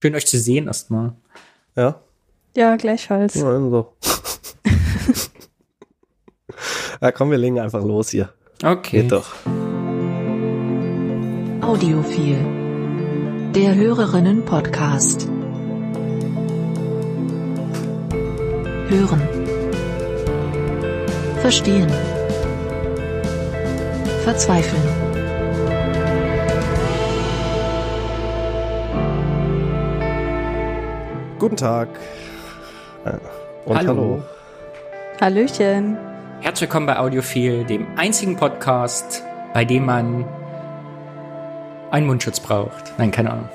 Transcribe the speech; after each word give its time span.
Schön 0.00 0.14
euch 0.14 0.26
zu 0.26 0.38
sehen 0.38 0.68
erstmal. 0.68 1.12
Ja. 1.74 2.00
Ja, 2.56 2.76
gleichfalls. 2.76 3.34
Ja, 3.34 3.40
so. 3.40 3.94
ja, 7.00 7.12
komm, 7.12 7.32
wir 7.32 7.38
legen 7.38 7.58
einfach 7.58 7.82
los 7.82 8.10
hier. 8.10 8.32
Okay. 8.62 9.02
Geht 9.02 9.12
doch. 9.12 9.26
Audiophil. 11.62 12.36
Der 13.54 13.74
Hörerinnen-Podcast. 13.74 15.26
Hören. 18.88 19.22
Verstehen. 21.40 21.90
Verzweifeln. 24.22 25.07
Guten 31.38 31.56
Tag. 31.56 31.88
Und 33.64 33.76
Hallo. 33.76 33.88
hallo. 33.88 34.22
Hallöchen. 35.20 35.96
Herzlich 36.40 36.62
willkommen 36.68 36.86
bei 36.86 36.98
Audiophil, 36.98 37.64
dem 37.64 37.86
einzigen 37.96 38.36
Podcast, 38.36 39.22
bei 39.54 39.64
dem 39.64 39.84
man 39.86 40.24
einen 41.90 42.06
Mundschutz 42.06 42.40
braucht. 42.40 42.92
Nein, 42.98 43.10
keine 43.10 43.30
Ahnung. 43.32 43.48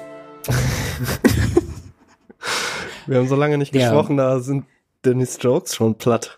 Wir 3.06 3.18
haben 3.18 3.28
so 3.28 3.36
lange 3.36 3.58
nicht 3.58 3.76
Ja. 3.76 3.90
gesprochen, 3.90 4.16
da 4.18 4.40
sind 4.40 4.66
Dennis 5.04 5.38
Jokes 5.42 5.76
schon 5.76 5.96
platt. 5.96 6.38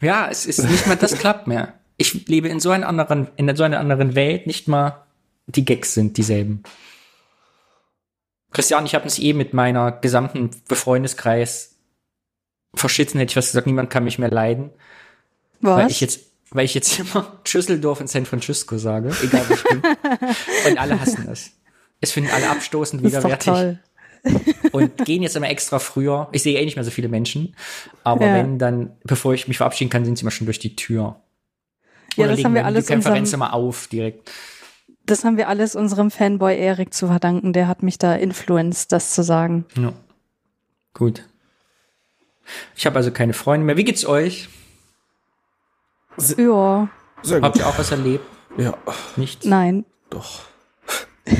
Ja, 0.00 0.28
es 0.30 0.46
ist 0.46 0.68
nicht 0.68 0.86
mal 0.88 0.96
das 0.96 1.16
klappt 1.16 1.46
mehr. 1.46 1.74
Ich 1.98 2.26
lebe 2.26 2.48
in 2.48 2.58
so 2.60 2.70
einer 2.70 2.88
anderen, 2.88 3.28
in 3.36 3.54
so 3.54 3.62
einer 3.62 3.78
anderen 3.78 4.14
Welt, 4.16 4.46
nicht 4.46 4.66
mal 4.66 5.04
die 5.46 5.64
Gags 5.64 5.94
sind 5.94 6.16
dieselben. 6.16 6.62
Christian, 8.52 8.84
ich 8.86 8.94
habe 8.94 9.06
es 9.06 9.18
eh 9.18 9.32
mit 9.32 9.54
meiner 9.54 9.92
gesamten 9.92 10.50
Befreundeskreis 10.68 11.76
verschitzen, 12.74 13.18
hätte 13.18 13.30
ich 13.30 13.36
was 13.36 13.48
gesagt, 13.48 13.66
niemand 13.66 13.90
kann 13.90 14.04
mich 14.04 14.18
mehr 14.18 14.30
leiden. 14.30 14.70
Weil 15.60 15.84
Was? 15.86 15.92
ich 15.92 16.00
jetzt, 16.00 16.20
weil 16.50 16.64
ich 16.64 16.74
jetzt 16.74 16.98
immer 16.98 17.40
Schüsseldorf 17.44 18.00
in 18.00 18.06
San 18.06 18.26
Francisco 18.26 18.78
sage, 18.78 19.14
egal 19.22 19.44
wo 19.48 19.54
ich 19.54 19.64
bin. 19.64 19.82
Und 20.70 20.78
alle 20.78 21.00
hassen 21.00 21.28
es. 21.28 21.52
Es 22.00 22.12
finden 22.12 22.30
alle 22.30 22.48
abstoßend, 22.48 23.02
widerwärtig 23.02 23.78
und 24.72 24.96
gehen 25.04 25.22
jetzt 25.22 25.36
immer 25.36 25.48
extra 25.48 25.78
früher. 25.78 26.28
Ich 26.32 26.42
sehe 26.42 26.58
eh 26.58 26.64
nicht 26.64 26.76
mehr 26.76 26.84
so 26.84 26.90
viele 26.90 27.08
Menschen, 27.08 27.56
aber 28.04 28.26
Ja. 28.26 28.34
wenn 28.34 28.58
dann, 28.58 28.96
bevor 29.04 29.32
ich 29.32 29.48
mich 29.48 29.56
verabschieden 29.56 29.88
kann, 29.90 30.04
sind 30.04 30.16
sie 30.16 30.22
immer 30.22 30.30
schon 30.30 30.46
durch 30.46 30.58
die 30.58 30.76
Tür. 30.76 31.20
Ja, 32.16 32.24
Oder 32.24 32.28
das 32.28 32.36
legen 32.36 32.44
haben 32.46 32.54
wir 32.54 32.60
die 32.62 32.66
alles 32.66 32.86
Konferenz 32.86 33.28
unserem, 33.28 33.40
immer 33.42 33.52
auf 33.54 33.86
direkt. 33.86 34.30
Das 35.06 35.24
haben 35.24 35.36
wir 35.36 35.48
alles 35.48 35.74
unserem 35.76 36.10
Fanboy 36.10 36.56
Erik 36.58 36.94
zu 36.94 37.06
verdanken. 37.08 37.52
Der 37.52 37.66
hat 37.68 37.82
mich 37.82 37.98
da 37.98 38.14
influenced, 38.14 38.92
das 38.92 39.12
zu 39.14 39.22
sagen. 39.22 39.64
Ja. 39.76 39.92
Gut. 40.94 41.24
Ich 42.76 42.86
habe 42.86 42.96
also 42.96 43.10
keine 43.10 43.32
Freunde 43.32 43.64
mehr. 43.66 43.76
Wie 43.76 43.84
geht's 43.84 44.04
euch? 44.06 44.48
Ja, 46.36 46.88
Sehr 47.22 47.40
Habt 47.40 47.56
ihr 47.58 47.66
auch 47.66 47.78
was 47.78 47.90
erlebt? 47.90 48.24
Ja, 48.58 48.76
Nichts? 49.16 49.46
nein. 49.46 49.84
doch. 50.10 50.40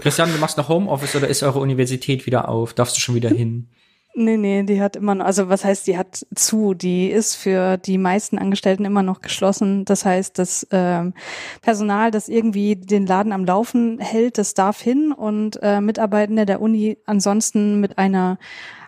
Christian, 0.00 0.32
du 0.32 0.38
machst 0.38 0.56
noch 0.56 0.68
Homeoffice 0.68 1.14
oder 1.16 1.28
ist 1.28 1.42
eure 1.42 1.58
Universität 1.60 2.26
wieder 2.26 2.48
auf? 2.48 2.72
Darfst 2.74 2.96
du 2.96 3.00
schon 3.00 3.14
wieder 3.14 3.28
hin? 3.28 3.68
Nee, 4.14 4.36
nee, 4.36 4.62
die 4.62 4.80
hat 4.82 4.96
immer 4.96 5.14
noch, 5.14 5.24
also 5.24 5.48
was 5.48 5.64
heißt, 5.64 5.86
die 5.86 5.96
hat 5.96 6.26
zu, 6.34 6.74
die 6.74 7.08
ist 7.08 7.34
für 7.34 7.78
die 7.78 7.96
meisten 7.96 8.36
Angestellten 8.36 8.84
immer 8.84 9.02
noch 9.02 9.22
geschlossen. 9.22 9.86
Das 9.86 10.04
heißt, 10.04 10.38
das 10.38 10.66
ähm, 10.70 11.14
Personal, 11.62 12.10
das 12.10 12.28
irgendwie 12.28 12.76
den 12.76 13.06
Laden 13.06 13.32
am 13.32 13.46
Laufen 13.46 13.98
hält, 14.00 14.36
das 14.36 14.52
darf 14.52 14.82
hin 14.82 15.12
und 15.12 15.58
äh, 15.62 15.80
Mitarbeitende 15.80 16.44
der 16.44 16.60
Uni 16.60 16.98
ansonsten 17.06 17.80
mit 17.80 17.96
einer 17.96 18.38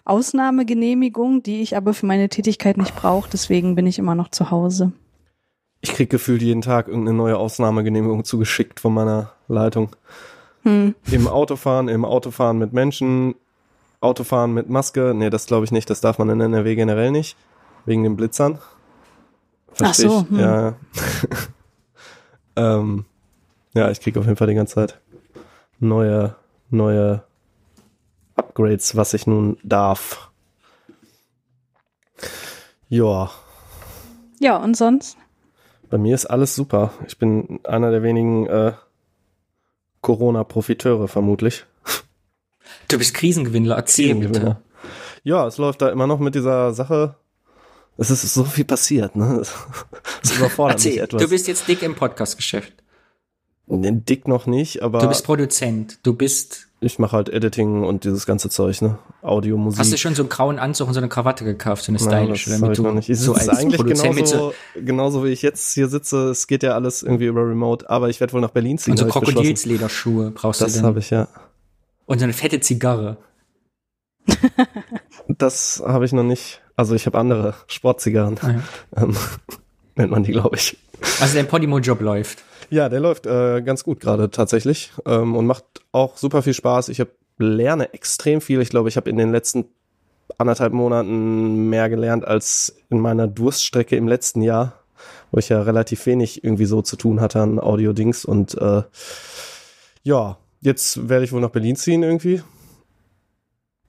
Ausnahmegenehmigung, 0.05 1.43
die 1.43 1.63
ich 1.63 1.75
aber 1.75 1.95
für 1.95 2.05
meine 2.05 2.29
Tätigkeit 2.29 2.77
nicht 2.77 2.95
brauche. 2.95 3.31
Deswegen 3.33 3.75
bin 3.75 3.87
ich 3.87 3.99
immer 3.99 4.15
noch 4.15 4.29
zu 4.29 4.51
Hause. 4.51 4.93
Ich 5.81 5.93
krieg 5.93 6.11
gefühlt 6.11 6.43
jeden 6.43 6.61
Tag 6.61 6.89
irgendeine 6.89 7.17
neue 7.17 7.39
Ausnahmegenehmigung 7.39 8.25
zugeschickt 8.25 8.81
von 8.81 8.93
meiner 8.93 9.33
Leitung. 9.49 9.97
Hm. 10.65 10.95
Im 11.11 11.29
Autofahren, 11.29 11.89
im 11.89 12.05
Autofahren 12.05 12.59
mit 12.59 12.73
Menschen, 12.75 13.35
Autofahren 14.05 14.53
mit 14.53 14.69
Maske. 14.69 15.13
Nee, 15.15 15.31
das 15.31 15.47
glaube 15.47 15.65
ich 15.65 15.73
nicht. 15.73 15.91
Das 15.91 16.01
darf 16.01 16.19
man 16.19 16.31
in 16.31 16.41
NRW 16.41 16.75
generell 16.75 17.11
nicht. 17.11 17.37
Wegen 17.87 18.03
den 18.05 18.17
Blitzern. 18.17 18.59
Versteh 19.73 20.07
Ach 20.07 20.11
so, 20.11 20.29
hm. 20.29 20.39
Ja. 20.39 20.75
ähm, 22.57 23.05
ja, 23.75 23.91
ich 23.91 24.01
krieg 24.01 24.17
auf 24.17 24.25
jeden 24.25 24.37
Fall 24.37 24.47
die 24.47 24.55
ganze 24.55 24.75
Zeit 24.77 25.01
neue, 25.81 26.37
neue 26.71 27.25
Upgrades, 28.37 28.97
was 28.97 29.15
ich 29.15 29.27
nun 29.27 29.57
darf. 29.65 30.31
Ja, 32.89 33.31
Ja, 34.39 34.57
und 34.59 34.77
sonst? 34.77 35.17
bei 35.91 35.99
mir 35.99 36.15
ist 36.15 36.27
alles 36.27 36.55
super. 36.57 36.93
Ich 37.07 37.19
bin 37.19 37.61
einer 37.65 37.91
der 37.91 38.03
wenigen 38.03 38.47
äh, 38.47 38.73
Corona-Profiteure 40.01 41.07
vermutlich. 41.09 41.67
Du 42.89 42.99
bist 42.99 43.15
Krisengewinner, 43.15 43.75
erzähl 43.77 44.15
bitte. 44.15 44.59
Ja, 45.23 45.47
es 45.47 45.59
läuft 45.59 45.83
da 45.83 45.89
immer 45.91 46.07
noch 46.07 46.19
mit 46.19 46.35
dieser 46.35 46.73
Sache. 46.73 47.17
Es 47.97 48.11
ist 48.11 48.23
so 48.35 48.45
viel 48.45 48.65
passiert, 48.65 49.17
ne? 49.17 49.43
Es 50.23 50.33
überfordert 50.37 50.79
mich 50.79 50.87
Erzähl, 50.87 51.05
etwas. 51.05 51.23
du 51.23 51.29
bist 51.29 51.47
jetzt 51.49 51.69
dick 51.69 51.83
im 51.83 51.95
Podcast-Geschäft. 51.95 52.73
Nee, 53.67 53.93
dick 53.93 54.29
noch 54.29 54.47
nicht, 54.47 54.83
aber 54.83 54.99
Du 54.99 55.09
bist 55.09 55.25
Produzent. 55.25 55.99
Du 56.03 56.13
bist, 56.13 56.69
ich 56.81 56.99
mache 56.99 57.17
halt 57.17 57.31
Editing 57.31 57.83
und 57.85 58.05
dieses 58.05 58.27
ganze 58.27 58.51
Zeug, 58.51 58.83
ne? 58.83 58.99
Audio, 59.23 59.57
Musik. 59.57 59.81
hast 59.81 59.93
du 59.93 59.97
schon 59.97 60.15
so 60.15 60.23
einen 60.23 60.29
grauen 60.29 60.59
Anzug 60.59 60.89
und 60.89 60.95
so 60.95 61.01
eine 61.01 61.09
Krawatte 61.09 61.45
gekauft, 61.45 61.85
so 61.85 61.91
eine 61.93 61.99
Nein, 61.99 62.25
stylische, 62.25 62.51
das 62.51 62.57
ich 62.57 62.61
damit 62.61 62.79
noch 62.81 62.91
du 62.91 62.95
nicht. 62.97 63.09
Ich 63.09 63.19
so 63.21 63.33
als 63.33 63.49
eigentlich 63.49 63.81
Produzent 63.81 64.15
mit 64.17 64.27
so, 64.29 64.37
genauso, 64.37 64.55
genauso 64.85 65.25
wie 65.25 65.29
ich 65.29 65.41
jetzt 65.41 65.73
hier 65.73 65.89
sitze. 65.89 66.29
Es 66.31 66.47
geht 66.47 66.63
ja 66.63 66.73
alles 66.73 67.03
irgendwie 67.03 67.25
über 67.27 67.41
Remote, 67.49 67.89
aber 67.89 68.11
ich 68.11 68.21
werde 68.21 68.35
wohl 68.35 68.43
nach 68.43 68.51
Berlin 68.51 68.77
ziehen. 68.77 68.93
und 68.93 68.99
so. 68.99 69.07
Krokodilslederschuhe 69.07 70.31
brauchst 70.33 70.61
Das 70.61 70.75
du 70.75 70.81
habe 70.83 70.93
dann. 70.95 70.99
ich 71.01 71.09
ja. 71.11 71.29
Und 72.07 72.19
so 72.19 72.25
eine 72.25 72.33
fette 72.33 72.61
Zigarre. 72.61 73.19
Das 75.29 75.83
habe 75.85 76.05
ich 76.05 76.13
noch 76.13 76.23
nicht. 76.23 76.61
Also 76.77 76.95
ich 76.95 77.07
habe 77.07 77.19
andere 77.19 77.55
Sportzigarren. 77.67 78.39
Ah, 78.43 78.51
ja. 78.51 78.63
Ähm, 79.03 79.17
nennt 79.97 80.11
man 80.11 80.23
die, 80.23 80.33
glaube 80.33 80.57
ich. 80.57 80.77
Also 81.21 81.35
dein 81.37 81.49
Podimo-Job 81.49 82.01
läuft. 82.01 82.45
Ja, 82.71 82.89
der 82.89 83.01
läuft 83.01 83.27
äh, 83.27 83.63
ganz 83.63 83.85
gut 83.85 84.01
gerade 84.01 84.31
tatsächlich 84.31 84.93
ähm, 85.07 85.35
und 85.37 85.47
macht 85.47 85.65
auch 85.93 86.17
super 86.17 86.43
viel 86.43 86.55
Spaß. 86.55 86.89
Ich 86.89 87.01
hab, 87.01 87.09
lerne 87.39 87.93
extrem 87.93 88.41
viel. 88.41 88.61
Ich 88.61 88.69
glaube, 88.69 88.89
ich 88.89 88.97
habe 88.97 89.11
in 89.11 89.17
den 89.17 89.33
letzten 89.33 89.65
anderthalb 90.39 90.73
Monaten 90.73 91.69
mehr 91.69 91.89
gelernt 91.89 92.25
als 92.25 92.77
in 92.91 93.01
meiner 93.01 93.27
Durststrecke 93.27 93.97
im 93.97 94.09
letzten 94.09 94.43
Jahr, 94.43 94.81
wo 95.31 95.39
ich 95.39 95.49
ja 95.49 95.63
relativ 95.63 96.07
wenig 96.07 96.45
irgendwie 96.45 96.67
so 96.67 96.83
zu 96.83 96.97
tun 96.97 97.21
hatte 97.21 97.41
an 97.41 97.59
Audio-Dings. 97.59 98.25
Und 98.25 98.57
äh, 98.59 98.83
ja, 100.03 100.39
jetzt 100.65 101.09
werde 101.09 101.25
ich 101.25 101.31
wohl 101.33 101.41
nach 101.41 101.51
Berlin 101.51 101.77
ziehen 101.77 102.03
irgendwie. 102.03 102.43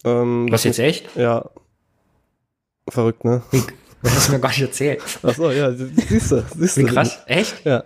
Ähm, 0.04 0.48
Was 0.52 0.64
jetzt 0.64 0.78
echt? 0.80 1.16
Ja. 1.16 1.50
Verrückt, 2.88 3.26
ne? 3.26 3.42
Das 4.04 4.14
hast 4.16 4.28
du 4.28 4.34
mir 4.34 4.40
gar 4.40 4.50
nicht 4.50 4.62
erzählt. 4.62 5.02
Ach 5.24 5.34
so, 5.34 5.50
ja, 5.50 5.72
siehst 5.74 6.32
du, 6.32 6.46
siehst 6.56 6.78
Wie 6.78 6.84
du. 6.84 6.88
krass. 6.94 7.20
Echt? 7.26 7.66
Ja. 7.66 7.84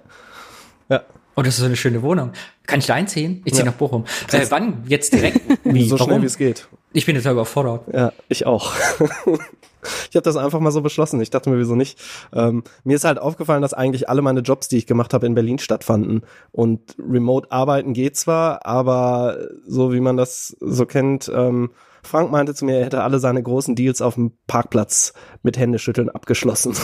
Ja. 0.89 1.03
Oh, 1.35 1.41
das 1.41 1.53
ist 1.53 1.59
so 1.61 1.65
eine 1.65 1.77
schöne 1.77 2.01
Wohnung. 2.01 2.33
Kann 2.67 2.79
ich 2.79 2.87
da 2.87 2.95
einziehen? 2.95 3.41
Ich 3.45 3.53
ziehe 3.53 3.63
Ja. 3.63 3.71
nach 3.71 3.77
Bochum. 3.77 4.03
Äh, 4.33 4.45
wann? 4.49 4.83
Jetzt 4.87 5.13
direkt? 5.13 5.39
Wie? 5.63 5.87
so 5.87 5.95
schnell 5.95 6.09
Warum? 6.09 6.21
wie 6.23 6.25
es 6.25 6.37
geht. 6.37 6.67
Ich 6.91 7.05
bin 7.05 7.15
total 7.15 7.33
überfordert. 7.33 7.83
Ja, 7.93 8.13
ich 8.29 8.45
auch. 8.45 8.73
ich 10.09 10.15
habe 10.15 10.23
das 10.23 10.37
einfach 10.37 10.59
mal 10.59 10.71
so 10.71 10.81
beschlossen. 10.81 11.21
Ich 11.21 11.29
dachte 11.29 11.49
mir, 11.49 11.59
wieso 11.59 11.75
nicht? 11.75 11.99
Ähm, 12.33 12.63
mir 12.83 12.95
ist 12.95 13.03
halt 13.03 13.19
aufgefallen, 13.19 13.61
dass 13.61 13.73
eigentlich 13.73 14.09
alle 14.09 14.21
meine 14.21 14.39
Jobs, 14.39 14.67
die 14.67 14.77
ich 14.77 14.87
gemacht 14.87 15.13
habe, 15.13 15.27
in 15.27 15.35
Berlin 15.35 15.59
stattfanden. 15.59 16.23
Und 16.51 16.95
remote 16.97 17.51
arbeiten 17.51 17.93
geht 17.93 18.17
zwar, 18.17 18.65
aber 18.65 19.37
so 19.67 19.93
wie 19.93 19.99
man 19.99 20.17
das 20.17 20.57
so 20.59 20.85
kennt, 20.85 21.31
ähm, 21.33 21.71
Frank 22.03 22.31
meinte 22.31 22.53
zu 22.55 22.65
mir, 22.65 22.77
er 22.79 22.85
hätte 22.85 23.03
alle 23.03 23.19
seine 23.19 23.41
großen 23.43 23.75
Deals 23.75 24.01
auf 24.01 24.15
dem 24.15 24.33
Parkplatz 24.47 25.13
mit 25.43 25.57
Händeschütteln 25.57 26.09
abgeschlossen. 26.09 26.75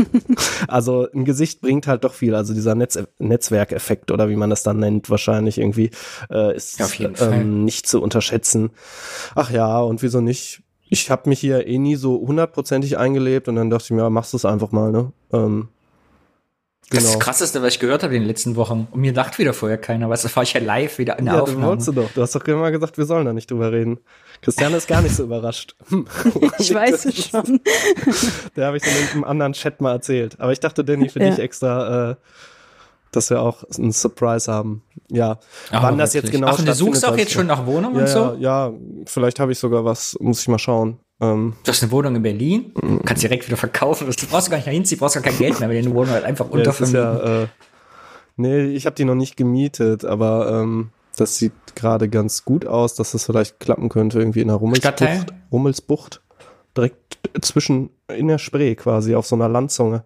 also 0.68 1.06
ein 1.12 1.24
Gesicht 1.24 1.60
bringt 1.60 1.86
halt 1.86 2.04
doch 2.04 2.14
viel. 2.14 2.34
Also 2.34 2.54
dieser 2.54 2.74
Netz 2.74 2.98
Netzwerkeffekt 3.18 4.10
oder 4.10 4.28
wie 4.28 4.36
man 4.36 4.50
das 4.50 4.62
dann 4.62 4.78
nennt, 4.78 5.10
wahrscheinlich 5.10 5.58
irgendwie, 5.58 5.90
äh, 6.30 6.54
ist 6.56 6.80
ähm, 7.20 7.64
nicht 7.64 7.86
zu 7.86 8.00
unterschätzen. 8.02 8.70
Ach 9.34 9.50
ja, 9.50 9.78
und 9.80 10.02
wieso 10.02 10.20
nicht? 10.20 10.62
Ich 10.88 11.10
habe 11.10 11.28
mich 11.28 11.40
hier 11.40 11.66
eh 11.66 11.78
nie 11.78 11.96
so 11.96 12.20
hundertprozentig 12.26 12.96
eingelebt 12.98 13.48
und 13.48 13.56
dann 13.56 13.70
dachte 13.70 13.84
ich 13.86 13.90
mir, 13.90 14.02
ja, 14.02 14.10
machst 14.10 14.32
du 14.32 14.36
es 14.36 14.44
einfach 14.44 14.70
mal, 14.70 14.92
ne? 14.92 15.12
Ähm, 15.32 15.68
Das 16.90 16.98
ist 17.00 17.04
genau. 17.06 17.16
das 17.18 17.24
Krasseste, 17.24 17.62
was 17.62 17.74
ich 17.74 17.80
gehört 17.80 18.04
habe 18.04 18.14
in 18.14 18.22
den 18.22 18.28
letzten 18.28 18.54
Wochen. 18.54 18.86
Und 18.92 19.00
mir 19.00 19.12
dachte 19.12 19.38
wieder 19.38 19.52
vorher 19.52 19.78
keiner, 19.78 20.08
was, 20.08 20.22
das 20.22 20.36
war 20.36 20.44
ich 20.44 20.52
ja 20.52 20.60
live 20.60 20.98
wieder 20.98 21.18
in 21.18 21.24
der 21.24 21.34
Ja, 21.34 21.40
du 21.40 21.44
Aufnahme. 21.46 21.66
wolltest 21.66 21.88
du 21.88 21.92
doch. 21.92 22.08
Du 22.14 22.22
hast 22.22 22.36
doch 22.36 22.44
immer 22.44 22.70
gesagt, 22.70 22.98
wir 22.98 23.04
sollen 23.04 23.24
da 23.26 23.32
nicht 23.32 23.50
drüber 23.50 23.72
reden. 23.72 23.98
Christiane 24.46 24.76
ist 24.76 24.86
gar 24.88 25.02
nicht 25.02 25.14
so 25.14 25.24
überrascht. 25.24 25.74
Ich 26.58 26.72
weiß 26.72 27.04
es 27.06 27.28
schon. 27.30 27.60
Der 28.56 28.66
habe 28.68 28.76
ich 28.76 28.82
dann 28.84 28.92
in 28.96 29.08
einem 29.12 29.24
anderen 29.24 29.52
Chat 29.52 29.80
mal 29.80 29.92
erzählt. 29.92 30.36
Aber 30.40 30.52
ich 30.52 30.60
dachte, 30.60 30.84
Danny, 30.84 31.08
für 31.08 31.20
Ja. 31.20 31.30
dich 31.30 31.38
extra, 31.40 32.12
äh, 32.12 32.16
dass 33.10 33.28
wir 33.30 33.40
auch 33.40 33.64
einen 33.76 33.90
Surprise 33.92 34.50
haben. 34.52 34.82
Ja, 35.10 35.38
Ah, 35.70 35.82
wann 35.82 35.98
das 35.98 36.14
jetzt 36.14 36.30
genau 36.30 36.46
Ach, 36.48 36.58
und 36.60 36.66
du 36.68 36.74
suchst 36.74 37.04
auch 37.04 37.16
jetzt 37.16 37.32
schon 37.32 37.46
nach 37.48 37.66
Wohnung 37.66 37.94
ja, 37.96 38.00
und 38.02 38.08
so? 38.08 38.18
Ja, 38.38 38.68
ja, 38.68 38.72
vielleicht 39.06 39.40
habe 39.40 39.50
ich 39.52 39.58
sogar 39.58 39.84
was, 39.84 40.16
muss 40.20 40.40
ich 40.42 40.48
mal 40.48 40.58
schauen. 40.58 41.00
Ähm, 41.20 41.54
Du 41.64 41.70
hast 41.72 41.82
eine 41.82 41.90
Wohnung 41.92 42.14
in 42.14 42.22
Berlin, 42.22 42.72
kannst 43.04 43.22
direkt 43.24 43.46
wieder 43.48 43.56
verkaufen. 43.56 44.06
Du 44.08 44.26
brauchst 44.26 44.48
gar 44.50 44.58
nicht 44.58 44.66
nach 44.66 44.72
hinziehen, 44.72 44.98
brauchst 45.00 45.14
gar 45.14 45.22
kein 45.24 45.36
Geld 45.38 45.58
mehr, 45.58 45.68
weil 45.68 45.82
deine 45.82 45.94
Wohnung 45.94 46.10
halt 46.10 46.24
einfach 46.24 46.48
untervermieten. 46.50 47.00
ja, 47.02 47.42
äh, 47.42 47.46
nee, 48.36 48.66
ich 48.66 48.86
habe 48.86 48.94
die 48.94 49.04
noch 49.04 49.14
nicht 49.16 49.36
gemietet, 49.36 50.04
aber 50.04 50.50
ähm, 50.62 50.90
das 51.16 51.36
sieht 51.36 51.52
gerade 51.74 52.08
ganz 52.08 52.44
gut 52.44 52.66
aus, 52.66 52.94
dass 52.94 53.12
das 53.12 53.24
vielleicht 53.24 53.60
klappen 53.60 53.88
könnte, 53.88 54.18
irgendwie 54.18 54.40
in 54.40 54.48
der 54.48 54.60
Stadtteil? 54.76 55.26
Rummelsbucht. 55.50 55.52
Rummelsbucht. 55.52 56.22
Direkt 56.76 57.18
zwischen, 57.40 57.90
in 58.08 58.28
der 58.28 58.38
Spree 58.38 58.74
quasi, 58.74 59.14
auf 59.14 59.26
so 59.26 59.34
einer 59.36 59.48
Landzunge. 59.48 60.04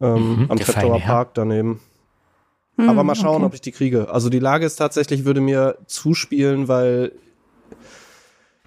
Ähm, 0.00 0.36
Mhm, 0.36 0.46
am 0.50 0.58
Treptower. 0.58 0.98
Park 1.00 1.34
daneben. 1.34 1.80
Hm, 2.76 2.88
Aber 2.88 3.04
mal 3.04 3.14
schauen, 3.14 3.36
okay. 3.36 3.44
ob 3.44 3.54
ich 3.54 3.60
die 3.60 3.72
kriege. 3.72 4.08
Also 4.10 4.30
die 4.30 4.38
Lage 4.38 4.66
ist 4.66 4.76
tatsächlich, 4.76 5.24
würde 5.24 5.40
mir 5.40 5.76
zuspielen, 5.86 6.68
weil 6.68 7.12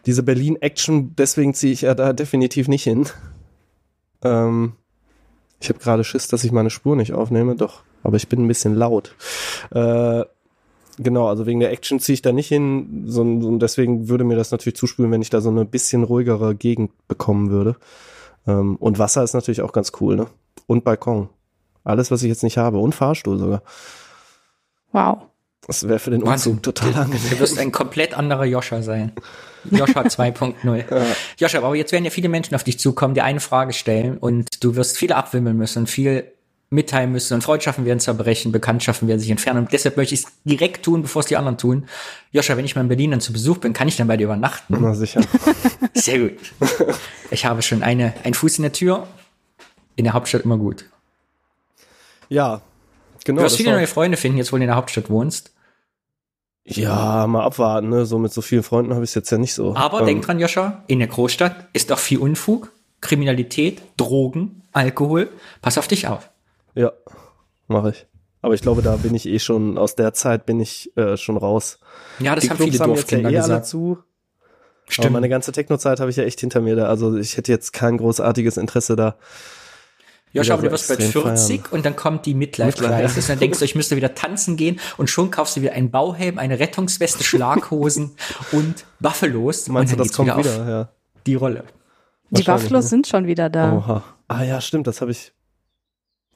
diese 0.06 0.24
Berlin-Action, 0.24 1.16
deswegen 1.16 1.54
ziehe 1.54 1.74
ich 1.74 1.82
ja 1.82 1.96
da 1.96 2.14
definitiv 2.14 2.68
nicht 2.68 2.84
hin. 2.84 3.08
Ähm, 4.24 4.74
ich 5.60 5.70
habe 5.70 5.80
gerade 5.80 6.04
Schiss, 6.04 6.28
dass 6.28 6.44
ich 6.44 6.52
meine 6.52 6.70
Spur 6.70 6.96
nicht 6.96 7.14
aufnehme, 7.14 7.56
doch. 7.56 7.82
Aber 8.04 8.18
ich 8.18 8.28
bin 8.30 8.46
ein 8.46 8.48
bisschen 8.48 8.76
laut. 8.76 9.16
Äh, 9.72 10.24
genau, 10.98 11.28
also 11.28 11.46
wegen 11.46 11.60
der 11.60 11.72
Action 11.72 12.00
ziehe 12.00 12.14
ich 12.16 12.22
da 12.22 12.32
nicht 12.32 12.48
hin. 12.48 13.04
So, 13.08 13.22
und 13.22 13.60
deswegen 13.60 14.10
würde 14.10 14.24
mir 14.24 14.36
das 14.36 14.52
natürlich 14.52 14.76
zuspielen, 14.78 15.12
wenn 15.12 15.22
ich 15.22 15.30
da 15.30 15.42
so 15.42 15.50
eine 15.50 15.66
bisschen 15.66 16.04
ruhigere 16.04 16.56
Gegend 16.56 16.92
bekommen 17.08 17.50
würde. 17.50 17.76
Ähm, 18.48 18.76
und 18.78 19.00
Wasser 19.00 19.24
ist 19.24 19.34
natürlich 19.34 19.62
auch 19.62 19.72
ganz 19.74 19.92
cool, 20.00 20.16
ne? 20.16 20.28
Und 20.68 20.84
Balkon. 20.84 21.30
Alles, 21.84 22.12
was 22.12 22.24
ich 22.24 22.30
jetzt 22.30 22.44
nicht 22.44 22.58
habe. 22.58 22.80
Und 22.80 22.96
Fahrstuhl 22.96 23.38
sogar. 23.38 23.62
Wow. 24.92 25.20
Das 25.68 25.88
wäre 25.88 26.00
für 26.00 26.12
den. 26.12 26.24
Umzug 26.24 26.62
total 26.64 26.94
Du 26.94 27.00
angenehm. 27.00 27.40
wirst 27.40 27.58
ein 27.58 27.72
komplett 27.72 28.14
anderer 28.16 28.46
Joscha 28.46 28.82
sein. 28.82 29.12
Joscha 29.72 30.02
2.0. 30.04 30.84
Joscha, 31.40 31.58
aber 31.58 31.76
jetzt 31.76 31.92
werden 31.92 32.06
ja 32.06 32.12
viele 32.12 32.30
Menschen 32.30 32.54
auf 32.56 32.64
dich 32.64 32.80
zukommen, 32.80 33.16
die 33.16 33.22
eine 33.22 33.40
Frage 33.40 33.74
stellen 33.74 34.18
und 34.18 34.64
du 34.64 34.76
wirst 34.76 34.98
viel 34.98 35.12
abwimmeln 35.12 35.58
müssen 35.58 35.88
viel 35.88 36.32
mitteilen 36.76 37.12
müssen 37.12 37.34
und 37.34 37.42
Freundschaften 37.42 37.86
werden 37.86 38.00
zerbrechen, 38.00 38.52
Bekanntschaften 38.52 39.08
werden 39.08 39.20
sich 39.20 39.32
entfernen 39.32 39.62
und 39.66 39.74
deshalb 39.74 39.98
möchte 39.98 40.14
ich 40.14 40.24
es 40.26 40.28
direkt 40.44 40.86
tun, 40.86 41.02
bevor 41.02 41.22
es 41.22 41.26
die 41.26 41.38
anderen 41.38 41.58
tun. 41.58 41.88
Joscha, 42.32 42.56
wenn 42.58 42.66
ich 42.66 42.76
mal 42.76 42.82
in 42.82 42.88
Berlin 42.88 43.12
dann 43.12 43.22
zu 43.22 43.34
Besuch 43.34 43.58
bin, 43.58 43.74
kann 43.74 43.88
ich 43.88 43.98
dann 43.98 44.08
bei 44.08 44.18
dir 44.18 44.26
übernachten? 44.26 44.78
Na 44.80 44.94
sicher. 44.94 45.22
Sehr 45.96 46.20
gut. 46.20 46.34
Ich 47.32 47.46
habe 47.46 47.62
schon 47.64 47.82
eine, 47.82 48.14
einen 48.24 48.34
Fuß 48.36 48.58
in 48.60 48.64
der 48.64 48.74
Tür. 48.74 49.08
In 49.96 50.04
der 50.04 50.14
Hauptstadt 50.14 50.42
immer 50.44 50.58
gut. 50.58 50.86
Ja, 52.30 52.62
genau. 53.24 53.40
Du 53.40 53.46
wirst 53.46 53.58
viele 53.58 53.72
neue 53.72 53.88
Freunde 53.88 54.18
finden, 54.18 54.38
jetzt 54.38 54.52
wo 54.52 54.58
du 54.58 54.64
in 54.64 54.68
der 54.68 54.76
Hauptstadt 54.76 55.10
wohnst. 55.10 55.52
ja, 56.66 57.28
mal 57.28 57.44
abwarten, 57.44 57.90
ne? 57.90 58.06
So 58.06 58.18
mit 58.18 58.34
so 58.34 58.42
vielen 58.42 58.64
Freunden 58.64 58.94
habe 58.94 59.04
ich 59.04 59.12
es 59.12 59.16
jetzt 59.16 59.30
ja 59.32 59.38
nicht 59.38 59.54
so. 59.54 59.76
Aber 59.76 60.02
Ähm, 60.02 60.06
denk 60.08 60.26
dran, 60.26 60.40
Joscha, 60.40 60.84
in 60.88 61.00
der 61.00 61.08
Großstadt 61.08 61.68
ist 61.74 61.92
auch 61.92 62.00
viel 62.00 62.18
Unfug, 62.18 62.72
Kriminalität, 63.02 63.82
Drogen, 63.98 64.64
Alkohol. 64.72 65.30
Pass 65.62 65.78
auf 65.78 65.88
dich 65.88 66.08
auf. 66.08 66.30
Ja, 66.76 66.92
mache 67.68 67.90
ich. 67.92 68.08
Aber 68.42 68.54
ich 68.54 68.62
glaube, 68.62 68.84
da 68.84 68.96
bin 68.98 69.16
ich 69.16 69.26
eh 69.28 69.40
schon, 69.40 69.78
aus 69.78 69.96
der 69.96 70.14
Zeit 70.14 70.46
bin 70.46 70.60
ich 70.60 70.96
äh, 70.96 71.18
schon 71.18 71.38
raus. 71.38 71.80
Ja, 72.20 72.36
das 72.36 72.44
Die 72.44 72.50
haben 72.52 72.58
Clubs 72.58 72.72
viele 72.72 72.84
haben 72.84 72.96
jetzt 72.96 73.12
ja 73.12 73.18
eh 73.18 73.26
alle 73.26 73.38
gesagt. 73.38 73.66
zu. 73.66 73.98
Aber 74.86 74.92
Stimmt. 74.94 75.14
meine 75.14 75.30
ganze 75.30 75.52
Techno-Zeit 75.52 76.00
habe 76.00 76.12
ich 76.12 76.18
ja 76.18 76.26
echt 76.26 76.40
hinter 76.42 76.62
mir 76.62 76.76
da. 76.76 76.86
Also 76.86 77.18
ich 77.18 77.38
hätte 77.38 77.52
jetzt 77.52 77.74
kein 77.74 77.98
großartiges 77.98 78.58
Interesse 78.58 78.96
da. 78.96 79.16
Joscha, 80.32 80.54
aber 80.54 80.64
wieder 80.64 80.70
du 80.70 80.74
wirst 80.74 80.90
bald 80.90 81.00
extrem 81.00 81.24
40 81.24 81.62
feiern. 81.62 81.72
und 81.72 81.86
dann 81.86 81.96
kommt 81.96 82.26
die 82.26 82.34
Midlife 82.34 82.82
Midlife, 82.82 83.02
Crisis. 83.02 83.24
Und 83.24 83.30
dann 83.30 83.40
denkst 83.40 83.60
du, 83.60 83.66
ich 83.66 83.74
müsste 83.74 83.96
wieder 83.96 84.14
tanzen 84.14 84.58
gehen 84.58 84.80
und 84.98 85.10
schon 85.10 85.32
kaufst 85.32 85.56
du 85.56 85.62
wieder 85.62 85.72
einen 85.72 85.92
Bauhelm, 85.92 86.38
eine 86.38 86.60
Rettungsweste, 86.60 87.24
Schlaghosen 87.24 88.16
und 88.52 88.86
Buffalos. 89.00 89.70
Meinst 89.70 89.94
du, 89.94 89.96
und 89.96 90.00
dann 90.02 90.08
das 90.08 90.16
kommt 90.16 90.30
auf 90.30 90.40
wieder? 90.40 90.70
Ja. 90.70 90.90
Die 91.26 91.36
Rolle. 91.36 91.64
Die 92.30 92.44
Buffaloes 92.44 92.86
ne? 92.86 92.90
sind 92.90 93.08
schon 93.08 93.28
wieder 93.28 93.50
da. 93.50 93.74
Oha. 93.74 94.04
Ah 94.28 94.44
ja, 94.44 94.60
stimmt, 94.62 94.88
das 94.88 95.02
habe 95.02 95.12
ich. 95.12 95.32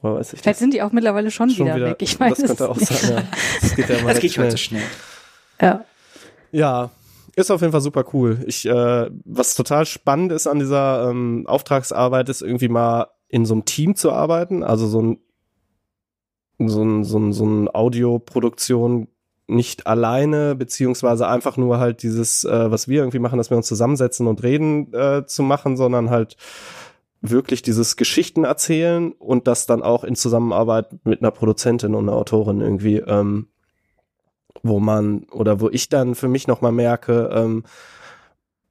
Woher 0.01 0.15
weiß 0.15 0.33
ich 0.33 0.39
Vielleicht 0.39 0.55
das? 0.55 0.59
sind 0.59 0.73
die 0.73 0.81
auch 0.81 0.91
mittlerweile 0.91 1.29
schon, 1.31 1.49
Schon 1.49 1.67
wieder, 1.67 1.87
weg. 1.91 1.97
Ich 2.01 2.19
weiß 2.19 2.37
das 2.37 2.47
könnte 2.47 2.63
es 2.63 2.69
auch 2.69 2.77
nicht. 2.77 2.87
sein, 2.87 3.15
ja. 3.17 3.23
Das 3.61 3.75
geht 3.75 3.89
ja 3.89 3.95
immer 3.99 4.09
Das 4.11 4.19
geht 4.19 4.33
schnell. 4.33 4.51
so 4.51 4.57
schnell. 4.57 4.83
Ja. 5.61 5.85
Ja, 6.51 6.89
ist 7.35 7.51
auf 7.51 7.61
jeden 7.61 7.71
Fall 7.71 7.81
super 7.81 8.05
cool. 8.13 8.43
Ich, 8.47 8.65
äh, 8.65 9.09
was 9.25 9.55
total 9.55 9.85
spannend 9.85 10.31
ist 10.31 10.47
an 10.47 10.59
dieser 10.59 11.09
ähm, 11.09 11.45
Auftragsarbeit, 11.47 12.29
ist 12.29 12.41
irgendwie 12.41 12.69
mal 12.69 13.07
in 13.27 13.45
so 13.45 13.53
einem 13.53 13.65
Team 13.65 13.95
zu 13.95 14.11
arbeiten, 14.11 14.63
also 14.63 14.87
so 14.87 15.01
ein 15.01 15.19
so 16.61 16.83
ein, 16.83 17.05
so 17.05 17.17
ein, 17.17 17.31
so 17.31 17.45
ein 17.45 17.69
Audioproduktion 17.73 19.07
nicht 19.47 19.87
alleine, 19.87 20.55
beziehungsweise 20.55 21.25
einfach 21.27 21.55
nur 21.55 21.79
halt 21.79 22.03
dieses, 22.03 22.43
äh, 22.43 22.69
was 22.69 22.87
wir 22.89 22.99
irgendwie 22.99 23.19
machen, 23.19 23.37
dass 23.37 23.49
wir 23.49 23.55
uns 23.57 23.67
zusammensetzen 23.67 24.27
und 24.27 24.43
reden 24.43 24.93
äh, 24.93 25.25
zu 25.25 25.41
machen, 25.41 25.77
sondern 25.77 26.09
halt 26.09 26.35
wirklich 27.21 27.61
dieses 27.61 27.97
Geschichten 27.97 28.43
erzählen 28.43 29.11
und 29.11 29.47
das 29.47 29.65
dann 29.65 29.83
auch 29.83 30.03
in 30.03 30.15
Zusammenarbeit 30.15 31.05
mit 31.05 31.21
einer 31.21 31.31
Produzentin 31.31 31.95
und 31.95 32.07
einer 32.07 32.17
Autorin 32.17 32.61
irgendwie, 32.61 32.97
ähm, 32.97 33.47
wo 34.63 34.79
man 34.79 35.23
oder 35.31 35.59
wo 35.59 35.69
ich 35.69 35.89
dann 35.89 36.15
für 36.15 36.27
mich 36.27 36.47
nochmal 36.47 36.71
merke, 36.71 37.29
ähm, 37.33 37.63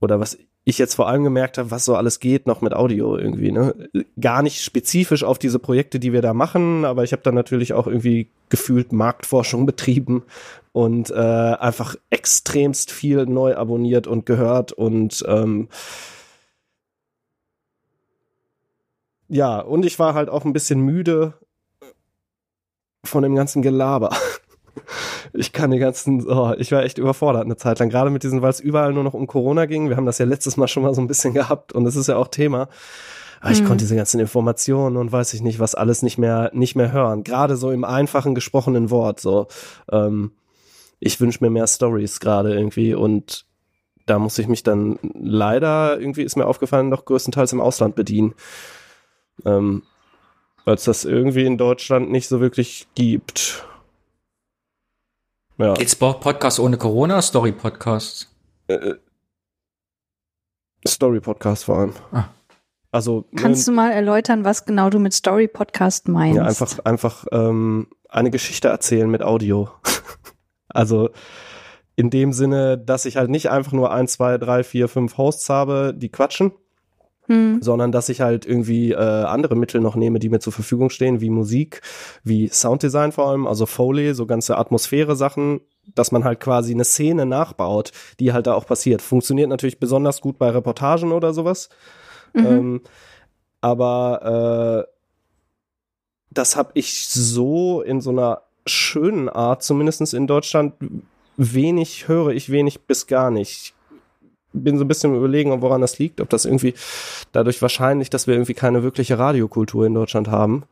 oder 0.00 0.20
was 0.20 0.38
ich 0.68 0.76
jetzt 0.76 0.94
vor 0.94 1.08
allem 1.08 1.24
gemerkt 1.24 1.56
habe, 1.56 1.70
was 1.70 1.86
so 1.86 1.96
alles 1.96 2.20
geht 2.20 2.46
noch 2.46 2.60
mit 2.60 2.74
Audio 2.74 3.16
irgendwie, 3.16 3.52
ne? 3.52 3.88
Gar 4.20 4.42
nicht 4.42 4.60
spezifisch 4.60 5.24
auf 5.24 5.38
diese 5.38 5.58
Projekte, 5.58 5.98
die 5.98 6.12
wir 6.12 6.20
da 6.20 6.34
machen, 6.34 6.84
aber 6.84 7.04
ich 7.04 7.12
habe 7.12 7.22
dann 7.22 7.34
natürlich 7.34 7.72
auch 7.72 7.86
irgendwie 7.86 8.28
gefühlt 8.50 8.92
Marktforschung 8.92 9.64
betrieben 9.64 10.24
und 10.72 11.10
äh, 11.10 11.14
einfach 11.14 11.96
extremst 12.10 12.92
viel 12.92 13.24
neu 13.24 13.56
abonniert 13.56 14.06
und 14.06 14.26
gehört 14.26 14.72
und 14.72 15.24
ähm, 15.26 15.68
ja, 19.28 19.60
und 19.60 19.84
ich 19.84 19.98
war 19.98 20.14
halt 20.14 20.28
auch 20.28 20.44
ein 20.44 20.52
bisschen 20.52 20.80
müde 20.80 21.34
von 23.04 23.22
dem 23.22 23.34
ganzen 23.34 23.62
Gelaber. 23.62 24.10
Ich 25.34 25.52
kann 25.52 25.72
die 25.72 25.78
ganzen, 25.78 26.26
oh, 26.26 26.54
ich 26.56 26.72
war 26.72 26.84
echt 26.84 26.96
überfordert 26.98 27.44
eine 27.44 27.56
Zeit 27.56 27.78
lang, 27.80 27.90
gerade 27.90 28.10
mit 28.10 28.22
diesen, 28.22 28.40
weil 28.40 28.50
es 28.50 28.60
überall 28.60 28.92
nur 28.94 29.02
noch 29.04 29.12
um 29.12 29.26
Corona 29.26 29.66
ging. 29.66 29.88
Wir 29.88 29.96
haben 29.96 30.06
das 30.06 30.18
ja 30.18 30.24
letztes 30.24 30.56
Mal 30.56 30.68
schon 30.68 30.84
mal 30.84 30.94
so 30.94 31.00
ein 31.02 31.06
bisschen 31.08 31.34
gehabt 31.34 31.72
und 31.72 31.84
es 31.84 31.96
ist 31.96 32.06
ja 32.06 32.16
auch 32.16 32.28
Thema. 32.28 32.68
Aber 33.40 33.50
ich 33.50 33.60
Mhm. 33.60 33.66
konnte 33.66 33.84
diese 33.84 33.96
ganzen 33.96 34.20
Informationen 34.20 34.96
und 34.96 35.12
weiß 35.12 35.34
ich 35.34 35.42
nicht, 35.42 35.58
was 35.58 35.74
alles 35.74 36.02
nicht 36.02 36.16
mehr, 36.16 36.50
nicht 36.54 36.76
mehr 36.76 36.92
hören. 36.92 37.24
Gerade 37.24 37.56
so 37.56 37.70
im 37.72 37.84
einfachen 37.84 38.34
gesprochenen 38.34 38.88
Wort. 38.90 39.20
So, 39.20 39.48
ähm, 39.90 40.32
ich 41.00 41.20
wünsche 41.20 41.44
mir 41.44 41.50
mehr 41.50 41.66
Stories 41.66 42.20
gerade 42.20 42.54
irgendwie 42.54 42.94
und 42.94 43.44
da 44.06 44.18
muss 44.18 44.38
ich 44.38 44.48
mich 44.48 44.62
dann 44.62 44.98
leider, 45.12 46.00
irgendwie 46.00 46.22
ist 46.22 46.36
mir 46.36 46.46
aufgefallen, 46.46 46.90
doch 46.90 47.04
größtenteils 47.04 47.52
im 47.52 47.60
Ausland 47.60 47.94
bedienen. 47.96 48.34
Ähm, 49.44 49.82
weil 50.64 50.74
es 50.74 50.84
das 50.84 51.04
irgendwie 51.04 51.46
in 51.46 51.56
Deutschland 51.56 52.10
nicht 52.10 52.28
so 52.28 52.40
wirklich 52.40 52.86
gibt. 52.94 53.64
Ja. 55.56 55.74
Jetzt 55.74 55.98
Podcast 55.98 56.60
ohne 56.60 56.76
Corona, 56.76 57.20
Story-Podcast. 57.22 58.28
Äh, 58.68 58.94
Story-Podcast 60.86 61.64
vor 61.64 61.78
allem. 61.78 61.94
Ah. 62.12 62.28
Also 62.90 63.26
Kannst 63.36 63.68
du 63.68 63.72
mal 63.72 63.90
erläutern, 63.90 64.44
was 64.44 64.64
genau 64.64 64.88
du 64.88 64.98
mit 64.98 65.12
Story 65.12 65.46
Podcast 65.46 66.08
meinst? 66.08 66.36
ja, 66.36 66.44
einfach 66.44 66.78
einfach 66.84 67.26
ähm, 67.32 67.88
eine 68.08 68.30
Geschichte 68.30 68.68
erzählen 68.68 69.10
mit 69.10 69.22
Audio. 69.22 69.68
also 70.68 71.10
in 71.96 72.10
dem 72.10 72.32
Sinne, 72.32 72.78
dass 72.78 73.04
ich 73.04 73.16
halt 73.16 73.28
nicht 73.28 73.50
einfach 73.50 73.72
nur 73.72 73.92
ein, 73.92 74.08
zwei, 74.08 74.38
drei, 74.38 74.62
vier, 74.64 74.88
fünf 74.88 75.18
Hosts 75.18 75.50
habe, 75.50 75.92
die 75.94 76.08
quatschen, 76.08 76.52
Hm. 77.28 77.60
sondern 77.60 77.92
dass 77.92 78.08
ich 78.08 78.22
halt 78.22 78.46
irgendwie 78.46 78.92
äh, 78.92 78.96
andere 78.96 79.54
Mittel 79.54 79.82
noch 79.82 79.96
nehme, 79.96 80.18
die 80.18 80.30
mir 80.30 80.40
zur 80.40 80.52
Verfügung 80.52 80.88
stehen, 80.88 81.20
wie 81.20 81.28
Musik, 81.28 81.82
wie 82.24 82.48
Sounddesign 82.48 83.12
vor 83.12 83.28
allem, 83.28 83.46
also 83.46 83.66
Foley, 83.66 84.14
so 84.14 84.24
ganze 84.24 84.56
Atmosphäre-Sachen, 84.56 85.60
dass 85.94 86.10
man 86.10 86.24
halt 86.24 86.40
quasi 86.40 86.72
eine 86.72 86.84
Szene 86.84 87.26
nachbaut, 87.26 87.92
die 88.18 88.32
halt 88.32 88.46
da 88.46 88.54
auch 88.54 88.66
passiert. 88.66 89.02
Funktioniert 89.02 89.50
natürlich 89.50 89.78
besonders 89.78 90.22
gut 90.22 90.38
bei 90.38 90.48
Reportagen 90.48 91.12
oder 91.12 91.34
sowas. 91.34 91.68
Mhm. 92.32 92.46
Ähm, 92.46 92.80
aber 93.60 94.86
äh, 94.86 94.92
das 96.30 96.56
habe 96.56 96.70
ich 96.74 97.08
so 97.08 97.82
in 97.82 98.00
so 98.00 98.10
einer 98.10 98.42
schönen 98.66 99.28
Art, 99.28 99.62
zumindest 99.62 100.14
in 100.14 100.26
Deutschland, 100.26 100.74
wenig 101.36 102.08
höre 102.08 102.30
ich 102.30 102.50
wenig 102.50 102.86
bis 102.86 103.06
gar 103.06 103.30
nicht. 103.30 103.74
Bin 104.52 104.78
so 104.78 104.84
ein 104.84 104.88
bisschen 104.88 105.14
überlegen, 105.14 105.60
woran 105.60 105.80
das 105.80 105.98
liegt, 105.98 106.20
ob 106.20 106.30
das 106.30 106.44
irgendwie 106.44 106.74
dadurch 107.32 107.60
wahrscheinlich, 107.60 108.10
dass 108.10 108.26
wir 108.26 108.34
irgendwie 108.34 108.54
keine 108.54 108.82
wirkliche 108.82 109.18
Radiokultur 109.18 109.86
in 109.86 109.94
Deutschland 109.94 110.28
haben, 110.28 110.64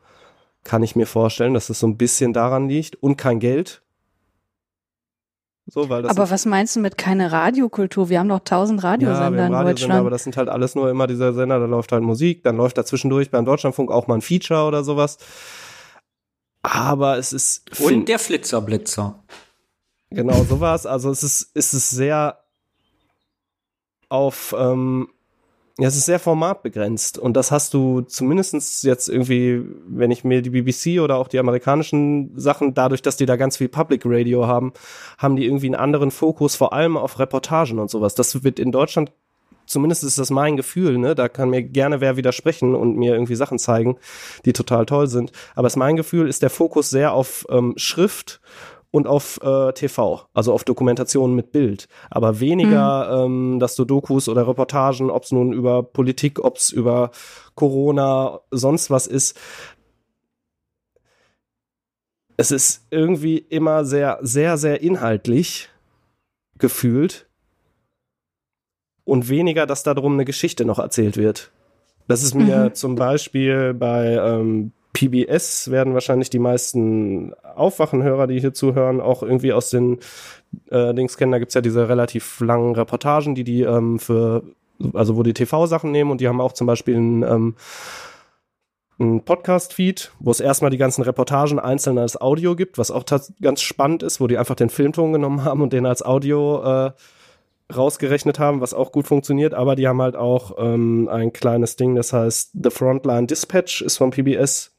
kann 0.64 0.83
ich 0.83 0.97
mir 0.97 1.06
vorstellen, 1.06 1.54
dass 1.54 1.68
es 1.71 1.80
so 1.80 1.87
ein 1.87 1.97
bisschen 1.97 2.33
daran 2.33 2.68
liegt 2.68 2.97
und 3.02 3.16
kein 3.16 3.38
Geld. 3.38 3.83
So, 5.68 5.88
weil 5.88 6.02
das 6.02 6.12
Aber 6.16 6.30
was 6.30 6.47
meinst 6.47 6.76
du 6.76 6.80
mit 6.80 6.97
keine 6.97 7.33
Radiokultur? 7.33 8.09
Wir 8.09 8.21
haben 8.21 8.28
doch 8.28 8.40
tausend 8.40 8.83
ja, 8.83 8.85
wir 8.85 8.90
Radiosender 8.92 9.25
haben 9.25 9.35
in 9.35 9.40
Radiosender, 9.40 9.71
Deutschland. 9.73 10.00
aber 10.00 10.11
das 10.11 10.23
sind 10.23 10.37
halt 10.37 10.49
alles 10.49 10.75
nur 10.76 10.88
immer 10.90 11.06
dieser 11.09 11.33
Sender, 11.33 11.59
da 11.59 11.66
läuft 11.66 11.90
halt 11.92 12.04
Musik, 12.04 12.45
dann 12.45 12.56
läuft 12.56 12.78
da 12.78 12.85
zwischendurch 12.85 13.30
beim 13.33 13.45
Deutschlandfunk 13.45 13.90
auch 13.90 14.06
mal 14.06 14.14
ein 14.14 14.23
Feature 14.23 14.64
oder 14.64 14.85
sowas. 14.85 15.18
aber 16.62 17.18
es 17.18 17.33
ist 17.33 17.80
Und 17.80 18.09
der 18.09 18.18
Flitzerblitzer. 18.21 19.23
Genau, 20.11 20.45
so 20.45 20.61
war 20.61 20.75
es. 20.76 20.87
Also 20.87 21.11
es 21.11 21.23
ist, 21.25 21.50
es 21.54 21.75
ist 21.75 21.90
sehr 21.90 22.38
auf, 24.08 24.54
ähm, 24.58 25.08
ja, 25.78 25.88
es 25.88 25.96
ist 25.96 26.06
sehr 26.06 26.18
formatbegrenzt. 26.18 27.18
Und 27.18 27.36
das 27.36 27.50
hast 27.50 27.75
du 27.75 28.00
zumindestens 28.00 28.82
jetzt 28.82 29.08
irgendwie, 29.08 29.62
wenn 29.86 30.10
ich 30.10 30.25
mir 30.25 30.40
die 30.40 30.50
BBC 30.50 31.00
oder 31.00 31.16
auch 31.16 31.28
die 31.28 31.38
amerikanischen 31.38 32.32
Sachen, 32.38 32.72
dadurch, 32.72 33.02
dass 33.02 33.16
die 33.16 33.26
da 33.26 33.36
ganz 33.36 33.58
viel 33.58 33.68
Public 33.68 34.02
Radio 34.04 34.46
haben, 34.46 34.72
haben 35.18 35.36
die 35.36 35.44
irgendwie 35.44 35.66
einen 35.66 35.75
anderen 35.75 36.10
Fokus, 36.10 36.56
vor 36.56 36.72
allem 36.72 36.96
auf 36.96 37.18
Reportagen 37.18 37.78
und 37.78 37.90
sowas. 37.90 38.14
Das 38.14 38.42
wird 38.42 38.58
in 38.58 38.72
Deutschland 38.72 39.12
zumindest 39.66 40.04
ist 40.04 40.18
das 40.18 40.30
mein 40.30 40.56
Gefühl, 40.56 40.96
ne? 40.98 41.14
Da 41.14 41.28
kann 41.28 41.50
mir 41.50 41.62
gerne 41.62 42.00
wer 42.00 42.16
widersprechen 42.16 42.75
und 42.75 42.96
mir 42.96 43.12
irgendwie 43.12 43.34
Sachen 43.34 43.58
zeigen, 43.58 43.96
die 44.44 44.52
total 44.52 44.86
toll 44.86 45.08
sind. 45.08 45.32
Aber 45.54 45.66
es 45.66 45.76
mein 45.76 45.96
Gefühl, 45.96 46.28
ist 46.28 46.42
der 46.42 46.50
Fokus 46.50 46.90
sehr 46.90 47.12
auf 47.12 47.46
ähm, 47.50 47.75
Schrift 47.76 48.40
und 48.90 49.07
auf 49.07 49.40
äh, 49.43 49.73
TV, 49.73 50.23
also 50.33 50.52
auf 50.52 50.64
Dokumentationen 50.64 51.37
mit 51.37 51.52
Bild. 51.52 51.88
Aber 52.11 52.40
weniger, 52.40 53.26
mhm. 53.26 53.55
ähm, 53.55 53.61
dass 53.61 53.75
du 53.75 53.85
Dokus 53.85 54.28
oder 54.28 54.47
Reportagen, 54.47 55.11
ob 55.11 55.25
es 55.25 55.33
nun 55.33 55.52
über 55.52 55.83
Politik, 55.83 56.43
ob 56.43 56.57
es 56.57 56.71
über 56.71 57.11
Corona, 57.55 58.40
sonst 58.50 58.90
was 58.90 59.07
ist. 59.07 59.38
Es 62.37 62.50
ist 62.50 62.87
irgendwie 62.90 63.38
immer 63.38 63.85
sehr, 63.85 64.19
sehr, 64.23 64.59
sehr 64.59 64.83
inhaltlich 64.83 65.71
gefühlt 66.59 67.26
und 69.05 69.28
weniger, 69.28 69.66
dass 69.66 69.83
darum 69.83 70.14
eine 70.14 70.25
Geschichte 70.25 70.64
noch 70.64 70.78
erzählt 70.78 71.16
wird. 71.16 71.50
Das 72.09 72.23
ist 72.23 72.35
mir 72.35 72.66
mhm. 72.66 72.75
zum 72.75 72.95
Beispiel 72.95 73.75
bei 73.75 74.14
ähm, 74.14 74.73
PBS 74.96 75.70
werden 75.70 75.92
wahrscheinlich 75.92 76.30
die 76.30 76.38
meisten 76.38 77.34
Aufwachenhörer, 77.54 78.26
die 78.26 78.40
hier 78.40 78.54
zuhören, 78.54 79.02
auch 79.02 79.22
irgendwie 79.22 79.52
aus 79.52 79.68
den 79.68 79.98
äh, 80.70 80.94
Dings 80.94 81.18
kennen. 81.18 81.32
Da 81.32 81.38
gibt's 81.38 81.54
ja 81.54 81.60
diese 81.60 81.88
relativ 81.88 82.40
langen 82.40 82.74
Reportagen, 82.74 83.34
die 83.34 83.44
die 83.44 83.60
ähm, 83.62 83.98
für, 83.98 84.42
also 84.94 85.16
wo 85.16 85.22
die 85.22 85.34
TV-Sachen 85.34 85.90
nehmen 85.90 86.10
und 86.10 86.22
die 86.22 86.28
haben 86.28 86.40
auch 86.40 86.52
zum 86.52 86.66
Beispiel 86.66 86.96
ein 86.96 87.22
ähm, 87.22 87.54
ein 88.98 89.22
Podcast-Feed, 89.22 90.12
wo 90.20 90.30
es 90.30 90.40
erstmal 90.40 90.70
die 90.70 90.78
ganzen 90.78 91.02
Reportagen 91.02 91.58
einzeln 91.58 91.98
als 91.98 92.18
Audio 92.18 92.56
gibt, 92.56 92.78
was 92.78 92.90
auch 92.90 93.04
ganz 93.42 93.60
spannend 93.60 94.02
ist, 94.02 94.22
wo 94.22 94.26
die 94.26 94.38
einfach 94.38 94.54
den 94.54 94.70
Filmton 94.70 95.12
genommen 95.12 95.44
haben 95.44 95.60
und 95.60 95.74
den 95.74 95.84
als 95.84 96.02
Audio 96.02 96.62
äh, 96.86 96.92
rausgerechnet 97.74 98.38
haben, 98.38 98.62
was 98.62 98.72
auch 98.72 98.92
gut 98.92 99.06
funktioniert, 99.06 99.52
aber 99.52 99.76
die 99.76 99.86
haben 99.86 100.00
halt 100.00 100.16
auch 100.16 100.56
ähm, 100.56 101.08
ein 101.12 101.34
kleines 101.34 101.76
Ding, 101.76 101.94
das 101.94 102.14
heißt 102.14 102.52
The 102.54 102.70
Frontline 102.70 103.26
Dispatch 103.26 103.82
ist 103.82 103.98
von 103.98 104.12
PBS 104.12 104.75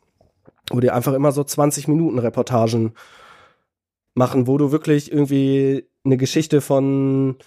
wo 0.71 0.79
die 0.79 0.91
einfach 0.91 1.13
immer 1.13 1.31
so 1.31 1.43
20 1.43 1.88
Minuten 1.88 2.19
Reportagen 2.19 2.93
machen, 4.13 4.47
wo 4.47 4.57
du 4.57 4.71
wirklich 4.71 5.12
irgendwie 5.12 5.88
eine 6.03 6.17
Geschichte 6.17 6.62
von 6.62 7.38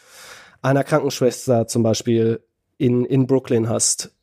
einer 0.63 0.85
Krankenschwester 0.85 1.67
zum 1.67 1.83
Beispiel 1.83 2.45
in, 2.79 3.05
in 3.05 3.27
Brooklyn 3.27 3.69
hast. 3.69 4.15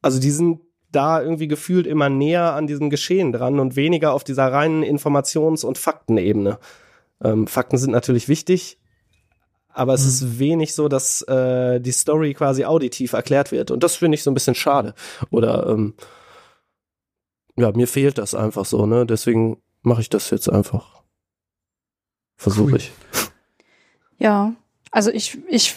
Also 0.00 0.20
die 0.20 0.30
sind 0.30 0.60
da 0.90 1.22
irgendwie 1.22 1.48
gefühlt 1.48 1.86
immer 1.86 2.08
näher 2.08 2.54
an 2.54 2.66
diesem 2.66 2.90
Geschehen 2.90 3.32
dran 3.32 3.58
und 3.58 3.76
weniger 3.76 4.12
auf 4.12 4.24
dieser 4.24 4.52
reinen 4.52 4.82
Informations- 4.82 5.64
und 5.64 5.78
Faktenebene. 5.78 6.58
Ähm, 7.24 7.46
Fakten 7.46 7.78
sind 7.78 7.92
natürlich 7.92 8.28
wichtig, 8.28 8.78
aber 9.72 9.94
es 9.94 10.02
mhm. 10.02 10.08
ist 10.08 10.38
wenig 10.38 10.74
so, 10.74 10.88
dass 10.88 11.22
äh, 11.22 11.80
die 11.80 11.92
Story 11.92 12.34
quasi 12.34 12.64
auditiv 12.64 13.14
erklärt 13.14 13.52
wird. 13.52 13.70
Und 13.70 13.82
das 13.82 13.96
finde 13.96 14.16
ich 14.16 14.22
so 14.22 14.30
ein 14.30 14.34
bisschen 14.34 14.54
schade. 14.54 14.94
Oder 15.30 15.66
ähm, 15.68 15.94
ja, 17.56 17.72
mir 17.72 17.86
fehlt 17.86 18.18
das 18.18 18.34
einfach 18.34 18.64
so, 18.64 18.86
ne? 18.86 19.06
Deswegen 19.06 19.62
mache 19.82 20.00
ich 20.00 20.08
das 20.08 20.30
jetzt 20.30 20.48
einfach. 20.48 21.02
Versuche 22.36 22.76
ich. 22.76 22.92
Ja, 24.18 24.54
also 24.94 25.10
ich, 25.10 25.38
ich, 25.48 25.76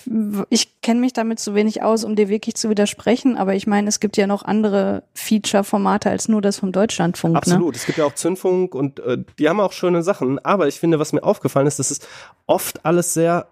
ich 0.49 0.81
kenne 0.81 0.99
mich 0.99 1.13
damit 1.13 1.39
zu 1.39 1.55
wenig 1.55 1.81
aus, 1.81 2.03
um 2.03 2.17
dir 2.17 2.27
wirklich 2.27 2.55
zu 2.55 2.69
widersprechen, 2.69 3.37
aber 3.37 3.55
ich 3.55 3.65
meine, 3.65 3.87
es 3.87 4.01
gibt 4.01 4.17
ja 4.17 4.27
noch 4.27 4.43
andere 4.43 5.03
Feature-Formate 5.13 6.09
als 6.09 6.27
nur 6.27 6.41
das 6.41 6.59
vom 6.59 6.73
Deutschlandfunk. 6.73 7.33
Ne? 7.33 7.37
Absolut, 7.37 7.73
ne? 7.73 7.77
es 7.77 7.85
gibt 7.85 7.97
ja 7.97 8.03
auch 8.03 8.13
Zündfunk 8.13 8.75
und 8.75 8.99
äh, 8.99 9.23
die 9.39 9.47
haben 9.47 9.61
auch 9.61 9.71
schöne 9.71 10.03
Sachen, 10.03 10.43
aber 10.43 10.67
ich 10.67 10.81
finde, 10.81 10.99
was 10.99 11.13
mir 11.13 11.23
aufgefallen 11.23 11.65
ist, 11.65 11.79
das 11.79 11.91
ist 11.91 12.05
oft 12.45 12.85
alles 12.85 13.13
sehr, 13.13 13.47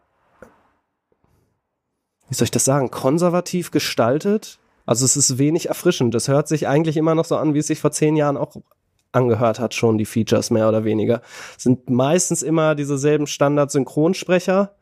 wie 2.27 2.36
soll 2.36 2.44
ich 2.44 2.51
das 2.51 2.65
sagen, 2.65 2.92
konservativ 2.92 3.72
gestaltet. 3.72 4.60
Also 4.86 5.06
es 5.06 5.16
ist 5.16 5.38
wenig 5.38 5.70
erfrischend. 5.70 6.13
Es 6.16 6.28
hört 6.28 6.48
sich 6.48 6.68
eigentlich 6.68 6.98
immer 6.98 7.16
noch 7.16 7.25
so 7.25 7.38
an, 7.38 7.54
wie 7.54 7.60
es 7.60 7.68
sich 7.68 7.80
vor 7.80 7.92
zehn 7.92 8.16
Jahren 8.16 8.38
auch 8.38 8.56
angehört 9.12 9.60
hat, 9.60 9.74
schon 9.74 9.98
die 9.98 10.06
Features 10.06 10.50
mehr 10.50 10.68
oder 10.68 10.84
weniger. 10.84 11.22
Es 11.58 11.63
sind 11.63 11.90
meistens 11.90 12.44
immer 12.44 12.75
dieselben 12.75 13.28
Standard-Synchronsprecher, 13.28 14.75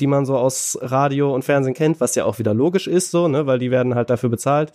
die 0.00 0.06
man 0.06 0.24
so 0.24 0.36
aus 0.36 0.78
Radio 0.80 1.34
und 1.34 1.44
Fernsehen 1.44 1.74
kennt, 1.74 2.00
was 2.00 2.14
ja 2.14 2.24
auch 2.24 2.38
wieder 2.38 2.54
logisch 2.54 2.86
ist, 2.86 3.10
so, 3.10 3.28
ne, 3.28 3.46
weil 3.46 3.58
die 3.58 3.70
werden 3.70 3.94
halt 3.94 4.10
dafür 4.10 4.30
bezahlt. 4.30 4.72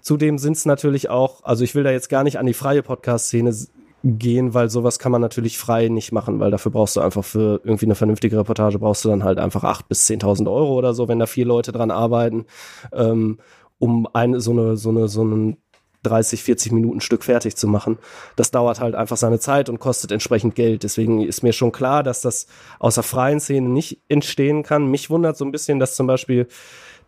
Zudem 0.00 0.38
sind 0.38 0.56
es 0.56 0.64
natürlich 0.64 1.10
auch, 1.10 1.42
also 1.44 1.64
ich 1.64 1.74
will 1.74 1.82
da 1.82 1.90
jetzt 1.90 2.08
gar 2.08 2.24
nicht 2.24 2.38
an 2.38 2.46
die 2.46 2.54
freie 2.54 2.82
Podcast-Szene 2.82 3.54
gehen, 4.04 4.54
weil 4.54 4.68
sowas 4.68 4.98
kann 4.98 5.12
man 5.12 5.20
natürlich 5.20 5.58
frei 5.58 5.88
nicht 5.88 6.12
machen, 6.12 6.40
weil 6.40 6.50
dafür 6.50 6.72
brauchst 6.72 6.96
du 6.96 7.00
einfach 7.00 7.24
für 7.24 7.60
irgendwie 7.64 7.86
eine 7.86 7.94
vernünftige 7.94 8.36
Reportage 8.38 8.78
brauchst 8.78 9.04
du 9.04 9.08
dann 9.08 9.24
halt 9.24 9.38
einfach 9.38 9.64
acht 9.64 9.88
bis 9.88 10.06
zehntausend 10.06 10.48
Euro 10.48 10.74
oder 10.74 10.94
so, 10.94 11.08
wenn 11.08 11.18
da 11.18 11.26
vier 11.26 11.46
Leute 11.46 11.72
dran 11.72 11.90
arbeiten, 11.90 12.46
ähm, 12.92 13.38
um 13.78 14.08
eine 14.12 14.40
so 14.40 14.50
eine 14.50 14.76
so 14.76 14.90
eine 14.90 15.08
so 15.08 15.22
einen 15.22 15.56
30, 16.02 16.42
40 16.42 16.72
Minuten 16.72 17.00
Stück 17.00 17.22
fertig 17.22 17.56
zu 17.56 17.68
machen. 17.68 17.98
Das 18.34 18.50
dauert 18.50 18.80
halt 18.80 18.94
einfach 18.94 19.16
seine 19.16 19.38
Zeit 19.38 19.68
und 19.68 19.78
kostet 19.78 20.10
entsprechend 20.10 20.54
Geld. 20.54 20.82
Deswegen 20.82 21.22
ist 21.22 21.42
mir 21.42 21.52
schon 21.52 21.70
klar, 21.70 22.02
dass 22.02 22.20
das 22.20 22.46
aus 22.80 22.96
der 22.96 23.04
freien 23.04 23.38
Szene 23.38 23.68
nicht 23.68 24.00
entstehen 24.08 24.64
kann. 24.64 24.90
Mich 24.90 25.10
wundert 25.10 25.36
so 25.36 25.44
ein 25.44 25.52
bisschen, 25.52 25.78
dass 25.78 25.94
zum 25.94 26.08
Beispiel 26.08 26.48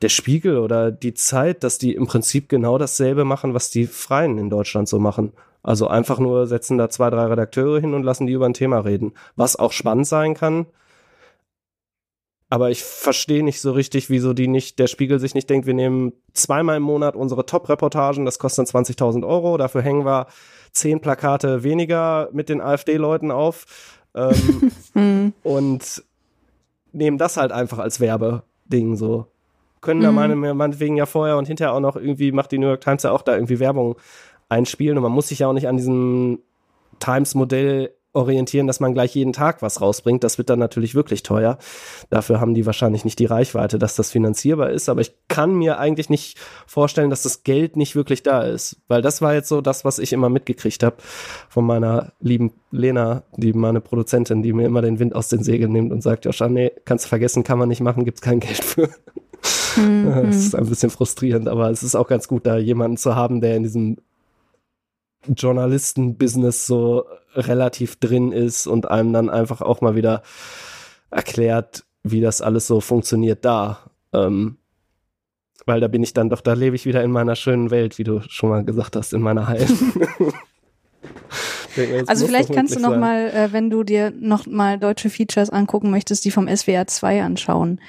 der 0.02 0.08
Spiegel 0.08 0.58
oder 0.58 0.92
die 0.92 1.14
Zeit, 1.14 1.64
dass 1.64 1.78
die 1.78 1.94
im 1.94 2.06
Prinzip 2.06 2.48
genau 2.48 2.78
dasselbe 2.78 3.24
machen, 3.24 3.54
was 3.54 3.70
die 3.70 3.86
Freien 3.86 4.38
in 4.38 4.50
Deutschland 4.50 4.88
so 4.88 4.98
machen. 4.98 5.32
Also 5.64 5.88
einfach 5.88 6.18
nur 6.18 6.46
setzen 6.46 6.76
da 6.76 6.90
zwei, 6.90 7.08
drei 7.08 7.24
Redakteure 7.24 7.80
hin 7.80 7.94
und 7.94 8.02
lassen 8.02 8.26
die 8.26 8.34
über 8.34 8.46
ein 8.46 8.54
Thema 8.54 8.80
reden. 8.80 9.14
Was 9.34 9.56
auch 9.56 9.72
spannend 9.72 10.06
sein 10.06 10.34
kann. 10.34 10.66
Aber 12.50 12.70
ich 12.70 12.84
verstehe 12.84 13.42
nicht 13.42 13.62
so 13.62 13.72
richtig, 13.72 14.10
wieso 14.10 14.34
die 14.34 14.46
nicht, 14.46 14.78
der 14.78 14.86
Spiegel 14.86 15.18
sich 15.18 15.34
nicht 15.34 15.48
denkt, 15.48 15.66
wir 15.66 15.74
nehmen 15.74 16.12
zweimal 16.34 16.76
im 16.76 16.82
Monat 16.82 17.16
unsere 17.16 17.46
Top-Reportagen, 17.46 18.26
das 18.26 18.38
kostet 18.38 18.74
dann 18.74 18.84
20.000 18.84 19.26
Euro, 19.26 19.56
dafür 19.56 19.80
hängen 19.80 20.04
wir 20.04 20.26
zehn 20.70 21.00
Plakate 21.00 21.64
weniger 21.64 22.28
mit 22.32 22.50
den 22.50 22.60
AfD-Leuten 22.60 23.30
auf 23.30 23.64
ähm, 24.14 24.70
hm. 24.92 25.32
und 25.42 26.04
nehmen 26.92 27.18
das 27.18 27.38
halt 27.38 27.50
einfach 27.50 27.78
als 27.78 27.98
Werbeding 27.98 28.96
so. 28.96 29.26
Können 29.80 30.00
da 30.00 30.10
mhm. 30.10 30.14
meine, 30.14 30.54
meinetwegen 30.54 30.96
ja 30.96 31.06
vorher 31.06 31.36
und 31.36 31.46
hinterher 31.46 31.74
auch 31.74 31.80
noch 31.80 31.96
irgendwie, 31.96 32.32
macht 32.32 32.52
die 32.52 32.58
New 32.58 32.68
York 32.68 32.80
Times 32.82 33.02
ja 33.02 33.10
auch 33.10 33.22
da 33.22 33.34
irgendwie 33.34 33.58
Werbung 33.58 33.96
einspielen 34.54 34.96
und 34.96 35.02
man 35.02 35.12
muss 35.12 35.28
sich 35.28 35.40
ja 35.40 35.48
auch 35.48 35.52
nicht 35.52 35.68
an 35.68 35.76
diesem 35.76 36.40
Times-Modell 37.00 37.90
orientieren, 38.14 38.66
dass 38.68 38.80
man 38.80 38.94
gleich 38.94 39.14
jeden 39.14 39.32
Tag 39.32 39.60
was 39.60 39.80
rausbringt. 39.80 40.22
Das 40.22 40.38
wird 40.38 40.48
dann 40.48 40.60
natürlich 40.60 40.94
wirklich 40.94 41.22
teuer. 41.24 41.58
Dafür 42.10 42.40
haben 42.40 42.54
die 42.54 42.64
wahrscheinlich 42.64 43.04
nicht 43.04 43.18
die 43.18 43.26
Reichweite, 43.26 43.78
dass 43.78 43.96
das 43.96 44.12
finanzierbar 44.12 44.70
ist. 44.70 44.88
Aber 44.88 45.00
ich 45.00 45.12
kann 45.28 45.54
mir 45.54 45.78
eigentlich 45.78 46.10
nicht 46.10 46.38
vorstellen, 46.66 47.10
dass 47.10 47.24
das 47.24 47.42
Geld 47.42 47.76
nicht 47.76 47.96
wirklich 47.96 48.22
da 48.22 48.42
ist. 48.42 48.76
Weil 48.86 49.02
das 49.02 49.20
war 49.20 49.34
jetzt 49.34 49.48
so 49.48 49.60
das, 49.60 49.84
was 49.84 49.98
ich 49.98 50.12
immer 50.12 50.28
mitgekriegt 50.28 50.84
habe 50.84 50.96
von 51.48 51.66
meiner 51.66 52.12
lieben 52.20 52.52
Lena, 52.70 53.24
die 53.36 53.52
meine 53.52 53.80
Produzentin, 53.80 54.42
die 54.42 54.52
mir 54.52 54.66
immer 54.66 54.82
den 54.82 55.00
Wind 55.00 55.14
aus 55.14 55.28
den 55.28 55.42
Segeln 55.42 55.72
nimmt 55.72 55.92
und 55.92 56.02
sagt, 56.02 56.24
Joscha, 56.24 56.48
nee, 56.48 56.70
kannst 56.84 57.06
vergessen, 57.06 57.42
kann 57.42 57.58
man 57.58 57.68
nicht 57.68 57.80
machen, 57.80 58.04
gibt's 58.04 58.20
kein 58.20 58.40
Geld 58.40 58.64
für. 58.64 58.88
Mhm. 59.76 60.04
Das 60.26 60.36
ist 60.36 60.54
ein 60.54 60.66
bisschen 60.66 60.90
frustrierend, 60.90 61.48
aber 61.48 61.70
es 61.70 61.82
ist 61.82 61.96
auch 61.96 62.06
ganz 62.06 62.28
gut, 62.28 62.46
da 62.46 62.56
jemanden 62.56 62.96
zu 62.96 63.16
haben, 63.16 63.40
der 63.40 63.56
in 63.56 63.64
diesem 63.64 63.98
Journalisten-Business 65.28 66.66
so 66.66 67.04
relativ 67.34 67.96
drin 67.96 68.32
ist 68.32 68.66
und 68.66 68.90
einem 68.90 69.12
dann 69.12 69.30
einfach 69.30 69.60
auch 69.60 69.80
mal 69.80 69.96
wieder 69.96 70.22
erklärt, 71.10 71.84
wie 72.02 72.20
das 72.20 72.40
alles 72.40 72.66
so 72.66 72.80
funktioniert 72.80 73.44
da. 73.44 73.78
Ähm, 74.12 74.58
weil 75.66 75.80
da 75.80 75.88
bin 75.88 76.02
ich 76.02 76.12
dann 76.12 76.28
doch, 76.28 76.40
da 76.40 76.52
lebe 76.52 76.76
ich 76.76 76.86
wieder 76.86 77.02
in 77.02 77.10
meiner 77.10 77.36
schönen 77.36 77.70
Welt, 77.70 77.98
wie 77.98 78.04
du 78.04 78.20
schon 78.28 78.50
mal 78.50 78.64
gesagt 78.64 78.96
hast, 78.96 79.12
in 79.12 79.22
meiner 79.22 79.48
Heil. 79.48 79.66
also 82.06 82.26
vielleicht 82.26 82.52
kannst 82.52 82.76
du 82.76 82.80
noch 82.80 82.90
sein. 82.90 83.00
mal, 83.00 83.30
äh, 83.30 83.52
wenn 83.52 83.70
du 83.70 83.82
dir 83.82 84.10
noch 84.10 84.46
mal 84.46 84.78
deutsche 84.78 85.10
Features 85.10 85.50
angucken 85.50 85.90
möchtest, 85.90 86.24
die 86.24 86.30
vom 86.30 86.54
SWR 86.54 86.86
2 86.86 87.22
anschauen. 87.22 87.80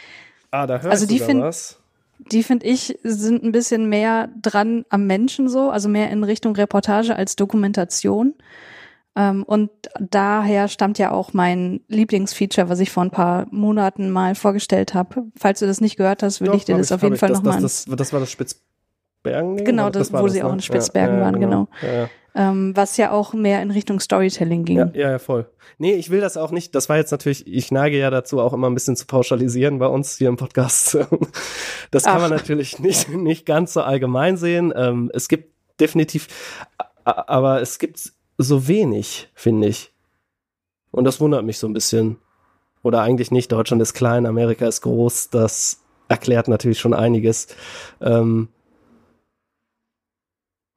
Ah, 0.51 0.68
da 0.68 0.75
hörst 0.75 0.88
also 0.88 1.06
die 1.06 1.20
du 1.20 1.27
da 1.27 1.39
was 1.42 1.80
die 2.19 2.43
finde 2.43 2.65
ich 2.65 2.98
sind 3.03 3.43
ein 3.43 3.51
bisschen 3.51 3.89
mehr 3.89 4.29
dran 4.41 4.86
am 4.89 5.05
Menschen 5.07 5.50
so, 5.50 5.69
also 5.69 5.89
mehr 5.89 6.10
in 6.10 6.24
Richtung 6.24 6.55
Reportage 6.55 7.15
als 7.15 7.36
Dokumentation. 7.36 8.36
Ähm, 9.15 9.43
und 9.43 9.69
daher 10.00 10.67
stammt 10.67 10.98
ja 10.98 11.12
auch 11.12 11.34
mein 11.34 11.81
Lieblingsfeature, 11.88 12.67
was 12.69 12.79
ich 12.79 12.91
vor 12.91 13.03
ein 13.03 13.12
paar 13.12 13.48
Monaten 13.50 14.10
mal 14.10 14.36
vorgestellt 14.36 14.93
habe. 14.93 15.27
Falls 15.38 15.60
du 15.60 15.65
das 15.65 15.79
nicht 15.79 15.95
gehört 15.95 16.22
hast, 16.22 16.41
würde 16.41 16.57
ich 16.57 16.65
dir 16.65 16.77
das 16.77 16.88
ich, 16.88 16.93
auf 16.93 17.03
jeden 17.03 17.15
Fall 17.15 17.29
nochmal. 17.29 17.62
Das, 17.62 17.86
das, 17.86 17.95
das 17.95 18.13
war 18.13 18.19
das 18.19 18.31
Spitzbergen. 18.31 19.63
Genau, 19.63 19.89
das, 19.89 20.10
das 20.10 20.19
wo 20.22 20.25
das, 20.25 20.34
sie 20.34 20.39
ne? 20.39 20.45
auch 20.45 20.53
in 20.53 20.60
Spitzbergen 20.60 21.17
ja, 21.17 21.22
waren, 21.24 21.39
genau. 21.39 21.67
genau. 21.79 21.93
Ja, 21.93 22.10
ähm, 22.36 22.75
was 22.75 22.98
ja 22.98 23.12
auch 23.12 23.34
mehr 23.34 23.62
in 23.62 23.72
Richtung 23.72 24.00
Storytelling 24.01 24.65
ging. 24.65 24.77
Ja, 24.77 24.92
ja, 24.94 25.12
ja, 25.12 25.20
voll. 25.20 25.50
Nee, 25.77 25.94
ich 25.94 26.10
will 26.10 26.20
das 26.20 26.36
auch 26.36 26.51
nicht. 26.51 26.75
Das 26.75 26.89
war 26.89 26.98
jetzt 26.98 27.12
natürlich, 27.12 27.48
ich 27.48 27.72
neige 27.72 27.98
ja 27.98 28.10
dazu, 28.10 28.42
auch 28.42 28.51
immer 28.51 28.70
ein 28.70 28.74
bisschen 28.74 28.98
zu 28.98 29.06
pauschalisieren 29.06 29.80
bei 29.80 29.88
uns 29.88 30.18
hier 30.18 30.30
im 30.30 30.38
Podcast. 30.38 30.98
Das 31.92 32.04
kann 32.04 32.18
Ach. 32.18 32.22
man 32.22 32.32
natürlich 32.32 32.80
nicht, 32.80 33.10
nicht 33.10 33.46
ganz 33.46 33.72
so 33.72 33.82
allgemein 33.82 34.36
sehen. 34.36 34.74
Ähm, 34.75 35.12
es 35.13 35.30
gibt 35.30 35.54
definitiv, 35.80 36.27
aber 37.06 37.62
es 37.62 37.80
gibt 37.80 38.12
so 38.38 38.68
wenig, 38.68 39.30
finde 39.34 39.68
ich. 39.68 39.94
Und 40.92 41.06
das 41.06 41.22
wundert 41.22 41.46
mich 41.46 41.58
so 41.58 41.68
ein 41.68 41.74
bisschen. 41.74 42.18
Oder 42.82 43.01
eigentlich 43.01 43.32
nicht. 43.32 43.51
Deutschland 43.51 43.82
ist 43.82 43.94
klein, 43.94 44.25
Amerika 44.25 44.68
ist 44.68 44.82
groß. 44.82 45.30
Das 45.30 45.84
erklärt 46.10 46.48
natürlich 46.48 46.80
schon 46.80 46.94
einiges. 46.94 47.48
Ähm, 48.01 48.50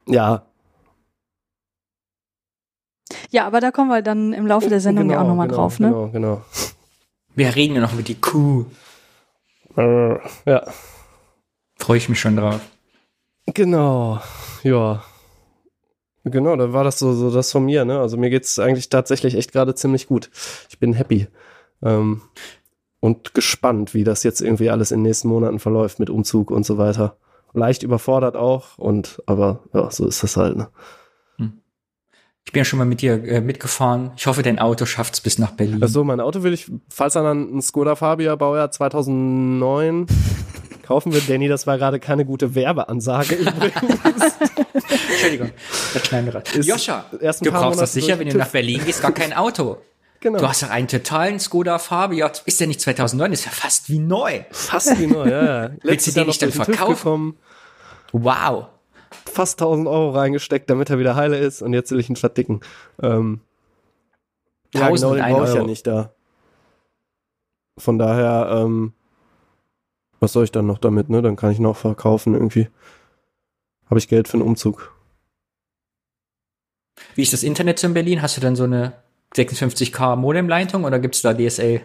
ja, 0.06 0.46
Ja, 3.30 3.46
aber 3.46 3.60
da 3.60 3.70
kommen 3.70 3.90
wir 3.90 4.02
dann 4.02 4.32
im 4.32 4.46
Laufe 4.46 4.68
der 4.68 4.80
Sendung 4.80 5.10
ja 5.10 5.20
auch 5.20 5.26
nochmal 5.26 5.48
genau, 5.48 5.60
drauf, 5.60 5.80
ne? 5.80 5.88
Genau, 5.88 6.08
genau. 6.08 6.42
Wir 7.34 7.54
reden 7.54 7.74
ja 7.74 7.80
noch 7.80 7.92
über 7.92 8.02
die 8.02 8.14
Kuh. 8.14 8.64
Äh, 9.76 10.14
ja. 10.46 10.66
Freue 11.76 11.98
ich 11.98 12.08
mich 12.08 12.18
schon 12.18 12.36
drauf. 12.36 12.60
Genau, 13.46 14.20
ja. 14.62 15.02
Genau, 16.24 16.56
dann 16.56 16.72
war 16.72 16.84
das 16.84 16.98
so, 16.98 17.12
so 17.12 17.30
das 17.30 17.52
von 17.52 17.64
mir, 17.64 17.84
ne? 17.84 18.00
Also 18.00 18.16
mir 18.16 18.30
geht's 18.30 18.58
eigentlich 18.58 18.88
tatsächlich 18.88 19.34
echt 19.34 19.52
gerade 19.52 19.74
ziemlich 19.74 20.06
gut. 20.06 20.30
Ich 20.68 20.78
bin 20.78 20.92
happy. 20.92 21.28
Ähm, 21.82 22.22
und 23.00 23.34
gespannt, 23.34 23.94
wie 23.94 24.04
das 24.04 24.22
jetzt 24.24 24.40
irgendwie 24.40 24.70
alles 24.70 24.90
in 24.90 24.98
den 24.98 25.04
nächsten 25.04 25.28
Monaten 25.28 25.58
verläuft 25.58 26.00
mit 26.00 26.10
Umzug 26.10 26.50
und 26.50 26.66
so 26.66 26.78
weiter. 26.78 27.16
Leicht 27.52 27.82
überfordert 27.82 28.36
auch 28.36 28.76
und 28.78 29.22
aber 29.26 29.60
ja, 29.72 29.90
so 29.90 30.06
ist 30.06 30.22
das 30.22 30.36
halt, 30.36 30.56
ne? 30.56 30.68
Ich 32.48 32.52
bin 32.52 32.60
ja 32.60 32.64
schon 32.64 32.78
mal 32.78 32.86
mit 32.86 33.02
dir 33.02 33.22
äh, 33.24 33.42
mitgefahren. 33.42 34.12
Ich 34.16 34.26
hoffe, 34.26 34.42
dein 34.42 34.58
Auto 34.58 34.86
schafft's 34.86 35.20
bis 35.20 35.38
nach 35.38 35.50
Berlin. 35.50 35.82
Also 35.82 36.02
mein 36.02 36.18
Auto 36.18 36.42
will 36.44 36.54
ich, 36.54 36.72
falls 36.88 37.14
er 37.14 37.22
dann 37.22 37.58
ein 37.58 37.60
Skoda 37.60 37.94
Fabia 37.94 38.34
Baujahr 38.36 38.70
2009 38.70 40.06
kaufen 40.82 41.12
wird. 41.12 41.28
Danny, 41.28 41.48
das 41.48 41.66
war 41.66 41.76
gerade 41.76 42.00
keine 42.00 42.24
gute 42.24 42.54
Werbeansage 42.54 43.34
übrigens. 43.34 44.32
Entschuldigung, 45.10 45.50
das 45.92 46.06
schneiden 46.06 46.24
wir 46.24 46.36
raus. 46.36 46.44
Ist 46.54 46.66
Joscha, 46.66 47.04
erst 47.20 47.44
du 47.44 47.50
brauchst 47.50 47.82
das 47.82 47.92
sicher, 47.92 48.18
wenn 48.18 48.28
den 48.28 48.32
du 48.32 48.38
nach 48.38 48.48
Berlin 48.48 48.80
gehst, 48.82 49.02
gar 49.02 49.12
kein 49.12 49.34
Auto. 49.34 49.76
genau. 50.20 50.38
Du 50.38 50.48
hast 50.48 50.62
doch 50.62 50.70
einen 50.70 50.88
totalen 50.88 51.38
Skoda 51.40 51.78
Fabia. 51.78 52.32
Ist 52.46 52.60
der 52.60 52.66
nicht 52.66 52.80
2009? 52.80 53.30
Ist 53.30 53.44
ja 53.44 53.50
fast 53.50 53.90
wie 53.90 53.98
neu. 53.98 54.40
Fast 54.52 54.98
wie 54.98 55.06
neu, 55.06 55.28
ja, 55.28 55.44
ja. 55.44 55.70
Letztes 55.82 56.14
den 56.14 56.20
Jahr 56.20 56.24
noch 56.24 56.32
nicht 56.32 56.40
dann 56.40 56.48
den 56.48 56.64
verkaufen? 56.64 57.36
Wow. 58.12 58.68
Fast 59.10 59.60
1000 59.60 59.88
Euro 59.88 60.10
reingesteckt, 60.10 60.68
damit 60.70 60.90
er 60.90 60.98
wieder 60.98 61.16
heile 61.16 61.38
ist 61.38 61.62
und 61.62 61.72
jetzt 61.72 61.90
will 61.90 62.00
ich 62.00 62.10
ihn 62.10 62.16
verdicken. 62.16 62.60
Ähm, 63.02 63.40
ja, 64.74 64.90
genau, 64.90 65.14
den 65.14 65.22
1001 65.22 65.36
brauche 65.36 65.48
ich 65.48 65.54
ja 65.54 65.62
nicht 65.64 65.86
da. 65.86 66.12
Von 67.78 67.98
daher, 67.98 68.48
ähm, 68.52 68.92
was 70.20 70.32
soll 70.32 70.44
ich 70.44 70.52
dann 70.52 70.66
noch 70.66 70.78
damit, 70.78 71.08
ne? 71.08 71.22
Dann 71.22 71.36
kann 71.36 71.52
ich 71.52 71.58
noch 71.58 71.76
verkaufen 71.76 72.34
irgendwie. 72.34 72.68
Habe 73.88 73.98
ich 73.98 74.08
Geld 74.08 74.28
für 74.28 74.34
einen 74.34 74.42
Umzug. 74.42 74.92
Wie 77.14 77.22
ist 77.22 77.32
das 77.32 77.42
Internet 77.42 77.78
so 77.78 77.86
in 77.86 77.94
Berlin? 77.94 78.20
Hast 78.20 78.36
du 78.36 78.40
dann 78.40 78.56
so 78.56 78.64
eine 78.64 78.94
56k 79.34 80.16
Modemleitung 80.16 80.84
oder 80.84 80.98
gibt's 80.98 81.22
da 81.22 81.32
DSL? 81.32 81.82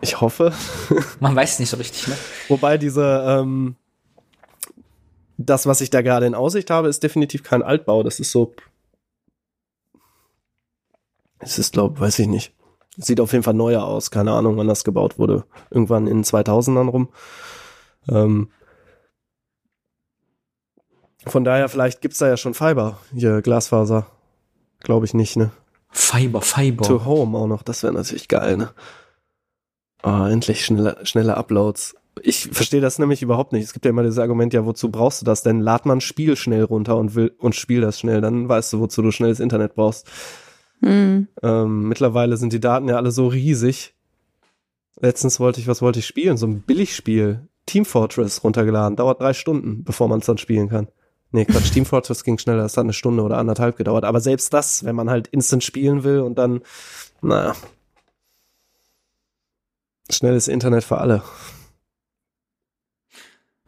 Ich 0.00 0.20
hoffe. 0.20 0.52
Man 1.20 1.34
weiß 1.34 1.54
es 1.54 1.58
nicht 1.60 1.70
so 1.70 1.76
richtig, 1.76 2.08
ne? 2.08 2.16
Wobei 2.48 2.76
diese, 2.76 3.24
ähm, 3.26 3.76
das, 5.38 5.66
was 5.66 5.80
ich 5.80 5.90
da 5.90 6.02
gerade 6.02 6.26
in 6.26 6.34
Aussicht 6.34 6.70
habe, 6.70 6.88
ist 6.88 7.02
definitiv 7.02 7.42
kein 7.42 7.62
Altbau. 7.62 8.02
Das 8.02 8.20
ist 8.20 8.32
so. 8.32 8.54
Es 11.38 11.58
ist, 11.58 11.72
glaube 11.72 12.00
weiß 12.00 12.18
ich 12.18 12.26
nicht. 12.26 12.54
Sieht 12.96 13.20
auf 13.20 13.32
jeden 13.32 13.44
Fall 13.44 13.54
neuer 13.54 13.84
aus. 13.84 14.10
Keine 14.10 14.32
Ahnung, 14.32 14.56
wann 14.56 14.68
das 14.68 14.84
gebaut 14.84 15.18
wurde. 15.18 15.44
Irgendwann 15.70 16.06
in 16.06 16.18
den 16.18 16.24
2000ern 16.24 16.88
rum. 16.88 17.08
Ähm, 18.08 18.50
von 21.26 21.44
daher, 21.44 21.68
vielleicht 21.68 22.00
gibt's 22.00 22.18
da 22.18 22.28
ja 22.28 22.36
schon 22.36 22.54
Fiber. 22.54 22.98
Hier, 23.12 23.42
Glasfaser. 23.42 24.06
Glaube 24.80 25.04
ich 25.04 25.12
nicht, 25.12 25.36
ne? 25.36 25.50
Fiber, 25.90 26.40
Fiber. 26.40 26.84
To 26.84 27.04
Home 27.04 27.36
auch 27.36 27.46
noch. 27.46 27.62
Das 27.62 27.82
wäre 27.82 27.92
natürlich 27.92 28.28
geil, 28.28 28.56
ne? 28.56 28.70
Ah, 30.02 30.28
endlich 30.30 30.64
schnelle, 30.64 31.04
schnelle 31.04 31.36
Uploads. 31.36 31.96
Ich 32.22 32.48
verstehe 32.50 32.80
das 32.80 32.98
nämlich 32.98 33.22
überhaupt 33.22 33.52
nicht. 33.52 33.64
Es 33.64 33.72
gibt 33.72 33.84
ja 33.84 33.90
immer 33.90 34.02
dieses 34.02 34.18
Argument, 34.18 34.54
ja, 34.54 34.64
wozu 34.64 34.90
brauchst 34.90 35.20
du 35.20 35.24
das 35.26 35.42
denn? 35.42 35.60
Lad 35.60 35.84
mal 35.86 35.96
ein 35.96 36.00
Spiel 36.00 36.36
schnell 36.36 36.64
runter 36.64 36.96
und 36.96 37.14
will 37.14 37.34
und 37.38 37.54
spiel 37.54 37.80
das 37.80 38.00
schnell, 38.00 38.20
dann 38.20 38.48
weißt 38.48 38.72
du, 38.72 38.80
wozu 38.80 39.02
du 39.02 39.10
schnelles 39.10 39.40
Internet 39.40 39.74
brauchst. 39.74 40.08
Hm. 40.80 41.28
Ähm, 41.42 41.88
mittlerweile 41.88 42.36
sind 42.36 42.52
die 42.52 42.60
Daten 42.60 42.88
ja 42.88 42.96
alle 42.96 43.10
so 43.10 43.26
riesig. 43.28 43.94
Letztens 44.98 45.40
wollte 45.40 45.60
ich, 45.60 45.68
was 45.68 45.82
wollte 45.82 45.98
ich 45.98 46.06
spielen? 46.06 46.36
So 46.36 46.46
ein 46.46 46.62
Billigspiel. 46.62 47.48
Team 47.66 47.84
Fortress 47.84 48.44
runtergeladen. 48.44 48.96
Dauert 48.96 49.20
drei 49.20 49.34
Stunden, 49.34 49.84
bevor 49.84 50.08
man 50.08 50.20
es 50.20 50.26
dann 50.26 50.38
spielen 50.38 50.68
kann. 50.68 50.88
Nee, 51.32 51.44
Quatsch, 51.44 51.72
Team 51.72 51.84
Fortress 51.84 52.24
ging 52.24 52.38
schneller. 52.38 52.62
Das 52.62 52.76
hat 52.76 52.84
eine 52.84 52.92
Stunde 52.92 53.22
oder 53.22 53.38
anderthalb 53.38 53.76
gedauert. 53.76 54.04
Aber 54.04 54.20
selbst 54.20 54.54
das, 54.54 54.84
wenn 54.84 54.94
man 54.94 55.10
halt 55.10 55.26
instant 55.28 55.64
spielen 55.64 56.04
will 56.04 56.20
und 56.20 56.38
dann, 56.38 56.60
naja. 57.20 57.54
Schnelles 60.10 60.46
Internet 60.46 60.84
für 60.84 60.98
alle. 60.98 61.22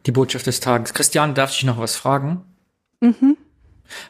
Die 0.05 0.11
Botschaft 0.11 0.47
des 0.47 0.59
Tages. 0.59 0.93
Christian, 0.93 1.35
darf 1.35 1.51
ich 1.51 1.63
noch 1.63 1.77
was 1.77 1.95
fragen? 1.95 2.43
Mhm. 3.01 3.37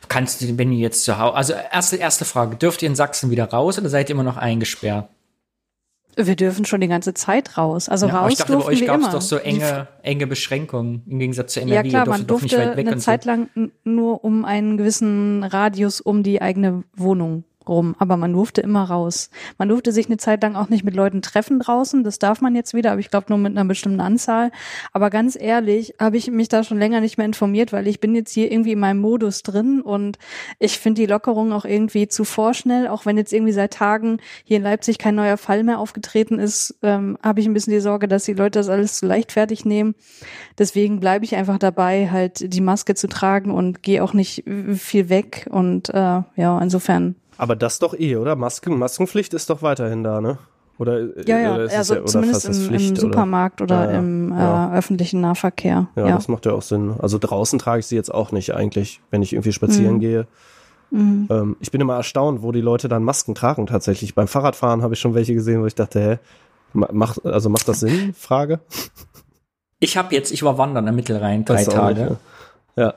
Kannst 0.08 0.42
du, 0.42 0.58
wenn 0.58 0.72
ihr 0.72 0.80
jetzt 0.80 1.04
zu 1.04 1.18
Hause, 1.18 1.36
also 1.36 1.54
erste, 1.54 1.96
erste 1.96 2.26
Frage, 2.26 2.58
dürft 2.58 2.82
ihr 2.82 2.90
in 2.90 2.96
Sachsen 2.96 3.32
wieder 3.32 3.46
raus 3.46 3.78
oder 3.80 3.90
seid 3.90 4.10
ihr 4.10 4.14
immer 4.14 4.24
noch 4.24 4.38
eingesperrt? 4.38 5.10
Wir 6.16 6.36
dürfen 6.36 6.66
schon 6.66 6.82
die 6.82 6.88
ganze 6.88 7.14
Zeit 7.14 7.58
raus. 7.58 7.88
Also 7.88 8.08
Ja, 8.08 8.20
raus 8.20 8.34
ich 8.34 8.38
dachte, 8.40 8.58
bei 8.58 8.66
euch 8.66 8.86
gab 8.86 9.00
es 9.00 9.10
doch 9.10 9.22
so 9.22 9.38
enge, 9.38 9.88
enge 10.02 10.28
Beschränkungen 10.28 11.04
im 11.08 11.20
Gegensatz 11.20 11.54
zu 11.54 11.62
NRW. 11.62 11.76
Ja 11.76 11.84
klar, 11.84 12.08
man 12.08 12.28
durftet 12.28 12.30
doch 12.30 12.42
nicht 12.42 12.54
durfte 12.54 12.70
weit 12.72 12.78
weg 12.78 12.88
eine 12.88 12.96
und 12.96 13.00
so. 13.00 13.06
Zeit 13.06 13.26
lang 13.26 13.50
nur 13.86 14.24
um 14.26 14.44
einen 14.44 14.78
gewissen 14.78 15.44
Radius 15.44 16.02
um 16.02 16.24
die 16.24 16.42
eigene 16.42 16.84
Wohnung 16.94 17.46
rum, 17.70 17.96
aber 18.00 18.18
man 18.18 18.34
durfte 18.34 18.62
immer 18.62 18.84
raus. 18.84 19.30
Man 19.58 19.70
durfte 19.70 19.92
sich 19.92 20.08
eine 20.08 20.18
Zeit 20.18 20.44
lang 20.44 20.56
auch 20.56 20.70
nicht 20.70 20.84
mit 20.84 20.96
Leuten 20.96 21.22
treffen 21.22 21.60
draußen, 21.60 22.04
das 22.04 22.20
darf 22.20 22.42
man 22.42 22.56
jetzt 22.56 22.74
wieder, 22.74 22.92
aber 22.92 23.00
ich 23.00 23.10
glaube 23.10 23.28
nur 23.30 23.38
mit 23.38 23.56
einer 23.56 23.66
bestimmten 23.66 24.02
Anzahl. 24.02 24.52
Aber 24.92 25.10
ganz 25.10 25.38
ehrlich, 25.40 25.94
habe 26.00 26.18
ich 26.18 26.30
mich 26.30 26.50
da 26.50 26.64
schon 26.64 26.80
länger 26.80 27.00
nicht 27.00 27.18
mehr 27.18 27.26
informiert, 27.26 27.72
weil 27.72 27.88
ich 27.88 28.00
bin 28.00 28.16
jetzt 28.16 28.32
hier 28.32 28.52
irgendwie 28.52 28.74
in 28.74 28.80
meinem 28.80 29.00
Modus 29.00 29.44
drin 29.44 29.82
und 29.82 30.18
ich 30.60 30.80
finde 30.80 31.02
die 31.02 31.08
Lockerung 31.08 31.54
auch 31.54 31.66
irgendwie 31.66 32.08
zu 32.08 32.26
vorschnell, 32.26 32.88
auch 32.88 33.06
wenn 33.06 33.18
jetzt 33.18 33.32
irgendwie 33.32 33.54
seit 33.54 33.74
Tagen 33.74 34.18
hier 34.44 34.58
in 34.58 34.64
Leipzig 34.64 34.98
kein 34.98 35.16
neuer 35.16 35.38
Fall 35.38 35.64
mehr 35.64 35.80
aufgetreten 35.80 36.40
ist, 36.40 36.78
ähm, 36.82 37.18
habe 37.24 37.40
ich 37.40 37.46
ein 37.46 37.54
bisschen 37.54 37.74
die 37.74 37.80
Sorge, 37.80 38.08
dass 38.08 38.26
die 38.26 38.34
Leute 38.34 38.60
das 38.60 38.70
alles 38.70 38.98
zu 38.98 39.06
leichtfertig 39.06 39.66
nehmen. 39.66 39.96
Deswegen 40.58 41.00
bleibe 41.00 41.26
ich 41.26 41.36
einfach 41.36 41.58
dabei, 41.58 42.10
halt 42.12 42.54
die 42.54 42.62
Maske 42.62 42.96
zu 42.96 43.08
tragen 43.08 43.52
und 43.52 43.84
gehe 43.84 44.04
auch 44.04 44.14
nicht 44.14 44.48
äh, 44.48 44.74
viel 44.76 45.10
weg. 45.10 45.48
Und 45.50 45.90
äh, 45.90 46.22
ja, 46.36 46.60
insofern. 46.62 47.16
Aber 47.40 47.56
das 47.56 47.80
doch 47.80 47.94
eh, 47.98 48.16
oder? 48.18 48.36
Masken, 48.36 48.78
Maskenpflicht 48.78 49.34
ist 49.34 49.50
doch 49.50 49.62
weiterhin 49.62 50.04
da, 50.04 50.22
ne? 50.22 50.38
Oder, 50.78 51.00
Ja, 51.28 51.40
ja, 51.40 51.56
oder 51.56 51.64
ist 51.66 51.72
es 51.74 51.78
also 51.78 51.94
ja, 51.96 52.00
oder 52.02 52.10
zumindest 52.10 52.46
im, 52.48 52.54
Pflicht, 52.54 52.86
im 52.86 52.92
oder? 52.94 53.02
Supermarkt 53.02 53.62
oder, 53.62 53.86
Ja, 53.86 53.92
ja. 53.92 53.98
im 54.00 54.32
äh, 54.32 54.78
öffentlichen 54.78 55.20
Nahverkehr. 55.22 55.88
Ja, 55.96 56.08
Ja. 56.08 56.16
das 56.16 56.28
macht 56.28 56.46
ja 56.46 56.54
auch 56.54 56.62
Sinn. 56.62 56.94
Also 57.00 57.18
draußen 57.18 57.60
trage 57.60 57.80
ich 57.80 57.88
sie 57.88 57.96
jetzt 57.96 58.14
auch 58.14 58.32
nicht 58.32 58.54
eigentlich, 58.54 59.02
wenn 59.12 59.22
ich 59.22 59.34
irgendwie 59.34 59.52
spazieren 59.52 59.96
Mhm. 59.96 60.00
gehe. 60.00 60.28
Mhm. 60.92 61.28
Ähm, 61.30 61.56
ich 61.60 61.72
bin 61.72 61.82
immer 61.82 61.96
erstaunt, 61.96 62.42
wo 62.44 62.52
die 62.52 62.62
Leute 62.62 62.88
dann 62.88 63.04
Masken 63.04 63.36
tragen 63.36 63.68
tatsächlich. 63.68 64.16
Beim 64.16 64.28
Fahrradfahren 64.28 64.82
habe 64.82 64.94
ich 64.94 65.00
schon 65.00 65.14
welche 65.16 65.34
gesehen, 65.34 65.62
wo 65.62 65.66
ich 65.66 65.76
dachte, 65.76 66.00
hä, 66.02 66.18
ma- 66.74 66.90
macht, 66.92 67.26
also 67.26 67.50
macht 67.50 67.68
das 67.68 67.82
Sinn? 67.82 68.14
Frage. 68.18 68.60
Ich 69.80 69.98
habe 69.98 70.14
jetzt, 70.16 70.32
ich 70.32 70.44
war 70.44 70.58
wandern 70.58 70.88
am 70.88 70.96
Mittelrhein 70.96 71.46
drei 71.46 71.64
Tage 71.64 72.02
nicht, 72.04 72.18
ja. 72.76 72.94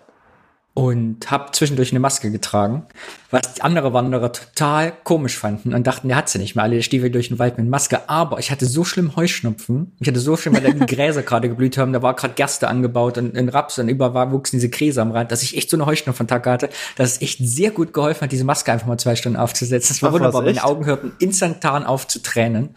Und 0.75 1.31
habe 1.31 1.53
zwischendurch 1.53 1.93
eine 1.93 2.01
Maske 2.01 2.31
getragen, 2.31 2.87
was 3.31 3.55
die 3.55 3.63
andere 3.63 3.93
Wanderer 3.93 4.33
total 4.33 4.93
komisch 5.05 5.37
fanden 5.37 5.75
und 5.75 5.87
dachten, 5.87 6.09
der 6.09 6.17
hat 6.17 6.31
sie 6.31 6.39
nicht 6.39 6.55
mehr. 6.57 6.65
Alle 6.65 6.83
Stiefel 6.83 7.11
durch 7.11 7.29
den 7.29 7.39
Wald 7.39 7.59
mit 7.59 7.69
Maske. 7.69 8.09
Aber 8.09 8.39
ich 8.39 8.51
hatte 8.51 8.65
so 8.65 8.83
schlimm 8.83 9.15
Heuschnupfen. 9.15 9.93
Ich 10.01 10.09
hatte 10.09 10.19
so 10.19 10.35
schlimm, 10.37 10.55
weil 10.55 10.63
da 10.63 10.71
die 10.71 10.87
Gräser 10.87 11.23
gerade 11.25 11.51
geblüht 11.51 11.77
haben. 11.77 11.93
Da 11.93 12.01
war 12.01 12.15
gerade 12.15 12.33
Gerste 12.35 12.69
angebaut 12.69 13.19
und 13.19 13.37
in 13.37 13.51
Raps 13.51 13.79
und 13.79 13.89
überall 13.89 14.33
wuchsen 14.33 14.57
diese 14.57 14.71
Gräser 14.71 15.03
am 15.03 15.11
Rand, 15.11 15.31
dass 15.31 15.43
ich 15.43 15.57
echt 15.59 15.69
so 15.69 15.77
eine 15.77 15.85
Heuschnupfentag 15.85 16.47
hatte, 16.47 16.71
dass 16.97 17.13
es 17.13 17.23
echt 17.23 17.39
sehr 17.41 17.71
gut 17.71 17.93
geholfen 17.93 18.23
hat, 18.23 18.33
diese 18.33 18.45
Maske 18.45 18.73
einfach 18.73 18.87
mal 18.87 18.99
zwei 18.99 19.15
Stunden 19.15 19.37
aufzusetzen. 19.37 19.95
Es 19.95 20.03
war 20.03 20.09
Ach, 20.09 20.15
wunderbar. 20.15 20.43
Meine? 20.43 20.65
Augen 20.65 20.87
hörten 20.87 21.13
instantan 21.19 21.85
auf 21.85 22.09
zu 22.09 22.23
tränen. 22.23 22.75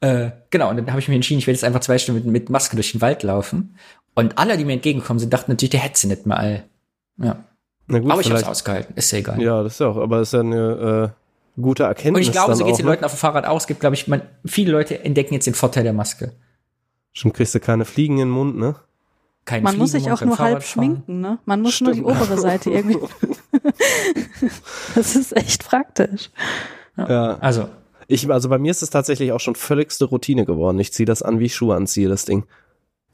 Äh, 0.00 0.30
genau, 0.50 0.68
und 0.68 0.76
dann 0.76 0.90
habe 0.90 1.00
ich 1.00 1.08
mir 1.08 1.14
entschieden, 1.14 1.38
ich 1.38 1.46
werde 1.46 1.56
jetzt 1.56 1.64
einfach 1.64 1.80
zwei 1.80 1.96
Stunden 1.96 2.22
mit, 2.22 2.30
mit 2.30 2.50
Maske 2.50 2.76
durch 2.76 2.92
den 2.92 3.00
Wald 3.00 3.22
laufen. 3.22 3.76
Und 4.14 4.36
alle, 4.36 4.58
die 4.58 4.64
mir 4.66 4.74
entgegengekommen 4.74 5.18
sind, 5.20 5.32
dachten 5.32 5.52
natürlich, 5.52 5.70
der 5.70 5.80
hätte 5.80 5.98
sie 5.98 6.08
nicht 6.08 6.26
mal. 6.26 6.64
Ja. 7.22 7.44
Na 7.86 7.98
gut, 7.98 8.10
aber 8.10 8.20
ich 8.20 8.30
habe 8.30 8.40
es 8.40 8.46
ausgehalten. 8.46 8.94
Ist 8.96 9.10
ja 9.10 9.18
egal. 9.18 9.42
Ja, 9.42 9.62
das 9.62 9.74
ist 9.74 9.80
ja 9.80 9.88
auch, 9.88 9.96
aber 9.96 10.18
das 10.18 10.28
ist 10.28 10.32
ja 10.32 10.40
eine 10.40 11.12
äh, 11.56 11.60
gute 11.60 11.82
Erkenntnis. 11.84 12.26
Und 12.26 12.28
ich 12.28 12.32
glaube, 12.32 12.54
so 12.54 12.64
geht 12.64 12.72
es 12.72 12.74
auch, 12.74 12.76
den 12.78 12.86
ne? 12.86 12.92
Leuten 12.92 13.04
auf 13.04 13.12
dem 13.12 13.18
Fahrrad 13.18 13.46
aus. 13.46 13.62
Es 13.64 13.66
gibt, 13.66 13.80
glaube 13.80 13.94
ich, 13.94 14.06
man, 14.08 14.22
viele 14.44 14.72
Leute 14.72 15.04
entdecken 15.04 15.34
jetzt 15.34 15.46
den 15.46 15.54
Vorteil 15.54 15.82
der 15.84 15.92
Maske. 15.92 16.32
Schon 17.12 17.32
kriegst 17.32 17.54
du 17.54 17.60
keine 17.60 17.84
Fliegen 17.84 18.14
in 18.14 18.28
den 18.28 18.30
Mund, 18.30 18.56
ne? 18.56 18.76
Kein 19.44 19.62
Man 19.64 19.76
muss 19.78 19.90
sich 19.92 20.02
Fliegen 20.02 20.14
auch 20.14 20.20
nur 20.20 20.38
halb 20.38 20.62
Fahrradfahren. 20.62 20.84
schminken, 21.02 21.20
ne? 21.20 21.38
Man 21.44 21.62
muss 21.62 21.80
nur 21.80 21.92
die 21.92 22.00
Stimmt. 22.00 22.16
obere 22.16 22.38
Seite 22.38 22.70
irgendwie. 22.70 22.98
das 24.94 25.16
ist 25.16 25.36
echt 25.36 25.66
praktisch. 25.66 26.30
Ja. 26.96 27.38
Also, 27.40 27.68
Ich, 28.06 28.30
also 28.30 28.48
bei 28.48 28.58
mir 28.58 28.70
ist 28.70 28.82
es 28.82 28.90
tatsächlich 28.90 29.32
auch 29.32 29.40
schon 29.40 29.54
völligste 29.56 30.04
Routine 30.04 30.44
geworden. 30.44 30.78
Ich 30.78 30.92
ziehe 30.92 31.06
das 31.06 31.22
an, 31.22 31.38
wie 31.40 31.46
ich 31.46 31.54
Schuhe 31.54 31.74
anziehe, 31.74 32.08
das 32.08 32.24
Ding. 32.24 32.44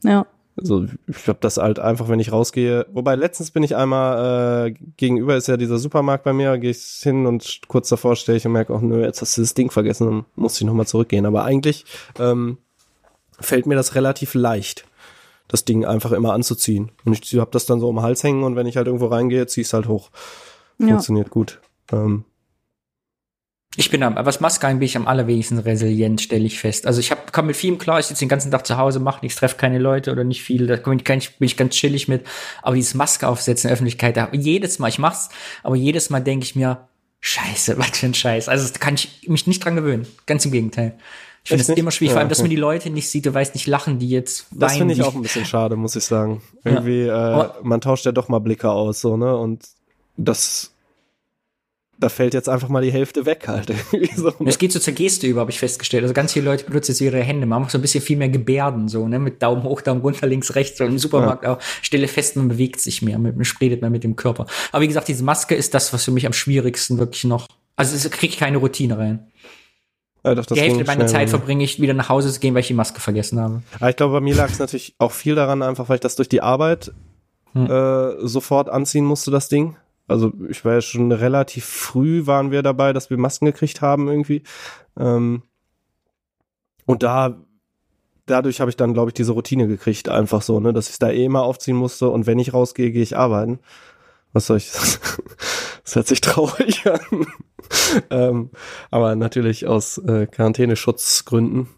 Ja. 0.03 0.25
Also 0.57 0.85
ich 1.05 1.23
glaube, 1.23 1.39
das 1.41 1.57
halt 1.57 1.77
einfach, 1.77 2.09
wenn 2.09 2.19
ich 2.19 2.31
rausgehe. 2.31 2.87
Wobei 2.91 3.15
letztens 3.15 3.51
bin 3.51 3.61
ich 3.61 3.75
einmal 3.75 4.67
äh, 4.67 4.71
gegenüber 4.97 5.37
ist 5.37 5.47
ja 5.47 5.55
dieser 5.55 5.77
Supermarkt 5.77 6.23
bei 6.23 6.33
mir, 6.33 6.57
gehe 6.57 6.71
ich 6.71 6.99
hin 7.01 7.27
und 7.27 7.61
kurz 7.67 7.89
davor 7.89 8.15
stehe 8.15 8.37
ich 8.37 8.45
und 8.45 8.53
merke 8.53 8.73
auch, 8.73 8.81
nö, 8.81 9.03
jetzt 9.03 9.21
hast 9.21 9.37
du 9.37 9.41
das 9.41 9.53
Ding 9.53 9.69
vergessen 9.69 10.07
und 10.07 10.25
muss 10.35 10.59
ich 10.59 10.65
nochmal 10.65 10.87
zurückgehen. 10.87 11.27
Aber 11.27 11.43
eigentlich 11.43 11.85
ähm, 12.19 12.57
fällt 13.39 13.67
mir 13.67 13.75
das 13.75 13.93
relativ 13.93 14.33
leicht, 14.33 14.85
das 15.47 15.63
Ding 15.63 15.85
einfach 15.85 16.11
immer 16.11 16.33
anzuziehen. 16.33 16.91
Und 17.05 17.23
ich 17.23 17.39
habe 17.39 17.51
das 17.51 17.67
dann 17.67 17.79
so 17.79 17.87
um 17.87 17.97
den 17.97 18.03
Hals 18.03 18.23
hängen 18.23 18.43
und 18.43 18.55
wenn 18.55 18.67
ich 18.67 18.77
halt 18.77 18.87
irgendwo 18.87 19.05
reingehe, 19.05 19.45
ziehe 19.45 19.61
ich 19.61 19.67
es 19.67 19.73
halt 19.73 19.87
hoch. 19.87 20.09
Ja. 20.79 20.87
Funktioniert 20.87 21.29
gut. 21.29 21.59
Ähm, 21.91 22.25
ich 23.79 23.91
bin 23.91 24.01
am, 24.01 24.15
was 24.15 24.39
Maske 24.39 24.65
angeht, 24.65 24.79
bin 24.79 24.85
ich 24.87 24.97
am 24.97 25.07
allerwenigsten 25.07 25.59
resilient, 25.59 26.19
stelle 26.19 26.43
ich 26.45 26.59
fest. 26.59 26.87
Also 26.87 26.99
ich 26.99 27.11
hab, 27.11 27.31
komm 27.31 27.45
mit 27.45 27.55
vielem 27.55 27.77
klar, 27.77 27.99
ich 27.99 28.07
sitze 28.07 28.21
den 28.25 28.29
ganzen 28.29 28.49
Tag 28.49 28.65
zu 28.65 28.75
Hause, 28.77 28.99
mache 28.99 29.23
nichts, 29.23 29.37
treffe 29.39 29.55
keine 29.55 29.77
Leute 29.77 30.11
oder 30.11 30.23
nicht 30.23 30.41
viel, 30.41 30.65
da 30.65 30.77
komm 30.77 30.93
ich, 30.97 31.03
bin 31.03 31.45
ich 31.45 31.55
ganz 31.57 31.75
chillig 31.75 32.07
mit. 32.07 32.25
Aber 32.63 32.75
dieses 32.75 32.95
Maske 32.95 33.27
aufsetzen 33.27 33.67
in 33.67 33.69
der 33.69 33.73
Öffentlichkeit, 33.75 34.17
da, 34.17 34.29
jedes 34.31 34.79
Mal, 34.79 34.87
ich 34.89 34.97
mach's, 34.97 35.29
aber 35.61 35.75
jedes 35.75 36.09
Mal 36.09 36.21
denke 36.21 36.43
ich 36.43 36.55
mir, 36.55 36.87
scheiße, 37.19 37.77
was 37.77 37.97
für 37.99 38.07
ein 38.07 38.15
Scheiß. 38.15 38.49
Also 38.49 38.67
da 38.73 38.79
kann 38.79 38.95
ich 38.95 39.27
mich 39.27 39.45
nicht 39.45 39.63
dran 39.63 39.75
gewöhnen. 39.75 40.07
Ganz 40.25 40.43
im 40.43 40.51
Gegenteil. 40.51 40.97
Ich 41.43 41.49
finde 41.49 41.61
es 41.61 41.69
immer 41.69 41.91
schwierig, 41.91 42.09
Ja, 42.09 42.13
vor 42.15 42.19
allem, 42.21 42.29
dass 42.29 42.39
okay. 42.39 42.45
man 42.45 42.49
die 42.49 42.55
Leute 42.57 42.89
nicht 42.89 43.07
sieht, 43.09 43.25
du 43.27 43.33
weißt 43.33 43.53
nicht, 43.53 43.67
lachen 43.67 43.99
die 43.99 44.09
jetzt, 44.09 44.47
das 44.51 44.71
weinen 44.71 44.79
finde 44.79 44.93
ich 44.95 45.03
auch 45.03 45.15
ein 45.15 45.21
bisschen 45.21 45.45
schade, 45.45 45.75
muss 45.77 45.95
ich 45.95 46.03
sagen. 46.03 46.41
Irgendwie, 46.65 47.03
äh, 47.03 47.11
Aber- 47.11 47.55
man 47.61 47.79
tauscht 47.79 48.05
ja 48.05 48.11
doch 48.11 48.27
mal 48.27 48.39
Blicke 48.39 48.69
aus, 48.69 48.99
so, 48.99 49.15
ne? 49.15 49.37
Und 49.37 49.65
das, 50.17 50.73
da 51.99 52.09
fällt 52.09 52.33
jetzt 52.33 52.47
einfach 52.47 52.69
mal 52.69 52.81
die 52.81 52.91
Hälfte 52.91 53.25
weg 53.25 53.47
halt. 53.47 53.73
So? 54.15 54.33
Es 54.45 54.57
geht 54.57 54.71
so 54.71 54.79
zur 54.79 54.93
Geste 54.93 55.27
über, 55.27 55.41
habe 55.41 55.51
ich 55.51 55.59
festgestellt. 55.59 56.03
Also 56.03 56.13
ganz 56.13 56.33
viele 56.33 56.45
Leute 56.45 56.65
benutzen 56.65 56.91
jetzt 56.91 57.01
ihre 57.01 57.19
Hände. 57.21 57.45
Man 57.45 57.61
macht 57.61 57.71
so 57.71 57.77
ein 57.77 57.81
bisschen 57.81 58.01
viel 58.01 58.17
mehr 58.17 58.29
Gebärden, 58.29 58.87
so, 58.87 59.07
ne, 59.07 59.19
mit 59.19 59.41
Daumen 59.41 59.63
hoch, 59.63 59.81
Daumen 59.81 60.01
runter, 60.01 60.27
links, 60.27 60.55
rechts. 60.55 60.79
Und 60.81 60.87
im 60.87 60.99
Supermarkt 60.99 61.45
auch. 61.45 61.59
Stelle 61.81 62.07
fest, 62.07 62.35
man 62.35 62.47
bewegt 62.47 62.79
sich 62.79 63.01
mehr, 63.01 63.17
man 63.19 63.35
redet 63.61 63.81
mehr 63.81 63.89
mit 63.89 64.03
dem 64.03 64.15
Körper. 64.15 64.45
Aber 64.71 64.81
wie 64.81 64.87
gesagt, 64.87 65.07
diese 65.07 65.23
Maske 65.23 65.55
ist 65.55 65.73
das, 65.73 65.93
was 65.93 66.03
für 66.03 66.11
mich 66.11 66.25
am 66.25 66.33
schwierigsten 66.33 66.97
wirklich 66.97 67.23
noch. 67.23 67.47
Also 67.75 67.95
es 67.95 68.09
kriege 68.09 68.33
ich 68.33 68.39
keine 68.39 68.57
Routine 68.57 68.97
rein. 68.97 69.27
Ja, 70.23 70.35
doch, 70.35 70.45
das 70.45 70.57
die 70.57 70.63
Hälfte 70.63 70.83
meiner 70.85 71.07
Zeit 71.07 71.29
verbringe 71.29 71.63
ich 71.63 71.79
wieder 71.79 71.93
nach 71.93 72.09
Hause 72.09 72.31
zu 72.31 72.39
gehen, 72.39 72.53
weil 72.53 72.61
ich 72.61 72.67
die 72.67 72.73
Maske 72.73 72.99
vergessen 72.99 73.39
habe. 73.39 73.61
Aber 73.79 73.89
ich 73.89 73.95
glaube, 73.95 74.13
bei 74.13 74.21
mir 74.21 74.35
lag 74.35 74.49
es 74.49 74.59
natürlich 74.59 74.95
auch 74.97 75.11
viel 75.11 75.35
daran, 75.35 75.61
einfach 75.61 75.89
weil 75.89 75.95
ich 75.95 76.01
das 76.01 76.15
durch 76.15 76.29
die 76.29 76.41
Arbeit 76.41 76.91
Hm. 77.53 77.71
äh, 77.71 78.27
sofort 78.27 78.69
anziehen 78.69 79.05
musste, 79.05 79.31
das 79.31 79.49
Ding. 79.49 79.75
Also 80.07 80.31
ich 80.49 80.63
war 80.63 80.73
ja 80.73 80.81
schon 80.81 81.11
relativ 81.11 81.65
früh 81.65 82.25
waren 82.25 82.51
wir 82.51 82.63
dabei, 82.63 82.93
dass 82.93 83.09
wir 83.09 83.17
Masken 83.17 83.45
gekriegt 83.45 83.81
haben 83.81 84.07
irgendwie. 84.07 84.43
Ähm, 84.97 85.43
und 86.85 87.03
da 87.03 87.37
dadurch 88.27 88.59
habe 88.59 88.69
ich 88.69 88.77
dann, 88.77 88.93
glaube 88.93 89.09
ich, 89.09 89.13
diese 89.15 89.31
Routine 89.31 89.67
gekriegt, 89.67 90.09
einfach 90.09 90.41
so, 90.41 90.59
ne, 90.59 90.73
dass 90.73 90.89
ich 90.89 90.99
da 90.99 91.09
eh 91.09 91.25
immer 91.25 91.43
aufziehen 91.43 91.75
musste 91.75 92.09
und 92.09 92.27
wenn 92.27 92.39
ich 92.39 92.53
rausgehe, 92.53 92.91
gehe 92.91 93.01
ich 93.01 93.17
arbeiten. 93.17 93.59
Was 94.33 94.47
soll 94.47 94.57
ich? 94.57 94.71
Das 95.83 95.95
hört 95.95 96.07
sich 96.07 96.19
traurig 96.19 96.85
an. 96.91 97.27
ähm, 98.09 98.49
aber 98.91 99.15
natürlich 99.15 99.67
aus 99.67 99.99
äh, 99.99 100.27
Quarantäneschutzgründen. 100.27 101.69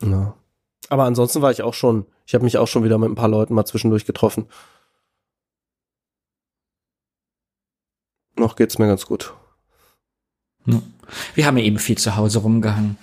Ja. 0.00 0.36
Aber 0.88 1.02
ansonsten 1.02 1.42
war 1.42 1.50
ich 1.50 1.62
auch 1.62 1.74
schon, 1.74 2.06
ich 2.26 2.34
habe 2.34 2.44
mich 2.44 2.58
auch 2.58 2.68
schon 2.68 2.84
wieder 2.84 2.96
mit 2.96 3.10
ein 3.10 3.16
paar 3.16 3.28
Leuten 3.28 3.54
mal 3.54 3.64
zwischendurch 3.64 4.04
getroffen. 4.04 4.46
Noch 8.40 8.56
geht's 8.56 8.78
mir 8.78 8.86
ganz 8.86 9.04
gut. 9.04 9.34
Wir 11.34 11.46
haben 11.46 11.58
ja 11.58 11.64
eben 11.64 11.78
viel 11.78 11.98
zu 11.98 12.16
Hause 12.16 12.38
rumgehangen. 12.38 12.96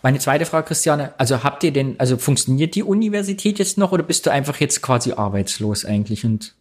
Meine 0.00 0.20
zweite 0.20 0.46
Frage, 0.46 0.68
Christiane, 0.68 1.12
also 1.18 1.42
habt 1.42 1.64
ihr 1.64 1.72
denn, 1.72 1.98
also 1.98 2.16
funktioniert 2.16 2.76
die 2.76 2.84
Universität 2.84 3.58
jetzt 3.58 3.78
noch 3.78 3.90
oder 3.90 4.04
bist 4.04 4.26
du 4.26 4.30
einfach 4.30 4.60
jetzt 4.60 4.80
quasi 4.80 5.12
arbeitslos 5.12 5.84
eigentlich 5.84 6.24
und 6.24 6.54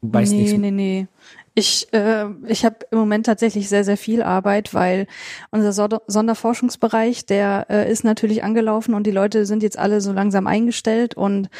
weißt 0.00 0.32
nee, 0.32 0.38
nichts? 0.38 0.58
nee, 0.58 0.70
nee. 0.72 1.06
Ich, 1.54 1.92
äh, 1.92 2.26
ich 2.46 2.64
habe 2.64 2.76
im 2.92 2.98
Moment 2.98 3.26
tatsächlich 3.26 3.68
sehr, 3.68 3.82
sehr 3.82 3.96
viel 3.96 4.22
Arbeit, 4.22 4.72
weil 4.72 5.06
unser 5.50 5.72
Sonder 5.72 6.00
Sonderforschungsbereich, 6.06 7.26
der 7.26 7.66
äh, 7.68 7.90
ist 7.90 8.04
natürlich 8.04 8.44
angelaufen 8.44 8.94
und 8.94 9.04
die 9.04 9.10
Leute 9.10 9.44
sind 9.46 9.62
jetzt 9.62 9.78
alle 9.78 10.00
so 10.00 10.12
langsam 10.12 10.46
eingestellt 10.46 11.14
und 11.14 11.50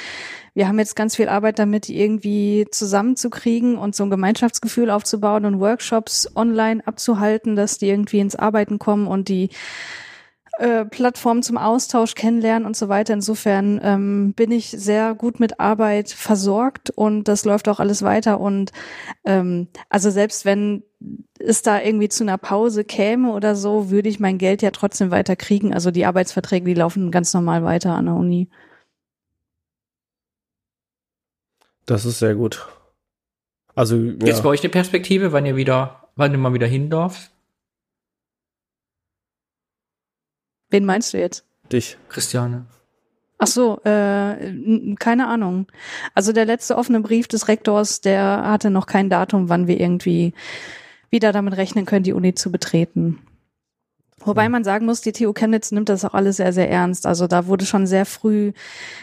wir 0.55 0.68
haben 0.68 0.79
jetzt 0.79 0.94
ganz 0.94 1.16
viel 1.16 1.29
Arbeit 1.29 1.59
damit, 1.59 1.88
die 1.88 2.00
irgendwie 2.00 2.66
zusammenzukriegen 2.70 3.76
und 3.79 3.96
so 3.96 4.05
ein 4.05 4.11
Gemeinschaftsgefühl 4.11 4.90
aufzubauen 4.90 5.44
und 5.44 5.61
Workshops 5.61 6.29
online 6.37 6.87
abzuhalten, 6.87 7.57
dass 7.57 7.79
die 7.79 7.88
irgendwie 7.88 8.20
ins 8.20 8.37
Arbeiten 8.37 8.79
kommen 8.79 9.07
und 9.07 9.29
die 9.29 9.50
äh, 10.61 10.85
Plattformen 10.85 11.42
zum 11.42 11.57
Austausch 11.57 12.14
kennenlernen 12.14 12.66
und 12.66 12.77
so 12.77 12.88
weiter. 12.88 13.14
Insofern 13.14 13.81
ähm, 13.83 14.35
bin 14.35 14.53
ich 14.53 14.70
sehr 14.70 15.14
gut 15.14 15.40
mit 15.40 15.59
Arbeit 15.59 16.11
versorgt 16.11 16.90
und 16.90 17.29
das 17.29 17.46
läuft 17.46 17.68
auch 17.68 17.81
alles 17.81 18.03
weiter. 18.03 18.40
Und 18.40 18.73
ähm, 19.25 19.68
also 19.88 20.11
selbst 20.11 20.44
wenn 20.44 20.83
es 21.38 21.62
da 21.62 21.81
irgendwie 21.81 22.11
zu 22.11 22.25
einer 22.25 22.37
Pause 22.37 22.85
käme 22.85 23.33
oder 23.33 23.57
so, 23.57 23.90
würde 23.90 24.11
ich 24.11 24.20
mein 24.20 24.37
Geld 24.37 24.61
ja 24.61 24.70
trotzdem 24.70 25.11
weiter 25.11 25.35
kriegen. 25.35 25.73
Also 25.73 25.90
die 25.90 26.05
Arbeitsverträge, 26.05 26.66
die 26.66 26.75
laufen 26.75 27.11
ganz 27.11 27.33
normal 27.33 27.64
weiter 27.64 27.94
an 27.94 28.05
der 28.05 28.14
Uni. 28.14 28.51
Das 31.87 32.05
ist 32.05 32.18
sehr 32.18 32.35
gut. 32.35 32.68
Also, 33.75 33.96
Jetzt 33.96 34.37
ja. 34.37 34.40
bei 34.42 34.51
euch 34.51 34.61
eine 34.61 34.68
Perspektive, 34.68 35.33
wann 35.33 35.46
ihr 35.46 35.57
wieder, 35.57 36.11
wann 36.16 36.33
ihr 36.33 36.38
mal 36.38 36.53
wieder 36.53 36.66
hin 36.66 36.90
darf? 36.90 37.29
Wen 40.70 40.85
meinst 40.85 41.12
du 41.12 41.18
jetzt? 41.18 41.44
dich. 41.72 41.96
Christiane. 42.09 42.66
Ach 43.38 43.46
so, 43.46 43.80
äh, 43.85 44.94
keine 44.96 45.28
Ahnung. 45.28 45.66
Also 46.14 46.33
der 46.33 46.44
letzte 46.44 46.76
offene 46.76 47.00
Brief 47.00 47.26
des 47.26 47.48
Rektors, 47.48 48.02
der 48.02 48.42
hatte 48.44 48.70
noch 48.70 48.87
kein 48.87 49.09
Datum, 49.09 49.48
wann 49.48 49.66
wir 49.66 49.80
irgendwie 49.80 50.35
wieder 51.09 51.33
damit 51.33 51.56
rechnen 51.56 51.87
können, 51.87 52.02
die 52.02 52.12
Uni 52.12 52.35
zu 52.35 52.52
betreten. 52.52 53.18
Wobei 54.24 54.48
man 54.48 54.64
sagen 54.64 54.87
muss, 54.87 55.00
die 55.00 55.12
TU 55.12 55.33
Chemnitz 55.33 55.72
nimmt 55.72 55.88
das 55.88 56.04
auch 56.04 56.14
alles 56.14 56.37
sehr, 56.37 56.52
sehr 56.52 56.70
ernst. 56.70 57.06
Also 57.06 57.26
da 57.26 57.46
wurde 57.46 57.64
schon 57.64 57.87
sehr 57.87 58.04
früh 58.04 58.52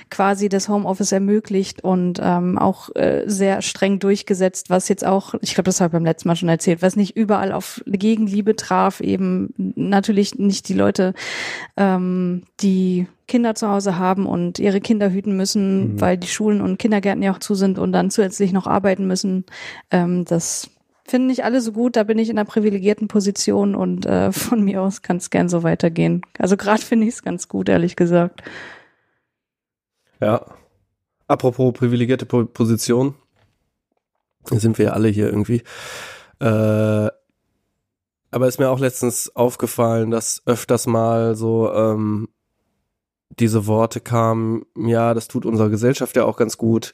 quasi 0.09 0.47
das 0.47 0.69
Homeoffice 0.69 1.11
ermöglicht 1.11 1.83
und 1.83 2.19
ähm, 2.23 2.57
auch 2.57 2.95
äh, 2.95 3.23
sehr 3.25 3.61
streng 3.61 3.99
durchgesetzt, 3.99 4.69
was 4.69 4.89
jetzt 4.89 5.05
auch, 5.05 5.33
ich 5.41 5.53
glaube, 5.55 5.65
das 5.65 5.81
habe 5.81 5.89
ich 5.89 5.93
beim 5.93 6.05
letzten 6.05 6.27
Mal 6.27 6.35
schon 6.35 6.49
erzählt, 6.49 6.81
was 6.81 6.95
nicht 6.95 7.15
überall 7.17 7.51
auf 7.51 7.81
Gegenliebe 7.85 8.55
traf, 8.55 9.01
eben 9.01 9.53
natürlich 9.57 10.35
nicht 10.35 10.69
die 10.69 10.73
Leute, 10.75 11.13
ähm, 11.77 12.43
die 12.61 13.07
Kinder 13.27 13.55
zu 13.55 13.67
Hause 13.69 13.97
haben 13.97 14.25
und 14.25 14.59
ihre 14.59 14.79
Kinder 14.79 15.11
hüten 15.11 15.35
müssen, 15.35 15.93
Mhm. 15.95 16.01
weil 16.01 16.17
die 16.17 16.27
Schulen 16.27 16.61
und 16.61 16.77
Kindergärten 16.79 17.23
ja 17.23 17.33
auch 17.33 17.39
zu 17.39 17.55
sind 17.55 17.77
und 17.79 17.91
dann 17.91 18.09
zusätzlich 18.09 18.53
noch 18.53 18.67
arbeiten 18.67 19.05
müssen. 19.07 19.45
Ähm, 19.91 20.23
das 20.25 20.69
finden 21.07 21.27
nicht 21.27 21.43
alle 21.43 21.61
so 21.61 21.71
gut, 21.71 21.95
da 21.95 22.03
bin 22.03 22.19
ich 22.19 22.29
in 22.29 22.37
einer 22.37 22.45
privilegierten 22.45 23.07
Position 23.07 23.75
und 23.75 24.05
äh, 24.05 24.31
von 24.33 24.63
mir 24.63 24.81
aus 24.81 25.01
kann 25.01 25.17
es 25.17 25.29
gern 25.29 25.49
so 25.49 25.63
weitergehen. 25.63 26.21
Also 26.37 26.57
gerade 26.57 26.81
finde 26.81 27.07
ich 27.07 27.15
es 27.15 27.23
ganz 27.23 27.47
gut, 27.47 27.69
ehrlich 27.69 27.95
gesagt. 27.95 28.43
Ja. 30.19 30.45
Apropos 31.27 31.73
privilegierte 31.73 32.25
po 32.25 32.45
Position. 32.45 33.15
Sind 34.45 34.77
wir 34.77 34.85
ja 34.85 34.91
alle 34.93 35.09
hier 35.09 35.27
irgendwie. 35.27 35.61
Äh, 36.39 37.09
aber 38.31 38.47
ist 38.47 38.59
mir 38.59 38.69
auch 38.69 38.79
letztens 38.79 39.35
aufgefallen, 39.35 40.11
dass 40.11 40.41
öfters 40.45 40.87
mal 40.87 41.35
so 41.35 41.71
ähm, 41.73 42.29
diese 43.39 43.67
Worte 43.67 43.99
kamen, 43.99 44.65
ja, 44.77 45.13
das 45.13 45.27
tut 45.27 45.45
unserer 45.45 45.69
Gesellschaft 45.69 46.15
ja 46.15 46.23
auch 46.23 46.37
ganz 46.37 46.57
gut. 46.57 46.93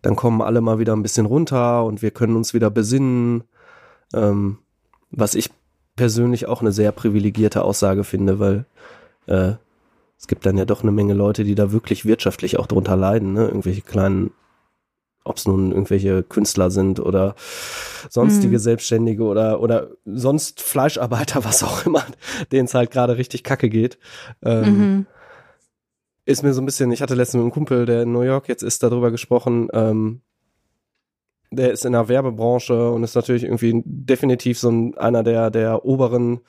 Dann 0.00 0.16
kommen 0.16 0.42
alle 0.42 0.60
mal 0.60 0.78
wieder 0.78 0.94
ein 0.94 1.02
bisschen 1.02 1.26
runter 1.26 1.84
und 1.84 2.02
wir 2.02 2.10
können 2.10 2.36
uns 2.36 2.54
wieder 2.54 2.70
besinnen. 2.70 3.44
Ähm, 4.14 4.58
was 5.10 5.34
ich 5.34 5.50
persönlich 5.96 6.46
auch 6.46 6.60
eine 6.60 6.72
sehr 6.72 6.92
privilegierte 6.92 7.62
Aussage 7.62 8.04
finde, 8.04 8.38
weil 8.38 8.64
äh, 9.26 9.52
es 10.18 10.26
gibt 10.26 10.46
dann 10.46 10.56
ja 10.56 10.64
doch 10.64 10.82
eine 10.82 10.92
Menge 10.92 11.14
Leute, 11.14 11.44
die 11.44 11.54
da 11.54 11.72
wirklich 11.72 12.04
wirtschaftlich 12.04 12.58
auch 12.58 12.66
drunter 12.66 12.96
leiden, 12.96 13.32
ne? 13.32 13.46
Irgendwelche 13.46 13.82
kleinen, 13.82 14.30
ob 15.24 15.36
es 15.36 15.46
nun 15.46 15.70
irgendwelche 15.72 16.22
Künstler 16.22 16.70
sind 16.70 16.98
oder 17.00 17.34
sonstige 18.08 18.54
Mhm. 18.56 18.60
Selbstständige 18.60 19.24
oder 19.24 19.60
oder 19.60 19.88
sonst 20.04 20.62
Fleischarbeiter, 20.62 21.44
was 21.44 21.62
auch 21.62 21.84
immer, 21.86 22.04
denen 22.52 22.66
es 22.66 22.74
halt 22.74 22.90
gerade 22.90 23.16
richtig 23.18 23.44
kacke 23.44 23.68
geht. 23.68 23.98
Ähm, 24.42 24.78
Mhm. 24.78 25.06
Ist 26.24 26.44
mir 26.44 26.54
so 26.54 26.62
ein 26.62 26.66
bisschen, 26.66 26.92
ich 26.92 27.02
hatte 27.02 27.16
letztens 27.16 27.34
mit 27.34 27.42
einem 27.42 27.50
Kumpel, 27.52 27.84
der 27.84 28.02
in 28.02 28.12
New 28.12 28.22
York 28.22 28.48
jetzt 28.48 28.62
ist, 28.62 28.84
darüber 28.84 29.10
gesprochen, 29.10 29.68
ähm, 29.72 30.20
der 31.52 31.72
ist 31.72 31.84
in 31.84 31.92
der 31.92 32.08
Werbebranche 32.08 32.90
und 32.90 33.04
ist 33.04 33.14
natürlich 33.14 33.44
irgendwie 33.44 33.82
definitiv 33.84 34.58
so 34.58 34.70
ein, 34.70 34.96
einer 34.98 35.22
der, 35.22 35.50
der 35.50 35.84
oberen, 35.84 36.40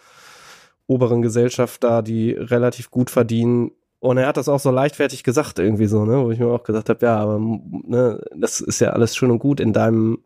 oberen 0.88 1.22
Gesellschaft 1.22 1.84
da, 1.84 2.02
die 2.02 2.32
relativ 2.32 2.90
gut 2.92 3.10
verdienen 3.10 3.72
Und 4.00 4.18
er 4.18 4.28
hat 4.28 4.36
das 4.38 4.50
auch 4.50 4.60
so 4.60 4.70
leichtfertig 4.70 5.24
gesagt, 5.24 5.60
irgendwie 5.60 5.86
so, 5.86 6.04
ne, 6.04 6.24
wo 6.24 6.32
ich 6.32 6.40
mir 6.40 6.48
auch 6.48 6.64
gesagt 6.64 6.90
habe, 6.90 7.06
ja, 7.06 7.18
aber 7.18 7.40
ne, 7.40 8.22
das 8.36 8.60
ist 8.60 8.82
ja 8.82 8.90
alles 8.90 9.16
schön 9.16 9.32
und 9.32 9.40
gut 9.40 9.60
in 9.62 9.72
deinem, 9.72 10.20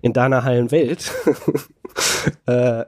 in 0.00 0.12
deiner 0.12 0.44
heilen 0.44 0.70
Welt. 0.70 1.10
äh, 2.46 2.84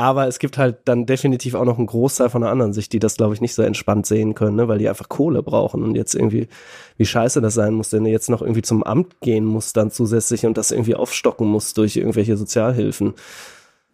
aber 0.00 0.26
es 0.26 0.38
gibt 0.38 0.56
halt 0.56 0.78
dann 0.86 1.04
definitiv 1.04 1.54
auch 1.54 1.66
noch 1.66 1.76
einen 1.76 1.86
Großteil 1.86 2.30
von 2.30 2.40
der 2.40 2.50
anderen 2.50 2.72
Sicht, 2.72 2.94
die 2.94 3.00
das, 3.00 3.18
glaube 3.18 3.34
ich, 3.34 3.42
nicht 3.42 3.54
so 3.54 3.60
entspannt 3.60 4.06
sehen 4.06 4.34
können, 4.34 4.56
ne? 4.56 4.66
weil 4.66 4.78
die 4.78 4.88
einfach 4.88 5.10
Kohle 5.10 5.42
brauchen 5.42 5.82
und 5.82 5.94
jetzt 5.94 6.14
irgendwie, 6.14 6.48
wie 6.96 7.04
scheiße 7.04 7.42
das 7.42 7.52
sein 7.52 7.74
muss, 7.74 7.92
wenn 7.92 8.04
du 8.04 8.10
jetzt 8.10 8.30
noch 8.30 8.40
irgendwie 8.40 8.62
zum 8.62 8.82
Amt 8.82 9.20
gehen 9.20 9.44
musst 9.44 9.76
dann 9.76 9.90
zusätzlich 9.90 10.46
und 10.46 10.56
das 10.56 10.70
irgendwie 10.70 10.94
aufstocken 10.94 11.46
musst 11.46 11.76
durch 11.76 11.98
irgendwelche 11.98 12.38
Sozialhilfen. 12.38 13.12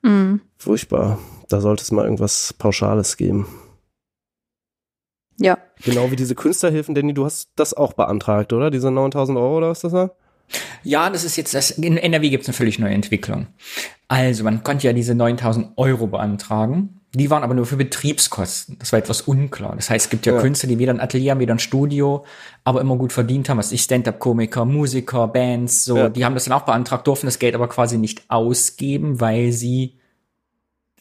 Mhm. 0.02 0.42
Furchtbar. 0.56 1.18
Da 1.48 1.60
sollte 1.60 1.82
es 1.82 1.90
mal 1.90 2.04
irgendwas 2.04 2.54
Pauschales 2.56 3.16
geben. 3.16 3.48
Ja. 5.40 5.58
Genau 5.84 6.12
wie 6.12 6.16
diese 6.16 6.36
Künstlerhilfen, 6.36 6.94
Danny, 6.94 7.14
du 7.14 7.24
hast 7.24 7.50
das 7.56 7.74
auch 7.74 7.94
beantragt, 7.94 8.52
oder? 8.52 8.70
Diese 8.70 8.92
9000 8.92 9.36
Euro 9.36 9.56
oder 9.56 9.70
was 9.70 9.80
das 9.80 9.90
war? 9.90 10.14
Ja, 10.82 11.10
das 11.10 11.24
ist 11.24 11.36
jetzt 11.36 11.54
das. 11.54 11.70
In 11.72 11.96
NRW 11.96 12.30
gibt 12.30 12.42
es 12.42 12.48
eine 12.48 12.54
völlig 12.54 12.78
neue 12.78 12.94
Entwicklung. 12.94 13.48
Also, 14.08 14.44
man 14.44 14.62
konnte 14.62 14.86
ja 14.86 14.92
diese 14.92 15.14
9000 15.14 15.72
Euro 15.76 16.06
beantragen. 16.06 17.00
Die 17.14 17.30
waren 17.30 17.42
aber 17.42 17.54
nur 17.54 17.64
für 17.66 17.76
Betriebskosten. 17.76 18.78
Das 18.78 18.92
war 18.92 18.98
etwas 18.98 19.22
unklar. 19.22 19.74
Das 19.74 19.88
heißt, 19.88 20.06
es 20.06 20.10
gibt 20.10 20.26
ja, 20.26 20.34
Ja. 20.34 20.40
Künstler, 20.40 20.68
die 20.68 20.78
weder 20.78 20.92
ein 20.92 21.00
Atelier 21.00 21.30
haben, 21.32 21.40
weder 21.40 21.54
ein 21.54 21.58
Studio, 21.58 22.24
aber 22.62 22.80
immer 22.82 22.96
gut 22.96 23.12
verdient 23.12 23.48
haben. 23.48 23.56
Was 23.58 23.72
ich 23.72 23.82
Stand-up-Komiker, 23.82 24.64
Musiker, 24.66 25.26
Bands, 25.28 25.84
so, 25.84 25.96
Ja. 25.96 26.08
die 26.10 26.24
haben 26.24 26.34
das 26.34 26.44
dann 26.44 26.52
auch 26.52 26.66
beantragt, 26.66 27.06
durften 27.06 27.26
das 27.26 27.38
Geld 27.38 27.54
aber 27.54 27.68
quasi 27.68 27.96
nicht 27.96 28.22
ausgeben, 28.28 29.18
weil 29.20 29.52
sie 29.52 29.94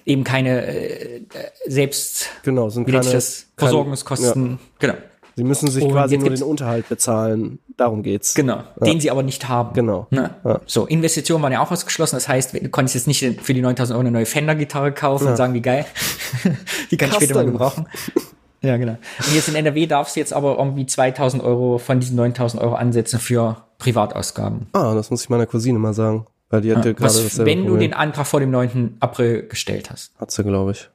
eben 0.06 0.24
keine 0.24 0.66
äh, 0.66 1.18
äh, 1.18 1.22
selbst 1.68 2.30
Genau, 2.44 2.70
sind 2.70 2.86
keine, 2.86 3.00
das? 3.00 3.48
Versorgungskosten. 3.58 4.60
Genau. 4.80 4.94
Ja. 5.36 5.41
Sie 5.41 5.43
müssen 5.43 5.69
sich 5.69 5.84
Und 5.84 5.91
quasi 5.91 6.17
nur 6.17 6.30
den 6.30 6.43
Unterhalt 6.43 6.88
bezahlen. 6.88 7.60
Darum 7.78 8.04
geht's. 8.04 8.34
Genau. 8.36 8.63
Den 8.80 9.02
sie 9.02 9.12
aber 9.12 9.21
nicht 9.24 9.50
haben. 9.50 9.74
Genau. 9.74 10.08
Ne? 10.10 10.30
Ja. 10.45 10.62
So, 10.65 10.86
Investitionen 10.86 11.43
waren 11.43 11.52
ja 11.52 11.62
auch 11.62 11.71
ausgeschlossen. 11.71 12.15
Das 12.15 12.28
heißt, 12.30 12.54
du 12.54 12.69
konntest 12.69 12.95
jetzt 12.95 13.08
nicht 13.08 13.41
für 13.41 13.54
die 13.54 13.62
9000 13.62 13.95
Euro 13.95 14.02
eine 14.02 14.12
neue 14.12 14.26
Fender-Gitarre 14.26 14.93
kaufen 14.93 15.26
Ja. 15.26 15.32
und 15.32 15.36
sagen, 15.38 15.54
wie 15.54 15.62
geil. 15.62 15.86
die 16.91 16.98
kann 16.98 17.10
ich 17.10 17.15
später 17.15 17.34
mal 17.36 17.41
Custom. 17.43 17.52
gebrauchen. 17.52 17.88
Ja, 18.62 18.78
genau. 18.78 18.93
Und 19.28 19.36
jetzt 19.36 19.48
in 19.50 19.56
NRW 19.56 19.86
darfst 19.88 20.15
du 20.15 20.19
jetzt 20.21 20.34
aber 20.34 20.58
irgendwie 20.58 20.86
2000 20.86 21.43
Euro 21.43 21.78
von 21.78 22.00
diesen 22.00 22.15
9000 22.15 22.63
Euro 22.63 22.76
ansetzen 22.76 23.19
für 23.19 23.58
Privatausgaben. 23.78 24.67
Ah, 24.74 24.93
das 24.95 25.12
muss 25.12 25.24
ich 25.24 25.30
meiner 25.30 25.45
Cousine 25.45 25.78
mal 25.80 25.93
sagen. 25.93 26.26
Weil 26.50 26.62
die 26.62 26.74
hatte 26.76 26.89
Ja, 26.89 26.93
gerade 26.93 27.13
was, 27.13 27.38
wenn 27.39 27.60
du 27.60 27.71
Problem. 27.71 27.80
den 27.91 27.93
Antrag 27.93 28.26
vor 28.28 28.39
dem 28.39 28.52
9. 28.52 28.98
April 29.02 29.48
gestellt 29.48 29.89
hast. 29.91 30.13
Hat 30.19 30.32
sie, 30.32 30.43
glaube 30.43 30.71
ich. 30.71 30.89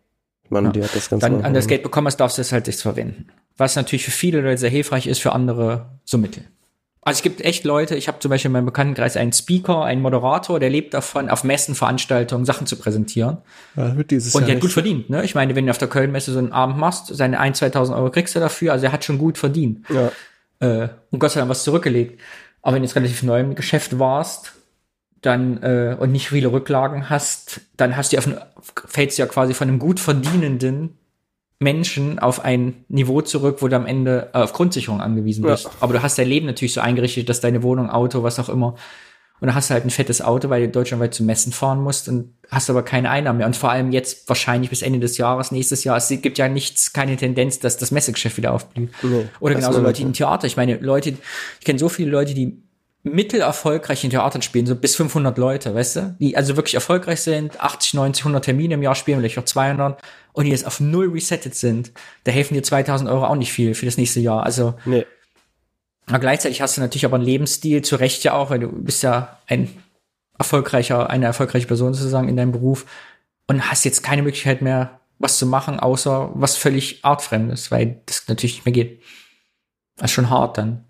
Ich 0.44 0.50
meine, 0.50 0.68
Ja. 0.68 0.72
die 0.72 0.82
hat 0.84 0.94
das 0.96 1.10
ganz 1.10 1.20
Dann 1.20 1.44
an 1.44 1.54
das. 1.54 1.66
Geld 1.66 1.82
bekommen 1.82 2.06
hast, 2.06 2.16
darfst 2.16 2.38
du 2.38 2.42
es 2.42 2.52
halt 2.52 2.66
nicht 2.66 2.80
verwenden. 2.80 3.28
Was 3.60 3.76
natürlich 3.76 4.06
für 4.06 4.10
viele 4.10 4.40
Leute 4.40 4.56
sehr 4.56 4.70
hilfreich 4.70 5.06
ist, 5.06 5.20
für 5.20 5.32
andere 5.32 5.90
so 6.06 6.16
mittel. 6.16 6.44
Also 7.02 7.18
es 7.18 7.22
gibt 7.22 7.42
echt 7.42 7.64
Leute, 7.64 7.94
ich 7.94 8.08
habe 8.08 8.18
zum 8.18 8.30
Beispiel 8.30 8.48
in 8.48 8.52
meinem 8.52 8.64
Bekanntenkreis 8.64 9.18
einen 9.18 9.34
Speaker, 9.34 9.84
einen 9.84 10.00
Moderator, 10.00 10.58
der 10.58 10.70
lebt 10.70 10.94
davon, 10.94 11.28
auf 11.28 11.44
Messen, 11.44 11.74
Veranstaltungen 11.74 12.46
Sachen 12.46 12.66
zu 12.66 12.76
präsentieren. 12.76 13.38
Ja, 13.76 13.96
wird 13.98 14.12
dieses 14.12 14.34
Und 14.34 14.42
Jahr 14.42 14.46
der 14.46 14.54
hat 14.56 14.62
gut 14.62 14.72
verdient, 14.72 15.10
ne? 15.10 15.22
Ich 15.24 15.34
meine, 15.34 15.54
wenn 15.56 15.66
du 15.66 15.70
auf 15.70 15.78
der 15.78 15.88
Kölnmesse 15.88 16.32
so 16.32 16.38
einen 16.38 16.52
Abend 16.52 16.78
machst, 16.78 17.14
seine 17.14 17.38
1.000, 17.38 17.72
2.000 17.72 17.96
Euro 17.96 18.10
kriegst 18.10 18.34
du 18.34 18.40
dafür, 18.40 18.72
also 18.72 18.86
er 18.86 18.92
hat 18.92 19.04
schon 19.04 19.18
gut 19.18 19.36
verdient. 19.36 19.84
Ja. 19.90 20.10
Äh, 20.60 20.88
und 21.10 21.18
Gott 21.18 21.32
sei 21.32 21.40
Dank 21.40 21.50
was 21.50 21.62
zurückgelegt. 21.62 22.18
Aber 22.62 22.74
wenn 22.74 22.82
du 22.82 22.86
jetzt 22.86 22.96
relativ 22.96 23.22
neu 23.22 23.40
im 23.40 23.54
Geschäft 23.54 23.98
warst, 23.98 24.52
dann 25.20 25.62
äh, 25.62 25.96
und 25.98 26.12
nicht 26.12 26.30
viele 26.30 26.50
Rücklagen 26.50 27.10
hast, 27.10 27.60
dann 27.76 27.94
hast 27.94 28.12
du 28.12 28.18
auf, 28.18 28.28
fällst 28.86 29.18
du 29.18 29.22
ja 29.22 29.26
quasi 29.26 29.52
von 29.52 29.68
einem 29.68 29.78
gut 29.78 30.00
verdienenden 30.00 30.96
Menschen 31.60 32.18
auf 32.18 32.42
ein 32.42 32.84
Niveau 32.88 33.20
zurück, 33.20 33.58
wo 33.60 33.68
du 33.68 33.76
am 33.76 33.86
Ende 33.86 34.30
äh, 34.32 34.38
auf 34.38 34.52
Grundsicherung 34.54 35.00
angewiesen 35.00 35.44
Ja. 35.44 35.50
bist. 35.52 35.68
Aber 35.80 35.92
du 35.92 36.02
hast 36.02 36.18
dein 36.18 36.26
Leben 36.26 36.46
natürlich 36.46 36.72
so 36.72 36.80
eingerichtet, 36.80 37.28
dass 37.28 37.40
deine 37.40 37.62
Wohnung, 37.62 37.90
Auto, 37.90 38.22
was 38.22 38.38
auch 38.38 38.48
immer. 38.48 38.74
Und 39.40 39.46
dann 39.46 39.54
hast 39.54 39.70
du 39.70 39.74
halt 39.74 39.84
ein 39.84 39.90
fettes 39.90 40.20
Auto, 40.22 40.50
weil 40.50 40.62
du 40.66 40.68
deutschlandweit 40.70 41.14
zu 41.14 41.22
Messen 41.22 41.52
fahren 41.52 41.82
musst 41.82 42.08
und 42.08 42.34
hast 42.50 42.68
aber 42.68 42.82
keine 42.82 43.10
Einnahmen 43.10 43.38
mehr. 43.38 43.46
Und 43.46 43.56
vor 43.56 43.70
allem 43.70 43.90
jetzt 43.92 44.28
wahrscheinlich 44.28 44.68
bis 44.70 44.82
Ende 44.82 45.00
des 45.00 45.16
Jahres, 45.18 45.50
nächstes 45.50 45.84
Jahr, 45.84 45.96
es 45.96 46.08
gibt 46.08 46.36
ja 46.38 46.48
nichts, 46.48 46.92
keine 46.92 47.16
Tendenz, 47.16 47.58
dass 47.58 47.76
das 47.78 47.90
Messegeschäft 47.90 48.36
wieder 48.38 48.52
aufblüht. 48.52 48.90
Nee, 49.02 49.26
Oder 49.40 49.54
das 49.54 49.64
genauso 49.64 49.82
Leute, 49.82 50.02
im 50.02 50.12
Theater. 50.12 50.46
Ich 50.46 50.56
meine, 50.56 50.76
Leute, 50.76 51.10
ich 51.58 51.64
kenne 51.64 51.78
so 51.78 51.88
viele 51.88 52.10
Leute, 52.10 52.34
die 52.34 52.62
mittelerfolgreich 53.02 54.04
in 54.04 54.10
Theatern 54.10 54.42
spielen, 54.42 54.66
so 54.66 54.74
bis 54.76 54.94
500 54.96 55.36
Leute, 55.38 55.74
weißt 55.74 55.96
du? 55.96 56.16
Die 56.20 56.36
also 56.36 56.56
wirklich 56.56 56.74
erfolgreich 56.74 57.22
sind, 57.22 57.58
80, 57.58 57.94
90, 57.94 58.24
100 58.24 58.44
Termine 58.44 58.74
im 58.74 58.82
Jahr 58.82 58.94
spielen, 58.94 59.18
vielleicht 59.20 59.38
auch 59.38 59.44
200 59.44 60.00
und 60.32 60.44
die 60.44 60.50
jetzt 60.50 60.66
auf 60.66 60.80
null 60.80 61.10
resettet 61.10 61.54
sind. 61.54 61.92
Da 62.24 62.32
helfen 62.32 62.54
dir 62.54 62.62
2000 62.62 63.08
Euro 63.10 63.26
auch 63.26 63.36
nicht 63.36 63.52
viel 63.52 63.74
für 63.74 63.86
das 63.86 63.96
nächste 63.96 64.20
Jahr. 64.20 64.44
Also 64.44 64.74
Nee. 64.84 65.06
aber 66.06 66.18
gleichzeitig 66.18 66.60
hast 66.60 66.76
du 66.76 66.80
natürlich 66.80 67.04
aber 67.04 67.16
einen 67.16 67.24
Lebensstil, 67.24 67.82
zu 67.82 67.96
Recht 67.96 68.24
ja 68.24 68.34
auch, 68.34 68.50
weil 68.50 68.60
du 68.60 68.68
bist 68.68 69.02
ja 69.02 69.38
ein 69.46 69.68
erfolgreicher, 70.38 71.10
eine 71.10 71.26
erfolgreiche 71.26 71.66
Person 71.66 71.94
sozusagen 71.94 72.28
in 72.28 72.36
deinem 72.36 72.52
Beruf 72.52 72.86
und 73.46 73.70
hast 73.70 73.84
jetzt 73.84 74.02
keine 74.02 74.22
Möglichkeit 74.22 74.62
mehr, 74.62 75.00
was 75.18 75.36
zu 75.38 75.46
machen, 75.46 75.78
außer 75.78 76.30
was 76.34 76.56
völlig 76.56 77.04
artfremdes, 77.04 77.70
weil 77.70 78.00
das 78.06 78.26
natürlich 78.28 78.54
nicht 78.56 78.64
mehr 78.64 78.72
geht. 78.72 79.02
Das 79.96 80.10
ist 80.10 80.14
schon 80.14 80.30
hart 80.30 80.56
dann. 80.56 80.86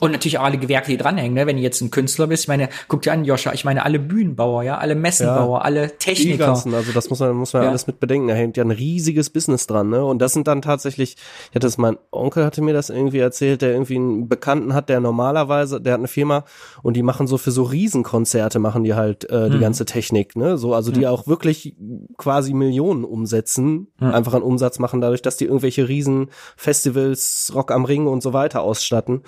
Und 0.00 0.12
natürlich 0.12 0.38
auch 0.38 0.44
alle 0.44 0.58
Gewerke, 0.58 0.90
die 0.90 0.96
dranhängen, 0.96 1.34
ne? 1.34 1.46
Wenn 1.46 1.56
du 1.56 1.62
jetzt 1.62 1.80
ein 1.80 1.90
Künstler 1.90 2.26
bist, 2.28 2.44
ich 2.44 2.48
meine, 2.48 2.68
guck 2.86 3.02
dir 3.02 3.12
an, 3.12 3.24
Joscha, 3.24 3.52
ich 3.52 3.64
meine, 3.64 3.84
alle 3.84 3.98
Bühnenbauer, 3.98 4.62
ja, 4.62 4.78
alle 4.78 4.94
Messenbauer, 4.94 5.64
alle 5.64 5.88
Die 5.88 5.94
Techniker. 5.98 6.46
ganzen, 6.46 6.72
also 6.74 6.92
das 6.92 7.10
muss 7.10 7.18
man, 7.20 7.32
muss 7.34 7.52
man 7.52 7.62
Ja. 7.64 7.68
alles 7.70 7.86
mit 7.86 7.98
bedenken. 8.00 8.28
Da 8.28 8.34
hängt 8.34 8.56
ja 8.56 8.64
ein 8.64 8.70
riesiges 8.70 9.30
Business 9.30 9.66
dran, 9.66 9.88
ne? 9.90 10.04
Und 10.04 10.20
das 10.20 10.32
sind 10.32 10.46
dann 10.46 10.62
tatsächlich, 10.62 11.16
ich 11.48 11.48
hatte 11.56 11.66
das, 11.66 11.78
mein 11.78 11.96
Onkel 12.12 12.44
hatte 12.44 12.62
mir 12.62 12.74
das 12.74 12.90
irgendwie 12.90 13.18
erzählt, 13.18 13.60
der 13.62 13.72
irgendwie 13.72 13.96
einen 13.96 14.28
Bekannten 14.28 14.72
hat, 14.74 14.88
der 14.88 15.00
normalerweise, 15.00 15.80
der 15.80 15.94
hat 15.94 16.00
eine 16.00 16.08
Firma 16.08 16.44
und 16.82 16.94
die 16.96 17.02
machen 17.02 17.26
so 17.26 17.36
für 17.38 17.50
so 17.50 17.64
Riesenkonzerte, 17.64 18.58
machen 18.60 18.84
die 18.84 18.94
halt 18.94 19.28
äh, 19.30 19.50
die 19.50 19.56
Mhm. 19.56 19.60
ganze 19.60 19.84
Technik, 19.84 20.36
ne? 20.36 20.58
So, 20.58 20.74
also 20.74 20.92
die 20.92 21.06
auch 21.08 21.26
wirklich 21.26 21.74
quasi 22.16 22.54
Millionen 22.54 23.04
umsetzen, 23.04 23.88
Ja. 24.00 24.10
einfach 24.10 24.34
an 24.34 24.42
Umsatz 24.42 24.78
machen, 24.78 25.00
dadurch, 25.00 25.22
dass 25.22 25.36
die 25.36 25.44
irgendwelche 25.46 25.88
Riesenfestivals, 25.88 27.52
Rock 27.54 27.70
am 27.70 27.84
Ring 27.84 28.06
und 28.06 28.22
so 28.22 28.32
weiter 28.32 28.62
ausstatten. 28.62 29.22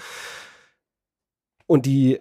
Und 1.71 1.87
die 1.87 2.19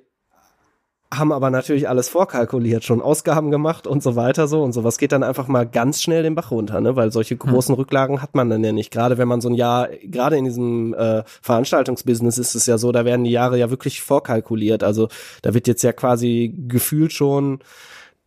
haben 1.11 1.31
aber 1.31 1.49
natürlich 1.49 1.89
alles 1.89 2.07
vorkalkuliert, 2.07 2.83
schon 2.83 3.01
Ausgaben 3.01 3.49
gemacht 3.49 3.87
und 3.87 4.03
so 4.03 4.15
weiter 4.15 4.47
so 4.47 4.61
und 4.61 4.73
sowas 4.73 4.99
geht 4.99 5.11
dann 5.11 5.23
einfach 5.23 5.47
mal 5.47 5.65
ganz 5.65 6.03
schnell 6.03 6.21
den 6.21 6.35
Bach 6.35 6.51
runter, 6.51 6.81
ne? 6.81 6.95
Weil 6.95 7.11
solche 7.11 7.35
großen 7.35 7.73
Rücklagen 7.73 8.21
hat 8.21 8.35
man 8.35 8.51
dann 8.51 8.63
ja 8.63 8.73
nicht. 8.73 8.91
Gerade 8.91 9.17
wenn 9.17 9.27
man 9.27 9.41
so 9.41 9.49
ein 9.49 9.55
Jahr, 9.55 9.87
gerade 10.03 10.37
in 10.37 10.45
diesem 10.45 10.93
äh, 10.93 11.23
Veranstaltungsbusiness 11.41 12.37
ist 12.37 12.53
es 12.53 12.67
ja 12.67 12.77
so, 12.77 12.91
da 12.91 13.05
werden 13.05 13.23
die 13.23 13.31
Jahre 13.31 13.57
ja 13.57 13.71
wirklich 13.71 14.03
vorkalkuliert. 14.03 14.83
Also 14.83 15.07
da 15.41 15.55
wird 15.55 15.67
jetzt 15.67 15.81
ja 15.81 15.93
quasi 15.93 16.53
gefühlt 16.67 17.11
schon 17.11 17.57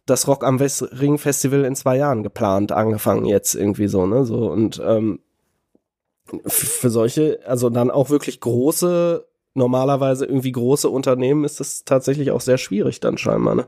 das 0.07 0.27
Rock 0.27 0.43
am 0.43 0.59
West 0.59 0.83
Ring 1.01 1.19
Festival 1.19 1.65
in 1.65 1.77
zwei 1.77 1.99
Jahren 1.99 2.25
geplant, 2.25 2.73
angefangen 2.73 3.27
jetzt 3.27 3.55
irgendwie 3.55 3.87
so, 3.87 4.07
ne? 4.07 4.25
So 4.25 4.51
und 4.51 4.83
ähm, 4.85 5.21
für 6.47 6.91
solche, 6.91 7.39
also 7.47 7.71
dann 7.71 7.93
auch 7.93 8.11
wirklich 8.11 8.41
große, 8.41 9.25
normalerweise 9.55 10.27
irgendwie 10.27 10.53
große 10.53 10.89
Unternehmen 10.89 11.45
ist 11.45 11.61
das 11.61 11.85
tatsächlich 11.85 12.31
auch 12.31 12.41
sehr 12.41 12.59
schwierig 12.59 13.01
dann 13.01 13.19
scheinbar, 13.19 13.55
ne? 13.55 13.67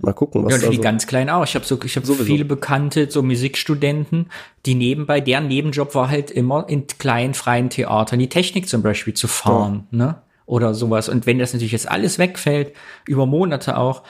Mal 0.00 0.12
gucken, 0.12 0.44
was 0.44 0.52
Ja, 0.52 0.56
und 0.56 0.64
für 0.64 0.70
die 0.70 0.76
so. 0.76 0.82
ganz 0.82 1.08
kleinen 1.08 1.28
auch. 1.28 1.42
Ich 1.42 1.56
habe 1.56 1.64
so, 1.64 1.76
ich 1.84 1.96
habe 1.96 2.06
viele 2.14 2.44
Bekannte, 2.44 3.10
so 3.10 3.20
Musikstudenten, 3.20 4.30
die 4.64 4.76
nebenbei, 4.76 5.20
deren 5.20 5.48
Nebenjob 5.48 5.94
war 5.96 6.08
halt 6.08 6.30
immer 6.30 6.68
in 6.68 6.86
kleinen 6.86 7.34
freien 7.34 7.68
Theatern 7.68 8.20
die 8.20 8.28
Technik 8.28 8.68
zum 8.68 8.82
Beispiel 8.82 9.14
zu 9.14 9.26
fahren, 9.26 9.88
ne? 9.90 10.22
Oder 10.46 10.72
sowas. 10.74 11.08
Und 11.08 11.26
wenn 11.26 11.38
das 11.38 11.52
natürlich 11.52 11.72
jetzt 11.72 11.90
alles 11.90 12.18
wegfällt, 12.18 12.74
über 13.06 13.26
Monate 13.26 13.76
auch, 13.76 14.04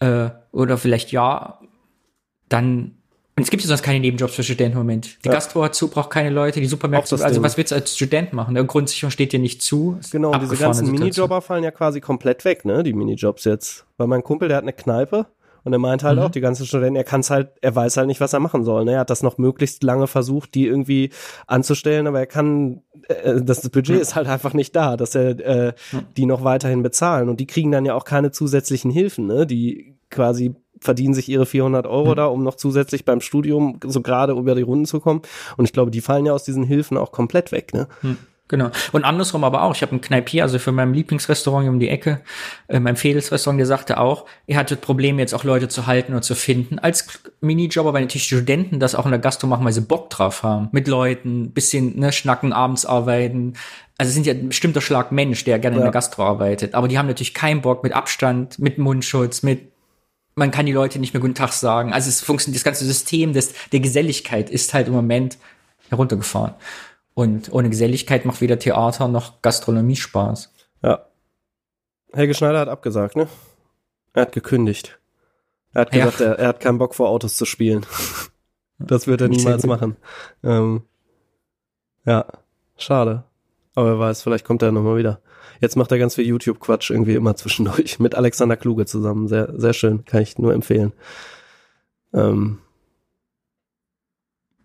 äh, 0.00 0.30
oder 0.50 0.76
vielleicht 0.76 1.12
Jahr, 1.12 1.62
dann 2.48 2.96
und 3.36 3.42
es 3.44 3.50
gibt 3.50 3.62
ja 3.62 3.68
sonst 3.68 3.82
keine 3.82 4.00
Nebenjobs 4.00 4.34
für 4.34 4.42
Studenten 4.42 4.72
im 4.72 4.78
Moment. 4.84 5.18
Die 5.24 5.28
Ja. 5.28 5.34
Gastro 5.34 5.64
hat 5.64 5.74
zu, 5.74 5.88
braucht 5.88 6.10
keine 6.10 6.30
Leute, 6.30 6.60
die 6.60 6.66
Supermärkte, 6.66 7.14
also 7.14 7.26
Ding. 7.34 7.42
was 7.42 7.56
willst 7.56 7.72
du 7.72 7.76
als 7.76 7.94
Student 7.96 8.32
machen? 8.32 8.54
Der 8.54 8.64
Grundsicherung 8.64 9.10
steht 9.10 9.32
dir 9.32 9.38
nicht 9.38 9.62
zu. 9.62 9.98
Genau, 10.10 10.32
und 10.32 10.42
diese 10.42 10.56
ganzen 10.56 10.86
Situation. 10.86 11.08
Minijobber 11.08 11.40
fallen 11.40 11.64
ja 11.64 11.70
quasi 11.70 12.00
komplett 12.00 12.44
weg, 12.44 12.64
ne? 12.64 12.82
Die 12.82 12.92
Minijobs 12.92 13.44
jetzt. 13.44 13.86
Weil 13.96 14.06
mein 14.06 14.22
Kumpel, 14.22 14.48
der 14.48 14.58
hat 14.58 14.64
eine 14.64 14.72
Kneipe 14.74 15.26
und 15.64 15.72
er 15.72 15.78
meint 15.78 16.02
halt 16.02 16.18
Mhm. 16.18 16.24
auch, 16.24 16.30
die 16.30 16.40
ganzen 16.40 16.66
Studenten, 16.66 16.96
er 16.96 17.04
kann's 17.04 17.30
halt, 17.30 17.50
er 17.62 17.74
weiß 17.74 17.96
halt 17.96 18.06
nicht, 18.08 18.20
was 18.20 18.32
er 18.32 18.40
machen 18.40 18.64
soll. 18.64 18.84
Ne? 18.84 18.92
Er 18.94 19.00
hat 19.00 19.10
das 19.10 19.22
noch 19.22 19.38
möglichst 19.38 19.82
lange 19.82 20.08
versucht, 20.08 20.54
die 20.54 20.66
irgendwie 20.66 21.10
anzustellen, 21.46 22.06
aber 22.06 22.18
er 22.18 22.26
kann, 22.26 22.82
äh, 23.08 23.40
das 23.40 23.68
Budget 23.70 24.00
ist 24.00 24.14
halt 24.14 24.26
einfach 24.26 24.52
nicht 24.54 24.74
da, 24.76 24.96
dass 24.96 25.14
er 25.14 25.38
äh, 25.68 25.72
die 26.16 26.26
noch 26.26 26.44
weiterhin 26.44 26.82
bezahlen. 26.82 27.28
Und 27.28 27.40
die 27.40 27.46
kriegen 27.46 27.70
dann 27.72 27.84
ja 27.86 27.94
auch 27.94 28.04
keine 28.04 28.30
zusätzlichen 28.30 28.90
Hilfen, 28.90 29.26
ne? 29.26 29.46
Die 29.46 29.96
quasi 30.10 30.54
verdienen 30.82 31.14
sich 31.14 31.28
ihre 31.28 31.46
400 31.46 31.86
Euro 31.86 32.14
da, 32.14 32.26
um 32.26 32.42
noch 32.42 32.56
zusätzlich 32.56 33.04
beim 33.04 33.20
Studium 33.20 33.78
so 33.86 34.02
gerade 34.02 34.32
über 34.32 34.54
die 34.54 34.62
Runden 34.62 34.86
zu 34.86 35.00
kommen. 35.00 35.22
Und 35.56 35.64
ich 35.64 35.72
glaube, 35.72 35.90
die 35.90 36.00
fallen 36.00 36.26
ja 36.26 36.32
aus 36.32 36.44
diesen 36.44 36.64
Hilfen 36.64 36.96
auch 36.98 37.12
komplett 37.12 37.52
weg, 37.52 37.72
ne? 37.72 37.88
Hm, 38.00 38.16
Genau. 38.48 38.70
Und 38.92 39.04
andersrum 39.04 39.44
aber 39.44 39.62
auch. 39.62 39.74
Ich 39.74 39.80
habe 39.80 39.92
einen 39.92 40.02
Kneipier, 40.02 40.42
also 40.42 40.58
für 40.58 40.72
mein 40.72 40.92
Lieblingsrestaurant 40.92 41.66
um 41.70 41.80
die 41.80 41.88
Ecke, 41.88 42.20
äh, 42.68 42.80
mein 42.80 42.96
Fedelsrestaurant, 42.96 43.58
der 43.58 43.66
sagte 43.66 43.98
auch, 43.98 44.26
er 44.46 44.58
hatte 44.58 44.76
Probleme, 44.76 45.22
jetzt 45.22 45.32
auch 45.32 45.44
Leute 45.44 45.68
zu 45.68 45.86
halten 45.86 46.12
und 46.12 46.22
zu 46.22 46.34
finden. 46.34 46.78
Als 46.78 47.06
Minijobber, 47.40 47.94
weil 47.94 48.02
natürlich 48.02 48.24
Studenten 48.24 48.78
das 48.78 48.94
auch 48.94 49.06
in 49.06 49.10
der 49.10 49.20
Gastro 49.20 49.46
machen, 49.46 49.64
weil 49.64 49.72
sie 49.72 49.80
Bock 49.80 50.10
drauf 50.10 50.42
haben. 50.42 50.68
Mit 50.72 50.86
Leuten, 50.86 51.52
bisschen 51.52 51.98
ne, 51.98 52.12
schnacken, 52.12 52.52
abends 52.52 52.84
arbeiten. 52.84 53.54
Also 53.96 54.10
es 54.10 54.14
sind 54.16 54.26
ja 54.26 54.34
ein 54.34 54.48
bestimmter 54.48 54.82
Schlag 54.82 55.12
Mensch, 55.12 55.44
der 55.44 55.58
gerne 55.58 55.76
Ja. 55.76 55.80
in 55.80 55.84
der 55.86 55.92
Gastro 55.92 56.22
arbeitet. 56.22 56.74
Aber 56.74 56.88
die 56.88 56.98
haben 56.98 57.06
natürlich 57.06 57.32
keinen 57.32 57.62
Bock 57.62 57.82
mit 57.82 57.94
Abstand, 57.94 58.58
mit 58.58 58.76
Mundschutz, 58.76 59.42
mit 59.42 59.71
man 60.34 60.50
kann 60.50 60.66
die 60.66 60.72
Leute 60.72 60.98
nicht 60.98 61.12
mehr 61.14 61.20
guten 61.20 61.34
Tag 61.34 61.52
sagen. 61.52 61.92
Also 61.92 62.08
es 62.08 62.20
funktioniert, 62.20 62.58
das 62.60 62.64
ganze 62.64 62.84
System 62.84 63.32
des, 63.32 63.52
der 63.72 63.80
Geselligkeit 63.80 64.50
ist 64.50 64.72
halt 64.74 64.86
im 64.88 64.94
Moment 64.94 65.38
heruntergefahren. 65.88 66.54
Und 67.14 67.52
ohne 67.52 67.68
Geselligkeit 67.68 68.24
macht 68.24 68.40
weder 68.40 68.58
Theater 68.58 69.08
noch 69.08 69.42
Gastronomie 69.42 69.96
Spaß. 69.96 70.52
Ja. 70.82 71.06
Helge 72.14 72.34
Schneider 72.34 72.60
hat 72.60 72.68
abgesagt, 72.68 73.16
ne? 73.16 73.28
Er 74.14 74.22
hat 74.22 74.32
gekündigt. 74.32 74.98
Er 75.74 75.82
hat 75.82 75.94
Ja. 75.94 76.04
gesagt, 76.06 76.20
er, 76.20 76.38
er 76.38 76.48
hat 76.48 76.60
keinen 76.60 76.78
Bock 76.78 76.94
vor 76.94 77.08
Autos 77.08 77.36
zu 77.36 77.44
spielen. 77.44 77.86
Das 78.84 79.06
wird 79.06 79.20
er 79.20 79.28
niemals 79.28 79.64
machen. 79.64 79.96
Ähm, 80.42 80.82
ja, 82.04 82.24
schade. 82.76 83.22
Aber 83.76 83.86
wer 83.92 83.98
weiß, 84.00 84.22
vielleicht 84.24 84.44
kommt 84.44 84.60
er 84.62 84.72
nochmal 84.72 84.96
wieder. 84.96 85.20
Jetzt 85.62 85.76
macht 85.76 85.92
er 85.92 85.98
ganz 85.98 86.16
viel 86.16 86.26
YouTube-Quatsch 86.26 86.90
irgendwie 86.90 87.14
immer 87.14 87.36
zwischendurch 87.36 88.00
mit 88.00 88.16
Alexander 88.16 88.56
Kluge 88.56 88.84
zusammen. 88.84 89.28
Sehr, 89.28 89.48
sehr 89.56 89.72
schön, 89.72 90.04
kann 90.04 90.20
ich 90.20 90.36
nur 90.36 90.52
empfehlen. 90.52 90.92
Ähm, 92.12 92.58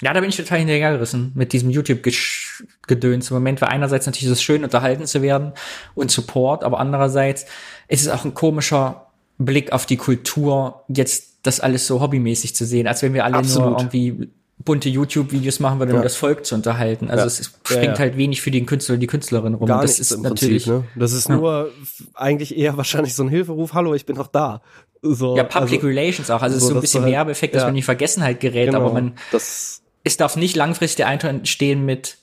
Ja, 0.02 0.14
da 0.14 0.20
bin 0.20 0.30
ich 0.30 0.38
total 0.38 0.58
hinterhergerissen 0.58 1.34
mit 1.36 1.54
diesem 1.54 1.70
YouTube-Gedöns 1.70 3.30
im 3.30 3.36
Moment, 3.36 3.62
weil 3.62 3.70
einerseits 3.70 4.08
natürlich 4.08 4.32
es 4.32 4.42
schön, 4.42 4.64
unterhalten 4.64 5.06
zu 5.06 5.22
werden 5.22 5.54
und 5.94 6.10
Support, 6.10 6.64
aber 6.64 6.80
andererseits 6.80 7.46
ist 7.88 8.02
es 8.02 8.10
auch 8.10 8.26
ein 8.26 8.34
komischer 8.34 9.08
Blick 9.38 9.72
auf 9.72 9.86
die 9.86 9.98
Kultur, 9.98 10.84
jetzt 10.88 11.38
das 11.44 11.60
alles 11.60 11.86
so 11.86 12.02
hobbymäßig 12.02 12.56
zu 12.56 12.66
sehen, 12.66 12.88
als 12.88 13.04
wenn 13.04 13.14
wir 13.14 13.24
alle 13.24 13.38
Absolut. 13.38 13.70
nur 13.70 13.80
irgendwie 13.80 14.30
bunte 14.68 14.88
YouTube-Videos 14.90 15.60
machen 15.60 15.80
um 15.90 15.96
Ja. 15.98 16.04
das 16.04 16.16
Volk 16.16 16.46
zu 16.46 16.54
unterhalten. 16.54 17.10
Also 17.10 17.22
Ja. 17.22 17.26
es 17.26 17.40
ist- 17.40 17.52
Ja, 17.70 17.76
springt 17.76 17.94
ja. 17.98 18.00
halt 18.00 18.18
wenig 18.18 18.42
für 18.44 18.52
den 18.52 18.68
Künstler 18.68 18.94
oder 18.94 19.00
die 19.00 19.08
Künstlerin 19.08 19.56
rum. 19.56 19.68
gar 19.68 19.82
das 19.82 19.98
nichts 19.98 20.12
ist 20.12 20.18
im 20.18 20.22
natürlich 20.22 20.66
Prinzip, 20.66 20.84
ne? 20.86 21.00
Das 21.02 21.14
ist 21.14 21.30
Ja. 21.30 21.36
nur 21.38 21.72
eigentlich 22.14 22.56
eher 22.56 22.78
wahrscheinlich 22.78 23.16
so 23.16 23.24
ein 23.24 23.30
Hilferuf, 23.30 23.74
hallo, 23.74 23.96
ich 23.96 24.06
bin 24.06 24.16
noch 24.18 24.28
da. 24.28 24.62
So, 25.02 25.36
ja 25.38 25.44
Public 25.44 25.80
also, 25.84 25.88
Relations 25.88 26.30
auch. 26.30 26.42
Also 26.42 26.56
es 26.58 26.62
ist 26.62 26.68
so, 26.68 26.74
ein 26.74 26.76
dass 26.76 26.82
bisschen 26.82 27.04
halt- 27.04 27.14
Werbeeffekt, 27.14 27.56
dass 27.56 27.62
ja. 27.62 27.68
man 27.68 27.74
in 27.74 27.78
die 27.78 27.82
Vergessenheit 27.84 28.40
gerät, 28.40 28.68
genau, 28.68 28.82
aber 28.86 28.94
man 28.94 29.14
das 29.32 29.82
es 30.04 30.18
darf 30.18 30.36
nicht 30.38 30.56
langfristig 30.56 30.98
der 30.98 31.08
Eindruck 31.08 31.30
entstehen 31.32 31.86
mit 31.86 32.18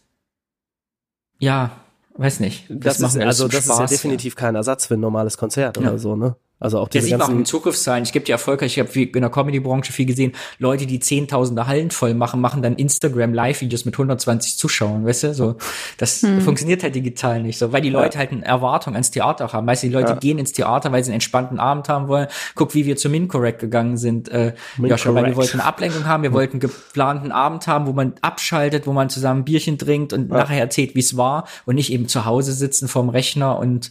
ja, 1.39 1.73
weiß 2.17 2.41
nicht. 2.41 2.67
Das, 2.71 3.01
ist, 3.01 3.15
wir 3.15 3.23
alles 3.23 3.41
also 3.41 3.49
das 3.49 3.61
ist 3.65 3.69
ja 3.69 3.75
Spaß, 3.77 3.91
definitiv 3.91 4.37
kein 4.37 4.55
Ersatz 4.55 4.87
für 4.87 4.95
ein 4.95 5.01
normales 5.01 5.37
Konzert 5.37 5.77
Ja. 5.77 5.83
oder 5.83 5.99
so, 5.99 6.17
ne? 6.17 6.37
Also 6.61 6.79
auch 6.79 6.89
diese 6.89 7.07
sieht 7.07 7.19
man 7.19 7.23
auch 7.23 7.31
in 7.31 7.45
Zukunftszahlen. 7.45 8.05
Ich 8.05 8.13
gebe 8.13 8.25
dir 8.25 8.33
erfolgreich, 8.33 8.79
ich 8.79 8.79
habe 8.79 9.01
in 9.01 9.21
der 9.21 9.29
Comedy-Branche 9.31 9.93
viel 9.93 10.07
gesehen, 10.07 10.33
Leute, 10.59 10.87
die 10.87 11.01
zehntausende 11.01 11.67
Hallen 11.67 11.91
voll 11.91 12.15
machen, 12.15 12.41
machen 12.41 12.63
dann 12.63 12.77
Instagram-Live-Videos 12.77 13.85
mit 13.85 13.95
120 13.95 14.57
Zuschauern, 14.57 15.05
weißt 15.05 15.25
du? 15.25 15.35
So, 15.35 15.57
das 15.99 16.25
funktioniert 16.41 16.83
halt 16.83 16.95
digital 16.95 17.43
nicht 17.43 17.59
so, 17.59 17.73
weil 17.73 17.83
die 17.83 17.91
Leute 17.91 18.19
halt 18.19 18.33
eine 18.33 18.45
Erwartung 18.45 18.95
ans 18.95 19.11
Theater 19.11 19.53
haben. 19.53 19.67
Weißt 19.67 19.83
du, 19.83 19.89
die 19.89 19.93
Leute 19.93 20.13
Ja. 20.13 20.19
gehen 20.19 20.39
ins 20.39 20.53
Theater, 20.53 20.93
weil 20.93 21.03
sie 21.03 21.09
einen 21.11 21.15
entspannten 21.17 21.59
Abend 21.59 21.89
haben 21.89 22.09
wollen. 22.09 22.29
Guck, 22.55 22.75
wie 22.75 22.87
wir 22.87 22.97
zu 22.97 23.09
Mincorrect 23.09 23.59
gegangen 23.61 23.97
sind, 23.97 24.29
äh, 24.29 24.55
Joscha, 24.79 25.13
weil 25.15 25.27
wir 25.27 25.37
wollten 25.37 25.59
eine 25.61 25.69
Ablenkung 25.69 26.07
haben, 26.07 26.23
wir 26.23 26.33
wollten 26.33 26.55
einen 26.55 26.61
geplanten 26.61 27.33
Abend 27.33 27.67
haben, 27.67 27.87
wo 27.87 27.93
man 27.93 28.15
abschaltet, 28.23 28.87
wo 28.87 28.93
man 28.93 29.11
zusammen 29.11 29.41
ein 29.41 29.45
Bierchen 29.45 29.77
trinkt 29.77 30.13
und 30.13 30.29
nachher 30.31 30.61
erzählt, 30.61 30.95
wie 30.95 31.01
es 31.01 31.17
war 31.17 31.47
und 31.67 31.75
nicht 31.75 31.93
eben 31.93 32.09
zu 32.09 32.25
Hause 32.25 32.53
sitzen 32.53 32.89
vorm 32.89 33.09
Rechner 33.09 33.59
und 33.59 33.91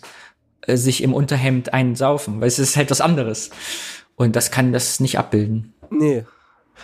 äh, 0.68 0.78
sich 0.78 1.04
im 1.04 1.14
Unterhemd 1.14 1.74
einsaufen, 1.74 2.42
weil 2.42 2.48
es 2.48 2.60
ist 2.60 2.78
halt 2.78 2.92
was 2.92 3.02
anderes. 3.02 3.52
Und 4.16 4.36
das 4.36 4.52
kann 4.52 4.74
das 4.74 5.00
nicht 5.00 5.18
abbilden. 5.18 5.74
nee. 5.90 6.24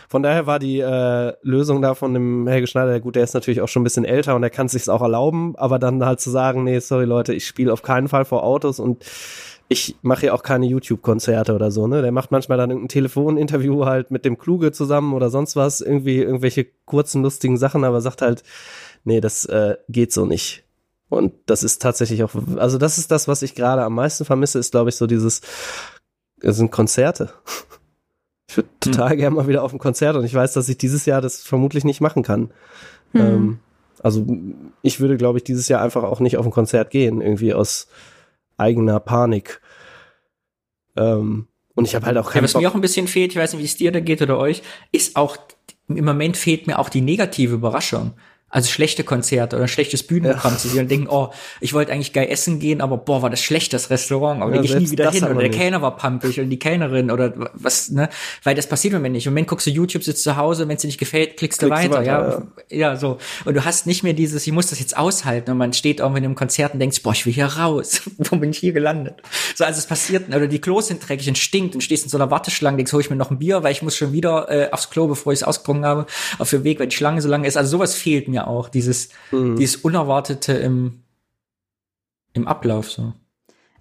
Von 0.08 0.24
daher 0.24 0.48
war 0.48 0.60
die 0.60 0.80
äh, 0.80 1.34
Lösung 1.42 1.82
da 1.82 1.96
von 1.96 2.14
dem 2.14 2.48
Helge 2.48 2.68
Schneider, 2.68 3.00
gut, 3.00 3.16
der 3.16 3.24
ist 3.24 3.34
natürlich 3.34 3.62
auch 3.62 3.68
schon 3.68 3.82
ein 3.82 3.84
bisschen 3.84 4.06
älter 4.06 4.36
und 4.36 4.42
der 4.42 4.50
kann 4.50 4.68
es 4.68 4.74
sich 4.74 4.88
auch 4.90 5.02
erlauben, 5.02 5.56
aber 5.58 5.80
dann 5.80 6.04
halt 6.06 6.20
zu 6.20 6.30
sagen, 6.30 6.64
nee, 6.64 6.80
sorry 6.80 7.06
Leute, 7.06 7.34
ich 7.34 7.46
spiele 7.46 7.74
auf 7.74 7.82
keinen 7.82 8.08
Fall 8.08 8.26
vor 8.26 8.44
Autos 8.44 8.80
und 8.80 9.04
ich 9.68 9.96
mache 10.02 10.28
ja 10.28 10.34
auch 10.34 10.42
keine 10.42 10.66
YouTube-Konzerte 10.66 11.54
oder 11.54 11.70
so, 11.70 11.86
ne? 11.86 12.02
Der 12.02 12.12
macht 12.12 12.32
manchmal 12.32 12.58
dann 12.58 12.72
irgendein 12.72 12.90
Telefoninterview 12.90 13.86
halt 13.86 14.10
mit 14.10 14.26
dem 14.26 14.40
Kluge 14.40 14.72
zusammen 14.72 15.14
oder 15.14 15.30
sonst 15.30 15.56
was, 15.56 15.80
irgendwie 15.80 16.18
irgendwelche 16.18 16.66
kurzen, 16.86 17.22
lustigen 17.22 17.58
Sachen, 17.58 17.84
aber 17.84 18.02
sagt 18.02 18.24
halt, 18.24 18.44
nee, 19.04 19.22
das 19.22 19.46
äh, 19.46 19.76
geht 19.88 20.12
so 20.12 20.26
nicht. 20.26 20.64
Und 21.10 21.34
das 21.48 21.64
ist 21.64 21.82
tatsächlich 21.82 22.24
auch, 22.24 22.32
also 22.58 22.78
das 22.78 22.98
ist 22.98 23.10
das, 23.12 23.28
was 23.28 23.42
ich 23.42 23.56
gerade 23.56 23.84
am 23.84 23.96
meisten 23.96 24.26
vermisse, 24.26 24.60
ist, 24.60 24.72
glaube 24.72 24.90
ich, 24.90 24.96
so 24.96 25.08
dieses, 25.08 25.42
es 26.42 26.58
sind 26.58 26.72
Konzerte. 26.72 27.34
Ich 28.52 28.58
würde 28.58 28.70
total 28.80 29.16
gerne 29.16 29.36
mal 29.36 29.48
wieder 29.48 29.62
auf 29.62 29.74
ein 29.74 29.78
Konzert 29.78 30.16
und 30.16 30.26
ich 30.26 30.34
weiß, 30.34 30.54
dass 30.54 30.68
ich 30.70 30.78
dieses 30.80 31.06
Jahr 31.06 31.22
das 31.22 31.44
vermutlich 31.44 31.84
nicht 31.84 32.02
machen 32.02 32.24
kann. 32.24 32.50
Hm. 33.12 33.22
Ähm, 33.22 33.60
also 34.02 34.26
ich 34.82 35.00
würde, 35.00 35.18
glaube 35.18 35.38
ich, 35.38 35.44
dieses 35.44 35.68
Jahr 35.68 35.84
einfach 35.84 36.02
auch 36.02 36.20
nicht 36.20 36.36
auf 36.36 36.46
ein 36.48 36.52
Konzert 36.52 36.90
gehen, 36.90 37.22
irgendwie 37.22 37.54
aus 37.54 37.90
eigener 38.58 39.00
Panik. 39.00 39.62
Ähm, 40.98 41.48
und 41.76 41.86
ich 41.86 41.94
habe 41.94 42.08
halt 42.08 42.18
auch 42.18 42.26
Ja, 42.26 42.32
keinen 42.34 42.46
was 42.46 42.54
Bock. 42.54 42.64
mir 42.64 42.70
auch 42.72 42.74
ein 42.76 42.82
bisschen 42.82 43.08
fehlt, 43.08 43.34
ich 43.34 43.38
weiß 43.38 43.54
nicht, 43.54 43.62
wie 43.62 43.66
es 43.66 43.78
dir 43.78 43.92
da 43.92 44.00
geht 44.00 44.24
oder 44.24 44.40
euch, 44.40 44.64
ist 44.92 45.16
auch, 45.16 45.38
im 45.88 46.04
Moment 46.06 46.36
fehlt 46.36 46.66
mir 46.66 46.80
auch 46.80 46.90
die 46.90 47.02
negative 47.02 47.54
Überraschung. 47.54 48.14
Also 48.50 48.70
schlechte 48.70 49.04
Konzerte 49.04 49.56
oder 49.56 49.68
schlechtes 49.68 50.04
Bühnenprogramm 50.04 50.58
zu 50.58 50.68
sehen 50.68 50.82
und 50.82 50.92
denken, 50.92 51.08
oh, 51.10 51.30
ich 51.62 51.74
wollte 51.74 51.92
eigentlich 51.92 52.14
geil 52.14 52.28
essen 52.30 52.60
gehen, 52.60 52.82
aber 52.82 52.98
boah, 52.98 53.22
war 53.22 53.30
das 53.30 53.44
schlecht, 53.44 53.74
das 53.74 53.90
Restaurant, 53.90 54.42
aber 54.42 54.56
Ja, 54.56 54.62
da 54.62 54.68
gehe 54.68 54.78
ich 54.78 54.84
nie 54.84 54.92
wieder 54.92 55.12
hin. 55.12 55.24
Oder 55.24 55.42
der. 55.42 55.52
Kellner 55.52 55.82
war 55.82 55.96
pampig 55.96 56.40
oder 56.40 56.48
die 56.48 56.60
Kellnerin 56.60 57.12
oder 57.12 57.34
was, 57.54 57.92
ne? 57.92 58.10
Weil 58.44 58.56
das 58.56 58.68
passiert 58.68 58.94
im 58.94 59.00
Moment 59.00 59.14
nicht. 59.14 59.28
Im 59.28 59.34
Moment 59.34 59.48
guckst 59.48 59.68
du 59.68 59.72
YouTube, 59.72 60.04
sitzt 60.04 60.24
zu 60.24 60.36
Hause, 60.36 60.68
wenn 60.68 60.76
es 60.76 60.82
dir 60.82 60.88
nicht 60.88 60.98
gefällt, 60.98 61.38
klickst, 61.38 61.62
du 61.62 61.68
Klickst 61.68 61.86
du 61.86 61.92
weiter, 61.92 62.02
weiter, 62.02 62.48
ja. 62.70 62.78
Ja, 62.92 62.96
so. 62.96 63.18
Und 63.46 63.54
du 63.56 63.66
hast 63.66 63.86
nicht 63.86 64.04
mehr 64.04 64.14
dieses, 64.14 64.46
ich 64.46 64.54
muss 64.54 64.68
das 64.68 64.80
jetzt 64.80 64.98
aushalten 64.98 65.52
und 65.52 65.58
man 65.58 65.74
steht 65.74 66.00
irgendwie 66.00 66.20
in 66.20 66.26
einem 66.26 66.36
Konzert 66.36 66.74
und 66.74 66.80
denkt, 66.80 67.02
boah, 67.04 67.14
ich 67.14 67.26
will 67.26 67.34
hier 67.34 67.46
raus. 67.46 68.02
Wo 68.18 68.36
bin 68.38 68.52
ich 68.52 68.58
hier 68.58 68.74
gelandet? 68.74 69.22
So, 69.56 69.64
also 69.64 69.78
es 69.78 69.86
passiert, 69.86 70.30
oder 70.30 70.48
die 70.48 70.60
Klos 70.60 70.88
sind 70.88 71.08
dreckig 71.08 71.28
und 71.28 71.38
stinkt 71.38 71.76
und 71.76 71.82
stehst 71.82 72.04
in 72.04 72.10
so 72.10 72.18
einer 72.18 72.32
Warteschlange, 72.32 72.78
denkst, 72.78 72.94
hol 72.94 73.02
ich 73.02 73.10
mir 73.10 73.16
noch 73.16 73.32
ein 73.32 73.40
Bier, 73.40 73.64
weil 73.64 73.72
ich 73.72 73.82
muss 73.82 73.96
schon 73.96 74.12
wieder 74.12 74.50
äh, 74.50 74.72
aufs 74.72 74.90
Klo, 74.90 75.08
bevor 75.08 75.34
ich 75.34 75.40
es 75.40 75.44
ausgetrunken 75.44 75.86
habe, 75.86 76.06
auf 76.38 76.50
dem 76.50 76.64
Weg, 76.64 76.80
weil 76.80 76.88
die 76.88 76.96
Schlange 76.96 77.22
so 77.22 77.30
lange 77.30 77.48
ist. 77.48 77.58
Also 77.58 77.72
sowas 77.72 77.96
fehlt 77.96 78.28
mir 78.28 78.39
auch, 78.48 78.70
dieses, 78.70 79.10
Mhm. 79.32 79.56
dieses 79.58 79.78
Unerwartete 79.78 80.54
im, 80.54 81.04
im 82.34 82.48
Ablauf, 82.48 82.92
so. 82.92 83.14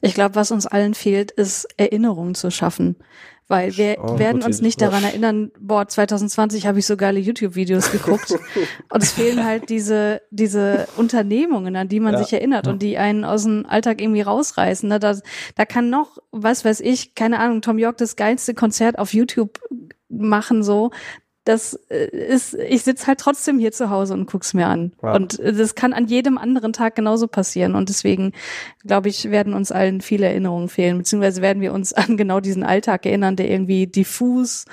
Ich 0.01 0.15
glaube, 0.15 0.37
was 0.37 0.53
uns 0.53 0.67
allen 0.67 0.95
fehlt, 0.95 1.33
ist 1.33 1.67
Erinnerungen 1.77 2.35
zu 2.37 2.51
schaffen. 2.53 2.97
Weil 3.51 3.77
wir 3.79 3.97
Oh, 3.99 4.19
werden 4.19 4.43
uns 4.43 4.61
nicht 4.61 4.79
daran 4.83 5.03
erinnern, 5.05 5.51
boah, 5.59 5.89
2020 5.89 6.67
habe 6.67 6.79
ich 6.79 6.87
so 6.87 6.99
geile 6.99 7.19
YouTube-Videos 7.19 7.91
geguckt. 7.91 8.31
und 8.93 9.03
es 9.03 9.13
fehlen 9.13 9.43
halt 9.45 9.71
diese, 9.71 10.21
diese 10.31 10.87
Unternehmungen, 10.99 11.75
an 11.75 11.89
die 11.89 11.99
man 11.99 12.13
Ja. 12.13 12.19
sich 12.23 12.33
erinnert 12.33 12.69
und 12.69 12.83
die 12.83 12.99
einen 12.99 13.25
aus 13.25 13.45
dem 13.45 13.65
Alltag 13.67 14.03
irgendwie 14.03 14.21
rausreißen. 14.21 14.87
Ne? 14.89 15.01
Da, 15.01 15.17
da 15.57 15.65
kann 15.65 15.89
noch, 15.89 16.19
was 16.31 16.65
weiß 16.65 16.81
ich, 16.81 17.15
keine 17.15 17.39
Ahnung, 17.41 17.63
Tom 17.63 17.79
York 17.79 17.97
das 17.97 18.17
geilste 18.17 18.53
Konzert 18.55 18.99
auf 18.99 19.15
YouTube 19.15 19.59
machen, 20.11 20.63
so. 20.63 20.91
Das 21.49 21.81
äh, 21.89 22.05
ist, 22.09 22.53
ich 22.53 22.83
sitz 22.83 23.07
halt 23.07 23.21
trotzdem 23.21 23.59
hier 23.59 23.73
zu 23.73 23.89
Hause 23.89 24.13
und 24.13 24.31
guck's 24.31 24.53
mir 24.53 24.67
an. 24.67 24.93
Ja. 25.03 25.15
Und 25.15 25.39
das 25.39 25.75
kann 25.75 25.95
an 25.95 26.07
jedem 26.07 26.37
anderen 26.37 26.75
Tag 26.75 26.95
genauso 26.95 27.27
passieren. 27.27 27.75
Und 27.75 27.89
deswegen, 27.89 28.35
glaube 28.85 29.09
ich, 29.09 29.31
werden 29.31 29.55
uns 29.55 29.73
allen 29.73 30.03
viele 30.03 30.27
Erinnerungen 30.27 30.69
fehlen, 30.69 30.99
beziehungsweise 30.99 31.41
werden 31.41 31.63
wir 31.63 31.73
uns 31.73 31.93
an 31.95 32.19
genau 32.19 32.41
diesen 32.41 32.65
Alltag 32.65 33.07
erinnern, 33.07 33.35
der 33.35 33.51
irgendwie 33.51 33.87
diffus 33.87 34.67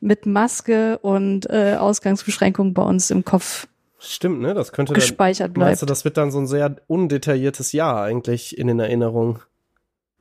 mit 0.00 0.24
Maske 0.24 0.98
und 0.98 1.50
äh, 1.50 1.74
Ausgangsbeschränkungen 1.74 2.74
bei 2.74 2.82
uns 2.82 3.10
im 3.10 3.24
Kopf 3.24 3.66
Stimmt, 3.98 4.40
ne? 4.40 4.54
Das 4.54 4.72
könnte 4.72 4.92
dann, 4.92 5.00
gespeichert 5.00 5.56
meinst 5.56 5.80
bleibt. 5.80 5.82
du, 5.82 5.86
das 5.86 6.04
wird 6.04 6.16
dann 6.16 6.30
so 6.30 6.38
ein 6.38 6.46
sehr 6.46 6.76
undetailliertes 6.86 7.72
Jahr 7.72 8.02
eigentlich 8.02 8.56
in 8.56 8.68
den 8.68 8.78
Erinnerungen. 8.78 9.40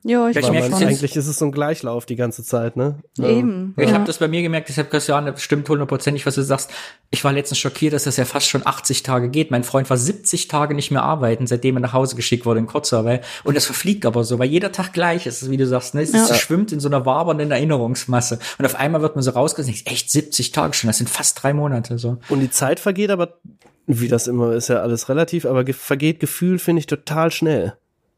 Ja, 0.03 0.29
ich 0.29 0.35
Weil 0.37 0.51
merke 0.51 0.69
man, 0.69 0.83
eigentlich 0.83 1.15
ist 1.17 1.27
es 1.27 1.39
so 1.39 1.45
ein 1.45 1.51
Gleichlauf 1.51 2.05
die 2.05 2.15
ganze 2.15 2.41
Zeit, 2.43 2.77
ne? 2.77 2.99
Eben. 3.17 3.73
Ich 3.75 3.89
ja. 3.89 3.95
habe 3.95 4.05
das 4.05 4.19
bei 4.19 4.29
mir 4.29 4.41
gemerkt, 4.41 4.69
deshalb 4.69 4.89
Christian, 4.91 5.25
das 5.25 5.41
stimmt 5.41 5.67
hundertprozentig, 5.67 6.25
was 6.25 6.35
du 6.35 6.41
sagst. 6.41 6.71
Ich 7.09 7.25
war 7.25 7.33
letztens 7.33 7.59
schockiert, 7.59 7.91
dass 7.91 8.05
das 8.05 8.15
ja 8.15 8.23
fast 8.23 8.47
schon 8.47 8.65
80 8.65 9.03
Tage 9.03 9.29
geht. 9.29 9.51
Mein 9.51 9.65
Freund 9.65 9.89
war 9.89 9.97
70 9.97 10.47
Tage 10.47 10.73
nicht 10.73 10.89
mehr 10.91 11.03
arbeiten, 11.03 11.47
seitdem 11.47 11.75
er 11.75 11.81
nach 11.81 11.91
Hause 11.91 12.15
geschickt 12.15 12.45
wurde 12.45 12.61
in 12.61 12.67
Kurzarbeit. 12.67 13.25
Und 13.43 13.57
das 13.57 13.65
verfliegt 13.65 14.05
aber 14.05 14.23
so, 14.23 14.39
weil 14.39 14.47
jeder 14.47 14.71
Tag 14.71 14.93
gleich 14.93 15.25
ist, 15.25 15.49
wie 15.49 15.57
du 15.57 15.67
sagst. 15.67 15.95
Ne? 15.95 16.01
Es 16.01 16.13
Ja. 16.13 16.33
schwimmt 16.33 16.71
in 16.71 16.79
so 16.79 16.87
einer 16.87 17.05
wabernden 17.05 17.51
Erinnerungsmasse. 17.51 18.39
Und 18.57 18.65
auf 18.65 18.75
einmal 18.75 19.01
wird 19.01 19.15
man 19.15 19.23
so 19.23 19.31
rausgerissen, 19.31 19.85
echt 19.85 20.09
70 20.09 20.53
Tage 20.53 20.73
schon, 20.75 20.87
das 20.87 20.97
sind 20.97 21.09
fast 21.09 21.43
drei 21.43 21.53
Monate 21.53 21.97
so. 21.97 22.19
Und 22.29 22.39
die 22.39 22.51
Zeit 22.51 22.79
vergeht 22.79 23.09
aber, 23.09 23.39
wie 23.85 24.07
das 24.07 24.27
immer 24.27 24.53
ist 24.53 24.69
ja 24.69 24.77
alles 24.77 25.09
relativ, 25.09 25.45
aber 25.45 25.65
ge 25.65 25.73
vergeht 25.73 26.21
Gefühl, 26.21 26.57
finde 26.57 26.79
ich, 26.79 26.87
total 26.87 27.31
schnell. 27.31 27.73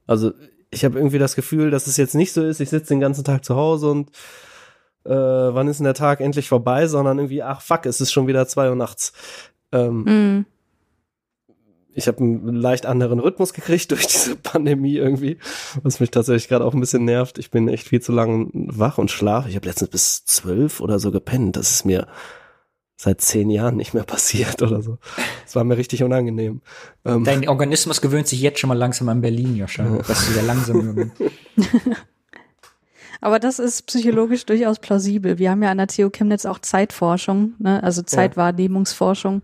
Also 0.05 0.33
ich 0.71 0.83
habe 0.85 0.97
irgendwie 0.97 1.19
das 1.19 1.35
Gefühl, 1.35 1.69
dass 1.69 1.85
es 1.87 1.97
jetzt 1.97 2.15
nicht 2.15 2.33
so 2.33 2.43
ist, 2.43 2.59
ich 2.61 2.69
sitze 2.69 2.89
den 2.93 2.99
ganzen 3.01 3.23
Tag 3.23 3.43
zu 3.45 3.55
Hause 3.55 3.89
und 3.91 4.09
äh, 5.03 5.09
wann 5.11 5.67
ist 5.67 5.77
denn 5.77 5.85
der 5.85 5.93
Tag 5.93 6.21
endlich 6.21 6.47
vorbei, 6.47 6.87
sondern 6.87 7.17
irgendwie, 7.19 7.43
ach 7.43 7.61
fuck, 7.61 7.85
es 7.85 8.01
ist 8.01 8.11
schon 8.11 8.27
wieder 8.27 8.47
zwei 8.47 8.69
Uhr 8.69 8.75
nachts. 8.75 9.13
Ähm, 9.71 10.03
Mhm. 10.03 10.45
ich 11.93 12.07
habe 12.07 12.19
einen 12.19 12.55
leicht 12.55 12.85
anderen 12.85 13.19
Rhythmus 13.19 13.53
gekriegt 13.53 13.91
durch 13.91 14.07
diese 14.07 14.35
Pandemie 14.37 14.95
irgendwie, 14.95 15.37
was 15.83 15.99
mich 15.99 16.11
tatsächlich 16.11 16.47
gerade 16.47 16.63
auch 16.65 16.73
ein 16.73 16.79
bisschen 16.79 17.03
nervt. 17.05 17.37
Ich 17.37 17.51
bin 17.51 17.67
echt 17.67 17.87
viel 17.87 18.01
zu 18.01 18.11
lang 18.11 18.49
wach 18.53 18.97
und 18.97 19.11
schlafe. 19.11 19.49
Ich 19.49 19.55
habe 19.55 19.67
letztens 19.67 19.89
bis 19.89 20.25
zwölf 20.25 20.79
oder 20.79 20.99
so 20.99 21.11
gepennt. 21.11 21.57
Das 21.57 21.71
ist 21.71 21.85
mir 21.85 22.07
seit 23.01 23.19
zehn 23.19 23.49
Jahren 23.49 23.77
nicht 23.77 23.95
mehr 23.95 24.03
passiert 24.03 24.61
oder 24.61 24.83
so. 24.83 24.99
Das 25.43 25.55
war 25.55 25.63
mir 25.63 25.75
richtig 25.75 26.03
unangenehm. 26.03 26.61
Ähm, 27.03 27.23
Dein 27.23 27.49
Organismus 27.49 27.99
gewöhnt 27.99 28.27
sich 28.27 28.39
jetzt 28.41 28.59
schon 28.59 28.67
mal 28.67 28.77
langsam 28.77 29.09
an 29.09 29.21
Berlin, 29.21 29.55
Joscha. 29.55 29.83
Was 30.07 30.27
du 30.27 30.33
sehr 30.33 30.43
langsam 30.43 30.93
bist. 30.93 31.11
Aber 33.21 33.37
das 33.39 33.59
ist 33.59 33.83
psychologisch 33.85 34.45
durchaus 34.47 34.79
plausibel. 34.79 35.37
Wir 35.37 35.51
haben 35.51 35.61
ja 35.61 35.69
an 35.69 35.77
der 35.77 35.87
TU 35.87 36.09
Chemnitz 36.09 36.45
auch 36.45 36.57
Zeitforschung, 36.59 37.53
ne? 37.59 37.81
also 37.83 38.01
Zeitwahrnehmungsforschung. 38.01 39.43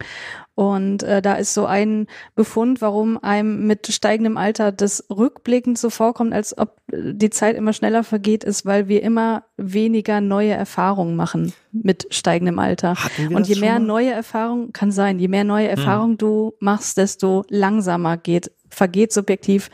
Und 0.56 1.04
äh, 1.04 1.22
da 1.22 1.36
ist 1.36 1.54
so 1.54 1.68
ein 1.68 2.08
Befund, 2.34 2.82
warum 2.82 3.24
einem 3.24 3.68
mit 3.68 3.86
steigendem 3.94 4.38
Alter 4.38 4.72
das 4.72 5.06
rückblickend 5.12 5.78
so 5.78 5.92
vorkommt, 5.92 6.34
als 6.34 6.58
ob 6.58 6.78
die 6.92 7.30
Zeit 7.30 7.56
immer 7.56 7.74
schneller 7.74 8.04
vergeht, 8.04 8.44
ist, 8.44 8.66
weil 8.66 8.88
wir 8.88 9.04
immer 9.04 9.44
weniger 9.58 10.20
neue 10.22 10.54
Erfahrungen 10.54 11.16
machen 11.16 11.54
mit 11.72 12.08
steigendem 12.10 12.58
Alter. 12.58 12.96
Und 13.32 13.48
je 13.48 13.60
mehr 13.60 13.78
neue 13.78 14.10
Erfahrungen, 14.12 14.74
kann 14.74 14.92
sein, 14.92 15.20
je 15.20 15.28
mehr 15.28 15.44
neue 15.44 15.68
Erfahrungen 15.68 16.18
du 16.18 16.54
machst, 16.60 16.98
desto 16.98 17.44
langsamer 17.50 18.18
geht, 18.18 18.52
vergeht 18.70 19.14
subjektiv 19.14 19.70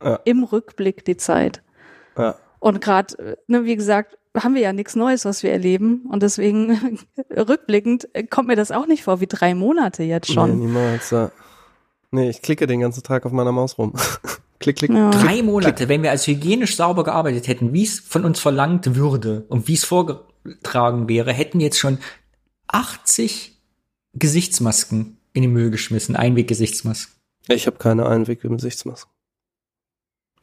Ja. 0.00 0.20
im 0.24 0.44
Rückblick 0.44 1.04
die 1.04 1.16
Zeit. 1.16 1.62
ja. 2.16 2.36
Und 2.60 2.80
gerade, 2.80 3.38
ne, 3.46 3.64
wie 3.64 3.76
gesagt, 3.76 4.18
haben 4.36 4.54
wir 4.54 4.60
ja 4.62 4.72
nichts 4.72 4.94
Neues, 4.96 5.24
was 5.24 5.42
wir 5.42 5.50
erleben. 5.52 6.06
Und 6.10 6.22
deswegen 6.22 6.98
rückblickend 7.36 8.08
äh, 8.14 8.24
kommt 8.24 8.48
mir 8.48 8.56
das 8.56 8.70
auch 8.72 8.86
nicht 8.86 9.02
vor 9.04 9.20
wie 9.20 9.26
drei 9.26 9.54
Monate 9.54 10.02
jetzt 10.02 10.28
Nee, 10.28 10.34
schon. 10.34 10.58
niemals. 10.58 11.10
Ja. 11.10 11.30
Nee, 12.10 12.30
ich 12.30 12.42
klicke 12.42 12.66
den 12.66 12.80
ganzen 12.80 13.02
Tag 13.02 13.26
auf 13.26 13.32
meiner 13.32 13.52
Maus 13.52 13.78
rum. 13.78 13.92
klick, 14.60 14.76
klick. 14.76 14.90
Ja. 14.90 15.10
Drei 15.10 15.42
Monate, 15.42 15.88
wenn 15.88 16.02
wir 16.02 16.10
als 16.10 16.26
hygienisch 16.26 16.76
sauber 16.76 17.04
gearbeitet 17.04 17.48
hätten, 17.48 17.72
wie 17.72 17.84
es 17.84 18.00
von 18.00 18.24
uns 18.24 18.40
verlangt 18.40 18.94
würde 18.96 19.44
und 19.48 19.68
wie 19.68 19.74
es 19.74 19.84
vorgetragen 19.84 21.08
wäre, 21.08 21.32
hätten 21.32 21.58
wir 21.58 21.66
jetzt 21.66 21.78
schon 21.78 21.98
80 22.68 23.56
Gesichtsmasken 24.14 25.18
in 25.32 25.42
den 25.42 25.52
Müll 25.52 25.70
geschmissen, 25.70 26.16
Einweggesichtsmasken. 26.16 27.14
Ich 27.48 27.66
habe 27.66 27.78
keine 27.78 28.06
Einweg-Gesichtsmaske. 28.06 29.10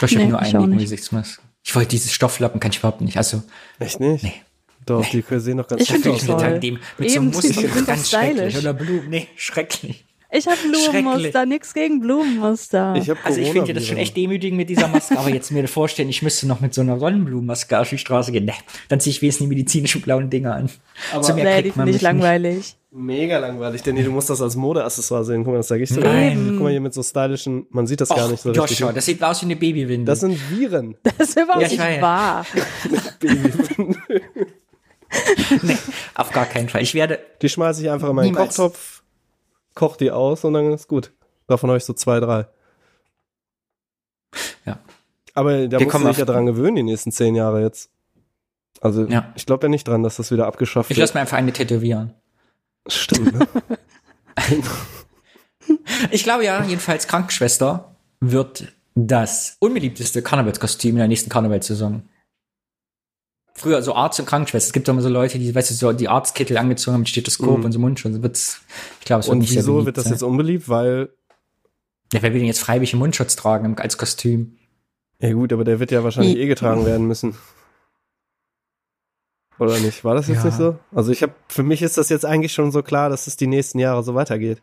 Ich 0.02 0.16
habe 0.16 0.24
Nee, 0.26 0.30
nur. 0.30 0.40
Einweggesichtsmasken. 0.40 1.46
Ich 1.66 1.76
wollte 1.76 1.90
dieses 1.90 2.14
Stofflappen, 2.14 2.60
kann 2.60 2.72
ich 2.72 2.78
überhaupt 2.78 3.02
nicht. 3.02 3.18
Also, 3.18 3.42
Echt 3.80 4.00
nicht? 4.00 4.24
Nee. 4.24 4.34
Doch, 4.86 5.04
die 5.10 5.24
sehen 5.40 5.58
doch 5.58 5.68
ganz 5.68 5.82
Ich 5.82 5.92
find 5.92 6.06
die 6.06 6.20
schick 6.20 6.30
aus. 6.30 6.40
toll. 6.42 6.52
mit 6.54 6.64
dem, 6.64 6.80
mit 7.00 7.12
so 7.34 7.42
die 7.42 7.48
sind 7.68 7.88
ganz 7.88 8.10
schrecklich. 8.10 8.56
Oder 8.56 8.74
Blumen, 8.74 9.10
nee, 9.10 9.28
schrecklich. 9.36 10.06
Ich 10.38 10.48
habe 10.48 10.58
Blumenmuster, 10.70 11.46
nix 11.46 11.74
gegen 11.74 12.00
Blumenmuster. 12.02 12.96
Ich 12.98 13.10
hab 13.10 13.26
Also 13.26 13.40
ich 13.42 13.52
finde 13.52 13.74
das 13.74 13.86
schon 13.86 13.98
echt 13.98 14.16
demütigend 14.18 14.58
mit 14.58 14.70
dieser 14.70 14.88
Maske, 14.88 15.18
aber 15.18 15.30
jetzt 15.30 15.52
mir 15.52 15.68
vorstellen, 15.68 16.10
ich 16.10 16.22
müsste 16.22 16.48
noch 16.48 16.60
mit 16.62 16.74
so 16.74 16.82
einer 16.82 17.00
Sonnenblumenmaske 17.00 17.80
auf 17.80 17.90
die 17.90 17.98
Straße 17.98 18.32
gehen. 18.32 18.46
Nee, 18.46 18.54
dann 18.90 19.00
ziehe 19.00 19.12
ich 19.12 19.22
wenigstens 19.22 19.46
die 19.46 19.50
medizinischen 19.50 20.02
blauen 20.02 20.30
Dinger 20.30 20.56
an. 20.56 20.70
Aber- 21.14 21.22
Zu 21.24 21.34
mehr 21.34 21.46
nee, 21.46 21.52
man 21.52 21.64
finde 21.74 21.90
ich 21.90 21.96
mich 21.96 22.02
langweilig. 22.02 22.76
Mega 22.98 23.40
langweilig, 23.40 23.84
denn 23.84 23.98
du 23.98 24.10
musst 24.10 24.30
das 24.30 24.42
als 24.42 24.56
Modeaccessoire 24.56 25.26
sehen. 25.26 25.44
Guck 25.44 25.52
mal, 25.52 25.58
das 25.58 25.68
sage 25.68 25.84
ich 25.84 25.90
dir. 25.90 26.00
Nein. 26.00 26.52
Guck 26.54 26.62
mal 26.64 26.72
hier 26.72 26.80
mit 26.80 26.94
so 26.94 27.04
stylischen, 27.04 27.66
man 27.70 27.88
sieht 27.88 28.00
das 28.00 28.08
gar 28.08 28.30
nicht 28.30 28.42
so 28.42 28.52
Och, 28.52 28.56
richtig. 28.56 28.80
Joshua, 28.80 28.94
das 28.94 29.06
sieht 29.06 29.22
aus 29.22 29.42
wie 29.42 29.46
eine 29.48 29.58
Babywindel. 29.58 30.06
Das 30.06 30.22
sind 30.22 30.38
Viren. 30.50 30.96
Das 31.04 31.28
ist 31.30 31.38
überhaupt 31.40 31.60
Ja, 31.62 31.68
ich 31.68 31.74
nicht 31.74 31.82
weiß. 31.82 32.02
wahr. 32.02 32.46
nee, 35.64 35.78
auf 36.16 36.32
gar 36.32 36.46
keinen 36.46 36.70
Fall. 36.70 36.82
Ich 36.82 36.94
werde, 36.94 37.20
Die 37.42 37.50
schmeiße 37.50 37.82
ich 37.82 37.90
einfach 37.90 38.10
in 38.10 38.16
meinen 38.16 38.26
Niemals. 38.28 38.56
Kochtopf, 38.56 39.04
koch 39.76 39.98
die 39.98 40.12
aus 40.12 40.44
und 40.44 40.54
dann 40.54 40.72
ist 40.74 40.88
gut. 40.88 41.12
Davon 41.48 41.70
habe 41.70 41.78
ich 41.78 41.86
so 41.86 41.94
zwei, 41.94 42.20
drei. 42.20 42.48
Ja. 44.66 44.80
Aber 45.34 45.68
da 45.68 45.78
kommen 45.86 46.06
dich 46.06 46.12
auf- 46.12 46.18
ja 46.18 46.26
dran 46.26 46.46
gewöhnen, 46.46 46.76
die 46.78 46.84
nächsten 46.84 47.12
zehn 47.12 47.36
Jahre 47.36 47.62
jetzt. 47.62 47.90
Also, 48.82 49.06
Ja. 49.06 49.32
ich 49.36 49.46
glaube 49.46 49.66
ja 49.66 49.70
nicht 49.70 49.88
dran, 49.88 50.04
dass 50.04 50.18
das 50.18 50.32
wieder 50.32 50.48
abgeschafft 50.48 50.90
ich 50.92 50.98
wird. 50.98 51.04
lasse 51.04 51.14
mir 51.16 51.22
einfach 51.22 51.38
eine 51.38 51.54
tätowieren. 51.54 52.14
Stimmt, 52.88 53.34
ne? 53.34 53.48
Ich 56.12 56.24
glaube 56.24 56.46
ja, 56.46 56.64
jedenfalls 56.64 57.08
Krankenschwester 57.08 57.96
wird 58.20 58.72
das 58.94 59.58
unbeliebteste 59.60 60.22
Karnevalskostüm 60.22 60.92
in 60.92 60.98
der 61.00 61.08
nächsten 61.08 61.30
Karnevalssaison. 61.30 62.04
Früher 63.58 63.82
so 63.82 63.96
Arzt 63.96 64.20
und 64.20 64.26
Krankenschwester. 64.26 64.68
Es 64.68 64.74
gibt 64.74 64.88
doch 64.88 64.94
immer 64.94 65.02
so 65.02 65.08
Leute, 65.10 65.40
die, 65.40 65.56
weißt 65.56 65.72
du, 65.72 65.74
so 65.76 65.94
die 65.94 66.10
Arztkittel 66.10 66.58
angezogen 66.58 66.94
haben 66.96 67.02
mit 67.02 67.10
Stethoskop 67.10 67.60
Mhm. 67.60 67.66
und 67.66 67.72
so 67.72 67.80
Mundschutz. 67.80 68.22
Wird's, 68.22 68.62
ich 69.00 69.06
glaube, 69.06 69.22
es 69.22 69.28
wird 69.28 69.34
Und 69.34 69.40
nicht 69.40 69.56
wieso 69.56 69.72
beliebt 69.74 69.86
wird 69.86 69.98
das 69.98 70.04
sein. 70.06 70.14
jetzt 70.14 70.24
unbeliebt? 70.24 70.68
Weil, 70.70 71.10
Ja, 72.14 72.22
wer 72.22 72.34
will 72.34 72.40
denn 72.40 72.48
jetzt 72.48 72.60
freiwillig 72.60 72.94
einen 72.94 73.00
Mundschutz 73.00 73.36
tragen 73.36 73.66
im- 73.66 73.80
als 73.80 73.98
Kostüm? 73.98 74.58
ja 75.20 75.32
gut, 75.34 75.52
aber 75.54 75.64
der 75.64 75.80
wird 75.80 75.92
ja 75.92 76.04
wahrscheinlich 76.04 76.36
eh 76.38 76.48
getragen 76.48 76.86
werden 76.86 77.08
müssen. 77.08 77.36
Oder 79.58 79.80
nicht? 79.80 80.04
War 80.04 80.16
das 80.16 80.28
jetzt 80.28 80.40
Ja. 80.40 80.46
nicht 80.46 80.58
so? 80.58 80.78
Also 80.94 81.12
ich 81.12 81.24
habe, 81.24 81.34
für 81.48 81.64
mich 81.64 81.82
ist 81.82 81.98
das 81.98 82.10
jetzt 82.10 82.26
eigentlich 82.26 82.52
schon 82.54 82.72
so 82.74 82.84
klar, 82.84 83.10
dass 83.10 83.26
es 83.28 83.38
die 83.38 83.48
nächsten 83.48 83.80
Jahre 83.80 84.04
so 84.04 84.14
weitergeht. 84.14 84.62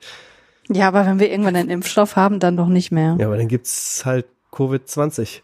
Ja, 0.70 0.88
aber 0.88 1.06
wenn 1.06 1.18
wir 1.18 1.30
irgendwann 1.30 1.56
einen 1.56 1.70
Impfstoff 1.70 2.14
haben, 2.16 2.38
dann 2.40 2.56
doch 2.58 2.68
nicht 2.68 2.92
mehr. 2.92 3.16
Ja, 3.18 3.26
aber 3.26 3.38
dann 3.38 3.48
gibt's 3.48 4.04
halt 4.04 4.26
Covid-20. 4.52 5.40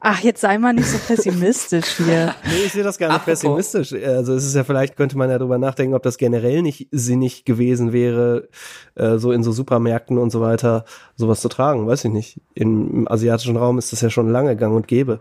Ach, 0.00 0.20
jetzt 0.20 0.40
sei 0.42 0.58
mal 0.58 0.72
nicht 0.74 0.86
so 0.88 0.98
pessimistisch 0.98 1.96
hier. 1.96 2.34
Nee, 2.44 2.64
ich 2.66 2.72
sehe 2.72 2.82
das 2.84 2.98
gar 2.98 3.08
nicht 3.08 3.16
Apropos- 3.16 3.24
pessimistisch. 3.24 3.92
Also 4.04 4.34
es 4.34 4.44
ist 4.44 4.54
ja 4.54 4.62
vielleicht, 4.64 4.96
könnte 4.96 5.16
man 5.18 5.30
ja 5.30 5.38
drüber 5.38 5.58
nachdenken, 5.58 5.94
ob 5.94 6.02
das 6.02 6.18
generell 6.18 6.62
nicht 6.62 6.88
sinnig 6.90 7.44
gewesen 7.44 7.92
wäre, 7.92 8.48
äh, 8.94 9.16
so 9.18 9.32
in 9.32 9.42
so 9.42 9.50
Supermärkten 9.52 10.18
und 10.18 10.30
so 10.30 10.40
weiter 10.40 10.84
sowas 11.16 11.40
zu 11.40 11.48
tragen. 11.48 11.86
Weiß 11.86 12.04
ich 12.04 12.12
nicht. 12.12 12.40
Im, 12.54 12.90
im 12.90 13.08
asiatischen 13.08 13.56
Raum 13.56 13.78
ist 13.78 13.92
das 13.92 14.00
ja 14.00 14.10
schon 14.10 14.30
lange 14.30 14.56
gang 14.56 14.74
und 14.76 14.86
gäbe. 14.88 15.20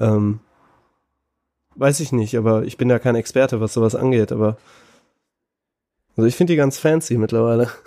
Ähm, 0.00 0.40
weiß 1.76 2.00
ich 2.00 2.12
nicht, 2.12 2.36
aber 2.36 2.64
ich 2.64 2.76
bin 2.76 2.90
ja 2.90 2.98
kein 2.98 3.14
Experte, 3.14 3.60
was 3.60 3.72
sowas 3.72 3.94
angeht, 3.94 4.32
aber 4.32 4.56
also 6.16 6.26
ich 6.26 6.34
finde 6.34 6.52
die 6.52 6.56
ganz 6.56 6.78
fancy 6.78 7.16
mittlerweile. 7.16 7.68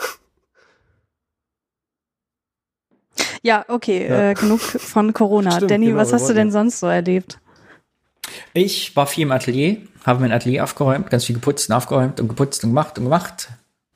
Ja, 3.42 3.66
okay, 3.68 4.08
Ja. 4.08 4.32
Äh, 4.32 4.34
genug 4.34 4.60
von 4.60 5.14
Corona. 5.14 5.52
Stimmt, 5.52 5.72
Danny, 5.72 5.88
genau, 5.88 5.98
was 5.98 6.14
hast 6.14 6.30
du 6.30 6.34
denn 6.34 6.48
ja. 6.48 6.54
sonst 6.54 6.80
so 6.80 6.88
erlebt? 6.88 7.40
Ich 8.54 8.96
war 8.96 9.08
viel 9.08 9.24
im 9.24 9.32
Atelier, 9.32 9.78
habe 10.06 10.22
mein 10.22 10.32
Atelier 10.32 10.64
aufgeräumt, 10.64 11.10
ganz 11.10 11.26
viel 11.26 11.36
geputzt 11.36 11.70
und 11.70 11.76
aufgeräumt 11.76 12.20
und 12.20 12.28
geputzt 12.28 12.64
und 12.64 12.70
gemacht 12.70 12.98
und 12.98 13.06
gemacht 13.06 13.50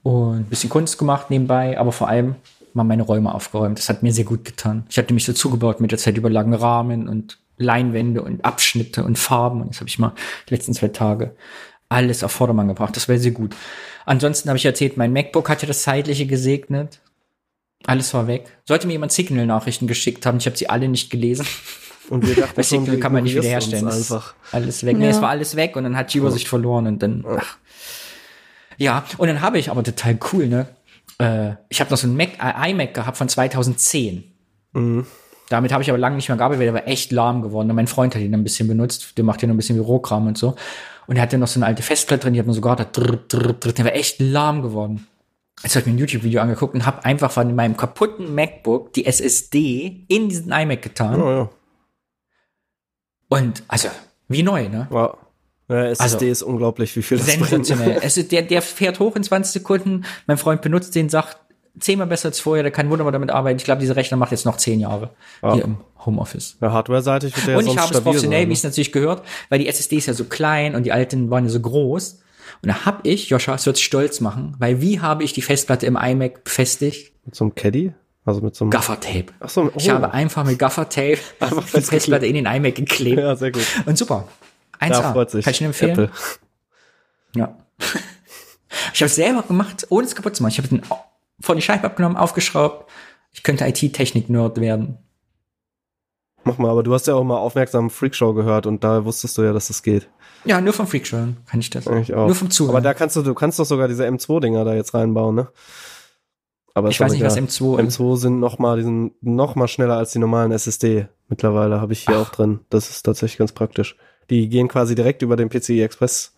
und 0.04 0.39
ein 0.39 0.46
bisschen 0.46 0.70
Kunst 0.70 0.98
gemacht 0.98 1.30
nebenbei, 1.30 1.80
aber 1.80 1.91
vor 1.91 2.08
allem 2.10 2.36
mal 2.74 2.84
meine 2.84 3.04
Räume 3.04 3.34
aufgeräumt. 3.34 3.78
Das 3.78 3.88
hat 3.88 4.04
mir 4.04 4.12
sehr 4.12 4.26
gut 4.26 4.43
getan. 4.43 4.86
Ich 4.89 4.98
hatte 4.98 5.14
mich 5.14 5.26
so 5.26 5.34
zugebaut 5.34 5.80
mit 5.80 5.91
der 5.91 6.00
Zeit 6.00 6.18
über 6.18 6.30
langen 6.30 6.54
Rahmen 6.54 7.08
und 7.08 7.38
Leinwände 7.58 8.22
und 8.22 8.43
Abschnitte 8.43 9.04
und 9.04 9.18
Farben 9.18 9.62
und 9.62 9.70
das 9.70 9.80
habe 9.80 9.88
ich 9.88 10.00
mal 10.00 10.14
die 10.50 10.56
letzten 10.56 10.74
zwei 10.74 10.89
Tage 10.89 11.36
alles 11.88 12.24
auf 12.24 12.32
Vordermann 12.32 12.68
gebracht. 12.68 12.96
Das 12.96 13.08
wäre 13.08 13.20
sehr 13.20 13.32
gut. 13.32 13.56
Ansonsten 14.06 14.50
habe 14.50 14.58
ich 14.58 14.66
erzählt, 14.66 14.98
mein 14.98 15.14
MacBook 15.14 15.50
hatte 15.50 15.66
das 15.66 15.84
Zeitliche 15.84 16.26
gesegnet. 16.26 17.00
Alles 17.86 18.14
war 18.14 18.28
weg. 18.28 18.46
Sollte 18.66 18.88
mir 18.88 18.94
jemand 18.94 19.12
Signal-Nachrichten 19.12 19.86
geschickt 19.88 20.26
haben, 20.26 20.38
ich 20.38 20.46
habe 20.46 20.58
sie 20.58 20.70
alle 20.70 20.88
nicht 20.88 21.10
gelesen. 21.10 21.46
Und 22.10 22.28
wir 22.28 22.36
dachten 22.36 22.56
Bei 22.56 22.62
Signal 22.62 22.98
kann 22.98 23.14
man 23.14 23.24
nicht 23.24 23.36
wiederherstellen. 23.36 23.86
uns 23.86 23.96
Das 23.96 24.02
ist 24.02 24.12
Einfach. 24.12 24.36
Alles 24.52 24.86
weg. 24.86 24.96
Nee, 24.98 25.06
Ja. 25.06 25.10
es 25.10 25.22
war 25.22 25.30
alles 25.30 25.56
weg 25.56 25.76
und 25.76 25.86
dann 25.86 25.98
hat 25.98 26.14
die 26.14 26.20
Übersicht 26.20 26.48
verloren 26.48 26.86
und 26.86 27.02
dann. 27.02 27.26
Ach. 27.28 27.58
Ja, 28.78 29.04
und 29.18 29.28
dann 29.28 29.42
habe 29.42 29.58
ich 29.58 29.72
aber 29.72 29.84
total 29.84 30.16
cool, 30.32 30.48
ne? 30.48 30.68
Äh, 31.18 31.56
ich 31.70 31.80
habe 31.80 31.90
noch 31.90 31.98
so 31.98 32.06
ein 32.08 32.16
Mac, 32.16 32.30
äh, 32.40 32.70
iMac 32.72 32.94
gehabt 32.94 33.18
von 33.18 33.28
2010. 33.28 34.24
Mhm. 34.74 35.08
Damit 35.50 35.72
habe 35.72 35.82
ich 35.82 35.90
aber 35.90 35.98
lange 35.98 36.16
nicht 36.16 36.28
mehr 36.30 36.38
gearbeitet, 36.38 36.60
weil 36.60 36.68
der 36.68 36.74
war 36.76 36.88
echt 36.88 37.12
lahm 37.12 37.42
geworden. 37.42 37.72
Und 37.72 37.76
mein 37.76 37.88
Freund 37.88 38.14
hat 38.14 38.22
ihn 38.22 38.36
ein 38.36 38.44
bisschen 38.44 38.68
benutzt. 38.68 39.18
Der 39.18 39.24
macht 39.24 39.42
ja 39.42 39.48
noch 39.48 39.56
ein 39.56 39.58
bisschen 39.58 39.76
Bürokram 39.78 40.28
und 40.28 40.38
so. 40.38 40.56
Und 41.08 41.16
er 41.16 41.24
hatte 41.24 41.40
noch 41.40 41.48
so 41.48 41.60
eine 41.60 41.66
alte 41.66 41.82
Festplatte 41.82 42.22
drin, 42.24 42.34
die 42.34 42.40
hat 42.40 42.46
man 42.46 42.54
sogar, 42.54 42.76
der 42.76 42.86
war 43.86 43.94
echt 43.96 44.20
lahm 44.20 44.62
geworden. 44.62 45.08
Jetzt 45.64 45.76
habe 45.76 45.82
ich 45.82 45.86
mir 45.88 45.93
ein 45.93 45.97
YouTube-Video 45.97 46.41
angeguckt 46.41 46.74
und 46.74 46.86
habe 46.86 47.03
einfach 47.06 47.32
von 47.32 47.56
meinem 47.56 47.78
kaputten 47.78 48.36
MacBook 48.36 48.93
die 48.93 49.06
SSD 49.06 50.06
in 50.08 50.30
diesen 50.30 50.51
iMac 50.51 50.82
getan. 50.82 51.20
Ja, 51.20 51.32
ja. 51.32 51.49
Und 53.30 53.64
also, 53.68 53.89
wie 54.28 54.43
neu, 54.43 54.70
ne? 54.70 54.88
Wow. 54.89 55.18
Ja, 55.68 55.86
SSD 55.86 56.03
Also, 56.03 56.26
ist 56.26 56.43
unglaublich, 56.43 56.95
wie 56.95 57.01
viel 57.01 57.18
das. 57.18 57.28
Sensationell. 57.28 57.99
es 58.03 58.18
ist, 58.18 58.32
der, 58.32 58.43
der 58.43 58.62
fährt 58.62 58.99
hoch 58.99 59.16
in 59.16 59.24
20 59.24 59.51
Sekunden. 59.51 60.06
Mein 60.28 60.38
Freund 60.38 60.62
benutzt 60.62 60.93
den, 60.93 61.10
sagt, 61.10 61.38
zehnmal 61.80 62.08
besser 62.08 62.30
als 62.30 62.39
vorher, 62.39 62.64
der 62.64 62.72
kann 62.72 62.89
wunderbar 62.89 63.12
damit 63.12 63.32
arbeiten. 63.32 63.58
Ich 63.58 63.66
glaube, 63.66 63.82
dieser 63.82 63.95
Rechner 63.95 64.18
macht 64.18 64.32
jetzt 64.32 64.45
noch 64.45 64.58
zehn 64.58 64.80
Jahre 64.80 65.12
Ja. 65.41 65.53
hier 65.53 65.64
im 65.64 65.78
Homeoffice. 66.06 66.58
Ja, 66.62 66.72
hardware-seitig 66.72 67.36
wird 67.36 67.47
der 67.47 67.58
und 67.58 67.68
ich 67.68 67.78
habe 67.78 67.93
es 67.93 68.01
professionell, 68.01 68.43
wie 68.43 68.47
ne? 68.47 68.53
es 68.53 68.64
natürlich 68.64 68.91
gehört, 68.91 69.26
weil 69.49 69.60
die 69.60 69.68
SSD 69.68 69.97
ist 69.97 70.06
ja 70.06 70.14
so 70.14 70.26
klein 70.26 70.76
und 70.76 70.84
die 70.84 70.91
alten 70.91 71.30
waren 71.30 71.45
ja 71.45 71.49
so 71.49 71.60
groß. 71.60 72.20
Und 72.62 72.70
da 72.70 72.86
habe 72.86 73.08
ich, 73.08 73.30
Joscha, 73.30 73.56
es 73.56 73.66
wird 73.66 73.80
stolz 73.80 74.22
machen, 74.22 74.56
weil 74.60 74.82
wie 74.82 74.99
habe 74.99 75.24
ich 75.24 75.34
die 75.34 75.41
Festplatte 75.41 75.86
im 75.86 75.95
iMac 75.95 76.43
befestigt? 76.43 77.14
Mit 77.26 77.36
so 77.36 77.45
einem 77.45 77.56
Caddy? 77.56 77.93
Also 78.26 78.41
mit 78.41 78.56
so 78.56 78.66
einem. 78.66 78.72
Gaffertape. 78.72 79.28
Ach 79.39 79.49
so, 79.49 79.64
oh. 79.64 79.72
Ich 79.78 79.89
habe 79.89 80.12
einfach 80.12 80.43
mit 80.43 80.58
Gaffertape 80.58 81.20
Einfach 81.39 81.64
die. 81.64 81.82
Festplatte 81.82 82.26
in 82.26 82.36
den 82.36 82.45
iMac 82.45 82.76
geklebt. 82.76 83.20
Ja, 83.20 83.36
sehr 83.36 83.51
gut. 83.51 83.66
Und 83.86 83.97
super. 83.97 84.28
1A. 84.80 84.89
Da 84.89 85.14
freut 85.14 85.32
sich. 85.32 85.45
Kann 85.45 85.53
ich 85.53 85.62
Ihnen 85.62 85.68
empfehlen? 85.70 85.91
Apple. 85.91 86.12
Ja. 87.36 87.58
Ich 88.93 89.01
habe 89.01 89.08
es 89.08 89.16
selber 89.16 89.41
gemacht, 89.43 89.88
ohne 89.89 90.06
es 90.06 90.16
kaputt 90.16 90.36
zu 90.36 90.43
machen. 90.43 90.51
Ich 90.51 90.58
habe 90.58 90.68
den 90.68 90.82
vor 91.39 91.56
die 91.56 91.62
Scheibe 91.62 91.86
abgenommen, 91.86 92.18
aufgeschraubt. 92.18 92.89
Ich 93.32 93.43
könnte 93.43 93.66
IT-Technik-Nerd 93.66 94.60
werden. 94.60 94.97
Mach 96.43 96.58
mal, 96.58 96.70
aber 96.70 96.84
du 96.84 96.93
hast 96.93 97.08
ja 97.08 97.16
auch 97.16 97.24
mal 97.24 97.38
aufmerksam 97.38 97.89
Freakshow 97.89 98.34
gehört 98.34 98.68
und 98.68 98.84
da 98.84 99.03
wusstest 99.03 99.38
du 99.38 99.43
ja, 99.43 99.51
dass 99.51 99.68
das 99.68 99.82
geht. 99.82 100.10
Ja, 100.46 100.62
nur 100.62 100.74
vom 100.74 100.88
Freakshow 100.88 101.28
kann 101.46 101.60
ich 101.60 101.70
das. 101.70 101.88
Eigentlich 101.88 102.14
auch. 102.14 102.28
Nur 102.28 102.36
vom 102.36 102.50
Zuhören. 102.50 102.76
Aber 102.76 102.82
da 102.82 102.93
kannst 102.93 103.16
du, 103.16 103.22
du 103.22 103.34
kannst 103.34 103.60
doch 103.60 103.66
sogar 103.66 103.88
diese 103.88 104.06
M2-Dinger 104.06 104.64
da 104.64 104.74
jetzt 104.74 104.93
reinbauen, 104.93 105.36
ne? 105.36 105.48
Aber 106.76 106.89
ich 106.89 107.00
weiß 107.00 107.14
nicht, 107.14 107.24
was 107.24 107.38
egal. 107.38 107.48
M2 107.48 107.80
ist. 107.88 108.00
M2 108.00 108.18
sind 108.18 108.39
noch 108.39 108.60
mal, 108.60 108.78
die 108.78 108.84
sind 108.84 109.24
noch 109.24 109.56
mal 109.56 109.68
schneller 109.68 109.96
als 109.96 110.12
die 110.12 110.20
normalen 110.20 110.52
SSD. 110.52 111.08
Mittlerweile 111.30 111.80
habe 111.80 111.93
ich 111.93 112.06
hier 112.06 112.18
Ach. 112.18 112.28
auch 112.28 112.30
drin. 112.30 112.60
Das 112.70 112.89
ist 112.89 113.04
tatsächlich 113.04 113.38
ganz 113.38 113.54
praktisch. 113.54 113.96
Die 114.30 114.50
gehen 114.50 114.68
quasi 114.68 114.93
direkt 114.93 115.22
über 115.22 115.38
den 115.38 115.50
PCI 115.50 115.82
Express 115.82 116.36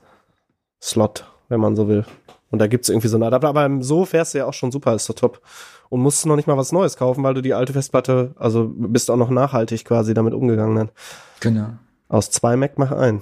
Slot, 0.82 1.26
wenn 1.49 1.60
man 1.60 1.76
so 1.76 1.88
will. 1.88 2.05
Und 2.51 2.60
da 2.60 2.68
gibt's 2.68 2.89
irgendwie 2.89 3.08
so 3.08 3.18
einen 3.18 3.24
Adapter. 3.24 3.49
Aber 3.49 3.70
so 3.82 4.05
fährst 4.05 4.34
du 4.34 4.38
ja 4.38 4.45
auch 4.45 4.53
schon 4.53 4.72
super, 4.72 4.93
ist 4.93 5.10
doch 5.10 5.16
top. 5.16 5.41
Und 5.89 6.01
musst 6.01 6.26
noch 6.26 6.36
nicht 6.36 6.47
mal 6.47 6.58
was 6.58 6.72
Neues 6.72 6.97
kaufen, 6.97 7.24
weil 7.24 7.34
du 7.34 7.41
die 7.41 7.53
alte 7.53 7.74
Festplatte, 7.74 8.36
also 8.38 8.72
bist 8.76 9.10
auch 9.10 9.18
noch 9.18 9.30
nachhaltig 9.30 9.86
quasi 9.86 10.14
damit 10.14 10.34
umgegangen 10.34 10.76
dann. 10.76 10.89
Genau. 11.39 11.70
Aus 12.10 12.30
zwei 12.30 12.55
Mac 12.55 12.78
mach 12.78 12.91
ein. 12.91 13.22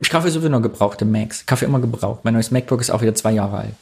Ich 0.00 0.10
kaufe 0.10 0.30
sowieso 0.30 0.48
noch 0.48 0.62
gebrauchte 0.62 1.04
Macs. 1.04 1.40
Ich 1.40 1.46
kaufe 1.46 1.64
immer 1.64 1.80
gebraucht. 1.80 2.20
Mein 2.24 2.34
neues 2.34 2.50
MacBook 2.50 2.80
ist 2.80 2.90
auch 2.90 3.02
wieder 3.02 3.14
zwei 3.14 3.32
Jahre 3.32 3.58
alt. 3.58 3.74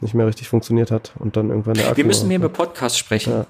Nicht 0.00 0.14
mehr 0.14 0.26
richtig 0.26 0.48
funktioniert 0.48 0.90
hat. 0.92 1.12
Und 1.18 1.36
dann 1.36 1.50
irgendwann 1.50 1.74
der 1.74 1.86
Akku. 1.86 1.96
Wir 1.96 2.04
müssen 2.04 2.28
mehr 2.28 2.38
über 2.38 2.48
Podcasts 2.48 2.98
sprechen. 2.98 3.32
Ja. 3.32 3.46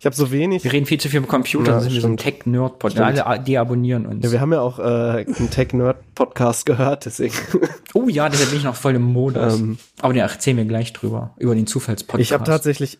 Ich 0.00 0.06
habe 0.06 0.16
so 0.16 0.30
wenig. 0.30 0.64
Wir 0.64 0.72
reden 0.72 0.86
viel 0.86 0.98
zu 0.98 1.10
viel 1.10 1.18
über 1.18 1.28
Computer, 1.28 1.72
Ja, 1.72 1.80
sind 1.80 1.92
wir 1.92 2.00
so 2.00 2.08
ein. 2.08 2.16
Tech-Nerd-Podcast. 2.16 3.20
Alle 3.20 3.40
deabonnieren 3.40 4.06
uns. 4.06 4.24
Ja, 4.24 4.32
wir 4.32 4.40
haben 4.40 4.50
ja 4.50 4.62
auch 4.62 4.78
äh, 4.78 4.82
einen 4.82 5.50
Tech-Nerd-Podcast 5.50 6.64
gehört, 6.64 7.04
deswegen. 7.04 7.34
oh 7.92 8.08
ja, 8.08 8.30
deshalb 8.30 8.48
bin 8.48 8.60
ich 8.60 8.64
noch 8.64 8.76
voll 8.76 8.94
im 8.94 9.02
Modus. 9.02 9.60
Ähm, 9.60 9.76
Aber 10.00 10.14
den 10.14 10.22
erzählen 10.22 10.56
wir 10.56 10.64
gleich 10.64 10.94
drüber. 10.94 11.34
Über 11.36 11.54
den 11.54 11.66
Zufallspodcast. 11.66 12.22
Ich 12.22 12.32
habe 12.32 12.44
tatsächlich, 12.44 12.98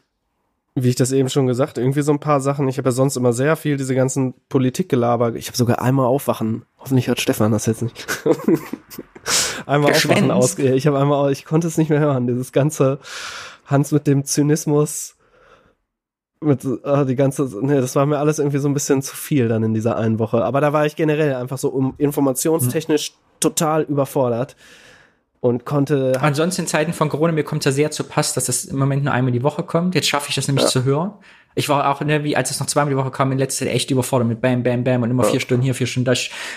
wie 0.74 0.90
ich 0.90 0.94
das 0.94 1.10
eben 1.12 1.30
schon 1.30 1.46
gesagt, 1.46 1.78
irgendwie 1.78 2.02
so 2.02 2.12
ein 2.12 2.18
paar 2.18 2.42
Sachen. 2.42 2.68
Ich 2.68 2.76
habe 2.76 2.88
ja 2.90 2.92
sonst 2.92 3.16
immer 3.16 3.32
sehr 3.32 3.56
viel 3.56 3.78
diese 3.78 3.94
ganzen 3.94 4.34
Politikgelaber. 4.50 5.34
Ich 5.36 5.46
habe 5.46 5.56
sogar 5.56 5.80
einmal 5.80 6.04
aufwachen. 6.04 6.66
Hoffentlich 6.80 7.08
hört 7.08 7.18
Stefan 7.22 7.50
das 7.50 7.64
jetzt 7.64 7.80
nicht. 7.80 8.06
einmal 9.64 9.92
aufwachen 9.92 10.28
Geschwänzt. 10.28 10.30
aus. 10.32 10.58
Ich 10.58 10.86
habe 10.86 10.98
einmal, 10.98 11.32
ich 11.32 11.46
konnte 11.46 11.66
es 11.66 11.78
nicht 11.78 11.88
mehr 11.88 12.00
hören. 12.00 12.26
Dieses 12.26 12.52
ganze 12.52 12.98
Hans 13.64 13.90
mit 13.90 14.06
dem 14.06 14.26
Zynismus. 14.26 15.14
Mit 16.42 16.66
ah, 16.84 17.04
die 17.04 17.16
ganze, 17.16 17.50
nee, 17.60 17.80
das 17.80 17.94
war 17.96 18.06
mir 18.06 18.18
alles 18.18 18.38
irgendwie 18.38 18.58
so 18.58 18.68
ein 18.68 18.74
bisschen 18.74 19.02
zu 19.02 19.14
viel 19.14 19.48
dann 19.48 19.62
in 19.62 19.74
dieser 19.74 19.96
einen 19.96 20.18
Woche. 20.18 20.42
Aber 20.42 20.60
da 20.62 20.72
war 20.72 20.86
ich 20.86 20.96
generell 20.96 21.34
einfach 21.34 21.58
so 21.58 21.68
um 21.68 21.94
informationstechnisch 21.98 23.12
total 23.40 23.82
überfordert 23.82 24.56
und 25.40 25.64
konnte 25.64 26.12
Ansonsten 26.20 26.62
in 26.62 26.66
Zeiten 26.66 26.92
von 26.92 27.08
Corona, 27.08 27.32
mir 27.32 27.44
kommt 27.44 27.62
es 27.62 27.64
ja 27.66 27.72
sehr 27.72 27.90
zu 27.90 28.04
Pass, 28.04 28.34
dass 28.34 28.44
das 28.44 28.66
im 28.66 28.78
Moment 28.78 29.04
nur 29.04 29.12
einmal 29.12 29.32
die 29.32 29.42
Woche 29.42 29.62
kommt. 29.62 29.94
Jetzt 29.94 30.08
schaffe 30.08 30.28
ich 30.28 30.34
das 30.34 30.46
nämlich 30.46 30.66
zu 30.66 30.84
hören. 30.84 31.12
Ich 31.54 31.68
war 31.68 31.90
auch, 31.90 32.00
ne, 32.02 32.22
wie 32.24 32.36
als 32.36 32.50
es 32.50 32.60
noch 32.60 32.66
zweimal 32.66 32.90
die 32.90 32.96
Woche 32.96 33.10
kam, 33.10 33.32
in 33.32 33.38
letzter 33.38 33.64
Zeit 33.64 33.74
echt 33.74 33.90
überfordert 33.90 34.28
mit 34.28 34.40
Bam, 34.40 34.62
Bam, 34.62 34.84
Bam 34.84 35.02
und 35.02 35.10
immer 35.10 35.24
vier 35.24 35.40
Stunden 35.40 35.62
hier, 35.62 35.74
vier 35.74 35.86
Stunden 35.86 36.04
da. 36.04 36.12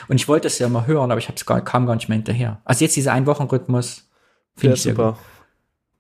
Und 0.07 0.15
ich 0.15 0.27
wollte 0.27 0.47
es 0.47 0.59
ja 0.59 0.69
mal 0.69 0.85
hören, 0.85 1.11
aber 1.11 1.19
ich 1.19 1.29
hab's 1.29 1.45
gar, 1.45 1.61
kam 1.61 1.85
gar 1.85 1.95
nicht 1.95 2.09
mehr 2.09 2.17
hinterher. 2.17 2.61
Also 2.65 2.83
jetzt 2.83 2.95
dieser 2.95 3.13
Ein-Wochen-Rhythmus 3.13 3.97
Ja, 3.97 4.61
finde 4.61 4.75
ich 4.75 4.83
sehr 4.83 4.93
super. 4.93 5.13
gut. 5.13 5.19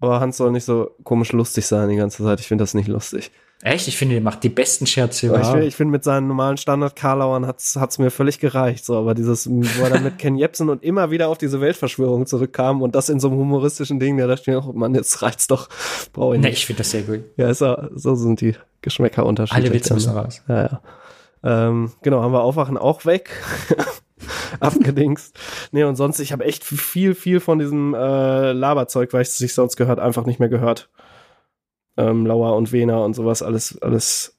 Aber 0.01 0.19
Hans 0.19 0.37
soll 0.37 0.51
nicht 0.51 0.65
so 0.65 0.91
komisch 1.03 1.31
lustig 1.31 1.65
sein 1.65 1.87
die 1.89 1.95
ganze 1.95 2.21
Zeit. 2.23 2.41
Ich 2.41 2.47
finde 2.47 2.63
das 2.63 2.73
nicht 2.73 2.89
lustig. 2.89 3.31
Echt? 3.65 3.87
Ich 3.87 3.97
finde, 3.97 4.15
der 4.15 4.21
macht 4.23 4.43
die 4.43 4.49
besten 4.49 4.85
Scherze 4.85 5.25
Ich, 5.25 5.31
überhaupt. 5.31 5.53
find- 5.55 5.63
ich 5.67 5.75
finde, 5.75 5.91
mit 5.93 6.03
seinen 6.03 6.27
normalen 6.27 6.57
Standard-Karlauern 6.57 7.47
hat's 7.47 7.77
hat's 7.77 7.97
mir 7.97 8.11
völlig 8.11 8.39
gereicht. 8.39 8.83
So, 8.83 8.97
aber 8.97 9.13
dieses, 9.13 9.49
wo 9.49 9.83
er 9.83 9.89
dann 9.89 10.03
mit 10.03 10.19
Ken 10.19 10.35
Jebsen 10.35 10.69
und 10.69 10.83
immer 10.83 11.11
wieder 11.11 11.29
auf 11.29 11.37
diese 11.37 11.61
Weltverschwörung 11.61 12.25
zurückkam 12.25 12.81
und 12.81 12.93
das 12.93 13.07
in 13.07 13.21
so 13.21 13.29
einem 13.29 13.37
humoristischen 13.37 13.99
Ding, 14.01 14.17
da 14.17 14.27
dachte 14.27 14.41
ich 14.41 14.47
mir, 14.47 14.65
oh 14.67 14.73
Mann, 14.73 14.93
jetzt 14.95 15.21
reicht's 15.21 15.47
doch. 15.47 15.69
Brauche 16.11 16.35
ich 16.35 16.41
Nee, 16.41 16.49
nicht. 16.49 16.57
ich 16.59 16.65
finde 16.65 16.79
das 16.79 16.91
sehr 16.91 17.03
gut. 17.03 17.21
Ja, 17.37 17.49
ist 17.49 17.61
ja, 17.61 17.87
so 17.95 18.15
sind 18.15 18.41
die 18.41 18.55
Geschmäcker 18.81 19.25
unterschiedlich. 19.25 19.65
Alle 19.65 19.73
Witze 19.73 19.93
müssen 19.93 20.11
raus. 20.17 20.41
Ja, 20.49 20.61
ja. 20.63 20.81
Ähm, 21.69 21.91
genau, 22.01 22.21
haben 22.21 22.33
wir 22.33 22.41
Aufwachen 22.41 22.77
auch 22.77 23.05
weg. 23.05 23.29
Abgedingst. 24.59 25.37
Nee, 25.71 25.83
und 25.83 25.95
sonst, 25.95 26.19
ich 26.19 26.31
habe 26.31 26.45
echt 26.45 26.63
viel, 26.63 27.15
viel 27.15 27.39
von 27.39 27.59
diesem 27.59 27.93
äh, 27.93 28.51
Laberzeug, 28.51 29.11
weil 29.13 29.21
ich 29.21 29.29
es 29.29 29.39
nicht 29.39 29.53
sonst 29.53 29.75
gehört, 29.75 29.99
einfach 29.99 30.25
nicht 30.25 30.39
mehr 30.39 30.49
gehört. 30.49 30.89
Ähm, 31.97 32.25
Lauer 32.25 32.55
und 32.55 32.71
Wehner 32.71 33.03
und 33.03 33.13
sowas, 33.13 33.43
alles, 33.43 33.79
alles 33.81 34.35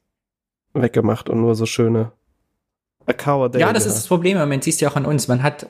weggemacht 0.73 1.29
und 1.29 1.41
nur 1.41 1.55
so 1.55 1.67
schöne 1.67 2.13
A 3.07 3.13
Cow 3.13 3.45
a 3.45 3.49
Day 3.49 3.61
Ja, 3.61 3.73
das 3.73 3.87
ist 3.87 3.97
das 3.97 4.07
Problem 4.09 4.39
Moment, 4.39 4.65
siehst 4.65 4.81
du 4.81 4.87
ja 4.87 4.91
auch 4.91 4.97
an 4.97 5.07
uns. 5.07 5.29
Man 5.29 5.43
hat 5.43 5.69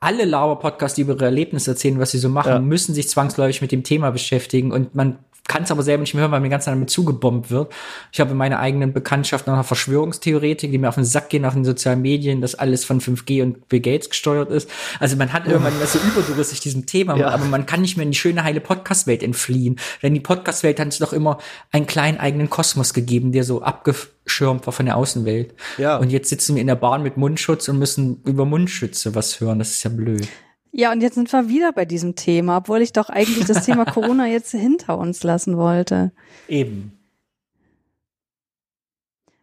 alle 0.00 0.24
Lauer-Podcasts, 0.24 0.96
die 0.96 1.02
über 1.02 1.12
ihre 1.12 1.26
Erlebnisse 1.26 1.72
erzählen, 1.72 1.98
was 1.98 2.10
sie 2.10 2.18
so 2.18 2.28
machen, 2.28 2.48
Ja. 2.52 2.58
müssen 2.58 2.94
sich 2.94 3.08
zwangsläufig 3.08 3.60
mit 3.60 3.70
dem 3.70 3.84
Thema 3.84 4.10
beschäftigen 4.10 4.72
und 4.72 4.94
man 4.94 5.18
kann 5.50 5.64
es 5.64 5.72
aber 5.72 5.82
selber 5.82 6.02
nicht 6.02 6.14
mehr 6.14 6.20
hören, 6.22 6.30
weil 6.30 6.40
mir 6.40 6.48
ganz 6.48 6.66
damit 6.66 6.90
zugebombt 6.90 7.50
wird. 7.50 7.72
Ich 8.12 8.20
habe 8.20 8.30
in 8.30 8.36
meiner 8.36 8.60
eigenen 8.60 8.92
Bekanntschaft 8.92 9.48
noch 9.48 9.54
eine 9.54 9.64
Verschwörungstheoretik, 9.64 10.70
die 10.70 10.78
mir 10.78 10.88
auf 10.88 10.94
den 10.94 11.04
Sack 11.04 11.28
gehen 11.28 11.44
auf 11.44 11.54
den 11.54 11.64
sozialen 11.64 12.00
Medien, 12.02 12.40
dass 12.40 12.54
alles 12.54 12.84
von 12.84 13.00
5G 13.00 13.42
und 13.42 13.68
Bill 13.68 13.80
Gates 13.80 14.08
gesteuert 14.10 14.48
ist. 14.52 14.70
Also 15.00 15.16
man 15.16 15.32
hat 15.32 15.48
irgendwann 15.48 15.72
so 15.84 15.98
überdurustig 16.14 16.60
diesem 16.60 16.86
Thema, 16.86 17.16
Ja. 17.16 17.30
aber 17.30 17.46
man 17.46 17.66
kann 17.66 17.80
nicht 17.80 17.96
mehr 17.96 18.04
in 18.04 18.12
die 18.12 18.16
schöne, 18.18 18.44
heile 18.44 18.60
Podcast-Welt 18.60 19.24
entfliehen. 19.24 19.80
Denn 20.04 20.14
die 20.14 20.20
Podcast-Welt 20.20 20.78
hat 20.78 20.86
uns 20.86 20.98
doch 20.98 21.12
immer 21.12 21.38
einen 21.72 21.88
kleinen 21.88 22.18
eigenen 22.20 22.48
Kosmos 22.48 22.94
gegeben, 22.94 23.32
der 23.32 23.42
so 23.42 23.60
abgeschirmt 23.60 24.66
war 24.66 24.72
von 24.72 24.86
der 24.86 24.96
Außenwelt. 24.96 25.54
Ja. 25.78 25.96
Und 25.96 26.10
jetzt 26.10 26.28
sitzen 26.28 26.54
wir 26.54 26.60
in 26.60 26.68
der 26.68 26.76
Bahn 26.76 27.02
mit 27.02 27.16
Mundschutz 27.16 27.68
und 27.68 27.80
müssen 27.80 28.22
über 28.24 28.44
Mundschütze 28.44 29.16
was 29.16 29.40
hören. 29.40 29.58
Das 29.58 29.70
ist 29.72 29.82
ja 29.82 29.90
blöd. 29.90 30.28
Ja, 30.72 30.92
und 30.92 31.00
jetzt 31.00 31.14
sind 31.14 31.32
wir 31.32 31.48
wieder 31.48 31.72
bei 31.72 31.84
diesem 31.84 32.14
Thema, 32.14 32.58
obwohl 32.58 32.80
ich 32.80 32.92
doch 32.92 33.08
eigentlich 33.08 33.46
das 33.46 33.64
Thema 33.64 33.84
Corona 33.92 34.26
jetzt 34.26 34.52
hinter 34.52 34.98
uns 34.98 35.22
lassen 35.22 35.56
wollte. 35.56 36.12
Eben. 36.48 36.92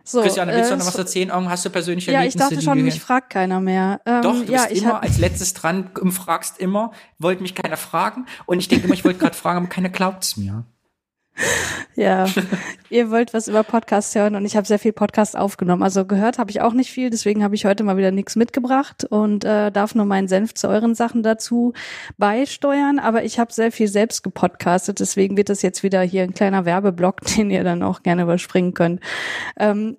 So, 0.08 0.22
Christiane, 0.22 0.54
willst 0.54 0.70
du 0.70 0.76
äh, 0.76 0.78
noch 0.78 0.88
was 0.88 0.96
erzählen? 0.96 1.34
Hast 1.50 1.66
du 1.66 1.70
persönliche 1.70 2.14
Ja, 2.14 2.20
ich 2.20 2.36
Erlebnisse, 2.36 2.56
dachte 2.56 2.62
schon, 2.62 2.82
mich 2.82 3.02
fragt 3.02 3.30
keiner 3.30 3.60
mehr. 3.60 4.00
Ähm, 4.06 4.22
Doch, 4.22 4.46
du 4.46 4.54
ja, 4.54 4.64
bist 4.64 4.78
ich 4.78 4.84
immer 4.84 5.04
als 5.04 5.18
letztes 5.18 5.54
dran 5.54 5.90
fragst 6.12 6.60
immer, 6.60 6.92
wollte 7.20 7.42
mich 7.42 7.56
keiner 7.56 7.76
fragen. 7.76 8.26
Und 8.46 8.60
ich 8.60 8.70
denke 8.70 8.86
immer, 8.86 8.94
ich 8.94 9.04
wollte 9.04 9.20
gerade 9.20 9.36
fragen, 9.36 9.58
aber 9.58 9.68
keiner 9.68 9.90
glaubt's 9.90 10.38
mir. 10.38 10.64
ja, 11.96 12.28
ihr 12.90 13.12
wollt 13.12 13.34
was 13.34 13.48
über 13.48 13.64
Podcasts 13.64 14.16
hören 14.16 14.36
und 14.36 14.46
ich 14.46 14.56
habe 14.56 14.68
sehr 14.68 14.80
viel 14.80 14.94
Podcast 14.94 15.38
aufgenommen. 15.38 15.84
Also 15.84 16.06
gehört 16.06 16.40
habe 16.40 16.52
ich 16.52 16.62
auch 16.62 16.74
nicht 16.74 16.92
viel, 16.92 17.10
deswegen 17.10 17.44
habe 17.44 17.56
ich 17.56 17.66
heute 17.66 17.84
mal 17.84 17.98
wieder 17.98 18.12
nichts 18.12 18.36
mitgebracht 18.36 19.06
und 19.06 19.44
äh, 19.44 19.72
darf 19.72 19.96
nur 19.96 20.06
meinen 20.06 20.28
Senf 20.28 20.54
zu 20.54 20.68
euren 20.68 20.96
Sachen 20.96 21.24
dazu 21.24 21.74
beisteuern. 22.18 23.00
Aber 23.00 23.24
ich 23.24 23.40
habe 23.40 23.54
sehr 23.54 23.72
viel 23.72 23.88
selbst 23.88 24.24
gepodcastet, 24.24 25.00
deswegen 25.00 25.38
wird 25.38 25.50
das 25.50 25.62
jetzt 25.62 25.84
wieder 25.84 26.02
hier 26.02 26.24
ein 26.24 26.34
kleiner 26.34 26.66
Werbeblock, 26.66 27.22
den 27.38 27.50
ihr 27.50 27.64
dann 27.64 27.84
auch 27.84 28.04
gerne 28.04 28.24
überspringen 28.24 28.74
könnt. 28.74 29.02
Ähm, 29.58 29.98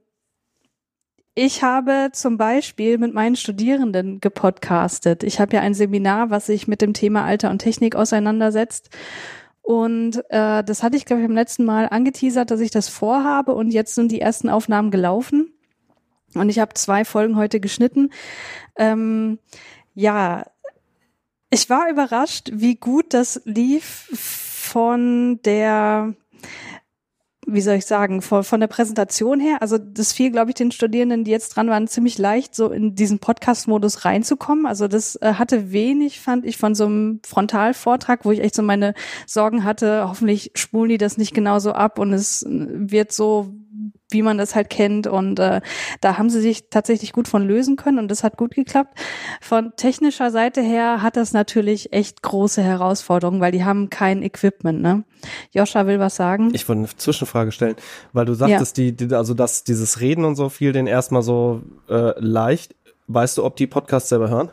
ich 1.41 1.62
habe 1.62 2.09
zum 2.12 2.36
Beispiel 2.36 2.99
mit 2.99 3.14
meinen 3.14 3.36
Studierenden 3.36 4.20
gepodcastet. 4.20 5.22
Ich 5.22 5.39
habe 5.39 5.55
ja 5.55 5.62
ein 5.62 5.72
Seminar, 5.72 6.30
was 6.30 6.47
sich 6.47 6.66
mit 6.66 6.82
dem 6.82 6.95
Thema 6.95 7.24
Alter 7.24 7.51
und 7.51 7.61
Technik 7.61 7.95
auseinandersetzt. 7.95 8.91
Und 9.69 10.25
äh, 10.31 10.64
das 10.64 10.83
hatte 10.83 10.97
ich, 10.97 11.05
glaube 11.05 11.21
ich, 11.21 11.29
beim 11.29 11.35
letzten 11.35 11.66
Mal 11.66 11.89
angeteasert, 11.91 12.51
dass 12.51 12.61
ich 12.61 12.71
das 12.71 12.89
vorhabe. 12.89 13.55
Und 13.55 13.71
jetzt 13.71 13.95
sind 13.95 14.11
die 14.11 14.19
ersten 14.19 14.49
Aufnahmen 14.49 14.91
gelaufen. 14.91 15.53
Und 16.33 16.49
ich 16.49 16.59
habe 16.59 16.73
zwei 16.73 17.05
Folgen 17.05 17.37
heute 17.37 17.61
geschnitten. 17.61 18.09
Ähm, 18.77 19.39
ja, 19.95 20.47
ich 21.51 21.69
war 21.69 21.91
überrascht, 21.91 22.49
wie 22.51 22.77
gut 22.77 23.12
das 23.12 23.43
lief 23.45 24.09
von 24.14 25.39
der 25.45 26.14
wie 27.51 27.61
soll 27.61 27.77
ich 27.77 27.87
sagen, 27.87 28.23
von, 28.23 28.45
von 28.45 28.61
der 28.61 28.67
Präsentation 28.67 29.41
her, 29.41 29.59
also 29.61 29.79
das 29.79 30.13
fiel, 30.13 30.31
glaube 30.31 30.51
ich, 30.51 30.55
den 30.55 30.71
Studierenden, 30.71 31.25
die 31.25 31.31
jetzt 31.31 31.51
dran 31.51 31.69
waren, 31.69 31.89
ziemlich 31.89 32.19
leicht, 32.19 32.55
so 32.55 32.71
in 32.71 32.95
diesen 32.95 33.19
Podcast-Modus 33.19 34.05
reinzukommen. 34.05 34.67
Also 34.67 34.89
das 34.89 35.17
äh, 35.17 35.35
hatte 35.35 35.73
wenig, 35.73 36.21
fand 36.21 36.45
ich, 36.45 36.59
von 36.59 36.75
so 36.75 36.87
einem 36.87 37.21
Frontalvortrag, 37.27 38.25
wo 38.25 38.33
ich 38.33 38.41
echt 38.41 38.55
so 38.55 38.63
meine 38.63 38.95
Sorgen 39.27 39.65
hatte, 39.65 40.09
hoffentlich 40.09 40.53
spulen 40.55 40.91
die 40.91 40.99
das 40.99 41.17
nicht 41.17 41.35
genauso 41.35 41.73
ab 41.73 41.99
und 41.99 42.13
es 42.13 42.45
wird 42.49 43.13
so 43.13 43.53
wie 44.11 44.23
man 44.23 44.39
das 44.39 44.55
halt 44.55 44.71
kennt. 44.71 45.07
Und 45.07 45.39
äh, 45.39 45.61
da 46.01 46.19
haben 46.19 46.31
sie 46.31 46.41
sich 46.41 46.71
tatsächlich 46.71 47.13
gut 47.13 47.29
von 47.29 47.47
lösen 47.47 47.77
können 47.77 47.99
und 47.99 48.11
das 48.11 48.25
hat 48.25 48.37
gut 48.37 48.55
geklappt. 48.55 48.99
Von 49.41 49.73
technischer 49.77 50.31
Seite 50.31 50.61
her 50.63 51.03
hat 51.03 51.17
das 51.17 51.33
natürlich 51.33 51.93
echt 51.93 52.23
große 52.23 52.63
Herausforderungen, 52.63 53.41
weil 53.41 53.53
die 53.53 53.65
haben 53.65 53.91
kein 53.91 54.23
Equipment. 54.23 54.81
Ne? 54.81 55.05
Joscha 55.53 55.87
will 55.87 55.99
was 55.99 56.17
sagen. 56.17 56.51
Ich 56.55 56.69
wollte 56.69 56.81
eine 56.81 56.97
Zwischenfrage 56.97 57.53
stellen, 57.53 57.77
weil 58.13 58.25
du 58.25 58.35
sagtest, 58.35 58.79
ja. 58.79 58.85
die, 58.85 59.09
die, 59.09 59.15
also 59.15 59.35
dass 59.35 59.65
dieses 59.65 60.01
Reden 60.01 60.25
und 60.25 60.37
so 60.37 60.49
viel 60.49 60.73
den 60.73 60.87
erstmal 60.87 61.23
so 61.23 61.63
äh, 61.89 62.13
leicht. 62.19 62.75
Weißt 63.07 63.39
du, 63.39 63.45
ob 63.45 63.57
die 63.57 63.67
Podcasts 63.67 64.11
selber 64.11 64.29
hören? 64.29 64.51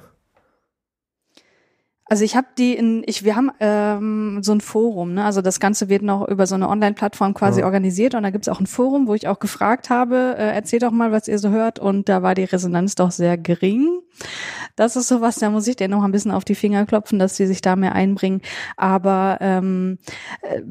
Also 2.08 2.24
ich 2.24 2.36
habe 2.36 2.47
die 2.56 2.76
in, 2.76 3.03
ich, 3.08 3.24
wir 3.24 3.36
haben 3.36 3.51
ähm, 3.60 4.43
so 4.43 4.51
ein 4.51 4.62
Forum, 4.62 5.16
ne? 5.16 5.26
Also 5.26 5.41
das 5.41 5.60
Ganze 5.60 5.89
wird 5.89 6.03
noch 6.03 6.28
über 6.28 6.45
so 6.45 6.53
eine 6.53 6.70
Online-Plattform 6.70 7.34
quasi 7.34 7.62
ja. 7.62 7.66
organisiert 7.66 8.14
und 8.14 8.22
da 8.22 8.30
gibt's 8.30 8.47
auch 8.47 8.60
ein 8.60 8.68
Forum, 8.68 9.08
wo 9.08 9.16
ich 9.16 9.28
auch 9.28 9.39
gefragt 9.39 9.89
habe, 9.89 10.36
äh, 10.38 10.53
erzählt 10.53 10.84
doch 10.84 10.91
mal, 10.91 11.12
was 11.12 11.28
ihr 11.28 11.39
so 11.39 11.49
hört 11.49 11.80
und 11.80 12.08
da 12.08 12.22
war 12.22 12.36
die 12.36 12.43
Resonanz 12.43 12.93
doch 12.93 13.10
sehr 13.10 13.39
gering. 13.39 14.01
Das 14.76 14.95
ist 14.95 15.07
sowas, 15.07 15.36
da 15.36 15.49
muss 15.49 15.67
ich 15.67 15.76
dir 15.76 15.88
noch 15.88 16.03
ein 16.03 16.11
bisschen 16.11 16.32
auf 16.32 16.43
die 16.43 16.55
Finger 16.55 16.86
klopfen, 16.86 17.19
dass 17.19 17.36
sie 17.36 17.47
sich 17.47 17.61
da 17.61 17.76
mehr 17.76 17.93
einbringen. 17.93 18.41
Aber 18.76 19.38
ähm, 19.41 19.97
äh, 20.41 20.61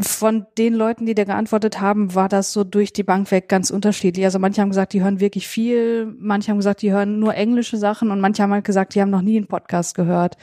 von 0.00 0.46
den 0.56 0.74
Leuten, 0.74 1.06
die 1.06 1.14
da 1.14 1.24
geantwortet 1.24 1.80
haben, 1.80 2.14
war 2.14 2.28
das 2.28 2.52
so 2.52 2.64
durch 2.64 2.92
die 2.92 3.02
Bank 3.02 3.30
weg 3.30 3.48
ganz 3.48 3.70
unterschiedlich. 3.70 4.24
Also 4.24 4.38
manche 4.38 4.62
haben 4.62 4.70
gesagt, 4.70 4.92
die 4.92 5.02
hören 5.02 5.20
wirklich 5.20 5.46
viel, 5.48 6.14
manche 6.18 6.50
haben 6.50 6.58
gesagt, 6.58 6.82
die 6.82 6.92
hören 6.92 7.18
nur 7.18 7.34
englische 7.34 7.76
Sachen 7.76 8.10
und 8.10 8.20
manche 8.20 8.42
haben 8.42 8.52
halt 8.52 8.64
gesagt, 8.64 8.94
die 8.94 9.00
haben 9.00 9.10
noch 9.10 9.22
nie 9.22 9.36
einen 9.36 9.46
Podcast 9.46 9.94
gehört. 9.94 10.36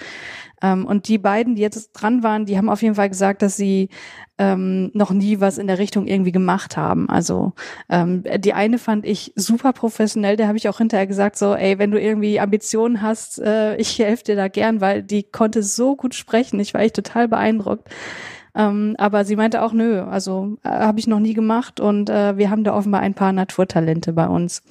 Ähm, 0.61 0.85
und 0.85 1.07
die 1.07 1.17
beiden, 1.17 1.55
die 1.55 1.61
jetzt 1.61 1.91
dran 1.93 2.23
waren, 2.23 2.45
die 2.45 2.57
haben 2.57 2.69
auf 2.69 2.81
jeden 2.81 2.95
Fall 2.95 3.09
gesagt, 3.09 3.41
dass 3.41 3.57
sie 3.57 3.89
ähm, 4.37 4.91
noch 4.93 5.11
nie 5.11 5.39
was 5.39 5.57
in 5.57 5.67
der 5.67 5.79
Richtung 5.79 6.07
irgendwie 6.07 6.31
gemacht 6.31 6.77
haben. 6.77 7.09
Also 7.09 7.53
ähm, 7.89 8.23
die 8.39 8.53
eine 8.53 8.77
fand 8.77 9.05
ich 9.05 9.33
super 9.35 9.73
professionell, 9.73 10.35
da 10.35 10.47
habe 10.47 10.57
ich 10.57 10.69
auch 10.69 10.77
hinterher 10.77 11.07
gesagt, 11.07 11.37
so, 11.37 11.53
ey, 11.53 11.79
wenn 11.79 11.91
du 11.91 11.99
irgendwie 11.99 12.39
Ambitionen 12.39 13.01
hast, 13.01 13.39
äh, 13.39 13.75
ich 13.77 13.97
helfe 13.99 14.23
dir 14.23 14.35
da 14.35 14.47
gern, 14.47 14.81
weil 14.81 15.03
die 15.03 15.23
konnte 15.23 15.63
so 15.63 15.95
gut 15.95 16.15
sprechen. 16.15 16.59
Ich 16.59 16.73
war 16.73 16.81
echt 16.81 16.95
total 16.95 17.27
beeindruckt. 17.27 17.89
Ähm, 18.55 18.95
aber 18.97 19.23
sie 19.25 19.35
meinte 19.35 19.61
auch, 19.61 19.73
nö, 19.73 20.01
also 20.01 20.57
äh, 20.63 20.69
habe 20.69 20.99
ich 20.99 21.05
noch 21.05 21.19
nie 21.19 21.35
gemacht 21.35 21.79
und 21.79 22.09
äh, 22.09 22.37
wir 22.37 22.49
haben 22.49 22.63
da 22.63 22.73
offenbar 22.73 23.01
ein 23.01 23.13
paar 23.13 23.31
Naturtalente 23.31 24.13
bei 24.13 24.27
uns. 24.27 24.63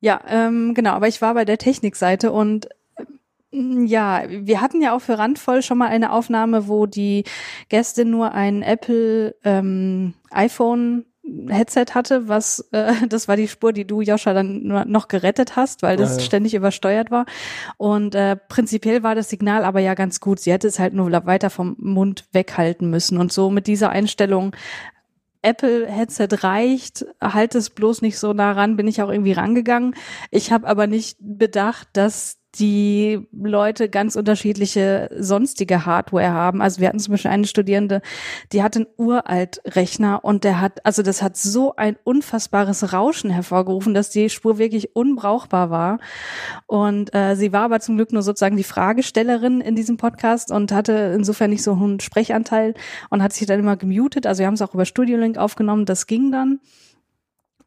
Ja, 0.00 0.20
ähm, 0.28 0.74
genau, 0.74 0.92
aber 0.92 1.08
ich 1.08 1.20
war 1.22 1.34
bei 1.34 1.44
der 1.44 1.58
Technikseite 1.58 2.30
und 2.32 2.68
ja, 3.52 4.22
wir 4.28 4.60
hatten 4.60 4.80
ja 4.80 4.94
auch 4.94 5.00
für 5.00 5.18
Randvoll 5.18 5.62
schon 5.62 5.78
mal 5.78 5.88
eine 5.88 6.12
Aufnahme, 6.12 6.68
wo 6.68 6.86
die 6.86 7.24
Gästin 7.68 8.10
nur 8.10 8.32
ein 8.32 8.62
Apple 8.62 9.34
ähm, 9.44 10.14
iPhone 10.30 11.04
Headset 11.48 11.86
hatte, 11.94 12.28
was 12.28 12.68
äh, 12.72 12.94
das 13.08 13.28
war 13.28 13.36
die 13.36 13.48
Spur, 13.48 13.72
die 13.72 13.86
du 13.86 14.00
Joscha 14.00 14.32
dann 14.32 14.62
noch 14.86 15.08
gerettet 15.08 15.54
hast, 15.54 15.82
weil 15.82 15.96
das 15.96 16.12
ja, 16.12 16.16
ja. 16.18 16.24
ständig 16.24 16.54
übersteuert 16.54 17.10
war. 17.10 17.26
Und 17.76 18.14
äh, 18.14 18.36
prinzipiell 18.36 19.02
war 19.02 19.14
das 19.14 19.28
Signal 19.28 19.64
aber 19.64 19.80
ja 19.80 19.94
ganz 19.94 20.20
gut. 20.20 20.40
Sie 20.40 20.52
hätte 20.52 20.68
es 20.68 20.78
halt 20.78 20.94
nur 20.94 21.12
weiter 21.26 21.50
vom 21.50 21.76
Mund 21.78 22.26
weghalten 22.32 22.90
müssen. 22.90 23.18
Und 23.18 23.32
so 23.32 23.50
mit 23.50 23.66
dieser 23.66 23.90
Einstellung 23.90 24.56
Apple 25.42 25.86
Headset 25.88 26.28
reicht, 26.42 27.04
halt 27.20 27.54
es 27.54 27.70
bloß 27.70 28.00
nicht 28.00 28.16
so 28.16 28.32
nah 28.32 28.52
ran, 28.52 28.76
bin 28.76 28.86
ich 28.86 29.02
auch 29.02 29.10
irgendwie 29.10 29.32
rangegangen. 29.32 29.94
Ich 30.30 30.52
habe 30.52 30.68
aber 30.68 30.86
nicht 30.86 31.18
bedacht, 31.20 31.88
dass 31.92 32.38
die 32.56 33.26
Leute 33.32 33.88
ganz 33.88 34.14
unterschiedliche 34.14 35.08
sonstige 35.18 35.86
Hardware 35.86 36.32
haben. 36.32 36.60
Also 36.60 36.80
wir 36.80 36.88
hatten 36.88 36.98
zum 36.98 37.12
Beispiel 37.12 37.30
eine 37.30 37.46
Studierende, 37.46 38.02
die 38.52 38.62
hat 38.62 38.76
einen 38.76 38.86
Uralt-Rechner 38.98 40.22
und 40.22 40.44
der 40.44 40.60
hat, 40.60 40.84
also 40.84 41.02
das 41.02 41.22
hat 41.22 41.36
so 41.36 41.76
ein 41.76 41.96
unfassbares 42.04 42.92
Rauschen 42.92 43.30
hervorgerufen, 43.30 43.94
dass 43.94 44.10
die 44.10 44.28
Spur 44.28 44.58
wirklich 44.58 44.94
unbrauchbar 44.94 45.70
war. 45.70 45.98
Und 46.66 47.14
äh, 47.14 47.36
sie 47.36 47.52
war 47.52 47.62
aber 47.62 47.80
zum 47.80 47.96
Glück 47.96 48.12
nur 48.12 48.22
sozusagen 48.22 48.56
die 48.56 48.64
Fragestellerin 48.64 49.62
in 49.62 49.74
diesem 49.74 49.96
Podcast 49.96 50.50
und 50.50 50.72
hatte 50.72 51.12
insofern 51.16 51.50
nicht 51.50 51.62
so 51.62 51.72
einen 51.72 52.00
Sprechanteil 52.00 52.74
und 53.08 53.22
hat 53.22 53.32
sich 53.32 53.46
dann 53.46 53.60
immer 53.60 53.76
gemutet. 53.76 54.26
Also 54.26 54.40
wir 54.40 54.46
haben 54.46 54.54
es 54.54 54.62
auch 54.62 54.74
über 54.74 54.84
Studio 54.84 55.16
Link 55.16 55.38
aufgenommen, 55.38 55.86
das 55.86 56.06
ging 56.06 56.30
dann. 56.30 56.60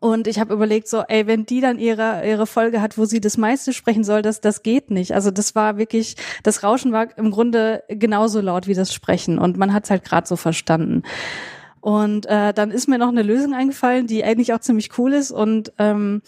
Und 0.05 0.27
ich 0.27 0.39
habe 0.39 0.53
überlegt, 0.53 0.87
so, 0.87 1.01
ey, 1.07 1.25
wenn 1.25 1.47
die 1.47 1.61
dann 1.61 1.79
ihre, 1.79 2.29
ihre 2.29 2.45
Folge 2.45 2.79
hat, 2.79 2.95
wo 2.95 3.05
sie 3.05 3.19
das 3.19 3.37
meiste 3.37 3.73
sprechen 3.73 4.03
soll, 4.03 4.21
das, 4.21 4.39
das 4.39 4.61
geht 4.61 4.91
nicht. 4.91 5.13
Also 5.13 5.31
das 5.31 5.55
war 5.55 5.79
wirklich, 5.79 6.15
das 6.43 6.61
Rauschen 6.61 6.91
war 6.91 7.17
im 7.17 7.31
Grunde 7.31 7.81
genauso 7.87 8.39
laut 8.39 8.67
wie 8.67 8.75
das 8.75 8.93
Sprechen. 8.93 9.39
Und 9.39 9.57
man 9.57 9.73
hat 9.73 9.85
es 9.85 9.89
halt 9.89 10.03
gerade 10.03 10.27
so 10.27 10.35
verstanden. 10.35 11.01
Und 11.81 12.27
äh, 12.27 12.53
dann 12.53 12.69
ist 12.69 12.87
mir 12.87 12.99
noch 12.99 13.07
eine 13.07 13.23
Lösung 13.23 13.55
eingefallen, 13.55 14.05
die 14.05 14.23
eigentlich 14.23 14.53
auch 14.53 14.59
ziemlich 14.59 14.95
cool 14.99 15.11
ist 15.11 15.31
und 15.31 15.73
ähm, 15.79 16.21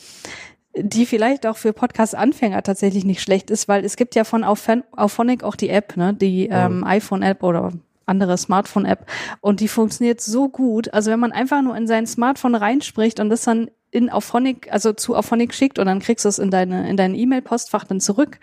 die 0.76 1.06
vielleicht 1.06 1.46
auch 1.46 1.58
für 1.58 1.72
Podcast-Anfänger 1.72 2.64
tatsächlich 2.64 3.06
nicht 3.06 3.22
schlecht 3.22 3.52
ist, 3.52 3.68
weil 3.68 3.86
es 3.86 3.96
gibt 3.96 4.16
ja 4.16 4.24
von 4.24 4.44
Auphonic 4.44 5.44
auch 5.44 5.56
die 5.56 5.70
App, 5.70 5.96
ne, 5.98 6.16
die 6.16 6.48
ähm, 6.48 6.84
iPhone-App 6.84 7.44
oder 7.44 7.74
andere 8.08 8.38
Smartphone-App. 8.38 9.06
Und 9.42 9.60
die 9.60 9.68
funktioniert 9.68 10.22
so 10.22 10.50
gut. 10.50 10.94
Also 10.94 11.12
wenn 11.12 11.20
man 11.20 11.32
einfach 11.32 11.62
nur 11.62 11.76
in 11.76 11.88
sein 11.88 12.08
Smartphone 12.08 12.56
reinspricht 12.56 13.20
und 13.20 13.30
das 13.30 13.44
dann 13.44 13.70
in 13.90 14.10
Auphonic, 14.10 14.72
also 14.72 14.94
zu 14.94 15.16
Auphonic 15.16 15.54
schickt 15.54 15.80
und 15.80 15.86
dann 15.86 16.00
kriegst 16.00 16.26
du 16.26 16.30
es 16.30 16.40
in 16.40 16.52
deine 16.52 16.90
in 16.90 16.98
dein 16.98 17.16
E-Mail-Postfach 17.16 17.86
dann 17.86 18.02
zurück 18.02 18.38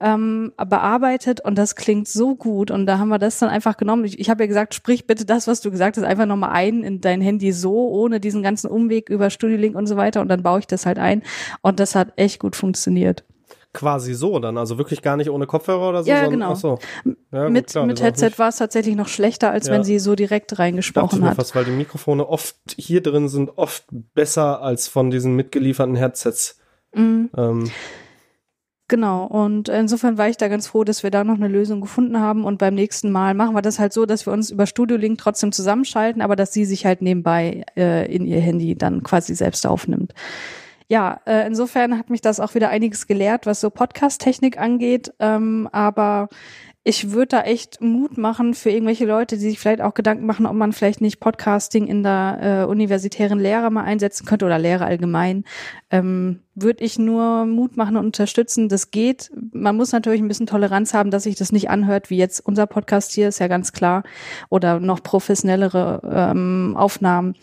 ähm, 0.00 0.52
bearbeitet 0.56 1.40
und 1.40 1.56
das 1.56 1.76
klingt 1.76 2.08
so 2.08 2.34
gut. 2.34 2.72
Und 2.72 2.86
da 2.86 2.98
haben 2.98 3.08
wir 3.08 3.20
das 3.20 3.38
dann 3.38 3.48
einfach 3.48 3.76
genommen. 3.76 4.04
Ich, 4.04 4.18
ich 4.18 4.28
habe 4.28 4.42
ja 4.42 4.48
gesagt, 4.48 4.74
sprich 4.74 5.06
bitte 5.06 5.24
das, 5.24 5.46
was 5.46 5.60
du 5.60 5.70
gesagt 5.70 5.96
hast, 5.96 6.04
einfach 6.04 6.26
nochmal 6.26 6.50
ein 6.50 6.82
in 6.82 7.00
dein 7.00 7.20
Handy 7.20 7.52
so, 7.52 7.88
ohne 7.88 8.18
diesen 8.18 8.42
ganzen 8.42 8.68
Umweg 8.68 9.08
über 9.08 9.30
Studio 9.30 9.56
Link 9.56 9.76
und 9.76 9.86
so 9.86 9.96
weiter. 9.96 10.20
Und 10.20 10.28
dann 10.28 10.42
baue 10.42 10.58
ich 10.58 10.66
das 10.66 10.86
halt 10.86 10.98
ein. 10.98 11.22
Und 11.60 11.78
das 11.78 11.94
hat 11.94 12.12
echt 12.16 12.40
gut 12.40 12.56
funktioniert 12.56 13.24
quasi 13.72 14.14
so 14.14 14.38
dann, 14.38 14.58
also 14.58 14.78
wirklich 14.78 15.02
gar 15.02 15.16
nicht 15.16 15.30
ohne 15.30 15.46
Kopfhörer 15.46 15.88
oder 15.88 16.02
so. 16.02 16.10
Ja, 16.10 16.24
sondern, 16.24 16.32
genau. 16.32 16.52
Ach 16.52 16.56
so. 16.56 16.78
Ja, 17.32 17.48
mit 17.48 17.68
klar, 17.68 17.86
mit 17.86 18.02
Headset 18.02 18.32
war 18.36 18.48
es 18.48 18.56
tatsächlich 18.56 18.96
noch 18.96 19.08
schlechter, 19.08 19.50
als 19.50 19.68
ja. 19.68 19.72
wenn 19.72 19.84
sie 19.84 19.98
so 19.98 20.14
direkt 20.14 20.58
reingesprochen 20.58 21.24
hat. 21.24 21.36
Fast, 21.36 21.54
weil 21.54 21.64
die 21.64 21.70
Mikrofone 21.70 22.28
oft 22.28 22.56
hier 22.76 23.02
drin 23.02 23.28
sind 23.28 23.56
oft 23.56 23.86
besser 23.90 24.60
als 24.60 24.88
von 24.88 25.10
diesen 25.10 25.34
mitgelieferten 25.36 25.96
Headsets. 25.96 26.58
Mhm. 26.94 27.30
Ähm. 27.36 27.70
Genau, 28.88 29.24
und 29.24 29.70
insofern 29.70 30.18
war 30.18 30.28
ich 30.28 30.36
da 30.36 30.48
ganz 30.48 30.66
froh, 30.66 30.84
dass 30.84 31.02
wir 31.02 31.10
da 31.10 31.24
noch 31.24 31.36
eine 31.36 31.48
Lösung 31.48 31.80
gefunden 31.80 32.20
haben. 32.20 32.44
Und 32.44 32.58
beim 32.58 32.74
nächsten 32.74 33.10
Mal 33.10 33.32
machen 33.32 33.54
wir 33.54 33.62
das 33.62 33.78
halt 33.78 33.94
so, 33.94 34.04
dass 34.04 34.26
wir 34.26 34.34
uns 34.34 34.50
über 34.50 34.66
Studio 34.66 34.98
Link 34.98 35.18
trotzdem 35.18 35.50
zusammenschalten, 35.50 36.20
aber 36.20 36.36
dass 36.36 36.52
sie 36.52 36.66
sich 36.66 36.84
halt 36.84 37.00
nebenbei 37.00 37.64
äh, 37.74 38.14
in 38.14 38.26
ihr 38.26 38.40
Handy 38.40 38.76
dann 38.76 39.02
quasi 39.02 39.34
selbst 39.34 39.66
aufnimmt 39.66 40.12
ja, 40.88 41.20
äh, 41.26 41.46
insofern 41.46 41.98
hat 41.98 42.10
mich 42.10 42.20
das 42.20 42.40
auch 42.40 42.54
wieder 42.54 42.68
einiges 42.68 43.06
gelehrt, 43.06 43.46
was 43.46 43.60
so 43.60 43.70
Podcast-Technik 43.70 44.58
angeht. 44.58 45.12
Ähm, 45.18 45.68
aber 45.72 46.28
ich 46.84 47.12
würde 47.12 47.28
da 47.28 47.42
echt 47.42 47.80
Mut 47.80 48.18
machen 48.18 48.54
für 48.54 48.70
irgendwelche 48.70 49.06
Leute, 49.06 49.36
die 49.36 49.42
sich 49.42 49.60
vielleicht 49.60 49.80
auch 49.80 49.94
Gedanken 49.94 50.26
machen, 50.26 50.46
ob 50.46 50.54
man 50.54 50.72
vielleicht 50.72 51.00
nicht 51.00 51.20
Podcasting 51.20 51.86
in 51.86 52.02
der 52.02 52.64
äh, 52.64 52.68
universitären 52.68 53.38
Lehre 53.38 53.70
mal 53.70 53.84
einsetzen 53.84 54.26
könnte 54.26 54.46
oder 54.46 54.58
Lehre 54.58 54.84
allgemein. 54.84 55.44
Ähm, 55.90 56.40
würde 56.56 56.82
ich 56.82 56.98
nur 56.98 57.46
Mut 57.46 57.76
machen 57.76 57.96
und 57.96 58.06
unterstützen. 58.06 58.68
Das 58.68 58.90
geht. 58.90 59.30
Man 59.52 59.76
muss 59.76 59.92
natürlich 59.92 60.20
ein 60.20 60.26
bisschen 60.26 60.48
Toleranz 60.48 60.92
haben, 60.92 61.12
dass 61.12 61.22
sich 61.22 61.36
das 61.36 61.52
nicht 61.52 61.70
anhört, 61.70 62.10
wie 62.10 62.16
jetzt 62.16 62.40
unser 62.40 62.66
Podcast 62.66 63.12
hier, 63.12 63.28
ist 63.28 63.38
ja 63.38 63.46
ganz 63.46 63.72
klar. 63.72 64.02
Oder 64.48 64.80
noch 64.80 65.04
professionellere 65.04 66.02
ähm, 66.32 66.74
Aufnahmen. 66.76 67.36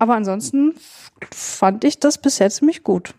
Aber 0.00 0.14
ansonsten 0.14 0.74
fand 1.30 1.84
ich 1.84 2.00
das 2.00 2.16
bisher 2.16 2.48
ziemlich 2.48 2.82
gut. 2.82 3.14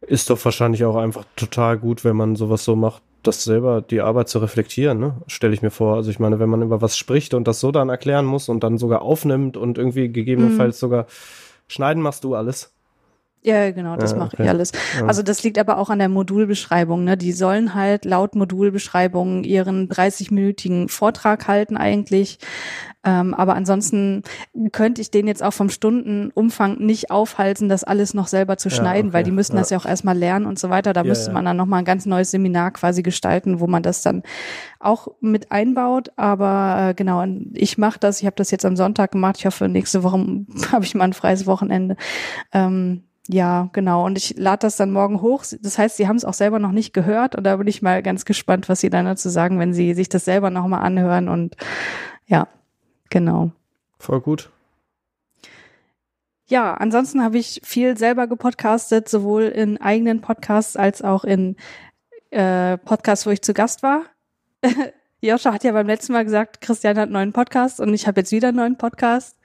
Ist 0.00 0.30
doch 0.30 0.42
wahrscheinlich 0.44 0.84
auch 0.84 0.94
einfach 0.94 1.24
total 1.34 1.76
gut, 1.76 2.04
wenn 2.04 2.16
man 2.16 2.36
sowas 2.36 2.64
so 2.64 2.76
macht, 2.76 3.02
das 3.24 3.42
selber 3.42 3.82
die 3.82 4.00
Arbeit 4.00 4.28
zu 4.28 4.38
reflektieren, 4.38 5.00
ne? 5.00 5.16
Stelle 5.26 5.52
ich 5.52 5.60
mir 5.60 5.72
vor. 5.72 5.96
Also 5.96 6.08
ich 6.08 6.20
meine, 6.20 6.38
wenn 6.38 6.48
man 6.48 6.62
über 6.62 6.80
was 6.80 6.96
spricht 6.96 7.34
und 7.34 7.48
das 7.48 7.58
so 7.58 7.72
dann 7.72 7.88
erklären 7.88 8.26
muss 8.26 8.48
und 8.48 8.62
dann 8.62 8.78
sogar 8.78 9.02
aufnimmt 9.02 9.56
und 9.56 9.76
irgendwie 9.76 10.08
gegebenenfalls 10.10 10.76
mhm. 10.76 10.80
sogar 10.80 11.06
schneiden 11.66 12.00
machst 12.00 12.22
du 12.22 12.36
alles. 12.36 12.72
Ja, 13.42 13.70
genau, 13.70 13.96
das 13.96 14.12
ja, 14.12 14.18
mache 14.18 14.34
okay. 14.34 14.42
ich 14.42 14.48
alles. 14.48 14.72
Also 15.06 15.22
das 15.22 15.42
liegt 15.42 15.58
aber 15.58 15.78
auch 15.78 15.88
an 15.88 15.98
der 15.98 16.10
Modulbeschreibung. 16.10 17.04
Ne? 17.04 17.16
Die 17.16 17.32
sollen 17.32 17.74
halt 17.74 18.04
laut 18.04 18.34
Modulbeschreibung 18.34 19.44
ihren 19.44 19.88
30-minütigen 19.88 20.88
Vortrag 20.88 21.48
halten 21.48 21.78
eigentlich. 21.78 22.38
Ähm, 23.02 23.32
aber 23.32 23.54
ansonsten 23.54 24.22
könnte 24.72 25.00
ich 25.00 25.10
den 25.10 25.26
jetzt 25.26 25.42
auch 25.42 25.52
vom 25.52 25.70
Stundenumfang 25.70 26.78
nicht 26.78 27.10
aufhalten, 27.10 27.68
das 27.68 27.82
alles 27.82 28.12
noch 28.12 28.26
selber 28.26 28.58
zu 28.58 28.68
schneiden, 28.68 29.06
ja, 29.06 29.08
okay. 29.08 29.12
weil 29.14 29.24
die 29.24 29.30
müssten 29.30 29.56
ja. 29.56 29.62
das 29.62 29.70
ja 29.70 29.78
auch 29.78 29.86
erstmal 29.86 30.16
lernen 30.16 30.46
und 30.46 30.58
so 30.58 30.68
weiter. 30.68 30.92
Da 30.92 31.02
müsste 31.02 31.32
man 31.32 31.44
dann 31.44 31.56
nochmal 31.56 31.78
ein 31.78 31.86
ganz 31.86 32.04
neues 32.04 32.30
Seminar 32.30 32.72
quasi 32.72 33.02
gestalten, 33.02 33.60
wo 33.60 33.66
man 33.66 33.82
das 33.82 34.02
dann 34.02 34.22
auch 34.80 35.08
mit 35.20 35.50
einbaut. 35.50 36.10
Aber 36.16 36.90
äh, 36.90 36.94
genau, 36.94 37.24
ich 37.54 37.78
mache 37.78 37.98
das. 37.98 38.20
Ich 38.20 38.26
habe 38.26 38.36
das 38.36 38.50
jetzt 38.50 38.66
am 38.66 38.76
Sonntag 38.76 39.12
gemacht. 39.12 39.36
Ich 39.38 39.46
hoffe, 39.46 39.68
nächste 39.68 40.02
Woche 40.02 40.18
habe 40.72 40.84
ich 40.84 40.94
mal 40.94 41.04
ein 41.04 41.12
freies 41.14 41.46
Wochenende. 41.46 41.96
Ähm, 42.52 43.04
ja, 43.28 43.70
genau. 43.72 44.04
Und 44.04 44.18
ich 44.18 44.36
lade 44.36 44.60
das 44.60 44.76
dann 44.76 44.90
morgen 44.90 45.22
hoch. 45.22 45.44
Das 45.62 45.78
heißt, 45.78 45.96
Sie 45.96 46.08
haben 46.08 46.16
es 46.16 46.24
auch 46.24 46.34
selber 46.34 46.58
noch 46.58 46.72
nicht 46.72 46.92
gehört. 46.92 47.36
Und 47.36 47.44
da 47.44 47.56
bin 47.56 47.66
ich 47.66 47.80
mal 47.80 48.02
ganz 48.02 48.24
gespannt, 48.24 48.68
was 48.68 48.80
Sie 48.80 48.90
dann 48.90 49.04
dazu 49.06 49.28
sagen, 49.28 49.58
wenn 49.58 49.72
Sie 49.72 49.94
sich 49.94 50.08
das 50.08 50.24
selber 50.24 50.50
nochmal 50.50 50.82
anhören. 50.82 51.28
Und 51.28 51.56
ja, 52.26 52.48
genau. 53.10 53.52
Voll 53.98 54.20
gut. 54.20 54.50
ja, 56.46 56.74
ansonsten 56.74 57.22
habe 57.22 57.38
ich 57.38 57.60
viel 57.64 57.96
selber 57.96 58.26
gepodcastet, 58.26 59.08
sowohl 59.08 59.44
in 59.44 59.80
eigenen 59.80 60.20
Podcasts 60.20 60.76
als 60.76 61.02
auch 61.02 61.24
in 61.24 61.56
äh, 62.30 62.78
Podcasts, 62.78 63.26
wo 63.26 63.30
ich 63.30 63.42
zu 63.42 63.54
Gast 63.54 63.82
war. 63.82 64.04
Joscha 65.22 65.52
hat 65.52 65.64
ja 65.64 65.72
beim 65.72 65.86
letzten 65.86 66.14
Mal 66.14 66.24
gesagt, 66.24 66.62
Christian 66.62 66.96
hat 66.96 67.04
einen 67.04 67.12
neuen 67.12 67.32
Podcast 67.34 67.78
und 67.78 67.92
ich 67.92 68.06
habe 68.06 68.20
jetzt 68.20 68.32
wieder 68.32 68.48
einen 68.48 68.56
neuen 68.56 68.78
Podcast, 68.78 69.36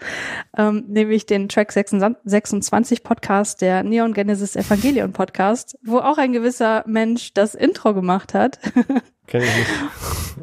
ähm, 0.58 0.86
nämlich 0.88 1.26
den 1.26 1.50
Track 1.50 1.74
26 1.74 3.04
Podcast, 3.04 3.62
der 3.62 3.84
Neon 3.84 4.14
Genesis 4.14 4.56
Evangelion 4.56 5.12
Podcast, 5.12 5.78
wo 5.84 5.98
auch 5.98 6.18
ein 6.18 6.32
gewisser 6.32 6.86
Mensch 6.88 7.34
das 7.34 7.56
Intro 7.56 7.94
gemacht 7.94 8.34
hat. 8.34 8.60
Kenn 9.28 9.42
ich 9.42 9.56
nicht. 9.56 9.70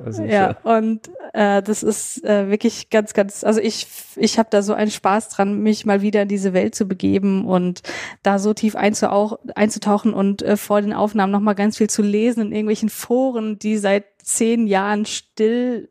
Also, 0.04 0.24
ja, 0.24 0.56
und 0.62 1.10
äh, 1.32 1.62
das 1.62 1.82
ist 1.82 2.24
äh, 2.24 2.50
wirklich 2.50 2.90
ganz, 2.90 3.14
ganz, 3.14 3.44
also 3.44 3.60
ich, 3.60 3.86
ich 4.16 4.38
habe 4.38 4.48
da 4.50 4.62
so 4.62 4.74
einen 4.74 4.90
Spaß 4.90 5.28
dran, 5.28 5.60
mich 5.60 5.86
mal 5.86 6.02
wieder 6.02 6.22
in 6.22 6.28
diese 6.28 6.52
Welt 6.52 6.74
zu 6.74 6.86
begeben 6.86 7.46
und 7.46 7.82
da 8.22 8.38
so 8.38 8.54
tief 8.54 8.74
einzuauch, 8.74 9.38
einzutauchen 9.54 10.14
und 10.14 10.42
äh, 10.42 10.56
vor 10.56 10.80
den 10.80 10.92
Aufnahmen 10.92 11.30
nochmal 11.30 11.54
ganz 11.54 11.76
viel 11.76 11.88
zu 11.88 12.02
lesen 12.02 12.46
in 12.46 12.52
irgendwelchen 12.52 12.88
Foren, 12.88 13.58
die 13.58 13.76
seit 13.76 14.04
zehn 14.22 14.66
Jahren 14.66 15.04
still 15.04 15.90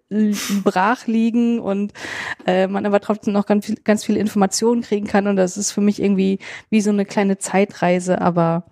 brach 0.63 1.07
liegen 1.07 1.59
und 1.59 1.93
äh, 2.47 2.67
man 2.67 2.85
aber 2.85 2.99
trotzdem 3.01 3.33
noch 3.33 3.45
ganz 3.45 3.65
viel, 3.65 3.75
ganz 3.83 4.03
viele 4.03 4.19
Informationen 4.19 4.81
kriegen 4.81 5.07
kann. 5.07 5.27
Und 5.27 5.35
das 5.35 5.57
ist 5.57 5.71
für 5.71 5.81
mich 5.81 6.01
irgendwie 6.01 6.39
wie 6.69 6.81
so 6.81 6.89
eine 6.89 7.05
kleine 7.05 7.37
Zeitreise, 7.37 8.21
aber 8.21 8.65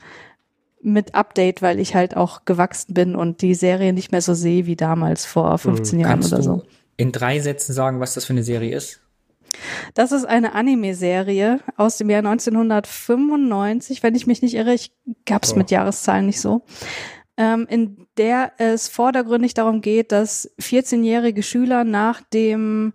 mit 0.81 1.15
Update, 1.15 1.61
weil 1.61 1.79
ich 1.79 1.95
halt 1.95 2.15
auch 2.15 2.45
gewachsen 2.45 2.93
bin 2.93 3.15
und 3.15 3.41
die 3.41 3.55
Serie 3.55 3.93
nicht 3.93 4.11
mehr 4.11 4.21
so 4.21 4.33
sehe 4.33 4.65
wie 4.65 4.75
damals 4.75 5.25
vor 5.25 5.57
15 5.57 5.97
mhm. 5.97 6.01
Jahren 6.01 6.11
Kannst 6.11 6.33
oder 6.33 6.43
so. 6.43 6.63
In 6.97 7.11
drei 7.11 7.39
Sätzen 7.39 7.73
sagen, 7.73 7.99
was 7.99 8.13
das 8.13 8.25
für 8.25 8.33
eine 8.33 8.43
Serie 8.43 8.75
ist? 8.75 9.01
Das 9.93 10.11
ist 10.11 10.25
eine 10.25 10.53
Anime-Serie 10.53 11.59
aus 11.75 11.97
dem 11.97 12.09
Jahr 12.09 12.19
1995, 12.19 14.03
wenn 14.03 14.15
ich 14.15 14.27
mich 14.27 14.41
nicht 14.41 14.53
irre. 14.53 14.73
Ich 14.73 14.91
gab's 15.25 15.53
oh. 15.53 15.57
mit 15.57 15.71
Jahreszahlen 15.71 16.25
nicht 16.25 16.39
so. 16.39 16.61
Ähm, 17.37 17.65
in 17.69 18.05
der 18.17 18.51
es 18.57 18.89
vordergründig 18.89 19.53
darum 19.53 19.81
geht, 19.81 20.11
dass 20.11 20.51
14-jährige 20.59 21.41
Schüler 21.41 21.83
nach 21.83 22.21
dem 22.33 22.93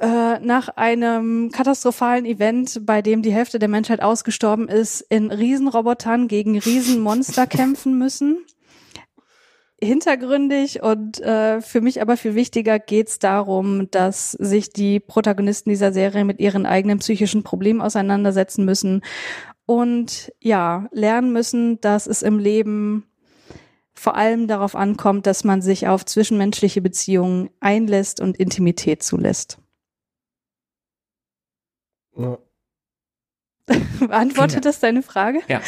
äh, 0.00 0.38
nach 0.38 0.68
einem 0.68 1.50
katastrophalen 1.50 2.24
Event, 2.24 2.86
bei 2.86 3.02
dem 3.02 3.22
die 3.22 3.32
Hälfte 3.32 3.58
der 3.58 3.68
Menschheit 3.68 4.00
ausgestorben 4.00 4.68
ist, 4.68 5.00
in 5.00 5.30
Riesenrobotern 5.30 6.28
gegen 6.28 6.58
Riesenmonster 6.58 7.46
kämpfen 7.48 7.98
müssen. 7.98 8.38
Hintergründig 9.80 10.82
und 10.82 11.20
äh, 11.20 11.60
für 11.60 11.80
mich 11.80 12.02
aber 12.02 12.16
viel 12.16 12.34
wichtiger 12.34 12.80
geht 12.80 13.08
es 13.08 13.18
darum, 13.20 13.88
dass 13.90 14.32
sich 14.32 14.70
die 14.70 14.98
Protagonisten 14.98 15.70
dieser 15.70 15.92
Serie 15.92 16.24
mit 16.24 16.40
ihren 16.40 16.66
eigenen 16.66 16.98
psychischen 16.98 17.44
Problemen 17.44 17.80
auseinandersetzen 17.80 18.64
müssen 18.64 19.02
und 19.66 20.32
ja, 20.40 20.88
lernen 20.92 21.32
müssen, 21.32 21.80
dass 21.80 22.06
es 22.08 22.22
im 22.22 22.38
Leben 22.38 23.04
vor 23.94 24.16
allem 24.16 24.46
darauf 24.46 24.74
ankommt, 24.74 25.26
dass 25.26 25.44
man 25.44 25.60
sich 25.60 25.88
auf 25.88 26.04
zwischenmenschliche 26.04 26.80
Beziehungen 26.80 27.50
einlässt 27.60 28.20
und 28.20 28.36
Intimität 28.36 29.02
zulässt. 29.02 29.58
Ja. 32.18 32.38
Beantwortet 34.00 34.64
das 34.64 34.80
deine 34.80 35.02
Frage? 35.02 35.40
Ja. 35.48 35.60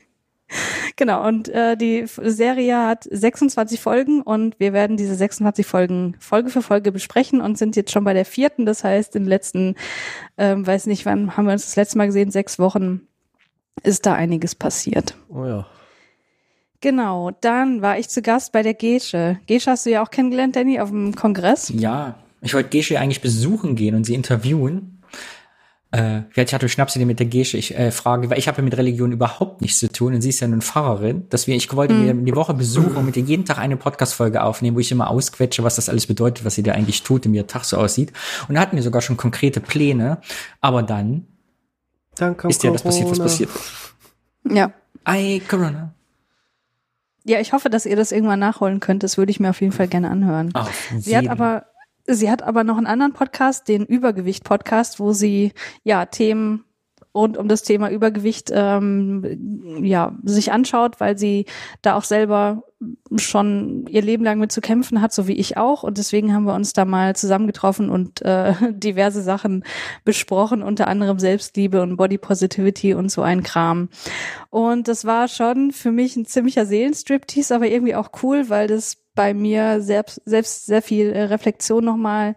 genau, 0.96 1.26
und 1.26 1.48
äh, 1.48 1.76
die 1.76 2.04
Serie 2.06 2.86
hat 2.86 3.06
26 3.10 3.80
Folgen 3.80 4.22
und 4.22 4.58
wir 4.58 4.72
werden 4.72 4.96
diese 4.96 5.14
26 5.14 5.66
Folgen 5.66 6.16
Folge 6.18 6.50
für 6.50 6.62
Folge 6.62 6.90
besprechen 6.92 7.40
und 7.40 7.58
sind 7.58 7.76
jetzt 7.76 7.92
schon 7.92 8.04
bei 8.04 8.14
der 8.14 8.24
vierten. 8.24 8.66
Das 8.66 8.84
heißt, 8.84 9.14
in 9.16 9.24
den 9.24 9.28
letzten, 9.28 9.76
ähm, 10.38 10.66
weiß 10.66 10.86
nicht, 10.86 11.06
wann 11.06 11.36
haben 11.36 11.46
wir 11.46 11.52
uns 11.52 11.66
das 11.66 11.76
letzte 11.76 11.98
Mal 11.98 12.06
gesehen, 12.06 12.30
sechs 12.30 12.58
Wochen 12.58 13.02
ist 13.82 14.06
da 14.06 14.14
einiges 14.14 14.54
passiert. 14.54 15.16
Oh 15.28 15.44
ja. 15.44 15.66
Genau, 16.80 17.30
dann 17.40 17.80
war 17.80 17.98
ich 17.98 18.08
zu 18.08 18.22
Gast 18.22 18.52
bei 18.52 18.62
der 18.62 18.74
Gesche. 18.74 19.38
Gesche 19.46 19.70
hast 19.70 19.86
du 19.86 19.90
ja 19.90 20.02
auch 20.02 20.10
kennengelernt, 20.10 20.56
Danny, 20.56 20.80
auf 20.80 20.90
dem 20.90 21.14
Kongress. 21.14 21.72
Ja, 21.74 22.16
ich 22.40 22.54
wollte 22.54 22.70
Gesche 22.70 22.98
eigentlich 22.98 23.20
besuchen 23.20 23.76
gehen 23.76 23.94
und 23.94 24.04
sie 24.04 24.14
interviewen 24.14 24.91
äh, 25.92 26.22
ich 26.34 26.54
hatte 26.54 26.68
Schnapsidee 26.68 27.04
mit 27.04 27.18
der 27.18 27.26
Gesche, 27.26 27.58
ich 27.58 27.76
äh, 27.78 27.90
frage, 27.90 28.30
weil 28.30 28.38
ich 28.38 28.48
habe 28.48 28.58
ja 28.58 28.64
mit 28.64 28.76
Religion 28.76 29.12
überhaupt 29.12 29.60
nichts 29.60 29.78
zu 29.78 29.92
tun 29.92 30.14
und 30.14 30.22
sie 30.22 30.30
ist 30.30 30.40
ja 30.40 30.48
nun 30.48 30.62
Pfarrerin, 30.62 31.28
dass 31.28 31.46
wir, 31.46 31.54
ich 31.54 31.72
wollte 31.74 31.92
mhm. 31.94 32.22
mir 32.22 32.32
die 32.32 32.34
Woche 32.34 32.54
besuchen 32.54 32.96
und 32.96 33.04
mit 33.04 33.16
ihr 33.16 33.22
jeden 33.22 33.44
Tag 33.44 33.58
eine 33.58 33.76
Podcast-Folge 33.76 34.42
aufnehmen, 34.42 34.74
wo 34.76 34.80
ich 34.80 34.90
immer 34.90 35.10
ausquetsche, 35.10 35.62
was 35.64 35.76
das 35.76 35.90
alles 35.90 36.06
bedeutet, 36.06 36.44
was 36.46 36.54
sie 36.54 36.62
da 36.62 36.72
eigentlich 36.72 37.02
tut 37.02 37.26
und 37.26 37.32
wie 37.34 37.36
ihr 37.36 37.46
Tag 37.46 37.64
so 37.64 37.76
aussieht. 37.76 38.12
Und 38.48 38.54
da 38.54 38.62
hatten 38.62 38.76
wir 38.76 38.82
sogar 38.82 39.02
schon 39.02 39.18
konkrete 39.18 39.60
Pläne, 39.60 40.18
aber 40.62 40.82
dann, 40.82 41.26
dann 42.16 42.36
ist 42.48 42.62
ja 42.62 42.70
das 42.70 42.82
passiert, 42.82 43.10
was 43.10 43.18
passiert. 43.18 43.50
Ja. 44.48 44.72
Ei, 45.04 45.42
Corona. 45.46 45.94
Ja, 47.24 47.38
ich 47.38 47.52
hoffe, 47.52 47.70
dass 47.70 47.86
ihr 47.86 47.96
das 47.96 48.12
irgendwann 48.12 48.40
nachholen 48.40 48.80
könnt. 48.80 49.02
Das 49.02 49.16
würde 49.16 49.30
ich 49.30 49.38
mir 49.38 49.50
auf 49.50 49.60
jeden 49.60 49.72
Fall 49.72 49.88
gerne 49.88 50.10
anhören. 50.10 50.50
Ach, 50.54 50.70
sie 50.98 51.16
hat 51.16 51.28
aber 51.28 51.66
Sie 52.06 52.30
hat 52.30 52.42
aber 52.42 52.64
noch 52.64 52.76
einen 52.76 52.86
anderen 52.86 53.12
Podcast, 53.12 53.68
den 53.68 53.84
Übergewicht-Podcast, 53.86 54.98
wo 54.98 55.12
sie 55.12 55.52
ja 55.84 56.06
Themen 56.06 56.64
rund 57.14 57.36
um 57.36 57.48
das 57.48 57.62
Thema 57.62 57.90
Übergewicht 57.90 58.50
ähm, 58.52 59.82
ja 59.82 60.16
sich 60.22 60.52
anschaut, 60.52 60.98
weil 61.00 61.18
sie 61.18 61.46
da 61.82 61.96
auch 61.96 62.04
selber 62.04 62.64
schon 63.16 63.86
ihr 63.86 64.02
Leben 64.02 64.24
lang 64.24 64.38
mit 64.38 64.50
zu 64.50 64.60
kämpfen 64.60 65.00
hat, 65.00 65.12
so 65.12 65.28
wie 65.28 65.34
ich 65.34 65.56
auch. 65.56 65.82
Und 65.82 65.98
deswegen 65.98 66.32
haben 66.32 66.44
wir 66.44 66.54
uns 66.54 66.72
da 66.72 66.84
mal 66.84 67.14
zusammengetroffen 67.14 67.90
und 67.90 68.22
äh, 68.22 68.54
diverse 68.72 69.22
Sachen 69.22 69.64
besprochen, 70.04 70.62
unter 70.62 70.88
anderem 70.88 71.18
Selbstliebe 71.18 71.82
und 71.82 71.96
Body 71.96 72.18
Positivity 72.18 72.94
und 72.94 73.10
so 73.10 73.22
ein 73.22 73.42
Kram. 73.42 73.88
Und 74.50 74.88
das 74.88 75.04
war 75.04 75.28
schon 75.28 75.70
für 75.70 75.92
mich 75.92 76.16
ein 76.16 76.24
ziemlicher 76.24 76.66
Seelenstriptease, 76.66 77.54
aber 77.54 77.68
irgendwie 77.68 77.94
auch 77.94 78.10
cool, 78.22 78.48
weil 78.48 78.66
das 78.66 79.01
bei 79.14 79.34
mir 79.34 79.80
selbst, 79.80 80.20
selbst 80.24 80.66
sehr 80.66 80.82
viel 80.82 81.12
äh, 81.12 81.22
Reflexion 81.24 81.84
nochmal 81.84 82.34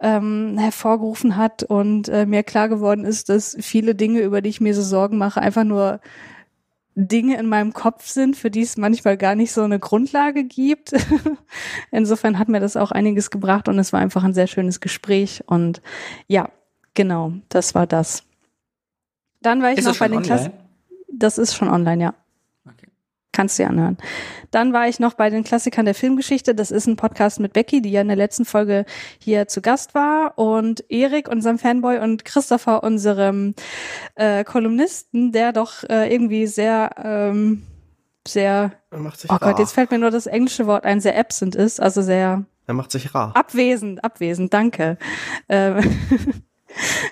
ähm, 0.00 0.56
hervorgerufen 0.58 1.36
hat 1.36 1.62
und 1.62 2.08
äh, 2.08 2.26
mir 2.26 2.42
klar 2.42 2.68
geworden 2.68 3.04
ist, 3.04 3.28
dass 3.28 3.56
viele 3.60 3.94
Dinge, 3.94 4.20
über 4.20 4.40
die 4.40 4.50
ich 4.50 4.60
mir 4.60 4.74
so 4.74 4.82
Sorgen 4.82 5.18
mache, 5.18 5.40
einfach 5.40 5.64
nur 5.64 6.00
Dinge 6.96 7.36
in 7.38 7.48
meinem 7.48 7.72
Kopf 7.72 8.06
sind, 8.06 8.36
für 8.36 8.50
die 8.50 8.62
es 8.62 8.76
manchmal 8.76 9.16
gar 9.16 9.34
nicht 9.34 9.52
so 9.52 9.62
eine 9.62 9.80
Grundlage 9.80 10.44
gibt. 10.44 10.92
Insofern 11.90 12.38
hat 12.38 12.48
mir 12.48 12.60
das 12.60 12.76
auch 12.76 12.92
einiges 12.92 13.30
gebracht 13.30 13.68
und 13.68 13.78
es 13.78 13.92
war 13.92 14.00
einfach 14.00 14.22
ein 14.22 14.34
sehr 14.34 14.46
schönes 14.46 14.80
Gespräch 14.80 15.42
und 15.46 15.82
ja, 16.28 16.50
genau, 16.94 17.32
das 17.48 17.74
war 17.74 17.86
das. 17.86 18.22
Dann 19.42 19.60
war 19.60 19.72
ich 19.72 19.78
ist 19.78 19.86
noch 19.86 19.98
bei 19.98 20.08
den 20.08 20.22
Klassen. 20.22 20.52
Das 21.12 21.38
ist 21.38 21.54
schon 21.54 21.68
online, 21.68 22.02
ja. 22.02 22.14
Kannst 23.34 23.58
du 23.58 23.64
dir 23.64 23.68
anhören. 23.70 23.98
Dann 24.52 24.72
war 24.72 24.86
ich 24.86 25.00
noch 25.00 25.14
bei 25.14 25.28
den 25.28 25.42
Klassikern 25.42 25.84
der 25.84 25.96
Filmgeschichte. 25.96 26.54
Das 26.54 26.70
ist 26.70 26.86
ein 26.86 26.94
Podcast 26.94 27.40
mit 27.40 27.52
Becky, 27.52 27.82
die 27.82 27.90
ja 27.90 28.00
in 28.00 28.06
der 28.06 28.16
letzten 28.16 28.44
Folge 28.44 28.84
hier 29.18 29.48
zu 29.48 29.60
Gast 29.60 29.92
war. 29.96 30.38
Und 30.38 30.88
Erik, 30.88 31.28
unserem 31.28 31.58
Fanboy, 31.58 31.98
und 31.98 32.24
Christopher, 32.24 32.84
unserem 32.84 33.56
äh, 34.14 34.44
Kolumnisten, 34.44 35.32
der 35.32 35.52
doch 35.52 35.82
äh, 35.82 36.14
irgendwie 36.14 36.46
sehr, 36.46 36.90
ähm, 37.02 37.64
sehr, 38.26 38.72
er 38.92 38.98
macht 39.00 39.18
sich 39.18 39.30
oh. 39.32 39.38
Gott, 39.40 39.58
jetzt 39.58 39.72
fällt 39.72 39.90
mir 39.90 39.98
nur 39.98 40.12
das 40.12 40.26
englische 40.28 40.68
Wort 40.68 40.84
ein, 40.84 41.00
sehr 41.00 41.18
absent 41.18 41.56
ist, 41.56 41.80
also 41.80 42.00
sehr 42.00 42.44
er 42.66 42.74
macht 42.74 42.92
sich 42.92 43.14
rar. 43.14 43.32
Abwesend, 43.34 44.02
abwesend, 44.04 44.54
danke. 44.54 44.96
Ähm, 45.48 45.80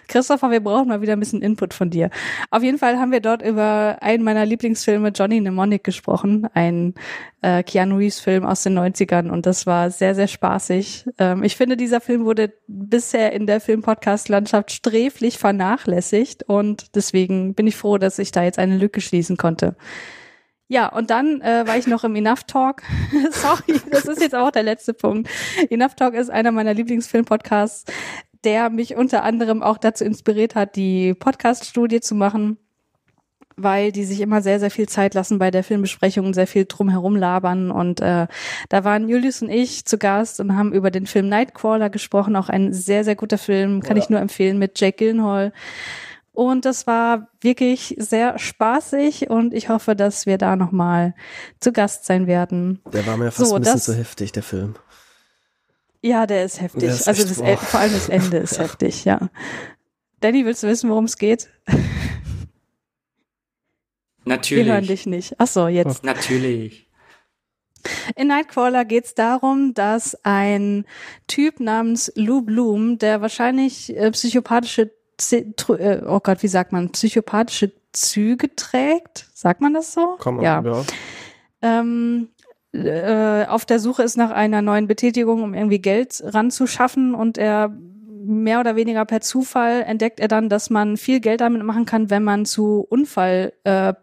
Christopher, 0.09 0.51
wir 0.51 0.61
brauchen 0.61 0.89
mal 0.89 1.01
wieder 1.01 1.15
ein 1.15 1.21
bisschen 1.21 1.43
Input 1.43 1.75
von 1.75 1.91
dir. 1.91 2.11
Auf 2.51 2.63
jeden 2.63 2.79
Fall 2.79 2.99
haben 2.99 3.13
wir 3.13 3.21
dort 3.21 3.43
über 3.43 3.99
einen 4.01 4.25
meiner 4.25 4.45
Lieblingsfilme, 4.45 5.09
Johnny 5.09 5.41
Mnemonic, 5.41 5.85
gesprochen. 5.85 6.49
Ein 6.55 6.95
äh, 7.41 7.63
Keanu 7.63 7.97
Reeves-Film 7.97 8.45
aus 8.45 8.63
den 8.63 8.79
90ern 8.79 9.31
und 9.31 9.47
das 9.47 9.67
war 9.67 9.91
sehr, 9.91 10.15
sehr 10.15 10.29
spaßig. 10.29 11.07
Ähm, 11.19 11.43
ich 11.43 11.57
finde, 11.57 11.77
dieser 11.77 12.01
Film 12.01 12.25
wurde 12.25 12.53
bisher 12.67 13.33
in 13.33 13.47
der 13.47 13.61
Film-Podcast-Landschaft 13.61 14.73
sträflich 14.73 15.39
vernachlässigt 15.39 16.45
und 16.45 16.95
deswegen 16.95 17.55
bin 17.55 17.67
ich 17.67 17.77
froh, 17.77 17.99
dass 17.99 18.19
ich 18.19 18.33
da 18.33 18.43
jetzt 18.43 18.59
eine 18.59 18.79
Lücke 18.79 19.01
schließen 19.01 19.37
konnte. 19.37 19.77
Ja, 20.73 20.89
und 20.89 21.11
dann 21.11 21.43
äh, 21.43 21.67
war 21.67 21.77
ich 21.77 21.87
noch 21.87 22.03
im 22.03 22.17
Enough 22.17 22.45
Talk. 22.45 22.83
Sorry, 23.31 23.79
das 23.91 24.07
ist 24.07 24.23
jetzt 24.23 24.35
auch 24.35 24.51
der 24.51 24.63
letzte 24.63 24.95
Punkt. 24.95 25.29
Enough 25.69 25.97
Talk 25.97 26.15
ist 26.15 26.31
einer 26.31 26.51
meiner 26.51 26.73
Lieblingsfilm-Podcasts 26.73 27.85
der 28.45 28.71
mich 28.71 28.97
unter 28.97 29.23
anderem 29.23 29.63
auch 29.63 29.79
dazu 29.79 30.05
inspiriert 30.05 30.55
hat, 30.55 30.77
die 30.77 31.15
Podcast-Studie 31.15 32.01
zu 32.01 32.15
machen, 32.15 32.59
weil 33.57 33.93
die 33.93 34.05
sich 34.05 34.21
immer 34.21 34.43
sehr, 34.43 34.61
sehr 34.61 34.71
viel 34.71 34.89
Zeit 34.89 35.15
lassen 35.15 35.39
bei 35.39 35.51
der 35.51 35.65
Filmbesprechung, 35.65 36.35
sehr 36.35 36.47
viel 36.47 36.65
drumherum 36.65 37.17
labern. 37.17 37.71
Und 37.71 38.01
äh, 38.01 38.27
da 38.69 38.85
waren 38.85 39.09
Julius 39.09 39.43
und 39.43 39.51
ich 39.51 39.85
zu 39.85 39.99
Gast 39.99 40.41
und 40.41 40.57
haben 40.57 40.73
über 40.73 40.91
den 40.91 41.07
Film 41.07 41.29
Nightcrawler 41.29 41.91
gesprochen, 41.91 42.37
auch 42.37 42.49
ein 42.49 42.73
sehr, 42.73 43.05
sehr 43.05 43.17
guter 43.17 43.39
Film, 43.39 43.83
kann 43.83 43.97
ja. 43.97 44.03
ich 44.03 44.11
nur 44.11 44.21
empfehlen, 44.21 44.59
mit 44.59 44.81
Jake 44.81 44.97
Gyllenhaal. 44.97 45.53
Und 46.33 46.65
das 46.65 46.87
war 46.87 47.29
wirklich 47.43 47.95
sehr 47.99 48.39
spaßig 48.39 49.29
und 49.29 49.53
ich 49.53 49.69
hoffe, 49.69 49.95
dass 49.95 50.25
wir 50.25 50.39
da 50.39 50.57
nochmal 50.57 51.15
zu 51.61 51.73
Gast 51.73 52.07
sein 52.07 52.27
werden. 52.27 52.81
Der 52.91 53.07
war 53.07 53.19
mir 53.19 53.31
fast 53.31 53.51
so, 53.51 53.57
ein 53.57 53.61
bisschen 53.61 53.81
zu 53.81 53.95
heftig, 53.95 54.33
der 54.33 54.43
Film. 54.43 54.75
Ja, 56.03 56.27
der 56.27 56.45
ist 56.45 56.61
heftig. 56.61 56.83
Der 56.83 56.91
ist 56.91 57.07
also 57.07 57.23
das, 57.23 57.39
vor 57.39 57.81
allem 57.81 57.93
das 57.93 58.09
Ende 58.09 58.39
ist 58.39 58.57
ja. 58.57 58.63
heftig, 58.65 59.05
ja. 59.05 59.31
Danny, 60.21 60.45
willst 60.45 60.63
du 60.63 60.69
wissen, 60.69 60.91
worum 60.91 61.05
es 61.05 61.17
geht? 61.17 61.49
Natürlich. 64.25 64.67
Wir 64.67 64.73
hören 64.75 64.87
dich 64.87 65.07
nicht. 65.07 65.35
Ach 65.39 65.47
so, 65.47 65.69
jetzt. 65.69 66.05
Natürlich. 66.05 66.89
In 68.15 68.29
Nightcrawler 68.29 68.85
geht 68.85 69.07
es 69.07 69.15
darum, 69.15 69.75
dass 69.75 70.17
ein 70.25 70.85
Typ 71.27 71.59
namens 71.59 72.13
Lou 72.15 72.43
Bloom, 72.43 72.99
der 72.99 73.21
wahrscheinlich 73.21 73.97
äh, 73.97 74.11
psychopathische, 74.13 74.93
äh, 75.33 76.01
oh 76.07 76.21
Gott, 76.21 76.43
wie 76.43 76.49
sagt 76.49 76.73
man, 76.73 76.91
psychopathische 76.91 77.73
Züge 77.93 78.55
trägt? 78.55 79.29
Sagt 79.35 79.61
man 79.61 79.75
das 79.75 79.93
so? 79.93 80.17
Komm 80.19 80.37
mal, 80.37 80.45
ja. 80.45 80.63
ja. 80.63 80.85
Ähm, 81.63 82.29
äh, 82.73 83.47
auf 83.47 83.65
der 83.65 83.79
Suche 83.79 84.03
ist 84.03 84.17
nach 84.17 84.31
einer 84.31 84.63
neuen 84.63 84.87
Betätigung, 84.87 85.43
um 85.43 85.55
irgendwie 85.55 85.81
Geld 85.81 86.23
ranzuschaffen 86.25 87.15
und 87.15 87.39
er 87.39 87.77
mehr 88.25 88.61
oder 88.61 88.77
weniger 88.77 89.05
per 89.05 89.21
Zufall 89.21 89.83
entdeckt 89.83 90.21
er 90.21 90.29
dann, 90.29 90.49
dass 90.49 90.71
man 90.71 90.97
viel 90.97 91.21
Geld 91.21 91.41
damit 91.41 91.63
machen 91.65 91.87
kann, 91.87 92.09
wenn 92.09 92.23
man 92.23 92.45
zu 92.45 92.87
Unfall 92.89 93.53
äh, 93.65 93.95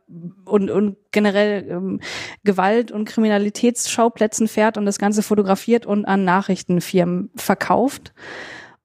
und, 0.46 0.70
und 0.70 0.98
generell 1.12 1.66
ähm, 1.70 2.00
Gewalt- 2.44 2.92
und 2.92 3.06
Kriminalitätsschauplätzen 3.06 4.48
fährt 4.48 4.78
und 4.78 4.86
das 4.86 5.00
Ganze 5.00 5.24
fotografiert 5.24 5.86
und 5.86 6.06
an 6.06 6.26
Nachrichtenfirmen 6.26 7.32
verkauft. 7.36 8.14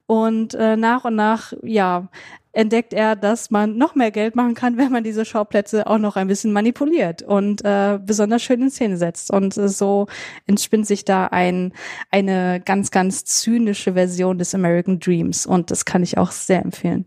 Und 0.06 0.54
äh, 0.54 0.76
nach 0.76 1.04
und 1.04 1.16
nach, 1.16 1.52
ja, 1.62 2.08
entdeckt 2.54 2.92
er, 2.92 3.16
dass 3.16 3.50
man 3.50 3.76
noch 3.76 3.94
mehr 3.94 4.10
Geld 4.10 4.36
machen 4.36 4.54
kann, 4.54 4.76
wenn 4.78 4.90
man 4.92 5.04
diese 5.04 5.24
Schauplätze 5.24 5.86
auch 5.86 5.98
noch 5.98 6.16
ein 6.16 6.28
bisschen 6.28 6.52
manipuliert 6.52 7.22
und 7.22 7.64
äh, 7.64 7.98
besonders 8.02 8.42
schön 8.42 8.62
in 8.62 8.70
Szene 8.70 8.96
setzt. 8.96 9.30
Und 9.30 9.56
äh, 9.56 9.68
so 9.68 10.06
entspinnt 10.46 10.86
sich 10.86 11.04
da 11.04 11.26
ein, 11.26 11.72
eine 12.10 12.60
ganz, 12.64 12.90
ganz 12.90 13.24
zynische 13.24 13.92
Version 13.94 14.38
des 14.38 14.54
American 14.54 14.98
Dreams. 15.00 15.46
Und 15.46 15.70
das 15.70 15.84
kann 15.84 16.02
ich 16.02 16.16
auch 16.18 16.30
sehr 16.30 16.62
empfehlen. 16.62 17.06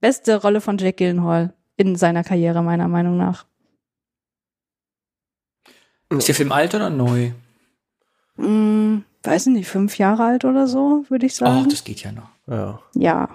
Beste 0.00 0.40
Rolle 0.40 0.60
von 0.60 0.78
Jack 0.78 0.98
Gyllenhaal 0.98 1.54
in 1.76 1.96
seiner 1.96 2.22
Karriere, 2.24 2.62
meiner 2.62 2.88
Meinung 2.88 3.16
nach. 3.16 3.46
Ist 6.10 6.28
der 6.28 6.34
Film 6.34 6.52
alt 6.52 6.74
oder 6.74 6.90
neu? 6.90 7.30
Hm, 8.36 9.04
weiß 9.22 9.46
nicht, 9.46 9.68
fünf 9.68 9.96
Jahre 9.98 10.24
alt 10.24 10.44
oder 10.44 10.66
so, 10.66 11.04
würde 11.08 11.24
ich 11.26 11.32
Oh, 11.34 11.46
sagen. 11.46 11.68
das 11.70 11.84
geht 11.84 12.02
ja 12.02 12.12
noch. 12.12 12.28
ja. 12.46 12.80
ja. 12.94 13.28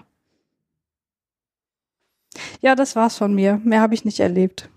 Ja, 2.61 2.75
das 2.75 2.95
war's 2.95 3.17
von 3.17 3.33
mir. 3.33 3.61
Mehr 3.63 3.81
habe 3.81 3.93
ich 3.93 4.05
nicht 4.05 4.19
erlebt. 4.19 4.69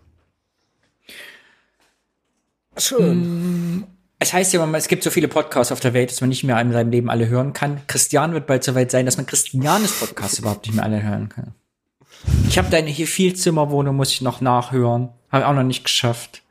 Schön. 2.77 3.85
Es 4.19 4.33
heißt 4.33 4.53
ja 4.53 4.63
immer, 4.63 4.77
es 4.77 4.89
gibt 4.89 5.03
so 5.03 5.11
viele 5.11 5.29
Podcasts 5.29 5.73
auf 5.73 5.81
der 5.81 5.95
Welt, 5.95 6.11
dass 6.11 6.21
man 6.21 6.29
nicht 6.29 6.45
mehr 6.45 6.61
in 6.61 6.73
seinem 6.73 6.91
Leben 6.91 7.11
alle 7.11 7.29
hören 7.29 7.53
kann. 7.53 7.81
Christian 7.87 8.33
wird 8.33 8.47
bald 8.47 8.65
so 8.65 8.75
weit 8.75 8.91
sein, 8.91 9.07
dass 9.07 9.17
man 9.17 9.27
Christianes 9.27 9.99
Podcast 9.99 10.39
überhaupt 10.41 10.67
nicht 10.67 10.75
mehr 10.75 10.85
alle 10.85 11.03
hören 11.03 11.29
kann. 11.29 11.55
Ich 12.49 12.59
habe 12.59 12.69
deine 12.69 12.91
hier 12.91 13.07
viel 13.07 13.35
Zimmerwohnung, 13.35 13.97
muss 13.97 14.13
ich 14.13 14.21
noch 14.21 14.41
nachhören. 14.41 15.09
Habe 15.31 15.47
auch 15.47 15.55
noch 15.55 15.63
nicht 15.63 15.85
geschafft. 15.85 16.43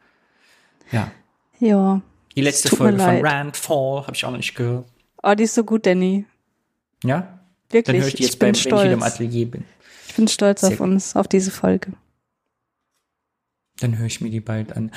Ja. 0.91 1.11
Ja. 1.59 2.01
Die 2.35 2.41
letzte 2.41 2.69
Folge 2.69 2.97
von. 2.97 3.25
Rand 3.25 3.57
Fall 3.57 4.03
habe 4.03 4.15
ich 4.15 4.25
auch 4.25 4.31
noch 4.31 4.37
nicht 4.37 4.55
gehört. 4.55 4.85
Oh, 5.21 5.33
die 5.35 5.43
ist 5.43 5.53
so 5.55 5.63
gut, 5.63 5.85
Danny. 5.85 6.25
Ja? 7.03 7.39
Wirklich. 7.69 7.83
Dann 7.83 8.01
höre 8.01 8.07
ich 8.07 8.15
die 8.15 8.23
jetzt 8.23 8.33
ich 8.33 8.39
beim, 8.39 8.51
bin 8.53 8.55
wenn 8.55 8.59
ich 8.59 8.65
wieder 8.65 8.93
im. 8.93 9.03
Atelier 9.03 9.51
bin. 9.51 9.65
Ich 10.09 10.15
bin 10.15 10.27
stolz 10.27 10.61
Sehr 10.61 10.71
auf 10.71 10.79
uns, 10.79 11.15
auf 11.15 11.27
diese 11.27 11.51
Folge. 11.51 11.93
Dann 13.79 13.97
höre 13.99 14.07
ich 14.07 14.21
mir 14.21 14.31
die 14.31 14.39
bald 14.39 14.75
an. 14.75 14.91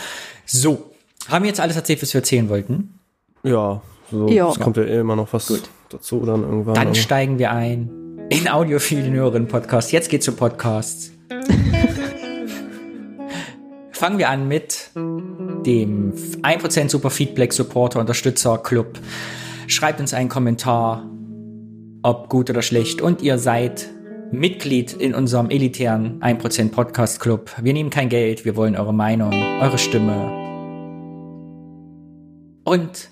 So. 0.46 0.90
Haben 1.28 1.42
wir 1.44 1.48
jetzt 1.50 1.60
alles 1.60 1.76
erzählt, 1.76 2.00
was 2.02 2.14
wir 2.14 2.20
erzählen 2.22 2.48
wollten? 2.48 2.94
Ja, 3.42 3.82
so, 4.10 4.26
Ja. 4.28 4.48
es 4.50 4.58
kommt 4.58 4.78
ja 4.78 4.84
immer 4.84 5.14
noch 5.14 5.30
was 5.34 5.46
Gut. 5.48 5.68
dazu 5.90 6.20
dann 6.24 6.42
irgendwann. 6.42 6.74
Dann 6.74 6.86
aber- 6.88 6.94
steigen 6.96 7.38
wir 7.38 7.52
ein 7.52 7.90
in 8.30 8.48
Audiophil, 8.48 9.02
den 9.02 9.12
höheren 9.12 9.46
Podcast. 9.48 9.92
Jetzt 9.92 10.08
geht's 10.08 10.24
zum 10.24 10.36
Podcast. 10.36 11.12
Fangen 13.92 14.16
wir 14.18 14.30
an 14.30 14.48
mit 14.48 14.90
dem 14.96 16.14
1% 16.42 16.88
Super 16.88 17.10
Feedback 17.10 17.52
Supporter 17.52 18.00
Unterstützer 18.00 18.56
Club. 18.58 18.98
Schreibt 19.66 20.00
uns 20.00 20.14
einen 20.14 20.30
Kommentar, 20.30 21.06
ob 22.02 22.30
gut 22.30 22.48
oder 22.48 22.62
schlecht. 22.62 23.02
Und 23.02 23.20
ihr 23.20 23.38
seid 23.38 23.90
Mitglied 24.32 24.94
in 24.94 25.14
unserem 25.14 25.50
elitären 25.50 26.20
1% 26.22 26.70
Podcast 26.70 27.20
Club. 27.20 27.50
Wir 27.60 27.74
nehmen 27.74 27.90
kein 27.90 28.08
Geld, 28.08 28.44
wir 28.46 28.56
wollen 28.56 28.76
eure 28.76 28.94
Meinung, 28.94 29.30
eure 29.60 29.76
Stimme. 29.76 30.40
Und 32.64 33.10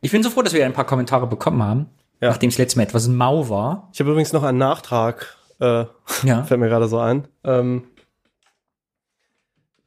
ich 0.00 0.10
bin 0.10 0.22
so 0.24 0.30
froh, 0.30 0.42
dass 0.42 0.52
wir 0.54 0.64
ein 0.66 0.72
paar 0.72 0.86
Kommentare 0.86 1.26
bekommen 1.28 1.62
haben, 1.62 1.86
Ja. 2.20 2.30
nachdem 2.30 2.48
es 2.48 2.58
letztes 2.58 2.76
Mal 2.76 2.82
etwas 2.82 3.06
mau 3.06 3.48
war. 3.48 3.88
Ich 3.92 4.00
habe 4.00 4.10
übrigens 4.10 4.32
noch 4.32 4.42
einen 4.42 4.58
Nachtrag, 4.58 5.36
äh, 5.60 5.84
Ja. 6.24 6.42
fällt 6.44 6.58
mir 6.60 6.68
gerade 6.68 6.88
so 6.88 6.98
ein. 6.98 7.28
Ähm, 7.44 7.84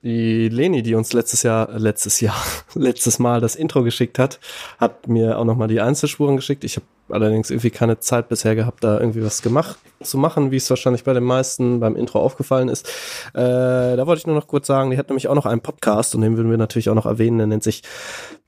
die 0.04 0.48
Leni, 0.50 0.82
die 0.84 0.96
uns 0.96 1.12
letztes 1.14 1.44
Jahr, 1.44 1.70
letztes 1.78 2.22
Jahr, 2.22 2.36
letztes 2.76 3.20
Mal 3.20 3.42
das 3.42 3.56
Intro 3.56 3.84
geschickt 3.84 4.18
hat, 4.20 4.40
hat 4.80 5.10
mir 5.10 5.38
auch 5.38 5.46
nochmal 5.46 5.68
die 5.68 5.82
Einzelspuren 5.82 6.38
geschickt. 6.38 6.64
Ich 6.64 6.78
habe 6.78 6.86
allerdings 7.14 7.50
irgendwie 7.50 7.70
keine 7.70 8.00
Zeit 8.00 8.30
bisher 8.30 8.56
gehabt, 8.56 8.84
da 8.84 9.00
irgendwie 9.00 9.24
was 9.24 9.42
gemacht 9.42 9.78
zu 10.02 10.18
machen, 10.18 10.52
wie 10.52 10.58
es 10.58 10.70
wahrscheinlich 10.70 11.04
bei 11.04 11.14
den 11.14 11.24
meisten 11.24 11.80
beim 11.80 11.96
Intro 11.96 12.20
aufgefallen 12.20 12.70
ist. 12.70 12.88
Äh, 13.34 13.96
da 13.96 14.08
wollte 14.08 14.20
ich 14.20 14.28
nur 14.28 14.36
noch 14.36 14.48
kurz 14.48 14.68
sagen, 14.68 14.92
die 14.92 14.98
hat 14.98 15.10
nämlich 15.10 15.28
auch 15.28 15.36
noch 15.36 15.46
einen 15.46 15.62
Podcast 15.62 16.16
und 16.16 16.22
den 16.22 16.38
würden 16.38 16.50
wir 16.50 16.58
natürlich 16.58 16.90
auch 16.90 16.96
noch 16.96 17.06
erwähnen. 17.06 17.38
Der 17.38 17.48
nennt 17.48 17.64
sich 17.64 17.84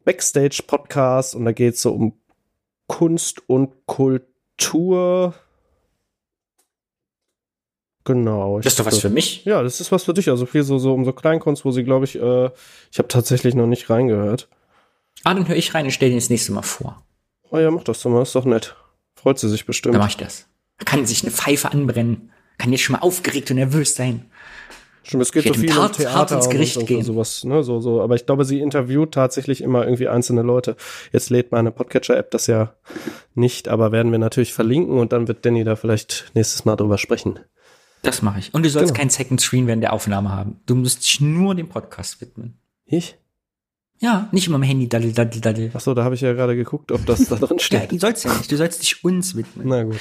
Backstage 0.03 0.63
Podcast 0.65 1.35
und 1.35 1.45
da 1.45 1.51
geht 1.51 1.75
es 1.75 1.81
so 1.81 1.93
um 1.93 2.13
Kunst 2.87 3.47
und 3.47 3.85
Kultur. 3.85 5.33
Genau. 8.05 8.57
Das 8.57 8.73
ist 8.73 8.79
doch 8.79 8.85
was 8.85 8.99
für 8.99 9.09
mich. 9.09 9.45
Ja, 9.45 9.63
das 9.63 9.79
ist 9.79 9.91
was 9.91 10.03
für 10.03 10.13
dich. 10.13 10.29
Also 10.29 10.45
viel 10.45 10.63
so, 10.63 10.77
so 10.77 10.93
um 10.93 11.05
so 11.05 11.13
Kleinkunst, 11.13 11.63
wo 11.63 11.71
sie, 11.71 11.83
glaube 11.83 12.05
ich, 12.05 12.15
äh, 12.15 12.49
ich 12.91 12.97
habe 12.97 13.07
tatsächlich 13.07 13.55
noch 13.55 13.67
nicht 13.67 13.89
reingehört. 13.89 14.49
Ah, 15.23 15.33
dann 15.33 15.47
höre 15.47 15.55
ich 15.55 15.73
rein 15.73 15.85
und 15.85 15.91
stelle 15.91 16.11
den 16.11 16.17
das 16.17 16.29
nächste 16.29 16.51
Mal 16.51 16.63
vor. 16.63 17.01
Oh 17.53 17.59
ja, 17.59 17.69
mach 17.71 17.83
das 17.83 18.01
doch 18.01 18.09
mal, 18.09 18.23
ist 18.23 18.33
doch 18.35 18.45
nett. 18.45 18.75
Freut 19.15 19.37
sie 19.39 19.47
sich 19.47 19.65
bestimmt. 19.65 19.93
Dann 19.93 19.99
mache 20.01 20.09
ich 20.09 20.17
das. 20.17 20.47
Da 20.79 20.85
kann 20.85 21.05
sich 21.05 21.21
eine 21.21 21.31
Pfeife 21.31 21.71
anbrennen. 21.71 22.31
Kann 22.57 22.71
jetzt 22.71 22.81
schon 22.81 22.93
mal 22.93 22.99
aufgeregt 23.03 23.49
und 23.51 23.57
nervös 23.57 23.95
sein. 23.95 24.25
Stimmt, 25.03 25.21
es 25.23 25.31
geht 25.31 25.45
Ich 25.45 25.53
so 25.53 25.59
viel 25.59 25.75
hart- 25.75 25.99
um 25.99 26.05
hart 26.13 26.31
ins 26.31 26.49
Gericht 26.49 26.77
und, 26.77 26.85
gehen. 26.85 27.03
sowas, 27.03 27.43
ne, 27.43 27.61
so, 27.61 27.79
so. 27.79 28.01
Aber 28.01 28.15
ich 28.15 28.25
glaube, 28.25 28.45
sie 28.45 28.59
interviewt 28.61 29.13
tatsächlich 29.13 29.61
immer 29.61 29.83
irgendwie 29.83 30.07
einzelne 30.07 30.41
Leute. 30.41 30.77
Jetzt 31.11 31.29
lädt 31.29 31.51
meine 31.51 31.71
Podcatcher-App 31.71 32.31
das 32.31 32.47
ja 32.47 32.73
nicht, 33.35 33.67
aber 33.67 33.91
werden 33.91 34.11
wir 34.11 34.19
natürlich 34.19 34.53
verlinken 34.53 34.97
und 34.97 35.11
dann 35.11 35.27
wird 35.27 35.45
Danny 35.45 35.63
da 35.63 35.75
vielleicht 35.75 36.31
nächstes 36.33 36.63
Mal 36.65 36.75
drüber 36.77 36.97
sprechen. 36.97 37.39
Das 38.01 38.21
mache 38.21 38.39
ich. 38.39 38.53
Und 38.53 38.63
du 38.65 38.69
sollst 38.69 38.89
Genau. 38.93 38.99
keinen 38.99 39.09
Second 39.09 39.41
Screen 39.41 39.67
während 39.67 39.83
der 39.83 39.93
Aufnahme 39.93 40.31
haben. 40.31 40.59
Du 40.65 40.73
musst 40.75 41.03
dich 41.03 41.21
nur 41.21 41.53
dem 41.53 41.69
Podcast 41.69 42.19
widmen. 42.21 42.57
Ich? 42.85 43.17
Ja, 44.03 44.27
nicht 44.33 44.47
immer 44.47 44.55
am 44.57 44.63
Handy 44.63 44.89
daddel, 44.89 45.13
daddel, 45.13 45.39
daddel. 45.39 45.71
Ach 45.73 45.79
so, 45.79 45.93
da 45.93 46.03
habe 46.03 46.13
ich 46.15 46.19
ja 46.21 46.33
gerade 46.33 46.55
geguckt, 46.57 46.91
ob 46.91 47.05
das 47.05 47.25
da 47.25 47.35
drin 47.37 47.57
Ja, 47.57 47.63
steht. 47.63 47.91
du 47.93 47.97
sollst 47.99 48.25
ja 48.25 48.33
nicht. 48.33 48.51
Du 48.51 48.57
sollst 48.57 48.81
dich 48.81 49.03
uns 49.03 49.35
widmen. 49.35 49.67
Na 49.69 49.83
gut. 49.83 49.99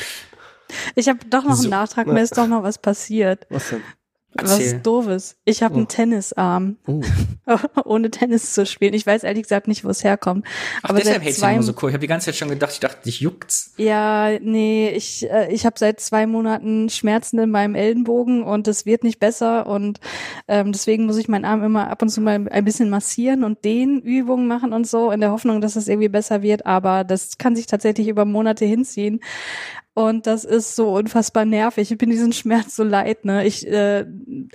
Ich 0.96 1.08
habe 1.08 1.20
doch 1.30 1.44
noch 1.44 1.54
So, 1.54 1.62
einen 1.62 1.70
Nachtrag, 1.70 2.06
ne. 2.08 2.14
mir 2.14 2.22
ist 2.22 2.36
doch 2.36 2.48
noch 2.48 2.62
was 2.64 2.78
passiert. 2.78 3.46
Was 3.48 3.68
denn? 3.70 3.80
Erzähl. 4.36 4.74
Was 4.76 4.82
doofes. 4.82 5.36
Ich 5.44 5.62
habe 5.62 5.74
Oh. 5.74 5.78
einen 5.78 5.88
Tennisarm, 5.88 6.76
Oh. 6.86 7.02
ohne 7.84 8.10
Tennis 8.10 8.54
zu 8.54 8.64
spielen. 8.66 8.94
Ich 8.94 9.06
weiß 9.06 9.24
ehrlich 9.24 9.42
gesagt 9.42 9.68
nicht, 9.68 9.84
wo 9.84 9.88
es 9.90 10.04
herkommt. 10.04 10.46
Ach, 10.82 10.90
Aber 10.90 10.98
deshalb 10.98 11.22
hältst 11.22 11.42
du 11.42 11.46
immer 11.46 11.62
so 11.62 11.72
cool. 11.82 11.90
Ich 11.90 11.94
habe 11.94 12.00
die 12.00 12.06
ganze 12.06 12.26
Zeit 12.26 12.36
schon 12.36 12.48
gedacht, 12.48 12.72
ich 12.72 12.80
dachte, 12.80 13.02
dich 13.04 13.20
juckt's. 13.20 13.74
Ja, 13.76 14.30
nee, 14.40 14.88
ich, 14.90 15.30
äh, 15.30 15.52
ich 15.52 15.66
habe 15.66 15.78
seit 15.78 16.00
zwei 16.00 16.26
Monaten 16.26 16.88
Schmerzen 16.88 17.38
in 17.40 17.50
meinem 17.50 17.74
Ellenbogen 17.74 18.42
und 18.42 18.68
es 18.68 18.86
wird 18.86 19.04
nicht 19.04 19.20
besser 19.20 19.66
und 19.66 20.00
ähm, 20.48 20.72
deswegen 20.72 21.06
muss 21.06 21.16
ich 21.18 21.28
meinen 21.28 21.44
Arm 21.44 21.62
immer 21.62 21.90
ab 21.90 22.00
und 22.02 22.08
zu 22.08 22.20
mal 22.20 22.46
ein 22.50 22.64
bisschen 22.64 22.88
massieren 22.90 23.44
und 23.44 23.64
Dehnübungen 23.64 24.46
machen 24.46 24.72
und 24.72 24.86
so 24.86 25.10
in 25.10 25.20
der 25.20 25.30
Hoffnung, 25.32 25.60
dass 25.60 25.76
es 25.76 25.88
irgendwie 25.88 26.08
besser 26.08 26.42
wird, 26.42 26.64
aber 26.66 27.04
das 27.04 27.38
kann 27.38 27.54
sich 27.56 27.66
tatsächlich 27.66 28.08
über 28.08 28.24
Monate 28.24 28.64
hinziehen 28.64 29.20
und 29.94 30.26
das 30.26 30.44
ist 30.44 30.74
so 30.74 30.94
unfassbar 30.94 31.44
nervig. 31.44 31.90
Ich 31.90 31.98
bin 31.98 32.10
diesen 32.10 32.32
Schmerz 32.32 32.76
so 32.76 32.84
leid, 32.84 33.24
ne? 33.24 33.46
Ich, 33.46 33.66
äh, 33.66 34.06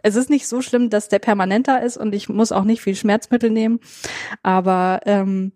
es 0.04 0.16
ist 0.16 0.30
nicht 0.30 0.48
so 0.48 0.62
schlimm, 0.62 0.90
dass 0.90 1.10
der 1.10 1.20
permanenter 1.20 1.82
ist 1.82 1.98
und 1.98 2.14
ich 2.16 2.30
muss 2.30 2.52
auch 2.52 2.64
nicht 2.64 2.82
viel 2.82 2.96
Schmerzmittel 2.96 3.50
nehmen, 3.50 3.80
aber 4.42 5.02
ähm, 5.06 5.52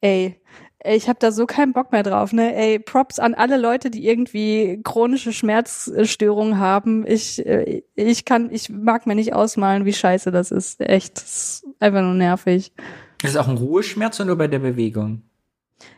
ey, 0.00 0.40
ich 0.84 1.08
habe 1.08 1.18
da 1.18 1.32
so 1.32 1.44
keinen 1.44 1.72
Bock 1.72 1.92
mehr 1.92 2.02
drauf, 2.02 2.32
ne? 2.32 2.54
Ey, 2.54 2.78
Props 2.78 3.18
an 3.18 3.34
alle 3.34 3.58
Leute, 3.58 3.90
die 3.90 4.06
irgendwie 4.06 4.80
chronische 4.84 5.32
Schmerzstörungen 5.32 6.58
haben. 6.58 7.04
Ich, 7.06 7.44
äh, 7.44 7.82
ich 7.94 8.24
kann, 8.24 8.50
ich 8.52 8.70
mag 8.70 9.06
mir 9.06 9.16
nicht 9.16 9.34
ausmalen, 9.34 9.84
wie 9.84 9.92
scheiße 9.92 10.30
das 10.30 10.50
ist. 10.50 10.80
Echt, 10.80 11.16
das 11.16 11.24
ist 11.24 11.66
einfach 11.80 12.02
nur 12.02 12.14
nervig. 12.14 12.72
Ist 13.22 13.36
auch 13.36 13.48
ein 13.48 13.56
Ruheschmerz 13.56 14.20
oder 14.20 14.28
nur 14.28 14.38
bei 14.38 14.46
der 14.46 14.60
Bewegung? 14.60 15.22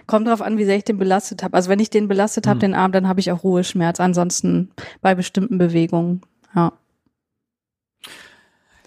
Kommt 0.06 0.26
drauf 0.28 0.42
an, 0.42 0.58
wie 0.58 0.64
sehr 0.64 0.76
ich 0.76 0.84
den 0.84 0.98
belastet 0.98 1.42
habe. 1.42 1.54
Also 1.56 1.70
wenn 1.70 1.78
ich 1.78 1.90
den 1.90 2.08
belastet 2.08 2.46
habe, 2.46 2.56
Hm. 2.56 2.60
den 2.60 2.74
Arm, 2.74 2.92
dann 2.92 3.08
habe 3.08 3.20
ich 3.20 3.30
auch 3.32 3.42
Ruheschmerz. 3.44 4.00
Ansonsten 4.00 4.70
bei 5.00 5.14
bestimmten 5.14 5.58
Bewegungen. 5.58 6.22
Ja. 6.54 6.72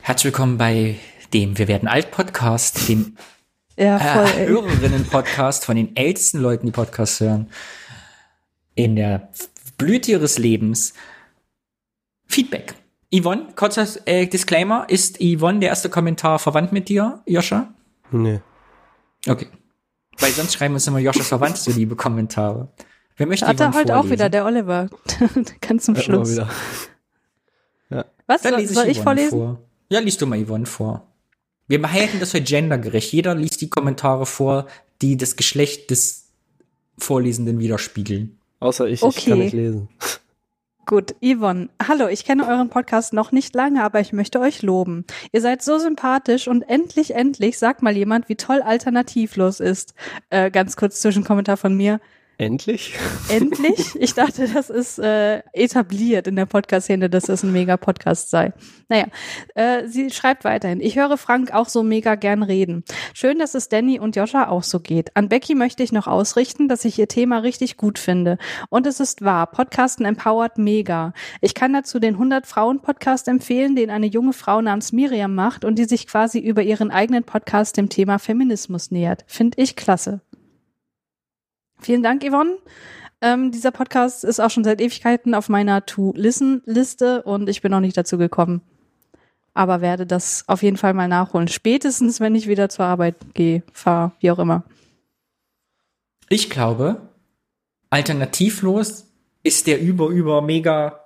Herzlich 0.01 0.33
willkommen 0.33 0.57
bei 0.57 0.97
dem 1.33 1.57
Wir 1.57 1.67
werden 1.67 1.87
alt 1.87 2.11
Podcast, 2.11 2.87
dem 2.89 3.15
Ja, 3.77 3.97
äh. 3.97 4.47
Hörerinnen-Podcast 4.47 5.65
von 5.65 5.75
den 5.75 5.95
ältesten 5.95 6.39
Leuten, 6.39 6.65
die 6.67 6.71
Podcasts 6.71 7.19
hören. 7.21 7.49
In 8.75 8.95
der 8.95 9.29
Blüte 9.77 10.11
ihres 10.11 10.37
Lebens. 10.37 10.93
Feedback. 12.27 12.75
Yvonne, 13.15 13.47
kurzer 13.55 13.87
äh, 14.05 14.25
Disclaimer, 14.27 14.85
ist 14.89 15.19
Yvonne 15.21 15.59
der 15.59 15.69
erste 15.69 15.89
Kommentar 15.89 16.39
verwandt 16.39 16.71
mit 16.71 16.89
dir, 16.89 17.21
Joscha? 17.25 17.71
Nee. 18.11 18.41
Okay. 19.27 19.47
Weil 20.19 20.31
sonst 20.31 20.53
schreiben 20.53 20.73
uns 20.73 20.87
immer 20.87 20.99
Joschas 20.99 21.27
verwandt 21.27 21.57
so 21.57 21.71
liebe 21.71 21.95
Kommentare. 21.95 22.71
Wer 23.17 23.27
möchte 23.27 23.45
Hat 23.47 23.59
er 23.59 23.67
Yvonne 23.69 23.79
heute 23.79 23.93
auch 23.93 24.01
vorlesen? 24.01 24.13
wieder, 24.13 24.29
der 24.29 24.45
Oliver. 24.45 24.89
Ganz 25.61 25.85
zum 25.85 25.95
Schluss. 25.95 26.31
wieder. 26.31 26.49
Was, 28.25 28.41
Dann 28.41 28.53
soll, 28.53 28.61
lese 28.61 28.73
soll 28.73 28.85
ich 28.87 28.97
Yvonne 28.97 29.03
vorlesen? 29.03 29.29
Vor. 29.39 29.59
Ja, 29.89 29.99
liest 29.99 30.21
du 30.21 30.25
mal 30.27 30.43
Yvonne 30.43 30.65
vor. 30.65 31.07
Wir 31.67 31.91
halten 31.91 32.19
das 32.19 32.31
für 32.31 32.41
gendergerecht. 32.41 33.11
Jeder 33.11 33.35
liest 33.35 33.61
die 33.61 33.69
Kommentare 33.69 34.25
vor, 34.25 34.67
die 35.01 35.17
das 35.17 35.35
Geschlecht 35.35 35.91
des 35.91 36.29
Vorlesenden 36.97 37.59
widerspiegeln. 37.59 38.39
Außer 38.59 38.85
ich, 38.87 38.93
ich 38.93 39.03
Okay. 39.03 39.29
kann 39.31 39.39
nicht 39.39 39.53
lesen. 39.53 39.89
Gut, 40.85 41.15
Yvonne. 41.21 41.69
Hallo, 41.87 42.07
ich 42.07 42.25
kenne 42.25 42.45
euren 42.45 42.69
Podcast 42.69 43.13
noch 43.13 43.31
nicht 43.31 43.55
lange, 43.55 43.81
aber 43.83 44.01
ich 44.01 44.11
möchte 44.11 44.41
euch 44.41 44.61
loben. 44.61 45.05
Ihr 45.31 45.39
seid 45.39 45.61
so 45.61 45.77
sympathisch 45.77 46.49
und 46.49 46.63
endlich, 46.63 47.15
endlich 47.15 47.57
sagt 47.57 47.81
mal 47.81 47.95
jemand, 47.95 48.27
wie 48.27 48.35
toll 48.35 48.61
alternativlos 48.61 49.61
ist. 49.61 49.93
Äh, 50.29 50.51
ganz 50.51 50.75
kurz 50.75 50.99
Zwischenkommentar 50.99 51.55
von 51.55 51.73
mir. 51.73 52.01
Endlich? 52.43 52.93
Endlich? 53.29 53.95
Ich 53.95 54.15
dachte, 54.15 54.49
das 54.53 54.69
ist 54.69 54.99
äh, 54.99 55.41
etabliert 55.53 56.27
in 56.27 56.35
der 56.35 56.45
Podcast-Szene, 56.45 57.09
dass 57.09 57.23
das 57.23 57.41
ein 57.41 57.53
mega 57.53 57.77
Podcast 57.77 58.29
sei. 58.29 58.51
Naja, 58.89 59.05
äh, 59.55 59.87
sie 59.87 60.09
schreibt 60.09 60.43
weiterhin. 60.43 60.81
Ich 60.81 60.97
höre 60.97 61.15
Frank 61.15 61.53
auch 61.53 61.69
so 61.69 61.83
mega 61.83 62.15
gern 62.15 62.43
reden. 62.43 62.83
Schön, 63.13 63.39
dass 63.39 63.53
es 63.55 63.69
Danny 63.69 63.97
und 63.97 64.17
Joscha 64.17 64.49
auch 64.49 64.63
so 64.63 64.81
geht. 64.81 65.15
An 65.15 65.29
Becky 65.29 65.55
möchte 65.55 65.83
ich 65.83 65.93
noch 65.93 66.05
ausrichten, 66.05 66.67
dass 66.67 66.83
ich 66.83 66.99
ihr 66.99 67.07
Thema 67.07 67.37
richtig 67.37 67.77
gut 67.77 67.97
finde. 67.97 68.37
Und 68.69 68.87
es 68.87 68.99
ist 68.99 69.23
wahr, 69.23 69.47
Podcasten 69.47 70.05
empowert 70.05 70.57
mega. 70.57 71.13
Ich 71.39 71.55
kann 71.55 71.71
dazu 71.71 71.99
den 71.99 72.15
100 72.15 72.45
Frauen 72.45 72.81
Podcast 72.81 73.29
empfehlen, 73.29 73.77
den 73.77 73.89
eine 73.89 74.07
junge 74.07 74.33
Frau 74.33 74.61
namens 74.61 74.91
Miriam 74.91 75.33
macht 75.33 75.63
und 75.63 75.79
die 75.79 75.85
sich 75.85 76.07
quasi 76.07 76.39
über 76.39 76.61
ihren 76.61 76.91
eigenen 76.91 77.23
Podcast 77.23 77.77
dem 77.77 77.87
Thema 77.87 78.19
Feminismus 78.19 78.91
nähert. 78.91 79.23
Finde 79.27 79.61
ich 79.61 79.77
klasse. 79.77 80.19
Vielen 81.83 82.03
Dank, 82.03 82.23
Yvonne. 82.23 82.57
Ähm, 83.21 83.51
dieser 83.51 83.71
Podcast 83.71 84.23
ist 84.23 84.39
auch 84.39 84.49
schon 84.49 84.63
seit 84.63 84.81
Ewigkeiten 84.81 85.35
auf 85.35 85.49
meiner 85.49 85.85
To-Listen-Liste 85.85 87.23
und 87.23 87.49
ich 87.49 87.61
bin 87.61 87.71
noch 87.71 87.79
nicht 87.79 87.97
dazu 87.97 88.17
gekommen. 88.17 88.61
Aber 89.53 89.81
werde 89.81 90.05
das 90.05 90.45
auf 90.47 90.63
jeden 90.63 90.77
Fall 90.77 90.93
mal 90.93 91.07
nachholen. 91.07 91.47
Spätestens, 91.47 92.19
wenn 92.19 92.35
ich 92.35 92.47
wieder 92.47 92.69
zur 92.69 92.85
Arbeit 92.85 93.15
gehe, 93.33 93.63
fahre, 93.71 94.13
wie 94.19 94.31
auch 94.31 94.39
immer. 94.39 94.63
Ich 96.29 96.49
glaube, 96.49 97.01
alternativlos 97.89 99.07
ist 99.43 99.67
der 99.67 99.79
über, 99.79 100.07
über 100.07 100.41
mega 100.41 101.02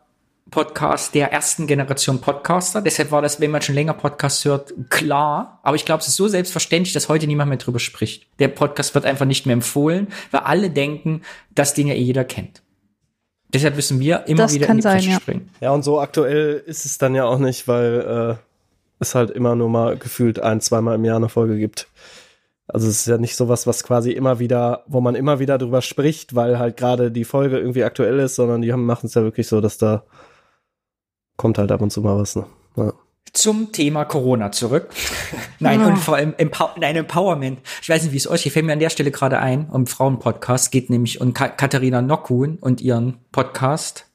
Podcast 0.49 1.13
der 1.13 1.31
ersten 1.31 1.67
Generation 1.67 2.21
Podcaster. 2.21 2.81
Deshalb 2.81 3.11
war 3.11 3.21
das, 3.21 3.39
wenn 3.41 3.51
man 3.51 3.61
schon 3.61 3.75
länger 3.75 3.93
Podcasts 3.93 4.45
hört, 4.45 4.73
klar. 4.89 5.59
Aber 5.63 5.75
ich 5.75 5.85
glaube, 5.85 6.01
es 6.01 6.07
ist 6.07 6.15
so 6.15 6.27
selbstverständlich, 6.27 6.93
dass 6.93 7.09
heute 7.09 7.27
niemand 7.27 7.49
mehr 7.49 7.57
drüber 7.57 7.79
spricht. 7.79 8.27
Der 8.39 8.47
Podcast 8.47 8.95
wird 8.95 9.05
einfach 9.05 9.25
nicht 9.25 9.45
mehr 9.45 9.53
empfohlen, 9.53 10.07
weil 10.31 10.41
alle 10.41 10.69
denken, 10.69 11.21
dass 11.53 11.73
den 11.73 11.87
ja 11.87 11.93
eh 11.93 12.01
jeder 12.01 12.23
kennt. 12.23 12.61
Deshalb 13.53 13.75
müssen 13.75 13.99
wir 13.99 14.27
immer 14.27 14.43
Das 14.43 14.53
wieder 14.53 14.67
in 14.67 14.77
die 14.77 14.81
sein, 14.81 15.01
ja. 15.01 15.19
springen. 15.19 15.49
Ja, 15.61 15.71
und 15.71 15.83
so 15.83 15.99
aktuell 15.99 16.63
ist 16.65 16.85
es 16.85 16.97
dann 16.97 17.15
ja 17.15 17.25
auch 17.25 17.39
nicht, 17.39 17.67
weil 17.67 18.37
äh, 18.37 18.43
es 18.99 19.15
halt 19.15 19.31
immer 19.31 19.55
nur 19.55 19.69
mal 19.69 19.97
gefühlt 19.97 20.39
ein, 20.39 20.59
zweimal 20.59 20.95
im 20.95 21.05
Jahr 21.05 21.17
eine 21.17 21.29
Folge 21.29 21.57
gibt. 21.57 21.87
Also 22.67 22.87
es 22.87 22.99
ist 22.99 23.07
ja 23.07 23.17
nicht 23.17 23.37
sowas, 23.37 23.65
was 23.65 23.83
quasi 23.83 24.11
immer 24.11 24.39
wieder, 24.39 24.83
wo 24.87 24.99
man 24.99 25.15
immer 25.15 25.39
wieder 25.39 25.57
drüber 25.57 25.81
spricht, 25.81 26.35
weil 26.35 26.59
halt 26.59 26.75
gerade 26.75 27.11
die 27.11 27.23
Folge 27.23 27.57
irgendwie 27.57 27.85
aktuell 27.85 28.19
ist, 28.19 28.35
sondern 28.35 28.61
die 28.61 28.73
haben 28.73 28.85
machen 28.85 29.07
es 29.07 29.13
ja 29.13 29.23
wirklich 29.23 29.47
so, 29.47 29.61
dass 29.61 29.77
da 29.77 30.03
kommt 31.38 31.57
halt 31.57 31.71
ab 31.71 31.81
und 31.81 31.91
zu 31.91 32.01
mal 32.01 32.17
was. 32.17 32.35
Ne? 32.35 32.45
Ja. 32.75 32.93
Zum 33.33 33.71
Thema 33.71 34.05
Corona 34.05 34.51
zurück. 34.51 34.89
Nein, 35.59 35.81
Ah. 35.81 35.88
und 35.88 35.97
vor 35.97 36.15
allem 36.15 36.33
Empow 36.38 36.71
nein, 36.77 36.95
Empowerment. 36.95 37.59
Ich 37.81 37.89
weiß 37.89 38.03
nicht, 38.03 38.11
wie 38.13 38.17
es 38.17 38.27
euch 38.29 38.43
geht. 38.43 38.53
Fällt 38.53 38.65
mir 38.65 38.73
an 38.73 38.79
der 38.79 38.89
Stelle 38.89 39.11
gerade 39.11 39.39
ein, 39.39 39.69
um 39.69 39.85
Frauenpodcast. 39.85 40.71
Geht 40.71 40.89
nämlich 40.89 41.21
um 41.21 41.33
Ka 41.33 41.47
Katharina 41.49 42.01
Nockhuhn 42.01 42.57
und 42.57 42.81
ihren 42.81 43.17
Podcast. 43.31 44.05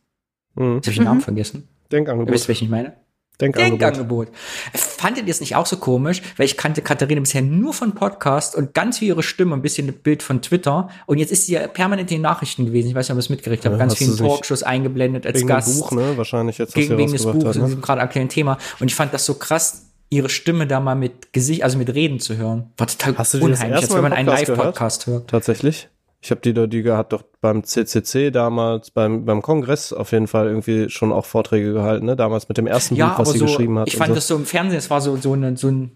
Mhm. 0.55 0.77
Jetzt 0.77 0.87
habe 0.87 0.91
ich 0.91 0.97
den 0.99 1.05
Namen 1.05 1.21
vergessen. 1.21 1.69
Ihr 1.85 1.89
Denkangebot. 1.99 2.33
wisst, 2.35 2.49
welchen 2.49 2.65
ich 2.65 2.71
meine? 2.71 2.95
Denkangebot. 3.41 3.81
Denkangebot. 3.81 4.29
Fandet 4.75 5.27
ihr 5.27 5.31
es 5.31 5.41
nicht 5.41 5.57
auch 5.57 5.67
so 5.67 5.77
komisch? 5.77 6.23
Weil 6.37 6.47
ich 6.47 6.57
kannte 6.57 6.83
Katharina 6.83 7.21
bisher 7.21 7.43
nur 7.43 7.73
von 7.73 7.95
Podcast 7.95 8.55
und 8.55 8.75
ganz 8.75 9.01
wie 9.01 9.09
ihre 9.09 9.23
Stimme, 9.23 9.55
ein 9.55 9.63
bisschen 9.63 9.89
ein 9.89 9.95
Bild 9.95 10.23
von 10.23 10.43
Twitter. 10.43 10.89
Und 11.07 11.19
jetzt 11.19 11.33
ist 11.33 11.47
sie 11.47 11.55
ja 11.55 11.67
permanent 11.67 12.11
in 12.11 12.19
den 12.19 12.23
Nachrichten 12.23 12.67
gewesen. 12.67 12.89
Ich 12.89 12.95
weiß 12.95 13.09
nicht, 13.09 13.13
ob 13.13 13.17
ihr 13.17 13.21
es 13.21 13.31
mitgekriegt 13.31 13.65
habt. 13.65 13.73
Ja, 13.73 13.79
ganz 13.79 13.97
vielen 13.97 14.17
Talkshows 14.17 14.63
eingeblendet 14.63 15.27
als 15.27 15.39
Wegen 15.39 15.49
Gast. 15.49 15.81
Buch, 15.81 15.93
ne? 15.93 16.17
Wahrscheinlich 16.17 16.59
jetzt, 16.59 16.75
gegen, 16.75 16.97
wegen 16.97 17.13
des 17.13 17.25
Buches, 17.25 17.45
hat, 17.45 17.57
ne? 17.57 17.65
diesem 17.67 17.81
gerade 17.81 18.01
aktuellen 18.01 18.29
Thema. 18.29 18.59
Und 18.79 18.89
ich 18.89 18.95
fand 18.95 19.13
das 19.13 19.27
so 19.27 19.35
krass, 19.35 19.87
ihre 20.11 20.29
Stimme 20.29 20.67
da 20.67 20.79
mal 20.79 20.95
mit 20.95 21.33
Gesicht, 21.33 21.65
also 21.65 21.79
mit 21.79 21.93
Reden 21.93 22.21
zu 22.21 22.37
hören. 22.37 22.71
War 22.77 22.87
total 22.87 23.17
Hast 23.17 23.35
unheimlich, 23.35 23.83
als 23.83 23.95
wenn 23.95 24.03
man 24.03 24.13
einen 24.13 24.29
Podcast 24.29 24.49
Live-Podcast 24.49 25.07
hört. 25.07 25.29
Tatsächlich. 25.29 25.89
Ich 26.25 26.31
habe 26.31 26.41
die, 26.41 26.55
die 26.69 26.83
gehabt 26.83 27.13
doch 27.13 27.25
beim 27.41 27.65
CCC 27.65 28.31
damals, 28.31 28.93
beim, 28.93 29.25
beim 29.25 29.43
Kongress 29.43 29.93
auf 29.93 30.13
jeden 30.13 30.29
Fall 30.29 30.47
irgendwie 30.47 30.89
schon 30.89 31.13
auch 31.13 31.25
Vorträge 31.27 31.73
gehalten, 31.73 32.07
ne? 32.07 32.15
Damals 32.15 32.49
mit 32.49 32.59
dem 32.59 32.69
ersten 32.69 32.95
Ja, 32.95 33.09
Buch, 33.09 33.19
was 33.19 33.33
sie 33.33 33.39
so, 33.39 33.47
geschrieben 33.47 33.77
hat. 33.81 33.89
ich 33.89 33.97
fand 33.97 34.11
so. 34.11 34.15
das 34.15 34.29
so 34.29 34.37
im 34.37 34.47
Fernsehen, 34.47 34.79
es 34.79 34.89
war 34.89 35.01
so, 35.01 35.17
so, 35.17 35.33
eine, 35.33 35.57
so 35.57 35.69
ein, 35.69 35.91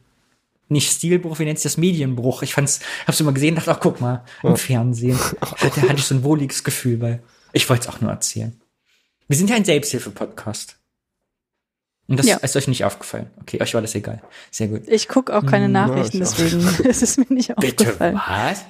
nicht 0.68 0.90
Stilbruch, 0.90 1.38
wie 1.38 1.44
nennt 1.44 1.58
sich 1.60 1.70
das, 1.70 1.76
Medienbruch. 1.76 2.42
Ich 2.42 2.54
fand's, 2.54 2.80
hab's 3.06 3.20
immer 3.20 3.30
gesehen, 3.32 3.54
dachte, 3.54 3.70
ach, 3.70 3.78
guck 3.78 4.00
mal, 4.00 4.24
im 4.42 4.56
Fernsehen. 4.56 5.16
Da 5.40 5.82
hatte 5.82 5.94
ich 5.94 6.04
so 6.04 6.16
ein 6.16 6.24
wohliges 6.24 6.64
Gefühl 6.64 6.96
bei. 6.96 7.20
Ich 7.52 7.70
wollte 7.70 7.88
es 7.88 7.94
auch 7.94 8.00
nur 8.00 8.10
erzählen. 8.10 8.60
Wir 9.28 9.36
sind 9.36 9.48
ja 9.48 9.54
ein 9.54 9.64
Selbsthilfe-Podcast. 9.64 10.76
Und 12.08 12.18
das 12.18 12.26
Ja. 12.26 12.36
ist 12.38 12.56
euch 12.56 12.66
nicht 12.66 12.84
aufgefallen. 12.84 13.30
Okay, 13.42 13.60
euch 13.62 13.74
war 13.74 13.80
das 13.80 13.94
egal. 13.94 14.22
Sehr 14.50 14.66
gut. 14.68 14.88
Ich 14.88 15.06
gucke 15.08 15.36
auch 15.36 15.46
keine 15.46 15.68
Nachrichten, 15.68 16.22
ich 16.22 16.28
auch. 16.28 16.34
deswegen 16.36 16.84
ist 16.88 17.02
es 17.02 17.16
mir 17.16 17.26
nicht 17.28 17.54
Bitte, 17.56 17.84
aufgefallen. 17.84 18.20
was? 18.26 18.64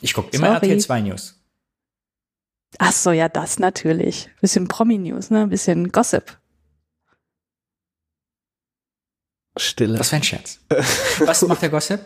Ich 0.00 0.14
gucke 0.14 0.36
immer. 0.36 0.48
RTL 0.48 0.78
2 0.78 1.00
News. 1.02 1.34
Ach 2.78 2.92
so, 2.92 3.12
ja, 3.12 3.28
das 3.28 3.58
natürlich. 3.58 4.30
Bisschen 4.40 4.68
Promi-News, 4.68 5.30
ne? 5.30 5.46
Bisschen 5.46 5.90
Gossip. 5.90 6.38
Stille. 9.56 9.98
Das 9.98 10.12
war 10.12 10.18
ein 10.18 10.22
Scherz. 10.22 10.60
Was 11.20 11.42
macht 11.42 11.62
der 11.62 11.70
Gossip? 11.70 12.00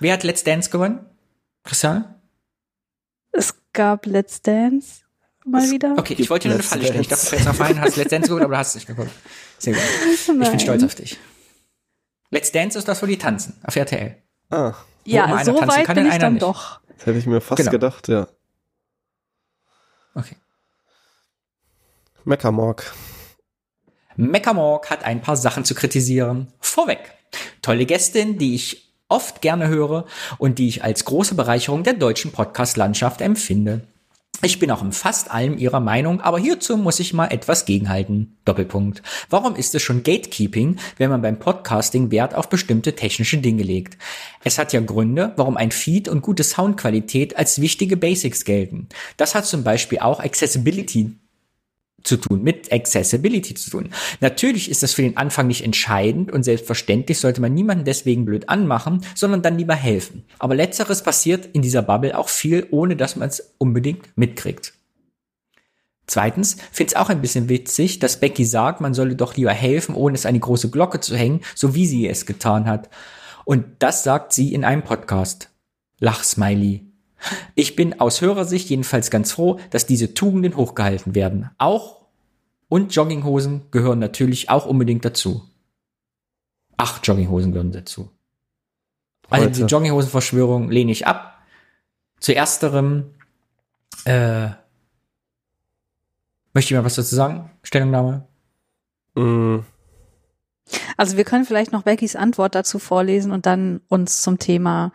Wer 0.00 0.14
hat 0.14 0.24
Let's 0.24 0.42
Dance 0.42 0.70
gewonnen? 0.70 1.06
Christian? 1.64 2.20
Es 3.32 3.54
gab 3.72 4.06
Let's 4.06 4.42
Dance 4.42 5.02
mal 5.44 5.70
wieder. 5.70 5.94
Okay, 5.96 6.16
ich 6.18 6.28
wollte 6.30 6.48
dir 6.48 6.54
nur 6.54 6.56
eine 6.56 6.62
Falle 6.64 6.84
stellen. 6.84 7.00
Ich 7.00 7.08
dachte, 7.08 7.24
du 7.24 7.30
fällst 7.30 7.48
auf 7.48 7.60
einen, 7.60 7.80
hast 7.80 7.96
Let's 7.96 8.10
Dance 8.10 8.28
geguckt, 8.28 8.44
aber 8.44 8.54
du 8.54 8.58
hast 8.58 8.68
es 8.70 8.74
nicht 8.76 8.86
geguckt. 8.86 9.12
Sehr 9.58 9.74
gut. 9.74 9.82
Ich 10.12 10.26
bin 10.26 10.60
stolz 10.60 10.82
auf 10.82 10.94
dich. 10.94 11.18
Let's 12.30 12.50
Dance 12.50 12.78
ist 12.78 12.88
das, 12.88 13.00
wo 13.02 13.06
die 13.06 13.18
tanzen. 13.18 13.54
Auf 13.62 13.76
RTL. 13.76 14.20
Ah, 14.50 14.74
Ja, 15.06 15.44
so 15.44 15.54
weit 15.54 15.86
kann, 15.86 15.94
bin 15.96 16.06
ich 16.06 16.12
einer 16.12 16.20
dann 16.20 16.32
nicht. 16.34 16.42
doch. 16.42 16.80
das 16.96 17.06
hätte 17.06 17.18
ich 17.18 17.26
mir 17.26 17.40
fast 17.40 17.58
Genau. 17.58 17.70
gedacht, 17.70 18.08
ja. 18.08 18.26
Okay. 20.14 20.36
Meckermorg. 22.24 22.92
Meckermorg 24.16 24.90
hat 24.90 25.04
ein 25.04 25.20
paar 25.20 25.36
Sachen 25.36 25.64
zu 25.64 25.74
kritisieren. 25.74 26.52
Vorweg. 26.60 27.12
Tolle 27.62 27.84
Gästin, 27.86 28.38
die 28.38 28.54
ich 28.54 28.94
oft 29.08 29.42
gerne 29.42 29.68
höre 29.68 30.06
und 30.38 30.58
die 30.58 30.68
ich 30.68 30.82
als 30.82 31.04
große 31.04 31.34
Bereicherung 31.34 31.84
der 31.84 31.92
deutschen 31.92 32.32
Podcast-Landschaft 32.32 33.20
empfinde. 33.20 33.86
Ich 34.42 34.58
bin 34.58 34.70
auch 34.70 34.82
in 34.82 34.92
fast 34.92 35.30
allem 35.30 35.56
ihrer 35.56 35.80
Meinung, 35.80 36.20
aber 36.20 36.38
hierzu 36.38 36.76
muss 36.76 37.00
ich 37.00 37.14
mal 37.14 37.28
etwas 37.28 37.64
gegenhalten. 37.64 38.36
Doppelpunkt. 38.44 39.02
Warum 39.30 39.56
ist 39.56 39.74
es 39.74 39.82
schon 39.82 40.02
Gatekeeping, 40.02 40.76
wenn 40.98 41.10
man 41.10 41.22
beim 41.22 41.38
Podcasting 41.38 42.10
Wert 42.10 42.34
auf 42.34 42.48
bestimmte 42.48 42.94
technische 42.94 43.38
Dinge 43.38 43.62
legt? 43.62 43.96
Es 44.44 44.58
hat 44.58 44.72
ja 44.72 44.80
Gründe, 44.80 45.32
warum 45.36 45.56
ein 45.56 45.70
Feed 45.70 46.08
und 46.08 46.22
gute 46.22 46.44
Soundqualität 46.44 47.36
als 47.36 47.60
wichtige 47.60 47.96
Basics 47.96 48.44
gelten. 48.44 48.88
Das 49.16 49.34
hat 49.34 49.46
zum 49.46 49.64
Beispiel 49.64 50.00
auch 50.00 50.20
Accessibility 50.20 51.16
zu 52.06 52.16
tun, 52.16 52.42
mit 52.42 52.72
Accessibility 52.72 53.54
zu 53.54 53.70
tun. 53.70 53.90
Natürlich 54.20 54.70
ist 54.70 54.82
das 54.82 54.94
für 54.94 55.02
den 55.02 55.16
Anfang 55.16 55.46
nicht 55.46 55.64
entscheidend 55.64 56.32
und 56.32 56.42
selbstverständlich 56.42 57.18
sollte 57.18 57.40
man 57.40 57.54
niemanden 57.54 57.84
deswegen 57.84 58.24
blöd 58.24 58.48
anmachen, 58.48 59.04
sondern 59.14 59.42
dann 59.42 59.58
lieber 59.58 59.74
helfen. 59.74 60.24
Aber 60.38 60.54
letzteres 60.54 61.02
passiert 61.02 61.46
in 61.52 61.62
dieser 61.62 61.82
Bubble 61.82 62.16
auch 62.16 62.28
viel, 62.28 62.66
ohne 62.70 62.96
dass 62.96 63.16
man 63.16 63.28
es 63.28 63.54
unbedingt 63.58 64.16
mitkriegt. 64.16 64.72
Zweitens 66.06 66.56
finde 66.70 66.92
es 66.92 66.96
auch 66.96 67.08
ein 67.08 67.20
bisschen 67.20 67.48
witzig, 67.48 67.98
dass 67.98 68.20
Becky 68.20 68.44
sagt, 68.44 68.80
man 68.80 68.94
solle 68.94 69.16
doch 69.16 69.36
lieber 69.36 69.52
helfen, 69.52 69.94
ohne 69.94 70.14
es 70.14 70.24
an 70.24 70.34
die 70.34 70.40
große 70.40 70.70
Glocke 70.70 71.00
zu 71.00 71.16
hängen, 71.16 71.40
so 71.54 71.74
wie 71.74 71.86
sie 71.86 72.06
es 72.06 72.26
getan 72.26 72.66
hat. 72.66 72.88
Und 73.44 73.64
das 73.80 74.04
sagt 74.04 74.32
sie 74.32 74.54
in 74.54 74.64
einem 74.64 74.82
Podcast. 74.82 75.50
Lachsmiley. 75.98 76.85
Ich 77.54 77.76
bin 77.76 78.00
aus 78.00 78.20
Hörersicht 78.20 78.68
jedenfalls 78.70 79.10
ganz 79.10 79.32
froh, 79.32 79.58
dass 79.70 79.86
diese 79.86 80.14
Tugenden 80.14 80.56
hochgehalten 80.56 81.14
werden. 81.14 81.50
Auch 81.58 82.06
und 82.68 82.94
Jogginghosen 82.94 83.70
gehören 83.70 83.98
natürlich 83.98 84.50
auch 84.50 84.66
unbedingt 84.66 85.04
dazu. 85.04 85.42
Ach, 86.76 87.00
Jogginghosen 87.02 87.52
gehören 87.52 87.72
dazu. 87.72 88.10
Also 89.30 89.44
Heute. 89.44 89.52
diese 89.54 89.66
Jogginghosenverschwörung 89.66 90.70
lehne 90.70 90.92
ich 90.92 91.06
ab. 91.06 91.42
Zu 92.20 92.34
ersterem, 92.34 93.14
äh, 94.04 94.48
Möchte 96.56 96.70
jemand 96.70 96.86
was 96.86 96.94
dazu 96.94 97.14
sagen? 97.14 97.50
Stellungnahme? 97.62 98.26
Mm, 99.14 99.58
Also 100.96 101.18
wir 101.18 101.24
können 101.24 101.44
vielleicht 101.44 101.70
noch 101.70 101.82
Beckys 101.82 102.16
Antwort 102.16 102.54
dazu 102.54 102.78
vorlesen 102.78 103.30
und 103.30 103.44
dann 103.44 103.82
uns 103.88 104.22
zum 104.22 104.38
Thema 104.38 104.90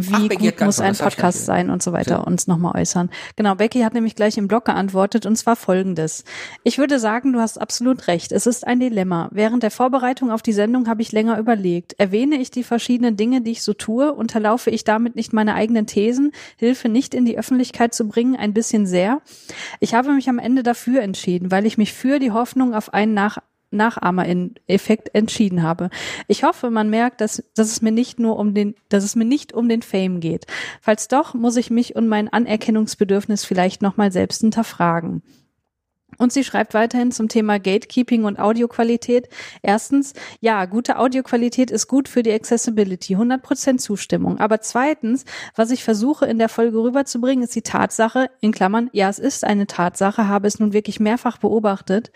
wie 0.00 0.14
Ach, 0.14 0.28
gut 0.28 0.60
muss 0.60 0.80
ein 0.80 0.96
Podcast 0.96 1.44
sein 1.44 1.70
und 1.70 1.82
so 1.82 1.92
weiter 1.92 2.26
uns 2.26 2.46
nochmal 2.46 2.80
äußern. 2.80 3.10
Genau, 3.36 3.56
Becky 3.56 3.80
hat 3.80 3.94
nämlich 3.94 4.14
gleich 4.14 4.38
im 4.38 4.46
Blog 4.46 4.66
geantwortet 4.66 5.26
und 5.26 5.36
zwar 5.36 5.56
folgendes. 5.56 6.24
Ich 6.62 6.78
würde 6.78 7.00
sagen, 7.00 7.32
du 7.32 7.40
hast 7.40 7.60
absolut 7.60 8.06
recht. 8.06 8.30
Es 8.30 8.46
ist 8.46 8.66
ein 8.66 8.78
Dilemma. 8.78 9.28
Während 9.32 9.62
der 9.64 9.72
Vorbereitung 9.72 10.30
auf 10.30 10.42
die 10.42 10.52
Sendung 10.52 10.88
habe 10.88 11.02
ich 11.02 11.10
länger 11.10 11.38
überlegt. 11.38 11.94
Erwähne 11.98 12.36
ich 12.36 12.50
die 12.50 12.62
verschiedenen 12.62 13.16
Dinge, 13.16 13.40
die 13.40 13.52
ich 13.52 13.62
so 13.62 13.72
tue? 13.72 14.12
Unterlaufe 14.14 14.70
ich 14.70 14.84
damit 14.84 15.16
nicht 15.16 15.32
meine 15.32 15.54
eigenen 15.54 15.86
Thesen? 15.86 16.32
Hilfe 16.56 16.88
nicht 16.88 17.14
in 17.14 17.24
die 17.24 17.38
Öffentlichkeit 17.38 17.92
zu 17.92 18.06
bringen? 18.06 18.36
Ein 18.36 18.54
bisschen 18.54 18.86
sehr? 18.86 19.20
Ich 19.80 19.94
habe 19.94 20.12
mich 20.12 20.28
am 20.28 20.38
Ende 20.38 20.62
dafür 20.62 21.02
entschieden, 21.02 21.50
weil 21.50 21.66
ich 21.66 21.78
mich 21.78 21.92
für 21.92 22.18
die 22.18 22.30
Hoffnung 22.30 22.74
auf 22.74 22.94
einen 22.94 23.14
Nach 23.14 23.38
Nachahmer-Effekt 23.70 25.14
entschieden 25.14 25.62
habe. 25.62 25.90
Ich 26.26 26.44
hoffe, 26.44 26.70
man 26.70 26.90
merkt, 26.90 27.20
dass, 27.20 27.42
dass 27.54 27.70
es 27.70 27.82
mir 27.82 27.92
nicht 27.92 28.18
nur 28.18 28.38
um 28.38 28.54
den, 28.54 28.74
dass 28.88 29.04
es 29.04 29.16
mir 29.16 29.24
nicht 29.24 29.52
um 29.52 29.68
den 29.68 29.82
Fame 29.82 30.20
geht. 30.20 30.46
Falls 30.80 31.08
doch, 31.08 31.34
muss 31.34 31.56
ich 31.56 31.70
mich 31.70 31.96
und 31.96 32.08
mein 32.08 32.28
Anerkennungsbedürfnis 32.28 33.44
vielleicht 33.44 33.82
nochmal 33.82 34.12
selbst 34.12 34.40
hinterfragen. 34.40 35.22
Und 36.18 36.32
sie 36.32 36.44
schreibt 36.44 36.74
weiterhin 36.74 37.12
zum 37.12 37.28
Thema 37.28 37.58
Gatekeeping 37.58 38.24
und 38.24 38.38
Audioqualität. 38.38 39.28
Erstens, 39.62 40.12
ja, 40.40 40.64
gute 40.66 40.98
Audioqualität 40.98 41.70
ist 41.70 41.86
gut 41.86 42.08
für 42.08 42.22
die 42.22 42.32
Accessibility, 42.32 43.16
100% 43.16 43.78
Zustimmung. 43.78 44.38
Aber 44.38 44.60
zweitens, 44.60 45.24
was 45.54 45.70
ich 45.70 45.84
versuche 45.84 46.26
in 46.26 46.38
der 46.38 46.48
Folge 46.48 46.78
rüberzubringen, 46.78 47.44
ist 47.44 47.54
die 47.54 47.62
Tatsache, 47.62 48.30
in 48.40 48.52
Klammern, 48.52 48.90
ja, 48.92 49.08
es 49.08 49.18
ist 49.18 49.44
eine 49.44 49.66
Tatsache, 49.66 50.28
habe 50.28 50.48
es 50.48 50.58
nun 50.58 50.72
wirklich 50.72 51.00
mehrfach 51.00 51.38
beobachtet, 51.38 52.10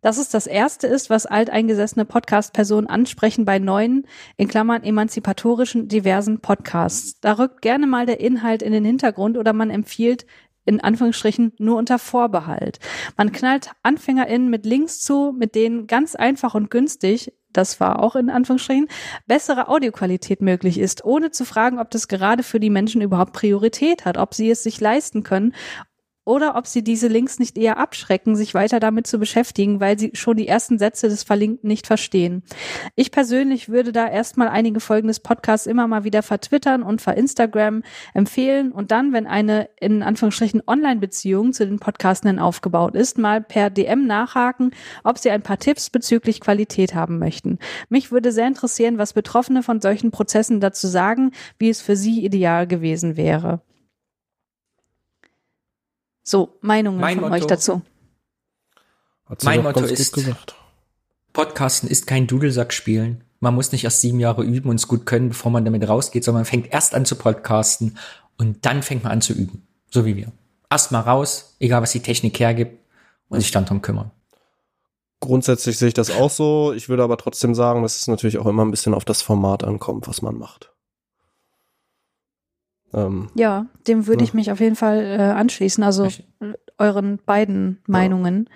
dass 0.00 0.18
es 0.18 0.28
das 0.30 0.46
erste 0.46 0.86
ist, 0.86 1.10
was 1.10 1.26
alteingesessene 1.26 2.04
Podcast-Personen 2.04 2.86
ansprechen 2.86 3.44
bei 3.44 3.58
neuen, 3.58 4.06
in 4.36 4.48
Klammern 4.48 4.82
emanzipatorischen, 4.82 5.88
diversen 5.88 6.40
Podcasts. 6.40 7.20
Da 7.20 7.34
rückt 7.34 7.62
gerne 7.62 7.86
mal 7.86 8.06
der 8.06 8.20
Inhalt 8.20 8.62
in 8.62 8.72
den 8.72 8.84
Hintergrund 8.84 9.36
oder 9.36 9.52
man 9.52 9.70
empfiehlt, 9.70 10.24
in 10.70 10.80
Anführungsstrichen 10.80 11.52
nur 11.58 11.76
unter 11.76 11.98
Vorbehalt. 11.98 12.78
Man 13.16 13.32
knallt 13.32 13.70
AnfängerInnen 13.82 14.48
mit 14.48 14.64
Links 14.64 15.00
zu, 15.00 15.34
mit 15.36 15.54
denen 15.54 15.86
ganz 15.86 16.14
einfach 16.14 16.54
und 16.54 16.70
günstig, 16.70 17.32
das 17.52 17.80
war 17.80 18.00
auch 18.00 18.14
in 18.14 18.30
Anführungsstrichen, 18.30 18.86
bessere 19.26 19.68
Audioqualität 19.68 20.40
möglich 20.40 20.78
ist, 20.78 21.04
ohne 21.04 21.32
zu 21.32 21.44
fragen, 21.44 21.80
ob 21.80 21.90
das 21.90 22.06
gerade 22.06 22.44
für 22.44 22.60
die 22.60 22.70
Menschen 22.70 23.02
überhaupt 23.02 23.32
Priorität 23.32 24.04
hat, 24.04 24.18
ob 24.18 24.34
sie 24.34 24.50
es 24.50 24.62
sich 24.62 24.80
leisten 24.80 25.24
können 25.24 25.52
oder 26.24 26.56
ob 26.56 26.66
sie 26.66 26.84
diese 26.84 27.08
Links 27.08 27.38
nicht 27.38 27.56
eher 27.56 27.78
abschrecken, 27.78 28.36
sich 28.36 28.54
weiter 28.54 28.78
damit 28.78 29.06
zu 29.06 29.18
beschäftigen, 29.18 29.80
weil 29.80 29.98
sie 29.98 30.10
schon 30.14 30.36
die 30.36 30.48
ersten 30.48 30.78
Sätze 30.78 31.08
des 31.08 31.22
Verlinkten 31.22 31.68
nicht 31.68 31.86
verstehen. 31.86 32.42
Ich 32.94 33.10
persönlich 33.10 33.68
würde 33.68 33.92
da 33.92 34.06
erstmal 34.06 34.48
einige 34.48 34.80
Folgen 34.80 35.08
des 35.08 35.20
Podcasts 35.20 35.66
immer 35.66 35.86
mal 35.88 36.04
wieder 36.04 36.22
vertwittern 36.22 36.82
und 36.82 37.00
verinstagram 37.00 37.82
empfehlen 38.14 38.70
und 38.72 38.90
dann, 38.90 39.12
wenn 39.12 39.26
eine 39.26 39.70
in 39.80 40.02
Anführungsstrichen 40.02 40.62
Online-Beziehung 40.66 41.52
zu 41.52 41.66
den 41.66 41.78
Podcastenden 41.78 42.38
aufgebaut 42.38 42.94
ist, 42.94 43.18
mal 43.18 43.40
per 43.40 43.70
DM 43.70 44.06
nachhaken, 44.06 44.72
ob 45.04 45.18
sie 45.18 45.30
ein 45.30 45.42
paar 45.42 45.58
Tipps 45.58 45.90
bezüglich 45.90 46.40
Qualität 46.40 46.94
haben 46.94 47.18
möchten. 47.18 47.58
Mich 47.88 48.12
würde 48.12 48.30
sehr 48.30 48.46
interessieren, 48.46 48.98
was 48.98 49.14
Betroffene 49.14 49.62
von 49.62 49.80
solchen 49.80 50.10
Prozessen 50.10 50.60
dazu 50.60 50.86
sagen, 50.86 51.32
wie 51.58 51.70
es 51.70 51.80
für 51.80 51.96
sie 51.96 52.24
ideal 52.24 52.66
gewesen 52.66 53.16
wäre. 53.16 53.62
So, 56.30 56.56
Meinungen 56.60 57.00
Mein 57.00 57.18
von 57.18 57.28
Motto. 57.28 57.34
euch 57.42 57.46
dazu. 57.48 57.82
Mein 59.42 59.64
Motto 59.64 59.80
ist- 59.80 60.12
gesagt. 60.12 60.54
Podcasten 61.32 61.88
ist 61.90 62.06
kein 62.06 62.28
Dudelsack 62.28 62.72
spielen. 62.72 63.24
Man 63.40 63.52
muss 63.56 63.72
nicht 63.72 63.82
erst 63.82 64.00
sieben 64.00 64.20
Jahre 64.20 64.44
üben 64.44 64.70
und 64.70 64.76
es 64.76 64.86
gut 64.86 65.06
können, 65.06 65.30
bevor 65.30 65.50
man 65.50 65.64
damit 65.64 65.88
rausgeht, 65.88 66.22
sondern 66.22 66.42
man 66.42 66.46
fängt 66.46 66.72
erst 66.72 66.94
an 66.94 67.04
zu 67.04 67.16
podcasten 67.16 67.98
und 68.38 68.64
dann 68.64 68.84
fängt 68.84 69.02
man 69.02 69.10
an 69.10 69.22
zu 69.22 69.32
üben. 69.32 69.66
So 69.90 70.04
wie 70.04 70.14
wir. 70.14 70.30
Erst 70.70 70.92
mal 70.92 71.00
raus, 71.00 71.56
egal 71.58 71.82
was 71.82 71.90
die 71.90 72.00
Technik 72.00 72.38
hergibt 72.38 72.78
und 73.28 73.40
sich 73.40 73.50
dann 73.50 73.64
drum 73.64 73.82
kümmern. 73.82 74.12
Grundsätzlich 75.18 75.78
sehe 75.78 75.88
ich 75.88 75.94
das 75.94 76.12
auch 76.12 76.30
so. 76.30 76.72
Ich 76.74 76.88
würde 76.88 77.02
aber 77.02 77.16
trotzdem 77.16 77.56
sagen, 77.56 77.82
dass 77.82 77.96
es 77.96 78.06
natürlich 78.06 78.38
auch 78.38 78.46
immer 78.46 78.64
ein 78.64 78.70
bisschen 78.70 78.94
auf 78.94 79.04
das 79.04 79.20
Format 79.20 79.64
ankommt, 79.64 80.06
was 80.06 80.22
man 80.22 80.38
macht. 80.38 80.72
Ähm, 82.92 83.28
Ja, 83.34 83.66
dem 83.86 84.06
würde 84.06 84.22
Ja. 84.22 84.24
ich 84.28 84.34
mich 84.34 84.50
auf 84.52 84.60
jeden 84.60 84.76
Fall 84.76 85.00
äh, 85.02 85.22
anschließen. 85.22 85.82
Also 85.84 86.06
äh, 86.06 86.52
euren 86.78 87.18
beiden 87.24 87.78
Meinungen. 87.86 88.48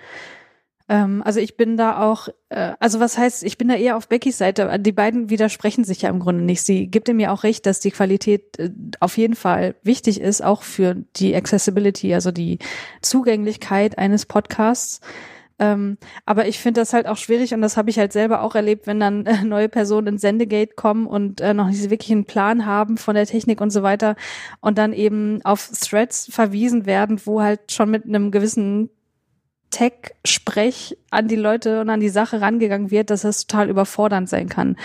Ähm, 0.87 1.23
also 1.25 1.39
ich 1.39 1.57
bin 1.57 1.77
da 1.77 1.99
auch, 2.03 2.27
äh, 2.49 2.73
also 2.79 2.99
was 2.99 3.17
heißt, 3.17 3.43
ich 3.43 3.57
bin 3.57 3.67
da 3.69 3.75
eher 3.75 3.97
auf 3.97 4.07
Beckys 4.07 4.37
Seite. 4.37 4.77
Die 4.79 4.91
beiden 4.91 5.29
widersprechen 5.31 5.83
sich 5.83 6.03
ja 6.03 6.09
im 6.09 6.19
Grunde 6.19 6.43
nicht. 6.43 6.61
Sie 6.63 6.87
gibt 6.87 7.07
mir 7.11 7.31
auch 7.31 7.43
recht, 7.43 7.65
dass 7.65 7.79
die 7.79 7.91
Qualität 7.91 8.59
äh, 8.59 8.69
auf 8.99 9.17
jeden 9.17 9.35
Fall 9.35 9.75
wichtig 9.83 10.21
ist, 10.21 10.43
auch 10.43 10.61
für 10.61 10.95
die 11.15 11.35
Accessibility, 11.35 12.13
also 12.13 12.31
die 12.31 12.59
Zugänglichkeit 13.01 13.97
eines 13.97 14.25
Podcasts. 14.25 15.01
Ähm, 15.57 15.97
aber 16.25 16.47
ich 16.47 16.59
finde 16.59 16.81
das 16.81 16.91
halt 16.91 17.07
auch 17.07 17.17
schwierig 17.17 17.53
und 17.53 17.61
das 17.61 17.77
habe 17.77 17.89
ich 17.89 17.97
halt 17.97 18.11
selber 18.11 18.41
auch 18.41 18.55
erlebt, 18.55 18.87
wenn 18.87 18.99
dann 18.99 19.25
äh, 19.25 19.43
neue 19.43 19.69
Personen 19.69 20.07
ins 20.07 20.21
Sendegate 20.21 20.75
kommen 20.75 21.07
und 21.07 21.39
äh, 21.39 21.53
noch 21.53 21.67
nicht 21.67 21.89
wirklich 21.89 22.11
einen 22.11 22.25
Plan 22.25 22.65
haben 22.65 22.97
von 22.97 23.15
der 23.15 23.25
Technik 23.25 23.61
und 23.61 23.69
so 23.69 23.81
weiter 23.81 24.15
und 24.59 24.77
dann 24.77 24.91
eben 24.91 25.39
auf 25.45 25.69
Threads 25.69 26.27
verwiesen 26.31 26.85
werden, 26.85 27.21
wo 27.25 27.41
halt 27.41 27.71
schon 27.71 27.89
mit 27.89 28.05
einem 28.05 28.31
gewissen 28.31 28.89
Tech-Sprech 29.75 30.97
an 31.11 31.27
die 31.27 31.35
Leute 31.35 31.81
und 31.81 31.89
an 31.89 31.99
die 31.99 32.07
Sache 32.07 32.39
rangegangen 32.39 32.91
wird, 32.91 33.09
dass 33.09 33.23
das 33.23 33.45
total 33.45 33.69
überfordernd 33.69 34.29
sein 34.29 34.47
kann. 34.47 34.77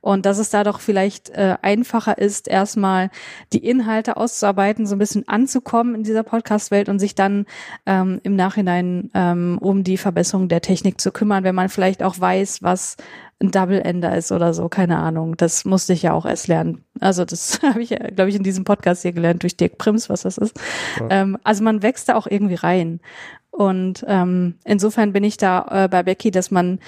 Und 0.00 0.24
dass 0.24 0.38
es 0.38 0.48
da 0.48 0.64
doch 0.64 0.80
vielleicht 0.80 1.28
äh, 1.28 1.56
einfacher 1.60 2.16
ist, 2.16 2.48
erstmal 2.48 3.10
die 3.52 3.62
Inhalte 3.66 4.16
auszuarbeiten, 4.16 4.86
so 4.86 4.96
ein 4.96 5.00
bisschen 5.00 5.28
anzukommen 5.28 5.94
in 5.94 6.02
dieser 6.02 6.22
Podcast-Welt 6.22 6.88
und 6.88 6.98
sich 6.98 7.14
dann 7.14 7.44
ähm, 7.84 8.20
im 8.22 8.36
Nachhinein 8.36 9.10
ähm, 9.12 9.58
um 9.60 9.84
die 9.84 9.98
Verbesserung 9.98 10.48
der 10.48 10.62
Technik 10.62 10.98
zu 10.98 11.12
kümmern, 11.12 11.44
wenn 11.44 11.54
man 11.54 11.68
vielleicht 11.68 12.02
auch 12.02 12.18
weiß, 12.18 12.62
was 12.62 12.96
ein 13.40 13.50
Double-Ender 13.52 14.16
ist 14.16 14.32
oder 14.32 14.52
so, 14.52 14.68
keine 14.68 14.98
Ahnung. 14.98 15.36
Das 15.36 15.64
musste 15.64 15.92
ich 15.92 16.02
ja 16.02 16.12
auch 16.12 16.26
erst 16.26 16.48
lernen. 16.48 16.84
Also 17.00 17.24
das 17.24 17.60
habe 17.62 17.82
ich 17.82 17.90
ja, 17.90 17.98
glaube 17.98 18.30
ich, 18.30 18.36
in 18.36 18.42
diesem 18.42 18.64
Podcast 18.64 19.02
hier 19.02 19.12
gelernt 19.12 19.42
durch 19.42 19.56
Dirk 19.56 19.78
Prims, 19.78 20.08
was 20.08 20.22
das 20.22 20.38
ist. 20.38 20.58
Ja. 20.98 21.06
Ähm, 21.10 21.38
also 21.44 21.62
man 21.62 21.82
wächst 21.82 22.08
da 22.08 22.16
auch 22.16 22.26
irgendwie 22.26 22.56
rein. 22.56 23.00
Und 23.58 24.04
ähm, 24.06 24.54
insofern 24.62 25.12
bin 25.12 25.24
ich 25.24 25.36
da 25.36 25.66
äh, 25.68 25.88
bei 25.88 26.04
Becky, 26.04 26.30
dass 26.30 26.52
man, 26.52 26.78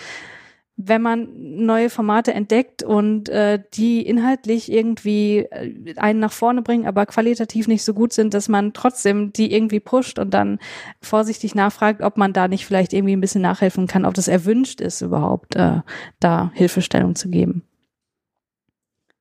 wenn 0.77 1.03
man 1.03 1.29
neue 1.35 1.91
Formate 1.91 2.33
entdeckt 2.33 2.85
und 2.85 3.29
äh, 3.29 3.61
die 3.75 4.07
inhaltlich 4.07 4.71
irgendwie 4.71 5.39
äh, 5.51 5.97
einen 5.97 6.21
nach 6.21 6.31
vorne 6.31 6.63
bringen, 6.63 6.87
aber 6.87 7.07
qualitativ 7.07 7.67
nicht 7.67 7.83
so 7.83 7.93
gut 7.93 8.13
sind, 8.13 8.35
dass 8.35 8.49
man 8.49 8.73
trotzdem 8.73 9.33
die 9.33 9.53
irgendwie 9.53 9.81
pusht 9.81 10.21
und 10.21 10.33
dann 10.33 10.61
vorsichtig 11.03 11.57
nachfragt, 11.57 12.03
ob 12.03 12.17
man 12.17 12.33
da 12.33 12.47
nicht 12.47 12.67
vielleicht 12.67 12.93
irgendwie 12.93 13.17
ein 13.17 13.21
bisschen 13.21 13.43
nachhelfen 13.43 13.89
kann, 13.89 14.05
ob 14.05 14.15
das 14.15 14.29
erwünscht 14.29 14.81
ist 14.81 15.01
überhaupt, 15.01 15.57
äh, 15.57 15.81
da 16.21 16.53
Hilfestellung 16.55 17.17
zu 17.17 17.31
geben. 17.31 17.65